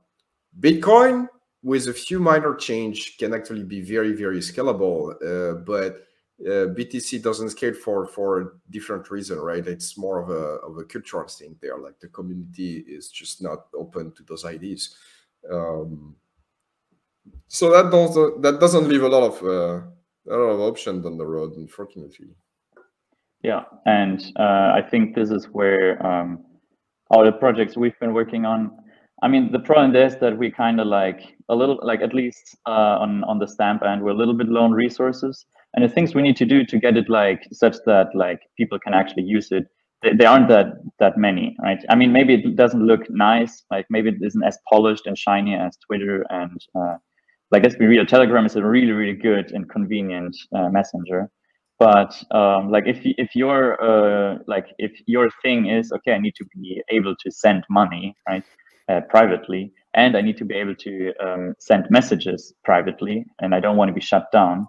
Bitcoin 0.59 1.29
with 1.63 1.87
a 1.87 1.93
few 1.93 2.19
minor 2.19 2.57
change 2.57 3.17
can 3.19 3.33
actually 3.33 3.63
be 3.63 3.81
very 3.81 4.13
very 4.13 4.41
scalable 4.41 5.15
uh, 5.23 5.55
but 5.61 6.09
uh, 6.45 6.67
btc 6.75 7.23
doesn't 7.23 7.51
scale 7.51 7.73
for 7.73 8.05
for 8.05 8.41
a 8.41 8.47
different 8.71 9.09
reason 9.13 9.39
right 9.39 9.69
it's 9.69 9.97
more 9.97 10.21
of 10.21 10.29
a 10.31 10.59
of 10.67 10.77
a 10.77 10.85
cultural 10.85 11.29
thing 11.29 11.55
there 11.63 11.79
like 11.79 11.99
the 12.01 12.09
community 12.09 12.79
is 12.89 13.09
just 13.11 13.41
not 13.41 13.67
open 13.75 14.11
to 14.11 14.25
those 14.25 14.45
ideas 14.45 14.97
um, 15.51 16.17
so 17.49 17.71
that 17.71 17.91
doesn't 17.91 18.43
that 18.43 18.61
doesn't 18.61 18.89
leave 18.89 19.03
a 19.03 19.09
lot 19.09 19.23
of 19.23 19.43
uh, 19.43 19.83
a 20.33 20.37
lot 20.37 20.53
of 20.57 20.61
options 20.61 21.05
on 21.07 21.17
the 21.17 21.27
road 21.27 21.53
unfortunately 21.57 22.31
yeah 23.43 23.63
and 23.87 24.33
uh, 24.39 24.73
i 24.75 24.83
think 24.91 25.15
this 25.15 25.31
is 25.31 25.47
where 25.47 26.05
um, 26.07 26.45
all 27.11 27.25
the 27.25 27.33
projects 27.33 27.77
we've 27.77 27.99
been 28.01 28.15
working 28.15 28.45
on 28.45 28.71
I 29.23 29.29
mean, 29.29 29.53
the 29.53 29.61
problem 29.61 29.95
is 29.95 30.17
that 30.17 30.37
we 30.37 30.51
kind 30.51 30.81
of 30.81 30.89
like 30.89 31.21
a 31.49 31.55
little, 31.55 31.79
like 31.83 32.01
at 32.03 32.13
least 32.13 32.57
uh, 32.67 32.99
on 32.99 33.23
on 33.25 33.39
the 33.39 33.47
stamp 33.47 33.85
end, 33.85 34.03
we're 34.03 34.11
a 34.11 34.17
little 34.17 34.35
bit 34.35 34.49
low 34.49 34.65
on 34.65 34.73
resources, 34.73 35.47
and 35.75 35.85
the 35.85 35.89
things 35.89 36.13
we 36.13 36.23
need 36.23 36.37
to 36.39 36.45
do 36.45 36.65
to 36.65 36.79
get 36.79 36.97
it 36.97 37.09
like 37.09 37.47
such 37.53 37.77
that 37.87 38.09
like 38.15 38.41
people 38.57 38.81
can 38.81 38.95
actually 38.95 39.23
use 39.23 39.53
it, 39.53 39.65
they, 40.03 40.13
they 40.13 40.25
aren't 40.25 40.49
that 40.49 40.73
that 40.99 41.17
many, 41.17 41.57
right? 41.63 41.79
I 41.89 41.95
mean, 41.95 42.13
maybe 42.13 42.35
it 42.35 42.57
doesn't 42.57 42.85
look 42.85 43.09
nice, 43.11 43.63
like 43.71 43.87
maybe 43.91 44.09
it 44.09 44.17
isn't 44.21 44.43
as 44.43 44.59
polished 44.69 45.07
and 45.07 45.17
shiny 45.17 45.55
as 45.55 45.79
Twitter 45.87 46.27
and 46.31 46.61
uh, 46.75 46.97
like 47.53 47.65
let's 47.65 47.77
be 47.77 47.87
real, 47.87 48.07
Telegram 48.07 48.47
is 48.47 48.57
a 48.57 48.65
really 48.65 48.93
really 48.93 49.15
good 49.17 49.53
and 49.53 49.69
convenient 49.71 50.37
uh, 50.57 50.71
messenger. 50.71 51.31
But 51.81 52.13
um, 52.33 52.71
like 52.71 52.85
if 52.87 53.01
if 53.05 53.37
your 53.37 53.83
uh, 53.83 54.39
like 54.49 54.69
if 54.79 54.93
your 55.07 55.31
thing 55.43 55.67
is 55.69 55.93
okay, 55.93 56.15
I 56.15 56.19
need 56.21 56.37
to 56.37 56.47
be 56.57 56.83
able 56.91 57.17
to 57.25 57.33
send 57.33 57.65
money, 57.71 58.17
right? 58.29 58.45
uh, 58.91 59.03
privately, 59.11 59.73
and 59.95 60.17
I 60.17 60.23
need 60.23 60.39
to 60.39 60.47
be 60.47 60.57
able 60.57 60.77
to 60.77 61.15
um, 61.25 61.55
send 61.61 61.87
messages 61.91 62.55
privately, 62.65 63.27
and 63.41 63.55
I 63.55 63.61
don't 63.61 63.79
want 63.79 63.91
to 63.91 63.95
be 63.95 64.03
shut 64.03 64.33
down, 64.33 64.69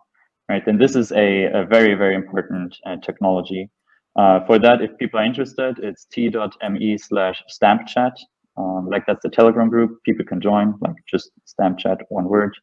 right? 0.50 0.66
Then 0.66 0.80
this 0.80 0.96
is 0.98 1.14
a, 1.14 1.46
a 1.46 1.66
very, 1.66 1.96
very 1.96 2.16
important 2.16 2.76
uh, 2.88 2.98
technology. 2.98 3.70
Uh, 4.18 4.46
for 4.48 4.60
that, 4.60 4.82
if 4.82 4.98
people 5.00 5.20
are 5.22 5.26
interested, 5.26 5.80
it's 5.84 6.06
t.me 6.08 7.00
slash 7.00 7.44
stampchat. 7.52 8.14
Um, 8.58 8.90
like 8.90 9.06
that's 9.08 9.24
the 9.24 9.30
Telegram 9.30 9.70
group. 9.70 10.04
People 10.06 10.26
can 10.26 10.42
join, 10.42 10.76
like 10.82 10.96
just 11.12 11.32
stampchat, 11.48 12.00
one 12.10 12.26
word. 12.26 12.56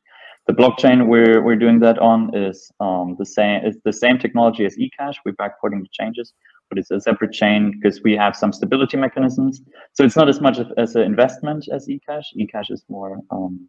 The 0.46 0.54
blockchain 0.54 1.06
we're 1.06 1.42
we're 1.42 1.56
doing 1.56 1.78
that 1.80 1.98
on 1.98 2.34
is 2.34 2.70
um, 2.80 3.16
the 3.18 3.26
same. 3.26 3.60
It's 3.64 3.78
the 3.84 3.92
same 3.92 4.18
technology 4.18 4.64
as 4.64 4.76
eCash. 4.76 5.14
We're 5.24 5.32
backporting 5.34 5.80
the 5.82 5.88
changes, 5.92 6.32
but 6.68 6.78
it's 6.78 6.90
a 6.90 7.00
separate 7.00 7.32
chain 7.32 7.72
because 7.72 8.02
we 8.02 8.16
have 8.16 8.34
some 8.34 8.52
stability 8.52 8.96
mechanisms. 8.96 9.62
So 9.92 10.04
it's 10.04 10.16
not 10.16 10.28
as 10.28 10.40
much 10.40 10.58
as 10.76 10.96
an 10.96 11.02
investment 11.02 11.66
as 11.72 11.86
eCash. 11.86 12.24
eCash 12.36 12.70
is 12.70 12.84
more 12.88 13.18
um, 13.30 13.68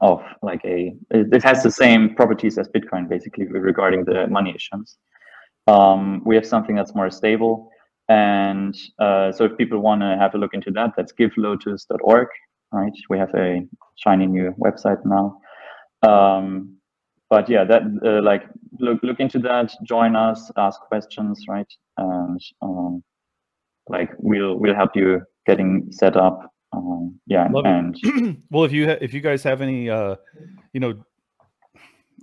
of 0.00 0.22
like 0.42 0.64
a, 0.64 0.94
it 1.10 1.42
has 1.42 1.62
the 1.62 1.70
same 1.70 2.14
properties 2.14 2.58
as 2.58 2.68
Bitcoin 2.68 3.08
basically 3.08 3.46
regarding 3.46 4.04
the 4.04 4.26
money 4.28 4.54
issuance. 4.54 4.96
Um, 5.66 6.22
we 6.24 6.34
have 6.34 6.46
something 6.46 6.76
that's 6.76 6.94
more 6.94 7.10
stable. 7.10 7.70
And 8.08 8.74
uh, 8.98 9.32
so 9.32 9.44
if 9.44 9.56
people 9.58 9.80
want 9.80 10.00
to 10.00 10.16
have 10.18 10.34
a 10.34 10.38
look 10.38 10.54
into 10.54 10.70
that, 10.72 10.92
that's 10.96 11.12
givelotus.org, 11.12 12.28
right? 12.72 12.92
We 13.10 13.18
have 13.18 13.34
a 13.34 13.60
shiny 13.96 14.26
new 14.26 14.54
website 14.58 15.04
now. 15.04 15.40
Um, 16.02 16.78
but 17.30 17.48
yeah, 17.48 17.64
that 17.64 17.82
uh, 18.04 18.22
like 18.22 18.44
look 18.78 19.02
look 19.02 19.20
into 19.20 19.38
that, 19.40 19.72
join 19.84 20.16
us, 20.16 20.50
ask 20.56 20.80
questions, 20.80 21.44
right? 21.48 21.66
And 21.96 22.40
um, 22.62 23.02
like 23.88 24.10
we'll 24.18 24.56
we'll 24.56 24.74
help 24.74 24.90
you 24.94 25.22
getting 25.46 25.88
set 25.90 26.16
up. 26.16 26.52
Um, 26.72 27.18
yeah, 27.26 27.48
Love 27.50 27.64
and 27.66 27.96
well, 28.50 28.64
if 28.64 28.72
you 28.72 28.88
ha- 28.88 28.98
if 29.00 29.12
you 29.12 29.20
guys 29.20 29.42
have 29.42 29.60
any, 29.60 29.90
uh, 29.90 30.16
you 30.72 30.80
know, 30.80 30.94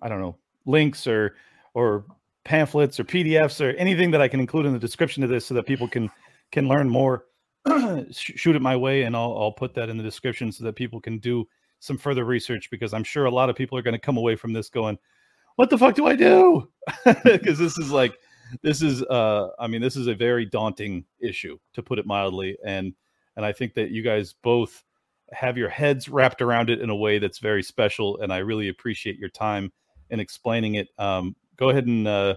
I 0.02 0.10
don't 0.10 0.22
know, 0.22 0.38
links 0.66 1.08
or 1.08 1.36
or 1.74 2.06
pamphlets 2.44 3.00
or 3.00 3.04
PDFs 3.04 3.60
or 3.60 3.76
anything 3.78 4.12
that 4.12 4.22
I 4.22 4.28
can 4.28 4.40
include 4.40 4.66
in 4.66 4.74
the 4.74 4.80
description 4.80 5.24
of 5.24 5.30
this 5.30 5.46
so 5.46 5.54
that 5.56 5.66
people 5.66 5.88
can 5.88 6.10
can 6.52 6.68
learn 6.68 6.90
more, 6.90 7.26
shoot 8.12 8.56
it 8.56 8.62
my 8.62 8.76
way, 8.76 9.04
and 9.04 9.16
I'll 9.16 9.36
I'll 9.38 9.52
put 9.52 9.76
that 9.76 9.90
in 9.90 9.98
the 9.98 10.04
description 10.04 10.52
so 10.52 10.64
that 10.64 10.76
people 10.76 11.00
can 11.00 11.20
do 11.20 11.48
some 11.86 11.98
further 11.98 12.26
research 12.26 12.70
because 12.72 12.94
I'm 12.94 13.04
sure 13.04 13.26
a 13.26 13.32
lot 13.32 13.50
of 13.50 13.56
people 13.56 13.78
are 13.78 13.82
going 13.82 13.94
to 13.94 14.00
come 14.00 14.18
away 14.18 14.36
from 14.36 14.54
this 14.54 14.70
going, 14.70 14.98
"What 15.56 15.70
the 15.70 15.78
fuck 15.78 15.96
do 15.96 16.08
I 16.08 16.16
do?" 16.16 16.70
Because 17.24 17.60
this 17.60 17.78
is 17.78 17.92
like 17.92 18.18
this 18.62 18.82
is 18.82 19.02
uh 19.04 19.50
I 19.60 19.68
mean 19.68 19.82
this 19.82 19.96
is 19.96 20.08
a 20.08 20.16
very 20.16 20.46
daunting 20.46 21.06
issue 21.20 21.58
to 21.74 21.84
put 21.84 22.00
it 22.00 22.06
mildly, 22.06 22.58
and 22.66 22.94
and 23.36 23.46
I 23.46 23.52
think 23.52 23.74
that 23.76 23.92
you 23.92 24.02
guys 24.02 24.34
both 24.34 24.84
have 25.32 25.58
your 25.58 25.70
heads 25.70 26.08
wrapped 26.10 26.42
around 26.42 26.70
it 26.70 26.82
in 26.82 26.90
a 26.90 26.96
way 26.96 27.20
that's 27.20 27.40
very 27.40 27.64
special, 27.64 28.20
and 28.20 28.34
I 28.34 28.38
really 28.38 28.70
appreciate 28.70 29.18
your 29.18 29.30
time 29.30 29.72
in 30.10 30.20
explaining 30.20 30.76
it. 30.76 30.88
Um, 30.98 31.36
go 31.58 31.70
ahead 31.70 31.86
and 31.86 32.08
uh, 32.08 32.36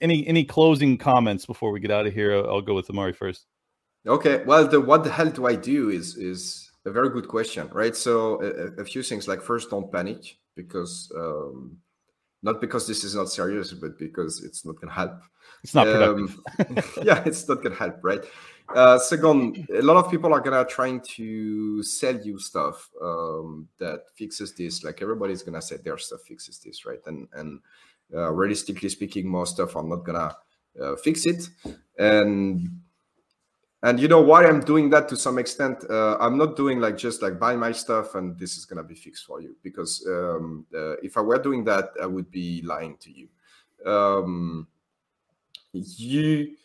any 0.00 0.26
any 0.26 0.44
closing 0.44 0.96
comments 0.98 1.46
before 1.46 1.70
we 1.70 1.80
get 1.80 1.90
out 1.90 2.06
of 2.06 2.14
here. 2.14 2.36
I'll, 2.36 2.46
I'll 2.46 2.62
go 2.62 2.74
with 2.74 2.88
Amaury 2.88 3.14
first. 3.14 3.46
Okay. 4.06 4.42
Well, 4.44 4.66
the 4.66 4.80
what 4.80 5.04
the 5.04 5.10
hell 5.10 5.30
do 5.30 5.46
I 5.46 5.56
do 5.56 5.90
is 5.90 6.16
is 6.16 6.65
a 6.86 6.90
very 6.90 7.10
good 7.10 7.28
question, 7.28 7.68
right? 7.72 7.94
So 7.94 8.40
a, 8.40 8.80
a 8.80 8.84
few 8.84 9.02
things 9.02 9.28
like 9.28 9.42
first, 9.42 9.70
don't 9.70 9.92
panic 9.92 10.38
because 10.54 11.12
um, 11.14 11.76
not 12.42 12.60
because 12.60 12.86
this 12.86 13.04
is 13.04 13.14
not 13.14 13.28
serious, 13.28 13.72
but 13.72 13.98
because 13.98 14.42
it's 14.42 14.64
not 14.64 14.80
to 14.80 14.88
help. 14.88 15.20
It's 15.62 15.74
not 15.74 15.86
productive. 15.86 16.38
Um, 16.58 16.82
yeah, 17.04 17.22
it's 17.26 17.48
not 17.48 17.62
to 17.64 17.70
help, 17.70 17.98
right? 18.02 18.24
Uh, 18.74 18.98
second, 18.98 19.66
a 19.74 19.82
lot 19.82 19.96
of 19.96 20.10
people 20.10 20.32
are 20.32 20.40
gonna 20.40 20.64
trying 20.64 21.00
to 21.16 21.82
sell 21.82 22.16
you 22.20 22.38
stuff 22.38 22.88
um, 23.02 23.68
that 23.78 24.00
fixes 24.14 24.54
this. 24.54 24.84
Like 24.84 25.02
everybody's 25.02 25.42
gonna 25.42 25.62
say 25.62 25.76
their 25.76 25.98
stuff 25.98 26.22
fixes 26.22 26.58
this, 26.58 26.86
right? 26.86 27.00
And 27.06 27.28
and 27.34 27.60
uh, 28.14 28.32
realistically 28.32 28.88
speaking, 28.88 29.28
most 29.28 29.54
stuff 29.54 29.76
are 29.76 29.82
not 29.82 30.04
gonna 30.04 30.36
uh, 30.80 30.96
fix 30.96 31.26
it. 31.26 31.48
And 31.98 32.80
and 33.86 34.00
you 34.00 34.08
know 34.08 34.20
why 34.20 34.44
I'm 34.44 34.58
doing 34.58 34.90
that 34.90 35.08
to 35.10 35.16
some 35.16 35.38
extent. 35.38 35.84
Uh, 35.88 36.16
I'm 36.18 36.36
not 36.36 36.56
doing 36.56 36.80
like 36.80 36.96
just 36.96 37.22
like 37.22 37.38
buy 37.38 37.54
my 37.54 37.70
stuff 37.70 38.16
and 38.16 38.36
this 38.36 38.56
is 38.58 38.64
gonna 38.64 38.82
be 38.82 38.96
fixed 38.96 39.24
for 39.24 39.40
you. 39.40 39.54
Because 39.62 40.04
um, 40.08 40.66
uh, 40.74 40.96
if 41.04 41.16
I 41.16 41.20
were 41.20 41.38
doing 41.38 41.62
that, 41.66 41.90
I 42.02 42.06
would 42.06 42.28
be 42.28 42.62
lying 42.62 42.96
to 42.98 43.10
you. 43.12 43.28
Um, 43.88 44.66
you 45.72 46.56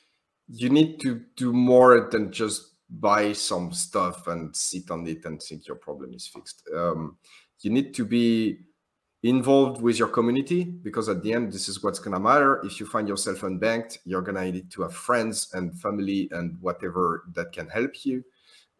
you 0.49 0.69
need 0.71 0.99
to 1.01 1.21
do 1.35 1.53
more 1.53 2.09
than 2.11 2.31
just 2.31 2.71
buy 2.89 3.33
some 3.33 3.71
stuff 3.71 4.25
and 4.25 4.55
sit 4.55 4.89
on 4.89 5.05
it 5.05 5.23
and 5.25 5.39
think 5.39 5.67
your 5.67 5.77
problem 5.77 6.15
is 6.15 6.25
fixed. 6.25 6.63
Um, 6.75 7.17
you 7.59 7.69
need 7.69 7.93
to 7.93 8.03
be 8.03 8.61
involved 9.23 9.81
with 9.81 9.99
your 9.99 10.07
community 10.07 10.63
because 10.63 11.07
at 11.07 11.21
the 11.21 11.33
end, 11.33 11.51
this 11.51 11.69
is 11.69 11.83
what's 11.83 11.99
going 11.99 12.13
to 12.13 12.19
matter. 12.19 12.61
If 12.65 12.79
you 12.79 12.85
find 12.85 13.07
yourself 13.07 13.41
unbanked, 13.41 13.99
you're 14.05 14.21
going 14.21 14.35
to 14.35 14.51
need 14.51 14.71
to 14.71 14.81
have 14.81 14.93
friends 14.93 15.51
and 15.53 15.77
family 15.79 16.27
and 16.31 16.57
whatever 16.59 17.25
that 17.33 17.51
can 17.51 17.67
help 17.67 18.05
you 18.05 18.23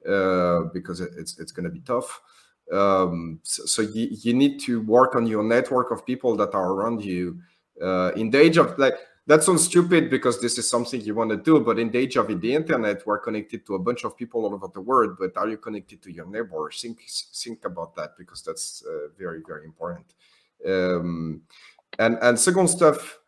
uh, 0.08 0.61
because 0.74 1.00
it's, 1.00 1.40
it's 1.40 1.52
going 1.52 1.66
to 1.66 1.70
be 1.70 1.82
tough. 1.82 2.22
Um, 2.72 3.40
so, 3.44 3.66
so 3.66 3.82
you, 3.82 4.08
you 4.11 4.34
need 4.34 4.60
to 4.61 4.82
work 4.82 5.16
on 5.16 5.28
your 5.28 5.44
network 5.44 5.92
of 5.92 6.06
people 6.06 6.36
that 6.38 6.56
are 6.56 6.72
around 6.72 7.03
you 7.03 7.40
uh, 7.82 8.11
in 8.16 8.30
the 8.30 8.40
age 8.40 8.58
of 8.58 8.78
like 8.80 8.95
that 9.28 9.44
sounds 9.44 9.64
stupid 9.64 10.10
because 10.10 10.42
this 10.42 10.58
is 10.58 10.70
something 10.70 11.02
you 11.02 11.16
want 11.16 11.30
to 11.30 11.38
do 11.38 11.60
but 11.60 11.80
in 11.80 11.90
the 11.92 11.98
age 11.98 12.16
of 12.16 12.28
the 12.28 12.53
internet 12.53 13.06
we're 13.06 13.20
connected 13.20 13.66
to 13.66 13.76
a 13.76 13.80
bunch 13.80 14.03
of 14.03 14.16
people 14.16 14.45
all 14.45 14.53
over 14.53 14.68
the 14.74 14.82
world 14.82 15.16
but 15.20 15.36
are 15.38 15.50
you 15.50 15.58
connected 15.58 16.02
to 16.02 16.11
your 16.11 16.26
neighbor 16.26 16.70
think 16.74 17.00
think 17.34 17.66
about 17.66 17.95
that 17.95 18.11
because 18.18 18.42
that's 18.42 18.84
uh, 18.88 19.08
very 19.18 19.42
very 19.45 19.66
important 19.66 20.06
um, 20.68 21.42
and 22.00 22.18
and 22.22 22.40
second 22.40 22.68
stuff 22.68 23.20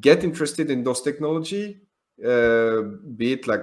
get 0.00 0.24
interested 0.24 0.70
in 0.70 0.82
those 0.82 1.02
technology 1.02 1.80
uh, 2.24 2.82
be 3.16 3.32
it 3.32 3.46
like 3.46 3.62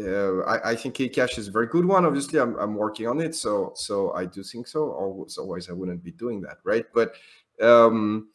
uh, 0.00 0.40
I, 0.40 0.70
I, 0.70 0.76
think 0.76 0.96
Cash 1.12 1.36
is 1.36 1.48
a 1.48 1.50
very 1.50 1.66
good 1.66 1.84
one. 1.84 2.06
Obviously, 2.06 2.40
I'm, 2.40 2.56
I'm 2.56 2.74
working 2.74 3.06
on 3.06 3.20
it, 3.20 3.34
so 3.34 3.72
so 3.76 4.12
I 4.14 4.24
do 4.24 4.42
think 4.42 4.66
so. 4.66 5.26
Otherwise, 5.38 5.68
I 5.68 5.74
wouldn't 5.74 6.02
be 6.02 6.12
doing 6.12 6.40
that, 6.40 6.58
right? 6.64 6.86
But 6.94 7.14
um, 7.60 8.28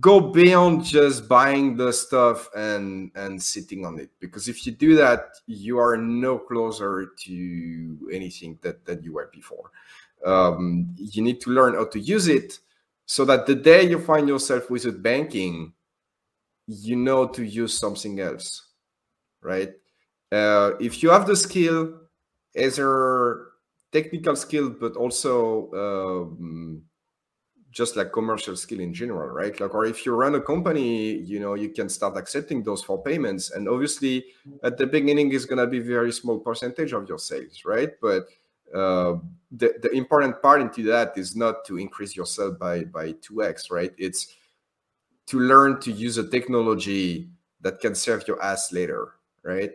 go 0.00 0.18
beyond 0.18 0.84
just 0.84 1.28
buying 1.28 1.76
the 1.76 1.92
stuff 1.92 2.48
and 2.56 3.10
and 3.14 3.42
sitting 3.42 3.84
on 3.84 3.98
it 3.98 4.10
because 4.18 4.48
if 4.48 4.64
you 4.64 4.72
do 4.72 4.96
that 4.96 5.34
you 5.46 5.78
are 5.78 5.96
no 5.96 6.38
closer 6.38 7.10
to 7.18 8.08
anything 8.10 8.58
that 8.62 8.84
that 8.86 9.04
you 9.04 9.12
were 9.12 9.30
before 9.32 9.70
um, 10.24 10.94
you 10.96 11.22
need 11.22 11.40
to 11.40 11.50
learn 11.50 11.74
how 11.74 11.84
to 11.84 12.00
use 12.00 12.28
it 12.28 12.58
so 13.06 13.24
that 13.24 13.46
the 13.46 13.54
day 13.54 13.82
you 13.88 13.98
find 13.98 14.28
yourself 14.28 14.70
without 14.70 15.02
banking 15.02 15.72
you 16.66 16.96
know 16.96 17.26
to 17.26 17.44
use 17.44 17.78
something 17.78 18.20
else 18.20 18.68
right 19.42 19.72
uh, 20.32 20.72
if 20.80 21.02
you 21.02 21.10
have 21.10 21.26
the 21.26 21.36
skill 21.36 22.00
either 22.56 23.48
technical 23.92 24.34
skill 24.34 24.70
but 24.70 24.96
also 24.96 25.70
um, 25.72 26.82
just 27.74 27.96
like 27.96 28.12
commercial 28.12 28.56
skill 28.56 28.78
in 28.78 28.94
general, 28.94 29.28
right? 29.28 29.58
Like, 29.60 29.74
or 29.74 29.84
if 29.84 30.06
you 30.06 30.14
run 30.14 30.36
a 30.36 30.40
company, 30.40 31.16
you 31.16 31.40
know, 31.40 31.54
you 31.54 31.70
can 31.70 31.88
start 31.88 32.16
accepting 32.16 32.62
those 32.62 32.84
for 32.84 33.02
payments. 33.02 33.50
And 33.50 33.68
obviously, 33.68 34.26
at 34.62 34.78
the 34.78 34.86
beginning, 34.86 35.32
is 35.32 35.44
going 35.44 35.58
to 35.58 35.66
be 35.66 35.80
very 35.80 36.12
small 36.12 36.38
percentage 36.38 36.92
of 36.92 37.08
your 37.08 37.18
sales, 37.18 37.62
right? 37.64 37.90
But 38.00 38.28
uh, 38.72 39.14
the, 39.50 39.74
the 39.82 39.90
important 39.92 40.40
part 40.42 40.60
into 40.60 40.82
that 40.84 41.16
is 41.16 41.36
not 41.36 41.64
to 41.66 41.78
increase 41.78 42.16
yourself 42.16 42.58
by 42.58 42.84
by 42.84 43.12
2x, 43.12 43.70
right? 43.70 43.92
It's 43.98 44.34
to 45.26 45.40
learn 45.40 45.80
to 45.80 45.90
use 45.90 46.18
a 46.18 46.28
technology 46.28 47.28
that 47.60 47.80
can 47.80 47.94
serve 47.94 48.28
your 48.28 48.42
ass 48.42 48.72
later, 48.72 49.14
right? 49.42 49.72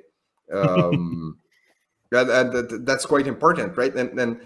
Um, 0.52 1.40
and, 2.12 2.30
and 2.30 2.86
that's 2.86 3.06
quite 3.06 3.28
important, 3.28 3.76
right? 3.78 3.94
And 3.96 4.18
then 4.18 4.42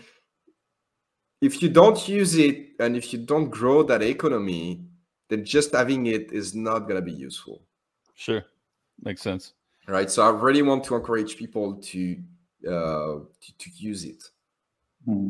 if 1.42 1.62
you 1.62 1.70
don't 1.70 2.08
use 2.08 2.36
it 2.36 2.70
and 2.80 2.96
if 2.96 3.12
you 3.12 3.20
don't 3.20 3.50
grow 3.50 3.84
that 3.84 4.02
economy, 4.02 4.86
then 5.30 5.44
just 5.44 5.74
having 5.74 6.08
it 6.08 6.32
is 6.32 6.56
not 6.56 6.80
going 6.80 6.96
to 6.96 7.02
be 7.02 7.12
useful. 7.12 7.62
Sure, 8.16 8.46
makes 9.04 9.22
sense. 9.22 9.54
Right. 9.88 10.10
So 10.10 10.24
I 10.24 10.30
really 10.30 10.62
want 10.62 10.86
to 10.86 10.96
encourage 10.96 11.36
people 11.36 11.76
to 11.76 12.18
to, 12.70 13.58
to 13.58 13.70
use 13.76 14.04
it. 14.06 14.24
Hmm. 15.06 15.30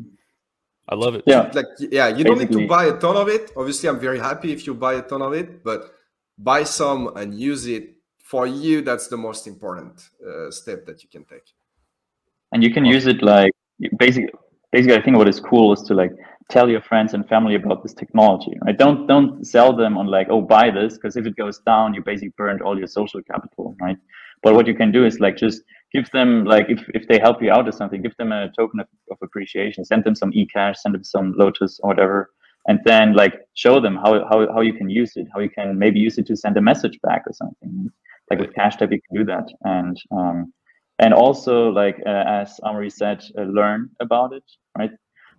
I 0.88 0.96
love 0.96 1.16
it. 1.16 1.24
Yeah, 1.26 1.50
like 1.54 1.66
yeah, 1.80 2.10
you 2.10 2.24
Basically. 2.24 2.24
don't 2.24 2.40
need 2.40 2.52
to 2.52 2.68
buy 2.68 2.86
a 2.86 2.98
ton 2.98 3.16
of 3.16 3.30
it. 3.30 3.52
Obviously, 3.56 3.88
I'm 3.90 4.00
very 4.00 4.20
happy 4.20 4.52
if 4.52 4.68
you 4.68 4.74
buy 4.74 4.96
a 4.96 5.02
ton 5.02 5.22
of 5.22 5.34
it, 5.34 5.64
but 5.64 5.94
buy 6.38 6.64
some 6.64 7.16
and 7.16 7.34
use 7.34 7.68
it 7.68 7.96
for 8.20 8.46
you. 8.46 8.82
That's 8.82 9.08
the 9.08 9.18
most 9.18 9.48
important 9.48 10.10
uh, 10.28 10.52
step 10.52 10.86
that 10.88 11.02
you 11.02 11.10
can 11.10 11.24
take. 11.24 11.54
And 12.52 12.62
you 12.62 12.72
can 12.74 12.84
awesome. 12.84 12.94
use 12.94 13.08
it 13.08 13.24
like 13.24 13.54
basically 13.98 14.32
basically, 14.72 14.98
I 14.98 15.02
think 15.02 15.18
what 15.18 15.30
is 15.30 15.40
cool 15.40 15.72
is 15.72 15.82
to 15.84 15.94
like 15.94 16.12
tell 16.50 16.70
your 16.70 16.82
friends 16.82 17.14
and 17.14 17.28
family 17.30 17.56
about 17.56 17.82
this 17.84 17.94
technology. 17.94 18.58
Right? 18.66 18.78
Don't 18.78 19.08
don't 19.08 19.46
sell 19.46 19.74
them 19.74 19.98
on 19.98 20.08
like, 20.08 20.28
oh, 20.30 20.42
buy 20.42 20.70
this, 20.70 20.96
because 20.96 21.16
if 21.16 21.26
it 21.26 21.38
goes 21.38 21.60
down, 21.60 21.94
you 21.94 22.04
basically 22.04 22.34
burned 22.38 22.62
all 22.62 22.78
your 22.78 22.88
social 22.88 23.22
capital, 23.24 23.76
right? 23.80 23.98
But 24.42 24.56
what 24.56 24.68
you 24.68 24.76
can 24.76 24.92
do 24.92 25.06
is 25.06 25.22
like 25.22 25.38
just 25.38 25.62
give 25.94 26.10
them 26.12 26.46
like 26.46 26.66
if, 26.70 26.84
if 26.94 27.08
they 27.08 27.20
help 27.20 27.42
you 27.42 27.52
out 27.52 27.68
or 27.68 27.72
something, 27.72 28.02
give 28.02 28.18
them 28.18 28.32
a 28.32 28.52
token 28.58 28.80
of, 28.80 28.88
of 29.12 29.18
appreciation, 29.22 29.86
send 29.86 30.04
them 30.04 30.16
some 30.16 30.32
eCash, 30.32 30.78
send 30.78 30.96
them 30.96 31.04
some 31.04 31.34
Lotus 31.38 31.80
or 31.82 31.90
whatever, 31.90 32.32
and 32.68 32.80
then 32.86 33.14
like 33.14 33.34
show 33.54 33.80
them 33.80 33.96
how, 33.96 34.26
how 34.30 34.52
how 34.54 34.62
you 34.62 34.74
can 34.74 34.90
use 34.90 35.14
it, 35.16 35.28
how 35.34 35.40
you 35.40 35.50
can 35.50 35.78
maybe 35.78 36.00
use 36.00 36.18
it 36.18 36.26
to 36.28 36.36
send 36.36 36.58
a 36.58 36.62
message 36.62 37.00
back 37.04 37.24
or 37.28 37.34
something. 37.34 37.92
Like 38.30 38.40
with 38.40 38.54
CashTab, 38.54 38.92
you 38.92 39.02
can 39.08 39.18
do 39.18 39.26
that, 39.26 39.48
and 39.64 39.98
um, 40.12 40.54
and 41.00 41.14
also 41.14 41.70
like 41.70 41.98
uh, 42.06 42.24
as 42.28 42.60
Amaury 42.64 42.92
said, 42.92 43.24
uh, 43.38 43.44
learn 43.44 43.90
about 44.00 44.34
it, 44.34 44.44
right? 44.78 44.92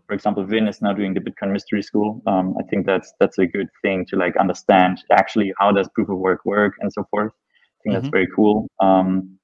For 0.07 0.13
example, 0.13 0.45
Vin 0.45 0.69
is 0.69 0.83
now 0.83 0.93
doing 0.93 1.15
the 1.15 1.21
Bitcoin 1.21 1.51
Mystery 1.51 1.83
School. 1.83 2.21
Um, 2.27 2.55
I 2.61 2.63
think 2.65 2.85
that's 2.85 3.15
that's 3.21 3.39
a 3.39 3.47
good 3.47 3.69
thing 3.81 4.05
to 4.11 4.17
like 4.17 4.37
understand 4.37 5.03
actually 5.11 5.53
how 5.59 5.73
does 5.73 5.89
proof 5.95 6.11
of 6.11 6.19
work 6.19 6.45
work 6.45 6.75
and 6.81 6.93
so 6.93 7.05
forth. 7.11 7.33
I 7.33 7.81
think 7.83 7.95
mm-hmm. 7.95 8.03
that's 8.03 8.13
very 8.13 8.29
cool. 8.37 8.69
Um, 8.81 9.39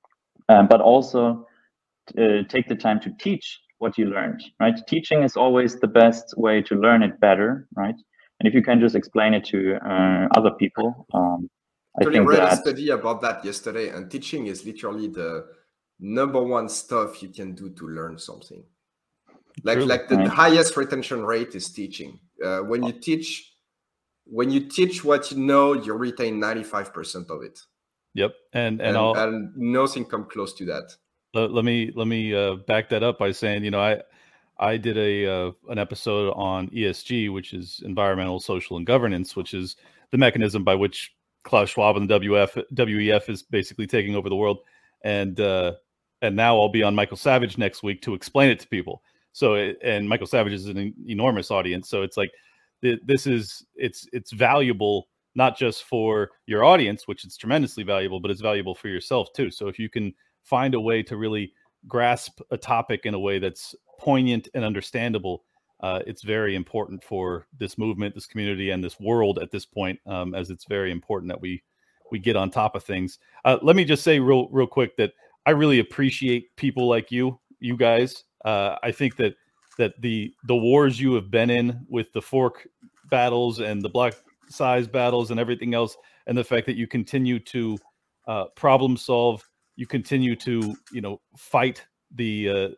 um, 0.50 0.66
but 0.66 0.80
also 0.80 1.46
uh, 2.18 2.42
take 2.48 2.66
the 2.68 2.74
time 2.74 3.00
to 3.00 3.10
teach 3.20 3.60
what 3.78 3.96
you 3.96 4.06
learned, 4.06 4.42
right? 4.58 4.74
Teaching 4.86 5.22
is 5.22 5.36
always 5.36 5.78
the 5.78 5.86
best 5.86 6.34
way 6.36 6.60
to 6.62 6.74
learn 6.74 7.02
it 7.02 7.18
better, 7.20 7.68
right? 7.74 7.94
And 8.38 8.48
if 8.48 8.54
you 8.54 8.62
can 8.62 8.80
just 8.80 8.94
explain 8.94 9.32
it 9.32 9.44
to 9.46 9.76
uh, 9.76 10.28
other 10.36 10.50
people, 10.52 11.06
um, 11.14 11.48
I 12.00 12.04
think 12.04 12.28
read 12.28 12.40
that... 12.40 12.52
a 12.52 12.56
study 12.56 12.90
about 12.90 13.20
that 13.22 13.44
yesterday, 13.44 13.88
and 13.88 14.10
teaching 14.10 14.46
is 14.46 14.64
literally 14.64 15.08
the 15.08 15.46
number 16.00 16.42
one 16.42 16.68
stuff 16.68 17.22
you 17.22 17.28
can 17.28 17.54
do 17.54 17.70
to 17.70 17.86
learn 17.86 18.18
something. 18.18 18.64
Like 19.64 19.78
like 19.78 20.08
the, 20.08 20.16
the, 20.16 20.30
highest 20.30 20.76
retention 20.76 21.24
rate 21.24 21.54
is 21.54 21.70
teaching. 21.70 22.18
Uh, 22.42 22.60
when 22.60 22.82
you 22.82 22.92
teach 22.92 23.54
when 24.24 24.50
you 24.50 24.60
teach 24.68 25.04
what 25.04 25.30
you 25.30 25.38
know 25.38 25.72
you 25.72 25.92
retain 25.92 26.40
95% 26.40 27.30
of 27.30 27.42
it 27.42 27.58
yep 28.14 28.34
and 28.52 28.80
and, 28.80 28.97
and, 28.97 29.16
and 29.16 29.56
nothing 29.56 30.05
come 30.05 30.26
close 30.30 30.52
to 30.55 30.64
that. 30.66 30.94
Let, 31.34 31.52
let 31.52 31.64
me 31.64 31.92
let 31.94 32.06
me 32.06 32.34
uh, 32.34 32.55
back 32.55 32.89
that 32.90 33.02
up 33.02 33.18
by 33.18 33.32
saying 33.32 33.64
you 33.64 33.70
know 33.70 33.80
i 33.80 34.00
i 34.58 34.76
did 34.76 34.98
a 34.98 35.26
uh, 35.26 35.50
an 35.68 35.78
episode 35.78 36.32
on 36.32 36.68
esg 36.70 37.32
which 37.32 37.52
is 37.52 37.82
environmental 37.84 38.40
social 38.40 38.76
and 38.76 38.86
governance 38.86 39.36
which 39.36 39.55
is 39.55 39.76
the 40.10 40.18
mechanism 40.18 40.64
by 40.64 40.74
which 40.74 41.14
Klaus 41.42 41.70
Schwab 41.70 41.97
and 41.97 42.08
the 42.08 42.20
WF 42.20 42.64
WEF 42.74 43.28
is 43.28 43.42
basically 43.42 43.86
taking 43.86 44.14
over 44.14 44.28
the 44.28 44.36
world, 44.36 44.58
and 45.02 45.39
uh, 45.40 45.74
and 46.22 46.36
now 46.36 46.58
I'll 46.58 46.68
be 46.68 46.82
on 46.82 46.94
Michael 46.94 47.16
Savage 47.16 47.56
next 47.56 47.82
week 47.82 48.02
to 48.02 48.14
explain 48.14 48.50
it 48.50 48.60
to 48.60 48.68
people. 48.68 49.02
So 49.32 49.55
and 49.55 50.08
Michael 50.08 50.26
Savage 50.26 50.52
is 50.52 50.66
an 50.66 50.94
enormous 51.06 51.50
audience, 51.50 51.89
so 51.89 52.02
it's 52.02 52.16
like 52.16 52.30
this 52.82 53.26
is 53.26 53.64
it's 53.74 54.06
it's 54.12 54.32
valuable 54.32 55.08
not 55.34 55.57
just 55.57 55.84
for 55.84 56.31
your 56.47 56.65
audience, 56.65 57.07
which 57.07 57.25
is 57.25 57.36
tremendously 57.36 57.83
valuable, 57.83 58.20
but 58.20 58.31
it's 58.31 58.41
valuable 58.41 58.75
for 58.75 58.89
yourself 58.89 59.28
too. 59.34 59.50
So 59.50 59.68
if 59.68 59.78
you 59.78 59.89
can 59.89 60.12
find 60.42 60.75
a 60.75 60.81
way 60.81 61.02
to 61.05 61.17
really 61.17 61.52
grasp 61.86 62.41
a 62.50 62.57
topic 62.57 63.07
in 63.07 63.15
a 63.15 63.18
way 63.18 63.39
that's 63.39 63.75
poignant 63.99 64.49
and 64.55 64.65
understandable, 64.65 65.44
uh, 65.81 66.00
it's 66.07 66.23
very 66.23 66.57
important 66.57 67.02
for 67.02 67.47
this 67.59 67.78
movement, 67.78 68.15
this 68.15 68.26
community, 68.26 68.70
and 68.70 68.84
this 68.84 69.00
world 69.00 69.39
at 69.39 69.50
this 69.50 69.65
point, 69.65 69.99
um, 70.07 70.34
as 70.34 70.50
it's 70.50 70.67
very 70.67 70.91
important 70.91 71.31
that 71.31 71.41
we 71.41 71.62
we 72.10 72.18
get 72.18 72.36
on 72.36 72.50
top 72.50 72.75
of 72.75 72.83
things. 72.83 73.18
Uh, 73.44 73.57
let 73.62 73.76
me 73.76 73.84
just 73.84 74.02
say 74.02 74.18
real 74.18 74.49
real 74.50 74.67
quick 74.67 74.97
that 74.97 75.12
I 75.47 75.52
really 75.52 75.78
appreciate 75.78 76.55
people 76.57 76.89
like 76.89 77.10
you, 77.10 77.39
you 77.60 77.76
guys. 77.76 78.25
Uh, 78.44 78.76
I 78.83 78.92
think 78.92 79.17
that 79.17 79.36
that 79.78 80.00
the 80.00 80.34
the 80.44 80.57
wars 80.57 81.00
you 81.00 81.15
have 81.15 81.31
been 81.31 81.50
in 81.50 81.86
with 81.89 82.12
the 82.12 82.20
fork 82.20 82.68
battles 83.09 83.60
and 83.60 83.81
the 83.81 83.89
block 83.89 84.15
size 84.50 84.86
battles 84.86 85.30
and 85.30 85.40
everything 85.40 85.74
else, 85.74 85.96
and 86.26 86.36
the 86.36 86.44
fact 86.44 86.66
that 86.66 86.76
you 86.76 86.86
continue 86.86 87.38
to 87.38 87.78
uh, 88.26 88.44
problem 88.56 88.96
solve, 88.96 89.42
you 89.76 89.86
continue 89.86 90.36
to 90.36 90.74
you 90.92 91.00
know 91.00 91.20
fight 91.36 91.84
the 92.14 92.48
uh, 92.48 92.68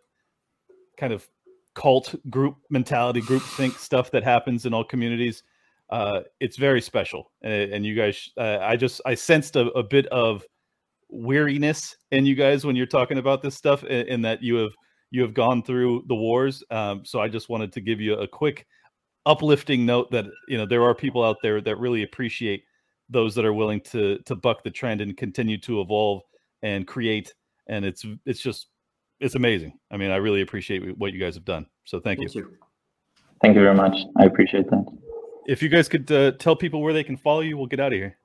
kind 0.97 1.12
of 1.12 1.28
cult 1.75 2.15
group 2.31 2.57
mentality, 2.70 3.20
group 3.20 3.42
think 3.42 3.78
stuff 3.78 4.10
that 4.10 4.23
happens 4.23 4.67
in 4.67 4.75
all 4.75 4.84
communities. 4.84 5.42
Uh, 5.91 6.20
it's 6.41 6.57
very 6.57 6.81
special, 6.81 7.33
and, 7.42 7.73
and 7.73 7.86
you 7.86 7.94
guys, 7.94 8.31
uh, 8.39 8.59
I 8.60 8.76
just 8.76 9.01
I 9.05 9.15
sensed 9.15 9.57
a, 9.57 9.67
a, 9.73 9.83
bit 9.83 10.07
of 10.07 10.44
weariness 11.10 11.94
in 12.12 12.25
you 12.25 12.34
guys 12.34 12.65
when 12.65 12.76
you're 12.76 12.86
talking 12.86 13.18
about 13.18 13.42
this 13.42 13.55
stuff, 13.55 13.84
in, 13.84 14.07
in 14.09 14.23
that 14.23 14.42
you 14.42 14.57
have 14.57 14.73
you 15.10 15.20
have 15.20 15.34
gone 15.34 15.62
through 15.62 16.05
the 16.09 16.15
wars. 16.15 16.65
Um, 16.70 17.05
so 17.05 17.20
I 17.20 17.28
just 17.28 17.49
wanted 17.49 17.73
to 17.75 17.81
give 17.81 18.01
you 18.01 18.15
a 18.15 18.26
quick 18.26 18.67
uplifting 19.26 19.86
note 19.86 20.10
that 20.10 20.26
you 20.49 20.59
know 20.59 20.67
there 20.67 20.83
are 20.83 20.94
people 20.94 21.23
out 21.23 21.36
there 21.42 21.60
that 21.60 21.76
really 21.76 22.02
appreciate 22.02 22.65
those 23.09 23.34
that 23.34 23.44
are 23.44 23.52
willing 23.52 23.81
to 23.81 24.18
to 24.20 24.34
buck 24.34 24.62
the 24.65 24.70
trend 24.70 25.01
and 25.01 25.17
continue 25.17 25.59
to 25.59 25.81
evolve 25.81 26.23
and 26.62 26.86
create 26.86 27.34
and 27.68 27.84
it's 27.84 28.05
it's 28.26 28.41
just 28.41 28.68
it's 29.20 29.36
amazing. 29.36 29.78
I 29.91 29.97
mean, 29.97 30.10
I 30.10 30.17
really 30.17 30.42
appreciate 30.42 30.99
what 30.99 31.12
you 31.12 31.20
guys 31.20 31.36
have 31.36 31.44
done. 31.44 31.67
So 31.84 32.01
thank, 32.01 32.18
thank 32.18 32.34
you. 32.34 32.41
you. 32.41 32.57
Thank 33.41 33.55
you 33.55 33.62
very 33.62 33.75
much. 33.75 33.97
I 34.18 34.25
appreciate 34.25 34.68
that. 34.70 34.84
If 35.47 35.62
you 35.62 35.68
guys 35.68 35.89
could 35.89 36.10
uh, 36.10 36.33
tell 36.33 36.57
people 36.57 36.83
where 36.83 36.92
they 36.92 37.05
can 37.05 37.17
follow 37.17 37.41
you, 37.41 37.57
we'll 37.57 37.67
get 37.67 37.81
out 37.81 37.92
of 37.92 37.99
here. 37.99 38.17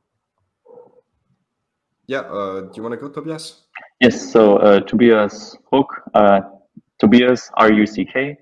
Yeah. 2.08 2.22
Uh, 2.22 2.62
do 2.62 2.72
you 2.76 2.84
want 2.84 2.94
to 2.94 2.98
go, 2.98 3.10
Tobias? 3.10 3.64
Yes. 4.00 4.32
So 4.32 4.58
uh, 4.58 4.80
Tobias 4.82 5.56
Ruck, 5.72 5.88
uh, 6.14 6.42
Tobias 7.00 7.52
R 7.56 7.72
U 7.72 7.86
C 7.86 8.06
K, 8.06 8.38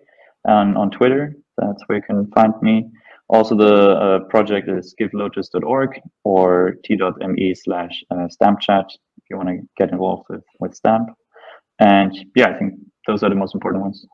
on 0.48 0.77
on 0.77 0.92
Twitter. 0.92 1.35
That's 1.58 1.84
where 1.88 1.98
you 1.98 2.03
can 2.03 2.32
find 2.32 2.53
me. 2.61 2.90
Also, 3.27 3.56
the 3.56 3.74
uh, 3.74 4.19
project 4.30 4.69
is 4.69 4.93
givelotus.org 5.00 6.00
or 6.24 6.75
t.me 6.84 7.56
slash 7.56 8.03
uh, 8.11 8.27
stampchat 8.27 8.85
if 9.17 9.24
you 9.30 9.38
want 9.38 9.50
to 9.50 9.58
get 9.77 9.92
involved 9.92 10.25
with, 10.30 10.43
with 10.59 10.75
Stamp. 10.75 11.09
And 11.80 12.14
yeah, 12.35 12.50
I 12.50 12.59
think 12.59 12.75
those 13.08 13.24
are 13.24 13.30
the 13.30 13.35
most 13.35 13.56
important 13.56 13.84
ones. 13.84 14.06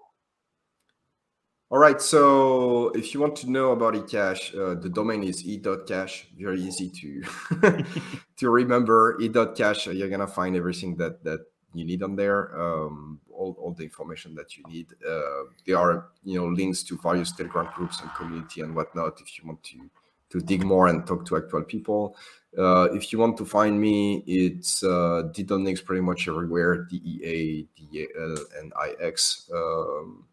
All 1.70 1.78
right. 1.78 2.02
So 2.02 2.90
if 2.90 3.14
you 3.14 3.22
want 3.22 3.38
to 3.38 3.50
know 3.50 3.72
about 3.72 3.94
eCash, 3.94 4.54
uh, 4.54 4.80
the 4.80 4.90
domain 4.90 5.24
is 5.24 5.46
e.cash. 5.46 6.28
Very 6.38 6.62
easy 6.62 6.90
to 6.90 7.84
to 8.40 8.50
remember. 8.50 9.18
e.cash. 9.22 9.88
You're 9.88 10.10
gonna 10.10 10.28
find 10.28 10.56
everything 10.56 10.98
that 10.98 11.24
that 11.24 11.40
you 11.74 11.86
need 11.86 12.04
on 12.04 12.16
there. 12.16 12.60
Um, 12.60 13.20
all, 13.34 13.56
all 13.60 13.74
the 13.74 13.84
information 13.84 14.36
that 14.36 14.58
you 14.58 14.64
need. 14.68 14.88
Uh, 15.08 15.46
there 15.66 15.78
are 15.78 16.10
you 16.24 16.40
know 16.40 16.48
links 16.48 16.84
to 16.84 16.98
various 16.98 17.32
Telegram 17.32 17.70
groups 17.76 18.02
and 18.02 18.14
community 18.14 18.62
and 18.62 18.76
whatnot 18.76 19.20
if 19.22 19.38
you 19.38 19.48
want 19.48 19.64
to 19.64 19.90
to 20.30 20.40
dig 20.40 20.64
more 20.64 20.88
and 20.88 21.06
talk 21.06 21.26
to 21.26 21.38
actual 21.38 21.64
people. 21.64 22.16
Uh, 22.58 22.90
if 22.94 23.12
you 23.12 23.20
want 23.20 23.38
to 23.38 23.46
find 23.46 23.80
me, 23.80 24.24
it's 24.28 24.84
uh, 24.84 25.24
pretty 25.34 26.02
much 26.02 26.28
everywhere. 26.28 26.88
D 26.90 27.02
E 27.04 27.20
A 27.24 27.80
D 27.80 28.04
A 28.04 28.22
L 28.22 28.38
N 28.60 28.72
I 28.78 28.94
X 29.02 29.50
um, 29.54 30.26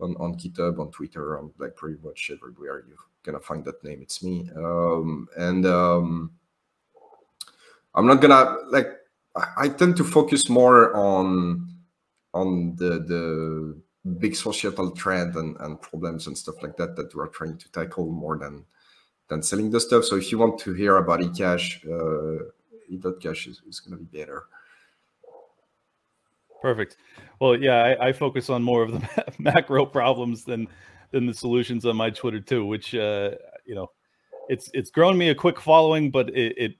on 0.00 0.16
on 0.16 0.34
GitHub, 0.36 0.78
on 0.78 0.90
Twitter, 0.90 1.38
on 1.38 1.52
like 1.58 1.76
pretty 1.76 1.98
much 2.02 2.30
everywhere 2.32 2.84
you're 2.88 2.96
gonna 3.22 3.40
find 3.40 3.64
that 3.64 3.82
name. 3.84 4.00
It's 4.02 4.22
me. 4.22 4.50
Um, 4.56 5.28
and 5.36 5.66
um, 5.66 6.32
I'm 7.94 8.06
not 8.06 8.20
gonna 8.20 8.56
like. 8.70 8.88
I 9.56 9.68
tend 9.68 9.96
to 9.96 10.04
focus 10.04 10.48
more 10.48 10.94
on 10.96 11.68
on 12.32 12.76
the 12.76 13.00
the 13.00 13.82
big 14.18 14.36
societal 14.36 14.90
trend 14.92 15.34
and, 15.34 15.56
and 15.60 15.80
problems 15.80 16.26
and 16.26 16.38
stuff 16.38 16.62
like 16.62 16.76
that 16.76 16.96
that 16.96 17.14
we're 17.14 17.26
trying 17.28 17.58
to 17.58 17.70
tackle 17.72 18.10
more 18.10 18.38
than 18.38 18.64
than 19.28 19.42
selling 19.42 19.70
the 19.70 19.80
stuff. 19.80 20.04
So 20.04 20.16
if 20.16 20.30
you 20.30 20.38
want 20.38 20.58
to 20.60 20.72
hear 20.72 20.96
about 20.96 21.20
eCash, 21.20 21.84
uh, 21.84 22.44
e.cash 22.88 23.48
is, 23.48 23.60
is 23.68 23.80
going 23.80 23.98
to 23.98 24.04
be 24.04 24.18
better. 24.18 24.44
Perfect. 26.62 26.96
Well, 27.40 27.60
yeah, 27.60 27.82
I, 27.82 28.08
I, 28.08 28.12
focus 28.12 28.48
on 28.48 28.62
more 28.62 28.82
of 28.82 28.92
the 28.92 29.24
macro 29.38 29.84
problems 29.84 30.44
than 30.44 30.68
than 31.10 31.26
the 31.26 31.34
solutions 31.34 31.84
on 31.84 31.96
my 31.96 32.10
Twitter 32.10 32.40
too, 32.40 32.64
which 32.64 32.94
uh, 32.94 33.32
you 33.64 33.74
know, 33.74 33.90
it's 34.48 34.70
it's 34.72 34.90
grown 34.90 35.18
me 35.18 35.30
a 35.30 35.34
quick 35.34 35.60
following, 35.60 36.10
but 36.10 36.30
it, 36.30 36.54
it 36.56 36.74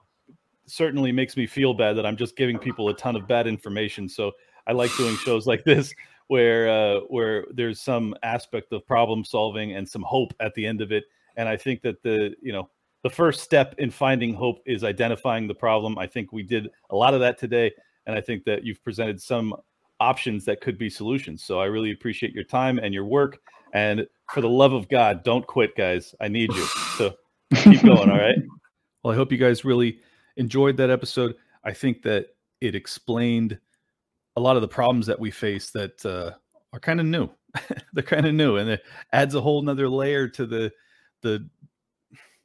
certainly 0.67 1.13
makes 1.13 1.37
me 1.37 1.47
feel 1.47 1.75
bad 1.75 1.95
that 1.95 2.07
I'm 2.07 2.17
just 2.17 2.37
giving 2.37 2.59
people 2.59 2.89
a 2.89 2.95
ton 2.95 3.17
of 3.17 3.27
bad 3.27 3.47
information. 3.47 4.09
So 4.09 4.33
I 4.67 4.73
like 4.73 4.95
doing 4.97 5.17
shows 5.17 5.47
like 5.47 5.65
this 5.65 5.95
where 6.29 6.69
uh, 6.69 7.01
where 7.09 7.47
there's 7.53 7.81
some 7.81 8.15
aspect 8.23 8.73
of 8.73 8.87
problem 8.87 9.25
solving 9.25 9.75
and 9.75 9.89
some 9.89 10.03
hope 10.03 10.35
at 10.41 10.55
the 10.55 10.67
end 10.67 10.81
of 10.81 10.93
it 10.93 11.05
and 11.37 11.49
I 11.49 11.57
think 11.57 11.83
that 11.83 12.03
the 12.03 12.35
you 12.43 12.53
know 12.53 12.69
the 13.03 13.11
first 13.11 13.41
step 13.41 13.75
in 13.79 13.91
finding 13.91 14.35
hope 14.35 14.61
is 14.67 14.83
identifying 14.83 15.47
the 15.47 15.55
problem. 15.55 15.99
I 15.99 16.07
think 16.07 16.33
we 16.33 16.43
did 16.43 16.69
a 16.91 16.97
lot 16.97 17.15
of 17.15 17.21
that 17.21 17.39
today, 17.39 17.71
and 18.07 18.17
I 18.17 18.21
think 18.21 18.45
that 18.45 18.65
you've 18.65 18.83
presented 18.83 19.21
some 19.21 19.55
options 20.01 20.45
that 20.47 20.61
could 20.61 20.79
be 20.79 20.91
solutions. 20.91 21.45
So 21.45 21.61
I 21.61 21.67
really 21.67 21.93
appreciate 21.93 22.33
your 22.33 22.45
time 22.45 22.79
and 22.79 22.93
your 22.93 23.05
work. 23.05 23.39
And 23.73 24.07
for 24.33 24.41
the 24.41 24.49
love 24.49 24.73
of 24.73 24.89
God, 24.89 25.23
don't 25.25 25.47
quit, 25.47 25.77
guys. 25.77 26.15
I 26.21 26.29
need 26.29 26.53
you. 26.53 26.65
So 26.97 27.15
keep 27.55 27.83
going. 27.83 28.11
All 28.11 28.19
right. 28.19 28.39
Well, 29.03 29.13
I 29.13 29.17
hope 29.17 29.31
you 29.31 29.39
guys 29.39 29.65
really 29.65 30.01
enjoyed 30.37 30.77
that 30.77 30.91
episode. 30.91 31.35
I 31.65 31.73
think 31.73 32.03
that 32.03 32.29
it 32.61 32.75
explained 32.75 33.59
a 34.37 34.41
lot 34.41 34.57
of 34.57 34.63
the 34.63 34.69
problems 34.69 35.07
that 35.07 35.19
we 35.19 35.31
face 35.31 35.71
that 35.71 36.05
uh, 36.05 36.33
are 36.73 36.81
kind 36.81 37.01
of 37.01 37.07
new. 37.07 37.29
They're 37.93 38.03
kind 38.03 38.27
of 38.27 38.35
new, 38.35 38.57
and 38.57 38.71
it 38.71 38.83
adds 39.13 39.35
a 39.35 39.41
whole 39.41 39.63
nother 39.63 39.89
layer 39.89 40.29
to 40.29 40.47
the 40.47 40.73
the 41.23 41.49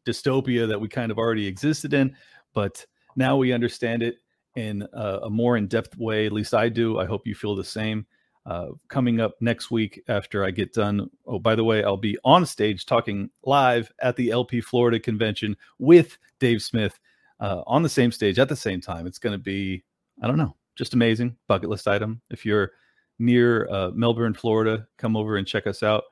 dystopia 0.06 0.68
that 0.68 0.80
we 0.80 0.88
kind 0.88 1.12
of 1.12 1.18
already 1.18 1.46
existed 1.46 1.94
in, 1.94 2.16
but 2.54 2.86
now 3.16 3.38
we 3.38 3.52
understand 3.52 4.02
it 4.02 4.18
in 4.56 4.88
a, 4.94 5.20
a 5.24 5.30
more 5.30 5.58
in-depth 5.58 5.98
way. 5.98 6.26
At 6.26 6.32
least 6.32 6.54
I 6.54 6.70
do. 6.70 6.98
I 6.98 7.06
hope 7.06 7.28
you 7.28 7.36
feel 7.36 7.56
the 7.56 7.64
same. 7.64 8.06
Uh, 8.44 8.70
coming 8.88 9.20
up 9.20 9.36
next 9.40 9.70
week 9.70 10.02
after 10.08 10.44
I 10.44 10.50
get 10.50 10.74
done. 10.74 11.08
Oh, 11.28 11.38
by 11.38 11.54
the 11.54 11.64
way, 11.64 11.84
I'll 11.84 11.96
be 11.96 12.18
on 12.24 12.44
stage 12.48 12.88
talking 12.88 13.30
live 13.44 13.92
at 14.02 14.16
the 14.16 14.32
LP 14.32 14.62
Florida 14.62 15.00
convention 15.00 15.56
with 15.78 16.18
Dave 16.40 16.64
Smith 16.64 17.00
uh, 17.42 17.64
on 17.68 17.84
the 17.84 17.90
same 17.90 18.12
stage 18.12 18.40
at 18.40 18.48
the 18.48 18.56
same 18.56 18.80
time. 18.80 19.08
It's 19.08 19.20
going 19.20 19.34
to 19.34 19.44
be, 19.44 19.84
I 20.22 20.28
don't 20.28 20.38
know, 20.38 20.56
just 20.76 20.94
amazing 20.94 21.36
bucket 21.48 21.70
list 21.70 21.88
item. 21.88 22.22
If 22.30 22.46
you're 22.46 22.72
near 23.20 23.68
uh, 23.70 23.92
Melbourne, 23.94 24.34
Florida, 24.34 24.88
come 24.98 25.18
over 25.18 25.38
and 25.38 25.46
check 25.46 25.68
us 25.68 25.84
out. 25.84 26.04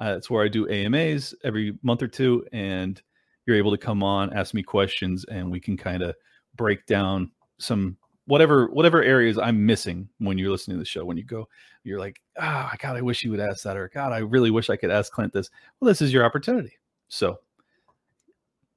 Uh, 0.00 0.14
it's 0.16 0.30
where 0.30 0.42
I 0.42 0.48
do 0.48 0.66
AMAs 0.66 1.34
every 1.44 1.78
month 1.82 2.00
or 2.00 2.08
two, 2.08 2.42
and 2.52 3.00
you're 3.44 3.56
able 3.56 3.70
to 3.70 3.76
come 3.76 4.02
on, 4.02 4.32
ask 4.32 4.54
me 4.54 4.62
questions, 4.62 5.26
and 5.26 5.50
we 5.50 5.60
can 5.60 5.76
kind 5.76 6.02
of 6.02 6.14
break 6.54 6.86
down 6.86 7.30
some 7.58 7.98
whatever 8.24 8.68
whatever 8.68 9.02
areas 9.02 9.36
I'm 9.36 9.66
missing 9.66 10.08
when 10.18 10.38
you're 10.38 10.50
listening 10.50 10.76
to 10.76 10.80
the 10.80 10.86
show. 10.86 11.04
When 11.04 11.18
you 11.18 11.24
go, 11.24 11.46
you're 11.84 12.00
like, 12.00 12.18
ah, 12.38 12.70
oh, 12.72 12.76
God, 12.80 12.96
I 12.96 13.02
wish 13.02 13.22
you 13.22 13.30
would 13.30 13.40
ask 13.40 13.62
that, 13.64 13.76
or 13.76 13.90
God, 13.92 14.12
I 14.12 14.18
really 14.18 14.50
wish 14.50 14.70
I 14.70 14.76
could 14.76 14.90
ask 14.90 15.12
Clint 15.12 15.34
this. 15.34 15.50
Well, 15.80 15.88
this 15.88 16.00
is 16.00 16.14
your 16.14 16.24
opportunity. 16.24 16.72
So 17.08 17.40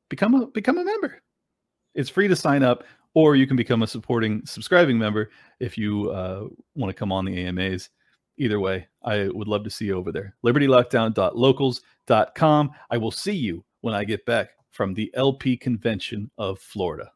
become 0.10 0.36
a 0.36 0.48
become 0.48 0.78
a 0.78 0.84
member. 0.84 1.22
It's 1.96 2.10
free 2.10 2.28
to 2.28 2.36
sign 2.36 2.64
up, 2.64 2.84
or 3.20 3.36
you 3.36 3.46
can 3.46 3.58
become 3.58 3.84
a 3.84 3.88
supporting 3.88 4.46
subscribing 4.46 4.98
member 4.98 5.30
if 5.60 5.78
you 5.78 6.10
uh, 6.12 6.48
want 6.76 6.90
to 6.90 6.94
come 6.94 7.12
on 7.12 7.26
the 7.26 7.46
AMAs. 7.46 7.90
Either 8.38 8.62
way, 8.62 8.88
I 9.04 9.28
would 9.28 9.50
love 9.50 9.66
to 9.66 9.70
see 9.70 9.88
you 9.88 9.98
over 9.98 10.14
there. 10.14 10.38
LibertyLockdown.locals.com. 10.46 12.72
I 12.90 12.98
will 12.98 13.12
see 13.12 13.34
you 13.34 13.66
when 13.82 13.94
I 13.94 14.06
get 14.06 14.26
back 14.26 14.52
from 14.72 14.94
the 14.94 15.12
LP 15.16 15.58
convention 15.58 16.32
of 16.38 16.60
Florida. 16.60 17.12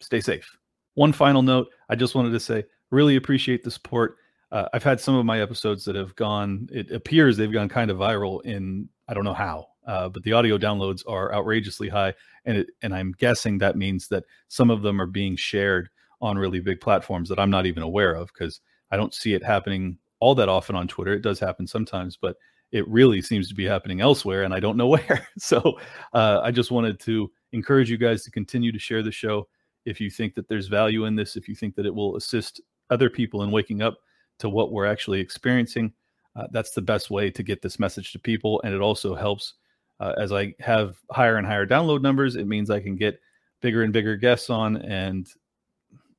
Stay 0.00 0.20
safe. 0.20 0.54
One 0.94 1.14
final 1.14 1.40
note 1.40 1.68
I 1.88 1.94
just 1.94 2.14
wanted 2.14 2.32
to 2.32 2.40
say, 2.40 2.64
really 2.90 3.16
appreciate 3.16 3.64
the 3.64 3.70
support. 3.70 4.16
Uh, 4.52 4.68
I've 4.74 4.82
had 4.82 5.00
some 5.00 5.14
of 5.14 5.24
my 5.24 5.40
episodes 5.40 5.86
that 5.86 5.96
have 5.96 6.14
gone, 6.16 6.68
it 6.70 6.90
appears 6.90 7.38
they've 7.38 7.50
gone 7.50 7.70
kind 7.70 7.90
of 7.90 7.96
viral 7.96 8.44
in, 8.44 8.90
I 9.08 9.14
don't 9.14 9.24
know 9.24 9.32
how, 9.32 9.68
uh, 9.86 10.08
but 10.08 10.22
the 10.22 10.32
audio 10.32 10.58
downloads 10.58 11.02
are 11.08 11.32
outrageously 11.34 11.88
high. 11.88 12.14
And, 12.44 12.58
it, 12.58 12.70
and 12.82 12.94
I'm 12.94 13.12
guessing 13.12 13.58
that 13.58 13.76
means 13.76 14.08
that 14.08 14.24
some 14.48 14.70
of 14.70 14.82
them 14.82 15.00
are 15.00 15.06
being 15.06 15.36
shared 15.36 15.88
on 16.20 16.38
really 16.38 16.60
big 16.60 16.80
platforms 16.80 17.28
that 17.28 17.38
I'm 17.38 17.50
not 17.50 17.66
even 17.66 17.82
aware 17.82 18.14
of 18.14 18.28
because 18.28 18.60
I 18.90 18.96
don't 18.96 19.14
see 19.14 19.34
it 19.34 19.44
happening 19.44 19.98
all 20.20 20.34
that 20.34 20.48
often 20.48 20.76
on 20.76 20.86
Twitter. 20.86 21.14
It 21.14 21.22
does 21.22 21.40
happen 21.40 21.66
sometimes, 21.66 22.16
but 22.16 22.36
it 22.72 22.86
really 22.88 23.20
seems 23.22 23.48
to 23.48 23.54
be 23.54 23.64
happening 23.64 24.00
elsewhere, 24.00 24.44
and 24.44 24.54
I 24.54 24.60
don't 24.60 24.76
know 24.76 24.88
where. 24.88 25.26
so 25.38 25.78
uh, 26.12 26.40
I 26.42 26.50
just 26.50 26.70
wanted 26.70 27.00
to 27.00 27.30
encourage 27.52 27.90
you 27.90 27.96
guys 27.96 28.22
to 28.24 28.30
continue 28.30 28.70
to 28.72 28.78
share 28.78 29.02
the 29.02 29.10
show 29.10 29.48
if 29.86 30.00
you 30.00 30.10
think 30.10 30.34
that 30.34 30.48
there's 30.48 30.68
value 30.68 31.06
in 31.06 31.16
this, 31.16 31.36
if 31.36 31.48
you 31.48 31.54
think 31.54 31.74
that 31.74 31.86
it 31.86 31.94
will 31.94 32.16
assist 32.16 32.60
other 32.90 33.08
people 33.08 33.42
in 33.42 33.50
waking 33.50 33.82
up 33.82 33.96
to 34.38 34.48
what 34.48 34.72
we're 34.72 34.86
actually 34.86 35.20
experiencing. 35.20 35.92
Uh, 36.36 36.46
that's 36.52 36.72
the 36.72 36.82
best 36.82 37.10
way 37.10 37.30
to 37.30 37.42
get 37.42 37.60
this 37.60 37.78
message 37.80 38.12
to 38.12 38.18
people, 38.18 38.60
and 38.62 38.74
it 38.74 38.80
also 38.80 39.14
helps 39.14 39.54
uh, 40.00 40.14
as 40.16 40.32
I 40.32 40.54
have 40.58 40.98
higher 41.10 41.36
and 41.36 41.46
higher 41.46 41.66
download 41.66 42.02
numbers. 42.02 42.34
It 42.34 42.46
means 42.46 42.70
I 42.70 42.80
can 42.80 42.96
get 42.96 43.20
bigger 43.60 43.82
and 43.82 43.92
bigger 43.92 44.16
guests 44.16 44.50
on, 44.50 44.78
and 44.78 45.28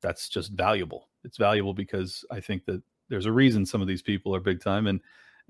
that's 0.00 0.28
just 0.28 0.52
valuable. 0.52 1.08
It's 1.24 1.36
valuable 1.36 1.74
because 1.74 2.24
I 2.30 2.40
think 2.40 2.64
that 2.66 2.82
there's 3.08 3.26
a 3.26 3.32
reason 3.32 3.66
some 3.66 3.82
of 3.82 3.88
these 3.88 4.02
people 4.02 4.34
are 4.34 4.40
big 4.40 4.62
time, 4.62 4.86
and 4.86 5.00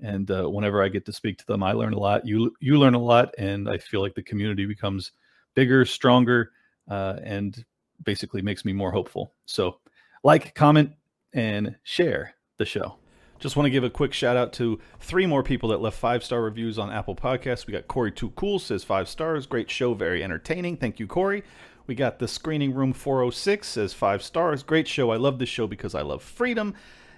and 0.01 0.29
uh, 0.31 0.47
whenever 0.49 0.83
I 0.83 0.89
get 0.89 1.05
to 1.05 1.13
speak 1.13 1.37
to 1.37 1.45
them, 1.45 1.63
I 1.63 1.71
learn 1.71 1.93
a 1.93 1.99
lot. 1.99 2.25
You 2.25 2.53
you 2.59 2.77
learn 2.79 2.95
a 2.95 2.99
lot, 2.99 3.33
and 3.37 3.69
I 3.69 3.77
feel 3.77 4.01
like 4.01 4.15
the 4.15 4.23
community 4.23 4.65
becomes 4.65 5.11
bigger, 5.53 5.85
stronger, 5.85 6.51
uh, 6.89 7.19
and 7.23 7.63
basically 8.03 8.41
makes 8.41 8.65
me 8.65 8.73
more 8.73 8.91
hopeful. 8.91 9.33
So, 9.45 9.79
like, 10.23 10.55
comment, 10.55 10.91
and 11.33 11.75
share 11.83 12.33
the 12.57 12.65
show. 12.65 12.97
Just 13.43 13.57
want 13.57 13.65
to 13.65 13.71
give 13.71 13.83
a 13.83 13.89
quick 13.89 14.13
shout 14.13 14.37
out 14.37 14.53
to 14.53 14.79
three 15.01 15.25
more 15.25 15.43
people 15.43 15.67
that 15.67 15.81
left 15.81 15.99
five 15.99 16.23
star 16.23 16.41
reviews 16.41 16.79
on 16.79 16.89
Apple 16.89 17.13
Podcasts. 17.13 17.67
We 17.67 17.73
got 17.73 17.89
Corey 17.89 18.09
Too 18.09 18.29
Cool 18.37 18.57
says 18.57 18.85
five 18.85 19.09
stars, 19.09 19.47
great 19.47 19.69
show, 19.69 19.93
very 19.93 20.23
entertaining. 20.23 20.77
Thank 20.77 20.97
you, 20.97 21.07
Corey. 21.07 21.43
We 21.85 21.93
got 21.93 22.19
the 22.19 22.27
Screening 22.29 22.73
Room 22.73 22.93
406 22.93 23.67
says 23.67 23.93
five 23.93 24.23
stars, 24.23 24.63
great 24.63 24.87
show. 24.87 25.11
I 25.11 25.17
love 25.17 25.39
this 25.39 25.49
show 25.49 25.67
because 25.67 25.93
I 25.93 26.03
love 26.03 26.23
freedom. 26.23 26.73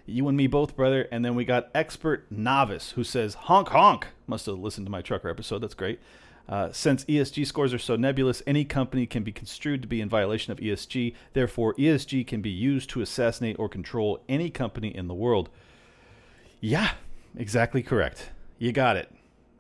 You 0.08 0.28
and 0.28 0.36
me 0.36 0.48
both, 0.48 0.76
brother. 0.76 1.08
And 1.12 1.24
then 1.24 1.36
we 1.36 1.46
got 1.46 1.70
Expert 1.76 2.26
Novice 2.32 2.94
who 2.94 3.04
says 3.04 3.36
honk 3.36 3.68
honk. 3.68 4.08
Must 4.26 4.48
have 4.48 4.58
listened 4.58 4.88
to 4.88 4.92
my 4.92 5.04
trucker 5.04 5.30
episode. 5.30 5.60
That's 5.60 5.76
great. 5.76 6.00
Uh, 6.50 6.72
since 6.72 7.06
ESG 7.06 7.46
scores 7.46 7.72
are 7.72 7.78
so 7.78 7.96
nebulous, 7.96 8.42
any 8.48 8.66
company 8.66 9.06
can 9.06 9.22
be 9.22 9.32
construed 9.32 9.84
to 9.84 9.88
be 9.88 10.02
in 10.02 10.10
violation 10.10 10.52
of 10.52 10.58
ESG. 10.58 11.14
Therefore, 11.34 11.76
ESG 11.76 12.26
can 12.26 12.42
be 12.42 12.50
used 12.50 12.90
to 12.90 13.02
assassinate 13.02 13.60
or 13.60 13.70
control 13.70 14.24
any 14.28 14.50
company 14.50 14.88
in 14.88 15.08
the 15.08 15.14
world. 15.14 15.52
Yeah, 16.66 16.94
exactly 17.38 17.84
correct. 17.84 18.32
You 18.58 18.72
got 18.72 18.98
it. 18.98 19.12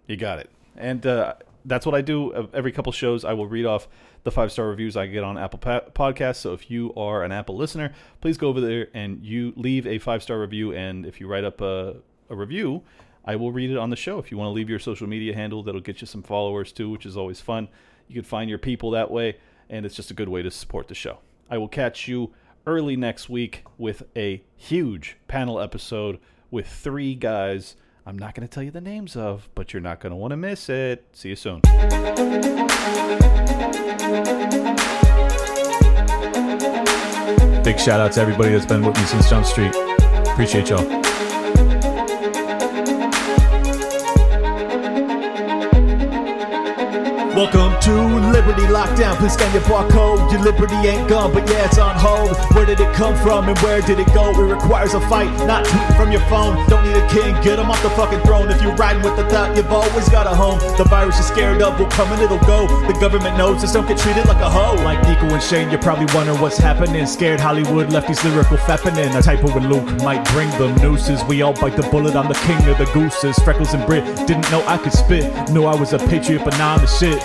You 0.07 0.17
got 0.17 0.39
it. 0.39 0.49
And 0.75 1.05
uh, 1.05 1.35
that's 1.63 1.85
what 1.85 1.93
I 1.93 2.01
do 2.01 2.49
every 2.51 2.71
couple 2.71 2.91
shows. 2.91 3.23
I 3.23 3.33
will 3.33 3.45
read 3.45 3.67
off 3.67 3.87
the 4.23 4.31
five 4.31 4.51
star 4.51 4.67
reviews 4.67 4.97
I 4.97 5.05
get 5.05 5.23
on 5.23 5.37
Apple 5.37 5.59
Podcasts. 5.59 6.37
So 6.37 6.53
if 6.53 6.71
you 6.71 6.91
are 6.95 7.23
an 7.23 7.31
Apple 7.31 7.55
listener, 7.57 7.93
please 8.21 8.39
go 8.39 8.47
over 8.47 8.59
there 8.59 8.87
and 8.95 9.23
you 9.23 9.53
leave 9.55 9.85
a 9.85 9.99
five 9.99 10.23
star 10.23 10.39
review. 10.39 10.73
And 10.73 11.05
if 11.05 11.21
you 11.21 11.27
write 11.27 11.43
up 11.43 11.61
a, 11.61 11.97
a 12.31 12.35
review, 12.35 12.81
I 13.23 13.35
will 13.35 13.51
read 13.51 13.69
it 13.69 13.77
on 13.77 13.91
the 13.91 13.95
show. 13.95 14.17
If 14.17 14.31
you 14.31 14.39
want 14.39 14.47
to 14.47 14.53
leave 14.53 14.67
your 14.67 14.79
social 14.79 15.05
media 15.05 15.35
handle, 15.35 15.61
that'll 15.61 15.81
get 15.81 16.01
you 16.01 16.07
some 16.07 16.23
followers 16.23 16.71
too, 16.71 16.89
which 16.89 17.05
is 17.05 17.15
always 17.15 17.39
fun. 17.39 17.67
You 18.07 18.15
can 18.15 18.23
find 18.23 18.49
your 18.49 18.59
people 18.59 18.89
that 18.91 19.11
way, 19.11 19.37
and 19.69 19.85
it's 19.85 19.95
just 19.95 20.09
a 20.09 20.15
good 20.15 20.29
way 20.29 20.41
to 20.41 20.49
support 20.49 20.87
the 20.87 20.95
show. 20.95 21.19
I 21.51 21.59
will 21.59 21.67
catch 21.67 22.07
you 22.07 22.33
early 22.65 22.95
next 22.95 23.29
week 23.29 23.63
with 23.77 24.01
a 24.15 24.41
huge 24.57 25.17
panel 25.27 25.59
episode 25.59 26.19
with 26.51 26.67
three 26.67 27.15
guys 27.15 27.75
I'm 28.07 28.19
not 28.19 28.35
going 28.35 28.47
to 28.47 28.53
tell 28.53 28.61
you 28.61 28.69
the 28.69 28.81
names 28.81 29.15
of, 29.15 29.49
but 29.55 29.73
you're 29.73 29.81
not 29.81 29.99
going 29.99 30.11
to 30.11 30.15
want 30.15 30.29
to 30.29 30.37
miss 30.37 30.69
it. 30.69 31.07
See 31.13 31.29
you 31.29 31.35
soon. 31.35 31.61
Big 37.63 37.79
shout 37.79 37.99
out 37.99 38.11
to 38.11 38.21
everybody 38.21 38.51
that's 38.51 38.67
been 38.67 38.85
with 38.85 38.95
me 38.95 39.03
since 39.05 39.27
Jump 39.27 39.43
Street. 39.43 39.73
Appreciate 40.27 40.69
y'all. 40.69 41.04
Welcome 47.35 47.77
to 47.81 47.91
Liberty 48.31 48.61
Lockdown. 48.71 49.17
Please 49.17 49.33
scan 49.33 49.51
your 49.51 49.61
barcode. 49.63 50.31
Your 50.31 50.39
liberty 50.39 50.73
ain't 50.87 51.09
gone, 51.09 51.33
but 51.33 51.45
yeah, 51.49 51.65
it's 51.65 51.77
on 51.77 51.93
hold. 51.99 52.31
Where 52.55 52.65
did 52.65 52.79
it 52.79 52.95
come 52.95 53.13
from 53.17 53.49
and 53.49 53.59
where 53.59 53.81
did 53.81 53.99
it 53.99 54.07
go? 54.13 54.31
It 54.31 54.53
requires 54.53 54.93
a 54.93 55.01
fight, 55.09 55.27
not 55.45 55.65
tweeting 55.65 55.97
from 55.97 56.11
your 56.13 56.21
phone. 56.31 56.55
Don't 56.69 56.87
need 56.87 56.95
a 56.95 57.05
king, 57.09 57.35
get 57.43 57.59
him 57.59 57.69
off 57.69 57.83
the 57.83 57.89
fucking 57.89 58.21
throne. 58.21 58.49
If 58.49 58.61
you're 58.61 58.73
riding 58.75 59.03
with 59.03 59.17
the 59.17 59.27
thought, 59.27 59.53
you've 59.57 59.69
always 59.69 60.07
got 60.07 60.27
a 60.27 60.29
home. 60.33 60.59
The 60.77 60.85
virus 60.85 61.17
you're 61.17 61.27
scared 61.27 61.61
of 61.61 61.77
will 61.77 61.87
come 61.87 62.09
and 62.13 62.21
it'll 62.21 62.39
go. 62.47 62.67
The 62.87 62.97
government 63.01 63.37
knows 63.37 63.59
just 63.59 63.73
don't 63.73 63.85
get 63.85 63.97
treated 63.97 64.27
like 64.27 64.39
a 64.39 64.49
hoe. 64.49 64.75
Like 64.85 65.03
Nico 65.03 65.27
and 65.33 65.43
Shane, 65.43 65.69
you're 65.69 65.81
probably 65.81 66.07
wondering 66.15 66.39
what's 66.39 66.57
happening. 66.57 67.05
Scared 67.05 67.41
Hollywood 67.41 67.91
left 67.91 68.07
these 68.07 68.23
lyrical 68.23 68.55
fappening. 68.55 69.13
A 69.13 69.21
typo 69.21 69.53
with 69.53 69.65
Luke 69.65 69.83
might 70.03 70.23
bring 70.31 70.49
them 70.51 70.73
nooses. 70.77 71.21
We 71.25 71.41
all 71.41 71.51
bite 71.51 71.75
the 71.75 71.83
bullet, 71.91 72.15
I'm 72.15 72.29
the 72.29 72.39
king 72.47 72.65
of 72.69 72.77
the 72.77 72.85
gooses. 72.93 73.37
Freckles 73.39 73.73
and 73.73 73.85
Brit 73.85 74.05
didn't 74.25 74.49
know 74.51 74.63
I 74.67 74.77
could 74.77 74.93
spit. 74.93 75.25
Knew 75.51 75.65
I 75.65 75.75
was 75.75 75.91
a 75.91 75.99
patriot, 75.99 76.45
but 76.45 76.57
now 76.57 76.75
I'm 76.75 76.79
the 76.79 76.87
shit. 76.87 77.24